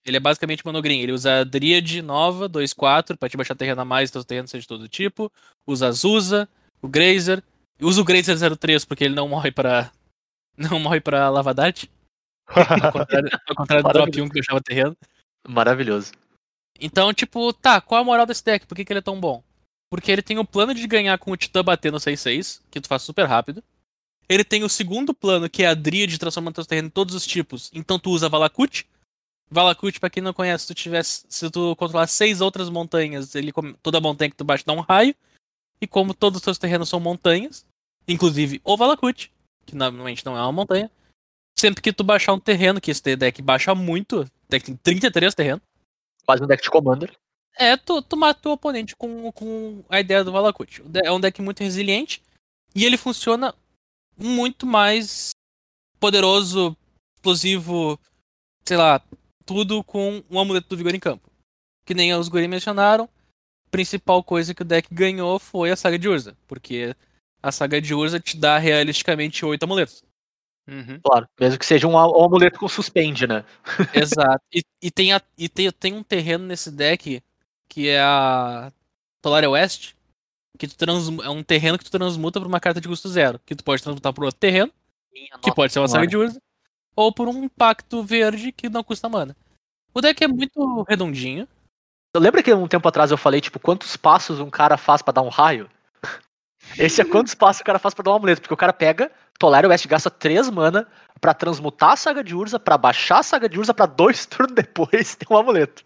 Ele 0.05 0.17
é 0.17 0.19
basicamente 0.19 0.65
monogreen. 0.65 1.01
Ele 1.01 1.11
usa 1.11 1.41
a 1.41 1.43
Dríade 1.43 2.01
nova, 2.01 2.49
2-4, 2.49 3.17
pra 3.17 3.29
te 3.29 3.37
baixar 3.37 3.53
terreno 3.55 3.81
a 3.81 3.85
mais, 3.85 4.09
teus 4.09 4.25
terrenos 4.25 4.49
sejam 4.49 4.61
de 4.61 4.67
todo 4.67 4.87
tipo. 4.89 5.31
Usa 5.67 5.87
Azusa, 5.89 6.49
o 6.81 6.87
Grazer. 6.87 7.43
Usa 7.79 8.01
o 8.01 8.03
Grazer 8.03 8.37
03 8.57 8.83
porque 8.85 9.03
ele 9.03 9.15
não 9.15 9.27
morre 9.27 9.51
pra. 9.51 9.91
Não 10.57 10.79
morre 10.79 10.99
pra 10.99 11.29
Lavadarte. 11.29 11.89
Ao 12.47 12.91
contrário, 12.91 13.29
ao 13.47 13.55
contrário 13.55 13.83
do 13.83 13.89
Drop 13.93 14.05
Maravilhoso. 14.05 14.23
1 14.23 14.27
que 14.27 14.33
deixava 14.33 14.61
terreno. 14.61 14.97
Maravilhoso. 15.47 16.11
Então, 16.79 17.13
tipo, 17.13 17.53
tá, 17.53 17.79
qual 17.79 18.01
a 18.01 18.03
moral 18.03 18.25
desse 18.25 18.43
deck? 18.43 18.65
Por 18.67 18.75
que, 18.75 18.83
que 18.83 18.91
ele 18.91 18.99
é 18.99 19.03
tão 19.03 19.19
bom? 19.19 19.41
Porque 19.91 20.09
ele 20.09 20.21
tem 20.21 20.39
o 20.39 20.45
plano 20.45 20.73
de 20.73 20.87
ganhar 20.87 21.17
com 21.17 21.31
o 21.31 21.37
Titã 21.37 21.61
batendo 21.61 21.97
6-6, 21.97 22.61
que 22.71 22.79
tu 22.79 22.87
faz 22.87 23.01
super 23.01 23.27
rápido. 23.27 23.61
Ele 24.29 24.45
tem 24.45 24.63
o 24.63 24.69
segundo 24.69 25.13
plano, 25.13 25.49
que 25.49 25.63
é 25.63 25.67
a 25.67 25.73
Dríade 25.73 26.17
transformando 26.17 26.55
teus 26.55 26.65
terrenos 26.65 26.87
em 26.87 26.93
todos 26.93 27.13
os 27.13 27.25
tipos. 27.25 27.69
Então 27.73 27.99
tu 27.99 28.09
usa 28.09 28.29
Valakut. 28.29 28.87
Valakut, 29.49 29.99
pra 29.99 30.09
quem 30.09 30.23
não 30.23 30.31
conhece, 30.31 30.61
se 30.61 30.67
tu 30.67 30.73
tivesse, 30.73 31.25
se 31.27 31.51
tu 31.51 31.75
controlar 31.75 32.07
seis 32.07 32.39
outras 32.39 32.69
montanhas, 32.69 33.35
ele 33.35 33.51
toda 33.83 33.99
montanha 33.99 34.29
que 34.29 34.37
tu 34.37 34.45
bate 34.45 34.65
dá 34.65 34.71
um 34.71 34.79
raio. 34.79 35.13
E 35.81 35.85
como 35.85 36.13
todos 36.13 36.37
os 36.37 36.43
teus 36.43 36.57
terrenos 36.57 36.87
são 36.87 36.99
montanhas, 36.99 37.65
inclusive 38.07 38.61
o 38.63 38.77
Valakut, 38.77 39.29
que 39.65 39.75
normalmente 39.75 40.25
não 40.25 40.37
é 40.37 40.41
uma 40.41 40.53
montanha, 40.53 40.89
sempre 41.59 41.81
que 41.81 41.91
tu 41.91 42.03
baixar 42.03 42.33
um 42.33 42.39
terreno, 42.39 42.79
que 42.79 42.91
esse 42.91 43.15
deck 43.17 43.41
baixa 43.41 43.75
muito, 43.75 44.25
deck 44.47 44.65
tem 44.65 44.75
33 44.75 45.35
terrenos, 45.35 45.61
Quase 46.25 46.43
um 46.43 46.47
deck 46.47 46.63
de 46.63 46.69
Commander. 46.69 47.13
É, 47.57 47.75
tu, 47.77 48.01
tu 48.01 48.15
mata 48.17 48.49
o 48.49 48.53
oponente 48.53 48.95
com, 48.95 49.31
com 49.31 49.83
a 49.89 49.99
ideia 49.99 50.23
do 50.23 50.31
Valakut. 50.31 50.81
O 50.81 50.85
É 51.03 51.11
um 51.11 51.19
deck 51.19 51.41
muito 51.41 51.61
resiliente 51.63 52.21
e 52.75 52.85
ele 52.85 52.97
funciona 52.97 53.53
muito 54.17 54.65
mais 54.65 55.31
poderoso, 55.99 56.75
explosivo, 57.15 57.99
sei 58.65 58.77
lá, 58.77 59.01
tudo 59.45 59.83
com 59.83 60.23
um 60.29 60.39
amuleto 60.39 60.69
do 60.69 60.77
vigor 60.77 60.95
em 60.95 60.99
campo. 60.99 61.29
Que 61.85 61.93
nem 61.93 62.13
os 62.13 62.27
guri 62.29 62.47
mencionaram, 62.47 63.05
a 63.05 63.69
principal 63.69 64.23
coisa 64.23 64.53
que 64.53 64.61
o 64.61 64.65
deck 64.65 64.93
ganhou 64.93 65.39
foi 65.39 65.71
a 65.71 65.75
saga 65.75 65.97
de 65.99 66.07
Urza, 66.07 66.37
porque 66.47 66.95
a 67.41 67.51
saga 67.51 67.81
de 67.81 67.93
Urza 67.93 68.19
te 68.19 68.37
dá 68.37 68.57
realisticamente 68.57 69.43
oito 69.45 69.63
amuletos. 69.63 70.03
Uhum. 70.67 70.99
Claro. 71.03 71.27
Mesmo 71.39 71.57
que 71.59 71.65
seja 71.65 71.87
um, 71.87 71.97
a- 71.97 72.07
um 72.07 72.23
amuleto 72.23 72.59
com 72.59 72.67
suspende, 72.67 73.25
né? 73.27 73.43
Exato. 73.93 74.43
E, 74.53 74.61
e, 74.81 74.91
tem, 74.91 75.11
a- 75.11 75.21
e 75.37 75.49
tem, 75.49 75.71
tem 75.71 75.93
um 75.93 76.03
terreno 76.03 76.45
nesse 76.45 76.71
deck 76.71 77.21
que 77.71 77.87
é 77.87 78.01
a 78.01 78.69
Tolaria 79.23 79.49
West, 79.49 79.93
que 80.59 80.67
tu 80.67 80.75
transmu- 80.75 81.23
é 81.23 81.29
um 81.29 81.41
terreno 81.41 81.77
que 81.77 81.85
tu 81.85 81.91
transmuta 81.91 82.37
por 82.39 82.47
uma 82.47 82.59
carta 82.59 82.81
de 82.81 82.87
custo 82.87 83.07
zero, 83.07 83.39
que 83.45 83.55
tu 83.55 83.63
pode 83.63 83.81
transmutar 83.81 84.11
por 84.11 84.25
outro 84.25 84.37
terreno, 84.39 84.69
que 85.41 85.49
pode 85.55 85.71
ser 85.71 85.79
uma 85.79 85.87
saga 85.87 86.05
de 86.05 86.17
Urza, 86.17 86.41
ou 86.95 87.13
por 87.13 87.29
um 87.29 87.43
impacto 87.43 88.03
verde 88.03 88.51
que 88.51 88.67
não 88.67 88.83
custa 88.83 89.07
mana. 89.07 89.35
O 89.93 90.01
deck 90.01 90.21
é 90.21 90.27
muito 90.27 90.83
redondinho. 90.83 91.47
Lembra 92.15 92.43
que 92.43 92.53
um 92.53 92.67
tempo 92.67 92.85
atrás 92.89 93.09
eu 93.09 93.17
falei, 93.17 93.39
tipo, 93.39 93.57
quantos 93.57 93.95
passos 93.95 94.41
um 94.41 94.49
cara 94.49 94.75
faz 94.77 95.01
pra 95.01 95.13
dar 95.13 95.21
um 95.21 95.29
raio? 95.29 95.69
Esse 96.77 97.01
é 97.01 97.05
quantos 97.05 97.33
passos 97.33 97.61
o 97.61 97.65
cara 97.65 97.79
faz 97.79 97.93
pra 97.93 98.03
dar 98.03 98.11
um 98.11 98.15
amuleto, 98.15 98.41
porque 98.41 98.53
o 98.53 98.57
cara 98.57 98.73
pega, 98.73 99.09
Tolera 99.39 99.69
West 99.69 99.87
gasta 99.87 100.09
3 100.11 100.49
mana 100.49 100.85
pra 101.21 101.33
transmutar 101.33 101.91
a 101.91 101.95
saga 101.95 102.21
de 102.21 102.35
Urza, 102.35 102.59
pra 102.59 102.77
baixar 102.77 103.19
a 103.19 103.23
saga 103.23 103.47
de 103.47 103.57
Urza, 103.57 103.73
pra 103.73 103.85
dois 103.85 104.25
turnos 104.27 104.53
depois 104.53 105.15
ter 105.15 105.25
um 105.31 105.37
amuleto. 105.37 105.85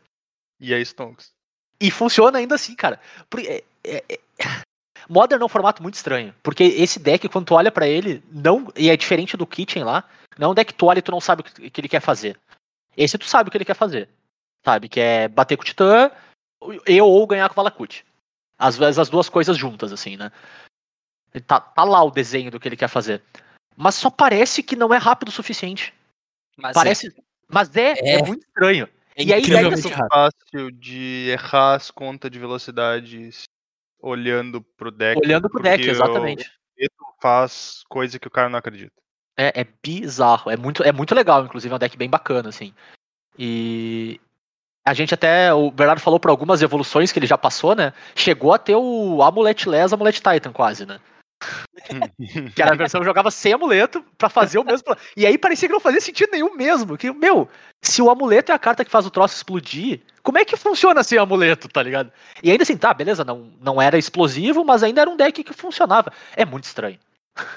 E 0.60 0.74
aí, 0.74 0.82
Stonks. 0.84 1.35
E 1.80 1.92
funciona 1.92 2.38
ainda 2.40 2.56
assim, 2.56 2.76
cara. 2.76 3.00
Porque, 3.30 3.48
é- 3.48 3.64
é- 3.84 4.04
é- 4.14 4.20
Modern 5.10 5.42
é 5.42 5.46
um 5.46 5.50
formato 5.50 5.84
muito 5.84 5.96
estranho. 5.96 6.34
Porque 6.42 6.64
esse 6.64 7.00
deck, 7.00 7.30
quando 7.30 7.46
tu 7.46 7.54
olha 7.54 7.72
pra 7.72 7.88
ele, 7.88 8.24
não. 8.32 8.72
E 8.76 8.90
é 8.90 8.98
diferente 8.98 9.38
do 9.38 9.46
Kitchen 9.46 9.84
lá. 9.84 10.04
Não 10.38 10.48
é 10.48 10.52
um 10.52 10.54
deck 10.56 10.74
que 10.74 10.78
tu 10.78 10.88
olha 10.88 11.00
e 11.00 11.02
tu 11.02 11.12
não 11.12 11.22
sabe 11.22 11.42
o 11.42 11.44
que 11.44 11.82
ele 11.82 11.88
quer 11.90 12.02
fazer. 12.02 12.40
Esse 12.98 13.18
tu 13.18 13.26
sabe 13.26 13.48
o 13.48 13.52
que 13.52 13.58
ele 13.58 13.66
quer 13.66 13.76
fazer. 13.76 14.10
Sabe? 14.66 14.90
Que 14.90 15.00
é 15.00 15.28
bater 15.28 15.58
com 15.58 15.62
o 15.64 15.66
Titã 15.66 16.10
e 16.88 17.00
ou 17.02 17.28
ganhar 17.28 17.48
com 17.50 17.54
o 17.54 17.56
Valakut. 17.56 18.04
Às 18.58 18.78
vezes 18.78 18.98
as 18.98 19.10
duas 19.10 19.30
coisas 19.30 19.56
juntas, 19.58 19.92
assim, 19.94 20.18
né? 20.18 20.32
Tá, 21.46 21.60
tá 21.60 21.84
lá 21.84 22.02
o 22.02 22.10
desenho 22.10 22.50
do 22.50 22.60
que 22.60 22.68
ele 22.68 22.78
quer 22.78 22.88
fazer. 22.88 23.22
Mas 23.76 23.96
só 23.96 24.10
parece 24.10 24.64
que 24.64 24.76
não 24.76 24.94
é 24.94 24.98
rápido 24.98 25.28
o 25.30 25.32
suficiente. 25.32 25.94
Mas 26.58 26.74
parece. 26.74 27.14
Mas 27.48 27.76
é, 27.76 27.92
é, 28.00 28.20
É. 28.20 28.24
muito 28.24 28.44
estranho. 28.48 28.88
É, 29.16 29.24
é 29.24 29.26
e 29.26 29.34
aí, 29.34 29.42
daí. 29.42 29.82
Fácil 30.12 30.72
de 30.72 31.30
errar 31.30 31.76
as 31.76 31.90
contas 31.90 32.30
de 32.30 32.38
velocidade 32.38 33.30
olhando 34.02 34.62
pro 34.62 34.92
deck. 34.92 35.20
Olhando 35.24 35.50
pro 35.50 35.64
deck, 35.64 35.88
exatamente. 35.88 36.52
amuleto 36.76 37.06
faz 37.22 37.84
coisa 37.90 38.20
que 38.20 38.28
o 38.28 38.32
cara 38.32 38.50
não 38.50 38.60
acredita. 38.60 38.94
É, 39.38 39.62
é 39.62 39.68
bizarro. 39.84 40.52
É 40.52 40.58
muito, 40.58 40.84
é 40.84 40.92
muito 40.92 41.16
legal, 41.16 41.44
inclusive, 41.44 41.72
é 41.72 41.76
um 41.76 41.80
deck 41.80 41.98
bem 41.98 42.10
bacana, 42.10 42.50
assim. 42.50 42.74
E 43.38 44.20
a 44.86 44.94
gente 44.94 45.14
até. 45.14 45.54
O 45.54 45.72
Bernardo 45.72 46.02
falou 46.02 46.20
por 46.20 46.30
algumas 46.30 46.62
evoluções 46.62 47.12
que 47.12 47.20
ele 47.20 47.28
já 47.28 47.38
passou, 47.38 47.76
né? 47.76 47.94
Chegou 48.16 48.54
a 48.54 48.60
ter 48.60 48.76
o 48.76 49.24
Amulet 49.24 49.68
Les, 49.68 49.92
Amulet 49.92 50.22
Titan, 50.22 50.52
quase, 50.52 50.86
né? 50.86 51.00
Que 52.54 52.62
era 52.62 52.74
a 52.74 52.76
versão 52.78 53.00
que 53.02 53.06
jogava 53.06 53.30
sem 53.32 53.54
amuleto 53.54 54.04
pra 54.18 54.30
fazer 54.30 54.58
o 54.60 54.64
mesmo. 54.64 54.84
plano. 54.84 55.00
E 55.16 55.26
aí 55.26 55.38
parecia 55.38 55.68
que 55.68 55.74
não 55.74 55.80
fazia 55.80 56.02
sentido 56.02 56.30
nenhum 56.32 56.56
mesmo. 56.56 56.98
Que, 56.98 57.12
meu, 57.12 57.48
se 57.82 58.02
o 58.02 58.10
amuleto 58.10 58.52
é 58.52 58.56
a 58.56 58.60
carta 58.60 58.84
que 58.84 58.92
faz 58.92 59.06
o 59.06 59.12
troço 59.12 59.36
explodir, 59.36 60.02
como 60.24 60.38
é 60.38 60.46
que 60.46 60.58
funciona 60.58 61.04
sem 61.04 61.18
amuleto, 61.18 61.68
tá 61.68 61.84
ligado? 61.84 62.12
E 62.42 62.50
ainda 62.50 62.64
assim, 62.64 62.78
tá, 62.78 62.94
beleza, 62.94 63.24
não, 63.24 63.52
não 63.62 63.82
era 63.82 63.98
explosivo, 63.98 64.64
mas 64.66 64.82
ainda 64.84 65.02
era 65.02 65.10
um 65.10 65.18
deck 65.18 65.44
que 65.44 65.54
funcionava. 65.54 66.12
É 66.36 66.44
muito 66.46 66.64
estranho. 66.64 66.98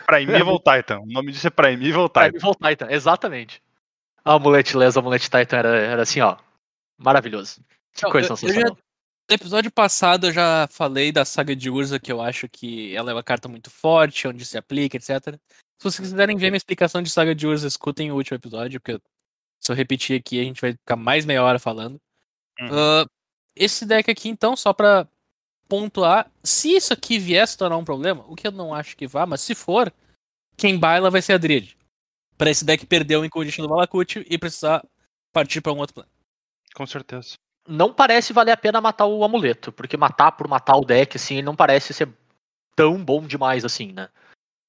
Primeval 0.07 0.59
Titan. 0.65 1.01
O 1.01 1.07
nome 1.07 1.33
disso 1.33 1.47
é 1.47 1.51
Primeval 1.51 2.09
Titan. 2.09 2.21
Primeval 2.31 2.55
Titan, 2.55 2.87
exatamente. 2.91 3.63
Amulet 4.25 4.77
Les, 4.77 4.97
Amulet 4.97 5.23
Titan 5.23 5.57
era, 5.57 5.69
era 5.77 6.03
assim, 6.03 6.21
ó. 6.21 6.37
Maravilhoso. 6.99 7.61
Que 7.95 8.03
coisa 8.11 8.29
eu- 8.29 8.33
eu 8.33 8.37
sensacional. 8.37 8.77
No 9.29 9.35
episódio 9.35 9.71
passado 9.71 10.29
eu 10.29 10.33
já 10.33 10.67
falei 10.71 11.13
da 11.13 11.23
saga 11.23 11.55
de 11.55 11.69
Urza, 11.69 12.01
que 12.01 12.11
eu 12.11 12.23
acho 12.23 12.49
que 12.49 12.97
ela 12.97 13.11
é 13.11 13.15
uma 13.15 13.23
carta 13.23 13.47
muito 13.47 13.71
forte, 13.71 14.27
onde 14.27 14.43
se 14.47 14.57
aplica, 14.57 14.97
etc. 14.97 15.39
Se 15.79 15.85
vocês 15.85 16.09
quiserem 16.09 16.37
ver 16.37 16.51
minha 16.51 16.57
explicação 16.57 17.03
de 17.03 17.11
saga 17.11 17.35
de 17.35 17.47
Urza, 17.47 17.69
escutem 17.69 18.11
o 18.11 18.15
último 18.17 18.37
episódio, 18.37 18.81
porque 18.81 18.99
se 19.61 19.71
eu 19.71 19.77
repetir 19.77 20.19
aqui 20.19 20.41
a 20.41 20.45
gente 20.45 20.63
vai 20.63 20.73
ficar 20.73 20.97
mais 20.97 21.27
meia 21.27 21.43
hora 21.43 21.59
falando. 21.59 22.01
Uhum. 22.59 22.69
Ah, 22.73 23.07
esse 23.55 23.85
deck 23.85 24.11
aqui, 24.11 24.31
então, 24.31 24.57
só 24.57 24.73
pra 24.73 25.07
pontuar, 25.69 26.33
se 26.43 26.75
isso 26.75 26.95
aqui 26.95 27.19
vier 27.19 27.47
se 27.47 27.59
tornar 27.59 27.77
um 27.77 27.85
problema, 27.85 28.25
o 28.29 28.35
que 28.35 28.47
eu 28.47 28.53
não 28.53 28.73
acho 28.73 28.97
que 28.97 29.07
vá, 29.07 29.27
mas 29.27 29.43
se 29.43 29.55
for, 29.55 29.93
quem 30.57 30.79
baila 30.79 31.11
vai 31.11 31.21
ser 31.21 31.35
a 31.35 31.39
Drid. 31.39 31.77
Pra 32.39 32.49
esse 32.49 32.65
deck 32.65 32.87
perder 32.87 33.17
o 33.17 33.25
Incondition 33.25 33.63
do 33.63 33.69
Valakut 33.69 34.25
e 34.27 34.39
precisar 34.39 34.83
partir 35.35 35.61
pra 35.61 35.73
um 35.73 35.79
outro 35.79 35.97
plano. 35.97 36.11
Com 36.75 36.87
certeza. 36.87 37.35
Não 37.69 37.93
parece 37.93 38.33
valer 38.33 38.53
a 38.53 38.57
pena 38.57 38.81
matar 38.81 39.05
o 39.05 39.23
amuleto, 39.23 39.71
porque 39.71 39.97
matar 39.97 40.33
por 40.33 40.49
matar 40.49 40.77
o 40.77 40.85
deck, 40.85 41.17
assim, 41.17 41.35
ele 41.35 41.47
não 41.47 41.55
parece 41.55 41.93
ser 41.93 42.09
tão 42.75 43.05
bom 43.05 43.27
demais 43.27 43.65
assim, 43.65 43.93
né? 43.93 44.09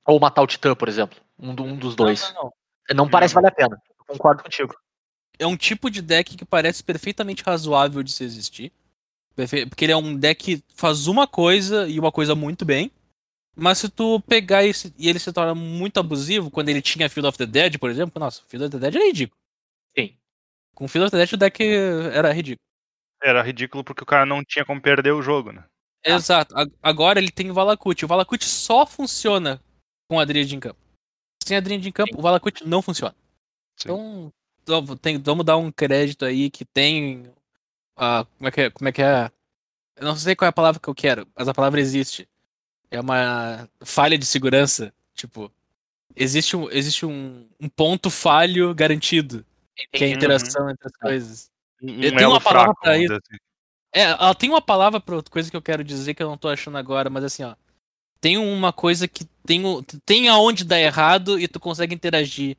Ou 0.06 0.20
matar 0.20 0.42
o 0.42 0.48
Titã, 0.48 0.76
por 0.76 0.90
exemplo. 0.90 1.18
Um, 1.40 1.52
um 1.52 1.78
dos 1.78 1.96
dois. 1.96 2.22
Não, 2.22 2.34
não, 2.34 2.44
não. 2.90 2.96
Não, 2.96 3.10
parece 3.10 3.34
Não. 3.34 3.42
valer 3.42 3.54
a 3.54 3.56
pena. 3.56 3.82
Eu 4.00 4.06
concordo 4.06 4.44
contigo. 4.44 4.76
é 5.38 5.48
um 5.48 5.56
tipo 5.56 5.90
de 5.90 6.02
deck 6.02 6.36
que 6.36 6.44
parece 6.44 6.84
perfeitamente 6.84 7.44
razoável 7.44 8.04
de 8.04 8.12
se 8.12 8.24
existir. 8.24 8.74
Porque 9.70 9.86
ele 9.86 9.94
é 9.94 9.98
um 9.98 10.18
deck 10.18 10.58
que 10.58 10.64
faz 10.76 11.08
uma 11.08 11.26
coisa 11.26 11.88
e 11.88 11.98
uma 11.98 12.12
coisa 12.12 12.36
muito 12.36 12.66
bem. 12.66 12.92
Mas 13.56 13.78
se 13.78 13.90
tu 13.90 14.20
pegar 14.22 14.66
esse, 14.66 14.94
e 14.98 15.08
ele 15.08 15.20
se 15.20 15.32
torna 15.32 15.56
muito 15.56 16.00
abusivo, 16.00 16.52
quando 16.52 16.70
ele 16.70 16.82
tinha 16.82 17.10
Field 17.10 17.28
of 17.28 17.38
the 17.38 17.46
Dead, 17.46 17.78
por 17.78 17.90
exemplo, 17.90 18.20
nossa, 18.20 18.42
Field 18.48 18.66
of 18.66 18.72
the 18.72 18.80
Dead 18.80 18.96
era 18.96 19.06
ridículo. 19.06 19.38
Sim. 19.98 20.18
Com 20.76 20.88
Field 20.88 21.06
of 21.06 21.12
the 21.12 21.18
Dead 21.18 21.34
o 21.34 21.38
deck 21.38 21.64
era 22.14 22.34
ridículo. 22.34 22.69
Era 23.22 23.42
ridículo 23.42 23.84
porque 23.84 24.04
o 24.04 24.06
cara 24.06 24.26
não 24.26 24.44
tinha 24.44 24.64
como 24.66 24.82
perder 24.82 25.12
o 25.12 25.22
jogo, 25.22 25.52
né? 25.52 25.64
Exato. 26.04 26.56
A- 26.58 26.66
Agora 26.82 27.20
ele 27.20 27.32
tem 27.32 27.50
o 27.52 27.54
Valakut. 27.54 28.04
O 28.04 28.08
Valakut 28.08 28.44
só 28.46 28.86
funciona 28.86 29.62
com 30.10 30.20
a 30.20 30.26
Dríade 30.26 30.56
em 30.56 30.60
campo. 30.60 30.80
Sem 31.44 31.58
a 31.58 31.60
Dríade 31.60 31.88
em 31.90 31.92
campo, 31.92 32.18
o 32.18 32.22
Valakut 32.22 32.66
não 32.66 32.82
funciona. 32.82 33.14
Sim. 33.76 33.90
Então, 33.90 34.34
então, 34.64 34.98
tem- 34.98 35.18
vamos 35.18 35.46
dar 35.46 35.58
um 35.58 35.72
crédito 35.72 36.24
aí 36.26 36.50
que 36.50 36.64
tem. 36.66 37.32
ah, 37.98 38.26
como, 38.38 38.48
é 38.48 38.52
que 38.52 38.62
é, 38.62 38.70
como 38.70 38.88
é 38.88 38.92
que 38.94 39.02
é? 39.02 39.30
Eu 39.98 40.06
não 40.06 40.16
sei 40.16 40.34
qual 40.36 40.46
é 40.46 40.50
a 40.50 40.54
palavra 40.54 40.80
que 40.80 40.88
eu 40.88 40.96
quero, 40.96 41.28
mas 41.36 41.48
a 41.50 41.54
palavra 41.54 41.82
existe. 41.82 42.28
É 42.90 43.02
uma 43.02 43.68
falha 43.84 44.18
de 44.18 44.26
segurança. 44.26 44.94
Tipo, 45.14 45.52
existe 46.16 46.56
um, 46.56 46.70
existe 46.72 47.06
um, 47.06 47.46
um 47.60 47.68
ponto 47.68 48.10
falho 48.10 48.74
garantido, 48.74 49.46
que 49.92 50.04
é 50.06 50.08
a 50.08 50.10
Uhum. 50.12 50.16
interação 50.16 50.70
entre 50.70 50.88
as 50.88 50.94
coisas. 50.94 51.52
Um 51.82 51.90
Eu 51.90 52.10
tenho 52.12 52.20
elo 52.22 52.34
uma 52.34 52.42
palavra 52.42 52.74
fraco, 52.74 52.82
pra 52.82 52.98
isso. 52.98 53.14
assim. 53.14 53.38
É, 53.94 54.02
ela 54.02 54.36
tem 54.36 54.50
uma 54.50 54.62
palavra 54.62 55.00
pra 55.00 55.16
outra 55.16 55.32
coisa 55.32 55.50
que 55.50 55.58
eu 55.58 55.62
quero 55.62 55.84
dizer 55.84 56.14
que 56.14 56.22
eu 56.22 56.30
não 56.30 56.38
tô 56.38 56.48
achando 56.48 56.78
agora, 56.78 57.10
mas 57.10 57.24
assim, 57.24 57.44
ó. 57.44 57.56
Tem 58.22 58.38
uma 58.38 58.74
coisa 58.74 59.08
que 59.08 59.24
tem, 59.46 59.64
tem 60.06 60.28
aonde 60.28 60.66
dar 60.66 60.80
errado 60.80 61.40
e 61.40 61.48
tu 61.48 61.60
consegue 61.60 61.96
interagir 61.96 62.58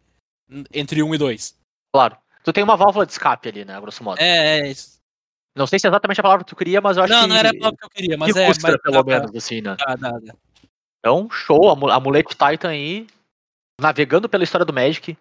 entre 0.72 1.02
um 1.02 1.14
e 1.14 1.18
dois. 1.18 1.54
Claro. 1.92 2.16
Tu 2.42 2.52
tem 2.52 2.64
uma 2.64 2.76
válvula 2.76 3.04
de 3.04 3.12
escape 3.12 3.48
ali, 3.48 3.64
né, 3.64 3.78
grosso 3.80 4.02
modo. 4.02 4.18
É, 4.18 4.60
é 4.60 4.70
isso. 4.70 4.98
Não 5.54 5.66
sei 5.66 5.78
se 5.78 5.86
é 5.86 5.90
exatamente 5.90 6.18
a 6.18 6.22
palavra 6.22 6.44
que 6.44 6.48
tu 6.50 6.56
queria, 6.56 6.80
mas 6.80 6.96
eu 6.96 7.02
acho 7.02 7.12
Não, 7.12 7.22
que. 7.22 7.26
não 7.28 7.36
era 7.36 7.50
a 7.50 7.54
palavra 7.54 7.76
que 7.76 7.84
eu 7.84 7.90
queria, 7.90 8.16
mas 8.16 8.32
que 8.32 8.38
é. 8.38 8.44
frustra, 8.46 8.72
mas 8.72 8.80
pelo 8.82 9.02
dá, 9.04 9.18
menos, 9.18 9.36
assim, 9.36 9.60
né? 9.60 9.76
dá, 9.76 9.96
dá, 9.96 10.10
dá. 10.18 10.34
Então, 10.98 11.28
show. 11.30 11.68
Amu- 11.70 11.90
Amulet 11.90 12.28
Titan 12.28 12.70
aí, 12.70 13.06
navegando 13.78 14.28
pela 14.28 14.44
história 14.44 14.64
do 14.64 14.72
Magic 14.72 15.16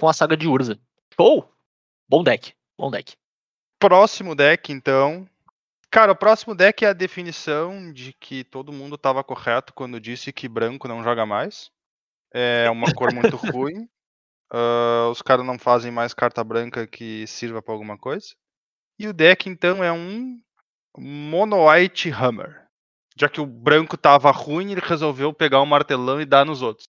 com 0.00 0.08
a 0.08 0.12
saga 0.12 0.36
de 0.36 0.46
Urza. 0.48 0.78
Show! 1.14 1.48
Bom 2.08 2.22
deck. 2.22 2.54
Bom 2.78 2.90
deck. 2.90 3.12
Próximo 3.82 4.36
deck, 4.36 4.72
então. 4.72 5.28
Cara, 5.90 6.12
o 6.12 6.16
próximo 6.16 6.54
deck 6.54 6.84
é 6.84 6.88
a 6.88 6.92
definição 6.92 7.92
de 7.92 8.12
que 8.12 8.44
todo 8.44 8.72
mundo 8.72 8.94
estava 8.94 9.24
correto 9.24 9.74
quando 9.74 9.98
disse 9.98 10.32
que 10.32 10.48
branco 10.48 10.86
não 10.86 11.02
joga 11.02 11.26
mais. 11.26 11.68
É 12.32 12.70
uma 12.70 12.94
cor 12.94 13.12
muito 13.12 13.34
ruim. 13.52 13.88
Ah, 14.52 15.08
os 15.10 15.20
caras 15.20 15.44
não 15.44 15.58
fazem 15.58 15.90
mais 15.90 16.14
carta 16.14 16.44
branca 16.44 16.86
que 16.86 17.26
sirva 17.26 17.60
para 17.60 17.74
alguma 17.74 17.98
coisa. 17.98 18.28
E 19.00 19.08
o 19.08 19.12
deck, 19.12 19.48
então, 19.48 19.82
é 19.82 19.92
um 19.92 20.40
Mono 20.96 21.68
White 21.68 22.08
Hammer. 22.08 22.64
Já 23.16 23.28
que 23.28 23.40
o 23.40 23.46
branco 23.46 23.96
tava 23.96 24.30
ruim, 24.30 24.70
ele 24.70 24.80
resolveu 24.80 25.34
pegar 25.34 25.60
o 25.60 25.66
martelão 25.66 26.20
e 26.20 26.24
dar 26.24 26.46
nos 26.46 26.62
outros. 26.62 26.86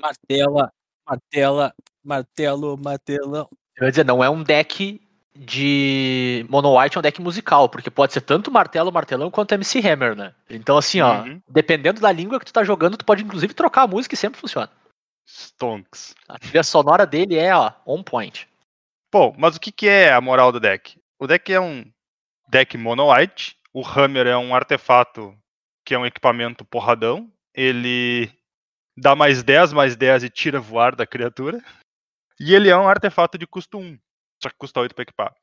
Martela, 0.00 0.72
martela, 1.06 1.74
martelo, 2.02 2.78
martelão. 2.78 3.46
Eu 3.76 3.84
ia 3.84 3.90
dizer, 3.90 4.06
não 4.06 4.24
é 4.24 4.30
um 4.30 4.42
deck 4.42 5.09
de 5.42 6.44
Mono 6.50 6.78
White, 6.78 6.96
é 6.96 6.98
um 6.98 7.02
deck 7.02 7.18
musical, 7.22 7.66
porque 7.66 7.90
pode 7.90 8.12
ser 8.12 8.20
tanto 8.20 8.50
martelo, 8.50 8.92
martelão, 8.92 9.30
quanto 9.30 9.52
MC 9.54 9.78
Hammer, 9.88 10.14
né? 10.14 10.34
Então, 10.50 10.76
assim, 10.76 11.00
ó, 11.00 11.22
Uhum. 11.22 11.40
dependendo 11.48 11.98
da 11.98 12.12
língua 12.12 12.38
que 12.38 12.44
tu 12.44 12.52
tá 12.52 12.62
jogando, 12.62 12.98
tu 12.98 13.06
pode 13.06 13.24
inclusive 13.24 13.54
trocar 13.54 13.84
a 13.84 13.86
música 13.86 14.14
e 14.14 14.18
sempre 14.18 14.38
funciona. 14.38 14.70
Stonks. 15.26 16.14
A 16.28 16.38
trilha 16.38 16.62
sonora 16.62 17.06
dele 17.06 17.36
é, 17.36 17.56
ó, 17.56 17.72
on 17.86 18.02
point. 18.02 18.46
Bom, 19.10 19.34
mas 19.38 19.56
o 19.56 19.60
que, 19.60 19.72
que 19.72 19.88
é 19.88 20.12
a 20.12 20.20
moral 20.20 20.52
do 20.52 20.60
deck? 20.60 21.00
O 21.18 21.26
deck 21.26 21.50
é 21.50 21.58
um 21.60 21.90
deck 22.48 22.76
mono 22.76 23.10
white. 23.10 23.56
O 23.72 23.82
Hammer 23.86 24.26
é 24.26 24.36
um 24.36 24.54
artefato 24.54 25.34
que 25.86 25.94
é 25.94 25.98
um 25.98 26.04
equipamento 26.04 26.66
porradão. 26.66 27.32
Ele 27.54 28.30
dá 28.94 29.16
mais 29.16 29.42
10, 29.42 29.72
mais 29.72 29.96
10 29.96 30.24
e 30.24 30.28
tira 30.28 30.60
voar 30.60 30.94
da 30.94 31.06
criatura. 31.06 31.62
E 32.38 32.54
ele 32.54 32.68
é 32.68 32.76
um 32.76 32.88
artefato 32.88 33.38
de 33.38 33.46
custo 33.46 33.78
1, 33.78 33.98
só 34.42 34.48
que 34.48 34.56
custa 34.56 34.80
8 34.80 34.94
para 34.94 35.02
equipar. 35.02 35.34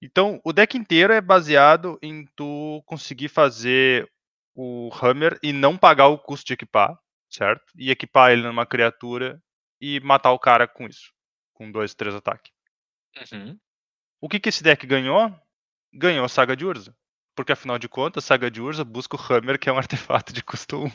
Então, 0.00 0.40
o 0.44 0.52
deck 0.52 0.76
inteiro 0.76 1.12
é 1.12 1.20
baseado 1.20 1.98
em 2.02 2.26
tu 2.36 2.82
conseguir 2.86 3.28
fazer 3.28 4.10
o 4.54 4.90
Hammer 5.00 5.38
e 5.42 5.52
não 5.52 5.76
pagar 5.76 6.08
o 6.08 6.18
custo 6.18 6.46
de 6.46 6.52
equipar, 6.52 6.98
certo? 7.30 7.64
E 7.76 7.90
equipar 7.90 8.30
ele 8.30 8.42
numa 8.42 8.66
criatura 8.66 9.42
e 9.80 9.98
matar 10.00 10.32
o 10.32 10.38
cara 10.38 10.68
com 10.68 10.86
isso. 10.86 11.12
Com 11.54 11.70
2, 11.70 11.94
3 11.94 12.14
ataques. 12.16 12.52
Uhum. 13.32 13.58
O 14.20 14.28
que, 14.28 14.40
que 14.40 14.48
esse 14.48 14.62
deck 14.62 14.86
ganhou? 14.86 15.34
Ganhou 15.92 16.24
a 16.24 16.28
Saga 16.28 16.56
de 16.56 16.64
Urza. 16.64 16.96
Porque 17.34 17.52
afinal 17.52 17.78
de 17.78 17.88
contas, 17.88 18.24
a 18.24 18.26
Saga 18.26 18.50
de 18.50 18.60
Urza 18.60 18.84
busca 18.84 19.16
o 19.16 19.20
Hammer, 19.20 19.58
que 19.58 19.68
é 19.68 19.72
um 19.72 19.78
artefato 19.78 20.32
de 20.32 20.42
custo 20.42 20.84
1. 20.84 20.90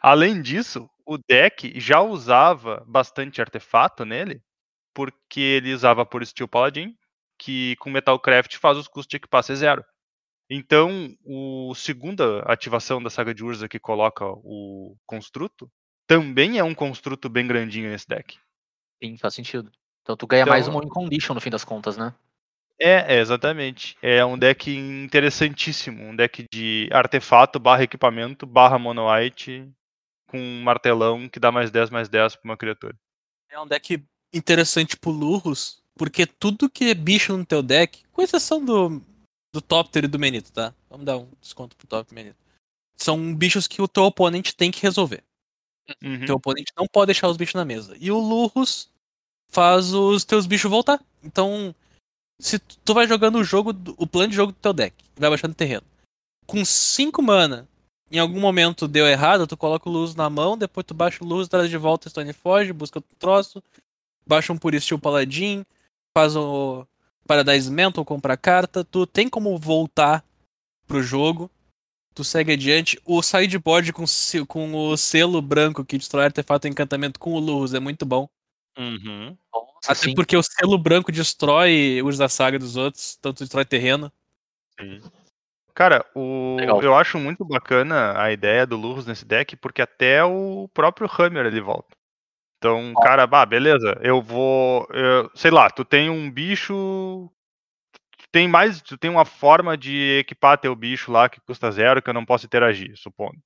Além 0.00 0.40
disso, 0.40 0.88
o 1.04 1.18
deck 1.18 1.78
já 1.80 2.00
usava 2.00 2.84
bastante 2.86 3.40
artefato 3.40 4.04
nele, 4.04 4.42
porque 4.96 5.40
ele 5.40 5.74
usava 5.74 6.06
por 6.06 6.24
Steel 6.24 6.48
Paladin, 6.48 6.96
que 7.38 7.76
com 7.76 7.90
Metalcraft 7.90 8.56
faz 8.56 8.78
os 8.78 8.88
custos 8.88 9.10
de 9.10 9.18
equipar 9.18 9.42
ser 9.42 9.56
zero. 9.56 9.84
Então, 10.48 11.14
o 11.22 11.74
segunda 11.74 12.40
ativação 12.50 13.02
da 13.02 13.10
Saga 13.10 13.34
de 13.34 13.44
Urza 13.44 13.68
que 13.68 13.78
coloca 13.78 14.24
o 14.26 14.96
construto, 15.04 15.70
também 16.06 16.56
é 16.58 16.64
um 16.64 16.74
construto 16.74 17.28
bem 17.28 17.46
grandinho 17.46 17.90
nesse 17.90 18.08
deck. 18.08 18.38
Sim, 19.02 19.18
faz 19.18 19.34
sentido. 19.34 19.70
Então 20.00 20.16
tu 20.16 20.26
ganha 20.26 20.46
mais 20.46 20.66
Então- 20.66 20.74
uma 20.78 20.82
win 20.82 20.88
condition 20.88 21.34
no 21.34 21.40
fim 21.42 21.50
das 21.50 21.64
contas, 21.64 21.98
né? 21.98 22.14
É, 22.80 23.16
é, 23.16 23.20
exatamente. 23.20 23.96
É 24.00 24.24
um 24.24 24.38
deck 24.38 24.70
interessantíssimo. 24.70 26.02
Um 26.04 26.16
deck 26.16 26.46
de 26.50 26.88
artefato 26.92 27.58
barra 27.58 27.82
equipamento 27.82 28.46
barra 28.46 28.78
mono 28.78 29.12
white 29.12 29.68
com 30.28 30.38
um 30.38 30.62
martelão 30.62 31.28
que 31.28 31.40
dá 31.40 31.50
mais 31.52 31.70
10, 31.70 31.90
mais 31.90 32.08
10 32.08 32.36
pra 32.36 32.44
uma 32.50 32.56
criatura. 32.56 32.96
É 33.50 33.60
um 33.60 33.66
deck 33.66 34.02
interessante 34.36 34.96
pro 34.96 35.10
Lurros, 35.10 35.82
porque 35.96 36.26
tudo 36.26 36.70
que 36.70 36.86
é 36.86 36.94
bicho 36.94 37.36
no 37.36 37.44
teu 37.44 37.62
deck, 37.62 38.04
com 38.12 38.22
exceção 38.22 38.64
do, 38.64 39.02
do 39.52 39.60
Topter 39.60 40.04
e 40.04 40.08
do 40.08 40.18
Menito, 40.18 40.52
tá? 40.52 40.74
Vamos 40.90 41.06
dar 41.06 41.18
um 41.18 41.28
desconto 41.40 41.76
pro 41.76 41.86
Top 41.86 42.10
e 42.10 42.14
Menito. 42.14 42.36
São 42.96 43.34
bichos 43.34 43.66
que 43.66 43.80
o 43.80 43.88
teu 43.88 44.04
oponente 44.04 44.54
tem 44.54 44.70
que 44.70 44.82
resolver. 44.82 45.22
Uhum. 46.02 46.26
Teu 46.26 46.36
oponente 46.36 46.72
não 46.76 46.86
pode 46.86 47.06
deixar 47.06 47.28
os 47.28 47.36
bichos 47.36 47.54
na 47.54 47.64
mesa. 47.64 47.96
E 48.00 48.10
o 48.10 48.18
Lurros 48.18 48.90
faz 49.48 49.92
os 49.92 50.24
teus 50.24 50.46
bichos 50.46 50.70
voltar. 50.70 51.02
Então, 51.22 51.74
se 52.38 52.58
tu 52.58 52.94
vai 52.94 53.06
jogando 53.06 53.36
o 53.36 53.44
jogo, 53.44 53.74
o 53.96 54.06
plano 54.06 54.30
de 54.30 54.36
jogo 54.36 54.52
do 54.52 54.58
teu 54.58 54.72
deck, 54.72 54.94
vai 55.16 55.30
baixando 55.30 55.54
terreno. 55.54 55.84
Com 56.46 56.64
5 56.64 57.22
mana 57.22 57.66
Em 58.10 58.18
algum 58.18 58.40
momento 58.40 58.86
deu 58.86 59.06
errado, 59.06 59.46
tu 59.46 59.56
coloca 59.56 59.88
o 59.88 59.92
Luz 59.92 60.14
na 60.14 60.30
mão, 60.30 60.56
depois 60.56 60.86
tu 60.86 60.94
baixa 60.94 61.24
o 61.24 61.26
Luz, 61.26 61.48
traz 61.48 61.68
de 61.68 61.76
volta 61.76 62.08
Stone 62.08 62.32
Foge, 62.32 62.72
busca 62.72 62.98
outro 62.98 63.16
troço, 63.18 63.62
baixa 64.26 64.52
um 64.52 64.58
Puristil 64.58 64.98
Paladin, 64.98 65.64
faz 66.16 66.34
o 66.36 66.86
Paradise 67.26 67.70
Mantle, 67.70 68.04
compra 68.04 68.36
carta, 68.36 68.84
tu 68.84 69.06
tem 69.06 69.28
como 69.28 69.56
voltar 69.58 70.24
pro 70.86 71.02
jogo, 71.02 71.50
tu 72.14 72.24
segue 72.24 72.52
adiante. 72.52 72.98
O 73.04 73.22
sideboard 73.22 73.92
com, 73.92 74.04
com 74.46 74.74
o 74.74 74.96
selo 74.96 75.42
branco 75.42 75.84
que 75.84 75.98
destrói 75.98 76.24
artefato 76.24 76.66
e 76.66 76.70
encantamento 76.70 77.20
com 77.20 77.32
o 77.32 77.38
Luz 77.38 77.74
é 77.74 77.80
muito 77.80 78.06
bom. 78.06 78.28
Uhum. 78.78 79.36
Nossa, 79.52 79.92
Até 79.92 79.94
sim. 80.08 80.14
porque 80.14 80.36
o 80.36 80.42
selo 80.42 80.78
branco 80.78 81.12
destrói 81.12 82.00
os 82.04 82.18
da 82.18 82.28
saga 82.28 82.58
dos 82.58 82.76
outros, 82.76 83.16
tanto 83.16 83.42
destrói 83.42 83.64
terreno. 83.64 84.12
Sim. 84.78 85.00
Cara, 85.74 86.06
o... 86.14 86.56
Legal. 86.58 86.82
eu 86.82 86.94
acho 86.94 87.18
muito 87.18 87.44
bacana 87.44 88.18
a 88.18 88.32
ideia 88.32 88.66
do 88.66 88.76
Lurus 88.76 89.04
nesse 89.04 89.26
deck, 89.26 89.56
porque 89.56 89.82
até 89.82 90.24
o 90.24 90.70
próprio 90.72 91.06
Hammer 91.06 91.44
ele 91.44 91.60
volta. 91.60 91.94
Então, 92.58 92.94
cara, 93.02 93.26
bah, 93.26 93.44
beleza, 93.44 93.98
eu 94.02 94.20
vou. 94.22 94.86
eu- 94.90 95.30
sei 95.34 95.50
lá, 95.50 95.68
tu 95.70 95.84
tem 95.84 96.08
um 96.08 96.30
bicho. 96.30 97.30
Tu 98.18 98.26
tem 98.32 98.48
mais. 98.48 98.80
Tu 98.80 98.96
tem 98.96 99.10
uma 99.10 99.24
forma 99.24 99.76
de 99.76 100.18
equipar 100.20 100.58
teu 100.58 100.74
bicho 100.74 101.12
lá 101.12 101.28
que 101.28 101.40
custa 101.40 101.70
zero, 101.70 102.02
que 102.02 102.08
eu 102.08 102.14
não 102.14 102.24
posso 102.24 102.46
interagir, 102.46 102.96
supondo. 102.96 103.38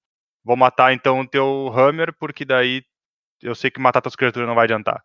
Vou 0.44 0.56
matar 0.56 0.92
então 0.92 1.20
o 1.20 1.26
teu 1.26 1.70
Hammer, 1.74 2.14
porque 2.18 2.44
daí 2.44 2.82
eu 3.42 3.54
sei 3.54 3.70
que 3.70 3.80
matar 3.80 4.00
tuas 4.00 4.16
criaturas 4.16 4.48
não 4.48 4.54
vai 4.54 4.64
adiantar. 4.64 5.02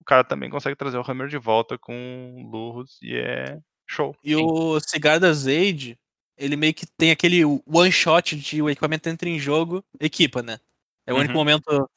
O 0.00 0.04
cara 0.04 0.24
também 0.24 0.48
consegue 0.48 0.76
trazer 0.76 0.96
o 0.96 1.04
Hammer 1.08 1.28
de 1.28 1.36
volta 1.38 1.76
com 1.76 2.48
Lurus 2.50 2.98
e 3.02 3.16
é 3.16 3.58
show. 3.86 4.16
E 4.24 4.34
o 4.36 4.80
Cigar 4.80 5.18
da 5.20 5.32
Zade, 5.32 5.98
ele 6.38 6.56
meio 6.56 6.72
que 6.72 6.86
tem 6.86 7.10
aquele 7.10 7.44
one 7.44 7.92
shot 7.92 8.34
de 8.36 8.62
o 8.62 8.70
equipamento 8.70 9.08
entra 9.08 9.28
em 9.28 9.38
jogo, 9.38 9.84
equipa, 10.00 10.40
né? 10.42 10.58
É 11.06 11.12
o 11.12 11.16
único 11.16 11.32
Uhum. 11.34 11.40
momento. 11.40 11.90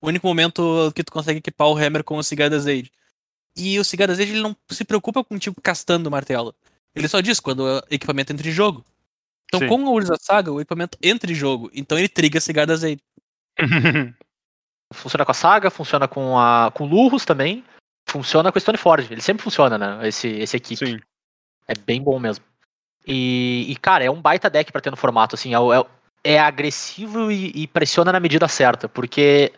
O 0.00 0.08
único 0.08 0.26
momento 0.26 0.92
que 0.94 1.04
tu 1.04 1.12
consegue 1.12 1.38
equipar 1.38 1.68
o 1.68 1.76
Hammer 1.76 2.02
com 2.02 2.16
o 2.16 2.22
Cigar 2.22 2.48
da 2.48 2.58
Zade. 2.58 2.90
E 3.56 3.78
o 3.78 3.84
Cigar 3.84 4.08
da 4.08 4.14
Zade 4.14 4.30
ele 4.30 4.40
não 4.40 4.56
se 4.70 4.84
preocupa 4.84 5.22
contigo 5.22 5.60
castando 5.62 6.08
o 6.08 6.12
martelo. 6.12 6.54
Ele 6.94 7.08
só 7.08 7.20
diz 7.20 7.38
quando 7.38 7.60
o 7.60 7.82
equipamento 7.90 8.32
entra 8.32 8.48
em 8.48 8.52
jogo. 8.52 8.84
Então, 9.46 9.60
Sim. 9.60 9.68
com 9.68 9.86
a 9.86 9.90
Urza 9.90 10.16
Saga, 10.20 10.52
o 10.52 10.60
equipamento 10.60 10.96
entra 11.02 11.30
em 11.30 11.34
jogo. 11.34 11.70
Então 11.74 11.98
ele 11.98 12.08
triga 12.08 12.40
Cigar 12.40 12.66
da 12.66 12.76
Zade. 12.76 13.02
Funciona 14.92 15.24
com 15.24 15.30
a 15.30 15.34
Saga, 15.34 15.70
funciona 15.70 16.08
com 16.08 16.36
a 16.36 16.72
com 16.74 16.84
Lurros 16.84 17.24
também, 17.24 17.64
funciona 18.08 18.50
com 18.50 18.58
a 18.58 18.60
Stoneforge. 18.60 19.12
Ele 19.12 19.20
sempre 19.20 19.42
funciona, 19.42 19.78
né? 19.78 20.08
Esse, 20.08 20.26
esse 20.26 20.56
equipe. 20.56 20.84
Sim. 20.84 21.00
É 21.68 21.74
bem 21.74 22.02
bom 22.02 22.18
mesmo. 22.18 22.44
E, 23.06 23.66
e, 23.68 23.76
cara, 23.76 24.04
é 24.04 24.10
um 24.10 24.20
baita 24.20 24.50
deck 24.50 24.72
pra 24.72 24.80
ter 24.80 24.90
no 24.90 24.96
formato, 24.96 25.36
assim, 25.36 25.54
é, 25.54 25.58
é, 25.58 26.34
é 26.34 26.38
agressivo 26.40 27.30
e, 27.30 27.52
e 27.54 27.66
pressiona 27.68 28.12
na 28.12 28.20
medida 28.20 28.48
certa, 28.48 28.88
porque 28.88 29.52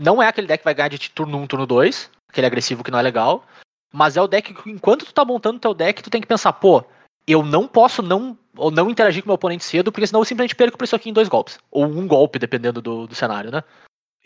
não 0.00 0.22
é 0.22 0.26
aquele 0.26 0.46
deck 0.46 0.58
que 0.62 0.64
vai 0.64 0.74
ganhar 0.74 0.88
de 0.88 1.10
turno 1.10 1.36
1, 1.38 1.46
turno 1.46 1.66
2, 1.66 2.10
aquele 2.28 2.46
agressivo 2.46 2.82
que 2.82 2.90
não 2.90 2.98
é 2.98 3.02
legal, 3.02 3.44
mas 3.92 4.16
é 4.16 4.22
o 4.22 4.26
deck 4.26 4.54
que 4.54 4.70
enquanto 4.70 5.04
tu 5.04 5.12
tá 5.12 5.24
montando 5.24 5.60
teu 5.60 5.74
deck, 5.74 6.02
tu 6.02 6.08
tem 6.08 6.20
que 6.22 6.26
pensar, 6.26 6.54
pô, 6.54 6.82
eu 7.26 7.44
não 7.44 7.68
posso 7.68 8.02
não 8.02 8.36
ou 8.56 8.70
não 8.70 8.90
interagir 8.90 9.22
com 9.22 9.28
meu 9.28 9.34
oponente 9.34 9.62
cedo, 9.62 9.92
porque 9.92 10.06
senão 10.06 10.20
eu 10.20 10.24
simplesmente 10.24 10.56
perco 10.56 10.78
por 10.78 10.84
isso 10.84 10.96
aqui 10.96 11.10
em 11.10 11.12
dois 11.12 11.28
golpes. 11.28 11.58
Ou 11.70 11.84
um 11.84 12.06
golpe, 12.06 12.38
dependendo 12.38 12.80
do, 12.80 13.06
do 13.06 13.14
cenário, 13.14 13.50
né? 13.50 13.62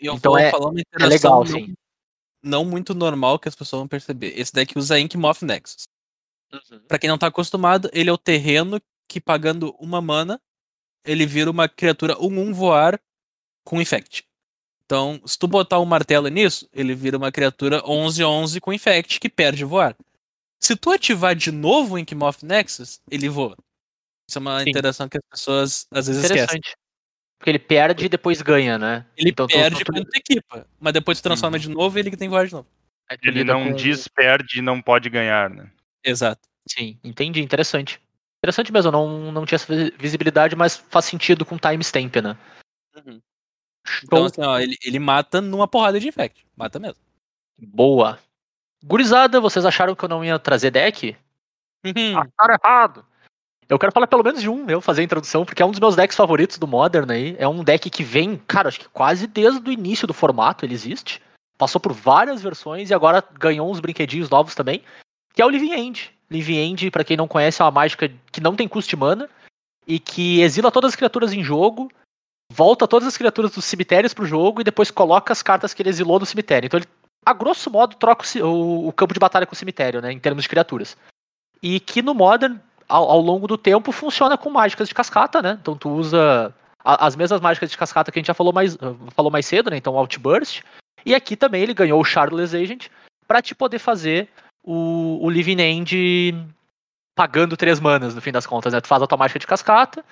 E 0.01 0.07
eu 0.07 0.15
Então 0.15 0.31
vou 0.31 0.39
é- 0.39 0.49
falar 0.49 0.69
uma 0.69 0.79
É 0.79 1.05
legal, 1.05 1.39
não, 1.39 1.45
sim. 1.45 1.73
não 2.41 2.65
muito 2.65 2.95
normal 2.95 3.37
que 3.37 3.47
as 3.47 3.55
pessoas 3.55 3.81
vão 3.81 3.87
perceber. 3.87 4.33
Esse 4.39 4.51
deck 4.53 4.77
usa 4.77 4.99
Inkmoth 4.99 5.41
Nexus. 5.43 5.83
Pra 6.87 6.97
quem 6.97 7.09
não 7.09 7.17
tá 7.17 7.27
acostumado, 7.27 7.89
ele 7.93 8.09
é 8.09 8.13
o 8.13 8.17
terreno 8.17 8.81
que 9.07 9.19
pagando 9.21 9.75
uma 9.79 10.01
mana, 10.01 10.39
ele 11.05 11.25
vira 11.25 11.51
uma 11.51 11.67
criatura 11.69 12.15
1-1 12.17 12.53
voar 12.53 12.99
com 13.63 13.81
Infect. 13.81 14.23
Então, 14.85 15.19
se 15.25 15.37
tu 15.37 15.47
botar 15.47 15.79
um 15.79 15.85
martelo 15.85 16.27
nisso, 16.27 16.69
ele 16.71 16.93
vira 16.93 17.17
uma 17.17 17.31
criatura 17.31 17.81
11-11 17.85 18.61
com 18.61 18.71
Infect 18.71 19.19
que 19.19 19.27
perde 19.29 19.65
voar. 19.65 19.95
Se 20.61 20.75
tu 20.75 20.91
ativar 20.91 21.35
de 21.35 21.51
novo 21.51 21.95
o 21.95 21.99
Inkmoth 21.99 22.43
Nexus, 22.43 23.01
ele 23.09 23.27
voa. 23.27 23.55
Isso 24.29 24.37
é 24.37 24.41
uma 24.41 24.63
Sim. 24.63 24.69
interação 24.69 25.09
que 25.09 25.17
as 25.17 25.23
pessoas 25.29 25.87
às 25.91 26.07
vezes 26.07 26.23
esquecem. 26.23 26.43
Interessante. 26.57 26.75
Porque 27.37 27.49
ele 27.49 27.59
perde 27.59 28.05
e 28.05 28.09
depois 28.09 28.41
ganha, 28.41 28.77
né? 28.77 29.05
Ele 29.17 29.29
Então, 29.31 29.47
perde 29.47 29.77
tu- 29.79 29.85
tu- 29.85 29.91
quando 29.91 30.05
tu 30.05 30.17
equipa, 30.17 30.67
mas 30.79 30.93
depois 30.93 31.19
tu 31.19 31.23
transforma 31.23 31.57
Uhum. 31.57 31.61
de 31.61 31.69
novo 31.69 31.97
e 31.97 31.99
ele 31.99 32.11
que 32.11 32.17
tem 32.17 32.29
voar 32.29 32.45
de 32.47 32.53
novo. 32.53 32.67
Tu 33.09 33.17
Ele 33.27 33.39
lida 33.39 33.53
não 33.53 33.65
com- 33.65 33.73
diz 33.73 34.07
perde 34.07 34.59
e 34.59 34.61
não 34.61 34.81
pode 34.81 35.09
ganhar, 35.09 35.49
né? 35.49 35.69
Exato. 36.03 36.47
Sim, 36.67 36.97
entendi, 37.03 37.41
interessante. 37.41 37.99
Interessante 38.43 38.71
mesmo, 38.71 38.91
não, 38.91 39.31
não 39.31 39.45
tinha 39.45 39.57
essa 39.57 39.75
vi- 39.75 39.93
visibilidade, 39.99 40.55
mas 40.55 40.75
faz 40.77 41.05
sentido 41.05 41.45
com 41.45 41.57
timestamp, 41.57 42.15
né? 42.17 42.37
Então, 44.03 44.25
assim, 44.25 44.41
ó, 44.41 44.59
ele, 44.59 44.77
ele 44.83 44.99
mata 44.99 45.41
numa 45.41 45.67
porrada 45.67 45.99
de 45.99 46.07
Infect. 46.07 46.45
Mata 46.55 46.79
mesmo. 46.79 46.97
Boa. 47.57 48.19
Gurizada, 48.83 49.39
vocês 49.39 49.65
acharam 49.65 49.95
que 49.95 50.03
eu 50.03 50.09
não 50.09 50.23
ia 50.23 50.37
trazer 50.37 50.71
deck? 50.71 51.15
Uhum. 51.85 52.17
Acharam 52.17 52.57
errado. 52.63 53.05
Eu 53.67 53.79
quero 53.79 53.91
falar 53.91 54.05
pelo 54.05 54.23
menos 54.23 54.41
de 54.41 54.49
um, 54.49 54.69
eu 54.69 54.79
fazer 54.79 55.01
a 55.01 55.05
introdução, 55.05 55.43
porque 55.43 55.61
é 55.61 55.65
um 55.65 55.71
dos 55.71 55.79
meus 55.79 55.95
decks 55.95 56.15
favoritos 56.15 56.57
do 56.57 56.67
Modern 56.67 57.09
aí. 57.09 57.35
É 57.39 57.47
um 57.47 57.63
deck 57.63 57.89
que 57.89 58.03
vem, 58.03 58.37
cara, 58.37 58.67
acho 58.67 58.79
que 58.79 58.89
quase 58.89 59.25
desde 59.25 59.67
o 59.67 59.73
início 59.73 60.07
do 60.07 60.13
formato 60.13 60.65
ele 60.65 60.75
existe. 60.75 61.21
Passou 61.57 61.81
por 61.81 61.93
várias 61.93 62.43
versões 62.43 62.89
e 62.89 62.93
agora 62.93 63.23
ganhou 63.39 63.71
uns 63.71 63.79
brinquedinhos 63.79 64.29
novos 64.29 64.53
também. 64.53 64.83
Que 65.33 65.41
é 65.41 65.45
o 65.45 65.49
Living 65.49 65.73
End. 65.73 66.13
Living 66.29 66.57
End, 66.57 66.91
pra 66.91 67.03
quem 67.03 67.17
não 67.17 67.27
conhece, 67.27 67.61
é 67.61 67.65
uma 67.65 67.71
mágica 67.71 68.11
que 68.31 68.41
não 68.41 68.55
tem 68.55 68.67
custo 68.67 68.89
de 68.89 68.95
mana 68.95 69.29
e 69.87 69.99
que 69.99 70.41
exila 70.41 70.71
todas 70.71 70.89
as 70.89 70.95
criaturas 70.95 71.33
em 71.33 71.43
jogo, 71.43 71.91
volta 72.55 72.87
todas 72.87 73.07
as 73.07 73.17
criaturas 73.17 73.51
dos 73.51 73.65
cemitérios 73.65 74.13
pro 74.13 74.25
jogo 74.25 74.61
e 74.61 74.63
depois 74.63 74.89
coloca 74.89 75.33
as 75.33 75.43
cartas 75.43 75.73
que 75.73 75.81
ele 75.81 75.89
exilou 75.89 76.19
no 76.19 76.25
cemitério. 76.25 76.65
Então 76.65 76.79
ele, 76.79 76.87
a 77.25 77.33
grosso 77.33 77.69
modo, 77.69 77.95
troca 77.95 78.25
o 78.41 78.87
o, 78.87 78.93
campo 78.93 79.13
de 79.13 79.19
batalha 79.19 79.45
com 79.45 79.53
o 79.53 79.57
cemitério, 79.57 80.01
né? 80.01 80.11
Em 80.11 80.19
termos 80.19 80.43
de 80.43 80.49
criaturas. 80.49 80.95
E 81.61 81.79
que 81.79 82.01
no 82.01 82.13
Modern, 82.13 82.57
ao, 82.87 83.09
ao 83.09 83.19
longo 83.19 83.47
do 83.47 83.57
tempo, 83.57 83.91
funciona 83.91 84.37
com 84.37 84.49
mágicas 84.49 84.87
de 84.87 84.95
cascata, 84.95 85.41
né? 85.41 85.57
Então 85.61 85.75
tu 85.75 85.89
usa 85.89 86.53
a- 86.83 87.05
as 87.05 87.15
mesmas 87.15 87.41
mágicas 87.41 87.69
de 87.69 87.77
cascata 87.77 88.11
que 88.11 88.19
a 88.19 88.21
gente 88.21 88.27
já 88.27 88.33
falou 88.33 88.53
mais, 88.53 88.77
falou 89.13 89.31
mais 89.31 89.45
cedo, 89.45 89.69
né? 89.69 89.77
Então 89.77 89.97
Outburst. 89.97 90.61
E 91.05 91.13
aqui 91.13 91.35
também 91.35 91.61
ele 91.61 91.73
ganhou 91.73 91.99
o 91.99 92.05
Shardless 92.05 92.55
Agent 92.55 92.87
pra 93.27 93.41
te 93.41 93.53
poder 93.53 93.79
fazer 93.79 94.29
o, 94.63 95.19
o 95.21 95.29
Living 95.29 95.61
End 95.61 96.33
pagando 97.15 97.55
três 97.57 97.79
manas, 97.79 98.15
no 98.15 98.21
fim 98.21 98.31
das 98.31 98.45
contas, 98.45 98.73
né? 98.73 98.81
Tu 98.81 98.87
faz 98.87 99.01
a 99.01 99.07
tua 99.07 99.17
mágica 99.17 99.39
de 99.39 99.47
cascata 99.47 100.03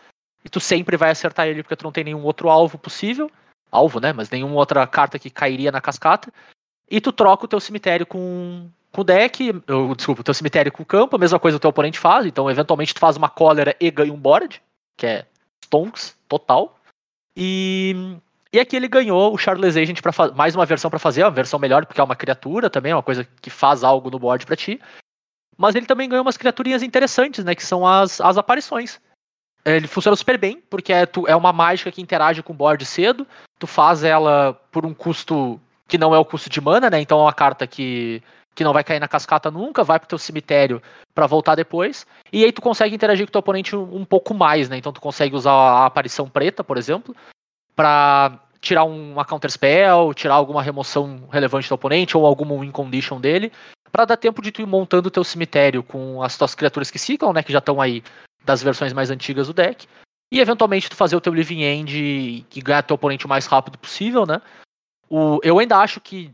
e 0.44 0.49
tu 0.49 0.60
sempre 0.60 0.98
vai 0.98 1.10
acertar 1.10 1.48
ele 1.48 1.64
porque 1.64 1.76
tu 1.76 1.84
não 1.84 1.91
tem 1.91 2.03
nenhum 2.03 2.24
outro 2.24 2.49
alvo 2.49 2.78
possível. 2.78 3.32
Alvo, 3.72 3.99
né? 3.99 4.14
Mas 4.14 4.30
nenhuma 4.30 4.56
outra 4.56 4.86
carta 4.86 5.18
que 5.18 5.30
cairia 5.30 5.72
na 5.72 5.82
cascata. 5.82 6.32
E 6.90 6.99
tu 6.99 7.11
troca 7.11 7.45
o 7.45 7.48
teu 7.48 7.60
cemitério 7.60 8.06
com, 8.06 8.70
com 8.91 9.02
o 9.02 9.03
deck, 9.03 9.52
ou, 9.68 9.95
desculpa, 9.95 10.22
o 10.22 10.24
teu 10.24 10.34
cemitério 10.34 10.72
com 10.72 10.84
o 10.84 10.86
campo, 10.86 11.15
a 11.15 11.20
mesma 11.20 11.40
coisa 11.40 11.57
o 11.57 11.60
teu 11.60 11.70
oponente 11.70 11.98
faz, 11.98 12.26
então 12.26 12.49
eventualmente 12.52 12.94
tu 12.94 12.99
faz 12.99 13.18
uma 13.18 13.30
cólera 13.30 13.76
e 13.80 13.90
ganha 13.90 14.14
um 14.14 14.20
board, 14.20 14.61
que 14.95 15.07
é 15.07 15.26
stonks 15.64 16.15
total. 16.28 16.78
E, 17.36 18.15
e 18.52 18.60
aqui 18.60 18.76
ele 18.76 18.88
ganhou 18.88 19.34
o 19.34 19.38
Shardless 19.38 19.80
Agent 19.80 20.02
para 20.02 20.32
mais 20.34 20.56
uma 20.56 20.65
versão 20.65 20.91
pra 20.91 20.99
fazer, 20.99 21.24
uma 21.24 21.32
versão 21.32 21.57
melhor, 21.57 21.86
porque 21.86 21.99
é 21.99 22.03
uma 22.03 22.15
criatura 22.15 22.70
também, 22.70 22.91
é 22.91 22.95
uma 22.95 23.02
coisa 23.02 23.28
que 23.41 23.49
faz 23.49 23.84
algo 23.84 24.11
no 24.11 24.20
board 24.20 24.45
pra 24.45 24.56
ti. 24.56 24.80
Mas 25.57 25.74
ele 25.74 25.88
também 25.88 26.10
ganhou 26.10 26.24
umas 26.24 26.38
criaturinhas 26.38 26.84
interessantes, 26.84 27.44
né, 27.44 27.56
que 27.56 27.65
são 27.65 27.88
as, 27.88 28.22
as 28.22 28.38
aparições. 28.38 28.99
Ele 29.65 29.88
funciona 29.88 30.15
super 30.15 30.38
bem, 30.38 30.61
porque 30.69 30.91
é, 30.91 31.06
tu, 31.06 31.27
é 31.27 31.35
uma 31.35 31.53
mágica 31.53 31.91
que 31.91 32.02
interage 32.02 32.44
com 32.44 32.52
o 32.52 32.56
board 32.56 32.85
cedo, 32.85 33.26
tu 33.57 33.65
faz 33.65 34.03
ela 34.03 34.53
por 34.72 34.85
um 34.85 34.94
custo 34.94 35.60
que 35.88 35.98
não 35.98 36.14
é 36.14 36.18
o 36.18 36.26
custo 36.26 36.49
de 36.49 36.60
mana, 36.60 36.90
né? 36.90 36.99
Então 36.99 37.19
é 37.19 37.23
uma 37.23 37.34
carta 37.34 37.65
que, 37.65 38.22
que 38.56 38.64
não 38.64 38.73
vai 38.73 38.84
cair 38.84 38.99
na 38.99 39.07
cascata 39.07 39.49
nunca, 39.49 39.84
vai 39.84 39.99
pro 39.99 40.07
teu 40.10 40.18
cemitério 40.18 40.81
pra 41.15 41.27
voltar 41.27 41.56
depois. 41.56 42.06
E 42.31 42.44
aí 42.44 42.52
tu 42.52 42.61
consegue 42.61 42.94
interagir 42.94 43.26
com 43.26 43.30
o 43.30 43.31
teu 43.31 43.40
oponente 43.40 43.76
um, 43.76 43.98
um 43.98 44.06
pouco 44.06 44.34
mais, 44.34 44.68
né? 44.68 44.77
Então 44.77 44.91
tu 44.91 44.99
consegue 44.99 45.35
usar 45.35 45.52
a 45.52 45.85
aparição 45.85 46.27
preta, 46.27 46.64
por 46.64 46.77
exemplo, 46.77 47.15
pra 47.76 48.40
tirar 48.60 48.84
um- 48.85 49.14
uma 49.14 49.26
counter 49.26 49.52
spell, 49.52 50.14
tirar 50.14 50.35
alguma 50.35 50.61
remoção 50.61 51.27
relevante 51.31 51.69
do 51.69 51.76
oponente 51.76 52.18
ou 52.18 52.26
alguma 52.26 52.57
win 52.57 52.72
condition 52.72 53.19
dele, 53.19 53.52
pra 53.91 54.06
dar 54.06 54.18
tempo 54.18 54.41
de 54.41 54.52
tu 54.52 54.61
ir 54.61 54.65
montando 54.65 55.07
o 55.07 55.11
teu 55.11 55.23
cemitério 55.23 55.84
com 55.84 56.23
as 56.23 56.38
tuas 56.38 56.56
criaturas 56.56 56.90
que 56.90 56.98
ficam, 56.98 57.31
né? 57.31 57.44
Que 57.44 57.52
já 57.52 57.60
estão 57.60 57.80
aí 57.80 58.03
das 58.44 58.61
versões 58.61 58.94
mais 58.94 59.10
antigas 59.10 59.48
do 59.48 59.53
deck. 59.53 59.88
E 60.32 60.40
eventualmente 60.40 60.90
tu 60.90 60.95
fazer 60.95 61.15
o 61.15 61.22
teu 61.22 61.34
Living 61.34 61.61
End 61.61 61.95
e, 61.95 62.61
ganhar 62.61 62.82
teu 62.84 62.95
oponente 62.95 63.26
o 63.26 63.30
mais 63.30 63.45
rápido 63.45 63.78
possível, 63.78 64.26
né? 64.26 64.41
O, 65.10 65.40
eu 65.44 65.60
ainda 65.60 65.78
acho 65.78 66.02
que, 66.02 66.32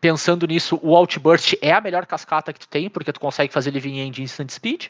pensando 0.00 0.46
nisso, 0.46 0.78
o 0.82 0.96
Outburst 0.96 1.54
é 1.62 1.72
a 1.72 1.80
melhor 1.80 2.04
cascata 2.04 2.52
que 2.52 2.58
tu 2.60 2.68
tem, 2.68 2.90
porque 2.90 3.12
tu 3.12 3.20
consegue 3.20 3.52
fazer 3.52 3.70
Living 3.70 3.98
End 3.98 4.22
Instant 4.22 4.50
Speed. 4.50 4.86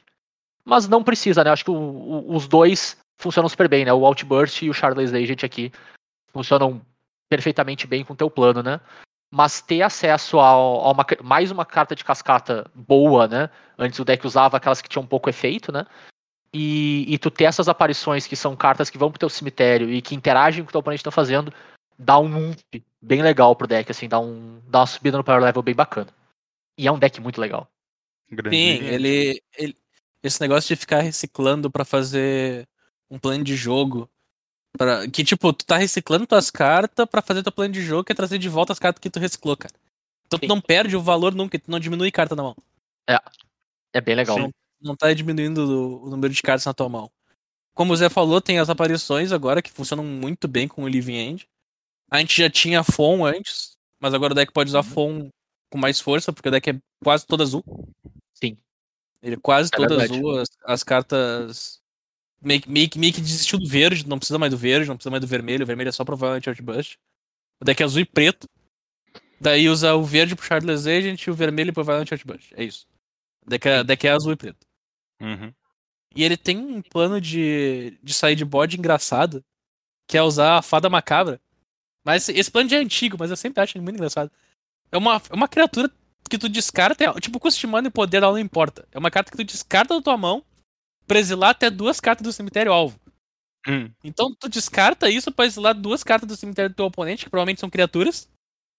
Mas 0.64 0.88
não 0.88 1.04
precisa, 1.04 1.44
né? 1.44 1.50
Acho 1.50 1.64
que 1.64 1.70
o- 1.70 1.74
o- 1.74 2.34
os 2.36 2.48
dois 2.48 2.96
funcionam 3.18 3.48
super 3.48 3.68
bem, 3.68 3.84
né? 3.84 3.92
O 3.92 4.04
Outburst 4.06 4.62
e 4.62 4.70
o 4.70 4.74
Charles 4.74 5.12
Agent 5.12 5.44
aqui 5.44 5.72
funcionam 6.32 6.80
perfeitamente 7.28 7.86
bem 7.86 8.04
com 8.04 8.12
o 8.14 8.16
teu 8.16 8.30
plano, 8.30 8.62
né? 8.62 8.80
Mas 9.30 9.60
ter 9.60 9.82
acesso 9.82 10.38
ao- 10.38 10.86
a, 10.86 10.90
uma, 10.92 11.06
mais 11.22 11.50
uma 11.50 11.66
carta 11.66 11.94
de 11.94 12.04
cascata 12.04 12.70
boa, 12.74 13.28
né? 13.28 13.50
Antes 13.78 13.98
o 13.98 14.04
deck 14.04 14.26
usava 14.26 14.56
aquelas 14.56 14.80
que 14.80 14.88
tinham 14.88 15.06
pouco 15.06 15.28
efeito, 15.28 15.70
né? 15.70 15.84
E, 16.52 17.04
e 17.12 17.18
tu 17.18 17.30
ter 17.30 17.44
essas 17.44 17.68
aparições 17.68 18.26
que 18.26 18.36
são 18.36 18.56
cartas 18.56 18.88
que 18.88 18.98
vão 18.98 19.10
pro 19.10 19.18
teu 19.18 19.28
cemitério 19.28 19.90
e 19.90 20.00
que 20.00 20.14
interagem 20.14 20.62
com 20.62 20.64
o 20.64 20.66
que 20.66 20.70
o 20.70 20.72
teu 20.72 20.80
oponente 20.80 21.04
tá 21.04 21.10
fazendo, 21.10 21.52
dá 21.98 22.18
um 22.18 22.50
ump 22.50 22.82
bem 23.00 23.22
legal 23.22 23.54
pro 23.54 23.66
deck, 23.66 23.90
assim, 23.90 24.08
dá, 24.08 24.18
um, 24.18 24.60
dá 24.66 24.80
uma 24.80 24.86
subida 24.86 25.18
no 25.18 25.24
power 25.24 25.42
level 25.42 25.62
bem 25.62 25.74
bacana. 25.74 26.08
E 26.76 26.86
é 26.86 26.92
um 26.92 26.98
deck 26.98 27.20
muito 27.20 27.40
legal. 27.40 27.68
Grande 28.30 28.56
Sim, 28.56 28.84
ele, 28.84 29.42
ele. 29.56 29.76
Esse 30.22 30.40
negócio 30.40 30.68
de 30.68 30.80
ficar 30.80 31.00
reciclando 31.00 31.70
pra 31.70 31.84
fazer 31.84 32.66
um 33.10 33.18
plano 33.18 33.44
de 33.44 33.56
jogo. 33.56 34.08
Pra, 34.76 35.08
que, 35.08 35.24
tipo, 35.24 35.52
tu 35.52 35.64
tá 35.64 35.76
reciclando 35.76 36.26
tuas 36.26 36.50
cartas 36.50 37.06
pra 37.06 37.22
fazer 37.22 37.42
teu 37.42 37.52
plano 37.52 37.72
de 37.72 37.82
jogo, 37.82 38.04
que 38.04 38.12
é 38.12 38.14
trazer 38.14 38.38
de 38.38 38.48
volta 38.48 38.72
as 38.72 38.78
cartas 38.78 39.00
que 39.00 39.10
tu 39.10 39.18
reciclou, 39.18 39.56
cara. 39.56 39.74
Então 40.26 40.38
tu 40.38 40.42
Sim. 40.42 40.48
não 40.48 40.60
perde 40.60 40.94
o 40.96 41.00
valor 41.00 41.34
nunca, 41.34 41.58
tu 41.58 41.70
não 41.70 41.80
diminui 41.80 42.10
carta 42.10 42.36
na 42.36 42.42
mão. 42.42 42.56
É 43.92 44.00
bem 44.00 44.14
legal. 44.14 44.36
Sim. 44.36 44.50
Não 44.80 44.96
tá 44.96 45.12
diminuindo 45.12 46.02
o, 46.02 46.10
número 46.10 46.32
de 46.32 46.42
cartas 46.42 46.64
na 46.64 46.74
tua 46.74 46.88
mão. 46.88 47.10
Como 47.74 47.92
o 47.92 47.96
Zé 47.96 48.08
falou, 48.08 48.40
tem 48.40 48.58
as 48.58 48.70
aparições 48.70 49.32
agora 49.32 49.62
que 49.62 49.70
funcionam 49.70 50.04
muito 50.04 50.48
bem 50.48 50.66
com 50.66 50.84
o 50.84 50.88
Living 50.88 51.16
End. 51.16 51.48
A 52.10 52.18
gente 52.18 52.40
já 52.40 52.50
tinha 52.50 52.82
Fon 52.82 53.24
antes, 53.24 53.76
mas 54.00 54.14
agora 54.14 54.32
o 54.32 54.34
deck 54.34 54.52
pode 54.52 54.70
usar 54.70 54.82
Fon 54.82 55.28
com 55.70 55.78
mais 55.78 56.00
força, 56.00 56.32
porque 56.32 56.48
o 56.48 56.52
deck 56.52 56.70
é 56.70 56.80
quase 57.02 57.26
todo 57.26 57.42
azul. 57.42 57.62
Sim. 58.34 58.56
Ele 59.22 59.34
é 59.34 59.38
quase 59.40 59.70
É 59.72 59.76
todo 59.76 59.88
verdade. 59.88 60.14
azul. 60.14 60.38
As, 60.38 60.48
as 60.64 60.82
cartas. 60.82 61.80
Meio, 62.40 62.60
que- 62.60 62.68
meio, 62.68 62.88
meio 62.96 63.12
que 63.12 63.20
desistiu 63.20 63.58
do 63.58 63.68
verde, 63.68 64.08
não 64.08 64.18
precisa 64.18 64.38
mais 64.38 64.50
do 64.52 64.56
verde, 64.58 64.88
não 64.88 64.96
precisa 64.96 65.10
mais 65.10 65.20
do 65.20 65.26
vermelho. 65.26 65.64
O 65.64 65.66
vermelho 65.66 65.88
é 65.88 65.92
só 65.92 66.04
provavelmente 66.04 66.48
Outburst. 66.48 66.96
O 67.60 67.64
deck 67.64 67.82
é 67.82 67.84
azul 67.84 68.00
e 68.00 68.04
preto. 68.04 68.48
Daí 69.40 69.68
usa 69.68 69.94
o 69.94 70.04
verde 70.04 70.34
pro 70.34 70.44
Shardless 70.44 70.86
Agent 70.86 71.26
e 71.26 71.30
o 71.30 71.34
vermelho 71.34 71.72
provavelmente 71.72 72.14
Outburst. 72.14 72.52
É 72.56 72.64
isso. 72.64 72.86
Deck 73.46 73.68
é, 73.68 73.80
o 73.80 73.84
deck 73.84 74.06
é 74.06 74.10
azul 74.10 74.32
e 74.32 74.36
preto. 74.36 74.67
Uhum. 75.20 75.52
E 76.14 76.24
ele 76.24 76.36
tem 76.36 76.56
um 76.58 76.80
plano 76.82 77.20
de, 77.20 77.98
de 78.02 78.14
sair 78.14 78.34
de 78.34 78.44
bode 78.44 78.78
engraçado, 78.78 79.44
que 80.08 80.16
é 80.16 80.22
usar 80.22 80.58
a 80.58 80.62
fada 80.62 80.88
macabra. 80.88 81.40
Mas 82.04 82.28
esse- 82.28 82.50
plano 82.50 82.68
já 82.68 82.78
é 82.78 82.80
antigo, 82.80 83.16
mas 83.18 83.30
eu 83.30 83.36
sempre 83.36 83.62
acho 83.62 83.76
ele 83.76 83.84
muito 83.84 83.96
engraçado. 83.96 84.30
É 84.90 84.96
uma, 84.96 85.20
é 85.30 85.34
uma 85.34 85.48
criatura 85.48 85.90
que 86.30 86.38
tu 86.38 86.48
descarta, 86.48 87.04
é- 87.04 87.20
tipo, 87.20 87.38
custo 87.38 87.60
de 87.60 87.66
mana 87.66 87.88
e 87.88 87.90
poder 87.90 88.20
dela 88.20 88.32
não 88.32 88.38
importa. 88.38 88.86
É 88.92 88.98
uma 88.98 89.10
carta 89.10 89.30
que 89.30 89.36
tu 89.36 89.44
descarta 89.44 89.94
da 89.94 90.02
tua 90.02 90.16
mão 90.16 90.42
pra 91.06 91.18
exilar 91.18 91.50
até 91.50 91.68
duas 91.70 92.00
cartas 92.00 92.24
do 92.24 92.32
cemitério 92.32 92.72
alvo. 92.72 92.98
Hum. 93.66 93.90
Então 94.02 94.34
tu 94.34 94.48
descarta 94.48 95.10
isso 95.10 95.30
pra 95.32 95.44
exilar 95.44 95.74
duas 95.74 96.02
cartas 96.02 96.26
do 96.28 96.36
cemitério 96.36 96.70
do 96.70 96.76
teu 96.76 96.86
oponente, 96.86 97.24
que 97.24 97.30
provavelmente 97.30 97.60
são 97.60 97.68
criaturas, 97.70 98.28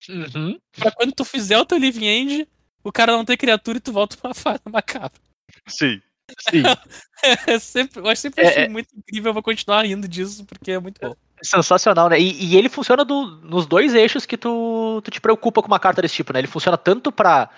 Uhum. 0.10 0.58
pra 0.72 0.92
quando 0.92 1.12
tu 1.14 1.26
fizer 1.26 1.58
o 1.60 1.66
teu 1.66 1.78
Living 1.78 2.06
End, 2.06 2.48
o 2.84 2.92
cara 2.92 3.12
não 3.12 3.26
ter 3.26 3.36
criatura 3.38 3.78
e 3.78 3.82
tu 3.82 3.92
volta 3.92 4.16
pra 4.18 4.32
fada 4.34 4.62
macabra. 4.72 5.20
Sim. 5.68 6.02
Sim. 6.40 6.64
É 7.48 7.60
sempre, 7.60 8.00
eu 8.00 8.16
sempre 8.16 8.46
É, 8.46 8.48
achei 8.48 8.64
é. 8.64 8.70
muito 8.70 8.88
incrível, 8.98 9.32
eu 9.32 9.34
vou 9.34 9.44
continuar 9.44 9.86
rindo 9.86 10.08
disso, 10.08 10.46
porque 10.46 10.72
é 10.72 10.80
muito 10.80 11.02
bom. 11.02 11.14
Sensacional, 11.44 12.08
né? 12.08 12.18
E, 12.18 12.46
e 12.46 12.56
ele 12.56 12.70
funciona 12.70 13.04
do- 13.04 13.42
nos 13.44 13.66
dois 13.66 13.94
eixos 13.94 14.26
que 14.26 14.38
tu, 14.38 15.02
tu 15.04 15.12
te 15.12 15.20
preocupa 15.20 15.62
com 15.62 15.68
uma 15.68 15.80
carta 15.82 16.02
desse 16.02 16.16
tipo, 16.16 16.32
né? 16.32 16.40
Ele 16.40 16.48
funciona 16.48 16.78
tanto 16.78 17.12
pra 17.12 17.50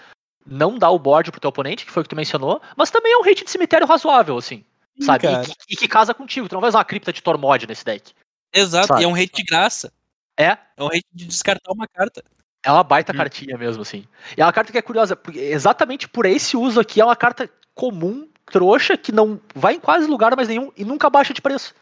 não 0.43 0.79
dar 0.79 0.89
o 0.89 0.97
board 0.97 1.29
pro 1.31 1.39
teu 1.39 1.49
oponente, 1.49 1.85
que 1.85 1.91
foi 1.91 2.01
o 2.01 2.03
que 2.03 2.09
tu 2.09 2.15
mencionou, 2.15 2.59
mas 2.75 2.89
também 2.89 3.13
é 3.13 3.17
um 3.17 3.21
hit 3.21 3.43
de 3.45 3.51
cemitério 3.51 3.85
razoável, 3.85 4.35
assim. 4.35 4.65
sabe? 4.99 5.27
E 5.27 5.45
que, 5.45 5.53
e 5.69 5.75
que 5.75 5.87
casa 5.87 6.11
contigo. 6.11 6.49
Tu 6.49 6.53
não 6.53 6.61
vai 6.61 6.69
usar 6.69 6.79
uma 6.79 6.85
cripta 6.85 7.13
de 7.13 7.21
Tormod 7.21 7.67
nesse 7.67 7.85
deck. 7.85 8.13
Exato, 8.51 8.87
Sabe? 8.87 9.01
e 9.01 9.03
é 9.03 9.07
um 9.07 9.13
hate 9.15 9.31
de 9.35 9.43
graça. 9.43 9.93
É, 10.35 10.57
É 10.75 10.83
um 10.83 10.87
hate 10.87 11.05
de 11.13 11.25
descartar 11.25 11.71
uma 11.71 11.87
carta. 11.87 12.23
é 12.63 12.71
uma 12.71 12.83
baita 12.83 13.13
Hum. 13.13 13.17
cartinha 13.17 13.57
mesmo, 13.59 13.83
assim. 13.83 14.05
E 14.35 14.41
é 14.41 14.43
uma 14.45 14.51
carta 14.53 14.71
que 14.71 14.77
é 14.79 14.81
curiosa, 14.81 15.15
porque 15.15 15.37
exatamente 15.39 16.07
por 16.09 16.25
esse 16.25 16.57
uso 16.57 16.79
aqui, 16.79 16.99
é 16.99 17.05
uma 17.05 17.15
carta 17.15 17.47
comum, 17.75 18.27
trouxa, 18.51 18.97
que 18.97 19.11
não 19.11 19.39
vai 19.55 19.75
em 19.75 19.79
quase 19.79 20.07
lugar 20.07 20.35
mais 20.35 20.47
nenhum 20.47 20.71
e 20.75 20.83
nunca 20.83 21.09
baixa 21.09 21.33
de 21.33 21.41
preço. 21.41 21.73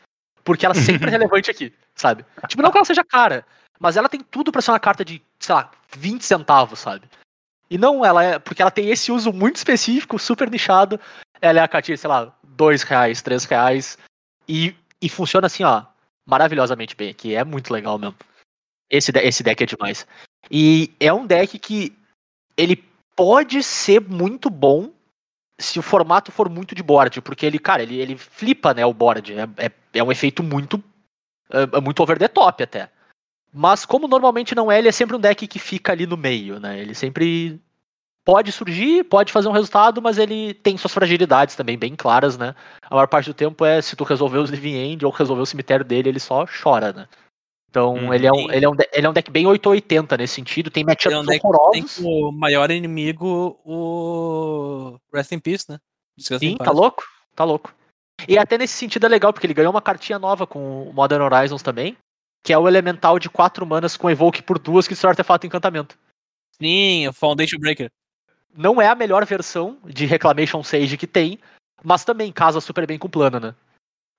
Porque 0.44 0.66
ela 0.66 0.76
sempre 0.76 1.08
é 1.08 1.12
relevante 1.12 1.52
aqui, 1.52 1.74
sabe? 1.96 2.26
Tipo, 2.48 2.62
não 2.62 2.72
que 2.72 2.78
ela 2.78 2.86
seja 2.86 3.04
cara, 3.04 3.46
mas 3.80 3.98
ela 3.98 4.10
tem 4.10 4.22
tudo 4.22 4.52
pra 4.52 4.62
ser 4.62 4.72
uma 4.72 4.80
carta 4.80 5.04
de, 5.04 5.22
sei 5.40 5.56
lá, 5.56 5.72
20 5.96 6.24
centavos, 6.24 6.80
sabe? 6.80 7.08
E 7.70 7.78
não, 7.78 8.04
ela 8.04 8.24
é. 8.24 8.40
Porque 8.40 8.62
ela 8.62 8.72
tem 8.72 8.90
esse 8.90 9.12
uso 9.12 9.32
muito 9.32 9.58
específico, 9.58 10.18
super 10.18 10.50
nichado. 10.50 11.00
Ela 11.42 11.60
é 11.60 11.64
a 11.64 11.68
cartinha, 11.68 11.98
sei 11.98 12.10
lá, 12.10 12.34
2 12.44 12.84
reais, 12.84 13.22
3 13.22 13.46
reais. 13.46 13.98
E, 14.48 14.76
e 15.02 15.08
funciona 15.08 15.48
assim, 15.48 15.64
ó, 15.64 15.84
maravilhosamente 16.26 16.96
bem 16.96 17.10
aqui. 17.10 17.36
É 17.36 17.44
muito 17.44 17.72
legal 17.72 17.98
mesmo. 17.98 18.16
Esse, 18.90 19.12
esse 19.18 19.44
deck 19.44 19.64
é 19.64 19.68
demais. 19.68 20.06
E 20.50 20.92
é 21.00 21.14
um 21.14 21.26
deck 21.26 21.60
que 21.60 21.96
ele 22.58 22.84
pode 23.16 23.62
ser 23.62 24.02
muito 24.02 24.50
bom 24.50 24.92
se 25.60 25.78
o 25.78 25.84
formato 25.84 26.32
for 26.32 26.50
muito 26.50 26.74
de 26.74 26.82
board, 26.82 27.22
porque 27.22 27.46
ele, 27.46 27.60
cara, 27.60 27.84
ele, 27.84 28.00
ele 28.00 28.18
flipa, 28.18 28.74
né, 28.74 28.86
o 28.86 28.94
board. 28.94 29.34
É, 29.34 29.66
é, 29.66 29.72
é 29.94 30.04
um 30.04 30.12
efeito 30.12 30.42
muito 30.42 30.82
é, 31.52 31.78
é 31.78 31.82
muito 31.82 32.02
over 32.02 32.18
the 32.18 32.28
top 32.28 32.64
até. 32.64 32.90
Mas 33.52 33.86
como 33.86 34.08
normalmente 34.08 34.54
não 34.54 34.72
é, 34.72 34.78
ele 34.78 34.88
é 34.88 34.92
sempre 34.92 35.16
um 35.16 35.20
deck 35.20 35.48
que 35.48 35.60
fica 35.60 35.92
ali 35.92 36.06
no 36.06 36.16
meio, 36.16 36.60
né? 36.60 36.80
Ele 36.80 36.94
sempre 36.94 37.60
pode 38.24 38.52
surgir, 38.52 39.04
pode 39.06 39.32
fazer 39.32 39.48
um 39.48 39.54
resultado, 39.54 40.02
mas 40.02 40.20
ele 40.20 40.54
tem 40.54 40.78
suas 40.78 40.94
fragilidades 40.94 41.56
também 41.56 41.78
bem 41.78 41.96
claras, 41.96 42.38
né? 42.38 42.54
A 42.84 42.94
maior 42.94 43.08
parte 43.08 43.26
do 43.28 43.34
tempo 43.34 43.66
é 43.66 43.82
se 43.82 43.96
tu 43.96 44.04
resolver 44.04 44.38
os 44.38 44.52
Living 44.52 44.76
End 44.76 45.06
ou 45.06 45.12
resolver 45.12 45.42
o 45.42 45.48
cemitério 45.48 45.84
dele, 45.84 46.10
ele 46.10 46.20
só 46.20 46.46
chora, 46.46 46.94
né? 46.94 47.08
Então 47.70 47.94
Uhum. 47.94 48.14
ele, 48.14 48.26
é 48.26 48.32
um, 48.32 48.52
ele, 48.52 48.66
é 48.66 48.70
um, 48.70 48.76
ele 48.94 49.06
é 49.06 49.10
um 49.10 49.14
deck 49.14 49.30
bem 49.30 49.46
880 49.46 50.18
nesse 50.18 50.34
sentido, 50.34 50.72
tem 50.72 50.82
Ele 50.82 50.90
é 50.90 50.94
matchups 50.94 51.18
um 51.18 51.26
deck 51.26 51.42
tem 51.72 51.86
como 52.04 52.32
maior 52.32 52.72
inimigo 52.72 53.60
o 53.64 54.98
Rest 55.14 55.32
in 55.32 55.40
Peace, 55.40 55.66
né? 55.70 55.78
Descansa 56.18 56.46
em 56.46 56.50
Sim, 56.52 56.58
tá 56.58 56.72
louco? 56.72 57.04
Tá 57.36 57.44
louco. 57.44 57.74
E 58.28 58.38
até 58.38 58.58
nesse 58.58 58.74
sentido 58.74 59.06
é 59.06 59.10
legal, 59.10 59.32
porque 59.32 59.46
ele 59.46 59.54
ganhou 59.54 59.72
uma 59.72 59.82
cartinha 59.82 60.20
nova 60.20 60.46
com 60.48 60.84
o 60.84 60.94
Modern 60.94 61.22
Horizons 61.22 61.62
também, 61.62 61.96
que 62.44 62.52
é 62.52 62.58
o 62.58 62.68
elemental 62.68 63.20
de 63.20 63.30
4 63.30 63.66
manas 63.66 63.96
com 63.96 64.10
Evoke 64.10 64.42
por 64.42 64.58
duas 64.58 64.88
que 64.88 64.94
destrói 64.94 65.12
artefato 65.12 65.46
e 65.46 65.48
encantamento. 65.48 65.98
Sim, 66.62 67.08
o 67.08 67.14
Foundation 67.14 67.60
Breaker. 67.60 67.90
Não 68.54 68.82
é 68.82 68.88
a 68.88 68.96
melhor 68.96 69.24
versão 69.26 69.78
de 69.86 70.06
Reclamation 70.06 70.64
Sage 70.64 70.98
que 70.98 71.08
tem, 71.08 71.40
mas 71.84 72.04
também 72.04 72.32
casa 72.32 72.60
super 72.60 72.86
bem 72.88 72.98
com 72.98 73.08
o 73.08 73.12
plano, 73.12 73.40
né? 73.40 73.56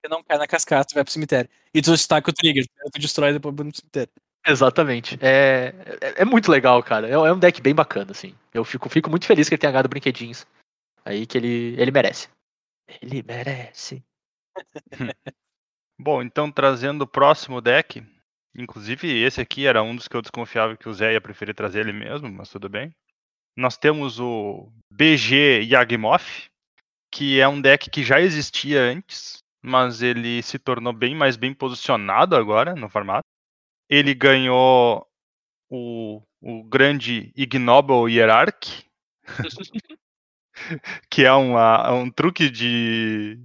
Você 0.01 0.09
não 0.09 0.23
cai 0.23 0.37
na 0.37 0.47
cascata, 0.47 0.95
vai 0.95 1.03
pro 1.03 1.13
cemitério. 1.13 1.49
E 1.73 1.81
tu 1.81 1.93
stack 1.93 2.27
o 2.27 2.33
trigger, 2.33 2.65
tu 2.91 2.99
destrói 2.99 3.33
depois 3.33 3.55
no 3.55 3.75
cemitério. 3.75 4.11
Exatamente. 4.45 5.17
É, 5.21 5.73
é, 6.01 6.21
é 6.21 6.25
muito 6.25 6.51
legal, 6.51 6.81
cara. 6.81 7.07
É, 7.07 7.11
é 7.11 7.33
um 7.33 7.39
deck 7.39 7.61
bem 7.61 7.75
bacana, 7.75 8.11
assim. 8.11 8.35
Eu 8.53 8.65
fico, 8.65 8.89
fico 8.89 9.09
muito 9.09 9.25
feliz 9.25 9.47
que 9.47 9.53
ele 9.53 9.59
tenha 9.59 9.71
ganhado 9.71 9.89
brinquedinhos. 9.89 10.47
Aí 11.05 11.25
que 11.25 11.37
ele, 11.37 11.75
ele 11.79 11.91
merece. 11.91 12.27
Ele 13.01 13.23
merece. 13.23 14.03
Bom, 15.99 16.21
então 16.21 16.51
trazendo 16.51 17.03
o 17.03 17.07
próximo 17.07 17.61
deck. 17.61 18.03
Inclusive, 18.55 19.07
esse 19.21 19.39
aqui 19.39 19.65
era 19.67 19.83
um 19.83 19.95
dos 19.95 20.07
que 20.07 20.17
eu 20.17 20.21
desconfiava 20.21 20.75
que 20.75 20.89
o 20.89 20.93
Zé 20.93 21.13
ia 21.13 21.21
preferir 21.21 21.55
trazer 21.55 21.81
ele 21.81 21.93
mesmo, 21.93 22.29
mas 22.29 22.49
tudo 22.49 22.67
bem. 22.67 22.93
Nós 23.55 23.77
temos 23.77 24.19
o 24.19 24.71
BG 24.91 25.61
Yagmoth, 25.63 26.49
que 27.11 27.39
é 27.39 27.47
um 27.47 27.61
deck 27.61 27.89
que 27.89 28.03
já 28.03 28.19
existia 28.19 28.81
antes, 28.81 29.40
mas 29.61 30.01
ele 30.01 30.41
se 30.41 30.57
tornou 30.59 30.93
bem 30.93 31.15
mais 31.15 31.35
bem 31.37 31.53
posicionado 31.53 32.35
agora 32.35 32.75
no 32.75 32.89
formato. 32.89 33.25
Ele 33.89 34.13
ganhou 34.13 35.05
o, 35.69 36.21
o 36.41 36.63
grande 36.63 37.31
Ignoble 37.35 38.11
Hierarch, 38.11 38.85
que 41.09 41.23
é 41.25 41.31
uma- 41.33 41.91
um 41.93 42.09
truque 42.09 42.49
de. 42.49 43.39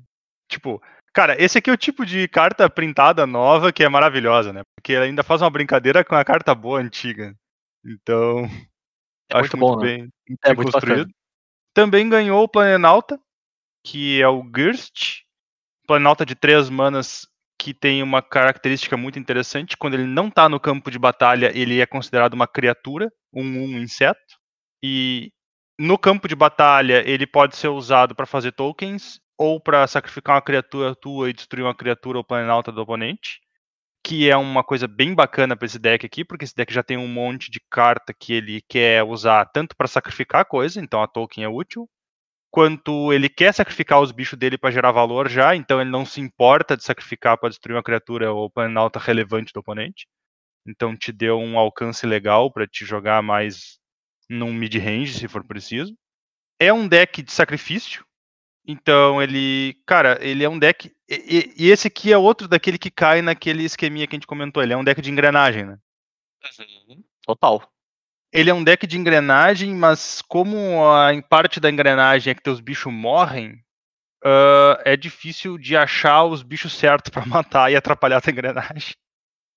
Tipo, 0.49 0.81
cara, 1.13 1.41
esse 1.43 1.59
aqui 1.59 1.71
é 1.71 1.73
o 1.73 1.77
tipo 1.77 2.07
de 2.07 2.29
carta 2.29 2.69
printada 2.71 3.27
nova 3.27 3.73
que 3.73 3.83
é 3.83 3.89
maravilhosa, 3.89 4.53
né? 4.53 4.63
Porque 4.77 4.93
ela 4.93 5.05
ainda 5.05 5.23
faz 5.23 5.43
uma 5.43 5.51
brincadeira 5.51 6.05
com 6.05 6.15
a 6.15 6.25
carta 6.25 6.55
boa 6.55 6.81
antiga. 6.81 7.35
Então, 7.85 8.45
É 9.29 9.37
acho 9.39 9.57
muito 9.57 9.57
bom, 9.59 9.77
né? 9.81 9.87
bem, 9.87 9.99
muito 10.29 10.41
É 10.45 10.49
bem 10.49 10.57
muito 10.57 10.73
construído. 10.73 10.99
bacana. 10.99 11.13
Também 11.75 12.09
ganhou 12.09 12.43
o 12.43 12.49
Planalta, 12.49 13.21
que 13.85 14.21
é 14.23 14.29
o 14.29 14.43
Girst. 14.55 15.26
Planalta 15.87 16.27
de 16.27 16.35
três 16.35 16.69
manas 16.69 17.27
que 17.59 17.73
tem 17.73 18.03
uma 18.03 18.23
característica 18.23 18.97
muito 18.97 19.19
interessante. 19.19 19.77
Quando 19.77 19.95
ele 19.95 20.07
não 20.07 20.29
está 20.29 20.49
no 20.49 20.61
campo 20.61 20.91
de 20.91 20.99
batalha, 20.99 21.51
ele 21.55 21.81
é 21.81 21.87
considerado 21.87 22.35
uma 22.35 22.47
criatura, 22.47 23.11
um, 23.33 23.43
um 23.43 23.79
inseto. 23.79 24.21
E 24.83 25.33
no 25.79 25.99
campo 25.99 26.29
de 26.29 26.35
batalha, 26.35 27.03
ele 27.09 27.27
pode 27.27 27.57
ser 27.57 27.69
usado 27.69 28.15
para 28.15 28.27
fazer 28.27 28.53
tokens 28.53 29.21
ou 29.39 29.61
para 29.61 29.87
sacrificar 29.87 30.37
uma 30.37 30.43
criatura 30.43 30.95
tua 30.95 31.31
e 31.31 31.33
destruir 31.33 31.65
uma 31.65 31.75
criatura 31.75 32.19
ou 32.19 32.25
planalta 32.25 32.73
do 32.73 32.81
oponente. 32.81 33.41
Que 34.05 34.31
é 34.31 34.37
uma 34.37 34.63
coisa 34.63 34.87
bem 34.87 35.15
bacana 35.15 35.57
para 35.57 35.67
esse 35.67 35.79
deck 35.79 36.07
aqui, 36.07 36.25
porque 36.25 36.45
esse 36.45 36.55
deck 36.55 36.73
já 36.73 36.83
tem 36.83 36.97
um 36.97 37.09
monte 37.09 37.51
de 37.51 37.61
carta 37.71 38.15
que 38.15 38.33
ele 38.33 38.63
quer 38.69 39.03
usar 39.03 39.45
tanto 39.47 39.75
para 39.77 39.89
sacrificar 39.89 40.45
coisa, 40.47 40.81
então 40.81 41.03
a 41.03 41.09
token 41.09 41.43
é 41.45 41.49
útil, 41.49 41.89
quanto 42.57 43.13
ele 43.13 43.29
quer 43.29 43.53
sacrificar 43.53 44.01
os 44.01 44.13
bichos 44.13 44.39
dele 44.39 44.57
para 44.57 44.71
gerar 44.71 44.91
valor 44.91 45.29
já, 45.29 45.55
então 45.55 45.79
ele 45.79 45.91
não 45.91 46.07
se 46.07 46.23
importa 46.23 46.75
de 46.75 46.83
sacrificar 46.83 47.37
para 47.39 47.51
destruir 47.51 47.77
uma 47.77 47.83
criatura 47.83 48.33
ou 48.33 48.49
planalta 48.51 48.99
relevante 48.99 49.53
do 49.53 49.61
oponente. 49.61 50.07
Então 50.67 50.97
te 50.97 51.13
deu 51.13 51.39
um 51.39 51.59
alcance 51.59 52.07
legal 52.07 52.51
para 52.53 52.67
te 52.67 52.85
jogar 52.87 53.23
mais 53.23 53.79
num 54.31 54.55
mid-range, 54.55 55.15
se 55.15 55.29
for 55.29 55.45
preciso. 55.47 55.95
É 56.61 56.73
um 56.73 56.89
deck 56.89 57.23
de 57.23 57.33
sacrifício, 57.33 58.05
Então 58.67 59.23
ele, 59.23 59.77
cara, 59.87 60.19
ele 60.23 60.45
é 60.45 60.49
um 60.51 60.59
deck. 60.59 60.93
E, 61.09 61.53
e- 61.59 61.71
esse 61.71 61.89
aqui 61.89 62.13
é 62.13 62.19
outro 62.19 62.49
daquele 62.49 62.79
que 62.79 62.91
cai 62.91 63.23
naquele 63.23 63.65
esqueminha 63.65 64.07
que 64.07 64.17
a 64.17 64.19
gente 64.19 64.27
comentou. 64.29 64.63
Ele 64.63 64.73
é 64.75 64.79
um 64.79 64.85
deck 64.85 65.03
de 65.03 65.11
engrenagem, 65.11 65.67
né? 65.67 65.79
Total. 67.27 67.61
Ele 68.33 68.51
é 68.51 68.55
um 68.55 68.63
deck 68.65 68.87
de 68.87 68.99
engrenagem, 68.99 69.75
mas 69.75 70.21
como 70.23 70.85
a 70.89 71.15
em 71.15 71.23
parte 71.23 71.59
da 71.61 71.71
engrenagem 71.71 72.31
é 72.31 72.35
que 72.35 72.43
teus 72.43 72.61
bichos 72.61 72.93
morrem, 72.93 73.63
ah, 74.25 74.81
é 74.85 74.97
difícil 74.97 75.57
de 75.59 75.77
achar 75.77 76.25
os 76.25 76.43
bichos 76.43 76.73
certos 76.75 77.11
pra 77.15 77.25
matar 77.27 77.71
e 77.71 77.77
atrapalhar 77.77 78.19
a 78.19 78.21
tua 78.21 78.33
engrenagem. 78.33 78.95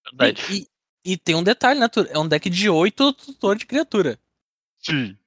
Verdade. 0.05 0.43
E, 0.51 0.57
e- 0.61 0.67
e 1.13 1.17
tem 1.17 1.33
um 1.35 1.43
detalhe, 1.43 1.79
né, 1.79 1.87
Tur? 1.87 2.07
É 2.11 2.19
um 2.19 2.27
deck 2.27 2.49
de 2.49 2.69
oito 2.69 3.13
tutor 3.13 3.55
de 3.57 3.65
criatura. 3.65 4.19
Sim. 4.79 5.17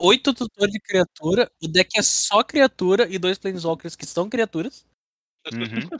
Oito 0.00 0.32
tutor 0.32 0.68
de 0.68 0.78
criatura, 0.78 1.50
o 1.60 1.66
deck 1.66 1.98
é 1.98 2.02
só 2.02 2.42
criatura 2.44 3.06
e 3.10 3.18
dois 3.18 3.36
planeswalkers 3.36 3.96
que 3.96 4.06
são 4.06 4.30
criaturas. 4.30 4.86
Uhum. 5.52 5.98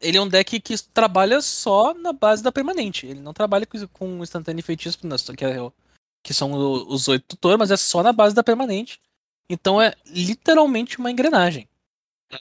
Ele 0.00 0.18
é 0.18 0.20
um 0.20 0.28
deck 0.28 0.60
que 0.60 0.76
trabalha 0.92 1.40
só 1.40 1.94
na 1.94 2.12
base 2.12 2.42
da 2.42 2.52
permanente. 2.52 3.06
Ele 3.06 3.20
não 3.20 3.32
trabalha 3.32 3.64
com, 3.64 3.86
com 3.88 4.22
instantâneo 4.22 4.60
e 4.60 4.62
feitiço, 4.62 4.98
que, 5.34 5.44
é 5.44 5.62
o- 5.62 5.72
que 6.22 6.32
são 6.32 6.52
os 6.88 7.08
oito 7.08 7.24
tutor, 7.26 7.58
mas 7.58 7.70
é 7.70 7.76
só 7.76 8.02
na 8.02 8.12
base 8.12 8.34
da 8.34 8.44
permanente. 8.44 9.00
Então 9.48 9.80
é 9.80 9.94
literalmente 10.06 10.98
uma 10.98 11.10
engrenagem. 11.10 11.68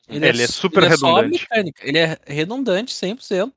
Ele 0.08 0.26
é 0.28 0.30
s- 0.30 0.54
super 0.54 0.84
ele 0.84 0.94
é 0.94 0.98
só 0.98 1.16
redundante. 1.16 1.42
mecânica. 1.42 1.88
Ele 1.88 1.98
é 1.98 2.18
redundante 2.26 2.94
100%. 2.94 3.52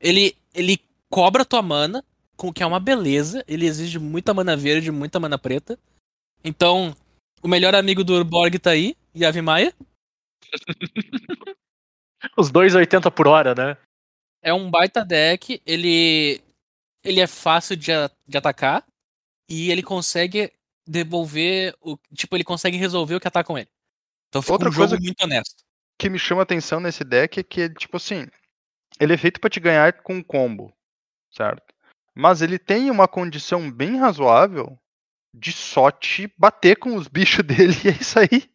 Ele, 0.00 0.36
ele 0.54 0.78
cobra 1.10 1.44
tua 1.44 1.62
mana, 1.62 2.04
com 2.36 2.52
que 2.52 2.62
é 2.62 2.66
uma 2.66 2.78
beleza. 2.78 3.42
Ele 3.48 3.66
exige 3.66 3.98
muita 3.98 4.32
mana 4.34 4.56
verde, 4.56 4.90
muita 4.92 5.18
mana 5.18 5.38
preta. 5.38 5.78
Então, 6.44 6.94
o 7.42 7.48
melhor 7.48 7.74
amigo 7.74 8.04
do 8.04 8.14
Urborg 8.14 8.58
tá 8.58 8.70
aí, 8.70 8.94
Yavi 9.16 9.42
Maia. 9.42 9.74
Os 12.36 12.50
2,80 12.50 13.10
por 13.10 13.26
hora, 13.26 13.54
né? 13.54 13.76
É 14.42 14.52
um 14.52 14.70
baita 14.70 15.04
deck, 15.04 15.60
ele 15.66 16.40
ele 17.02 17.20
é 17.20 17.26
fácil 17.26 17.76
de, 17.76 17.92
de 18.26 18.38
atacar 18.38 18.84
e 19.48 19.70
ele 19.70 19.82
consegue 19.82 20.52
devolver 20.86 21.74
o 21.80 21.96
tipo 22.14 22.36
ele 22.36 22.44
consegue 22.44 22.76
resolver 22.76 23.14
o 23.14 23.20
que 23.20 23.28
atacam 23.28 23.56
ele. 23.58 23.68
Então 24.28 24.42
fica 24.42 24.52
Outra 24.52 24.68
um 24.68 24.72
jogo 24.72 24.88
coisa- 24.88 25.02
muito 25.02 25.22
honesto. 25.22 25.60
O 25.60 25.98
que 25.98 26.10
me 26.10 26.18
chama 26.18 26.42
atenção 26.42 26.80
nesse 26.80 27.04
deck 27.04 27.38
é 27.38 27.42
que, 27.42 27.60
ele, 27.62 27.74
tipo 27.74 27.96
assim, 27.96 28.26
ele 28.98 29.14
é 29.14 29.16
feito 29.16 29.40
pra 29.40 29.48
te 29.48 29.60
ganhar 29.60 29.92
com 30.02 30.22
combo, 30.22 30.74
certo? 31.30 31.62
Mas 32.14 32.42
ele 32.42 32.58
tem 32.58 32.90
uma 32.90 33.06
condição 33.08 33.70
bem 33.70 33.96
razoável 33.96 34.78
de 35.32 35.52
só 35.52 35.90
te 35.90 36.32
bater 36.36 36.76
com 36.76 36.96
os 36.96 37.06
bichos 37.08 37.44
dele 37.44 37.74
e 37.84 37.88
é 37.88 37.92
isso 37.92 38.18
aí. 38.18 38.48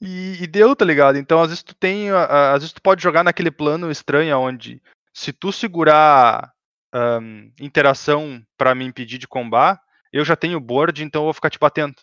E, 0.00 0.42
e 0.42 0.46
deu, 0.46 0.76
tá 0.76 0.84
ligado? 0.84 1.18
Então, 1.18 1.40
às 1.40 1.48
vezes 1.48 1.62
tu 1.62 1.74
tem. 1.74 2.10
Às 2.10 2.60
vezes 2.60 2.72
tu 2.72 2.80
pode 2.80 3.02
jogar 3.02 3.24
naquele 3.24 3.50
plano 3.50 3.90
estranho 3.90 4.38
onde 4.38 4.80
se 5.12 5.32
tu 5.32 5.50
segurar 5.52 6.54
ahn, 6.92 7.50
interação 7.60 8.42
pra 8.56 8.74
me 8.74 8.84
impedir 8.84 9.18
de 9.18 9.28
combar, 9.28 9.80
eu 10.12 10.24
já 10.24 10.34
tenho 10.36 10.58
board, 10.60 11.02
então 11.04 11.22
eu 11.22 11.26
vou 11.26 11.34
ficar 11.34 11.50
te 11.50 11.58
batendo. 11.58 11.94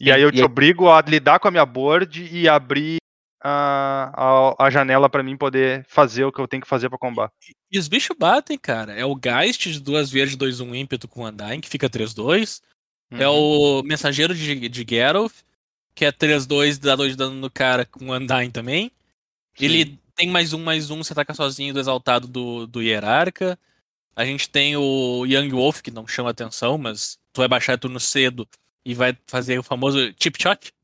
E 0.00 0.04
Sim, 0.04 0.10
aí 0.12 0.22
eu 0.22 0.28
e 0.28 0.32
te 0.32 0.38
aí- 0.38 0.44
obrigo 0.44 0.90
a 0.90 1.00
lidar 1.00 1.38
com 1.40 1.48
a 1.48 1.50
minha 1.50 1.66
board 1.66 2.28
e 2.32 2.48
abrir 2.48 2.98
a, 3.42 4.12
a, 4.58 4.66
a 4.66 4.70
janela 4.70 5.08
pra 5.08 5.22
mim 5.22 5.36
poder 5.36 5.84
fazer 5.88 6.24
o 6.24 6.32
que 6.32 6.40
eu 6.40 6.48
tenho 6.48 6.62
que 6.62 6.68
fazer 6.68 6.88
pra 6.88 6.98
combar. 6.98 7.30
E 7.70 7.78
os 7.78 7.88
bichos 7.88 8.16
batem, 8.18 8.58
cara. 8.58 8.92
É 8.92 9.04
o 9.04 9.14
Geist 9.18 9.70
de 9.72 9.80
duas 9.80 10.10
verdes, 10.10 10.36
dois 10.36 10.60
um 10.60 10.74
ímpeto 10.74 11.06
com 11.08 11.24
Undying, 11.24 11.60
que 11.60 11.68
fica 11.68 11.88
3-2. 11.88 12.60
É 13.12 13.26
Uhum. 13.28 13.78
o 13.80 13.82
Mensageiro 13.84 14.34
de, 14.34 14.68
de 14.68 14.86
Geralt, 14.88 15.32
que 15.94 16.04
é 16.04 16.12
3-2, 16.12 16.78
dá 16.78 16.94
2 16.94 17.12
de 17.12 17.16
dano 17.16 17.34
no 17.36 17.50
cara 17.50 17.86
com 17.86 18.12
Undying 18.12 18.50
também. 18.50 18.90
Ele 19.58 19.98
tem 20.14 20.28
mais 20.28 20.52
um, 20.52 20.62
mais 20.62 20.90
um, 20.90 21.02
você 21.02 21.12
ataca 21.12 21.32
sozinho 21.34 21.72
do 21.72 21.80
exaltado 21.80 22.28
do, 22.28 22.66
do 22.66 22.82
Hierarca. 22.82 23.58
A 24.18 24.24
gente 24.24 24.50
tem 24.50 24.76
o 24.76 25.24
Young 25.24 25.50
Wolf, 25.50 25.80
que 25.80 25.92
não 25.92 26.04
chama 26.04 26.30
atenção, 26.30 26.76
mas 26.76 27.16
tu 27.32 27.38
vai 27.38 27.46
baixar 27.46 27.78
turno 27.78 28.00
cedo 28.00 28.48
e 28.84 28.92
vai 28.92 29.16
fazer 29.28 29.60
o 29.60 29.62
famoso 29.62 30.12
chip 30.20 30.42
shot. 30.42 30.74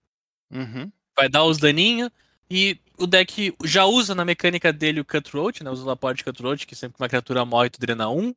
Uhum. 0.52 0.88
Vai 1.16 1.28
dar 1.28 1.42
os 1.42 1.58
daninhos. 1.58 2.10
E 2.48 2.78
o 2.96 3.08
deck 3.08 3.52
já 3.64 3.86
usa 3.86 4.14
na 4.14 4.24
mecânica 4.24 4.72
dele 4.72 5.00
o 5.00 5.04
Cutthroat, 5.04 5.64
né? 5.64 5.70
Usa 5.72 5.82
o 5.82 5.86
Laporte 5.86 6.22
Cutthroat, 6.22 6.64
que 6.64 6.76
sempre 6.76 6.96
que 6.96 7.02
uma 7.02 7.08
criatura 7.08 7.44
morre, 7.44 7.70
tu 7.70 7.80
drena 7.80 8.08
um. 8.08 8.32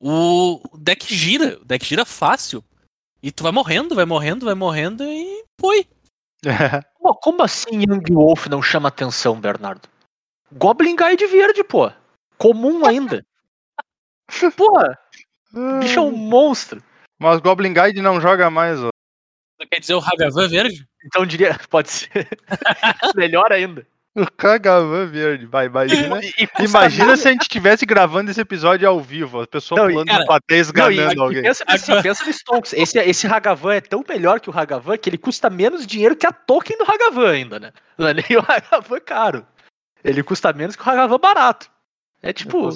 O 0.00 0.60
deck 0.78 1.14
gira, 1.14 1.56
o 1.60 1.64
deck 1.64 1.86
gira 1.86 2.04
fácil. 2.04 2.64
E 3.22 3.30
tu 3.30 3.44
vai 3.44 3.52
morrendo, 3.52 3.94
vai 3.94 4.04
morrendo, 4.04 4.46
vai 4.46 4.54
morrendo 4.56 5.04
e 5.04 5.44
foi. 5.60 5.86
Pô, 7.00 7.14
como 7.14 7.40
assim 7.40 7.84
Young 7.88 8.12
Wolf 8.12 8.48
não 8.48 8.60
chama 8.60 8.88
atenção, 8.88 9.40
Bernardo? 9.40 9.88
Goblin 10.50 10.96
Guide 10.96 11.24
verde, 11.28 11.62
pô. 11.62 11.88
Comum 12.36 12.84
ainda. 12.84 13.24
O 15.54 15.78
bicho 15.80 15.98
é 15.98 16.02
um 16.02 16.10
monstro. 16.10 16.82
Mas 17.18 17.40
Goblin 17.40 17.72
Guide 17.72 18.00
não 18.02 18.20
joga 18.20 18.50
mais, 18.50 18.80
ó. 18.82 18.88
Quer 19.70 19.80
dizer 19.80 19.94
o 19.94 19.98
Hagavan 20.04 20.48
verde? 20.48 20.86
Então 21.06 21.22
eu 21.22 21.26
diria, 21.26 21.58
pode 21.70 21.90
ser 21.90 22.28
melhor 23.14 23.52
ainda. 23.52 23.86
O 24.16 24.30
Kagavan 24.30 25.06
verde, 25.06 25.44
vai, 25.46 25.66
imagina. 25.66 26.20
E- 26.22 26.32
e 26.38 26.46
custa 26.46 26.62
Imagina 26.64 27.16
se 27.16 27.26
a 27.26 27.32
gente 27.32 27.42
estivesse 27.42 27.84
gravando 27.84 28.30
esse 28.30 28.40
episódio 28.40 28.88
ao 28.88 29.00
vivo, 29.00 29.40
a 29.42 29.46
pessoa 29.46 29.80
Não, 29.80 29.88
pulando 29.88 30.06
cara, 30.06 30.20
no 30.20 30.26
patê 30.26 30.54
Não, 30.54 30.56
e- 30.56 30.60
esganando 30.60 31.14
e 31.14 31.20
alguém. 31.20 31.42
pensa, 31.42 31.64
assim, 31.66 32.00
pensa 32.02 32.24
no 32.24 32.30
Stonks. 32.32 32.72
Esse, 32.74 32.98
esse 33.00 33.26
Hagavan 33.26 33.74
é 33.74 33.80
tão 33.80 34.04
melhor 34.08 34.38
que 34.38 34.48
o 34.48 34.56
Hagavan 34.56 34.96
que 34.98 35.08
ele 35.10 35.18
custa 35.18 35.50
menos 35.50 35.84
dinheiro 35.84 36.14
que 36.14 36.26
a 36.26 36.32
token 36.32 36.78
do 36.78 36.84
Hagavan 36.84 37.30
ainda, 37.32 37.58
né? 37.58 37.72
Não 37.98 38.06
é 38.06 38.14
nem 38.14 38.24
o 38.36 38.40
Hagavan 38.48 39.00
caro. 39.00 39.46
Ele 40.04 40.22
custa 40.22 40.52
menos 40.52 40.76
que 40.76 40.82
o 40.86 40.90
Hagavan 40.90 41.18
barato. 41.18 41.68
É 42.22 42.32
tipo, 42.32 42.68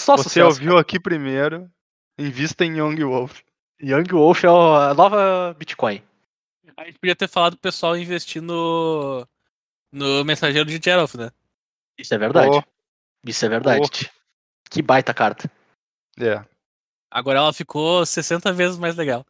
só 0.00 0.16
Você 0.16 0.24
sucesso. 0.24 0.46
ouviu 0.46 0.76
aqui 0.78 0.98
primeiro, 0.98 1.70
invista 2.18 2.64
em 2.64 2.78
Young 2.78 3.02
Wolf. 3.04 3.40
Young 3.82 4.04
Wolf 4.10 4.44
é 4.44 4.50
o- 4.50 4.74
a 4.76 4.94
nova 4.94 5.54
Bitcoin. 5.58 6.02
A 6.76 6.84
gente 6.84 6.98
podia 6.98 7.16
ter 7.16 7.28
falado 7.28 7.52
pro 7.52 7.60
pessoal 7.62 7.96
investir 7.96 8.40
no. 8.42 9.26
No 9.92 10.24
mensageiro 10.24 10.68
de 10.68 10.80
Geralt, 10.82 11.14
né? 11.16 11.30
Isso 11.98 12.14
é 12.14 12.18
verdade. 12.18 12.50
Pô. 12.50 12.64
Isso 13.26 13.44
é 13.44 13.48
verdade. 13.48 13.88
Tio. 13.90 14.08
Que 14.70 14.80
baita 14.82 15.12
carta. 15.12 15.50
É. 16.18 16.42
Agora 17.10 17.38
ela 17.40 17.52
ficou 17.52 18.06
60 18.06 18.52
vezes 18.52 18.78
mais 18.78 18.94
legal. 18.94 19.26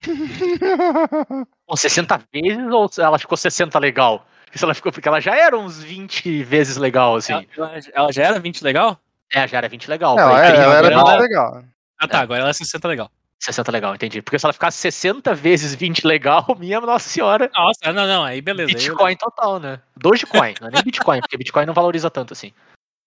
Ou 1.66 1.76
60 1.76 2.18
vezes 2.32 2.72
ou 2.72 2.90
ela 2.98 3.18
ficou 3.18 3.36
60 3.36 3.78
legal? 3.78 4.26
Porque 4.46 4.64
ela 4.64 4.74
ficou 4.74 4.90
porque 4.90 5.06
ela 5.08 5.20
já 5.20 5.36
era 5.36 5.56
uns 5.56 5.80
20 5.82 6.42
vezes 6.42 6.76
legal, 6.76 7.14
assim. 7.16 7.32
Ela, 7.32 7.46
ela- 7.56 7.80
ela 7.92 8.12
já 8.12 8.24
era 8.24 8.40
20 8.40 8.62
legal? 8.62 9.00
É, 9.32 9.46
já 9.46 9.58
era 9.58 9.68
20 9.68 9.88
legal. 9.88 10.16
Foi 10.16 10.24
é, 10.24 10.50
ela 10.56 10.76
era 10.76 10.88
legal. 10.88 11.06
muito 11.06 11.20
legal. 11.20 11.64
Ah 11.98 12.08
tá, 12.08 12.18
É. 12.18 12.22
agora 12.22 12.40
ela 12.40 12.50
é 12.50 12.52
60 12.52 12.88
legal. 12.88 13.10
60 13.42 13.70
legal, 13.72 13.94
entendi. 13.94 14.20
Porque 14.20 14.38
se 14.38 14.44
ela 14.44 14.52
ficasse 14.52 14.76
60 14.78 15.34
vezes 15.34 15.74
20 15.74 16.06
legal, 16.06 16.44
minha 16.58 16.80
nossa 16.80 17.08
senhora, 17.08 17.50
Nossa, 17.54 17.92
não, 17.92 18.06
não, 18.06 18.24
aí 18.24 18.40
beleza. 18.40 18.68
aí 18.70 18.74
eu- 18.74 18.90
Bitcoin 18.92 19.16
total, 19.16 19.58
né? 19.60 19.80
Dogecoin, 19.96 20.54
não 20.60 20.68
é 20.68 20.70
nem 20.72 20.82
Bitcoin, 20.82 21.20
porque 21.20 21.36
Bitcoin 21.38 21.64
não 21.66 21.74
valoriza 21.74 22.10
tanto 22.10 22.32
assim. 22.32 22.52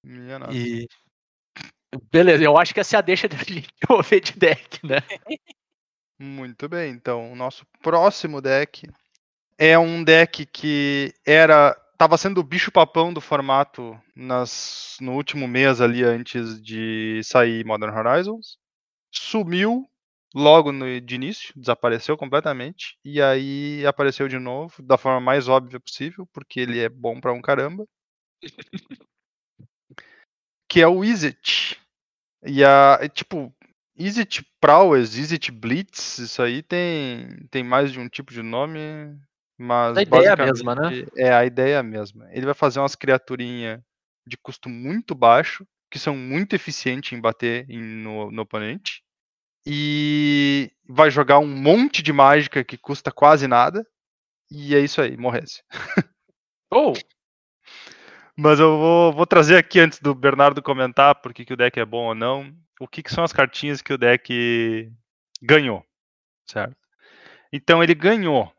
Minha 0.05 0.39
nossa. 0.39 0.53
E. 0.53 0.87
Beleza, 2.11 2.43
eu 2.43 2.57
acho 2.57 2.73
que 2.73 2.79
essa 2.79 2.95
é 2.95 2.99
a 2.99 3.01
deixa 3.01 3.27
de 3.29 3.35
gente 3.45 3.69
mover 3.87 4.21
de 4.21 4.31
deck, 4.33 4.79
né? 4.85 4.97
Muito 6.19 6.67
bem, 6.69 6.91
então 6.91 7.31
o 7.31 7.35
nosso 7.35 7.65
próximo 7.81 8.41
deck 8.41 8.87
é 9.57 9.77
um 9.77 10.03
deck 10.03 10.45
que 10.47 11.13
era 11.25 11.77
tava 12.03 12.17
sendo 12.17 12.41
o 12.41 12.43
bicho 12.43 12.69
papão 12.69 13.13
do 13.13 13.21
formato 13.21 13.97
nas, 14.13 14.97
no 14.99 15.13
último 15.13 15.47
mês 15.47 15.79
ali 15.79 16.03
antes 16.03 16.61
de 16.61 17.21
sair 17.23 17.65
Modern 17.65 17.95
Horizons. 17.95 18.57
Sumiu 19.09 19.89
logo 20.35 20.73
no, 20.73 20.99
de 20.99 21.15
início, 21.15 21.53
desapareceu 21.55 22.17
completamente 22.17 22.97
e 23.05 23.21
aí 23.21 23.85
apareceu 23.85 24.27
de 24.27 24.37
novo 24.37 24.83
da 24.83 24.97
forma 24.97 25.21
mais 25.21 25.47
óbvia 25.47 25.79
possível, 25.79 26.27
porque 26.33 26.59
ele 26.59 26.81
é 26.81 26.89
bom 26.89 27.21
pra 27.21 27.31
um 27.31 27.41
caramba. 27.41 27.87
que 30.67 30.81
é 30.81 30.87
o 30.87 31.05
Izzet. 31.05 31.79
E 32.45 32.65
a 32.65 32.99
tipo, 33.07 33.55
Izzet 33.95 34.45
Prowess, 34.59 35.17
Izzet 35.17 35.53
Blitz, 35.53 36.17
isso 36.17 36.41
aí 36.41 36.61
tem, 36.61 37.47
tem 37.49 37.63
mais 37.63 37.93
de 37.93 37.99
um 38.01 38.09
tipo 38.09 38.33
de 38.33 38.41
nome, 38.41 38.77
mas 39.57 39.97
A 39.97 40.01
ideia 40.01 40.29
é 40.29 40.31
a 40.31 40.45
mesma, 40.45 40.75
né? 40.75 41.05
É, 41.15 41.33
a 41.33 41.45
ideia 41.45 41.75
é 41.75 41.77
a 41.77 41.83
mesma. 41.83 42.27
Ele 42.31 42.45
vai 42.45 42.53
fazer 42.55 42.79
umas 42.79 42.95
criaturinhas 42.95 43.81
de 44.25 44.37
custo 44.37 44.69
muito 44.69 45.13
baixo, 45.13 45.65
que 45.91 45.99
são 45.99 46.15
muito 46.15 46.55
eficientes 46.55 47.11
em 47.13 47.21
bater 47.21 47.69
em- 47.69 47.81
no, 47.81 48.31
no 48.31 48.41
oponente. 48.41 49.03
E 49.65 50.71
vai 50.87 51.09
jogar 51.09 51.39
um 51.39 51.47
monte 51.47 52.01
de 52.03 52.11
mágica 52.11 52.63
que 52.63 52.77
custa 52.77 53.11
quase 53.11 53.47
nada. 53.47 53.85
E 54.51 54.75
é 54.75 54.79
isso 54.79 55.01
aí, 55.01 55.15
morresse. 55.17 55.63
Ou, 56.69 56.93
Mas 58.35 58.59
eu 58.59 58.77
vou, 58.77 59.13
vou 59.13 59.27
trazer 59.27 59.57
aqui 59.57 59.79
antes 59.79 59.99
do 59.99 60.13
Bernardo 60.15 60.61
comentar 60.61 61.15
por 61.21 61.33
que, 61.33 61.45
que 61.45 61.53
o 61.53 61.57
deck 61.57 61.79
é 61.79 61.85
bom 61.85 62.07
ou 62.07 62.15
não, 62.15 62.51
o 62.79 62.87
que, 62.87 63.03
que 63.03 63.13
são 63.13 63.23
as 63.23 63.31
cartinhas 63.31 63.81
que 63.81 63.93
o 63.93 63.97
deck 63.97 64.91
ganhou, 65.41 65.85
certo? 66.45 66.75
Então 67.51 67.83
ele 67.83 67.93
ganhou 67.93 68.51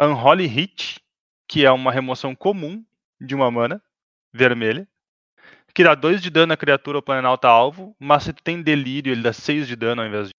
Unholy 0.00 0.46
Hit, 0.46 1.00
que 1.48 1.64
é 1.64 1.70
uma 1.70 1.90
remoção 1.92 2.34
comum 2.34 2.84
de 3.20 3.34
uma 3.34 3.50
mana 3.50 3.82
vermelha, 4.32 4.86
que 5.74 5.84
dá 5.84 5.94
2 5.94 6.22
de 6.22 6.30
dano 6.30 6.52
à 6.52 6.56
criatura 6.56 6.98
ou 6.98 7.02
planalta 7.02 7.48
alvo, 7.48 7.94
mas 7.98 8.24
se 8.24 8.32
tu 8.32 8.42
tem 8.42 8.62
delírio, 8.62 9.12
ele 9.12 9.22
dá 9.22 9.32
6 9.32 9.66
de 9.66 9.76
dano 9.76 10.02
ao 10.02 10.08
invés 10.08 10.28
de 10.28 10.34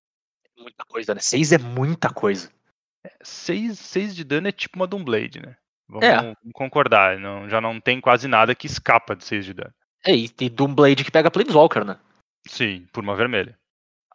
Muita 0.60 0.84
coisa, 0.86 1.14
né? 1.14 1.22
Seis 1.22 1.52
é 1.52 1.58
muita 1.60 2.10
coisa. 2.10 2.52
6, 3.22 3.78
6 3.78 4.16
de 4.16 4.24
dano 4.24 4.48
é 4.48 4.52
tipo 4.52 4.76
uma 4.78 4.88
Doomblade, 4.88 5.40
né? 5.40 5.56
Vamos, 5.88 6.06
É. 6.06 6.16
vamos 6.18 6.36
concordar, 6.54 7.20
não, 7.20 7.48
já 7.48 7.62
não 7.62 7.80
tem 7.80 8.02
quase 8.02 8.28
nada 8.28 8.56
que 8.56 8.66
escapa 8.68 9.16
de 9.16 9.24
6 9.24 9.46
de 9.46 9.54
dano. 9.54 9.74
É, 10.06 10.14
e 10.16 10.28
tem 10.28 10.50
Doomblade 10.50 11.04
que 11.04 11.12
pega 11.12 11.32
Planeswalker, 11.32 11.86
né? 11.86 11.98
Sim, 12.48 12.88
por 12.92 13.04
uma 13.04 13.16
vermelha. 13.16 13.58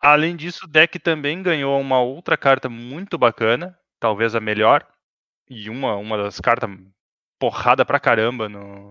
Além 0.01 0.35
disso, 0.35 0.65
o 0.65 0.69
deck 0.69 0.99
também 0.99 1.43
ganhou 1.43 1.81
uma 1.81 2.01
outra 2.01 2.37
carta 2.37 2.69
muito 2.69 3.17
bacana, 3.17 3.79
talvez 4.01 4.35
a 4.35 4.41
melhor, 4.41 4.85
e 5.53 5.69
uma, 5.69 5.97
uma 5.97 6.17
das 6.17 6.41
cartas 6.41 6.71
porrada 7.39 7.85
pra 7.85 8.01
caramba 8.01 8.49
no, 8.49 8.89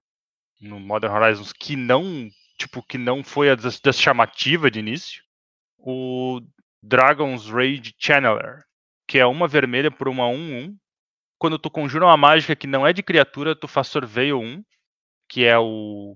no 0.59 0.79
Modern 0.79 1.13
Horizons 1.13 1.51
que 1.51 1.75
não, 1.75 2.29
tipo, 2.57 2.83
que 2.83 2.97
não 2.97 3.23
foi 3.23 3.49
a 3.49 3.55
das, 3.55 3.79
das 3.79 3.99
chamativa 3.99 4.69
de 4.69 4.79
início. 4.79 5.23
O 5.77 6.39
Dragon's 6.83 7.47
Rage 7.47 7.95
Channeler, 7.97 8.63
que 9.07 9.17
é 9.17 9.25
uma 9.25 9.47
vermelha 9.47 9.89
por 9.89 10.07
uma 10.07 10.25
1-1. 10.25 10.75
Quando 11.39 11.57
tu 11.57 11.71
conjura 11.71 12.05
uma 12.05 12.17
mágica 12.17 12.55
que 12.55 12.67
não 12.67 12.85
é 12.85 12.93
de 12.93 13.01
criatura, 13.01 13.55
tu 13.55 13.67
faz 13.67 13.87
Surveil 13.87 14.39
1, 14.39 14.63
que 15.27 15.45
é 15.45 15.57
o, 15.57 16.15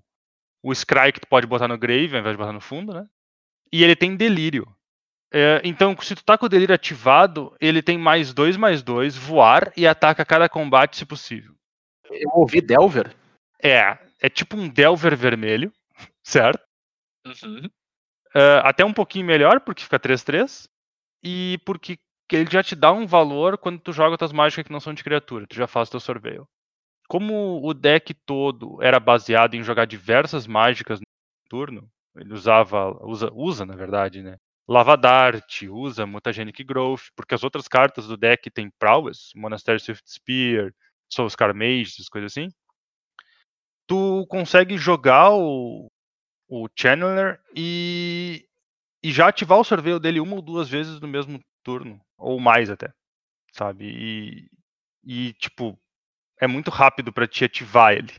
o 0.62 0.76
Scry 0.76 1.12
que 1.12 1.22
tu 1.22 1.28
pode 1.28 1.48
botar 1.48 1.68
no 1.68 1.78
grave 1.78 2.14
ao 2.14 2.20
invés 2.20 2.34
de 2.34 2.38
botar 2.38 2.54
no 2.54 2.62
fundo, 2.62 2.94
né? 2.94 3.08
E 3.72 3.84
ele 3.84 3.96
tem 3.96 4.16
delírio. 4.16 4.75
É, 5.38 5.60
então, 5.66 5.94
se 6.02 6.16
tu 6.16 6.24
tá 6.24 6.38
com 6.38 6.46
o 6.46 6.50
delírio 6.50 6.74
ativado, 6.74 7.54
ele 7.60 7.82
tem 7.82 7.98
mais 7.98 8.34
dois, 8.34 8.56
mais 8.56 8.82
dois, 8.82 9.18
voar 9.18 9.70
e 9.76 9.86
ataca 9.86 10.24
cada 10.24 10.48
combate 10.48 10.96
se 10.96 11.06
possível. 11.06 11.54
Eu 12.10 12.30
ouvi 12.36 12.62
Delver. 12.62 13.14
É, 13.62 13.98
é 14.22 14.30
tipo 14.30 14.56
um 14.56 14.70
Delver 14.70 15.14
vermelho, 15.18 15.74
certo? 16.24 16.64
Uhum. 17.28 17.70
É, 18.34 18.62
até 18.64 18.86
um 18.86 18.94
pouquinho 18.94 19.26
melhor, 19.26 19.60
porque 19.60 19.84
fica 19.84 20.00
3-3. 20.00 20.70
E 21.22 21.60
porque 21.66 22.00
ele 22.32 22.50
já 22.50 22.64
te 22.64 22.74
dá 22.74 22.94
um 22.94 23.06
valor 23.06 23.58
quando 23.58 23.82
tu 23.82 23.92
joga 23.92 24.18
tuas 24.18 24.32
mágicas 24.32 24.64
que 24.64 24.72
não 24.72 24.80
são 24.80 24.94
de 24.94 25.04
criatura, 25.04 25.46
tu 25.48 25.56
já 25.56 25.68
faz 25.68 25.90
teu 25.90 26.00
sorveio. 26.00 26.48
Como 27.10 27.60
o 27.62 27.74
deck 27.74 28.14
todo 28.26 28.82
era 28.82 29.02
baseado 29.02 29.56
em 29.56 29.64
jogar 29.64 29.84
diversas 29.84 30.48
mágicas 30.48 31.02
no 31.02 31.06
turno, 31.50 31.90
ele 32.16 32.34
usava, 32.34 32.98
usa, 33.06 33.30
usa 33.34 33.66
na 33.66 33.76
verdade, 33.76 34.24
né? 34.24 34.38
Lava 34.68 34.98
Dart, 34.98 35.64
usa 35.70 36.06
Mutagenic 36.06 36.64
Growth, 36.64 37.04
porque 37.16 37.36
as 37.36 37.44
outras 37.44 37.68
cartas 37.68 38.08
do 38.08 38.18
deck 38.18 38.50
tem 38.50 38.72
Prowess, 38.80 39.32
Monastery 39.36 39.80
Swift 39.80 40.10
Spear, 40.10 40.74
Soulscar 41.08 41.54
Mage, 41.54 41.92
essas 41.94 42.10
coisas 42.10 42.32
assim. 42.32 42.50
Tu 43.88 44.26
consegue 44.28 44.78
jogar 44.78 45.32
o, 45.32 45.88
o 46.50 46.68
Channeler 46.76 47.40
e, 47.56 48.48
e 49.04 49.12
já 49.12 49.28
ativar 49.28 49.60
o 49.60 49.64
sorveio 49.64 50.00
dele 50.00 50.20
uma 50.20 50.36
ou 50.36 50.42
duas 50.42 50.68
vezes 50.68 51.00
no 51.00 51.08
mesmo 51.08 51.40
turno, 51.64 52.02
ou 52.18 52.40
mais 52.40 52.72
até, 52.72 52.92
sabe? 53.54 53.86
E, 53.86 54.50
e 55.04 55.34
tipo, 55.34 55.78
é 56.42 56.48
muito 56.48 56.72
rápido 56.72 57.14
para 57.14 57.28
te 57.28 57.46
ativar 57.46 57.94
ele. 57.94 58.14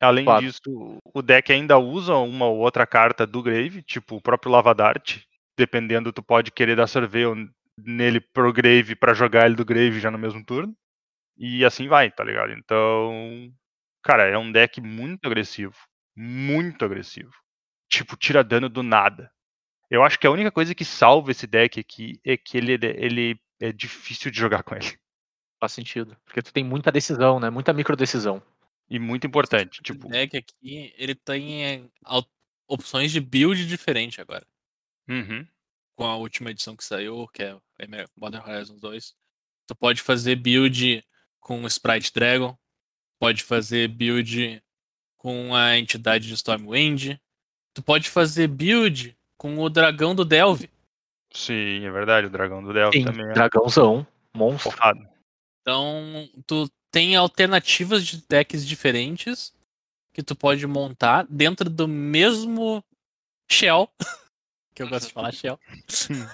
Além 0.00 0.24
Claro. 0.24 0.44
disso, 0.44 0.98
o 1.14 1.22
deck 1.22 1.52
ainda 1.52 1.78
usa 1.78 2.14
uma 2.16 2.46
ou 2.46 2.58
outra 2.58 2.86
carta 2.86 3.26
do 3.26 3.42
Grave, 3.42 3.82
tipo 3.82 4.16
o 4.16 4.20
próprio 4.20 4.50
Lava 4.50 4.74
Dart. 4.74 5.22
Dependendo, 5.56 6.12
tu 6.12 6.22
pode 6.22 6.50
querer 6.50 6.76
dar 6.76 6.86
sorveio 6.86 7.34
nele 7.78 8.20
pro 8.20 8.52
Grave 8.52 8.94
para 8.94 9.14
jogar 9.14 9.46
ele 9.46 9.54
do 9.54 9.64
Grave 9.64 10.00
já 10.00 10.10
no 10.10 10.18
mesmo 10.18 10.44
turno. 10.44 10.76
E 11.36 11.64
assim 11.64 11.88
vai, 11.88 12.10
tá 12.10 12.22
ligado? 12.22 12.52
Então, 12.52 13.52
cara, 14.02 14.24
é 14.24 14.38
um 14.38 14.50
deck 14.50 14.80
muito 14.80 15.26
agressivo. 15.26 15.74
Muito 16.16 16.84
agressivo. 16.84 17.32
Tipo, 17.88 18.16
tira 18.16 18.44
dano 18.44 18.68
do 18.68 18.82
nada. 18.82 19.30
Eu 19.90 20.02
acho 20.02 20.18
que 20.18 20.26
a 20.26 20.30
única 20.30 20.50
coisa 20.50 20.74
que 20.74 20.84
salva 20.84 21.30
esse 21.30 21.46
deck 21.46 21.78
aqui 21.78 22.20
é 22.24 22.36
que 22.36 22.56
ele, 22.56 22.72
ele 22.72 23.40
é 23.60 23.72
difícil 23.72 24.30
de 24.30 24.38
jogar 24.38 24.62
com 24.64 24.74
ele. 24.74 24.98
Faz 25.60 25.72
sentido. 25.72 26.16
Porque 26.24 26.42
tu 26.42 26.52
tem 26.52 26.64
muita 26.64 26.92
decisão, 26.92 27.40
né? 27.40 27.50
Muita 27.50 27.72
micro 27.72 27.96
decisão. 27.96 28.42
E 28.88 28.98
muito 28.98 29.26
importante. 29.26 29.82
Tipo, 29.82 30.08
O 30.08 30.10
deck 30.10 30.36
aqui, 30.36 30.92
ele 30.96 31.14
tem 31.14 31.64
é, 31.64 31.84
opções 32.68 33.10
de 33.10 33.20
build 33.20 33.66
diferente 33.66 34.20
agora. 34.20 34.46
Uhum, 35.08 35.46
Com 35.96 36.04
a 36.04 36.16
última 36.16 36.50
edição 36.50 36.76
que 36.76 36.84
saiu, 36.84 37.26
que 37.28 37.42
é 37.42 37.56
Modern 38.16 38.42
Horizons 38.48 38.80
2. 38.80 39.14
Tu 39.66 39.74
pode 39.76 40.02
fazer 40.02 40.36
build 40.36 41.04
com 41.40 41.62
o 41.62 41.66
Sprite 41.66 42.12
Dragon. 42.12 42.56
Pode 43.18 43.42
fazer 43.42 43.88
build 43.88 44.62
com 45.16 45.54
a 45.54 45.78
entidade 45.78 46.26
de 46.28 46.34
Stormwind. 46.34 47.18
Tu 47.72 47.82
pode 47.82 48.10
fazer 48.10 48.46
build 48.48 49.16
com 49.38 49.58
o 49.58 49.68
dragão 49.70 50.14
do 50.14 50.24
Delve. 50.24 50.68
sim, 51.32 51.84
é 51.84 51.90
verdade. 51.90 52.26
O 52.26 52.30
dragão 52.30 52.62
do 52.62 52.72
Delphi 52.72 52.98
Sim, 52.98 53.04
também 53.04 53.26
é 53.30 53.32
dragãozão, 53.32 54.06
monstro. 54.34 54.70
porrada. 54.70 55.10
Então, 55.62 56.28
tu 56.46 56.70
tem 56.90 57.16
alternativas 57.16 58.06
de 58.06 58.22
decks 58.28 58.66
diferentes 58.66 59.52
que 60.12 60.22
tu 60.22 60.36
pode 60.36 60.64
montar 60.66 61.26
dentro 61.28 61.68
do 61.70 61.88
mesmo 61.88 62.84
shell, 63.50 63.90
que 64.74 64.82
eu 64.82 64.88
gosto 64.88 65.06
de 65.08 65.12
falar 65.12 65.32
shell, 65.32 65.58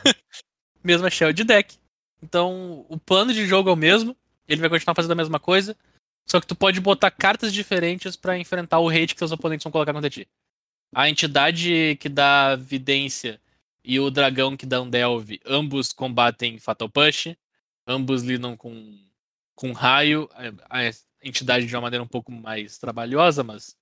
mesma 0.82 1.10
shell 1.10 1.32
de 1.32 1.44
deck. 1.44 1.76
Então, 2.22 2.84
o 2.88 2.98
plano 2.98 3.32
de 3.32 3.46
jogo 3.46 3.70
é 3.70 3.72
o 3.72 3.76
mesmo, 3.76 4.16
ele 4.48 4.60
vai 4.60 4.70
continuar 4.70 4.94
fazendo 4.94 5.12
a 5.12 5.16
mesma 5.16 5.38
coisa, 5.38 5.76
só 6.26 6.40
que 6.40 6.46
tu 6.46 6.54
pode 6.54 6.80
botar 6.80 7.10
cartas 7.10 7.52
diferentes 7.52 8.16
pra 8.16 8.38
enfrentar 8.38 8.78
o 8.78 8.88
hate 8.88 9.14
que 9.14 9.18
seus 9.18 9.32
oponentes 9.32 9.64
vão 9.64 9.72
colocar 9.72 9.92
contra 9.92 10.10
ti. 10.10 10.28
A 10.94 11.08
entidade 11.08 11.96
que 12.00 12.08
dá 12.08 12.56
vidência 12.56 13.40
e 13.82 13.98
o 13.98 14.10
dragão 14.10 14.56
que 14.56 14.66
dá 14.66 14.82
um 14.82 14.90
delve, 14.90 15.40
ambos 15.46 15.92
combatem 15.92 16.58
Fatal 16.58 16.88
Push, 16.88 17.34
ambos 17.86 18.22
lidam 18.22 18.56
com 18.56 18.98
com 19.54 19.72
raio, 19.72 20.28
a 20.70 20.90
a 21.20 21.28
entidade 21.28 21.66
de 21.66 21.74
uma 21.76 21.82
maneira 21.82 22.02
um 22.02 22.08
pouco 22.08 22.32
mais 22.32 22.78
trabalhosa, 22.78 23.44
mas 23.44 23.76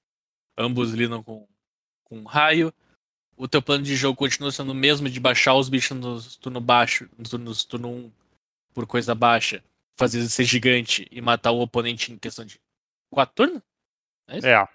ambos 0.56 0.90
lidam 0.90 1.22
com, 1.22 1.46
com 2.04 2.24
raio. 2.24 2.74
O 3.38 3.46
teu 3.46 3.62
plano 3.62 3.84
de 3.84 3.94
jogo 3.94 4.16
continua 4.18 4.50
sendo 4.50 4.72
o 4.72 4.74
mesmo 4.74 5.08
de 5.08 5.20
baixar 5.20 5.54
os 5.54 5.68
bichos 5.68 5.96
no 5.96 6.20
turno 6.40 6.60
baixo, 6.60 7.08
no 7.16 7.24
turno, 7.28 7.44
no 7.50 7.54
turno 7.64 7.88
1 7.88 8.12
por 8.74 8.84
coisa 8.86 9.14
baixa, 9.14 9.62
fazer 9.96 10.18
ele 10.18 10.28
ser 10.28 10.44
gigante 10.44 11.06
e 11.10 11.20
matar 11.20 11.52
o 11.52 11.60
oponente 11.60 12.12
em 12.12 12.18
questão 12.18 12.44
de 12.44 12.60
quatro 13.10 13.34
turnos? 13.36 13.62
É 14.28 14.38
isso? 14.38 14.46
É, 14.46 14.68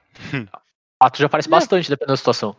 Quatro 0.98 1.20
já 1.22 1.28
parece 1.28 1.50
É. 1.50 1.52
bastante, 1.52 1.90
dependendo 1.90 2.14
da 2.14 2.18
situação. 2.18 2.56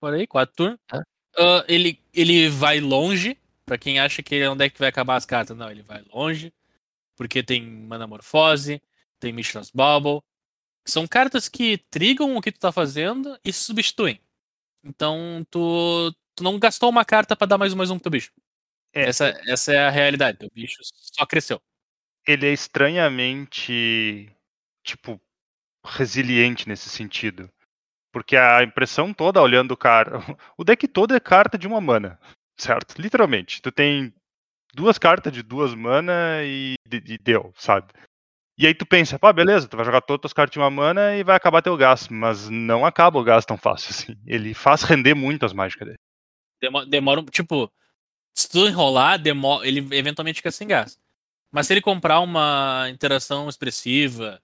Por 0.00 0.14
aí, 0.14 0.26
quatro 0.26 0.56
turnos. 0.56 0.78
É. 0.92 0.98
Ah, 1.38 1.64
ele, 1.68 2.00
ele 2.14 2.48
vai 2.48 2.80
longe, 2.80 3.36
pra 3.66 3.76
quem 3.76 4.00
acha 4.00 4.22
que 4.22 4.34
ele 4.34 4.44
é 4.44 4.50
um 4.50 4.56
deck 4.56 4.72
que 4.74 4.80
vai 4.80 4.88
acabar 4.88 5.16
as 5.16 5.26
cartas. 5.26 5.54
Não, 5.56 5.70
ele 5.70 5.82
vai 5.82 6.02
longe, 6.12 6.52
porque 7.16 7.42
tem 7.42 7.62
Manamorfose, 7.62 8.80
tem 9.20 9.32
Mishra's 9.32 9.70
Bubble. 9.70 10.22
São 10.86 11.06
cartas 11.06 11.48
que 11.48 11.78
trigam 11.90 12.34
o 12.36 12.40
que 12.40 12.52
tu 12.52 12.60
tá 12.60 12.72
fazendo 12.72 13.38
e 13.44 13.52
se 13.52 13.60
substituem. 13.64 14.18
Então, 14.84 15.44
tu, 15.50 16.14
tu 16.36 16.44
não 16.44 16.58
gastou 16.58 16.90
uma 16.90 17.04
carta 17.04 17.34
pra 17.34 17.46
dar 17.46 17.58
mais 17.58 17.72
um 17.72 17.76
mais 17.76 17.90
um 17.90 17.94
pro 17.96 18.04
teu 18.04 18.12
bicho. 18.12 18.32
É. 18.92 19.08
Essa, 19.08 19.40
essa 19.48 19.72
é 19.72 19.86
a 19.86 19.90
realidade. 19.90 20.38
Teu 20.38 20.50
bicho 20.52 20.78
só 20.82 21.26
cresceu. 21.26 21.60
ele 22.26 22.46
é 22.46 22.52
estranhamente, 22.52 24.30
tipo, 24.82 25.20
resiliente 25.84 26.68
nesse 26.68 26.88
sentido. 26.88 27.50
Porque 28.12 28.36
a 28.36 28.62
impressão 28.62 29.12
toda 29.12 29.42
olhando 29.42 29.72
o 29.72 29.76
cara. 29.76 30.18
O 30.56 30.64
deck 30.64 30.86
todo 30.88 31.14
é 31.14 31.20
carta 31.20 31.58
de 31.58 31.66
uma 31.66 31.80
mana. 31.80 32.18
Certo? 32.56 33.00
Literalmente. 33.00 33.60
Tu 33.60 33.72
tem 33.72 34.14
duas 34.74 34.98
cartas 34.98 35.32
de 35.32 35.42
duas 35.42 35.74
mana 35.74 36.42
e, 36.44 36.74
e 36.92 37.18
deu, 37.18 37.52
sabe? 37.56 37.92
E 38.56 38.66
aí 38.66 38.74
tu 38.74 38.86
pensa, 38.86 39.18
pá, 39.18 39.32
beleza, 39.32 39.66
tu 39.66 39.76
vai 39.76 39.84
jogar 39.84 40.00
todas 40.00 40.28
as 40.28 40.32
cartas 40.32 40.52
de 40.52 40.58
uma 40.60 40.70
mana 40.70 41.16
e 41.16 41.24
vai 41.24 41.34
acabar 41.36 41.60
teu 41.60 41.76
gás. 41.76 42.08
Mas 42.08 42.48
não 42.48 42.86
acaba 42.86 43.18
o 43.18 43.24
gás 43.24 43.44
tão 43.44 43.56
fácil 43.56 43.90
assim. 43.90 44.16
Ele 44.26 44.54
faz 44.54 44.82
render 44.82 45.14
muito 45.14 45.44
as 45.44 45.52
mágicas 45.52 45.86
dele. 45.88 45.98
Demo- 46.60 46.86
Demora, 46.86 47.20
um- 47.20 47.24
tipo, 47.24 47.70
se 48.36 48.48
tu 48.48 48.66
enrolar, 48.66 49.18
demo- 49.20 49.62
ele 49.64 49.80
eventualmente 49.96 50.36
fica 50.36 50.52
sem 50.52 50.68
gás. 50.68 50.96
Mas 51.52 51.66
se 51.66 51.72
ele 51.72 51.80
comprar 51.80 52.20
uma 52.20 52.86
interação 52.90 53.48
expressiva, 53.48 54.40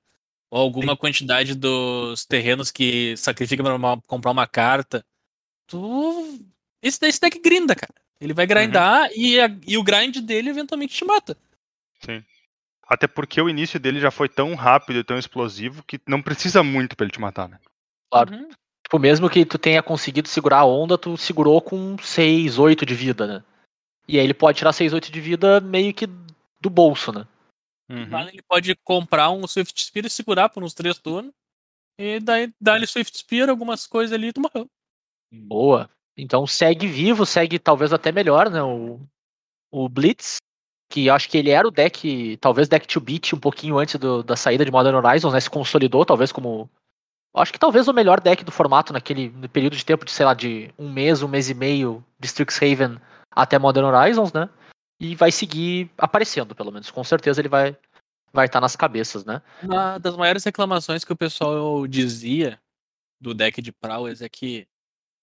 ou 0.50 0.60
alguma 0.60 0.96
quantidade 0.96 1.54
dos 1.54 2.26
terrenos 2.26 2.70
que 2.72 3.16
sacrifica 3.16 3.62
pra 3.62 3.74
uma- 3.76 4.00
comprar 4.02 4.32
uma 4.32 4.46
carta, 4.46 5.04
tu. 5.68 6.38
Esse, 6.82 7.04
esse 7.06 7.20
deck 7.20 7.38
grinda, 7.40 7.76
cara. 7.76 7.94
Ele 8.20 8.34
vai 8.34 8.46
grindar 8.46 9.08
e, 9.14 9.40
a- 9.40 9.50
e 9.66 9.78
o 9.78 9.82
grind 9.84 10.16
dele 10.18 10.50
eventualmente 10.50 10.94
te 10.94 11.04
mata. 11.04 11.36
Sim. 12.04 12.22
Até 12.90 13.06
porque 13.06 13.40
o 13.40 13.48
início 13.48 13.78
dele 13.78 14.00
já 14.00 14.10
foi 14.10 14.28
tão 14.28 14.56
rápido 14.56 14.98
e 14.98 15.04
tão 15.04 15.16
explosivo 15.16 15.84
que 15.84 16.00
não 16.08 16.20
precisa 16.20 16.60
muito 16.64 16.96
pra 16.96 17.04
ele 17.04 17.12
te 17.12 17.20
matar, 17.20 17.48
né? 17.48 17.60
Claro. 18.10 18.34
Uhum. 18.34 18.48
Tipo, 18.82 18.98
mesmo 18.98 19.30
que 19.30 19.46
tu 19.46 19.56
tenha 19.56 19.80
conseguido 19.80 20.26
segurar 20.26 20.58
a 20.58 20.64
onda, 20.64 20.98
tu 20.98 21.16
segurou 21.16 21.62
com 21.62 21.96
6, 21.98 22.58
8 22.58 22.84
de 22.84 22.92
vida, 22.92 23.26
né? 23.28 23.44
E 24.08 24.18
aí 24.18 24.24
ele 24.24 24.34
pode 24.34 24.58
tirar 24.58 24.72
6, 24.72 24.92
8 24.92 25.12
de 25.12 25.20
vida 25.20 25.60
meio 25.60 25.94
que 25.94 26.08
do 26.60 26.68
bolso, 26.68 27.12
né? 27.12 27.24
Uhum. 27.88 28.28
Ele 28.28 28.42
pode 28.42 28.74
comprar 28.82 29.30
um 29.30 29.46
Swift 29.46 29.80
Spear 29.84 30.06
e 30.06 30.10
segurar 30.10 30.48
por 30.48 30.64
uns 30.64 30.74
três 30.74 30.98
turnos. 30.98 31.32
E 31.96 32.18
daí 32.18 32.52
dá-lhe 32.60 32.88
Swift 32.88 33.16
Spear, 33.16 33.48
algumas 33.48 33.86
coisas 33.86 34.12
ali 34.12 34.28
e 34.28 34.32
tu 34.32 34.40
morreu. 34.40 34.68
Boa. 35.32 35.88
Então 36.16 36.44
segue 36.44 36.88
vivo, 36.88 37.24
segue 37.24 37.56
talvez 37.56 37.92
até 37.92 38.10
melhor, 38.10 38.50
né? 38.50 38.60
O, 38.60 39.00
o 39.70 39.88
Blitz, 39.88 40.38
que 40.90 41.08
acho 41.08 41.28
que 41.30 41.38
ele 41.38 41.50
era 41.50 41.66
o 41.66 41.70
deck, 41.70 42.36
talvez 42.40 42.68
deck 42.68 42.86
to 42.86 43.00
beat 43.00 43.32
um 43.32 43.38
pouquinho 43.38 43.78
antes 43.78 43.94
do- 43.94 44.22
da 44.24 44.34
saída 44.36 44.64
de 44.64 44.70
Modern 44.72 44.96
Horizons, 44.96 45.32
né? 45.32 45.40
Se 45.40 45.48
consolidou 45.48 46.04
talvez 46.04 46.32
como. 46.32 46.68
Acho 47.34 47.52
que 47.52 47.60
talvez 47.60 47.86
o 47.86 47.92
melhor 47.94 48.20
deck 48.20 48.44
do 48.44 48.50
formato 48.50 48.92
naquele 48.92 49.30
período 49.48 49.76
de 49.76 49.84
tempo 49.84 50.04
de, 50.04 50.10
sei 50.10 50.26
lá, 50.26 50.34
de 50.34 50.74
um 50.76 50.90
mês, 50.92 51.22
um 51.22 51.28
mês 51.28 51.48
e 51.48 51.54
meio 51.54 52.04
de 52.18 52.26
Strixhaven 52.26 52.98
até 53.30 53.56
Modern 53.56 53.86
Horizons, 53.86 54.32
né? 54.32 54.50
E 55.00 55.14
vai 55.14 55.30
seguir 55.30 55.88
aparecendo, 55.96 56.56
pelo 56.56 56.72
menos. 56.72 56.90
Com 56.90 57.04
certeza 57.04 57.40
ele 57.40 57.48
vai 57.48 57.76
vai 58.32 58.46
estar 58.46 58.60
nas 58.60 58.74
cabeças, 58.76 59.24
né? 59.24 59.40
Uma 59.62 59.98
das 59.98 60.16
maiores 60.16 60.44
reclamações 60.44 61.04
que 61.04 61.12
o 61.12 61.16
pessoal 61.16 61.84
dizia 61.86 62.60
do 63.20 63.32
deck 63.34 63.60
de 63.62 63.70
Prowess 63.72 64.22
é 64.22 64.28
que 64.28 64.66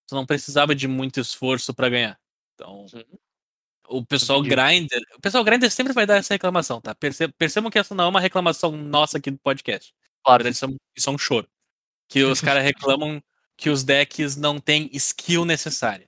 tu 0.07 0.15
não 0.15 0.25
precisava 0.25 0.73
de 0.75 0.87
muito 0.87 1.19
esforço 1.19 1.73
pra 1.73 1.89
ganhar. 1.89 2.17
Então, 2.55 2.85
Uhum. 2.93 3.03
O 3.87 4.05
pessoal 4.05 4.41
grinder, 4.41 5.01
o 5.15 5.21
pessoal 5.21 5.43
grinder 5.43 5.71
sempre 5.71 5.93
vai 5.93 6.05
dar 6.05 6.17
essa 6.17 6.33
reclamação, 6.33 6.79
tá? 6.81 6.93
Perce- 6.95 7.27
Percebam 7.29 7.69
que 7.71 7.79
essa 7.79 7.95
não 7.95 8.05
é 8.05 8.07
uma 8.07 8.19
reclamação 8.21 8.71
nossa 8.71 9.17
aqui 9.17 9.31
do 9.31 9.39
podcast. 9.39 9.93
Claro. 10.23 10.43
verdade, 10.43 10.55
isso 10.57 10.65
é 10.65 10.67
um, 10.67 10.77
isso 10.95 11.09
é 11.09 11.13
um 11.13 11.17
choro. 11.17 11.47
Que 12.09 12.23
os 12.23 12.41
caras 12.41 12.63
reclamam 12.63 13.21
que 13.57 13.69
os 13.69 13.83
decks 13.83 14.35
não 14.35 14.59
têm 14.59 14.89
skill 14.93 15.45
necessária. 15.45 16.07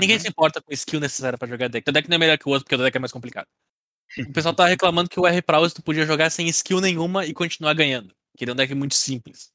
Ninguém 0.00 0.16
Uhum. 0.16 0.22
se 0.22 0.28
importa 0.28 0.62
com 0.62 0.72
skill 0.72 1.00
necessária 1.00 1.36
pra 1.38 1.48
jogar 1.48 1.68
deck. 1.68 1.88
O 1.88 1.92
deck 1.92 2.08
não 2.08 2.14
é 2.14 2.18
melhor 2.18 2.38
que 2.38 2.48
o 2.48 2.52
outro, 2.52 2.64
porque 2.64 2.74
o 2.74 2.78
deck 2.78 2.96
é 2.96 3.00
mais 3.00 3.12
complicado. 3.12 3.46
O 4.18 4.32
pessoal 4.32 4.54
tá 4.54 4.66
reclamando 4.66 5.08
que 5.10 5.18
o 5.18 5.26
R 5.26 5.42
Prowess 5.42 5.74
tu 5.74 5.82
podia 5.82 6.06
jogar 6.06 6.30
sem 6.30 6.46
skill 6.48 6.80
nenhuma 6.80 7.26
e 7.26 7.34
continuar 7.34 7.74
ganhando. 7.74 8.14
Que 8.36 8.44
ele 8.44 8.50
é 8.52 8.54
um 8.54 8.56
deck 8.56 8.72
muito 8.74 8.94
simples. 8.94 9.50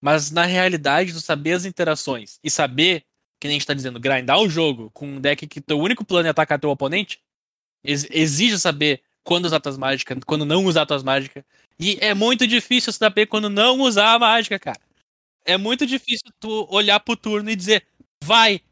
Mas 0.00 0.30
na 0.32 0.44
realidade, 0.44 1.12
tu 1.12 1.20
saber 1.20 1.52
as 1.52 1.64
interações 1.64 2.38
e 2.42 2.50
saber, 2.50 3.04
que 3.42 3.48
nem 3.48 3.56
a 3.56 3.58
gente 3.58 3.66
tá 3.66 3.74
dizendo, 3.74 3.98
grindar 4.00 4.38
o 4.40 4.48
jogo 4.48 4.90
com 4.92 5.06
um 5.08 5.20
deck 5.20 5.48
que 5.48 5.60
teu 5.60 5.80
único 5.80 6.04
plano 6.04 6.28
é 6.28 6.30
atacar 6.30 6.60
teu 6.60 6.70
oponente, 6.70 7.20
ex- 7.84 8.08
exige 8.10 8.58
saber 8.58 9.02
quando 9.24 9.46
usar 9.46 9.60
tuas 9.60 9.78
mágicas, 9.78 10.18
quando 10.26 10.44
não 10.46 10.64
usar 10.66 10.86
tuas 10.86 11.02
mágicas. 11.02 11.44
E 11.80 11.98
é 12.00 12.14
muito 12.14 12.46
difícil 12.46 12.92
saber 12.92 13.26
quando 13.26 13.50
não 13.50 13.80
usar 13.80 14.14
a 14.14 14.18
mágica, 14.20 14.58
cara. 14.58 14.80
É 15.44 15.56
muito 15.58 15.86
difícil 15.86 16.30
tu 16.40 16.68
olhar 16.70 17.00
pro 17.00 17.16
turno 17.16 17.50
e 17.50 17.56
dizer, 17.56 17.86
vai, 18.24 18.62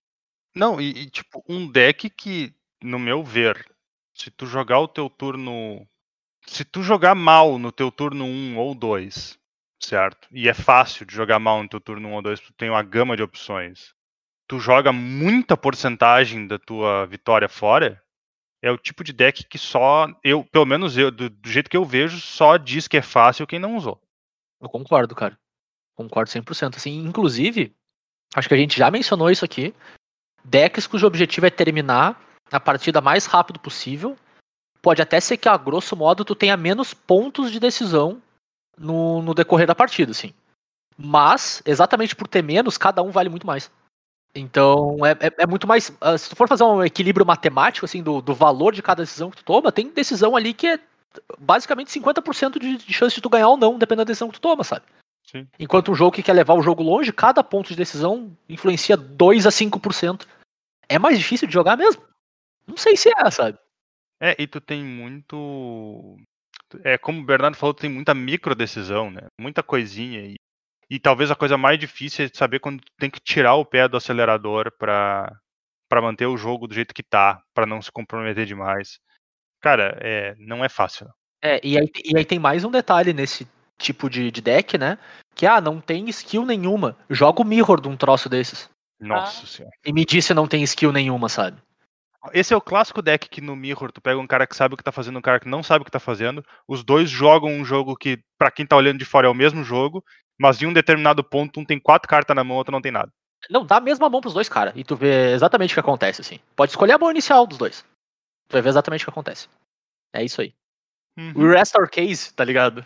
Não, 0.55 0.81
e, 0.81 0.91
e, 1.05 1.11
tipo, 1.11 1.45
um 1.49 1.71
deck 1.71 2.09
que, 2.11 2.55
no 2.83 2.99
meu 2.99 3.23
ver, 3.25 3.67
se 4.15 4.31
tu 4.31 4.47
jogar 4.47 4.81
o 4.81 4.89
teu 4.89 5.09
turno. 5.11 5.87
Se 6.47 6.65
tu 6.65 6.83
jogar 6.83 7.15
mal 7.15 7.59
no 7.59 7.73
teu 7.73 7.93
turno 7.93 8.25
1 8.27 8.59
ou 8.59 8.75
2, 8.75 9.39
certo? 9.83 10.29
E 10.33 10.49
é 10.49 10.55
fácil 10.55 11.07
de 11.07 11.15
jogar 11.15 11.39
mal 11.39 11.63
no 11.63 11.69
teu 11.69 11.81
turno 11.81 12.09
1 12.11 12.15
ou 12.15 12.23
2, 12.23 12.41
tu 12.41 12.53
tem 12.55 12.71
uma 12.71 12.83
gama 12.83 13.17
de 13.17 13.23
opções. 13.23 13.95
Tu 14.51 14.59
joga 14.59 14.93
muita 14.93 15.57
porcentagem 15.57 16.45
da 16.45 16.59
tua 16.59 17.07
vitória 17.07 17.49
fora. 17.49 18.03
É 18.61 18.69
o 18.69 18.77
tipo 18.77 19.05
de 19.05 19.13
deck 19.13 19.45
que 19.45 19.57
só 19.57 20.09
eu, 20.25 20.43
pelo 20.43 20.67
menos 20.67 20.99
eu, 20.99 21.09
do, 21.09 21.31
do 21.31 21.49
jeito 21.49 21.71
que 21.71 21.77
eu 21.77 21.85
vejo, 21.85 22.19
só 22.19 22.57
diz 22.57 22.89
que 22.89 22.97
é 22.97 23.01
fácil 23.01 23.47
quem 23.47 23.61
não 23.61 23.77
usou. 23.77 24.03
Eu 24.61 24.69
concordo, 24.69 25.15
cara. 25.15 25.39
Concordo 25.95 26.29
100%. 26.29 26.75
Assim, 26.75 26.97
inclusive, 26.99 27.73
acho 28.35 28.49
que 28.49 28.55
a 28.55 28.57
gente 28.57 28.77
já 28.77 28.91
mencionou 28.91 29.31
isso 29.31 29.45
aqui. 29.45 29.73
Decks 30.43 30.89
cujo 30.89 31.07
objetivo 31.07 31.47
é 31.47 31.51
terminar 31.51 32.21
a 32.51 32.59
partida 32.59 33.01
mais 33.01 33.27
rápido 33.27 33.61
possível. 33.61 34.19
Pode 34.83 35.01
até 35.01 35.21
ser 35.21 35.37
que, 35.37 35.49
a 35.49 35.57
grosso 35.57 35.95
modo, 35.95 36.25
tu 36.25 36.35
tenha 36.35 36.57
menos 36.57 36.93
pontos 36.93 37.53
de 37.53 37.61
decisão 37.61 38.21
no, 38.77 39.23
no 39.23 39.33
decorrer 39.33 39.69
da 39.69 39.77
partida, 39.77 40.11
assim. 40.11 40.35
Mas, 40.99 41.63
exatamente 41.65 42.17
por 42.17 42.27
ter 42.27 42.43
menos, 42.43 42.77
cada 42.77 43.01
um 43.01 43.13
vale 43.13 43.29
muito 43.29 43.47
mais. 43.47 43.71
Então, 44.35 44.99
é, 45.05 45.13
é, 45.27 45.33
é 45.39 45.47
muito 45.47 45.67
mais. 45.67 45.93
ah, 46.01 46.17
se 46.17 46.31
tu 46.31 46.37
for 46.37 46.49
fazer 46.49 46.63
um 46.65 46.85
equilíbrio 46.85 47.27
matemático, 47.27 47.85
assim, 47.85 48.03
do, 48.03 48.21
do 48.21 48.35
valor 48.35 48.73
de 48.73 48.83
cada 48.83 49.03
decisão 49.03 49.31
que 49.31 49.39
tu 49.39 49.45
toma, 49.45 49.73
tem 49.73 49.89
decisão 49.89 50.37
ali 50.37 50.55
que 50.55 50.69
é 50.69 50.81
basicamente 51.39 51.91
50% 51.91 52.59
de, 52.59 52.77
de 52.77 52.93
chance 52.93 53.15
de 53.15 53.21
tu 53.21 53.29
ganhar 53.29 53.49
ou 53.49 53.57
não, 53.57 53.79
dependendo 53.79 54.05
da 54.05 54.11
decisão 54.11 54.29
que 54.29 54.35
tu 54.35 54.41
toma, 54.41 54.63
sabe? 54.63 54.85
Sim. 55.25 55.47
Enquanto 55.59 55.91
um 55.91 55.95
jogo 55.95 56.15
que 56.15 56.23
quer 56.23 56.33
levar 56.33 56.55
o 56.55 56.63
jogo 56.63 56.83
longe, 56.83 57.13
cada 57.13 57.43
ponto 57.43 57.69
de 57.69 57.77
decisão 57.77 58.37
influencia 58.49 58.97
2 58.97 59.47
a 59.47 59.51
5%. 59.51 60.27
É 60.89 60.99
mais 60.99 61.19
difícil 61.19 61.47
de 61.47 61.55
jogar 61.55 61.77
mesmo? 61.77 62.03
Não 62.67 62.77
sei 62.77 62.97
se 62.97 63.11
é, 63.17 63.31
sabe? 63.31 63.59
É, 64.21 64.35
e 64.39 64.47
tu 64.47 64.61
tem 64.61 64.85
muito. 64.85 66.17
É, 66.85 66.99
como 66.99 67.21
o 67.21 67.25
Bernardo 67.25 67.57
falou, 67.57 67.75
tu 67.75 67.81
tem 67.81 67.91
muita 67.91 68.15
micro 68.15 68.55
decisão, 68.55 69.11
né? 69.11 69.23
Muita 69.41 69.63
coisinha. 69.63 70.21
E, 70.21 70.37
e 70.91 70.99
talvez 70.99 71.31
a 71.31 71.37
coisa 71.37 71.57
mais 71.57 71.79
difícil 71.79 72.25
é 72.25 72.31
saber 72.35 72.59
quando 72.59 72.81
tu 72.81 72.91
tem 72.99 73.09
que 73.09 73.21
tirar 73.21 73.55
o 73.55 73.65
pé 73.65 73.87
do 73.87 73.97
acelerador 73.97 74.73
pra, 74.77 75.33
pra 75.89 76.03
manter 76.03 76.27
o 76.27 76.37
jogo 76.37 76.67
do 76.67 76.75
jeito 76.75 76.93
que 76.93 77.03
tá, 77.03 77.41
pra 77.55 77.65
não 77.65 77.81
se 77.81 77.93
comprometer 77.93 78.45
demais. 78.45 78.99
Cara, 79.61 79.97
é, 80.01 80.35
não 80.37 80.65
é 80.65 80.69
fácil. 80.69 81.09
É, 81.41 81.61
e 81.65 81.79
aí, 81.79 81.89
e 82.05 82.17
aí 82.17 82.25
tem 82.25 82.41
mais 82.41 82.65
um 82.65 82.71
detalhe 82.71 83.13
nesse 83.13 83.47
tipo 83.79 84.11
de, 84.11 84.33
de 84.33 84.43
deck, 84.43 84.77
né? 84.77 84.99
Que, 85.35 85.47
ah, 85.47 85.61
não 85.61 85.81
tem 85.81 86.09
skill 86.11 86.45
nenhuma. 86.45 86.97
Joga 87.09 87.41
o 87.41 87.47
mirror 87.47 87.81
de 87.81 87.89
um 87.89 87.97
troço 87.97 88.29
desses. 88.29 88.69
Nossa 88.99 89.47
senhora. 89.47 89.75
E 89.87 89.93
me 89.93 90.05
diz 90.05 90.27
se 90.27 90.35
não 90.35 90.47
tem 90.47 90.63
skill 90.65 90.93
nenhuma, 90.93 91.29
sabe? 91.29 91.57
Esse 92.35 92.53
é 92.53 92.57
o 92.57 92.61
clássico 92.61 93.01
deck 93.01 93.31
que 93.31 93.41
no 93.41 93.57
Mirror 93.57 93.91
tu 93.91 94.01
pega 94.01 94.21
um 94.21 94.27
cara 94.27 94.47
que 94.47 94.55
sabe 94.55 94.75
o 94.75 94.77
que 94.77 94.85
tá 94.85 94.93
fazendo 94.93 95.15
e 95.15 95.19
um 95.19 95.23
cara 95.23 95.41
que 95.41 95.49
não 95.49 95.63
sabe 95.63 95.81
o 95.81 95.85
que 95.87 95.91
tá 95.91 95.99
fazendo. 95.99 96.45
Os 96.69 96.85
dois 96.85 97.09
jogam 97.09 97.51
um 97.51 97.65
jogo 97.65 97.97
que, 97.97 98.19
pra 98.37 98.51
quem 98.51 98.67
tá 98.67 98.77
olhando 98.77 98.99
de 98.99 99.07
fora, 99.07 99.27
é 99.27 99.31
o 99.31 99.35
mesmo 99.35 99.65
jogo, 99.65 100.05
mas 100.41 100.61
em 100.63 100.67
um 100.67 100.73
determinado 100.73 101.23
ponto, 101.23 101.61
um 101.61 101.65
tem 101.67 101.79
quatro 101.79 102.09
cartas 102.09 102.35
na 102.35 102.43
mão, 102.43 102.57
outro 102.57 102.73
não 102.73 102.81
tem 102.81 102.91
nada. 102.91 103.13
Não, 103.51 103.67
dá 103.67 103.77
a 103.77 103.81
mesma 103.81 104.09
mão 104.09 104.23
pros 104.23 104.33
dois 104.33 104.49
caras. 104.49 104.73
E 104.75 104.83
tu 104.83 104.97
vê 104.97 105.33
exatamente 105.33 105.73
o 105.73 105.75
que 105.75 105.81
acontece, 105.81 106.23
assim. 106.23 106.41
Pode 106.57 106.73
escolher 106.73 106.95
a 106.95 106.99
mão 106.99 107.11
inicial 107.11 107.47
dos 107.47 107.59
dois. 107.59 107.83
Tu 108.49 108.53
vai 108.53 108.63
ver 108.63 108.71
exatamente 108.71 109.03
o 109.03 109.05
que 109.05 109.11
acontece. 109.11 109.49
É 110.15 110.25
isso 110.25 110.41
aí. 110.41 110.55
Uhum. 111.19 111.33
We 111.37 111.55
rest 111.55 111.77
our 111.77 111.87
case, 111.87 112.33
tá 112.33 112.43
ligado? 112.43 112.85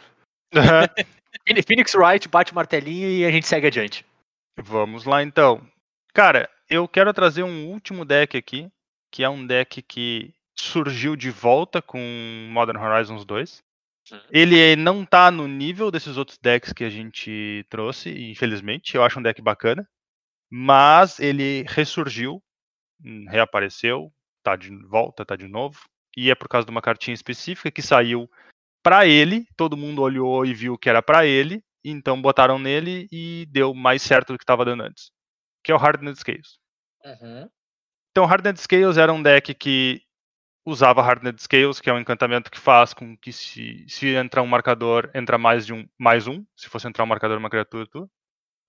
Phoenix 1.64 1.94
Wright 1.94 2.28
bate 2.28 2.51
o 2.51 2.55
martelinho 2.56 3.09
e 3.09 3.24
a 3.24 3.31
gente 3.31 3.47
segue 3.47 3.68
adiante. 3.68 4.05
Vamos 4.59 5.05
lá 5.05 5.22
então. 5.22 5.64
Cara, 6.12 6.51
eu 6.68 6.89
quero 6.89 7.14
trazer 7.14 7.44
um 7.44 7.68
último 7.68 8.05
deck 8.05 8.36
aqui, 8.36 8.68
que 9.12 9.22
é 9.22 9.28
um 9.28 9.47
deck 9.47 9.81
que 9.81 10.35
surgiu 10.59 11.14
de 11.14 11.31
volta 11.31 11.81
com 11.81 12.01
Modern 12.51 12.82
Horizons 12.82 13.24
2. 13.24 13.62
Uhum. 14.10 14.20
Ele 14.31 14.76
não 14.76 15.05
tá 15.05 15.31
no 15.31 15.48
nível 15.48 15.90
desses 15.90 16.16
outros 16.16 16.39
decks 16.39 16.72
que 16.72 16.85
a 16.85 16.90
gente 16.90 17.64
trouxe, 17.68 18.10
infelizmente. 18.31 18.94
Eu 18.94 19.02
acho 19.02 19.18
um 19.18 19.22
deck 19.22 19.40
bacana. 19.40 19.89
Mas 20.51 21.18
ele 21.18 21.64
ressurgiu, 21.68 22.43
hum, 23.05 23.24
reapareceu, 23.28 24.12
tá 24.43 24.56
de 24.56 24.70
volta, 24.86 25.24
tá 25.24 25.36
de 25.36 25.48
novo. 25.48 25.81
E 26.16 26.31
é 26.31 26.35
por 26.35 26.48
causa 26.48 26.64
de 26.64 26.70
uma 26.70 26.82
cartinha 26.82 27.14
específica 27.14 27.70
que 27.70 27.82
saiu 27.82 28.31
pra 28.82 29.06
ele. 29.06 29.47
Todo 29.56 29.76
mundo 29.76 30.02
olhou 30.02 30.44
e 30.44 30.55
viu 30.55 30.78
que 30.78 30.89
era 30.89 31.02
pra 31.02 31.26
ele. 31.26 31.62
Então 31.85 32.20
botaram 32.20 32.59
nele 32.59 33.09
e 33.10 33.47
deu 33.51 33.74
mais 33.74 34.02
certo 34.02 34.32
do 34.32 34.39
que 34.39 34.44
estava 34.44 34.64
dando 34.64 34.85
antes. 34.85 35.10
Que 35.62 35.72
é 35.72 35.74
o 35.74 35.78
Hardened 35.78 36.18
Scales. 36.18 36.59
Então, 38.10 38.24
Hardened 38.24 38.60
Scales 38.60 38.97
era 38.97 39.12
um 39.12 39.22
deck 39.22 39.52
que 39.55 40.01
usava 40.65 41.03
Hardened 41.03 41.41
Scales, 41.41 41.81
que 41.81 41.91
é 41.91 41.93
um 41.93 41.99
encantamento 41.99 42.51
que 42.51 42.59
faz 42.59 42.95
com 42.95 43.16
que 43.16 43.32
se, 43.32 43.85
se 43.89 44.15
entrar 44.15 44.43
um 44.43 44.47
marcador, 44.47 45.11
entra 45.15 45.36
mais 45.39 45.66
de 45.66 45.73
um, 45.73 45.86
mais 45.99 46.27
um, 46.27 46.45
se 46.57 46.69
fosse 46.69 46.89
entrar 46.89 47.05
um 47.05 47.09
marcador 47.09 47.39
uma 47.39 47.51
criatura 47.51 47.86
tua. 47.86 48.09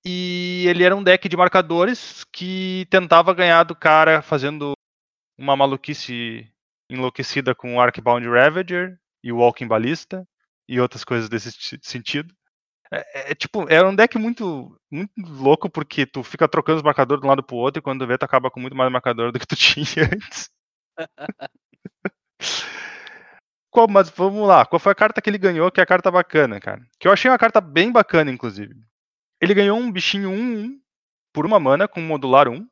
E 0.05 0.65
ele 0.67 0.83
era 0.83 0.95
um 0.95 1.03
deck 1.03 1.27
de 1.27 1.37
marcadores 1.37 2.23
que 2.31 2.85
tentava 2.91 3.33
ganhar 3.33 3.63
do 3.63 3.75
cara 3.75 4.21
fazendo 4.21 4.73
uma 5.37 5.55
maluquice 5.55 6.47
enlouquecida 6.89 7.55
com 7.55 7.75
o 7.75 7.81
Arcbound 7.81 8.27
Ravager 8.27 8.99
e 9.23 9.31
o 9.31 9.37
Walking 9.37 9.67
Ballista 9.67 10.27
e 10.67 10.79
outras 10.79 11.03
coisas 11.03 11.29
desse 11.29 11.51
ti- 11.51 11.79
sentido. 11.81 12.33
É, 12.91 13.31
é, 13.31 13.35
tipo, 13.35 13.65
era 13.69 13.89
um 13.89 13.95
deck 13.95 14.17
muito, 14.17 14.79
muito 14.91 15.11
louco 15.17 15.69
porque 15.69 16.05
tu 16.05 16.23
fica 16.23 16.47
trocando 16.47 16.77
os 16.77 16.83
marcadores 16.83 17.21
de 17.21 17.25
um 17.27 17.29
lado 17.29 17.43
pro 17.43 17.55
outro 17.55 17.79
e 17.79 17.81
quando 17.81 18.05
vê 18.05 18.17
tu 18.17 18.23
acaba 18.23 18.51
com 18.51 18.59
muito 18.59 18.75
mais 18.75 18.91
marcador 18.91 19.31
do 19.31 19.39
que 19.39 19.47
tu 19.47 19.55
tinha 19.57 20.05
antes. 20.05 20.49
Qual, 23.71 23.87
mas 23.89 24.09
vamos 24.09 24.47
lá, 24.47 24.65
qual 24.65 24.79
foi 24.79 24.93
a 24.93 24.95
carta 24.95 25.21
que 25.21 25.29
ele 25.29 25.37
ganhou 25.37 25.69
que 25.69 25.81
é 25.81 25.83
a 25.83 25.85
carta 25.85 26.09
bacana, 26.09 26.59
cara? 26.61 26.81
Que 26.97 27.07
eu 27.07 27.11
achei 27.11 27.29
uma 27.29 27.37
carta 27.37 27.59
bem 27.59 27.91
bacana, 27.91 28.31
inclusive. 28.31 28.73
Ele 29.41 29.53
ganhou 29.53 29.77
um 29.77 29.91
bichinho 29.91 30.29
1-1 30.29 30.79
por 31.33 31.45
uma 31.45 31.59
mana 31.59 31.87
com 31.87 31.99
modular 31.99 32.47
1, 32.47 32.65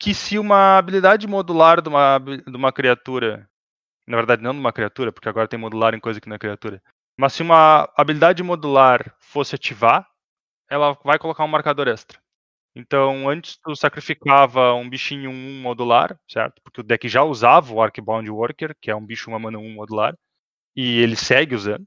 que 0.00 0.12
se 0.12 0.38
uma 0.38 0.78
habilidade 0.78 1.28
modular 1.28 1.80
de 1.80 1.88
uma, 1.88 2.18
de 2.18 2.56
uma 2.56 2.72
criatura, 2.72 3.48
na 4.06 4.16
verdade 4.16 4.42
não 4.42 4.52
de 4.52 4.58
uma 4.58 4.72
criatura, 4.72 5.12
porque 5.12 5.28
agora 5.28 5.46
tem 5.46 5.58
modular 5.58 5.94
em 5.94 6.00
coisa 6.00 6.20
que 6.20 6.28
não 6.28 6.34
é 6.34 6.40
criatura, 6.40 6.82
mas 7.16 7.34
se 7.34 7.42
uma 7.42 7.88
habilidade 7.96 8.42
modular 8.42 9.14
fosse 9.20 9.54
ativar, 9.54 10.04
ela 10.68 10.98
vai 11.04 11.18
colocar 11.18 11.44
um 11.44 11.48
marcador 11.48 11.86
extra. 11.86 12.21
Então, 12.74 13.28
antes 13.28 13.58
tu 13.62 13.74
sacrificava 13.76 14.72
um 14.74 14.88
bichinho 14.88 15.30
1 15.30 15.60
modular, 15.62 16.18
certo? 16.28 16.60
Porque 16.64 16.80
o 16.80 16.84
deck 16.84 17.06
já 17.08 17.22
usava 17.22 17.72
o 17.72 17.82
Arcbound 17.82 18.30
Worker, 18.30 18.74
que 18.80 18.90
é 18.90 18.96
um 18.96 19.04
bicho 19.04 19.30
uma 19.30 19.38
mana 19.38 19.58
1 19.58 19.74
modular, 19.74 20.16
e 20.76 21.00
ele 21.00 21.16
segue 21.16 21.54
usando. 21.54 21.86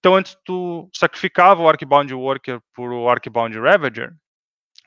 Então, 0.00 0.16
antes 0.16 0.36
tu 0.44 0.88
sacrificava 0.94 1.62
o 1.62 1.68
Arcbound 1.68 2.12
Worker 2.14 2.60
por 2.74 2.92
o 2.92 3.08
Arcbound 3.08 3.58
Ravager, 3.58 4.14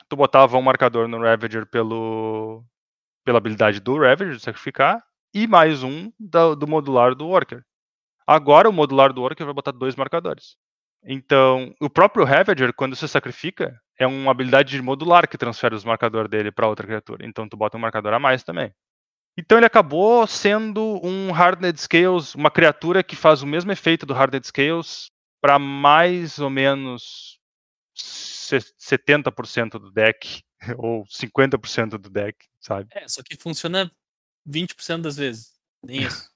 tu 0.09 0.15
botava 0.15 0.57
um 0.57 0.61
marcador 0.61 1.07
no 1.07 1.19
Ravager 1.21 1.65
pelo, 1.67 2.63
pela 3.25 3.39
habilidade 3.39 3.79
do 3.81 3.97
Ravager 3.99 4.35
de 4.35 4.41
sacrificar, 4.41 5.03
e 5.33 5.47
mais 5.47 5.83
um 5.83 6.11
da- 6.19 6.55
do 6.55 6.67
modular 6.67 7.15
do 7.15 7.27
Worker. 7.27 7.63
Agora 8.27 8.69
o 8.69 8.73
modular 8.73 9.13
do 9.13 9.21
Worker 9.21 9.45
vai 9.45 9.53
botar 9.55 9.71
dois 9.71 9.95
marcadores. 9.95 10.57
Então, 11.03 11.73
o 11.81 11.89
próprio 11.89 12.25
Ravager, 12.25 12.73
quando 12.73 12.95
você 12.95 13.07
sacrifica, 13.07 13.79
é 13.97 14.05
uma 14.05 14.31
habilidade 14.31 14.71
de 14.71 14.81
modular 14.81 15.27
que 15.27 15.37
transfere 15.37 15.75
os 15.75 15.83
marcadores 15.83 16.29
dele 16.29 16.51
para 16.51 16.67
outra 16.67 16.85
criatura. 16.85 17.25
Então, 17.25 17.47
tu 17.47 17.57
bota 17.57 17.77
um 17.77 17.79
marcador 17.79 18.13
a 18.13 18.19
mais 18.19 18.43
também. 18.43 18.73
Então, 19.37 19.57
ele 19.57 19.65
acabou 19.65 20.25
sendo 20.25 20.99
um 21.03 21.33
Hardened 21.33 21.79
Scales, 21.79 22.33
uma 22.35 22.49
criatura 22.49 23.03
que 23.03 23.15
faz 23.15 23.41
o 23.41 23.47
mesmo 23.47 23.71
efeito 23.71 24.05
do 24.05 24.13
Hardened 24.13 24.45
Scales 24.45 25.11
para 25.41 25.59
mais 25.59 26.39
ou 26.39 26.49
menos 26.49 27.39
se- 27.95 28.59
70% 28.79 29.79
do 29.79 29.91
deck, 29.91 30.43
ou 30.77 31.03
50% 31.05 31.97
do 31.97 32.09
deck, 32.09 32.37
sabe? 32.59 32.87
É, 32.91 33.07
só 33.07 33.21
que 33.21 33.35
funciona 33.35 33.91
20% 34.47 35.01
das 35.01 35.17
vezes. 35.17 35.53
Nem 35.83 36.03
isso. 36.03 36.29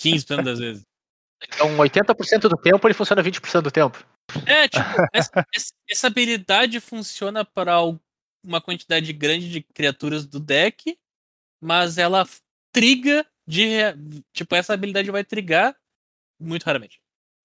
15% 0.00 0.42
das 0.42 0.58
vezes. 0.58 0.84
Então, 1.42 1.76
80% 1.76 2.48
do 2.48 2.56
tempo 2.56 2.86
ele 2.86 2.94
funciona 2.94 3.22
20% 3.22 3.62
do 3.62 3.70
tempo. 3.70 4.04
É, 4.46 4.68
tipo, 4.68 4.84
essa, 5.12 5.46
essa- 5.90 6.06
habilidade 6.06 6.80
funciona 6.80 7.44
para 7.44 7.76
uma 8.44 8.60
quantidade 8.60 9.12
grande 9.12 9.48
de 9.50 9.62
criaturas 9.62 10.26
do 10.26 10.40
deck, 10.40 10.96
mas 11.60 11.98
ela 11.98 12.26
triga 12.72 13.26
de. 13.46 13.68
Tipo, 14.32 14.54
essa 14.56 14.74
habilidade 14.74 15.10
vai 15.10 15.24
trigar 15.24 15.76
muito 16.40 16.64
raramente. 16.64 17.00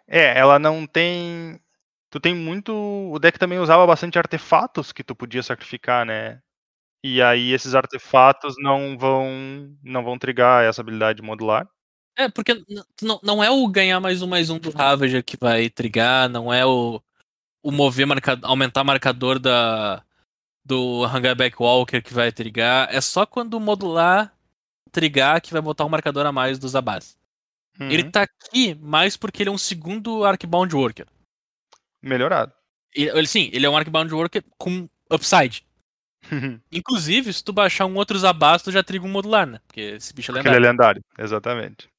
É, 0.07 0.38
ela 0.38 0.59
não 0.59 0.88
tem. 0.88 1.59
Tu 2.09 2.19
tem 2.19 2.35
muito. 2.35 2.73
O 3.11 3.19
deck 3.19 3.38
também 3.39 3.59
usava 3.59 3.85
bastante 3.88 4.18
artefatos 4.18 4.91
que 4.91 5.03
tu 5.03 5.15
podia 5.15 5.43
sacrificar, 5.43 6.05
né? 6.05 6.41
E 7.03 7.22
aí 7.22 7.51
esses 7.53 7.76
artefatos 7.76 8.55
não 8.59 8.97
vão. 8.97 9.77
não 9.84 10.03
vão 10.03 10.18
trigar 10.18 10.64
essa 10.65 10.81
habilidade 10.81 11.22
modular. 11.22 11.69
É, 12.18 12.27
porque 12.27 12.64
não, 13.02 13.19
não 13.22 13.44
é 13.44 13.52
o 13.52 13.68
ganhar 13.68 13.99
mais 13.99 14.23
um 14.23 14.27
mais 14.27 14.49
um 14.49 14.57
do 14.57 14.72
Ravager 14.72 15.23
que 15.23 15.38
vai 15.39 15.69
trigar, 15.69 16.27
não 16.27 16.52
é 16.52 16.65
o, 16.65 16.99
o 17.61 17.72
mover 17.72 18.07
marca, 18.07 18.39
aumentar 18.41 18.84
marcador 18.84 19.38
da 19.38 20.03
do 20.65 21.06
Hangarback 21.06 21.56
Walker 21.61 22.02
que 22.02 22.14
vai 22.14 22.31
trigar, 22.31 22.94
é 22.94 22.99
só 22.99 23.26
quando 23.26 23.53
o 23.53 23.60
modular 23.60 24.35
trigar 24.91 25.39
que 25.41 25.53
vai 25.53 25.61
botar 25.61 25.85
um 25.85 25.89
marcador 25.89 26.26
a 26.26 26.31
mais 26.31 26.57
dos. 26.57 26.73
Ele 27.80 28.03
Uhum, 28.03 28.11
tá 28.11 28.23
aqui 28.23 28.73
mais 28.76 29.15
porque 29.15 29.44
ele 29.44 29.49
é 29.49 29.53
um 29.53 29.57
segundo 29.57 30.26
Arcbound 30.26 30.76
Worker. 30.76 31.06
Melhorado. 32.02 32.52
Ele, 32.95 33.27
sim, 33.27 33.49
ele 33.53 33.65
é 33.65 33.69
um 33.69 33.77
Arcbound 33.77 34.11
Worker 34.14 34.44
com 34.57 34.89
upside. 35.11 35.64
Inclusive, 36.72 37.31
se 37.31 37.44
tu 37.44 37.53
baixar 37.53 37.85
um 37.85 37.95
outro 37.95 38.18
Zabás, 38.18 38.61
tu 38.64 38.72
já 38.72 38.84
triga 38.84 39.06
um 39.06 39.10
modular, 39.11 39.45
né? 39.45 39.60
Porque 39.68 39.81
esse 39.81 40.14
bicho 40.14 40.31
é 40.31 40.34
Porque 40.34 40.48
ele 40.48 40.56
é 40.56 40.60
lendário. 40.60 40.72
lendário, 40.72 41.03
exatamente. 41.18 41.89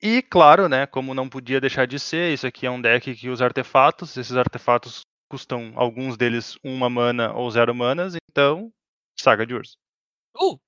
E 0.00 0.22
claro, 0.22 0.68
né, 0.68 0.86
como 0.86 1.12
não 1.12 1.28
podia 1.28 1.60
deixar 1.60 1.86
de 1.86 1.98
ser, 1.98 2.32
isso 2.32 2.46
aqui 2.46 2.66
é 2.66 2.70
um 2.70 2.80
deck 2.80 3.14
que 3.16 3.28
usa 3.28 3.44
artefatos, 3.44 4.16
esses 4.16 4.36
artefatos 4.36 5.00
custam 5.28 5.72
alguns 5.74 6.16
deles 6.16 6.56
uma 6.62 6.88
mana 6.88 7.32
ou 7.32 7.50
zero 7.50 7.74
manas, 7.74 8.14
então 8.30 8.72
Saga 9.20 9.44
de 9.44 9.54
Urso. 9.54 9.76
Uh! 10.36 10.58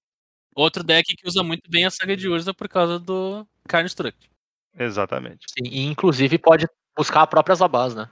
Outro 0.55 0.83
deck 0.83 1.05
que 1.17 1.29
usa 1.29 1.45
muito 1.45 1.71
bem 1.71 1.87
a 1.87 1.91
Saga 1.91 2.17
de 2.17 2.29
Urza 2.29 2.53
por 2.53 2.69
causa 2.69 2.99
do 2.99 3.47
Carnstruct. 3.69 4.29
Exatamente. 4.77 5.47
Sim, 5.49 5.71
e 5.71 5.87
inclusive 5.87 6.37
pode 6.37 6.67
buscar 6.97 7.23
a 7.23 7.27
própria 7.27 7.55
Zabaz, 7.55 7.95
né? 7.95 8.11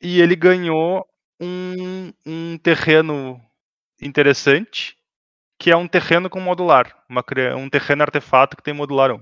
E 0.00 0.20
ele 0.20 0.34
ganhou 0.34 1.06
um, 1.40 2.12
um 2.26 2.58
terreno 2.58 3.40
interessante, 4.00 4.96
que 5.58 5.70
é 5.70 5.76
um 5.76 5.88
terreno 5.88 6.28
com 6.28 6.40
modular, 6.40 7.04
uma 7.08 7.24
um 7.56 7.68
terreno 7.70 8.02
artefato 8.02 8.56
que 8.56 8.62
tem 8.62 8.74
modular 8.74 9.12
1. 9.12 9.20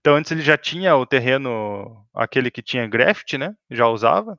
Então 0.00 0.16
antes 0.16 0.30
ele 0.32 0.42
já 0.42 0.56
tinha 0.56 0.96
o 0.96 1.06
terreno, 1.06 2.06
aquele 2.14 2.50
que 2.50 2.62
tinha 2.62 2.86
Graft, 2.86 3.34
né? 3.34 3.54
Já 3.70 3.86
usava. 3.86 4.38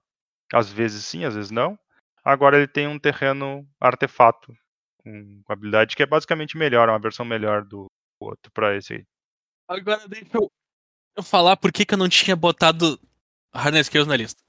Às 0.52 0.72
vezes 0.72 1.06
sim, 1.06 1.24
às 1.24 1.36
vezes 1.36 1.52
não. 1.52 1.78
Agora 2.24 2.58
ele 2.58 2.68
tem 2.68 2.88
um 2.88 3.00
terreno 3.00 3.68
artefato 3.80 4.54
com 4.98 5.42
com 5.44 5.54
habilidade 5.54 5.96
que 5.96 6.04
é 6.04 6.06
basicamente 6.06 6.58
melhor, 6.58 6.90
uma 6.90 7.00
versão 7.00 7.26
melhor 7.26 7.64
do 7.66 7.88
outro 8.20 8.52
pra 8.52 8.76
esse 8.76 8.94
aí. 8.94 9.06
Agora 9.68 10.08
deixa 10.08 10.30
eu, 10.34 10.52
eu 11.18 11.24
falar 11.24 11.58
por 11.58 11.72
que, 11.72 11.86
que 11.86 11.94
eu 11.94 11.98
não 11.98 12.10
tinha 12.10 12.36
botado 12.36 13.00
Harness 13.54 13.90
Kills 13.90 14.08
na 14.08 14.16
lista. 14.16 14.42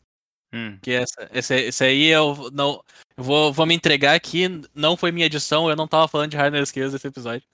Hum. 0.52 0.78
Que 0.82 0.93
essa, 0.93 1.30
esse, 1.32 1.55
esse 1.55 1.84
aí 1.84 2.06
eu 2.09 2.51
não. 2.52 2.82
Eu 3.16 3.24
vou, 3.24 3.52
vou 3.52 3.66
me 3.66 3.74
entregar 3.74 4.14
aqui, 4.14 4.48
não 4.74 4.97
foi 4.97 5.10
minha 5.10 5.26
edição, 5.26 5.68
eu 5.68 5.76
não 5.76 5.89
tava 5.89 6.09
falando 6.09 6.30
de 6.30 6.36
Harness 6.36 6.70
Kills 6.70 6.93
nesse 6.93 7.06
episódio. 7.06 7.47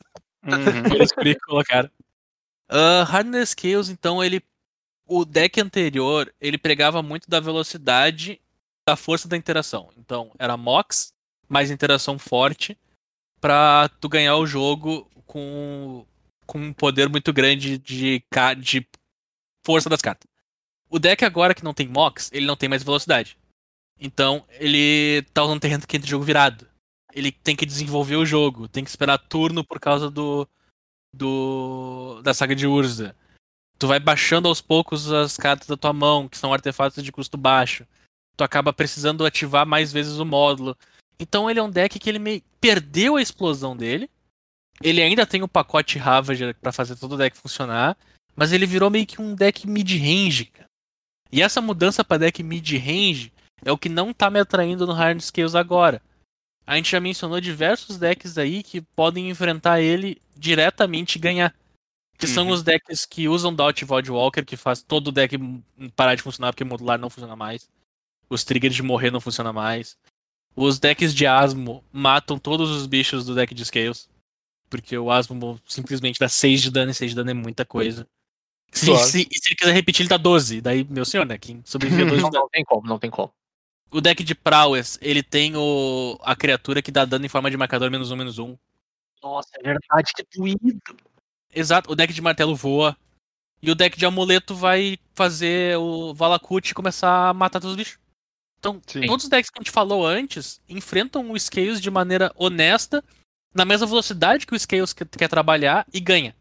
Uhum. 0.45 0.51
Eles 0.95 1.13
que 1.13 1.39
colocaram. 1.41 1.91
Uh, 2.71 3.05
Hardness 3.05 3.55
Chaos, 3.59 3.89
então, 3.89 4.23
ele. 4.23 4.43
O 5.11 5.25
deck 5.25 5.59
anterior, 5.59 6.31
ele 6.39 6.59
pregava 6.59 7.03
muito 7.03 7.31
da 7.31 7.41
velocidade 7.41 8.39
da 8.87 8.95
força 8.95 9.27
da 9.27 9.39
interação. 9.39 9.91
Então, 9.97 10.31
era 10.39 10.57
Mox, 10.57 11.15
mais 11.49 11.71
interação 11.71 12.19
forte, 12.19 12.77
pra 13.41 13.89
tu 14.01 14.09
ganhar 14.09 14.37
o 14.37 14.47
jogo 14.47 15.11
com, 15.27 16.07
com 16.47 16.59
um 16.59 16.73
poder 16.75 17.09
muito 17.09 17.33
grande 17.33 17.79
de, 17.79 18.23
de 18.59 18.87
força 19.65 19.89
das 19.89 20.03
cartas. 20.03 20.29
O 20.91 20.99
deck 20.99 21.25
agora 21.25 21.55
que 21.55 21.65
não 21.65 21.75
tem 21.75 21.89
Mox, 21.89 22.31
ele 22.33 22.47
não 22.47 22.57
tem 22.57 22.69
mais 22.69 22.83
velocidade. 22.83 23.39
Então, 23.99 24.45
ele 24.53 25.23
tá 25.35 25.43
usando 25.43 25.61
terreno 25.61 25.87
quente 25.87 26.05
de 26.05 26.11
jogo 26.11 26.25
virado. 26.25 26.67
Ele 27.15 27.33
tem 27.33 27.57
que 27.57 27.67
desenvolver 27.67 28.17
o 28.17 28.27
jogo, 28.27 28.69
tem 28.69 28.85
que 28.85 28.91
esperar 28.91 29.19
turno 29.19 29.65
por 29.65 29.81
causa 29.81 30.11
do, 30.11 30.49
do 31.15 32.21
da 32.23 32.35
saga 32.35 32.55
de 32.55 32.67
Urza. 32.67 33.15
Tu 33.79 33.87
vai 33.87 34.01
baixando 34.01 34.49
aos 34.49 34.61
poucos 34.61 35.11
as 35.13 35.37
cartas 35.37 35.69
da 35.69 35.77
tua 35.77 35.93
mão, 35.93 36.29
que 36.29 36.37
são 36.37 36.53
artefatos 36.53 37.03
de 37.03 37.13
custo 37.13 37.37
baixo. 37.37 37.87
Tu 38.37 38.45
acaba 38.45 38.73
precisando 38.73 39.25
ativar 39.25 39.67
mais 39.67 39.93
vezes 39.93 40.19
o 40.19 40.25
módulo. 40.25 40.77
Então 41.19 41.51
ele 41.51 41.61
é 41.61 41.63
um 41.63 41.71
deck 41.71 41.99
que 41.99 42.09
ele 42.09 42.19
meio 42.19 42.43
perdeu 42.61 43.17
a 43.17 43.23
explosão 43.23 43.77
dele. 43.77 44.11
Ele 44.81 45.03
ainda 45.03 45.27
tem 45.27 45.43
o 45.43 45.49
pacote 45.49 45.99
Ravager 45.99 46.55
pra 46.61 46.73
fazer 46.73 46.97
todo 46.97 47.13
o 47.15 47.17
deck 47.17 47.37
funcionar, 47.37 47.97
mas 48.37 48.53
ele 48.53 48.67
virou 48.67 48.91
meio 48.91 49.07
que 49.07 49.21
um 49.21 49.35
deck 49.35 49.67
mid-range. 49.67 50.53
E 51.33 51.43
essa 51.43 51.61
mudança 51.61 52.05
pra 52.05 52.19
deck 52.19 52.43
mid-range 52.43 53.33
é 53.65 53.73
o 53.73 53.79
que 53.79 53.89
não 53.89 54.13
tá 54.13 54.31
me 54.31 54.39
atraindo 54.39 54.87
no 54.87 54.93
Hard 54.93 55.21
Scales 55.21 55.55
agora. 55.55 56.01
A 56.69 56.77
gente 56.77 56.91
já 56.91 57.01
mencionou 57.01 57.41
diversos 57.41 57.97
decks 57.97 58.37
aí 58.37 58.63
que 58.63 58.83
podem 58.83 59.31
enfrentar 59.31 59.81
ele 59.81 60.21
diretamente 60.37 61.17
e 61.17 61.19
ganhar. 61.19 61.55
Que 62.19 62.27
são 62.27 62.47
Uhum. 62.49 62.53
os 62.53 62.63
decks 62.63 63.07
que 63.07 63.27
usam 63.29 63.55
Dot 63.55 63.83
Void 63.85 64.11
Walker, 64.11 64.45
que 64.45 64.57
faz 64.57 64.83
todo 64.83 65.09
o 65.09 65.13
deck 65.13 65.37
parar 65.97 66.15
de 66.15 66.21
funcionar 66.23 66.53
porque 66.53 66.65
modular 66.65 66.99
não 66.99 67.09
funciona 67.09 67.35
mais. 67.37 67.69
Os 68.29 68.45
triggers 68.45 68.75
de 68.75 68.83
morrer 68.83 69.11
não 69.11 69.21
funcionam 69.21 69.53
mais. 69.53 69.97
Os 70.55 70.79
decks 70.79 71.15
de 71.15 71.27
Asmo 71.27 71.83
matam 71.93 72.39
todos 72.39 72.69
os 72.71 72.87
bichos 72.87 73.25
do 73.25 73.35
deck 73.35 73.55
de 73.55 73.65
Scales. 73.65 74.09
Porque 74.69 74.99
o 74.99 75.11
Asmo 75.11 75.59
simplesmente 75.67 76.19
dá 76.21 76.29
6 76.29 76.61
de 76.61 76.71
dano 76.71 76.91
e 76.91 76.95
6 76.95 77.13
de 77.13 77.17
dano 77.17 77.31
é 77.31 77.35
muita 77.35 77.65
coisa. 77.65 78.07
Se, 78.73 78.85
Claro. 78.87 79.07
se- 79.07 79.27
e 79.31 79.39
se 79.39 79.49
ele 79.49 79.57
quiser 79.57 79.73
repetir, 79.73 80.03
ele 80.03 80.11
dá 80.11 80.19
12. 80.19 80.61
Daí, 80.61 80.85
meu 80.85 81.07
senhor, 81.07 81.25
né? 81.25 81.39
Quem 81.39 81.63
sobrevive 81.65 82.03
a 82.03 82.05
12 82.11 82.17
de 82.17 82.23
Não, 82.31 82.31
não 82.43 82.49
tem 82.51 82.65
como, 82.65 82.87
não 82.87 82.99
tem 82.99 83.09
como. 83.11 83.33
O 83.91 84.01
deck 84.01 84.23
de 84.23 84.35
Prowess, 84.35 84.99
ele 85.01 85.23
tem 85.23 85.57
o, 85.57 86.19
a 86.23 86.37
criatura 86.37 86.83
que 86.83 86.91
dá 86.93 87.05
dano 87.05 87.25
em 87.25 87.29
forma 87.29 87.51
de 87.51 87.57
marcador 87.57 87.91
menos 87.91 88.11
um, 88.11 88.17
menos 88.17 88.39
um. 88.39 88.57
Nossa, 89.23 89.49
é 89.55 89.63
verdade, 89.63 90.13
que 90.15 90.25
doído. 90.37 90.81
Exato, 91.55 91.91
o 91.91 91.97
deck 91.97 92.13
de 92.13 92.21
martelo 92.21 92.55
voa. 92.55 92.97
E 93.61 93.71
o 93.71 93.75
deck 93.75 93.99
de 93.99 94.07
amuleto 94.07 94.55
vai 94.55 94.99
fazer 95.15 95.77
o 95.79 96.15
Valakut 96.15 96.73
começar 96.75 97.31
a 97.31 97.35
matar 97.35 97.61
todos 97.61 97.73
os 97.73 97.77
bichos. 97.77 97.99
Então, 98.61 98.81
Sim. 98.87 99.07
todos 99.07 99.25
os 99.25 99.31
decks 99.31 99.51
que 99.51 99.59
a 99.59 99.63
gente 99.63 99.71
falou 99.71 100.07
antes 100.07 100.61
enfrentam 100.69 101.31
o 101.31 101.39
Scales 101.39 101.81
de 101.81 101.91
maneira 101.91 102.33
honesta, 102.37 103.03
na 103.55 103.65
mesma 103.65 103.87
velocidade 103.87 104.47
que 104.47 104.55
o 104.55 104.59
Scales 104.59 104.93
quer, 104.93 105.07
quer 105.09 105.29
trabalhar 105.29 105.87
e 105.93 105.99
ganha. 105.99 106.37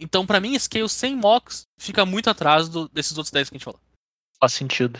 Então, 0.00 0.24
pra 0.26 0.40
mim, 0.40 0.58
Scales 0.58 0.92
sem 0.92 1.14
Mox 1.14 1.62
fica 1.78 2.06
muito 2.06 2.30
atrás 2.30 2.68
do- 2.68 2.88
desses 2.88 3.16
outros 3.16 3.30
decks 3.32 3.50
que 3.50 3.56
a 3.56 3.58
gente 3.58 3.64
falou. 3.64 3.80
Faz 4.40 4.52
sentido. 4.52 4.98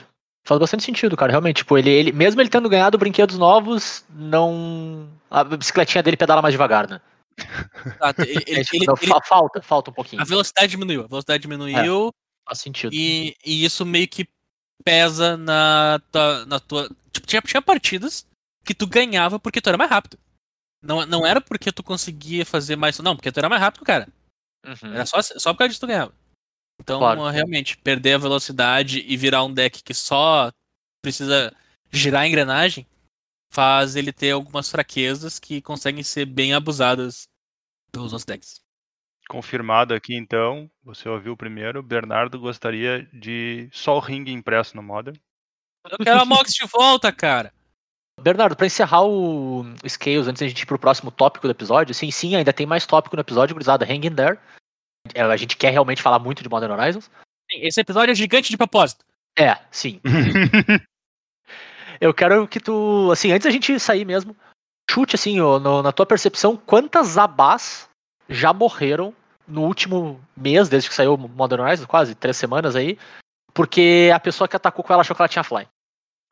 Faz 0.48 0.58
bastante 0.58 0.82
sentido, 0.82 1.14
cara. 1.14 1.30
Realmente, 1.30 1.58
tipo, 1.58 1.76
ele, 1.76 1.90
ele 1.90 2.10
mesmo 2.10 2.40
ele 2.40 2.48
tendo 2.48 2.70
ganhado 2.70 2.96
brinquedos 2.96 3.36
novos, 3.36 4.02
não. 4.08 5.06
A 5.30 5.44
bicicletinha 5.44 6.02
dele 6.02 6.16
pedala 6.16 6.40
mais 6.40 6.54
devagar, 6.54 6.88
né? 6.88 7.02
Ele- 8.26 8.44
É, 8.48 8.64
tipo, 8.64 8.76
ele- 8.76 8.86
não, 8.86 8.94
ele- 9.00 9.06
fa- 9.12 9.20
falta, 9.22 9.60
falta 9.62 9.90
um 9.90 9.94
pouquinho. 9.94 10.22
a 10.22 10.24
velocidade 10.24 10.68
diminuiu, 10.70 11.04
a 11.04 11.06
velocidade 11.06 11.42
diminuiu. 11.42 12.10
Faz 12.48 12.60
sentido. 12.60 12.94
E, 12.94 13.36
e 13.44 13.62
isso 13.62 13.84
meio 13.84 14.08
que 14.08 14.26
pesa 14.82 15.36
na, 15.36 16.00
tua- 16.10 16.46
na 16.46 16.58
tua. 16.58 16.88
Tipo, 17.12 17.26
tinha, 17.26 17.42
tinha 17.42 17.60
partidas 17.62 18.26
que 18.64 18.74
tu 18.74 18.86
ganhava 18.86 19.38
porque 19.38 19.60
tu 19.60 19.68
era 19.68 19.76
mais 19.76 19.90
rápido. 19.90 20.18
Não, 20.82 21.04
não 21.04 21.26
era 21.26 21.42
porque 21.42 21.70
tu 21.70 21.82
conseguia 21.82 22.46
fazer 22.46 22.74
mais. 22.74 22.98
Não, 23.00 23.14
porque 23.14 23.30
tu 23.30 23.38
era 23.38 23.50
mais 23.50 23.60
rápido, 23.60 23.84
cara. 23.84 24.08
Uhum. 24.66 24.94
Era 24.94 25.04
só, 25.04 25.20
só 25.20 25.52
por 25.52 25.58
causa 25.58 25.68
disso 25.68 25.80
tu 25.80 25.86
ganhava. 25.86 26.12
Então, 26.80 27.00
Claro. 27.00 27.26
realmente, 27.28 27.76
perder 27.76 28.14
a 28.14 28.18
velocidade 28.18 29.04
e 29.06 29.16
virar 29.16 29.44
um 29.44 29.52
deck 29.52 29.82
que 29.82 29.92
só 29.94 30.50
precisa 31.02 31.54
girar 31.90 32.22
a 32.22 32.28
engrenagem 32.28 32.86
faz 33.52 33.96
ele 33.96 34.12
ter 34.12 34.32
algumas 34.32 34.70
fraquezas 34.70 35.38
que 35.38 35.62
conseguem 35.62 36.02
ser 36.02 36.26
bem 36.26 36.52
abusadas 36.52 37.26
pelos 37.90 38.12
outros 38.12 38.24
decks. 38.24 38.60
Confirmado 39.28 39.94
aqui 39.94 40.14
então, 40.14 40.70
você 40.82 41.08
ouviu 41.08 41.36
primeiro, 41.36 41.82
Bernardo 41.82 42.38
gostaria 42.38 43.06
de 43.12 43.68
só 43.72 43.96
o 43.96 44.00
ringue 44.00 44.32
impresso 44.32 44.76
no 44.76 44.82
Modern. 44.82 45.16
Eu 45.90 45.98
quero 45.98 46.20
a 46.20 46.24
Mox 46.24 46.52
de 46.52 46.66
volta, 46.66 47.12
cara. 47.12 47.52
Bernardo, 48.20 48.56
pra 48.56 48.66
encerrar 48.66 49.02
o 49.04 49.60
o 49.60 49.88
Scales, 49.88 50.26
antes 50.26 50.40
da 50.40 50.48
gente 50.48 50.62
ir 50.62 50.66
pro 50.66 50.78
próximo 50.78 51.10
tópico 51.10 51.46
do 51.46 51.50
episódio, 51.52 51.94
sim, 51.94 52.10
sim, 52.10 52.34
ainda 52.34 52.52
tem 52.52 52.66
mais 52.66 52.84
tópico 52.86 53.14
no 53.16 53.20
episódio, 53.20 53.54
gurizada, 53.54 53.84
hang 53.84 54.06
in 54.06 54.14
there. 54.14 54.38
É, 55.14 55.22
A 55.22 55.36
gente 55.36 55.56
quer 55.56 55.70
realmente 55.70 56.02
falar 56.02 56.18
muito 56.18 56.42
de 56.42 56.48
Modern 56.48 56.72
Horizons. 56.72 57.10
Esse 57.50 57.80
episódio 57.80 58.12
é 58.12 58.14
gigante 58.14 58.50
de 58.50 58.56
propósito. 58.56 59.04
É, 59.38 59.56
sim. 59.70 60.00
Eu 62.00 62.14
quero 62.14 62.46
que 62.46 62.60
tu, 62.60 63.10
assim, 63.10 63.32
antes 63.32 63.44
da 63.44 63.50
gente 63.50 63.78
sair 63.80 64.04
mesmo, 64.04 64.36
chute, 64.90 65.16
assim, 65.16 65.40
ó, 65.40 65.58
no- 65.58 65.82
na 65.82 65.92
tua 65.92 66.06
percepção, 66.06 66.56
quantas 66.56 67.18
abás 67.18 67.88
já 68.28 68.52
morreram 68.52 69.14
no 69.46 69.62
último 69.64 70.20
mês, 70.36 70.68
desde 70.68 70.88
que 70.88 70.94
saiu 70.94 71.14
o 71.14 71.18
Modern 71.28 71.62
Horizons, 71.62 71.86
quase 71.86 72.14
três 72.14 72.36
semanas 72.36 72.76
aí, 72.76 72.98
porque 73.54 74.10
a 74.14 74.20
pessoa 74.20 74.46
que 74.46 74.54
atacou 74.54 74.84
com 74.84 74.92
ela 74.92 75.00
achou 75.00 75.16
que 75.16 75.22
ela 75.22 75.28
tinha 75.28 75.42
fly. 75.42 75.66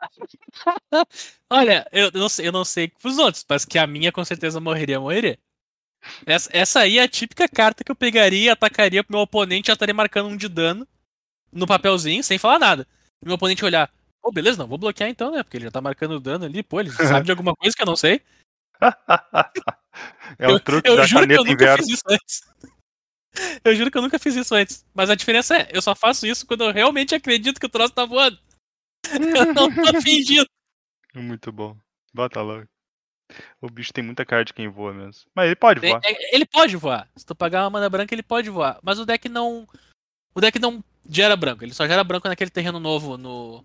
Olha, 1.51 1.87
eu 1.91 2.11
não 2.13 2.29
sei, 2.29 2.47
eu 2.49 2.53
não 2.53 2.65
sei 2.65 2.89
pros 2.89 3.19
outros, 3.19 3.45
mas 3.49 3.65
que 3.65 3.79
a 3.79 3.87
minha 3.87 4.13
com 4.13 4.25
certeza 4.25 4.61
morreria, 4.61 5.01
morreria. 5.01 5.39
Essa, 6.25 6.51
essa 6.53 6.81
aí 6.81 6.99
é 6.99 7.03
a 7.03 7.09
típica 7.09 7.49
carta 7.49 7.85
que 7.85 7.91
eu 7.91 7.97
pegaria, 7.97 8.53
atacaria 8.53 9.03
pro 9.03 9.15
meu 9.15 9.23
oponente 9.23 9.67
e 9.67 9.69
já 9.69 9.73
estaria 9.73 9.95
marcando 9.95 10.29
um 10.29 10.37
de 10.37 10.49
dano 10.49 10.87
no 11.53 11.67
papelzinho, 11.67 12.23
sem 12.23 12.39
falar 12.39 12.59
nada. 12.59 12.87
E 13.23 13.27
meu 13.27 13.35
oponente 13.35 13.65
olhar, 13.65 13.91
pô, 14.23 14.31
beleza, 14.33 14.59
não, 14.59 14.67
vou 14.67 14.79
bloquear 14.79 15.09
então, 15.09 15.31
né? 15.31 15.43
Porque 15.43 15.57
ele 15.57 15.65
já 15.65 15.71
tá 15.71 15.81
marcando 15.81 16.21
dano 16.21 16.45
ali, 16.45 16.63
pô, 16.63 16.81
ele 16.81 16.91
sabe 16.91 17.27
de 17.27 17.31
alguma 17.31 17.55
coisa 17.55 17.75
que 17.75 17.83
eu 17.83 17.87
não 17.87 17.97
sei. 17.97 18.21
é 20.39 20.49
o 20.49 20.53
eu 20.53 20.61
truque 20.61 20.89
eu 20.89 20.97
da 20.97 21.07
juro 21.07 21.27
que 21.27 21.33
eu 21.33 21.45
caneta 21.45 21.67
nunca 21.67 21.77
fiz 21.77 21.89
isso 21.89 22.03
antes. 22.09 22.41
Eu 23.65 23.75
juro 23.75 23.91
que 23.91 23.99
eu 23.99 24.03
nunca 24.03 24.19
fiz 24.19 24.35
isso 24.35 24.55
antes. 24.55 24.85
Mas 24.95 25.11
a 25.11 25.15
diferença 25.15 25.57
é, 25.57 25.69
eu 25.73 25.83
só 25.83 25.95
faço 25.95 26.27
isso 26.27 26.47
quando 26.47 26.65
eu 26.65 26.73
realmente 26.73 27.15
acredito 27.15 27.61
que 27.61 27.67
o 27.67 27.71
troço 27.71 27.93
tá 27.93 28.05
voando. 28.05 28.39
Eu 29.13 29.55
não 29.55 29.73
tô 29.73 30.01
fingindo. 30.01 30.49
Muito 31.15 31.53
bom. 31.53 31.77
Bota 32.13 32.43
logo. 32.43 32.67
O 33.61 33.69
bicho 33.69 33.93
tem 33.93 34.05
muita 34.05 34.25
cara 34.25 34.45
de 34.45 34.53
quem 34.53 34.69
voa 34.69 34.93
mesmo. 34.93 35.25
Mas 35.35 35.47
ele 35.47 35.57
pode 35.57 35.81
voar. 35.81 36.01
É- 36.05 36.35
Ele 36.35 36.47
pode 36.47 36.77
voar. 36.77 37.09
Se 37.17 37.27
tu 37.27 37.35
pagar 37.35 37.65
uma 37.65 37.71
mana 37.71 37.91
branca, 37.91 38.15
ele 38.15 38.23
pode 38.23 38.49
voar. 38.51 38.79
Mas 38.83 38.99
o 38.99 39.07
deck 39.07 39.29
não. 39.29 39.67
O 40.35 40.41
deck 40.41 40.59
não 40.59 40.83
gera 41.09 41.37
branco. 41.37 41.65
Ele 41.65 41.75
só 41.75 41.87
gera 41.87 42.05
branco 42.05 42.29
naquele 42.29 42.51
terreno 42.51 42.79
novo 42.79 43.17
no. 43.17 43.65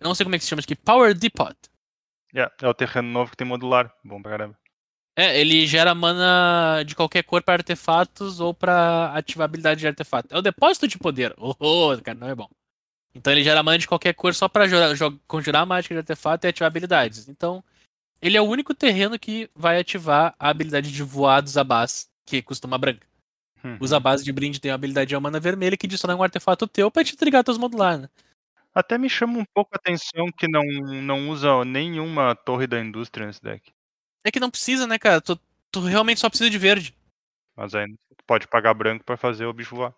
Eu 0.00 0.04
não 0.08 0.14
sei 0.14 0.24
como 0.24 0.34
é 0.34 0.38
que 0.38 0.44
se 0.44 0.50
chama 0.50 0.60
aqui. 0.62 0.74
Power 0.74 1.14
Depot. 1.14 1.54
É, 2.34 2.50
é 2.60 2.68
o 2.68 2.74
terreno 2.74 3.08
novo 3.08 3.30
que 3.30 3.36
tem 3.36 3.46
modular. 3.46 3.92
Bom 4.04 4.20
pra 4.20 4.32
caramba. 4.32 4.58
É, 5.16 5.40
ele 5.40 5.66
gera 5.66 5.94
mana 5.96 6.84
de 6.84 6.94
qualquer 6.94 7.24
cor 7.24 7.42
para 7.42 7.54
artefatos 7.54 8.38
ou 8.38 8.54
para 8.54 9.12
ativar 9.14 9.46
habilidade 9.46 9.80
de 9.80 9.86
artefato. 9.88 10.28
É 10.32 10.38
o 10.38 10.42
depósito 10.42 10.86
de 10.86 10.96
poder. 10.96 11.34
Oh, 11.36 11.54
oh, 11.58 11.98
cara, 12.02 12.16
não 12.18 12.28
é 12.28 12.34
bom. 12.34 12.48
Então 13.14 13.32
ele 13.32 13.42
gera 13.42 13.62
mana 13.62 13.78
de 13.78 13.88
qualquer 13.88 14.14
cor 14.14 14.32
só 14.34 14.48
jo- 14.96 15.18
conjurar 15.26 15.62
a 15.62 15.66
mágica 15.66 15.94
de 15.94 15.98
artefato 15.98 16.46
e 16.46 16.48
ativar 16.48 16.68
habilidades. 16.68 17.28
Então, 17.28 17.64
ele 18.20 18.36
é 18.36 18.40
o 18.40 18.44
único 18.44 18.74
terreno 18.74 19.18
que 19.18 19.50
vai 19.54 19.80
ativar 19.80 20.34
a 20.38 20.48
habilidade 20.50 20.92
de 20.92 21.02
voar 21.02 21.40
dos 21.40 21.56
abás, 21.56 22.08
que 22.26 22.42
costuma 22.42 22.78
branca. 22.78 23.06
Uhum. 23.62 23.76
Os 23.80 23.92
abás 23.92 24.24
de 24.24 24.32
brinde 24.32 24.60
tem 24.60 24.70
a 24.70 24.74
habilidade 24.74 25.08
de 25.08 25.14
uma 25.14 25.22
mana 25.22 25.40
vermelha 25.40 25.76
que 25.76 25.86
destrói 25.86 26.14
um 26.14 26.22
artefato 26.22 26.66
teu 26.66 26.90
pra 26.90 27.04
te 27.04 27.16
trigar 27.16 27.44
teus 27.44 27.58
modular, 27.58 27.98
né? 27.98 28.08
Até 28.74 28.96
me 28.96 29.08
chama 29.08 29.38
um 29.38 29.44
pouco 29.54 29.70
a 29.72 29.76
atenção 29.76 30.26
que 30.36 30.46
não, 30.46 30.62
não 30.62 31.30
usa 31.30 31.64
nenhuma 31.64 32.34
torre 32.34 32.66
da 32.66 32.78
indústria 32.78 33.26
nesse 33.26 33.42
deck. 33.42 33.72
É 34.24 34.30
que 34.30 34.38
não 34.38 34.50
precisa, 34.50 34.86
né, 34.86 34.98
cara? 34.98 35.20
Tu, 35.20 35.38
tu 35.70 35.80
realmente 35.80 36.20
só 36.20 36.28
precisa 36.28 36.50
de 36.50 36.58
verde. 36.58 36.94
Mas 37.56 37.74
ainda 37.74 37.96
tu 38.16 38.24
pode 38.24 38.46
pagar 38.46 38.74
branco 38.74 39.04
pra 39.04 39.16
fazer 39.16 39.46
o 39.46 39.52
bicho 39.52 39.74
voar. 39.74 39.94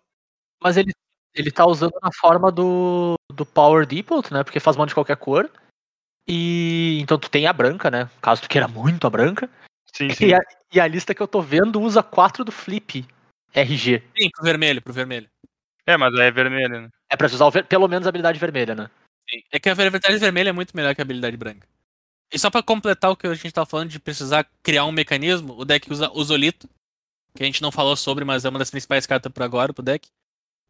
Mas 0.63 0.77
ele, 0.77 0.91
ele 1.35 1.51
tá 1.51 1.65
usando 1.65 1.93
na 2.01 2.11
forma 2.11 2.51
do, 2.51 3.15
do 3.31 3.45
Power 3.45 3.85
Depot, 3.85 4.23
né? 4.31 4.43
Porque 4.43 4.59
faz 4.59 4.75
mana 4.75 4.87
de 4.87 4.93
qualquer 4.95 5.17
cor. 5.17 5.49
E 6.27 6.99
então 7.01 7.17
tu 7.17 7.29
tem 7.29 7.47
a 7.47 7.53
branca, 7.53 7.89
né? 7.89 8.09
Caso 8.21 8.41
tu 8.43 8.49
queira 8.49 8.67
muito 8.67 9.05
a 9.05 9.09
branca. 9.09 9.49
Sim, 9.93 10.09
sim. 10.15 10.27
E 10.27 10.33
a, 10.33 10.39
e 10.73 10.79
a 10.79 10.87
lista 10.87 11.13
que 11.13 11.21
eu 11.21 11.27
tô 11.27 11.41
vendo 11.41 11.81
usa 11.81 12.01
4 12.03 12.43
do 12.43 12.51
Flip 12.51 13.05
RG. 13.53 14.03
Sim, 14.17 14.29
pro 14.33 14.43
vermelho, 14.43 14.81
pro 14.81 14.93
vermelho. 14.93 15.29
É, 15.85 15.97
mas 15.97 16.13
aí 16.15 16.27
é 16.27 16.31
vermelho, 16.31 16.81
né? 16.81 16.89
É 17.09 17.17
pra 17.17 17.27
usar 17.27 17.45
o 17.45 17.51
ver- 17.51 17.65
pelo 17.65 17.87
menos 17.87 18.05
a 18.05 18.09
habilidade 18.09 18.39
vermelha, 18.39 18.75
né? 18.75 18.89
Sim. 19.29 19.41
É 19.51 19.59
que 19.59 19.69
a 19.69 19.71
habilidade 19.73 20.17
vermelha 20.17 20.49
é 20.49 20.53
muito 20.53 20.75
melhor 20.75 20.93
que 20.95 21.01
a 21.01 21.03
habilidade 21.03 21.35
branca. 21.35 21.67
E 22.31 22.39
só 22.39 22.49
pra 22.49 22.63
completar 22.63 23.11
o 23.11 23.15
que 23.15 23.27
a 23.27 23.33
gente 23.33 23.51
tava 23.51 23.65
falando 23.65 23.89
de 23.89 23.99
precisar 23.99 24.47
criar 24.63 24.85
um 24.85 24.91
mecanismo, 24.91 25.57
o 25.57 25.65
deck 25.65 25.91
usa 25.91 26.09
o 26.13 26.23
Zolito, 26.23 26.69
que 27.35 27.43
a 27.43 27.45
gente 27.45 27.61
não 27.61 27.71
falou 27.71 27.95
sobre, 27.95 28.23
mas 28.23 28.45
é 28.45 28.49
uma 28.49 28.59
das 28.59 28.69
principais 28.69 29.05
cartas 29.05 29.31
por 29.31 29.43
agora 29.43 29.73
pro 29.73 29.83
deck. 29.83 30.07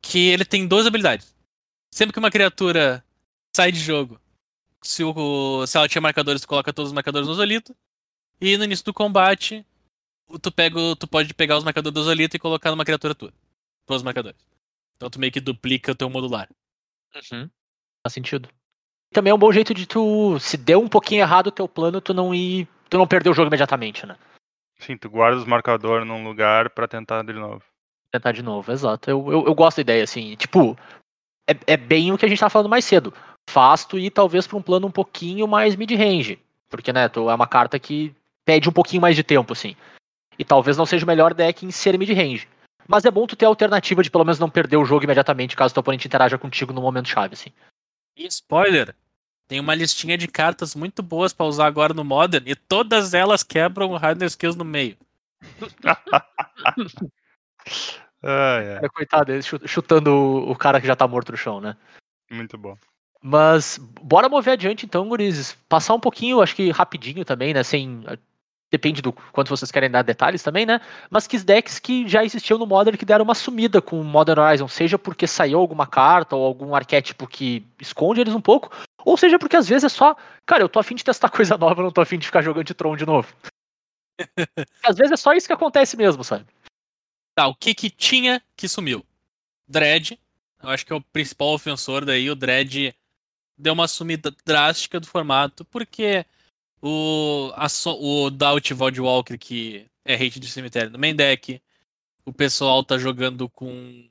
Que 0.02 0.30
ele 0.30 0.46
tem 0.46 0.68
duas 0.68 0.88
habilidades. 0.88 1.36
Sempre 1.94 2.14
que 2.14 2.20
uma 2.20 2.32
criatura 2.32 3.04
sai 3.56 3.72
de 3.72 3.80
jogo, 3.80 4.20
se, 4.84 5.04
o, 5.04 5.66
se 5.68 5.78
ela 5.78 5.88
tinha 5.88 6.02
marcadores, 6.02 6.42
tu 6.42 6.48
coloca 6.48 6.74
todos 6.74 6.90
os 6.90 6.94
marcadores 6.94 7.28
no 7.28 7.34
Zolito. 7.34 7.76
E 8.40 8.58
no 8.58 8.64
início 8.64 8.86
do 8.86 8.94
combate, 8.94 9.66
tu, 10.42 10.52
pega, 10.52 10.80
tu 10.98 11.08
pode 11.08 11.34
pegar 11.34 11.58
os 11.58 11.64
marcadores 11.64 11.94
do 11.94 12.04
Zolito 12.04 12.36
e 12.36 12.40
colocar 12.40 12.72
numa 12.72 12.86
criatura 12.86 13.14
tua. 13.14 13.32
Todos 13.86 14.02
os 14.02 14.06
marcadores. 14.06 14.40
Então 14.96 15.10
tu 15.10 15.20
meio 15.20 15.32
que 15.32 15.40
duplica 15.40 15.92
o 15.92 15.96
teu 15.96 16.10
modular. 16.10 16.50
Faz 18.04 18.14
sentido. 18.14 18.50
Também 19.14 19.32
é 19.32 19.34
um 19.34 19.40
bom 19.40 19.52
jeito 19.52 19.74
de 19.74 19.86
tu, 19.86 20.40
se 20.40 20.58
deu 20.58 20.82
um 20.82 20.88
pouquinho 20.88 21.22
errado 21.22 21.48
o 21.48 21.52
teu 21.52 21.68
plano, 21.68 22.00
tu 22.00 22.14
não 22.14 22.34
ir. 22.34 22.68
Tu 22.90 22.98
não 22.98 23.08
perder 23.08 23.30
o 23.30 23.34
jogo 23.34 23.48
imediatamente, 23.48 24.06
né? 24.06 24.18
Sim, 24.80 24.98
tu 24.98 25.10
guarda 25.10 25.38
os 25.38 25.46
marcadores 25.46 26.08
num 26.08 26.24
lugar 26.24 26.70
pra 26.72 26.88
tentar 26.88 27.24
de 27.24 27.34
novo. 27.34 27.64
Tentar 28.12 28.32
de 28.32 28.42
novo, 28.42 28.72
exato. 28.72 29.10
Eu, 29.10 29.32
eu, 29.32 29.46
eu 29.46 29.56
gosto 29.56 29.78
da 29.78 29.82
ideia, 29.82 30.04
assim. 30.04 30.36
Tipo, 30.36 30.78
é, 31.48 31.74
é 31.74 31.78
bem 31.78 32.12
o 32.12 32.18
que 32.18 32.26
a 32.26 32.30
gente 32.30 32.40
tava 32.40 32.50
falando 32.50 32.70
mais 32.70 32.84
cedo. 32.84 33.14
Faz 33.50 33.86
tu 33.86 33.98
ir 34.00 34.12
talvez 34.12 34.48
pra 34.48 34.58
um 34.58 34.62
plano 34.62 34.88
um 34.88 34.92
pouquinho 34.92 35.48
mais 35.48 35.76
mid-range. 35.76 36.40
Porque, 36.70 36.94
né, 36.94 37.10
tu 37.10 37.30
é 37.30 37.36
uma 37.36 37.48
carta 37.48 37.78
que 37.80 38.16
pede 38.46 38.70
um 38.70 38.72
pouquinho 38.72 39.02
mais 39.02 39.16
de 39.16 39.24
tempo, 39.24 39.54
assim. 39.54 39.76
E 40.40 40.46
talvez 40.46 40.78
não 40.78 40.86
seja 40.86 41.04
o 41.06 41.08
melhor 41.08 41.34
deck 41.34 41.66
em 41.66 41.72
ser 41.72 41.98
mid-range. 41.98 42.48
Mas 42.88 43.06
é 43.06 43.12
bom 43.12 43.28
tu 43.28 43.36
ter 43.36 43.46
a 43.46 43.50
alternativa 43.50 44.02
de 44.02 44.10
pelo 44.10 44.24
menos 44.24 44.40
não 44.40 44.50
perder 44.50 44.78
o 44.78 44.86
jogo 44.86 45.04
imediatamente 45.04 45.56
caso 45.56 45.74
teu 45.74 45.82
oponente 45.82 46.08
interaja 46.08 46.38
contigo 46.38 46.74
no 46.74 46.82
momento 46.82 47.10
chave, 47.10 47.34
assim. 47.34 47.50
E 48.18 48.26
spoiler, 48.28 48.96
tem 49.48 49.60
uma 49.60 49.76
listinha 49.76 50.18
de 50.18 50.28
cartas 50.28 50.74
muito 50.76 51.04
boas 51.04 51.32
pra 51.34 51.46
usar 51.46 51.68
agora 51.68 51.94
no 51.94 52.04
Modern 52.04 52.44
e 52.50 52.56
todas 52.56 53.14
elas 53.14 53.44
quebram 53.44 53.92
o 53.92 53.96
Hardener 53.96 54.28
Skills 54.28 54.58
no 54.58 54.66
meio. 54.66 54.98
Ah, 58.24 58.60
é. 58.62 58.86
É, 58.86 58.90
coitado, 58.90 59.32
ele 59.32 59.42
chu- 59.42 59.68
chutando 59.68 60.12
o- 60.12 60.52
o 60.52 60.56
cara 60.56 60.80
que 60.80 60.88
já 60.88 60.96
tá 60.96 61.08
morto 61.08 61.32
no 61.32 61.38
chão, 61.38 61.60
né? 61.60 61.76
Muito 62.30 62.58
bom. 62.58 62.78
Mas 63.24 63.78
bora 64.02 64.28
mover 64.28 64.54
adiante 64.54 64.86
então, 64.86 65.08
gurizes. 65.08 65.56
Passar 65.70 65.94
um 65.94 66.00
pouquinho, 66.00 66.42
acho 66.42 66.56
que 66.56 66.72
rapidinho 66.72 67.24
também, 67.24 67.54
né? 67.54 67.64
Sem. 67.64 68.04
Depende 68.72 69.02
do 69.02 69.12
quanto 69.12 69.50
vocês 69.50 69.70
querem 69.70 69.92
dar 69.92 70.02
detalhes 70.02 70.42
também, 70.42 70.66
né? 70.66 70.80
Mas 71.10 71.28
que 71.28 71.38
decks 71.38 71.78
que 71.78 72.08
já 72.08 72.24
existiam 72.24 72.58
no 72.58 72.66
Modern 72.66 72.98
que 72.98 73.06
deram 73.06 73.26
uma 73.26 73.36
sumida 73.36 73.82
com 73.82 74.00
o 74.00 74.04
Modern 74.04 74.40
Horizon, 74.40 74.68
seja 74.70 74.98
porque 74.98 75.28
saiu 75.28 75.60
alguma 75.60 75.86
carta 75.86 76.38
ou 76.38 76.46
algum 76.46 76.74
arquétipo 76.74 77.28
que 77.28 77.68
esconde 77.82 78.22
eles 78.22 78.34
um 78.34 78.40
pouco, 78.40 78.72
ou 79.04 79.18
seja 79.18 79.38
porque 79.38 79.58
às 79.58 79.68
vezes 79.68 79.84
é 79.84 79.90
só, 79.90 80.16
cara, 80.46 80.64
eu 80.64 80.70
tô 80.70 80.80
afim 80.80 80.96
de 80.96 81.04
testar 81.04 81.28
coisa 81.30 81.58
nova, 81.58 81.82
eu 81.82 81.84
não 81.84 81.92
tô 81.92 82.00
afim 82.00 82.18
de 82.18 82.26
ficar 82.26 82.42
jogando 82.42 82.66
de 82.66 82.74
Tron 82.74 82.96
de 82.96 83.06
novo. 83.06 83.28
às 84.86 84.96
vezes 84.96 85.12
é 85.12 85.18
só 85.18 85.34
isso 85.34 85.48
que 85.48 85.54
acontece 85.54 85.98
mesmo, 85.98 86.24
sabe? 86.24 86.46
Tá, 87.36 87.48
o 87.48 87.56
que 87.56 87.76
que 87.76 87.90
tinha 87.90 88.42
que 88.56 88.70
sumiu? 88.70 89.06
Dread, 89.68 90.18
eu 90.64 90.70
acho 90.70 90.86
que 90.86 90.94
é 90.94 90.96
o 90.96 91.02
principal 91.02 91.50
ofensor 91.50 92.06
daí, 92.06 92.30
o 92.30 92.36
Dread 92.36 92.96
deu 93.62 93.74
uma 93.74 93.88
sumida 93.88 94.34
drástica 94.46 95.00
do 95.00 95.08
formato, 95.08 95.64
porque 95.66 96.26
o, 96.82 97.52
a 97.56 97.68
o 98.00 98.30
Doubt 98.30 98.74
Voidwalker, 98.74 99.38
que 99.38 99.86
é 100.04 100.16
hate 100.16 100.40
de 100.40 100.50
cemitério 100.50 100.90
no 100.90 101.00
main 101.00 101.16
deck, 101.16 101.62
o 102.26 102.34
pessoal 102.34 102.84
tá 102.84 102.98
jogando 102.98 103.48
com 103.50 104.10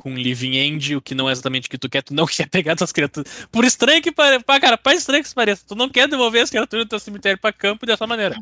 com 0.00 0.14
Living 0.14 0.56
End, 0.56 0.94
o 0.94 1.02
que 1.02 1.12
não 1.12 1.28
é 1.28 1.32
exatamente 1.32 1.66
o 1.66 1.70
que 1.70 1.76
tu 1.76 1.88
quer, 1.88 2.02
tu 2.02 2.14
não 2.14 2.24
quer 2.26 2.48
pegar 2.48 2.76
tuas 2.76 2.92
criaturas. 2.92 3.46
Por 3.50 3.64
estranho 3.64 4.00
que 4.00 4.12
pareça, 4.12 4.44
cara, 4.60 4.78
por 4.78 4.92
estranho 4.92 5.22
que 5.22 5.26
isso 5.26 5.34
pareça, 5.34 5.64
tu 5.66 5.74
não 5.74 5.88
quer 5.88 6.08
devolver 6.08 6.42
as 6.42 6.50
criaturas 6.50 6.86
do 6.86 6.88
teu 6.88 7.00
cemitério 7.00 7.38
pra 7.38 7.52
campo 7.52 7.84
dessa 7.84 8.06
maneira. 8.06 8.36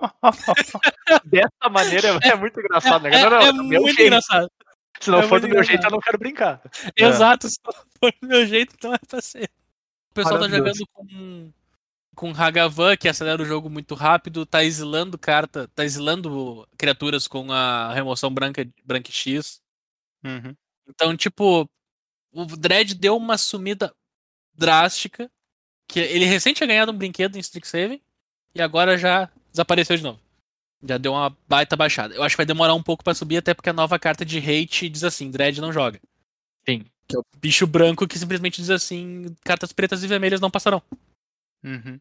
Dessa 1.24 1.70
maneira 1.70 2.18
é, 2.22 2.34
muito 2.34 2.58
engraçado, 2.58 3.06
É, 3.06 3.20
é 3.20 3.52
muito 3.52 4.02
engraçado. 4.02 4.50
Se 4.98 5.10
não 5.10 5.20
é 5.20 5.28
for 5.28 5.40
do 5.40 5.48
meu 5.48 5.62
jeito, 5.62 5.78
engraçado. 5.78 5.92
eu 5.92 5.96
não 5.96 6.00
quero 6.00 6.18
brincar. 6.18 6.60
Exato, 6.96 7.48
se 7.48 7.58
não 7.64 7.72
for 8.00 8.12
do 8.20 8.26
meu 8.26 8.44
jeito, 8.44 8.74
então 8.76 8.92
é 8.92 8.98
pra 8.98 9.20
ser. 9.20 9.48
O 10.12 10.14
pessoal 10.14 10.38
tá 10.38 10.46
jogando 10.46 10.86
com, 10.92 11.52
com 12.14 12.30
Hagavan, 12.30 12.98
que 12.98 13.08
acelera 13.08 13.42
o 13.42 13.46
jogo 13.46 13.70
muito 13.70 13.94
rápido, 13.94 14.44
tá 14.44 14.62
exilando 14.62 15.16
carta, 15.16 15.66
tá 15.68 15.86
exilando 15.86 16.68
criaturas 16.76 17.26
com 17.26 17.50
a 17.50 17.94
remoção 17.94 18.32
branca, 18.32 18.62
branca 18.84 19.08
e 19.08 19.14
X. 19.14 19.62
Uhum. 20.22 20.54
Então, 20.86 21.16
tipo, 21.16 21.66
o 22.30 22.44
Dredd 22.44 22.92
deu 22.92 23.16
uma 23.16 23.38
sumida 23.38 23.90
drástica. 24.54 25.30
Que 25.88 26.00
ele 26.00 26.26
recém 26.26 26.52
tinha 26.52 26.66
ganhado 26.66 26.92
um 26.92 26.96
brinquedo 26.96 27.36
em 27.36 27.40
Strixhaven 27.40 28.00
e 28.54 28.60
agora 28.62 28.98
já 28.98 29.30
desapareceu 29.50 29.96
de 29.96 30.02
novo. 30.02 30.20
Já 30.82 30.98
deu 30.98 31.12
uma 31.12 31.34
baita 31.48 31.74
baixada. 31.74 32.14
Eu 32.14 32.22
acho 32.22 32.34
que 32.34 32.38
vai 32.38 32.46
demorar 32.46 32.74
um 32.74 32.82
pouco 32.82 33.02
pra 33.02 33.14
subir, 33.14 33.38
até 33.38 33.54
porque 33.54 33.70
a 33.70 33.74
nova 33.74 33.98
carta 33.98 34.24
de 34.26 34.38
hate 34.38 34.90
diz 34.90 35.04
assim: 35.04 35.30
Dredd 35.30 35.58
não 35.58 35.72
joga. 35.72 35.98
Que 37.12 37.16
é 37.16 37.18
o 37.18 37.24
bicho 37.36 37.66
branco 37.66 38.08
que 38.08 38.18
simplesmente 38.18 38.56
diz 38.56 38.70
assim: 38.70 39.36
cartas 39.44 39.70
pretas 39.70 40.02
e 40.02 40.06
vermelhas 40.06 40.40
não 40.40 40.50
passarão. 40.50 40.82
Uhum. 41.62 42.00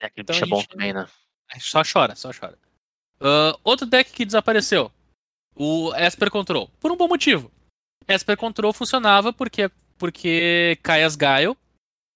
É, 0.00 0.06
aquele 0.06 0.22
Então 0.22 0.34
bicho 0.34 0.44
é 0.44 0.48
bom 0.48 0.62
também, 0.64 0.92
né? 0.94 1.06
Aí 1.52 1.60
Só 1.60 1.82
chora, 1.84 2.16
só 2.16 2.30
chora. 2.32 2.58
Ah, 3.20 3.58
outro 3.62 3.86
deck 3.86 4.10
que 4.10 4.24
desapareceu. 4.24 4.90
O 5.54 5.92
Esper 5.94 6.30
Control. 6.30 6.68
Por 6.80 6.90
um 6.90 6.96
bom 6.96 7.08
motivo. 7.08 7.52
Esper 8.06 8.38
Control 8.38 8.72
funcionava 8.72 9.32
porque, 9.34 9.70
porque 9.98 10.78
Kaias 10.82 11.14
Gaio, 11.14 11.54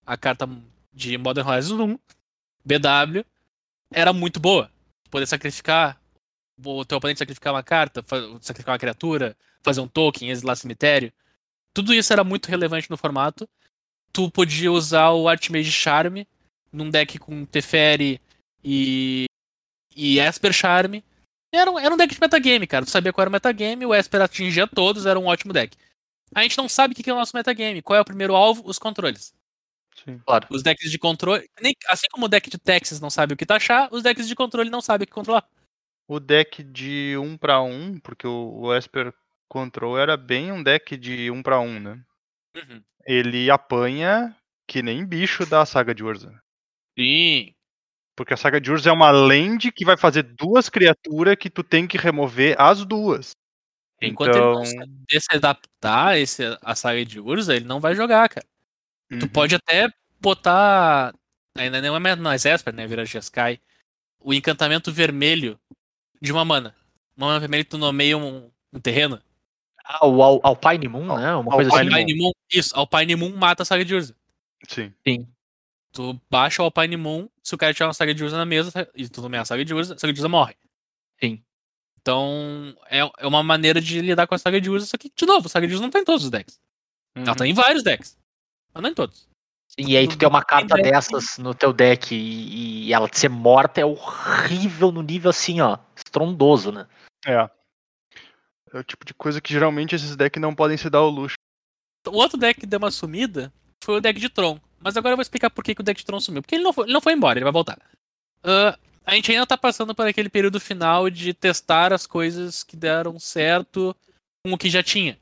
a 0.07 0.17
carta 0.17 0.49
de 0.91 1.19
Modern 1.19 1.47
Horizons 1.47 1.81
1, 1.81 1.99
BW, 2.65 3.27
era 3.93 4.13
muito 4.13 4.41
boa. 4.41 4.71
Poder 5.11 5.27
sacrificar, 5.27 6.01
o 6.65 6.83
teu 6.85 6.97
oponente 6.97 7.19
sacrificar 7.19 7.53
uma 7.53 7.63
carta, 7.63 8.03
sacrificar 8.41 8.73
uma 8.73 8.79
criatura, 8.79 9.37
fazer 9.63 9.83
um 9.83 9.89
token, 9.89 10.31
exilar 10.31 10.57
cemitério. 10.57 11.13
Tudo 11.75 11.95
isso 11.95 12.13
era 12.13 12.23
muito 12.25 12.47
relevante 12.47 12.91
no 12.91 12.97
formato. 12.97 13.49
Tu 14.13 14.31
podia 14.31 14.71
usar 14.71 15.11
o 15.11 15.29
Archmage 15.29 15.73
Charme 15.73 16.27
num 16.73 16.91
deck 16.91 17.19
com 17.19 17.45
Teferi 17.45 18.21
e, 18.63 19.25
e 19.97 20.19
Esper 20.19 20.53
Charme. 20.53 21.05
Era 21.55 21.71
um, 21.71 21.79
era 21.79 21.95
um 21.95 21.97
deck 21.97 22.15
de 22.15 22.21
metagame, 22.21 22.67
cara. 22.67 22.85
Tu 22.85 22.91
sabia 22.91 23.13
qual 23.13 23.23
era 23.23 23.29
o 23.31 23.33
metagame, 23.33 23.85
o 23.87 23.95
Esper 23.95 24.23
atingia 24.23 24.67
todos, 24.67 25.07
era 25.07 25.19
um 25.19 25.27
ótimo 25.27 25.53
deck. 25.53 25.77
A 26.35 26.43
gente 26.43 26.57
não 26.57 26.69
sabe 26.69 26.93
o 26.93 26.97
que 26.97 27.09
é 27.09 27.13
o 27.13 27.17
nosso 27.17 27.37
metagame. 27.37 27.83
Qual 27.83 27.97
é 27.97 28.01
o 28.01 28.05
primeiro 28.05 28.35
alvo? 28.35 28.63
Os 28.65 28.79
controles. 28.79 29.35
Sim. 30.03 30.19
Claro. 30.27 30.47
Os 30.51 30.63
decks 30.63 30.91
de 30.91 30.99
controle. 30.99 31.49
nem- 31.61 31.77
assim 31.89 32.07
como 32.11 32.25
o 32.27 32.29
deck 32.29 32.49
de 32.49 32.59
Texas 32.59 33.01
não 33.01 33.11
sabe 33.11 33.35
o 33.35 33.37
que 33.37 33.45
taxar, 33.45 33.89
os 33.93 34.03
decks 34.03 34.27
de 34.27 34.35
controle 34.35 34.71
não 34.71 34.81
sabem 34.81 35.05
o 35.05 35.07
que 35.07 35.13
controlar. 35.13 35.47
O 36.09 36.19
deck 36.19 36.63
de 36.63 37.17
1 37.19 37.37
pra 37.37 37.61
1, 37.63 38.01
porque 38.01 38.27
o, 38.27 38.61
o 38.61 38.75
Esper 38.75 39.13
Control 39.53 39.99
era 39.99 40.17
bem 40.17 40.51
um 40.51 40.63
deck 40.63 40.97
de 40.97 41.31
1 41.31 41.43
pra 41.43 41.61
1, 41.61 41.79
né? 41.79 42.01
Uhum. 42.57 42.83
Ele 43.05 43.51
apanha 43.51 44.35
que 44.67 44.83
nem 44.83 45.05
bicho 45.05 45.45
da 45.45 45.67
saga 45.67 45.95
de 45.95 46.03
Urza. 46.03 46.41
Sim. 46.99 47.53
Porque 48.17 48.33
a 48.33 48.37
saga 48.39 48.59
de 48.59 48.73
Urza 48.73 48.89
é 48.89 48.93
uma 48.93 49.11
land 49.11 49.71
que 49.71 49.85
vai 49.85 49.99
fazer 49.99 50.23
duas 50.23 50.71
criaturas 50.71 51.37
que 51.37 51.51
tu 51.51 51.63
tem 51.63 51.87
que 51.87 51.99
remover 51.99 52.59
as 52.59 52.83
duas. 52.87 53.33
Enquanto 54.01 54.37
ele 54.37 54.41
não 54.41 54.63
Então, 54.63 55.21
se 55.21 55.37
adaptar 55.37 56.19
esse, 56.19 56.59
a 56.63 56.75
saga 56.75 57.05
de 57.05 57.21
Urza, 57.21 57.55
ele 57.55 57.67
não 57.67 57.79
vai 57.79 57.95
jogar, 57.95 58.31
cara. 58.31 58.47
Tu 59.11 59.27
uhum. 59.27 59.29
pode 59.29 59.55
até 59.55 59.87
botar. 60.19 61.15
Ainda 61.59 61.83
não 61.83 61.95
é 61.95 62.17
mais 62.17 62.47
Esper, 62.47 62.75
né? 62.75 62.87
Vira 62.87 63.05
Jeskai. 63.05 63.61
O 64.19 64.33
encantamento 64.33 64.91
vermelho 64.91 65.61
de 66.23 66.33
uma 66.33 66.43
mana. 66.43 66.75
Uma 67.15 67.27
mana 67.27 67.41
vermelha 67.41 67.65
que 67.65 67.71
tu 67.71 67.77
nomeia 67.77 68.17
um, 68.17 68.51
um 68.73 68.81
terreno. 68.81 69.21
Ah, 69.85 70.07
o 70.07 70.23
Al- 70.23 70.41
Alpine 70.43 70.89
Moon, 70.89 71.17
né? 71.17 71.35
Uma 71.35 71.53
coisa 71.53 71.71
assim. 71.71 71.79
Alpine 71.81 72.01
Alpine 72.01 72.19
Moon. 72.23 72.33
Isso, 72.51 72.77
Alpine 72.77 73.17
Moon 73.17 73.37
mata 73.37 73.63
a 73.63 73.67
saga 73.67 73.85
de 73.85 73.95
Urza. 73.95 74.15
Sim. 74.69 74.93
Tu 75.93 76.21
baixa 76.31 76.63
o 76.63 76.65
Alpine 76.65 76.97
Moon, 76.97 77.29
se 77.43 77.55
o 77.55 77.59
cara 77.59 77.73
tiver 77.75 77.87
uma 77.87 77.93
saga 77.93 78.15
de 78.15 78.23
Urza 78.23 78.37
na 78.37 78.45
mesa 78.47 78.89
e 78.95 79.09
tu 79.09 79.21
nomear 79.21 79.43
a 79.43 79.45
saga 79.45 79.65
de 79.65 79.75
Urza, 79.75 79.95
a 79.95 79.99
saga 79.99 80.13
de 80.13 80.19
Urza 80.21 80.29
morre. 80.29 80.55
Sim. 81.21 81.43
Então, 82.01 82.75
é, 82.91 82.99
é 83.19 83.27
uma 83.27 83.43
maneira 83.43 83.81
de 83.81 84.01
lidar 84.01 84.27
com 84.27 84.35
a 84.35 84.39
saga 84.39 84.61
de 84.61 84.71
Urza, 84.71 84.87
só 84.87 84.97
que, 84.97 85.11
de 85.15 85.27
novo, 85.27 85.47
a 85.47 85.51
saga 85.51 85.67
de 85.67 85.73
Urza 85.75 85.83
não 85.83 85.91
tá 85.91 85.99
em 86.01 86.05
todos 86.05 86.25
os 86.25 86.31
decks. 86.31 86.61
Ela 87.15 87.29
Uhum. 87.29 87.35
tá 87.37 87.47
em 87.47 87.53
vários 87.55 87.83
decks. 87.83 88.17
Mas 88.73 88.83
não 88.83 88.91
em 88.91 88.95
todos. 88.95 89.29
E 89.79 89.97
aí 89.97 90.07
tu 90.09 90.17
tem 90.19 90.29
uma 90.29 90.43
carta 90.45 90.75
dessas 90.77 91.39
no 91.39 91.55
teu 91.55 91.73
deck 91.73 92.15
e, 92.15 92.87
e 92.89 92.93
ela 92.93 93.09
ser 93.13 93.29
morta 93.31 93.81
é 93.81 93.85
horrível 93.85 94.91
no 94.93 95.03
nível 95.03 95.31
assim, 95.31 95.61
ó, 95.61 95.79
estrondoso, 95.97 96.71
né? 96.73 96.87
É. 97.27 97.49
É 98.73 98.79
o 98.79 98.85
tipo 98.85 99.05
de 99.05 99.13
coisa 99.13 99.41
que 99.41 99.53
geralmente 99.53 99.95
esses 99.95 100.17
decks 100.17 100.41
não 100.41 100.55
podem 100.55 100.77
se 100.77 100.89
dar 100.89 100.99
ao 100.99 101.11
luxo. 101.11 101.37
O 102.07 102.17
outro 102.17 102.39
deck 102.39 102.61
que 102.61 102.67
deu 102.67 102.79
uma 102.79 102.91
sumida 102.91 103.53
foi 103.85 103.97
o 103.97 104.01
deck 104.01 104.19
de 104.19 104.29
Tron. 104.29 104.59
Mas 104.81 104.97
agora 104.97 105.13
eu 105.13 105.17
vou 105.17 105.23
explicar 105.23 105.51
por 105.51 105.63
que, 105.63 105.75
que 105.75 105.81
o 105.81 105.85
deck 105.85 106.01
de 106.01 106.07
Tron 106.07 106.21
sumiu. 106.21 106.43
Porque 106.43 106.55
ele 106.55 106.65
não 106.65 106.73
foi, 106.73 106.87
ele 106.87 106.93
não 106.93 107.01
foi 107.01 107.13
embora, 107.13 107.39
ele 107.39 107.45
vai 107.45 107.53
voltar. 107.53 107.79
Ah, 108.43 108.79
a 109.05 109.15
gente 109.15 109.31
ainda 109.31 109.47
tá 109.47 109.57
passando 109.57 109.95
por 109.95 110.07
aquele 110.07 110.29
período 110.29 110.59
final 110.59 111.11
de 111.11 111.35
testar 111.35 111.93
as 111.93 112.07
coisas 112.07 112.65
que 112.65 112.77
deram 112.77 113.19
certo 113.19 113.95
com 114.45 114.53
o 114.53 114.59
que 114.59 114.71
já 114.71 114.83
tinha. 114.83 115.19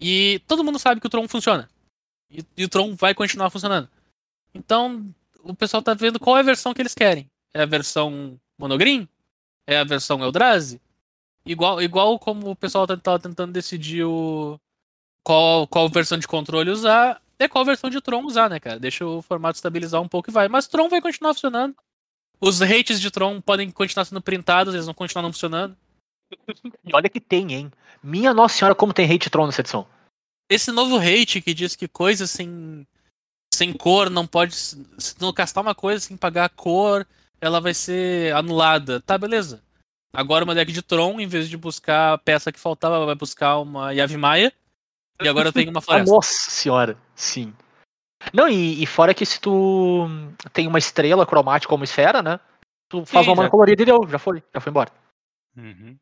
E 0.00 0.40
todo 0.46 0.64
mundo 0.64 0.78
sabe 0.78 1.00
que 1.00 1.06
o 1.06 1.10
Tron 1.10 1.28
funciona. 1.28 1.68
E, 2.30 2.44
e 2.56 2.64
o 2.64 2.68
Tron 2.68 2.94
vai 2.94 3.14
continuar 3.14 3.50
funcionando. 3.50 3.88
Então, 4.54 5.14
o 5.42 5.54
pessoal 5.54 5.82
tá 5.82 5.94
vendo 5.94 6.18
qual 6.18 6.36
é 6.36 6.40
a 6.40 6.44
versão 6.44 6.74
que 6.74 6.82
eles 6.82 6.94
querem. 6.94 7.30
É 7.54 7.62
a 7.62 7.66
versão 7.66 8.38
Monogreen? 8.58 9.08
É 9.66 9.78
a 9.78 9.84
versão 9.84 10.22
Eldrazi? 10.22 10.80
Igual, 11.44 11.80
igual 11.80 12.18
como 12.18 12.50
o 12.50 12.56
pessoal 12.56 12.86
tá- 12.86 12.96
tava 12.96 13.18
tentando 13.18 13.52
decidir 13.52 14.04
o, 14.04 14.58
qual, 15.24 15.66
qual 15.66 15.88
versão 15.88 16.18
de 16.18 16.28
controle 16.28 16.70
usar, 16.70 17.20
é 17.38 17.48
qual 17.48 17.64
versão 17.64 17.88
de 17.88 18.00
Tron 18.00 18.24
usar, 18.24 18.50
né, 18.50 18.60
cara? 18.60 18.78
Deixa 18.78 19.06
o 19.06 19.22
formato 19.22 19.56
estabilizar 19.56 20.00
um 20.00 20.08
pouco 20.08 20.30
e 20.30 20.32
vai. 20.32 20.48
Mas 20.48 20.68
Tron 20.68 20.88
vai 20.88 21.00
continuar 21.00 21.32
funcionando. 21.32 21.74
Os 22.40 22.60
hates 22.60 23.00
de 23.00 23.10
Tron 23.10 23.40
podem 23.40 23.70
continuar 23.70 24.04
sendo 24.04 24.20
printados, 24.20 24.74
eles 24.74 24.86
vão 24.86 24.94
continuar 24.94 25.22
não 25.22 25.32
funcionando. 25.32 25.76
E 26.84 26.94
olha 26.94 27.08
que 27.08 27.20
tem, 27.20 27.52
hein? 27.52 27.72
Minha 28.02 28.32
Nossa 28.32 28.56
Senhora, 28.56 28.74
como 28.74 28.92
tem 28.92 29.10
hate 29.10 29.30
Tron 29.30 29.46
nessa 29.46 29.62
edição. 29.62 29.86
Esse 30.48 30.70
novo 30.70 30.96
hate 30.98 31.40
que 31.40 31.54
diz 31.54 31.76
que 31.76 31.86
coisa 31.88 32.26
sem, 32.26 32.86
sem 33.54 33.72
cor 33.72 34.10
não 34.10 34.26
pode. 34.26 34.54
Se 34.54 35.20
não 35.20 35.32
castar 35.32 35.62
uma 35.62 35.74
coisa 35.74 36.00
sem 36.04 36.16
pagar 36.16 36.44
a 36.44 36.48
cor, 36.48 37.06
ela 37.40 37.60
vai 37.60 37.72
ser 37.72 38.34
anulada. 38.34 39.00
Tá, 39.00 39.16
beleza. 39.16 39.62
Agora 40.12 40.44
uma 40.44 40.54
deck 40.54 40.72
de 40.72 40.82
Tron, 40.82 41.20
em 41.20 41.26
vez 41.26 41.48
de 41.48 41.56
buscar 41.56 42.14
a 42.14 42.18
peça 42.18 42.50
que 42.50 42.58
faltava, 42.58 43.06
vai 43.06 43.14
buscar 43.14 43.58
uma 43.58 43.92
Yavimaya. 43.92 44.44
Maia. 44.44 44.52
E 45.22 45.28
agora 45.28 45.48
eu 45.48 45.52
tenho 45.52 45.70
uma 45.70 45.80
floresta. 45.82 46.12
nossa 46.12 46.50
senhora, 46.50 46.96
sim. 47.14 47.54
Não, 48.32 48.48
e, 48.48 48.82
e 48.82 48.86
fora 48.86 49.14
que 49.14 49.24
se 49.24 49.40
tu 49.40 50.06
tem 50.52 50.66
uma 50.66 50.78
estrela 50.78 51.24
cromática 51.24 51.70
como 51.70 51.84
esfera, 51.84 52.22
né? 52.22 52.38
Tu 52.88 53.06
faz 53.06 53.24
Sim, 53.24 53.30
uma 53.30 53.36
mana 53.36 53.50
colorida 53.50 53.82
e 53.82 53.86
deu, 53.86 54.06
já 54.08 54.18
foi, 54.18 54.42
já 54.52 54.60
foi 54.60 54.70
embora. 54.70 54.90
Uhum. 55.56 55.96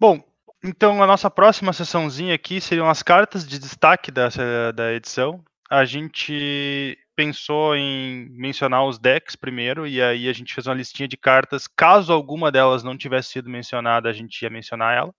Bom, 0.00 0.24
então 0.64 1.02
a 1.02 1.06
nossa 1.06 1.30
próxima 1.30 1.72
sessãozinha 1.72 2.34
aqui 2.34 2.60
seriam 2.60 2.88
as 2.88 3.02
cartas 3.02 3.46
de 3.46 3.58
destaque 3.58 4.10
dessa, 4.10 4.72
da 4.72 4.92
edição. 4.92 5.44
A 5.68 5.84
gente 5.84 6.98
pensou 7.14 7.76
em 7.76 8.28
mencionar 8.30 8.84
os 8.84 8.98
decks 8.98 9.36
primeiro, 9.36 9.86
e 9.86 10.02
aí 10.02 10.28
a 10.28 10.32
gente 10.32 10.54
fez 10.54 10.66
uma 10.66 10.74
listinha 10.74 11.08
de 11.08 11.16
cartas. 11.16 11.66
Caso 11.66 12.12
alguma 12.12 12.50
delas 12.50 12.82
não 12.82 12.96
tivesse 12.96 13.30
sido 13.30 13.50
mencionada, 13.50 14.08
a 14.08 14.12
gente 14.12 14.40
ia 14.42 14.50
mencionar 14.50 14.96
ela. 14.96 15.14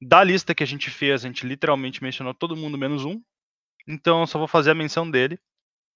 Da 0.00 0.22
lista 0.22 0.54
que 0.54 0.62
a 0.62 0.66
gente 0.66 0.90
fez, 0.90 1.24
a 1.24 1.28
gente 1.28 1.46
literalmente 1.46 2.02
mencionou 2.02 2.34
todo 2.34 2.56
mundo 2.56 2.78
menos 2.78 3.04
um. 3.04 3.20
Então 3.86 4.20
eu 4.20 4.26
só 4.26 4.38
vou 4.38 4.48
fazer 4.48 4.70
a 4.70 4.74
menção 4.74 5.10
dele, 5.10 5.38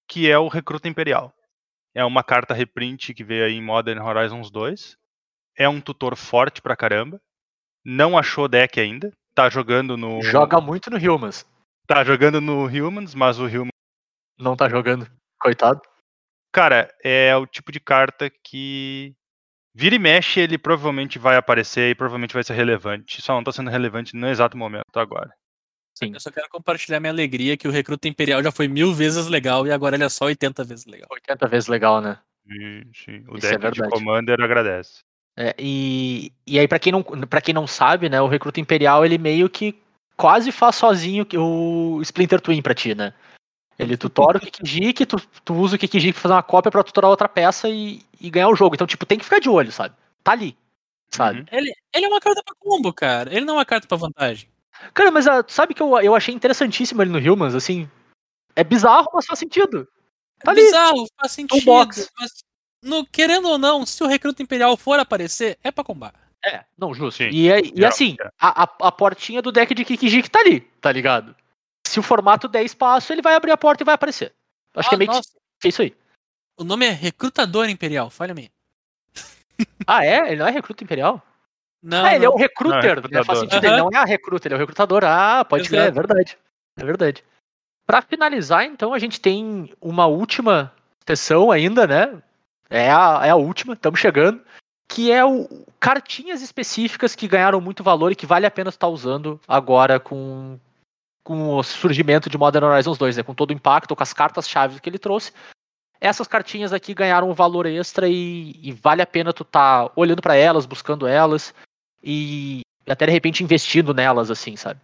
que 0.08 0.30
é 0.30 0.38
o 0.38 0.48
Recruta 0.48 0.88
Imperial. 0.88 1.34
É 1.94 2.04
uma 2.04 2.22
carta 2.22 2.54
reprint 2.54 3.14
que 3.14 3.24
veio 3.24 3.44
aí 3.44 3.54
em 3.54 3.62
Modern 3.62 4.00
Horizons 4.00 4.50
2. 4.50 4.96
É 5.56 5.68
um 5.68 5.80
tutor 5.80 6.16
forte 6.16 6.62
pra 6.62 6.76
caramba. 6.76 7.20
Não 7.84 8.16
achou 8.16 8.48
deck 8.48 8.78
ainda. 8.78 9.12
Tá 9.34 9.48
jogando 9.48 9.96
no. 9.96 10.22
Joga 10.22 10.60
muito 10.60 10.90
no 10.90 10.96
Humans. 10.96 11.46
Tá 11.86 12.04
jogando 12.04 12.40
no 12.40 12.66
Humans, 12.66 13.14
mas 13.14 13.38
o 13.38 13.46
Humans. 13.46 13.72
Não 14.38 14.56
tá 14.56 14.68
jogando. 14.68 15.10
Coitado. 15.40 15.80
Cara, 16.52 16.92
é 17.04 17.36
o 17.36 17.46
tipo 17.46 17.70
de 17.72 17.80
carta 17.80 18.30
que. 18.30 19.14
Vira 19.74 19.94
e 19.94 19.98
mexe, 19.98 20.40
ele 20.40 20.58
provavelmente 20.58 21.18
vai 21.18 21.36
aparecer 21.36 21.90
e 21.90 21.94
provavelmente 21.94 22.34
vai 22.34 22.42
ser 22.42 22.54
relevante. 22.54 23.22
Só 23.22 23.34
não 23.34 23.44
tá 23.44 23.52
sendo 23.52 23.70
relevante 23.70 24.16
no 24.16 24.26
exato 24.28 24.56
momento 24.56 24.96
agora. 24.96 25.30
Sim. 25.96 26.12
Eu 26.14 26.20
só 26.20 26.30
quero 26.30 26.48
compartilhar 26.48 26.98
minha 26.98 27.12
alegria 27.12 27.56
que 27.56 27.68
o 27.68 27.70
Recruta 27.70 28.08
Imperial 28.08 28.42
já 28.42 28.50
foi 28.50 28.66
mil 28.66 28.92
vezes 28.92 29.28
legal 29.28 29.66
e 29.66 29.72
agora 29.72 29.94
ele 29.96 30.04
é 30.04 30.08
só 30.08 30.24
80 30.24 30.64
vezes 30.64 30.86
legal. 30.86 31.06
80 31.10 31.46
vezes 31.46 31.68
legal, 31.68 32.00
né? 32.00 32.18
Sim, 32.46 32.82
sim. 32.94 33.24
O 33.28 33.36
Isso 33.36 33.46
é 33.46 33.50
deck 33.58 33.72
de 33.72 33.80
verdade. 33.80 33.90
Commander 33.90 34.40
agradece. 34.40 35.00
É, 35.36 35.54
e, 35.58 36.32
e 36.44 36.58
aí, 36.58 36.66
pra 36.66 36.78
quem, 36.80 36.90
não, 36.90 37.02
pra 37.02 37.40
quem 37.40 37.54
não 37.54 37.66
sabe, 37.66 38.08
né, 38.08 38.20
o 38.20 38.26
Recruta 38.26 38.58
Imperial, 38.58 39.04
ele 39.04 39.18
meio 39.18 39.48
que 39.48 39.80
quase 40.16 40.50
faz 40.50 40.74
sozinho 40.74 41.24
que- 41.24 41.38
o 41.38 42.00
Splinter 42.02 42.40
Twin 42.40 42.60
pra 42.60 42.74
ti, 42.74 42.94
né? 42.94 43.14
Ele 43.78 43.96
tutora 43.96 44.38
o 44.38 44.40
Kikijik, 44.40 45.06
tu, 45.06 45.20
tu 45.44 45.54
usa 45.54 45.76
o 45.76 45.78
Kikijik 45.78 46.14
pra 46.14 46.22
fazer 46.22 46.34
uma 46.34 46.42
cópia 46.42 46.70
pra 46.70 46.82
tutorar 46.82 47.10
outra 47.10 47.28
peça 47.28 47.68
e, 47.68 48.02
e 48.20 48.28
ganhar 48.28 48.48
o 48.48 48.56
jogo. 48.56 48.74
Então, 48.74 48.86
tipo, 48.86 49.06
tem 49.06 49.18
que 49.18 49.24
ficar 49.24 49.38
de 49.38 49.48
olho, 49.48 49.70
sabe? 49.70 49.94
Tá 50.24 50.32
ali, 50.32 50.56
sabe? 51.10 51.40
Uhum. 51.40 51.46
Ele, 51.52 51.72
ele 51.94 52.04
é 52.06 52.08
uma 52.08 52.20
carta 52.20 52.42
pra 52.44 52.54
combo, 52.58 52.92
cara. 52.92 53.32
Ele 53.32 53.44
não 53.46 53.54
é 53.54 53.58
uma 53.58 53.64
carta 53.64 53.86
pra 53.86 53.96
vantagem. 53.96 54.48
Cara, 54.92 55.10
mas 55.10 55.26
ah, 55.28 55.42
tu 55.42 55.52
sabe 55.52 55.74
que 55.74 55.82
eu, 55.82 55.96
eu 56.00 56.14
achei 56.14 56.34
interessantíssimo 56.34 57.02
ele 57.02 57.10
no 57.10 57.32
Humans, 57.32 57.54
assim. 57.54 57.88
É 58.56 58.64
bizarro, 58.64 59.08
mas 59.14 59.26
faz 59.26 59.38
sentido. 59.38 59.86
Tá 60.40 60.50
ali. 60.50 60.62
Bizarro, 60.62 61.06
faz 61.20 61.32
sentido. 61.32 61.64
Toolbox. 61.64 62.10
Mas, 62.18 62.32
no, 62.82 63.06
querendo 63.06 63.48
ou 63.48 63.58
não, 63.58 63.86
se 63.86 64.02
o 64.02 64.06
Recruta 64.08 64.42
Imperial 64.42 64.76
for 64.76 64.98
aparecer, 64.98 65.56
é 65.62 65.70
pra 65.70 65.84
combar. 65.84 66.12
É, 66.44 66.64
não, 66.76 66.94
justo. 66.94 67.18
Sim, 67.22 67.30
E, 67.30 67.48
é- 67.50 67.60
e 67.74 67.84
é, 67.84 67.86
assim, 67.86 68.16
é. 68.20 68.28
a, 68.40 68.64
a, 68.64 68.68
a 68.88 68.92
portinha 68.92 69.42
do 69.42 69.50
deck 69.52 69.74
de 69.74 69.84
Kikijik 69.84 70.30
tá 70.30 70.40
ali, 70.40 70.60
tá 70.80 70.90
ligado? 70.92 71.34
Se 71.88 71.98
o 71.98 72.02
formato 72.02 72.46
der 72.46 72.64
espaço, 72.64 73.12
ele 73.12 73.22
vai 73.22 73.34
abrir 73.34 73.50
a 73.50 73.56
porta 73.56 73.82
e 73.82 73.86
vai 73.86 73.94
aparecer. 73.94 74.34
Acho 74.74 74.90
que 74.90 74.94
é 74.94 74.96
Ah, 74.96 74.98
meio 74.98 75.10
nossa, 75.10 75.30
que 75.58 75.66
é 75.66 75.70
isso 75.70 75.82
aí. 75.82 75.96
o 76.58 76.64
nome 76.64 76.86
é 76.86 76.90
Recrutador 76.90 77.68
Imperial, 77.68 78.10
falha 78.10 78.34
minha. 78.34 78.50
Ah, 79.86 80.04
é? 80.04 80.32
Ele 80.32 80.36
não 80.36 80.46
é 80.46 80.50
recruta 80.50 80.84
imperial? 80.84 81.22
Não, 81.82 82.04
ah, 82.04 82.14
ele 82.14 82.24
é 82.24 82.28
não. 82.28 82.34
o 82.34 82.38
recruiter, 82.38 83.00
Não, 83.00 83.08
é 83.08 83.14
né? 83.14 83.24
Faz 83.24 83.38
sentido, 83.38 83.64
ele 83.64 83.74
Aham. 83.74 83.84
não 83.84 83.90
é 83.92 83.96
a 83.96 84.04
recruta, 84.04 84.46
ele 84.46 84.54
é 84.54 84.56
o 84.56 84.60
recrutador. 84.60 85.02
Ah, 85.04 85.44
pode 85.44 85.68
crer, 85.68 85.88
é 85.88 85.90
verdade. 85.90 86.38
É 86.76 86.84
verdade. 86.84 87.24
Pra 87.86 88.02
finalizar, 88.02 88.64
então, 88.64 88.92
a 88.92 88.98
gente 88.98 89.20
tem 89.20 89.72
uma 89.80 90.06
última 90.06 90.72
sessão 91.06 91.50
ainda, 91.50 91.86
né? 91.86 92.22
É 92.68 92.90
a, 92.90 93.20
é 93.24 93.30
a 93.30 93.36
última, 93.36 93.72
estamos 93.72 93.98
chegando. 93.98 94.42
Que 94.90 95.10
é 95.10 95.24
o 95.24 95.48
cartinhas 95.80 96.42
específicas 96.42 97.14
que 97.14 97.28
ganharam 97.28 97.60
muito 97.60 97.82
valor 97.82 98.12
e 98.12 98.16
que 98.16 98.26
vale 98.26 98.46
a 98.46 98.50
pena 98.50 98.68
estar 98.68 98.88
usando 98.88 99.40
agora 99.48 99.98
com, 99.98 100.58
com 101.28 101.58
o 101.58 101.62
surgimento 101.62 102.30
de 102.30 102.38
Modern 102.38 102.64
Horizons 102.64 102.96
2, 102.96 103.18
né? 103.18 103.22
Com 103.22 103.34
todo 103.34 103.50
o 103.50 103.52
impacto, 103.52 103.94
com 103.94 104.02
as 104.02 104.14
cartas-chave 104.14 104.80
que 104.80 104.88
ele 104.88 104.98
trouxe. 104.98 105.30
Essas 106.00 106.26
cartinhas 106.26 106.72
aqui 106.72 106.94
ganharam 106.94 107.28
um 107.28 107.34
valor 107.34 107.66
extra 107.66 108.08
e, 108.08 108.58
e 108.62 108.72
vale 108.72 109.02
a 109.02 109.06
pena 109.06 109.30
tu 109.30 109.44
tá 109.44 109.92
olhando 109.94 110.22
pra 110.22 110.36
elas, 110.36 110.64
buscando 110.64 111.06
elas 111.06 111.54
e 112.02 112.62
até 112.88 113.04
de 113.04 113.12
repente 113.12 113.44
investindo 113.44 113.92
nelas, 113.92 114.30
assim, 114.30 114.56
sabe? 114.56 114.80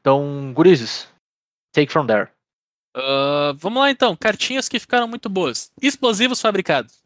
Então, 0.00 0.52
gurizes, 0.54 1.08
take 1.72 1.90
from 1.90 2.06
there. 2.06 2.28
Ah, 2.94 3.52
vamos 3.56 3.82
lá 3.82 3.90
então, 3.90 4.14
cartinhas 4.14 4.68
que 4.68 4.78
ficaram 4.78 5.08
muito 5.08 5.28
boas. 5.28 5.72
Explosivos 5.82 6.40
fabricados. 6.40 7.02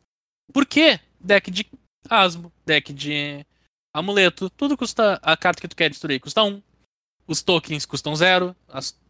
Por 0.52 0.66
quê? 0.66 1.00
Deck 1.18 1.50
de 1.50 1.66
asmo, 2.10 2.52
deck 2.66 2.92
de 2.92 3.46
amuleto, 3.94 4.50
tudo 4.50 4.76
custa. 4.76 5.18
A 5.22 5.38
carta 5.38 5.62
que 5.62 5.68
tu 5.68 5.74
quer 5.74 5.88
destruir 5.88 6.20
custa 6.20 6.42
1. 6.42 6.48
Um. 6.48 6.62
Os 7.26 7.42
tokens 7.42 7.86
custam 7.86 8.14
0. 8.14 8.54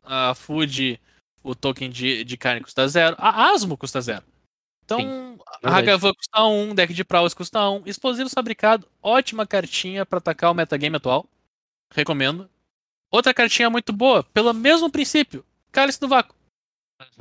A 0.02 0.34
food, 0.34 1.00
o 1.42 1.54
token 1.54 1.90
de, 1.90 2.24
de 2.24 2.36
carne 2.36 2.60
custa 2.60 2.86
0. 2.86 3.16
A 3.18 3.50
asmo 3.50 3.76
custa 3.76 4.00
0. 4.00 4.22
Então, 4.84 5.38
a 5.46 5.58
verdade. 5.62 5.90
Hagavan 5.90 6.12
custa 6.12 6.44
1, 6.44 6.70
um, 6.70 6.74
deck 6.74 6.92
de 6.92 7.04
Prowess 7.04 7.34
custa 7.34 7.68
1. 7.70 7.76
Um. 7.76 7.82
Explosivos 7.86 8.34
fabricado, 8.34 8.86
ótima 9.02 9.46
cartinha 9.46 10.04
pra 10.04 10.18
atacar 10.18 10.50
o 10.50 10.54
metagame 10.54 10.96
atual. 10.96 11.26
Recomendo. 11.92 12.50
Outra 13.10 13.32
cartinha 13.32 13.70
muito 13.70 13.92
boa, 13.92 14.22
pelo 14.24 14.52
mesmo 14.52 14.90
princípio. 14.90 15.44
Cálice 15.72 15.98
do 16.00 16.08
Vácuo. 16.08 16.36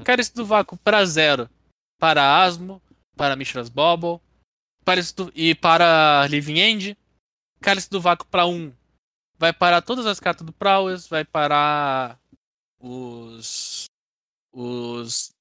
Cálice 0.03 0.33
do 0.33 0.45
Vácuo 0.45 0.77
para 0.77 1.05
zero. 1.05 1.49
Para 1.99 2.43
Asmo, 2.43 2.81
para 3.15 3.35
Mishra's 3.35 3.69
Bobble. 3.69 4.19
Cálice 4.85 5.15
do- 5.15 5.31
e 5.33 5.55
para 5.55 6.27
Living 6.27 6.59
End. 6.59 6.97
Cálice 7.61 7.89
do 7.89 8.01
Vácuo 8.01 8.27
para 8.27 8.45
um. 8.45 8.73
Vai 9.43 9.51
parar 9.51 9.81
todas 9.81 10.05
as 10.05 10.21
cartas 10.21 10.45
do 10.45 10.53
Prowess. 10.53 11.09
Vai 11.09 11.25
parar 11.25 12.17
os. 12.79 13.87
Os. 14.53 15.31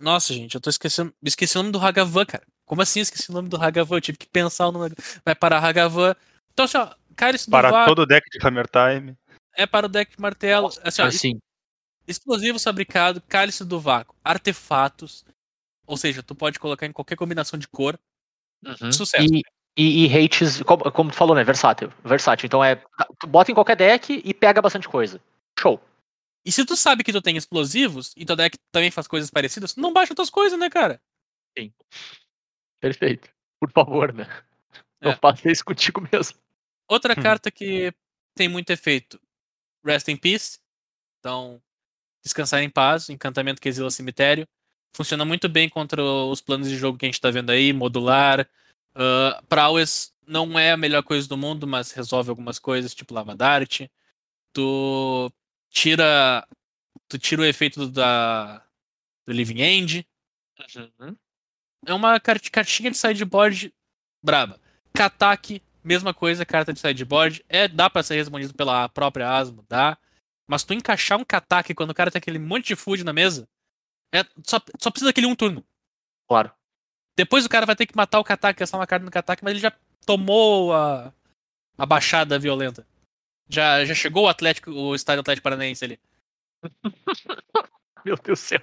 Nossa, 0.00 0.34
gente, 0.34 0.56
eu 0.56 0.60
tô 0.60 0.68
esquecendo. 0.68 1.14
Esqueci 1.22 1.56
o 1.56 1.62
nome 1.62 1.70
do 1.70 1.78
Hagavan, 1.78 2.26
cara. 2.26 2.44
Como 2.64 2.82
assim 2.82 2.98
eu 2.98 3.02
esqueci 3.04 3.30
o 3.30 3.32
nome 3.32 3.48
do 3.48 3.56
Hagavan? 3.56 3.98
Eu 3.98 4.00
tive 4.00 4.18
que 4.18 4.26
pensar 4.26 4.66
o 4.66 4.72
nome. 4.72 4.92
Vai 5.24 5.36
parar 5.36 5.64
Hagavan. 5.64 6.16
Então, 6.52 6.64
assim, 6.64 6.76
ó, 6.76 6.92
Cálice 7.14 7.46
do 7.46 7.52
Para 7.52 7.70
Vácuo 7.70 7.94
todo 7.94 8.02
o 8.02 8.06
deck 8.06 8.28
de 8.30 8.44
Hammer 8.44 8.66
Time. 8.66 9.16
é 9.54 9.64
para 9.64 9.86
o 9.86 9.88
deck 9.88 10.10
de 10.10 10.20
martelo. 10.20 10.68
Assim, 10.82 11.02
ó, 11.02 11.06
Assim, 11.06 11.38
Explosivos 12.04 12.64
fabricado, 12.64 13.22
cálice 13.28 13.64
do 13.64 13.78
vácuo, 13.78 14.16
artefatos. 14.24 15.24
Ou 15.86 15.96
seja, 15.96 16.20
tu 16.20 16.34
pode 16.34 16.58
colocar 16.58 16.84
em 16.84 16.92
qualquer 16.92 17.14
combinação 17.14 17.56
de 17.56 17.68
cor. 17.68 17.96
uhum. 18.66 18.90
Sucesso. 18.90 19.32
E, 19.32 19.40
e, 19.76 20.06
e 20.06 20.16
hates, 20.24 20.62
como, 20.62 20.90
como 20.92 21.10
tu 21.10 21.16
falou, 21.16 21.34
né? 21.34 21.44
Versátil. 21.44 21.92
Versátil. 22.04 22.46
Então 22.46 22.62
é. 22.64 22.76
Tu 23.20 23.26
bota 23.26 23.50
em 23.50 23.54
qualquer 23.54 23.76
deck 23.76 24.20
e 24.24 24.34
pega 24.34 24.60
bastante 24.62 24.88
coisa. 24.88 25.20
Show. 25.58 25.80
E 26.44 26.50
se 26.50 26.64
tu 26.64 26.76
sabe 26.76 27.04
que 27.04 27.12
tu 27.12 27.22
tem 27.22 27.36
explosivos 27.36 28.12
e 28.16 28.24
teu 28.24 28.34
deck 28.36 28.58
também 28.72 28.90
faz 28.90 29.06
coisas 29.06 29.30
parecidas, 29.30 29.76
não 29.76 29.92
baixa 29.92 30.14
tuas 30.14 30.28
coisas, 30.30 30.58
né, 30.58 30.68
cara? 30.68 31.00
Perfeito. 32.80 33.28
Por 33.60 33.70
favor, 33.70 34.12
né? 34.12 34.26
Eu 35.00 35.10
É. 35.12 35.16
faço 35.16 35.48
isso 35.48 35.64
contigo 35.64 36.00
mesmo. 36.12 36.36
Outra 36.88 37.12
Hum. 37.18 37.22
carta 37.22 37.50
que 37.50 37.92
tem 38.34 38.48
muito 38.48 38.70
efeito. 38.70 39.20
Rest 39.84 40.08
in 40.08 40.16
Peace. 40.16 40.58
Então, 41.20 41.60
descansar 42.24 42.62
em 42.62 42.70
paz, 42.70 43.08
encantamento 43.08 43.60
que 43.60 43.68
exila 43.68 43.90
cemitério. 43.90 44.46
Funciona 44.94 45.24
muito 45.24 45.48
bem 45.48 45.68
contra 45.68 46.02
os 46.02 46.40
planos 46.40 46.68
de 46.68 46.76
jogo 46.76 46.98
que 46.98 47.06
a 47.06 47.08
gente 47.08 47.20
tá 47.20 47.30
vendo 47.30 47.50
aí, 47.50 47.72
modular. 47.72 48.48
Uh, 48.94 49.42
Prowess 49.48 50.12
não 50.26 50.58
é 50.58 50.72
a 50.72 50.76
melhor 50.76 51.02
coisa 51.02 51.28
do 51.28 51.36
mundo, 51.36 51.66
mas 51.66 51.92
resolve 51.92 52.30
algumas 52.30 52.58
coisas, 52.58 52.94
tipo 52.94 53.14
Lava 53.14 53.34
Dart. 53.34 53.82
Tu 54.52 55.32
tira. 55.70 56.46
Tu 57.08 57.18
tira 57.18 57.42
o 57.42 57.44
efeito 57.44 57.80
do- 57.80 57.90
da, 57.90 58.58
do 59.26 59.32
Living 59.32 59.60
End. 59.60 60.06
Uhum. 61.00 61.16
É 61.86 61.92
uma 61.92 62.18
cart- 62.20 62.50
cartinha 62.50 62.90
de 62.90 62.96
sideboard 62.96 63.74
braba. 64.22 64.60
Katak, 64.94 65.62
mesma 65.82 66.14
coisa, 66.14 66.46
carta 66.46 66.72
de 66.72 66.80
sideboard. 66.80 67.44
É, 67.48 67.66
dá 67.66 67.90
pra 67.90 68.02
ser 68.02 68.14
respondido 68.16 68.54
pela 68.54 68.88
própria 68.88 69.30
Asmo, 69.30 69.64
dá. 69.68 69.98
Mas 70.46 70.62
tu 70.64 70.74
encaixar 70.74 71.18
um 71.18 71.24
Katak 71.24 71.74
quando 71.74 71.90
o 71.90 71.94
cara 71.94 72.10
tem 72.10 72.18
aquele 72.18 72.38
monte 72.38 72.68
de 72.68 72.76
food 72.76 73.02
na 73.04 73.12
mesa, 73.12 73.48
é, 74.14 74.22
só, 74.46 74.60
só 74.78 74.90
precisa 74.90 75.08
daquele 75.10 75.26
um 75.26 75.34
turno. 75.34 75.64
Claro. 76.28 76.52
Depois 77.16 77.44
o 77.44 77.48
cara 77.48 77.66
vai 77.66 77.76
ter 77.76 77.86
que 77.86 77.96
matar 77.96 78.18
o 78.20 78.24
Katak, 78.24 78.58
gastar 78.58 78.78
uma 78.78 78.86
carta 78.86 79.04
no 79.04 79.10
Katak, 79.10 79.42
mas 79.44 79.52
ele 79.52 79.60
já 79.60 79.72
tomou 80.06 80.72
a, 80.72 81.12
a 81.76 81.86
baixada 81.86 82.38
violenta. 82.38 82.86
Já, 83.48 83.84
já 83.84 83.94
chegou 83.94 84.24
o 84.24 84.28
Atlético, 84.28 84.70
o 84.70 84.94
estádio 84.94 85.20
Atlético 85.20 85.44
Paranaense 85.44 85.84
ali. 85.84 86.00
Meu 88.04 88.16
Deus 88.16 88.40
do 88.40 88.42
céu. 88.42 88.60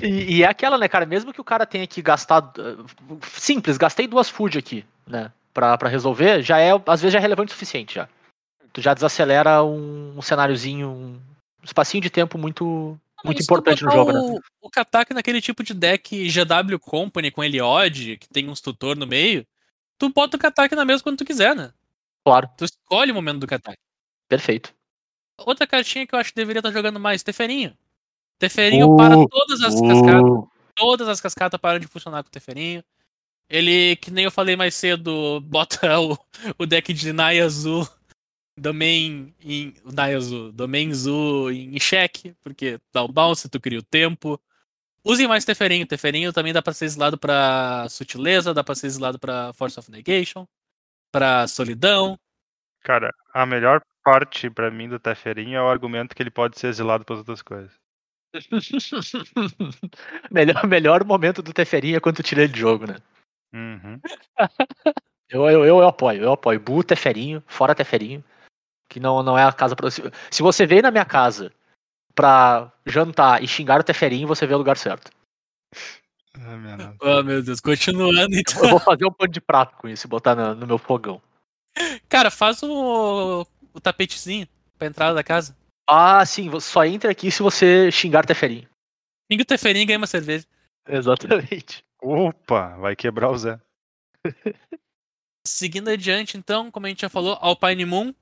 E, 0.00 0.36
e 0.36 0.42
é 0.42 0.46
aquela, 0.46 0.78
né, 0.78 0.88
cara? 0.88 1.04
Mesmo 1.04 1.32
que 1.32 1.40
o 1.40 1.44
cara 1.44 1.66
tenha 1.66 1.86
que 1.86 2.00
gastar. 2.00 2.42
uh, 2.42 3.26
Simples, 3.26 3.76
gastei 3.76 4.06
duas 4.06 4.28
food 4.28 4.58
aqui, 4.58 4.84
né? 5.06 5.32
Pra, 5.52 5.76
pra 5.76 5.88
resolver, 5.88 6.42
já 6.42 6.58
é, 6.58 6.70
às 6.86 7.02
vezes, 7.02 7.12
já 7.12 7.18
é 7.18 7.22
relevante 7.22 7.50
o 7.50 7.52
suficiente 7.52 7.94
já. 7.94 8.08
Tu 8.72 8.80
já 8.80 8.94
desacelera 8.94 9.62
um, 9.62 10.16
um 10.16 10.22
cenáriozinho, 10.22 10.88
um 10.88 11.20
espacinho 11.62 12.02
de 12.02 12.08
tempo 12.08 12.38
muito, 12.38 12.98
muito 13.24 13.42
importante 13.42 13.84
no 13.84 13.90
jogo, 13.90 14.12
né? 14.12 14.18
o, 14.20 14.40
O 14.60 14.70
Katak 14.70 15.12
naquele 15.14 15.40
tipo 15.40 15.62
de 15.62 15.74
deck 15.74 16.28
GW 16.28 16.78
Company 16.80 17.30
com 17.30 17.42
Eliod, 17.44 18.16
que 18.18 18.28
tem 18.28 18.48
uns 18.48 18.60
tutor 18.60 18.96
no 18.96 19.06
meio, 19.06 19.46
tu 19.98 20.08
bota 20.08 20.36
o 20.36 20.40
Katak 20.40 20.74
na 20.74 20.84
mesa 20.84 21.02
quando 21.02 21.18
tu 21.18 21.24
quiser, 21.24 21.54
né? 21.54 21.72
Claro, 22.24 22.48
Tu 22.56 22.64
escolhe 22.64 23.10
o 23.10 23.14
momento 23.14 23.40
do 23.40 23.46
Katak. 23.46 23.78
perfeito. 24.28 24.74
Outra 25.38 25.66
cartinha 25.66 26.06
que 26.06 26.14
eu 26.14 26.18
acho 26.18 26.30
que 26.30 26.36
deveria 26.36 26.60
estar 26.60 26.70
jogando 26.70 27.00
mais, 27.00 27.22
Teferinho. 27.22 27.76
Teferinho 28.38 28.92
Uh, 28.92 28.96
para 28.96 29.14
todas 29.28 29.60
as 29.62 29.80
cascatas. 29.80 30.22
Uh, 30.22 30.48
Todas 30.74 31.08
as 31.08 31.20
cascatas 31.20 31.60
param 31.60 31.78
de 31.78 31.86
funcionar 31.86 32.22
com 32.22 32.28
o 32.28 32.32
Teferinho. 32.32 32.82
Ele, 33.48 33.96
que 33.96 34.10
nem 34.10 34.24
eu 34.24 34.30
falei 34.30 34.56
mais 34.56 34.74
cedo, 34.74 35.40
bota 35.44 36.00
o, 36.00 36.16
o 36.58 36.64
deck 36.66 36.92
de 36.92 37.12
Naya 37.12 37.44
Azul 37.44 37.86
Domain 38.56 39.34
em. 39.42 39.74
Naya 39.84 40.16
Azul, 40.16 40.52
Domain 40.52 40.92
Zu 40.92 41.50
em 41.50 41.78
xeque, 41.80 42.34
porque 42.42 42.78
dá 42.92 43.02
o 43.02 43.08
bounce, 43.08 43.48
tu 43.48 43.60
cria 43.60 43.78
o 43.78 43.82
tempo. 43.82 44.40
Usem 45.04 45.26
mais 45.26 45.44
Teferinho. 45.44 45.86
Teferinho 45.86 46.32
também 46.32 46.52
dá 46.52 46.62
pra 46.62 46.72
ser 46.72 46.84
exilado 46.84 47.18
pra 47.18 47.86
sutileza, 47.88 48.54
dá 48.54 48.62
pra 48.62 48.74
ser 48.74 48.86
exilado 48.86 49.18
pra 49.18 49.52
Force 49.54 49.78
of 49.78 49.90
Negation, 49.90 50.46
pra 51.10 51.48
solidão. 51.48 52.18
Cara, 52.82 53.12
a 53.32 53.46
melhor 53.46 53.80
parte 54.04 54.50
pra 54.50 54.70
mim 54.70 54.88
do 54.88 54.98
Teferinho 54.98 55.56
é 55.56 55.62
o 55.62 55.68
argumento 55.68 56.14
que 56.14 56.22
ele 56.22 56.30
pode 56.30 56.58
ser 56.58 56.68
exilado 56.68 57.04
para 57.04 57.16
outras 57.16 57.42
coisas. 57.42 57.72
melhor, 60.30 60.66
melhor 60.66 61.04
momento 61.04 61.42
do 61.42 61.52
Teferinha 61.52 61.98
é 61.98 62.00
quando 62.00 62.16
tu 62.16 62.22
tira 62.22 62.42
ele 62.42 62.52
de 62.52 62.60
jogo, 62.60 62.86
né? 62.86 62.96
Uhum. 63.54 64.00
Eu, 65.28 65.42
eu, 65.48 65.64
eu, 65.64 65.78
eu 65.78 65.86
apoio, 65.86 66.22
eu 66.22 66.32
apoio. 66.32 66.60
Bu, 66.60 66.82
Teferinho, 66.82 67.42
fora 67.46 67.74
Teferinho. 67.74 68.24
Que 68.92 69.00
não, 69.00 69.22
não 69.22 69.38
é 69.38 69.42
a 69.42 69.50
casa 69.50 69.74
pra. 69.74 69.90
Se, 69.90 70.02
se 70.30 70.42
você 70.42 70.66
veio 70.66 70.82
na 70.82 70.90
minha 70.90 71.04
casa 71.06 71.50
pra 72.14 72.70
jantar 72.84 73.42
e 73.42 73.48
xingar 73.48 73.80
o 73.80 73.82
Teferinho, 73.82 74.28
você 74.28 74.46
veio 74.46 74.58
no 74.58 74.58
lugar 74.58 74.76
certo. 74.76 75.10
Ah, 76.34 76.56
minha. 76.58 76.94
Oh, 77.00 77.22
meu 77.22 77.42
Deus, 77.42 77.58
continuando 77.58 78.36
então. 78.36 78.62
Eu 78.62 78.68
vou 78.68 78.78
fazer 78.78 79.06
um 79.06 79.10
pano 79.10 79.32
de 79.32 79.40
prato 79.40 79.78
com 79.78 79.88
isso 79.88 80.06
e 80.06 80.10
botar 80.10 80.34
no, 80.34 80.54
no 80.54 80.66
meu 80.66 80.76
fogão. 80.76 81.22
Cara, 82.06 82.30
faz 82.30 82.62
o, 82.62 83.46
o 83.72 83.80
tapetezinho 83.80 84.46
pra 84.76 84.88
entrada 84.88 85.14
da 85.14 85.24
casa. 85.24 85.56
Ah, 85.88 86.22
sim, 86.26 86.50
só 86.60 86.84
entra 86.84 87.10
aqui 87.10 87.30
se 87.30 87.42
você 87.42 87.90
xingar 87.90 88.26
Teferinho. 88.26 88.68
Pinga 89.26 89.42
o 89.42 89.46
Teferinho 89.46 89.84
e 89.84 89.86
ganha 89.86 89.98
uma 89.98 90.06
cerveja. 90.06 90.46
Exatamente. 90.86 91.82
Opa, 92.02 92.76
vai 92.76 92.94
quebrar 92.94 93.30
o 93.30 93.38
Zé. 93.38 93.58
Seguindo 95.46 95.88
adiante, 95.88 96.36
então, 96.36 96.70
como 96.70 96.84
a 96.84 96.88
gente 96.90 97.00
já 97.00 97.08
falou, 97.08 97.38
Alpine 97.40 97.86
Moon. 97.86 98.12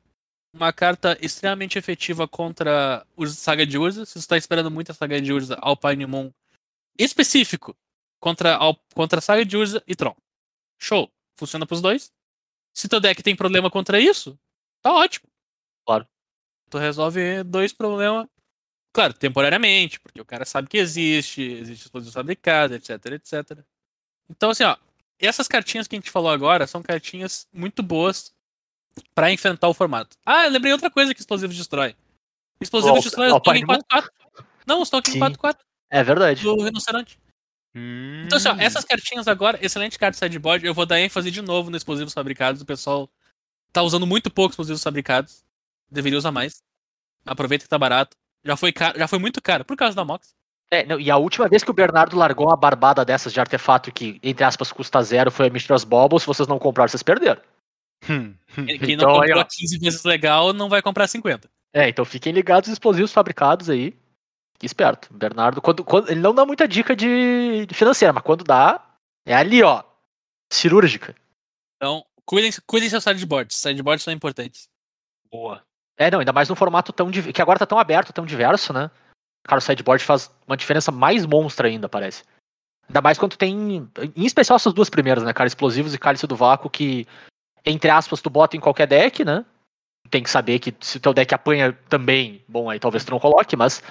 Uma 0.53 0.73
carta 0.73 1.17
extremamente 1.21 1.79
efetiva 1.79 2.27
contra 2.27 3.07
o 3.17 3.27
Saga 3.27 3.65
de 3.65 3.79
Urza. 3.79 4.05
Se 4.05 4.13
você 4.15 4.19
está 4.19 4.37
esperando 4.37 4.71
muito 4.71 4.91
a 4.91 4.95
Saga 4.95 5.21
de 5.21 5.33
Urza, 5.33 5.57
Alpine 5.61 6.07
Moon. 6.07 6.33
Específico 6.99 7.77
contra, 8.19 8.57
Al- 8.57 8.79
contra 8.95 9.19
a 9.21 9.23
Saga 9.23 9.45
de 9.45 9.57
Urza 9.57 9.83
e 9.87 9.95
Tron. 9.95 10.15
Show. 10.81 11.11
Funciona 11.39 11.67
pros 11.67 11.81
dois. 11.81 12.13
Se 12.75 12.89
teu 12.89 13.01
deck 13.01 13.23
tem 13.23 13.37
problema 13.37 13.71
contra 13.71 14.01
isso, 14.01 14.39
tá 14.83 14.93
ótimo. 14.93 15.29
Claro. 15.87 16.07
Tu 16.69 16.79
resolve 16.79 17.43
dois 17.45 17.73
problemas 17.73 18.29
Claro, 18.93 19.15
temporariamente, 19.15 20.01
porque 20.01 20.21
o 20.21 20.25
cara 20.25 20.45
sabe 20.45 20.69
que 20.69 20.77
existe, 20.77 21.41
existe 21.41 21.85
explosivos 21.85 22.13
fabricados, 22.13 22.77
etc, 22.77 23.13
etc. 23.13 23.65
Então, 24.29 24.51
assim, 24.51 24.65
ó, 24.65 24.77
essas 25.17 25.47
cartinhas 25.47 25.87
que 25.87 25.95
a 25.95 25.99
gente 25.99 26.11
falou 26.11 26.29
agora 26.31 26.67
são 26.67 26.83
cartinhas 26.83 27.47
muito 27.53 27.85
boas 27.85 28.35
pra 29.15 29.31
enfrentar 29.31 29.69
o 29.69 29.75
formato. 29.75 30.17
Ah, 30.25 30.45
eu 30.47 30.51
lembrei 30.51 30.73
outra 30.73 30.91
coisa 30.91 31.15
que 31.15 31.21
explosivos 31.21 31.57
destrói. 31.57 31.95
Explosivos 32.61 32.99
Ó, 32.99 33.03
destrói 33.03 33.29
token 33.29 33.67
Paimon? 33.67 33.83
4-4. 33.93 34.09
Não, 34.67 34.85
token 34.85 35.13
Sim. 35.15 35.21
4-4 35.21 35.57
É 35.91 36.03
verdade. 36.03 36.43
do 36.43 36.63
rinoceronte. 36.63 37.19
Então, 37.75 38.37
assim, 38.37 38.49
ó, 38.49 38.57
essas 38.59 38.85
cartinhas 38.85 39.29
agora, 39.29 39.59
excelente 39.63 39.99
carta 39.99 40.13
de 40.13 40.19
sideboard. 40.19 40.67
Eu 40.67 40.75
vou 40.75 40.85
dar 40.85 41.01
ênfase 41.01 41.31
de 41.31 41.41
novo 41.41 41.71
no 41.71 41.77
explosivos 41.77 42.13
fabricados. 42.13 42.61
O 42.61 42.67
pessoal 42.67 43.09
tá 43.73 43.83
usando 43.83 44.07
muito 44.07 44.31
pouco 44.31 44.51
explosivos 44.51 44.83
fabricados. 44.83 45.45
Deveria 45.91 46.19
usar 46.19 46.33
mais. 46.33 46.63
Aproveita 47.25 47.65
que 47.65 47.69
tá 47.69 47.79
barato. 47.79 48.17
Já 48.45 48.57
foi, 48.57 48.73
caro, 48.73 48.99
já 48.99 49.07
foi 49.07 49.19
muito 49.19 49.41
caro 49.41 49.65
por 49.65 49.77
causa 49.77 49.95
da 49.95 50.05
Mox. 50.05 50.35
É, 50.71 50.85
não, 50.87 50.99
e 50.99 51.11
a 51.11 51.17
última 51.17 51.49
vez 51.49 51.63
que 51.65 51.71
o 51.71 51.75
Bernardo 51.75 52.17
largou 52.17 52.47
uma 52.47 52.57
barbada 52.57 53.05
dessas 53.05 53.33
de 53.33 53.41
artefato 53.41 53.93
que, 53.93 54.19
entre 54.23 54.45
aspas, 54.45 54.71
custa 54.73 55.03
zero 55.03 55.31
foi 55.31 55.49
a 55.49 55.51
Mistras 55.51 55.85
Bobble. 55.85 56.19
Se 56.19 56.27
vocês 56.27 56.49
não 56.49 56.59
compraram, 56.59 56.89
vocês 56.89 57.03
perderam. 57.03 57.43
Hum, 58.09 58.35
hum. 58.57 58.67
Quem 58.67 58.95
Então, 58.95 59.09
não 59.09 59.21
aí, 59.21 59.29
comprou 59.29 59.43
ó. 59.43 59.49
15 59.49 59.79
vezes 59.79 60.05
legal 60.05 60.53
não 60.53 60.69
vai 60.69 60.81
comprar 60.83 61.07
50. 61.07 61.51
É, 61.73 61.89
então 61.89 62.05
fiquem 62.05 62.33
ligados 62.33 62.69
os 62.69 62.73
explosivos 62.73 63.13
fabricados 63.13 63.71
aí. 63.71 63.91
Fique 64.55 64.67
esperto. 64.67 65.09
O 65.13 65.17
Bernardo, 65.17 65.61
quando, 65.63 65.85
quando- 65.85 66.11
ele 66.11 66.21
não 66.21 66.35
dá 66.35 66.45
muita 66.45 66.67
dica 66.67 66.95
de, 66.97 67.67
de 67.67 67.75
financeira, 67.75 68.13
mas 68.13 68.23
quando 68.23 68.45
dá, 68.45 68.95
é 69.27 69.35
ali, 69.35 69.63
ó. 69.63 69.83
Cirúrgica. 70.53 71.15
Então, 71.77 72.05
cuidem, 72.25 72.51
cuidem 72.67 72.91
seus 72.91 73.05
sideboards. 73.05 73.57
Sideboards 73.57 74.03
são 74.05 74.13
importantes. 74.13 74.69
Boa. 75.31 75.63
É, 75.97 76.11
não, 76.11 76.19
ainda 76.19 76.33
mais 76.33 76.49
num 76.49 76.57
formato 76.57 76.93
tão. 76.93 77.11
que 77.11 77.41
agora 77.43 77.59
tá 77.59 77.67
tão 77.67 77.79
aberto, 77.79 78.13
tão 78.13 78.27
diverso, 78.27 78.73
né? 78.73 78.91
Cara, 79.45 79.59
o 79.59 79.63
sideboard 79.63 80.03
faz 80.05 80.31
uma 80.47 80.57
diferença 80.57 80.91
mais 80.91 81.25
monstra 81.25 81.69
ainda, 81.69 81.89
parece. 81.89 82.25
Ainda 82.89 83.01
mais 83.01 83.19
quando 83.19 83.37
tem. 83.37 83.89
Em 84.17 84.25
especial 84.27 84.57
essas 84.57 84.73
duas 84.73 84.91
primeiras, 84.91 85.23
né, 85.23 85.33
cara? 85.33 85.47
Explosivos 85.47 85.95
e 85.95 85.99
Cálice 85.99 86.27
do 86.27 86.35
Vácuo, 86.37 86.69
que, 86.69 87.07
entre 87.65 87.91
aspas, 87.91 88.21
tu 88.21 88.31
bota 88.31 88.57
em 88.57 88.61
qualquer 88.61 88.87
deck, 88.87 89.25
né? 89.25 89.45
Tem 90.11 90.23
que 90.23 90.31
saber 90.31 90.59
que 90.59 90.75
se 90.81 90.97
o 90.97 91.01
teu 91.01 91.13
deck 91.13 91.35
apanha 91.35 91.73
também, 91.89 92.45
bom, 92.49 92.69
aí 92.69 92.81
talvez 92.81 93.05
tu 93.05 93.11
não 93.11 93.21
coloque, 93.21 93.57
mas. 93.57 93.83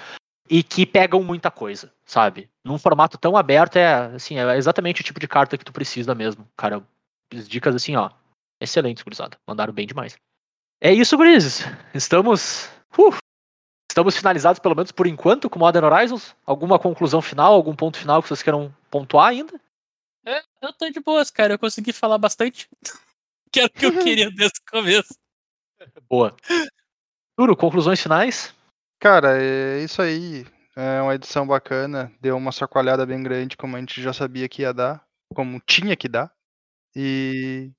E 0.48 0.64
que 0.64 0.84
pegam 0.84 1.22
muita 1.22 1.48
coisa, 1.48 1.92
sabe? 2.04 2.50
Num 2.64 2.76
formato 2.76 3.16
tão 3.16 3.36
aberto, 3.36 3.76
é 3.76 4.06
assim, 4.14 4.36
é 4.36 4.56
exatamente 4.56 5.00
o 5.00 5.04
tipo 5.04 5.20
de 5.20 5.28
carta 5.28 5.56
que 5.56 5.64
tu 5.64 5.72
precisa 5.72 6.12
mesmo. 6.12 6.46
Cara, 6.56 6.82
as 7.32 7.48
dicas 7.48 7.74
assim, 7.74 7.94
ó. 7.94 8.10
Excelentes, 8.60 9.02
gurizada. 9.02 9.38
Mandaram 9.46 9.72
bem 9.72 9.86
demais. 9.86 10.18
É 10.80 10.92
isso, 10.92 11.16
gurizes. 11.16 11.64
Estamos. 11.94 12.68
uh, 12.98 13.16
estamos 13.90 14.16
finalizados, 14.16 14.58
pelo 14.58 14.74
menos 14.74 14.90
por 14.90 15.06
enquanto, 15.06 15.48
com 15.48 15.58
Modern 15.58 15.86
Horizons. 15.86 16.34
Alguma 16.44 16.78
conclusão 16.78 17.22
final, 17.22 17.54
algum 17.54 17.74
ponto 17.74 17.98
final 17.98 18.20
que 18.20 18.28
vocês 18.28 18.42
queiram 18.42 18.74
pontuar 18.90 19.28
ainda? 19.28 19.60
É, 20.26 20.42
eu 20.60 20.72
tô 20.72 20.90
de 20.90 21.00
boas, 21.00 21.30
cara. 21.30 21.54
Eu 21.54 21.58
consegui 21.58 21.92
falar 21.92 22.18
bastante. 22.18 22.68
que 23.52 23.60
era 23.60 23.68
o 23.68 23.70
que 23.70 23.86
eu 23.86 23.98
queria 23.98 24.30
desde 24.30 24.60
o 24.60 24.70
começo. 24.70 25.14
Boa. 26.08 26.36
Turo, 27.36 27.56
conclusões 27.56 28.00
finais? 28.00 28.54
Cara, 29.00 29.42
é 29.42 29.82
isso 29.82 30.02
aí. 30.02 30.44
É 30.76 31.00
uma 31.00 31.14
edição 31.14 31.46
bacana. 31.46 32.12
Deu 32.20 32.36
uma 32.36 32.52
sacoalhada 32.52 33.04
bem 33.06 33.22
grande, 33.22 33.56
como 33.56 33.76
a 33.76 33.80
gente 33.80 34.00
já 34.02 34.12
sabia 34.12 34.48
que 34.48 34.62
ia 34.62 34.72
dar. 34.72 35.04
Como 35.34 35.60
tinha 35.60 35.96
que 35.96 36.08
dar. 36.08 36.32
E 36.94 37.70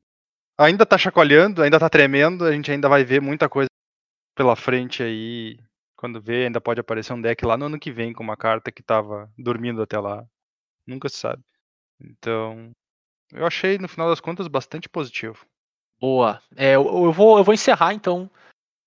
ainda 0.58 0.86
tá 0.86 0.98
chacoalhando, 0.98 1.62
ainda 1.62 1.80
tá 1.80 1.90
tremendo. 1.90 2.46
A 2.46 2.52
gente 2.52 2.72
ainda 2.72 2.90
vai 2.90 3.04
ver 3.04 3.22
muita 3.22 3.48
coisa 3.48 3.70
pela 4.36 4.56
frente 4.56 5.04
aí. 5.04 5.60
Quando 5.96 6.20
vê, 6.20 6.46
ainda 6.46 6.60
pode 6.60 6.80
aparecer 6.80 7.14
um 7.14 7.22
deck 7.22 7.46
lá 7.46 7.56
no 7.56 7.66
ano 7.66 7.80
que 7.80 7.92
vem 7.92 8.12
com 8.12 8.24
uma 8.24 8.36
carta 8.36 8.72
que 8.72 8.82
tava 8.82 9.32
dormindo 9.38 9.82
até 9.82 10.00
lá. 10.00 10.26
Nunca 10.88 11.08
se 11.08 11.18
sabe. 11.18 11.44
Então, 12.00 12.72
eu 13.32 13.46
achei, 13.46 13.78
no 13.78 13.88
final 13.88 14.10
das 14.10 14.20
contas, 14.20 14.48
bastante 14.48 14.90
positivo. 14.90 15.46
Boa. 16.02 16.42
É, 16.58 16.76
eu, 16.76 17.06
eu 17.06 17.14
vou, 17.14 17.38
eu 17.38 17.44
vou 17.44 17.54
encerrar, 17.54 17.94
então, 17.94 18.30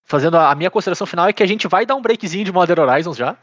fazendo 0.05 0.37
a, 0.37 0.51
a 0.51 0.55
minha 0.55 0.71
consideração 0.71 1.07
final 1.07 1.29
é 1.29 1.33
que 1.33 1.43
a 1.43 1.47
gente 1.47 1.69
vai 1.69 1.87
dar 1.87 1.95
um 1.95 2.03
breakzinho 2.03 2.45
de 2.45 2.53
Modern 2.53 2.81
Horizons 2.81 3.17
já, 3.17 3.39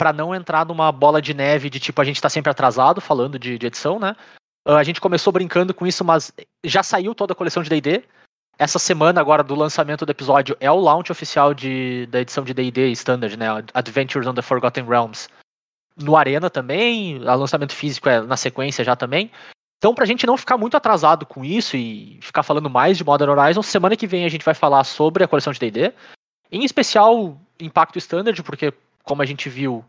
Pra 0.00 0.14
não 0.14 0.34
entrar 0.34 0.64
numa 0.64 0.90
bola 0.90 1.20
de 1.20 1.34
neve 1.34 1.68
de 1.68 1.78
tipo, 1.78 2.00
a 2.00 2.04
gente 2.06 2.22
tá 2.22 2.30
sempre 2.30 2.50
atrasado 2.50 3.02
falando 3.02 3.38
de, 3.38 3.58
de 3.58 3.66
edição, 3.66 3.98
né? 3.98 4.16
Ah, 4.64 4.76
A 4.76 4.82
gente 4.82 4.98
começou 4.98 5.30
brincando 5.30 5.74
com 5.74 5.86
isso, 5.86 6.02
mas 6.02 6.32
já 6.64 6.82
saiu 6.82 7.14
toda 7.14 7.34
a 7.34 7.36
coleção 7.36 7.62
de 7.62 7.68
D&D. 7.68 8.02
Essa 8.58 8.78
semana 8.78 9.20
agora 9.20 9.42
do 9.42 9.54
lançamento 9.54 10.06
do 10.06 10.10
episódio 10.10 10.56
é 10.58 10.70
o 10.70 10.80
launch 10.80 11.12
oficial 11.12 11.52
de, 11.52 12.06
da 12.06 12.22
edição 12.22 12.44
de 12.44 12.54
D&D 12.54 12.90
Standard, 12.92 13.36
né? 13.36 13.48
Adventures 13.74 14.26
on 14.26 14.32
the 14.32 14.40
Forgotten 14.40 14.86
Realms. 14.86 15.28
No 15.94 16.16
Arena 16.16 16.48
também, 16.48 17.18
o 17.18 17.36
lançamento 17.36 17.74
físico 17.74 18.08
é 18.08 18.22
na 18.22 18.38
sequência 18.38 18.82
já 18.82 18.96
também. 18.96 19.30
Então, 19.80 19.94
pra 19.94 20.04
gente 20.04 20.26
não 20.26 20.36
ficar 20.36 20.58
muito 20.58 20.76
atrasado 20.76 21.24
com 21.24 21.42
isso 21.42 21.74
e 21.74 22.18
ficar 22.20 22.42
falando 22.42 22.68
mais 22.68 22.98
de 22.98 23.04
Modern 23.04 23.30
Horizon, 23.30 23.62
semana 23.62 23.96
que 23.96 24.06
vem 24.06 24.26
a 24.26 24.28
gente 24.28 24.44
vai 24.44 24.52
falar 24.52 24.84
sobre 24.84 25.24
a 25.24 25.28
coleção 25.28 25.54
de 25.54 25.58
D&D, 25.58 25.94
em 26.52 26.62
especial 26.64 27.40
Impacto 27.58 27.96
Standard, 27.96 28.42
porque, 28.42 28.74
como 29.02 29.22
a 29.22 29.24
gente 29.24 29.48
viu, 29.48 29.82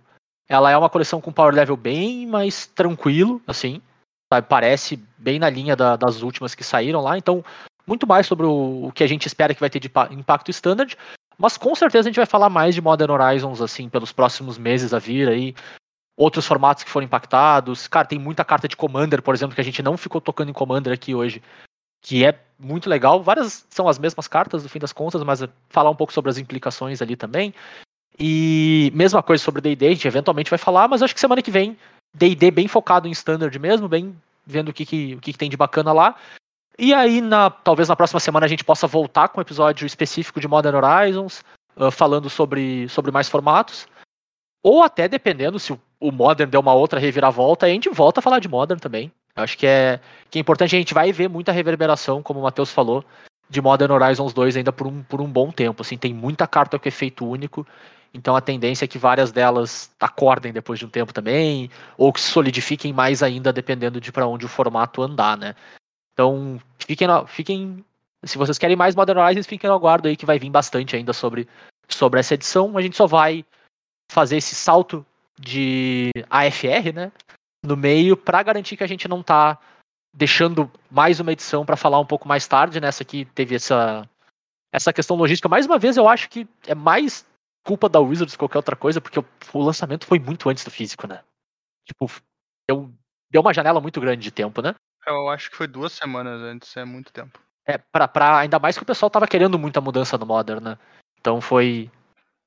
ela 0.47 0.71
é 0.71 0.77
uma 0.77 0.89
coleção 0.89 1.19
com 1.19 1.33
power 1.33 1.53
level 1.53 1.75
bem 1.75 2.25
mais 2.25 2.67
tranquilo, 2.67 3.41
assim, 3.45 3.81
sabe? 4.31 4.47
Parece 4.47 4.95
bem 5.17 5.39
na 5.39 5.49
linha 5.49 5.75
da- 5.75 5.97
das 5.97 6.21
últimas 6.21 6.55
que 6.55 6.63
saíram 6.63 7.01
lá, 7.01 7.17
então, 7.17 7.43
muito 7.85 8.07
mais 8.07 8.25
sobre 8.27 8.45
o, 8.45 8.85
o 8.87 8.91
que 8.93 9.03
a 9.03 9.07
gente 9.07 9.25
espera 9.25 9.53
que 9.53 9.59
vai 9.59 9.69
ter 9.69 9.81
de 9.81 9.89
pa- 9.89 10.07
Impacto 10.09 10.51
Standard, 10.51 10.97
mas 11.37 11.57
com 11.57 11.75
certeza 11.75 12.07
a 12.07 12.09
gente 12.09 12.19
vai 12.19 12.25
falar 12.25 12.47
mais 12.49 12.73
de 12.73 12.81
Modern 12.81 13.11
Horizons, 13.11 13.61
assim, 13.61 13.89
pelos 13.89 14.13
próximos 14.13 14.57
meses 14.57 14.93
a 14.93 14.99
vir 14.99 15.27
aí, 15.27 15.53
outros 16.21 16.45
formatos 16.45 16.83
que 16.83 16.89
foram 16.89 17.05
impactados. 17.05 17.87
Cara, 17.87 18.07
tem 18.07 18.19
muita 18.19 18.45
carta 18.45 18.67
de 18.67 18.77
Commander, 18.77 19.21
por 19.21 19.33
exemplo, 19.33 19.55
que 19.55 19.61
a 19.61 19.63
gente 19.63 19.81
não 19.81 19.97
ficou 19.97 20.21
tocando 20.21 20.49
em 20.49 20.53
Commander 20.53 20.93
aqui 20.93 21.15
hoje, 21.15 21.41
que 21.99 22.23
é 22.23 22.39
muito 22.59 22.87
legal. 22.87 23.23
Várias 23.23 23.65
são 23.69 23.87
as 23.87 23.97
mesmas 23.97 24.27
cartas, 24.27 24.61
no 24.61 24.69
fim 24.69 24.77
das 24.77 24.93
contas, 24.93 25.23
mas 25.23 25.43
falar 25.69 25.89
um 25.89 25.95
pouco 25.95 26.13
sobre 26.13 26.29
as 26.29 26.37
implicações 26.37 27.01
ali 27.01 27.15
também. 27.15 27.53
E 28.19 28.91
mesma 28.93 29.23
coisa 29.23 29.43
sobre 29.43 29.61
D&D, 29.61 29.87
a 29.87 29.89
gente 29.89 30.07
eventualmente 30.07 30.49
vai 30.49 30.59
falar, 30.59 30.87
mas 30.87 31.01
acho 31.01 31.13
que 31.13 31.19
semana 31.19 31.41
que 31.41 31.49
vem, 31.49 31.75
D&D 32.13 32.51
bem 32.51 32.67
focado 32.67 33.07
em 33.07 33.11
Standard 33.11 33.57
mesmo, 33.57 33.87
bem 33.87 34.15
vendo 34.45 34.69
o 34.69 34.73
que, 34.73 34.85
que, 34.85 35.15
o 35.15 35.21
que, 35.21 35.31
que 35.31 35.39
tem 35.39 35.49
de 35.49 35.57
bacana 35.57 35.91
lá. 35.91 36.15
E 36.77 36.93
aí, 36.93 37.19
na, 37.19 37.49
talvez 37.49 37.89
na 37.89 37.95
próxima 37.95 38.19
semana 38.19 38.45
a 38.45 38.49
gente 38.49 38.63
possa 38.63 38.85
voltar 38.85 39.29
com 39.29 39.39
um 39.39 39.41
episódio 39.41 39.87
específico 39.87 40.39
de 40.39 40.47
Modern 40.47 40.77
Horizons, 40.77 41.43
ah, 41.75 41.89
falando 41.89 42.29
sobre, 42.29 42.87
sobre 42.89 43.11
mais 43.11 43.27
formatos. 43.27 43.87
Ou 44.63 44.83
até, 44.83 45.07
dependendo, 45.07 45.57
se 45.57 45.73
o, 45.73 45.79
o 46.01 46.11
Modern 46.11 46.49
der 46.49 46.57
uma 46.57 46.73
outra 46.73 46.99
reviravolta, 46.99 47.65
aí 47.65 47.71
a 47.71 47.75
gente 47.75 47.89
volta 47.89 48.19
a 48.19 48.23
falar 48.23 48.39
de 48.39 48.49
Modern 48.49 48.79
também. 48.79 49.11
Eu 49.35 49.43
acho 49.43 49.57
que 49.57 49.67
é, 49.67 49.99
que 50.29 50.39
é 50.39 50.41
importante, 50.41 50.75
a 50.75 50.79
gente 50.79 50.93
vai 50.93 51.11
ver 51.13 51.29
muita 51.29 51.51
reverberação, 51.51 52.21
como 52.21 52.39
o 52.39 52.43
Matheus 52.43 52.71
falou, 52.71 53.05
de 53.47 53.61
Modern 53.61 53.91
Horizons 53.91 54.33
2 54.33 54.57
ainda 54.57 54.73
por 54.73 54.87
um, 54.87 55.03
por 55.03 55.21
um 55.21 55.27
bom 55.27 55.51
tempo. 55.51 55.83
Assim, 55.83 55.97
tem 55.97 56.13
muita 56.13 56.47
carta 56.47 56.79
com 56.79 56.87
efeito 56.89 57.25
único, 57.25 57.65
então 58.13 58.35
a 58.35 58.41
tendência 58.41 58.83
é 58.83 58.87
que 58.87 58.97
várias 58.97 59.31
delas 59.31 59.91
acordem 59.99 60.51
depois 60.51 60.79
de 60.79 60.85
um 60.85 60.89
tempo 60.89 61.13
também, 61.13 61.69
ou 61.97 62.11
que 62.11 62.19
se 62.19 62.31
solidifiquem 62.31 62.91
mais 62.91 63.21
ainda, 63.21 63.53
dependendo 63.53 64.01
de 64.01 64.11
para 64.11 64.27
onde 64.27 64.45
o 64.45 64.49
formato 64.49 65.03
andar, 65.03 65.37
né? 65.37 65.55
Então, 66.13 66.59
fiquem, 66.79 67.07
no- 67.07 67.27
fiquem. 67.27 67.85
Se 68.23 68.37
vocês 68.37 68.57
querem 68.57 68.75
mais 68.75 68.95
Modern 68.95 69.19
Horizons, 69.19 69.47
fiquem 69.47 69.69
no 69.69 69.75
aguardo 69.75 70.07
aí 70.07 70.17
que 70.17 70.25
vai 70.25 70.37
vir 70.39 70.49
bastante 70.49 70.95
ainda 70.95 71.13
sobre, 71.13 71.47
sobre 71.87 72.19
essa 72.19 72.33
edição. 72.33 72.77
A 72.77 72.81
gente 72.81 72.97
só 72.97 73.07
vai 73.07 73.45
fazer 74.11 74.37
esse 74.37 74.53
salto 74.53 75.05
de 75.41 76.11
AFR, 76.29 76.93
né? 76.93 77.11
No 77.65 77.75
meio, 77.75 78.15
para 78.15 78.43
garantir 78.43 78.77
que 78.77 78.83
a 78.83 78.87
gente 78.87 79.07
não 79.07 79.21
tá 79.21 79.59
deixando 80.13 80.71
mais 80.89 81.19
uma 81.19 81.31
edição 81.31 81.65
para 81.65 81.77
falar 81.77 81.99
um 81.99 82.05
pouco 82.05 82.27
mais 82.27 82.47
tarde, 82.47 82.79
nessa 82.79 83.03
que 83.03 83.25
teve 83.25 83.55
essa, 83.55 84.07
essa 84.71 84.93
questão 84.93 85.15
logística. 85.15 85.49
Mais 85.49 85.65
uma 85.65 85.79
vez, 85.79 85.97
eu 85.97 86.07
acho 86.07 86.29
que 86.29 86.47
é 86.67 86.75
mais 86.75 87.25
culpa 87.65 87.87
da 87.87 87.99
Wizards 87.99 88.33
que 88.33 88.39
qualquer 88.39 88.57
outra 88.57 88.75
coisa, 88.75 88.99
porque 88.99 89.19
o, 89.19 89.25
o 89.53 89.63
lançamento 89.63 90.05
foi 90.05 90.19
muito 90.19 90.49
antes 90.49 90.63
do 90.63 90.71
físico, 90.71 91.07
né? 91.07 91.23
Tipo, 91.85 92.11
deu, 92.67 92.91
deu 93.31 93.41
uma 93.41 93.53
janela 93.53 93.81
muito 93.81 93.99
grande 94.01 94.21
de 94.21 94.31
tempo, 94.31 94.61
né? 94.61 94.75
Eu 95.05 95.29
acho 95.29 95.49
que 95.49 95.57
foi 95.57 95.67
duas 95.67 95.93
semanas 95.93 96.41
antes, 96.41 96.75
é 96.77 96.85
muito 96.85 97.11
tempo. 97.11 97.39
É, 97.65 97.77
pra, 97.77 98.07
pra, 98.07 98.39
ainda 98.39 98.59
mais 98.59 98.77
que 98.77 98.83
o 98.83 98.85
pessoal 98.85 99.09
tava 99.09 99.27
querendo 99.27 99.57
muita 99.57 99.81
mudança 99.81 100.17
no 100.17 100.25
Modern, 100.25 100.63
né? 100.63 100.77
Então 101.19 101.39
foi 101.39 101.89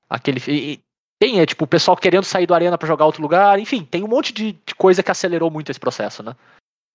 aquele. 0.09 0.39
E 0.47 0.81
tem, 1.19 1.39
é 1.39 1.45
tipo, 1.45 1.63
o 1.63 1.67
pessoal 1.67 1.95
querendo 1.95 2.25
sair 2.25 2.45
do 2.45 2.53
Arena 2.53 2.77
pra 2.77 2.87
jogar 2.87 3.05
outro 3.05 3.21
lugar, 3.21 3.57
enfim, 3.59 3.83
tem 3.83 4.03
um 4.03 4.07
monte 4.07 4.33
de, 4.33 4.53
de 4.53 4.75
coisa 4.75 5.01
que 5.01 5.11
acelerou 5.11 5.49
muito 5.49 5.69
esse 5.71 5.79
processo, 5.79 6.21
né? 6.21 6.35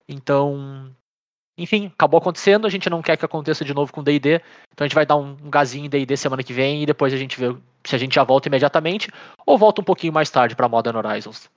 Então. 0.07 0.93
Enfim, 1.57 1.87
acabou 1.87 2.17
acontecendo, 2.17 2.65
a 2.65 2.69
gente 2.69 2.89
não 2.89 3.01
quer 3.01 3.17
que 3.17 3.25
aconteça 3.25 3.65
de 3.65 3.73
novo 3.73 3.91
com 3.91 4.01
DD, 4.01 4.41
então 4.71 4.85
a 4.85 4.87
gente 4.87 4.95
vai 4.95 5.05
dar 5.05 5.17
um, 5.17 5.35
um 5.43 5.49
gazinho 5.49 5.85
em 5.85 5.89
DD 5.89 6.15
semana 6.15 6.41
que 6.41 6.53
vem 6.53 6.81
e 6.81 6.85
depois 6.85 7.13
a 7.13 7.17
gente 7.17 7.37
vê 7.37 7.55
se 7.85 7.93
a 7.93 7.99
gente 7.99 8.15
já 8.15 8.23
volta 8.23 8.47
imediatamente 8.47 9.11
ou 9.45 9.57
volta 9.57 9.81
um 9.81 9.83
pouquinho 9.83 10.13
mais 10.13 10.29
tarde 10.29 10.55
pra 10.55 10.69
Modern 10.69 10.97
Horizons. 10.97 11.49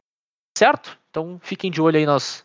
Certo? 0.58 0.98
Então 1.10 1.38
fiquem 1.42 1.70
de 1.70 1.80
olho 1.80 1.96
aí 1.96 2.04
nas, 2.04 2.44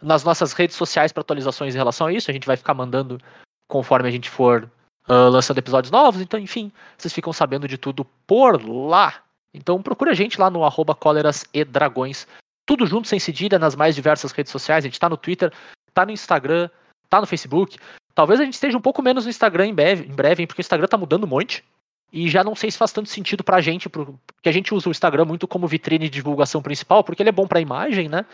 nas 0.00 0.24
nossas 0.24 0.54
redes 0.54 0.74
sociais 0.74 1.12
para 1.12 1.20
atualizações 1.20 1.74
em 1.74 1.78
relação 1.78 2.06
a 2.06 2.12
isso. 2.12 2.30
A 2.30 2.34
gente 2.34 2.46
vai 2.46 2.56
ficar 2.56 2.74
mandando 2.74 3.20
conforme 3.68 4.08
a 4.08 4.10
gente 4.12 4.30
for 4.30 4.68
ah, 5.08 5.28
lançando 5.28 5.58
episódios 5.58 5.90
novos. 5.90 6.20
Então, 6.20 6.38
enfim, 6.38 6.72
vocês 6.96 7.12
ficam 7.12 7.32
sabendo 7.32 7.68
de 7.68 7.78
tudo 7.78 8.04
por 8.26 8.60
lá. 8.68 9.22
Então 9.56 9.82
procura 9.82 10.10
a 10.10 10.14
gente 10.14 10.40
lá 10.40 10.50
no 10.50 10.64
arroba 10.64 10.94
cóleras 10.94 11.44
e 11.52 11.64
dragões. 11.64 12.26
Tudo 12.66 12.86
junto, 12.86 13.08
sem 13.08 13.18
cedilha, 13.18 13.58
nas 13.58 13.74
mais 13.74 13.94
diversas 13.94 14.32
redes 14.32 14.52
sociais. 14.52 14.84
A 14.84 14.88
gente 14.88 15.00
tá 15.00 15.08
no 15.08 15.16
Twitter, 15.16 15.52
tá 15.94 16.04
no 16.04 16.12
Instagram, 16.12 16.68
tá 17.08 17.20
no 17.20 17.26
Facebook. 17.26 17.78
Talvez 18.14 18.40
a 18.40 18.44
gente 18.44 18.54
esteja 18.54 18.76
um 18.76 18.80
pouco 18.80 19.02
menos 19.02 19.24
no 19.24 19.30
Instagram 19.30 19.66
em 19.66 19.74
breve, 19.74 20.04
em 20.04 20.14
breve 20.14 20.46
porque 20.46 20.60
o 20.60 20.62
Instagram 20.62 20.86
tá 20.86 20.96
mudando 20.96 21.24
um 21.24 21.28
monte. 21.28 21.64
E 22.12 22.28
já 22.28 22.44
não 22.44 22.54
sei 22.54 22.70
se 22.70 22.78
faz 22.78 22.92
tanto 22.92 23.08
sentido 23.08 23.42
pra 23.42 23.60
gente, 23.60 23.88
porque 23.88 24.48
a 24.48 24.52
gente 24.52 24.72
usa 24.72 24.88
o 24.88 24.92
Instagram 24.92 25.24
muito 25.24 25.46
como 25.46 25.66
vitrine 25.66 26.08
de 26.08 26.14
divulgação 26.14 26.62
principal, 26.62 27.02
porque 27.02 27.22
ele 27.22 27.28
é 27.28 27.32
bom 27.32 27.46
pra 27.46 27.60
imagem, 27.60 28.08
né? 28.08 28.24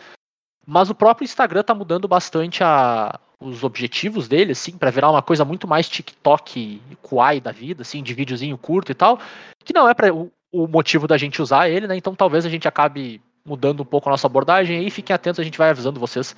Mas 0.65 0.89
o 0.89 0.95
próprio 0.95 1.25
Instagram 1.25 1.63
tá 1.63 1.73
mudando 1.73 2.07
bastante 2.07 2.63
a, 2.63 3.19
os 3.39 3.63
objetivos 3.63 4.27
dele, 4.27 4.53
assim, 4.53 4.77
para 4.77 4.91
virar 4.91 5.09
uma 5.09 5.21
coisa 5.21 5.43
muito 5.43 5.67
mais 5.67 5.89
TikTok 5.89 6.81
Kuai 7.01 7.41
da 7.41 7.51
vida, 7.51 7.81
assim, 7.81 8.01
de 8.01 8.13
videozinho 8.13 8.57
curto 8.57 8.91
e 8.91 8.95
tal, 8.95 9.19
que 9.65 9.73
não 9.73 9.89
é 9.89 9.93
para 9.93 10.07
o, 10.53 10.67
motivo 10.67 11.07
da 11.07 11.17
gente 11.17 11.41
usar 11.41 11.67
ele, 11.67 11.87
né? 11.87 11.97
Então 11.97 12.15
talvez 12.15 12.45
a 12.45 12.49
gente 12.49 12.67
acabe 12.67 13.19
mudando 13.43 13.81
um 13.81 13.85
pouco 13.85 14.07
a 14.07 14.11
nossa 14.11 14.27
abordagem 14.27 14.77
aí, 14.77 14.89
fiquem 14.89 15.13
atentos, 15.13 15.39
a 15.39 15.43
gente 15.43 15.57
vai 15.57 15.69
avisando 15.69 15.99
vocês 15.99 16.35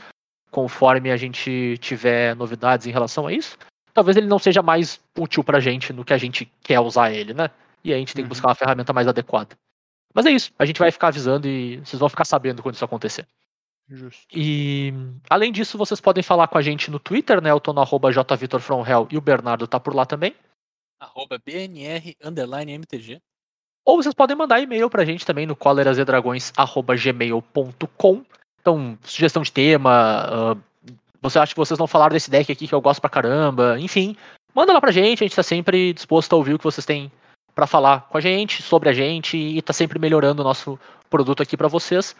conforme 0.49 1.11
a 1.11 1.17
gente 1.17 1.77
tiver 1.79 2.35
novidades 2.35 2.87
em 2.87 2.91
relação 2.91 3.27
a 3.27 3.33
isso. 3.33 3.57
Talvez 3.93 4.17
ele 4.17 4.27
não 4.27 4.39
seja 4.39 4.61
mais 4.61 4.99
útil 5.17 5.43
pra 5.43 5.59
gente 5.59 5.91
no 5.91 6.05
que 6.05 6.13
a 6.13 6.17
gente 6.17 6.49
quer 6.63 6.79
usar 6.79 7.11
ele, 7.11 7.33
né? 7.33 7.49
E 7.83 7.91
aí 7.91 7.97
a 7.97 7.99
gente 7.99 8.15
tem 8.15 8.23
que 8.23 8.29
buscar 8.29 8.47
uma 8.47 8.55
ferramenta 8.55 8.93
mais 8.93 9.07
adequada. 9.07 9.55
Mas 10.13 10.25
é 10.25 10.31
isso, 10.31 10.51
a 10.57 10.65
gente 10.65 10.79
vai 10.79 10.91
ficar 10.91 11.09
avisando 11.09 11.47
e 11.47 11.77
vocês 11.77 11.99
vão 11.99 12.09
ficar 12.09 12.25
sabendo 12.25 12.63
quando 12.63 12.75
isso 12.75 12.85
acontecer. 12.85 13.27
Justo. 13.87 14.25
E 14.33 14.93
além 15.29 15.51
disso, 15.51 15.77
vocês 15.77 16.01
podem 16.01 16.23
falar 16.23 16.47
com 16.47 16.57
a 16.57 16.61
gente 16.61 16.89
no 16.89 16.99
Twitter, 16.99 17.41
né? 17.41 17.51
Eu 17.51 17.59
tô 17.59 17.71
no 17.71 17.81
arroba 17.81 18.11
jvitorfromhell 18.11 19.07
e 19.11 19.17
o 19.17 19.21
Bernardo 19.21 19.67
tá 19.67 19.79
por 19.79 19.93
lá 19.93 20.05
também. 20.05 20.33
Arroba 20.99 21.37
BNR 21.37 22.15
underline 22.23 22.71
MTG. 22.71 23.21
Ou 23.86 24.02
vocês 24.02 24.16
podem 24.16 24.36
mandar 24.36 24.60
e-mail 24.60 24.90
pra 24.90 25.06
gente 25.06 25.24
também 25.26 25.45
no 25.45 25.56
colerasedragões.gmail.com. 25.56 28.26
Então, 28.60 28.98
sugestão 29.03 29.44
de 29.44 29.52
tema, 29.52 30.56
uh, 30.56 30.60
você 31.22 31.38
acha 31.38 31.53
que 31.53 31.60
vocês 31.60 31.78
não 31.78 31.86
falaram 31.86 32.14
desse 32.14 32.32
deck 32.32 32.52
aqui 32.52 32.68
que 32.68 32.74
eu 32.74 32.82
gosto 32.82 32.99
pra 32.99 33.10
caramba, 33.10 33.80
enfim, 33.80 34.18
manda 34.56 34.74
lá 34.74 34.82
pra 34.82 34.91
gente, 34.91 35.24
a 35.24 35.28
gente 35.28 35.36
tá 35.36 35.44
sempre 35.44 35.94
disposto 35.94 36.34
a 36.34 36.36
ouvir 36.36 36.56
o 36.56 36.57
que 36.57 36.64
vocês 36.64 36.86
têm 36.86 37.12
para 37.53 37.68
falar 37.68 38.07
com 38.10 38.18
a 38.18 38.22
gente, 38.22 38.64
sobre 38.64 38.90
a 38.90 38.94
gente, 38.94 39.38
e 39.38 39.62
tá 39.62 39.72
sempre 39.72 39.99
melhorando 39.99 40.41
o 40.41 40.45
nosso 40.45 40.80
produto 41.10 41.44
aqui 41.44 41.56
para 41.56 41.68
vocês. 41.68 42.16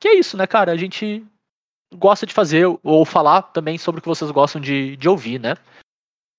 Que 0.00 0.08
é 0.08 0.18
isso, 0.18 0.36
né, 0.36 0.46
cara? 0.46 0.72
A 0.72 0.76
gente 0.76 1.24
gosta 1.94 2.26
de 2.26 2.34
fazer 2.34 2.66
ou 2.82 3.04
falar 3.04 3.42
também 3.42 3.78
sobre 3.78 3.98
o 3.98 4.02
que 4.02 4.08
vocês 4.08 4.30
gostam 4.30 4.60
de, 4.60 4.96
de 4.96 5.08
ouvir, 5.08 5.40
né? 5.40 5.56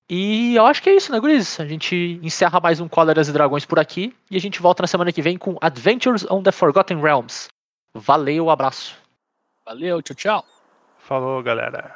E 0.09 0.55
eu 0.55 0.65
acho 0.65 0.81
que 0.81 0.89
é 0.89 0.95
isso, 0.95 1.11
né, 1.11 1.19
Guris? 1.19 1.59
A 1.59 1.67
gente 1.67 2.19
encerra 2.23 2.59
mais 2.59 2.79
um 2.79 2.87
Cóleras 2.87 3.27
e 3.27 3.31
Dragões 3.31 3.63
por 3.63 3.77
aqui 3.77 4.11
e 4.31 4.35
a 4.35 4.39
gente 4.39 4.59
volta 4.59 4.81
na 4.81 4.87
semana 4.87 5.11
que 5.11 5.21
vem 5.21 5.37
com 5.37 5.55
Adventures 5.61 6.25
on 6.31 6.41
the 6.41 6.51
Forgotten 6.51 6.99
Realms. 6.99 7.47
Valeu, 7.93 8.49
abraço. 8.49 8.97
Valeu, 9.63 10.01
tchau, 10.01 10.15
tchau. 10.15 10.45
Falou, 10.97 11.43
galera. 11.43 11.95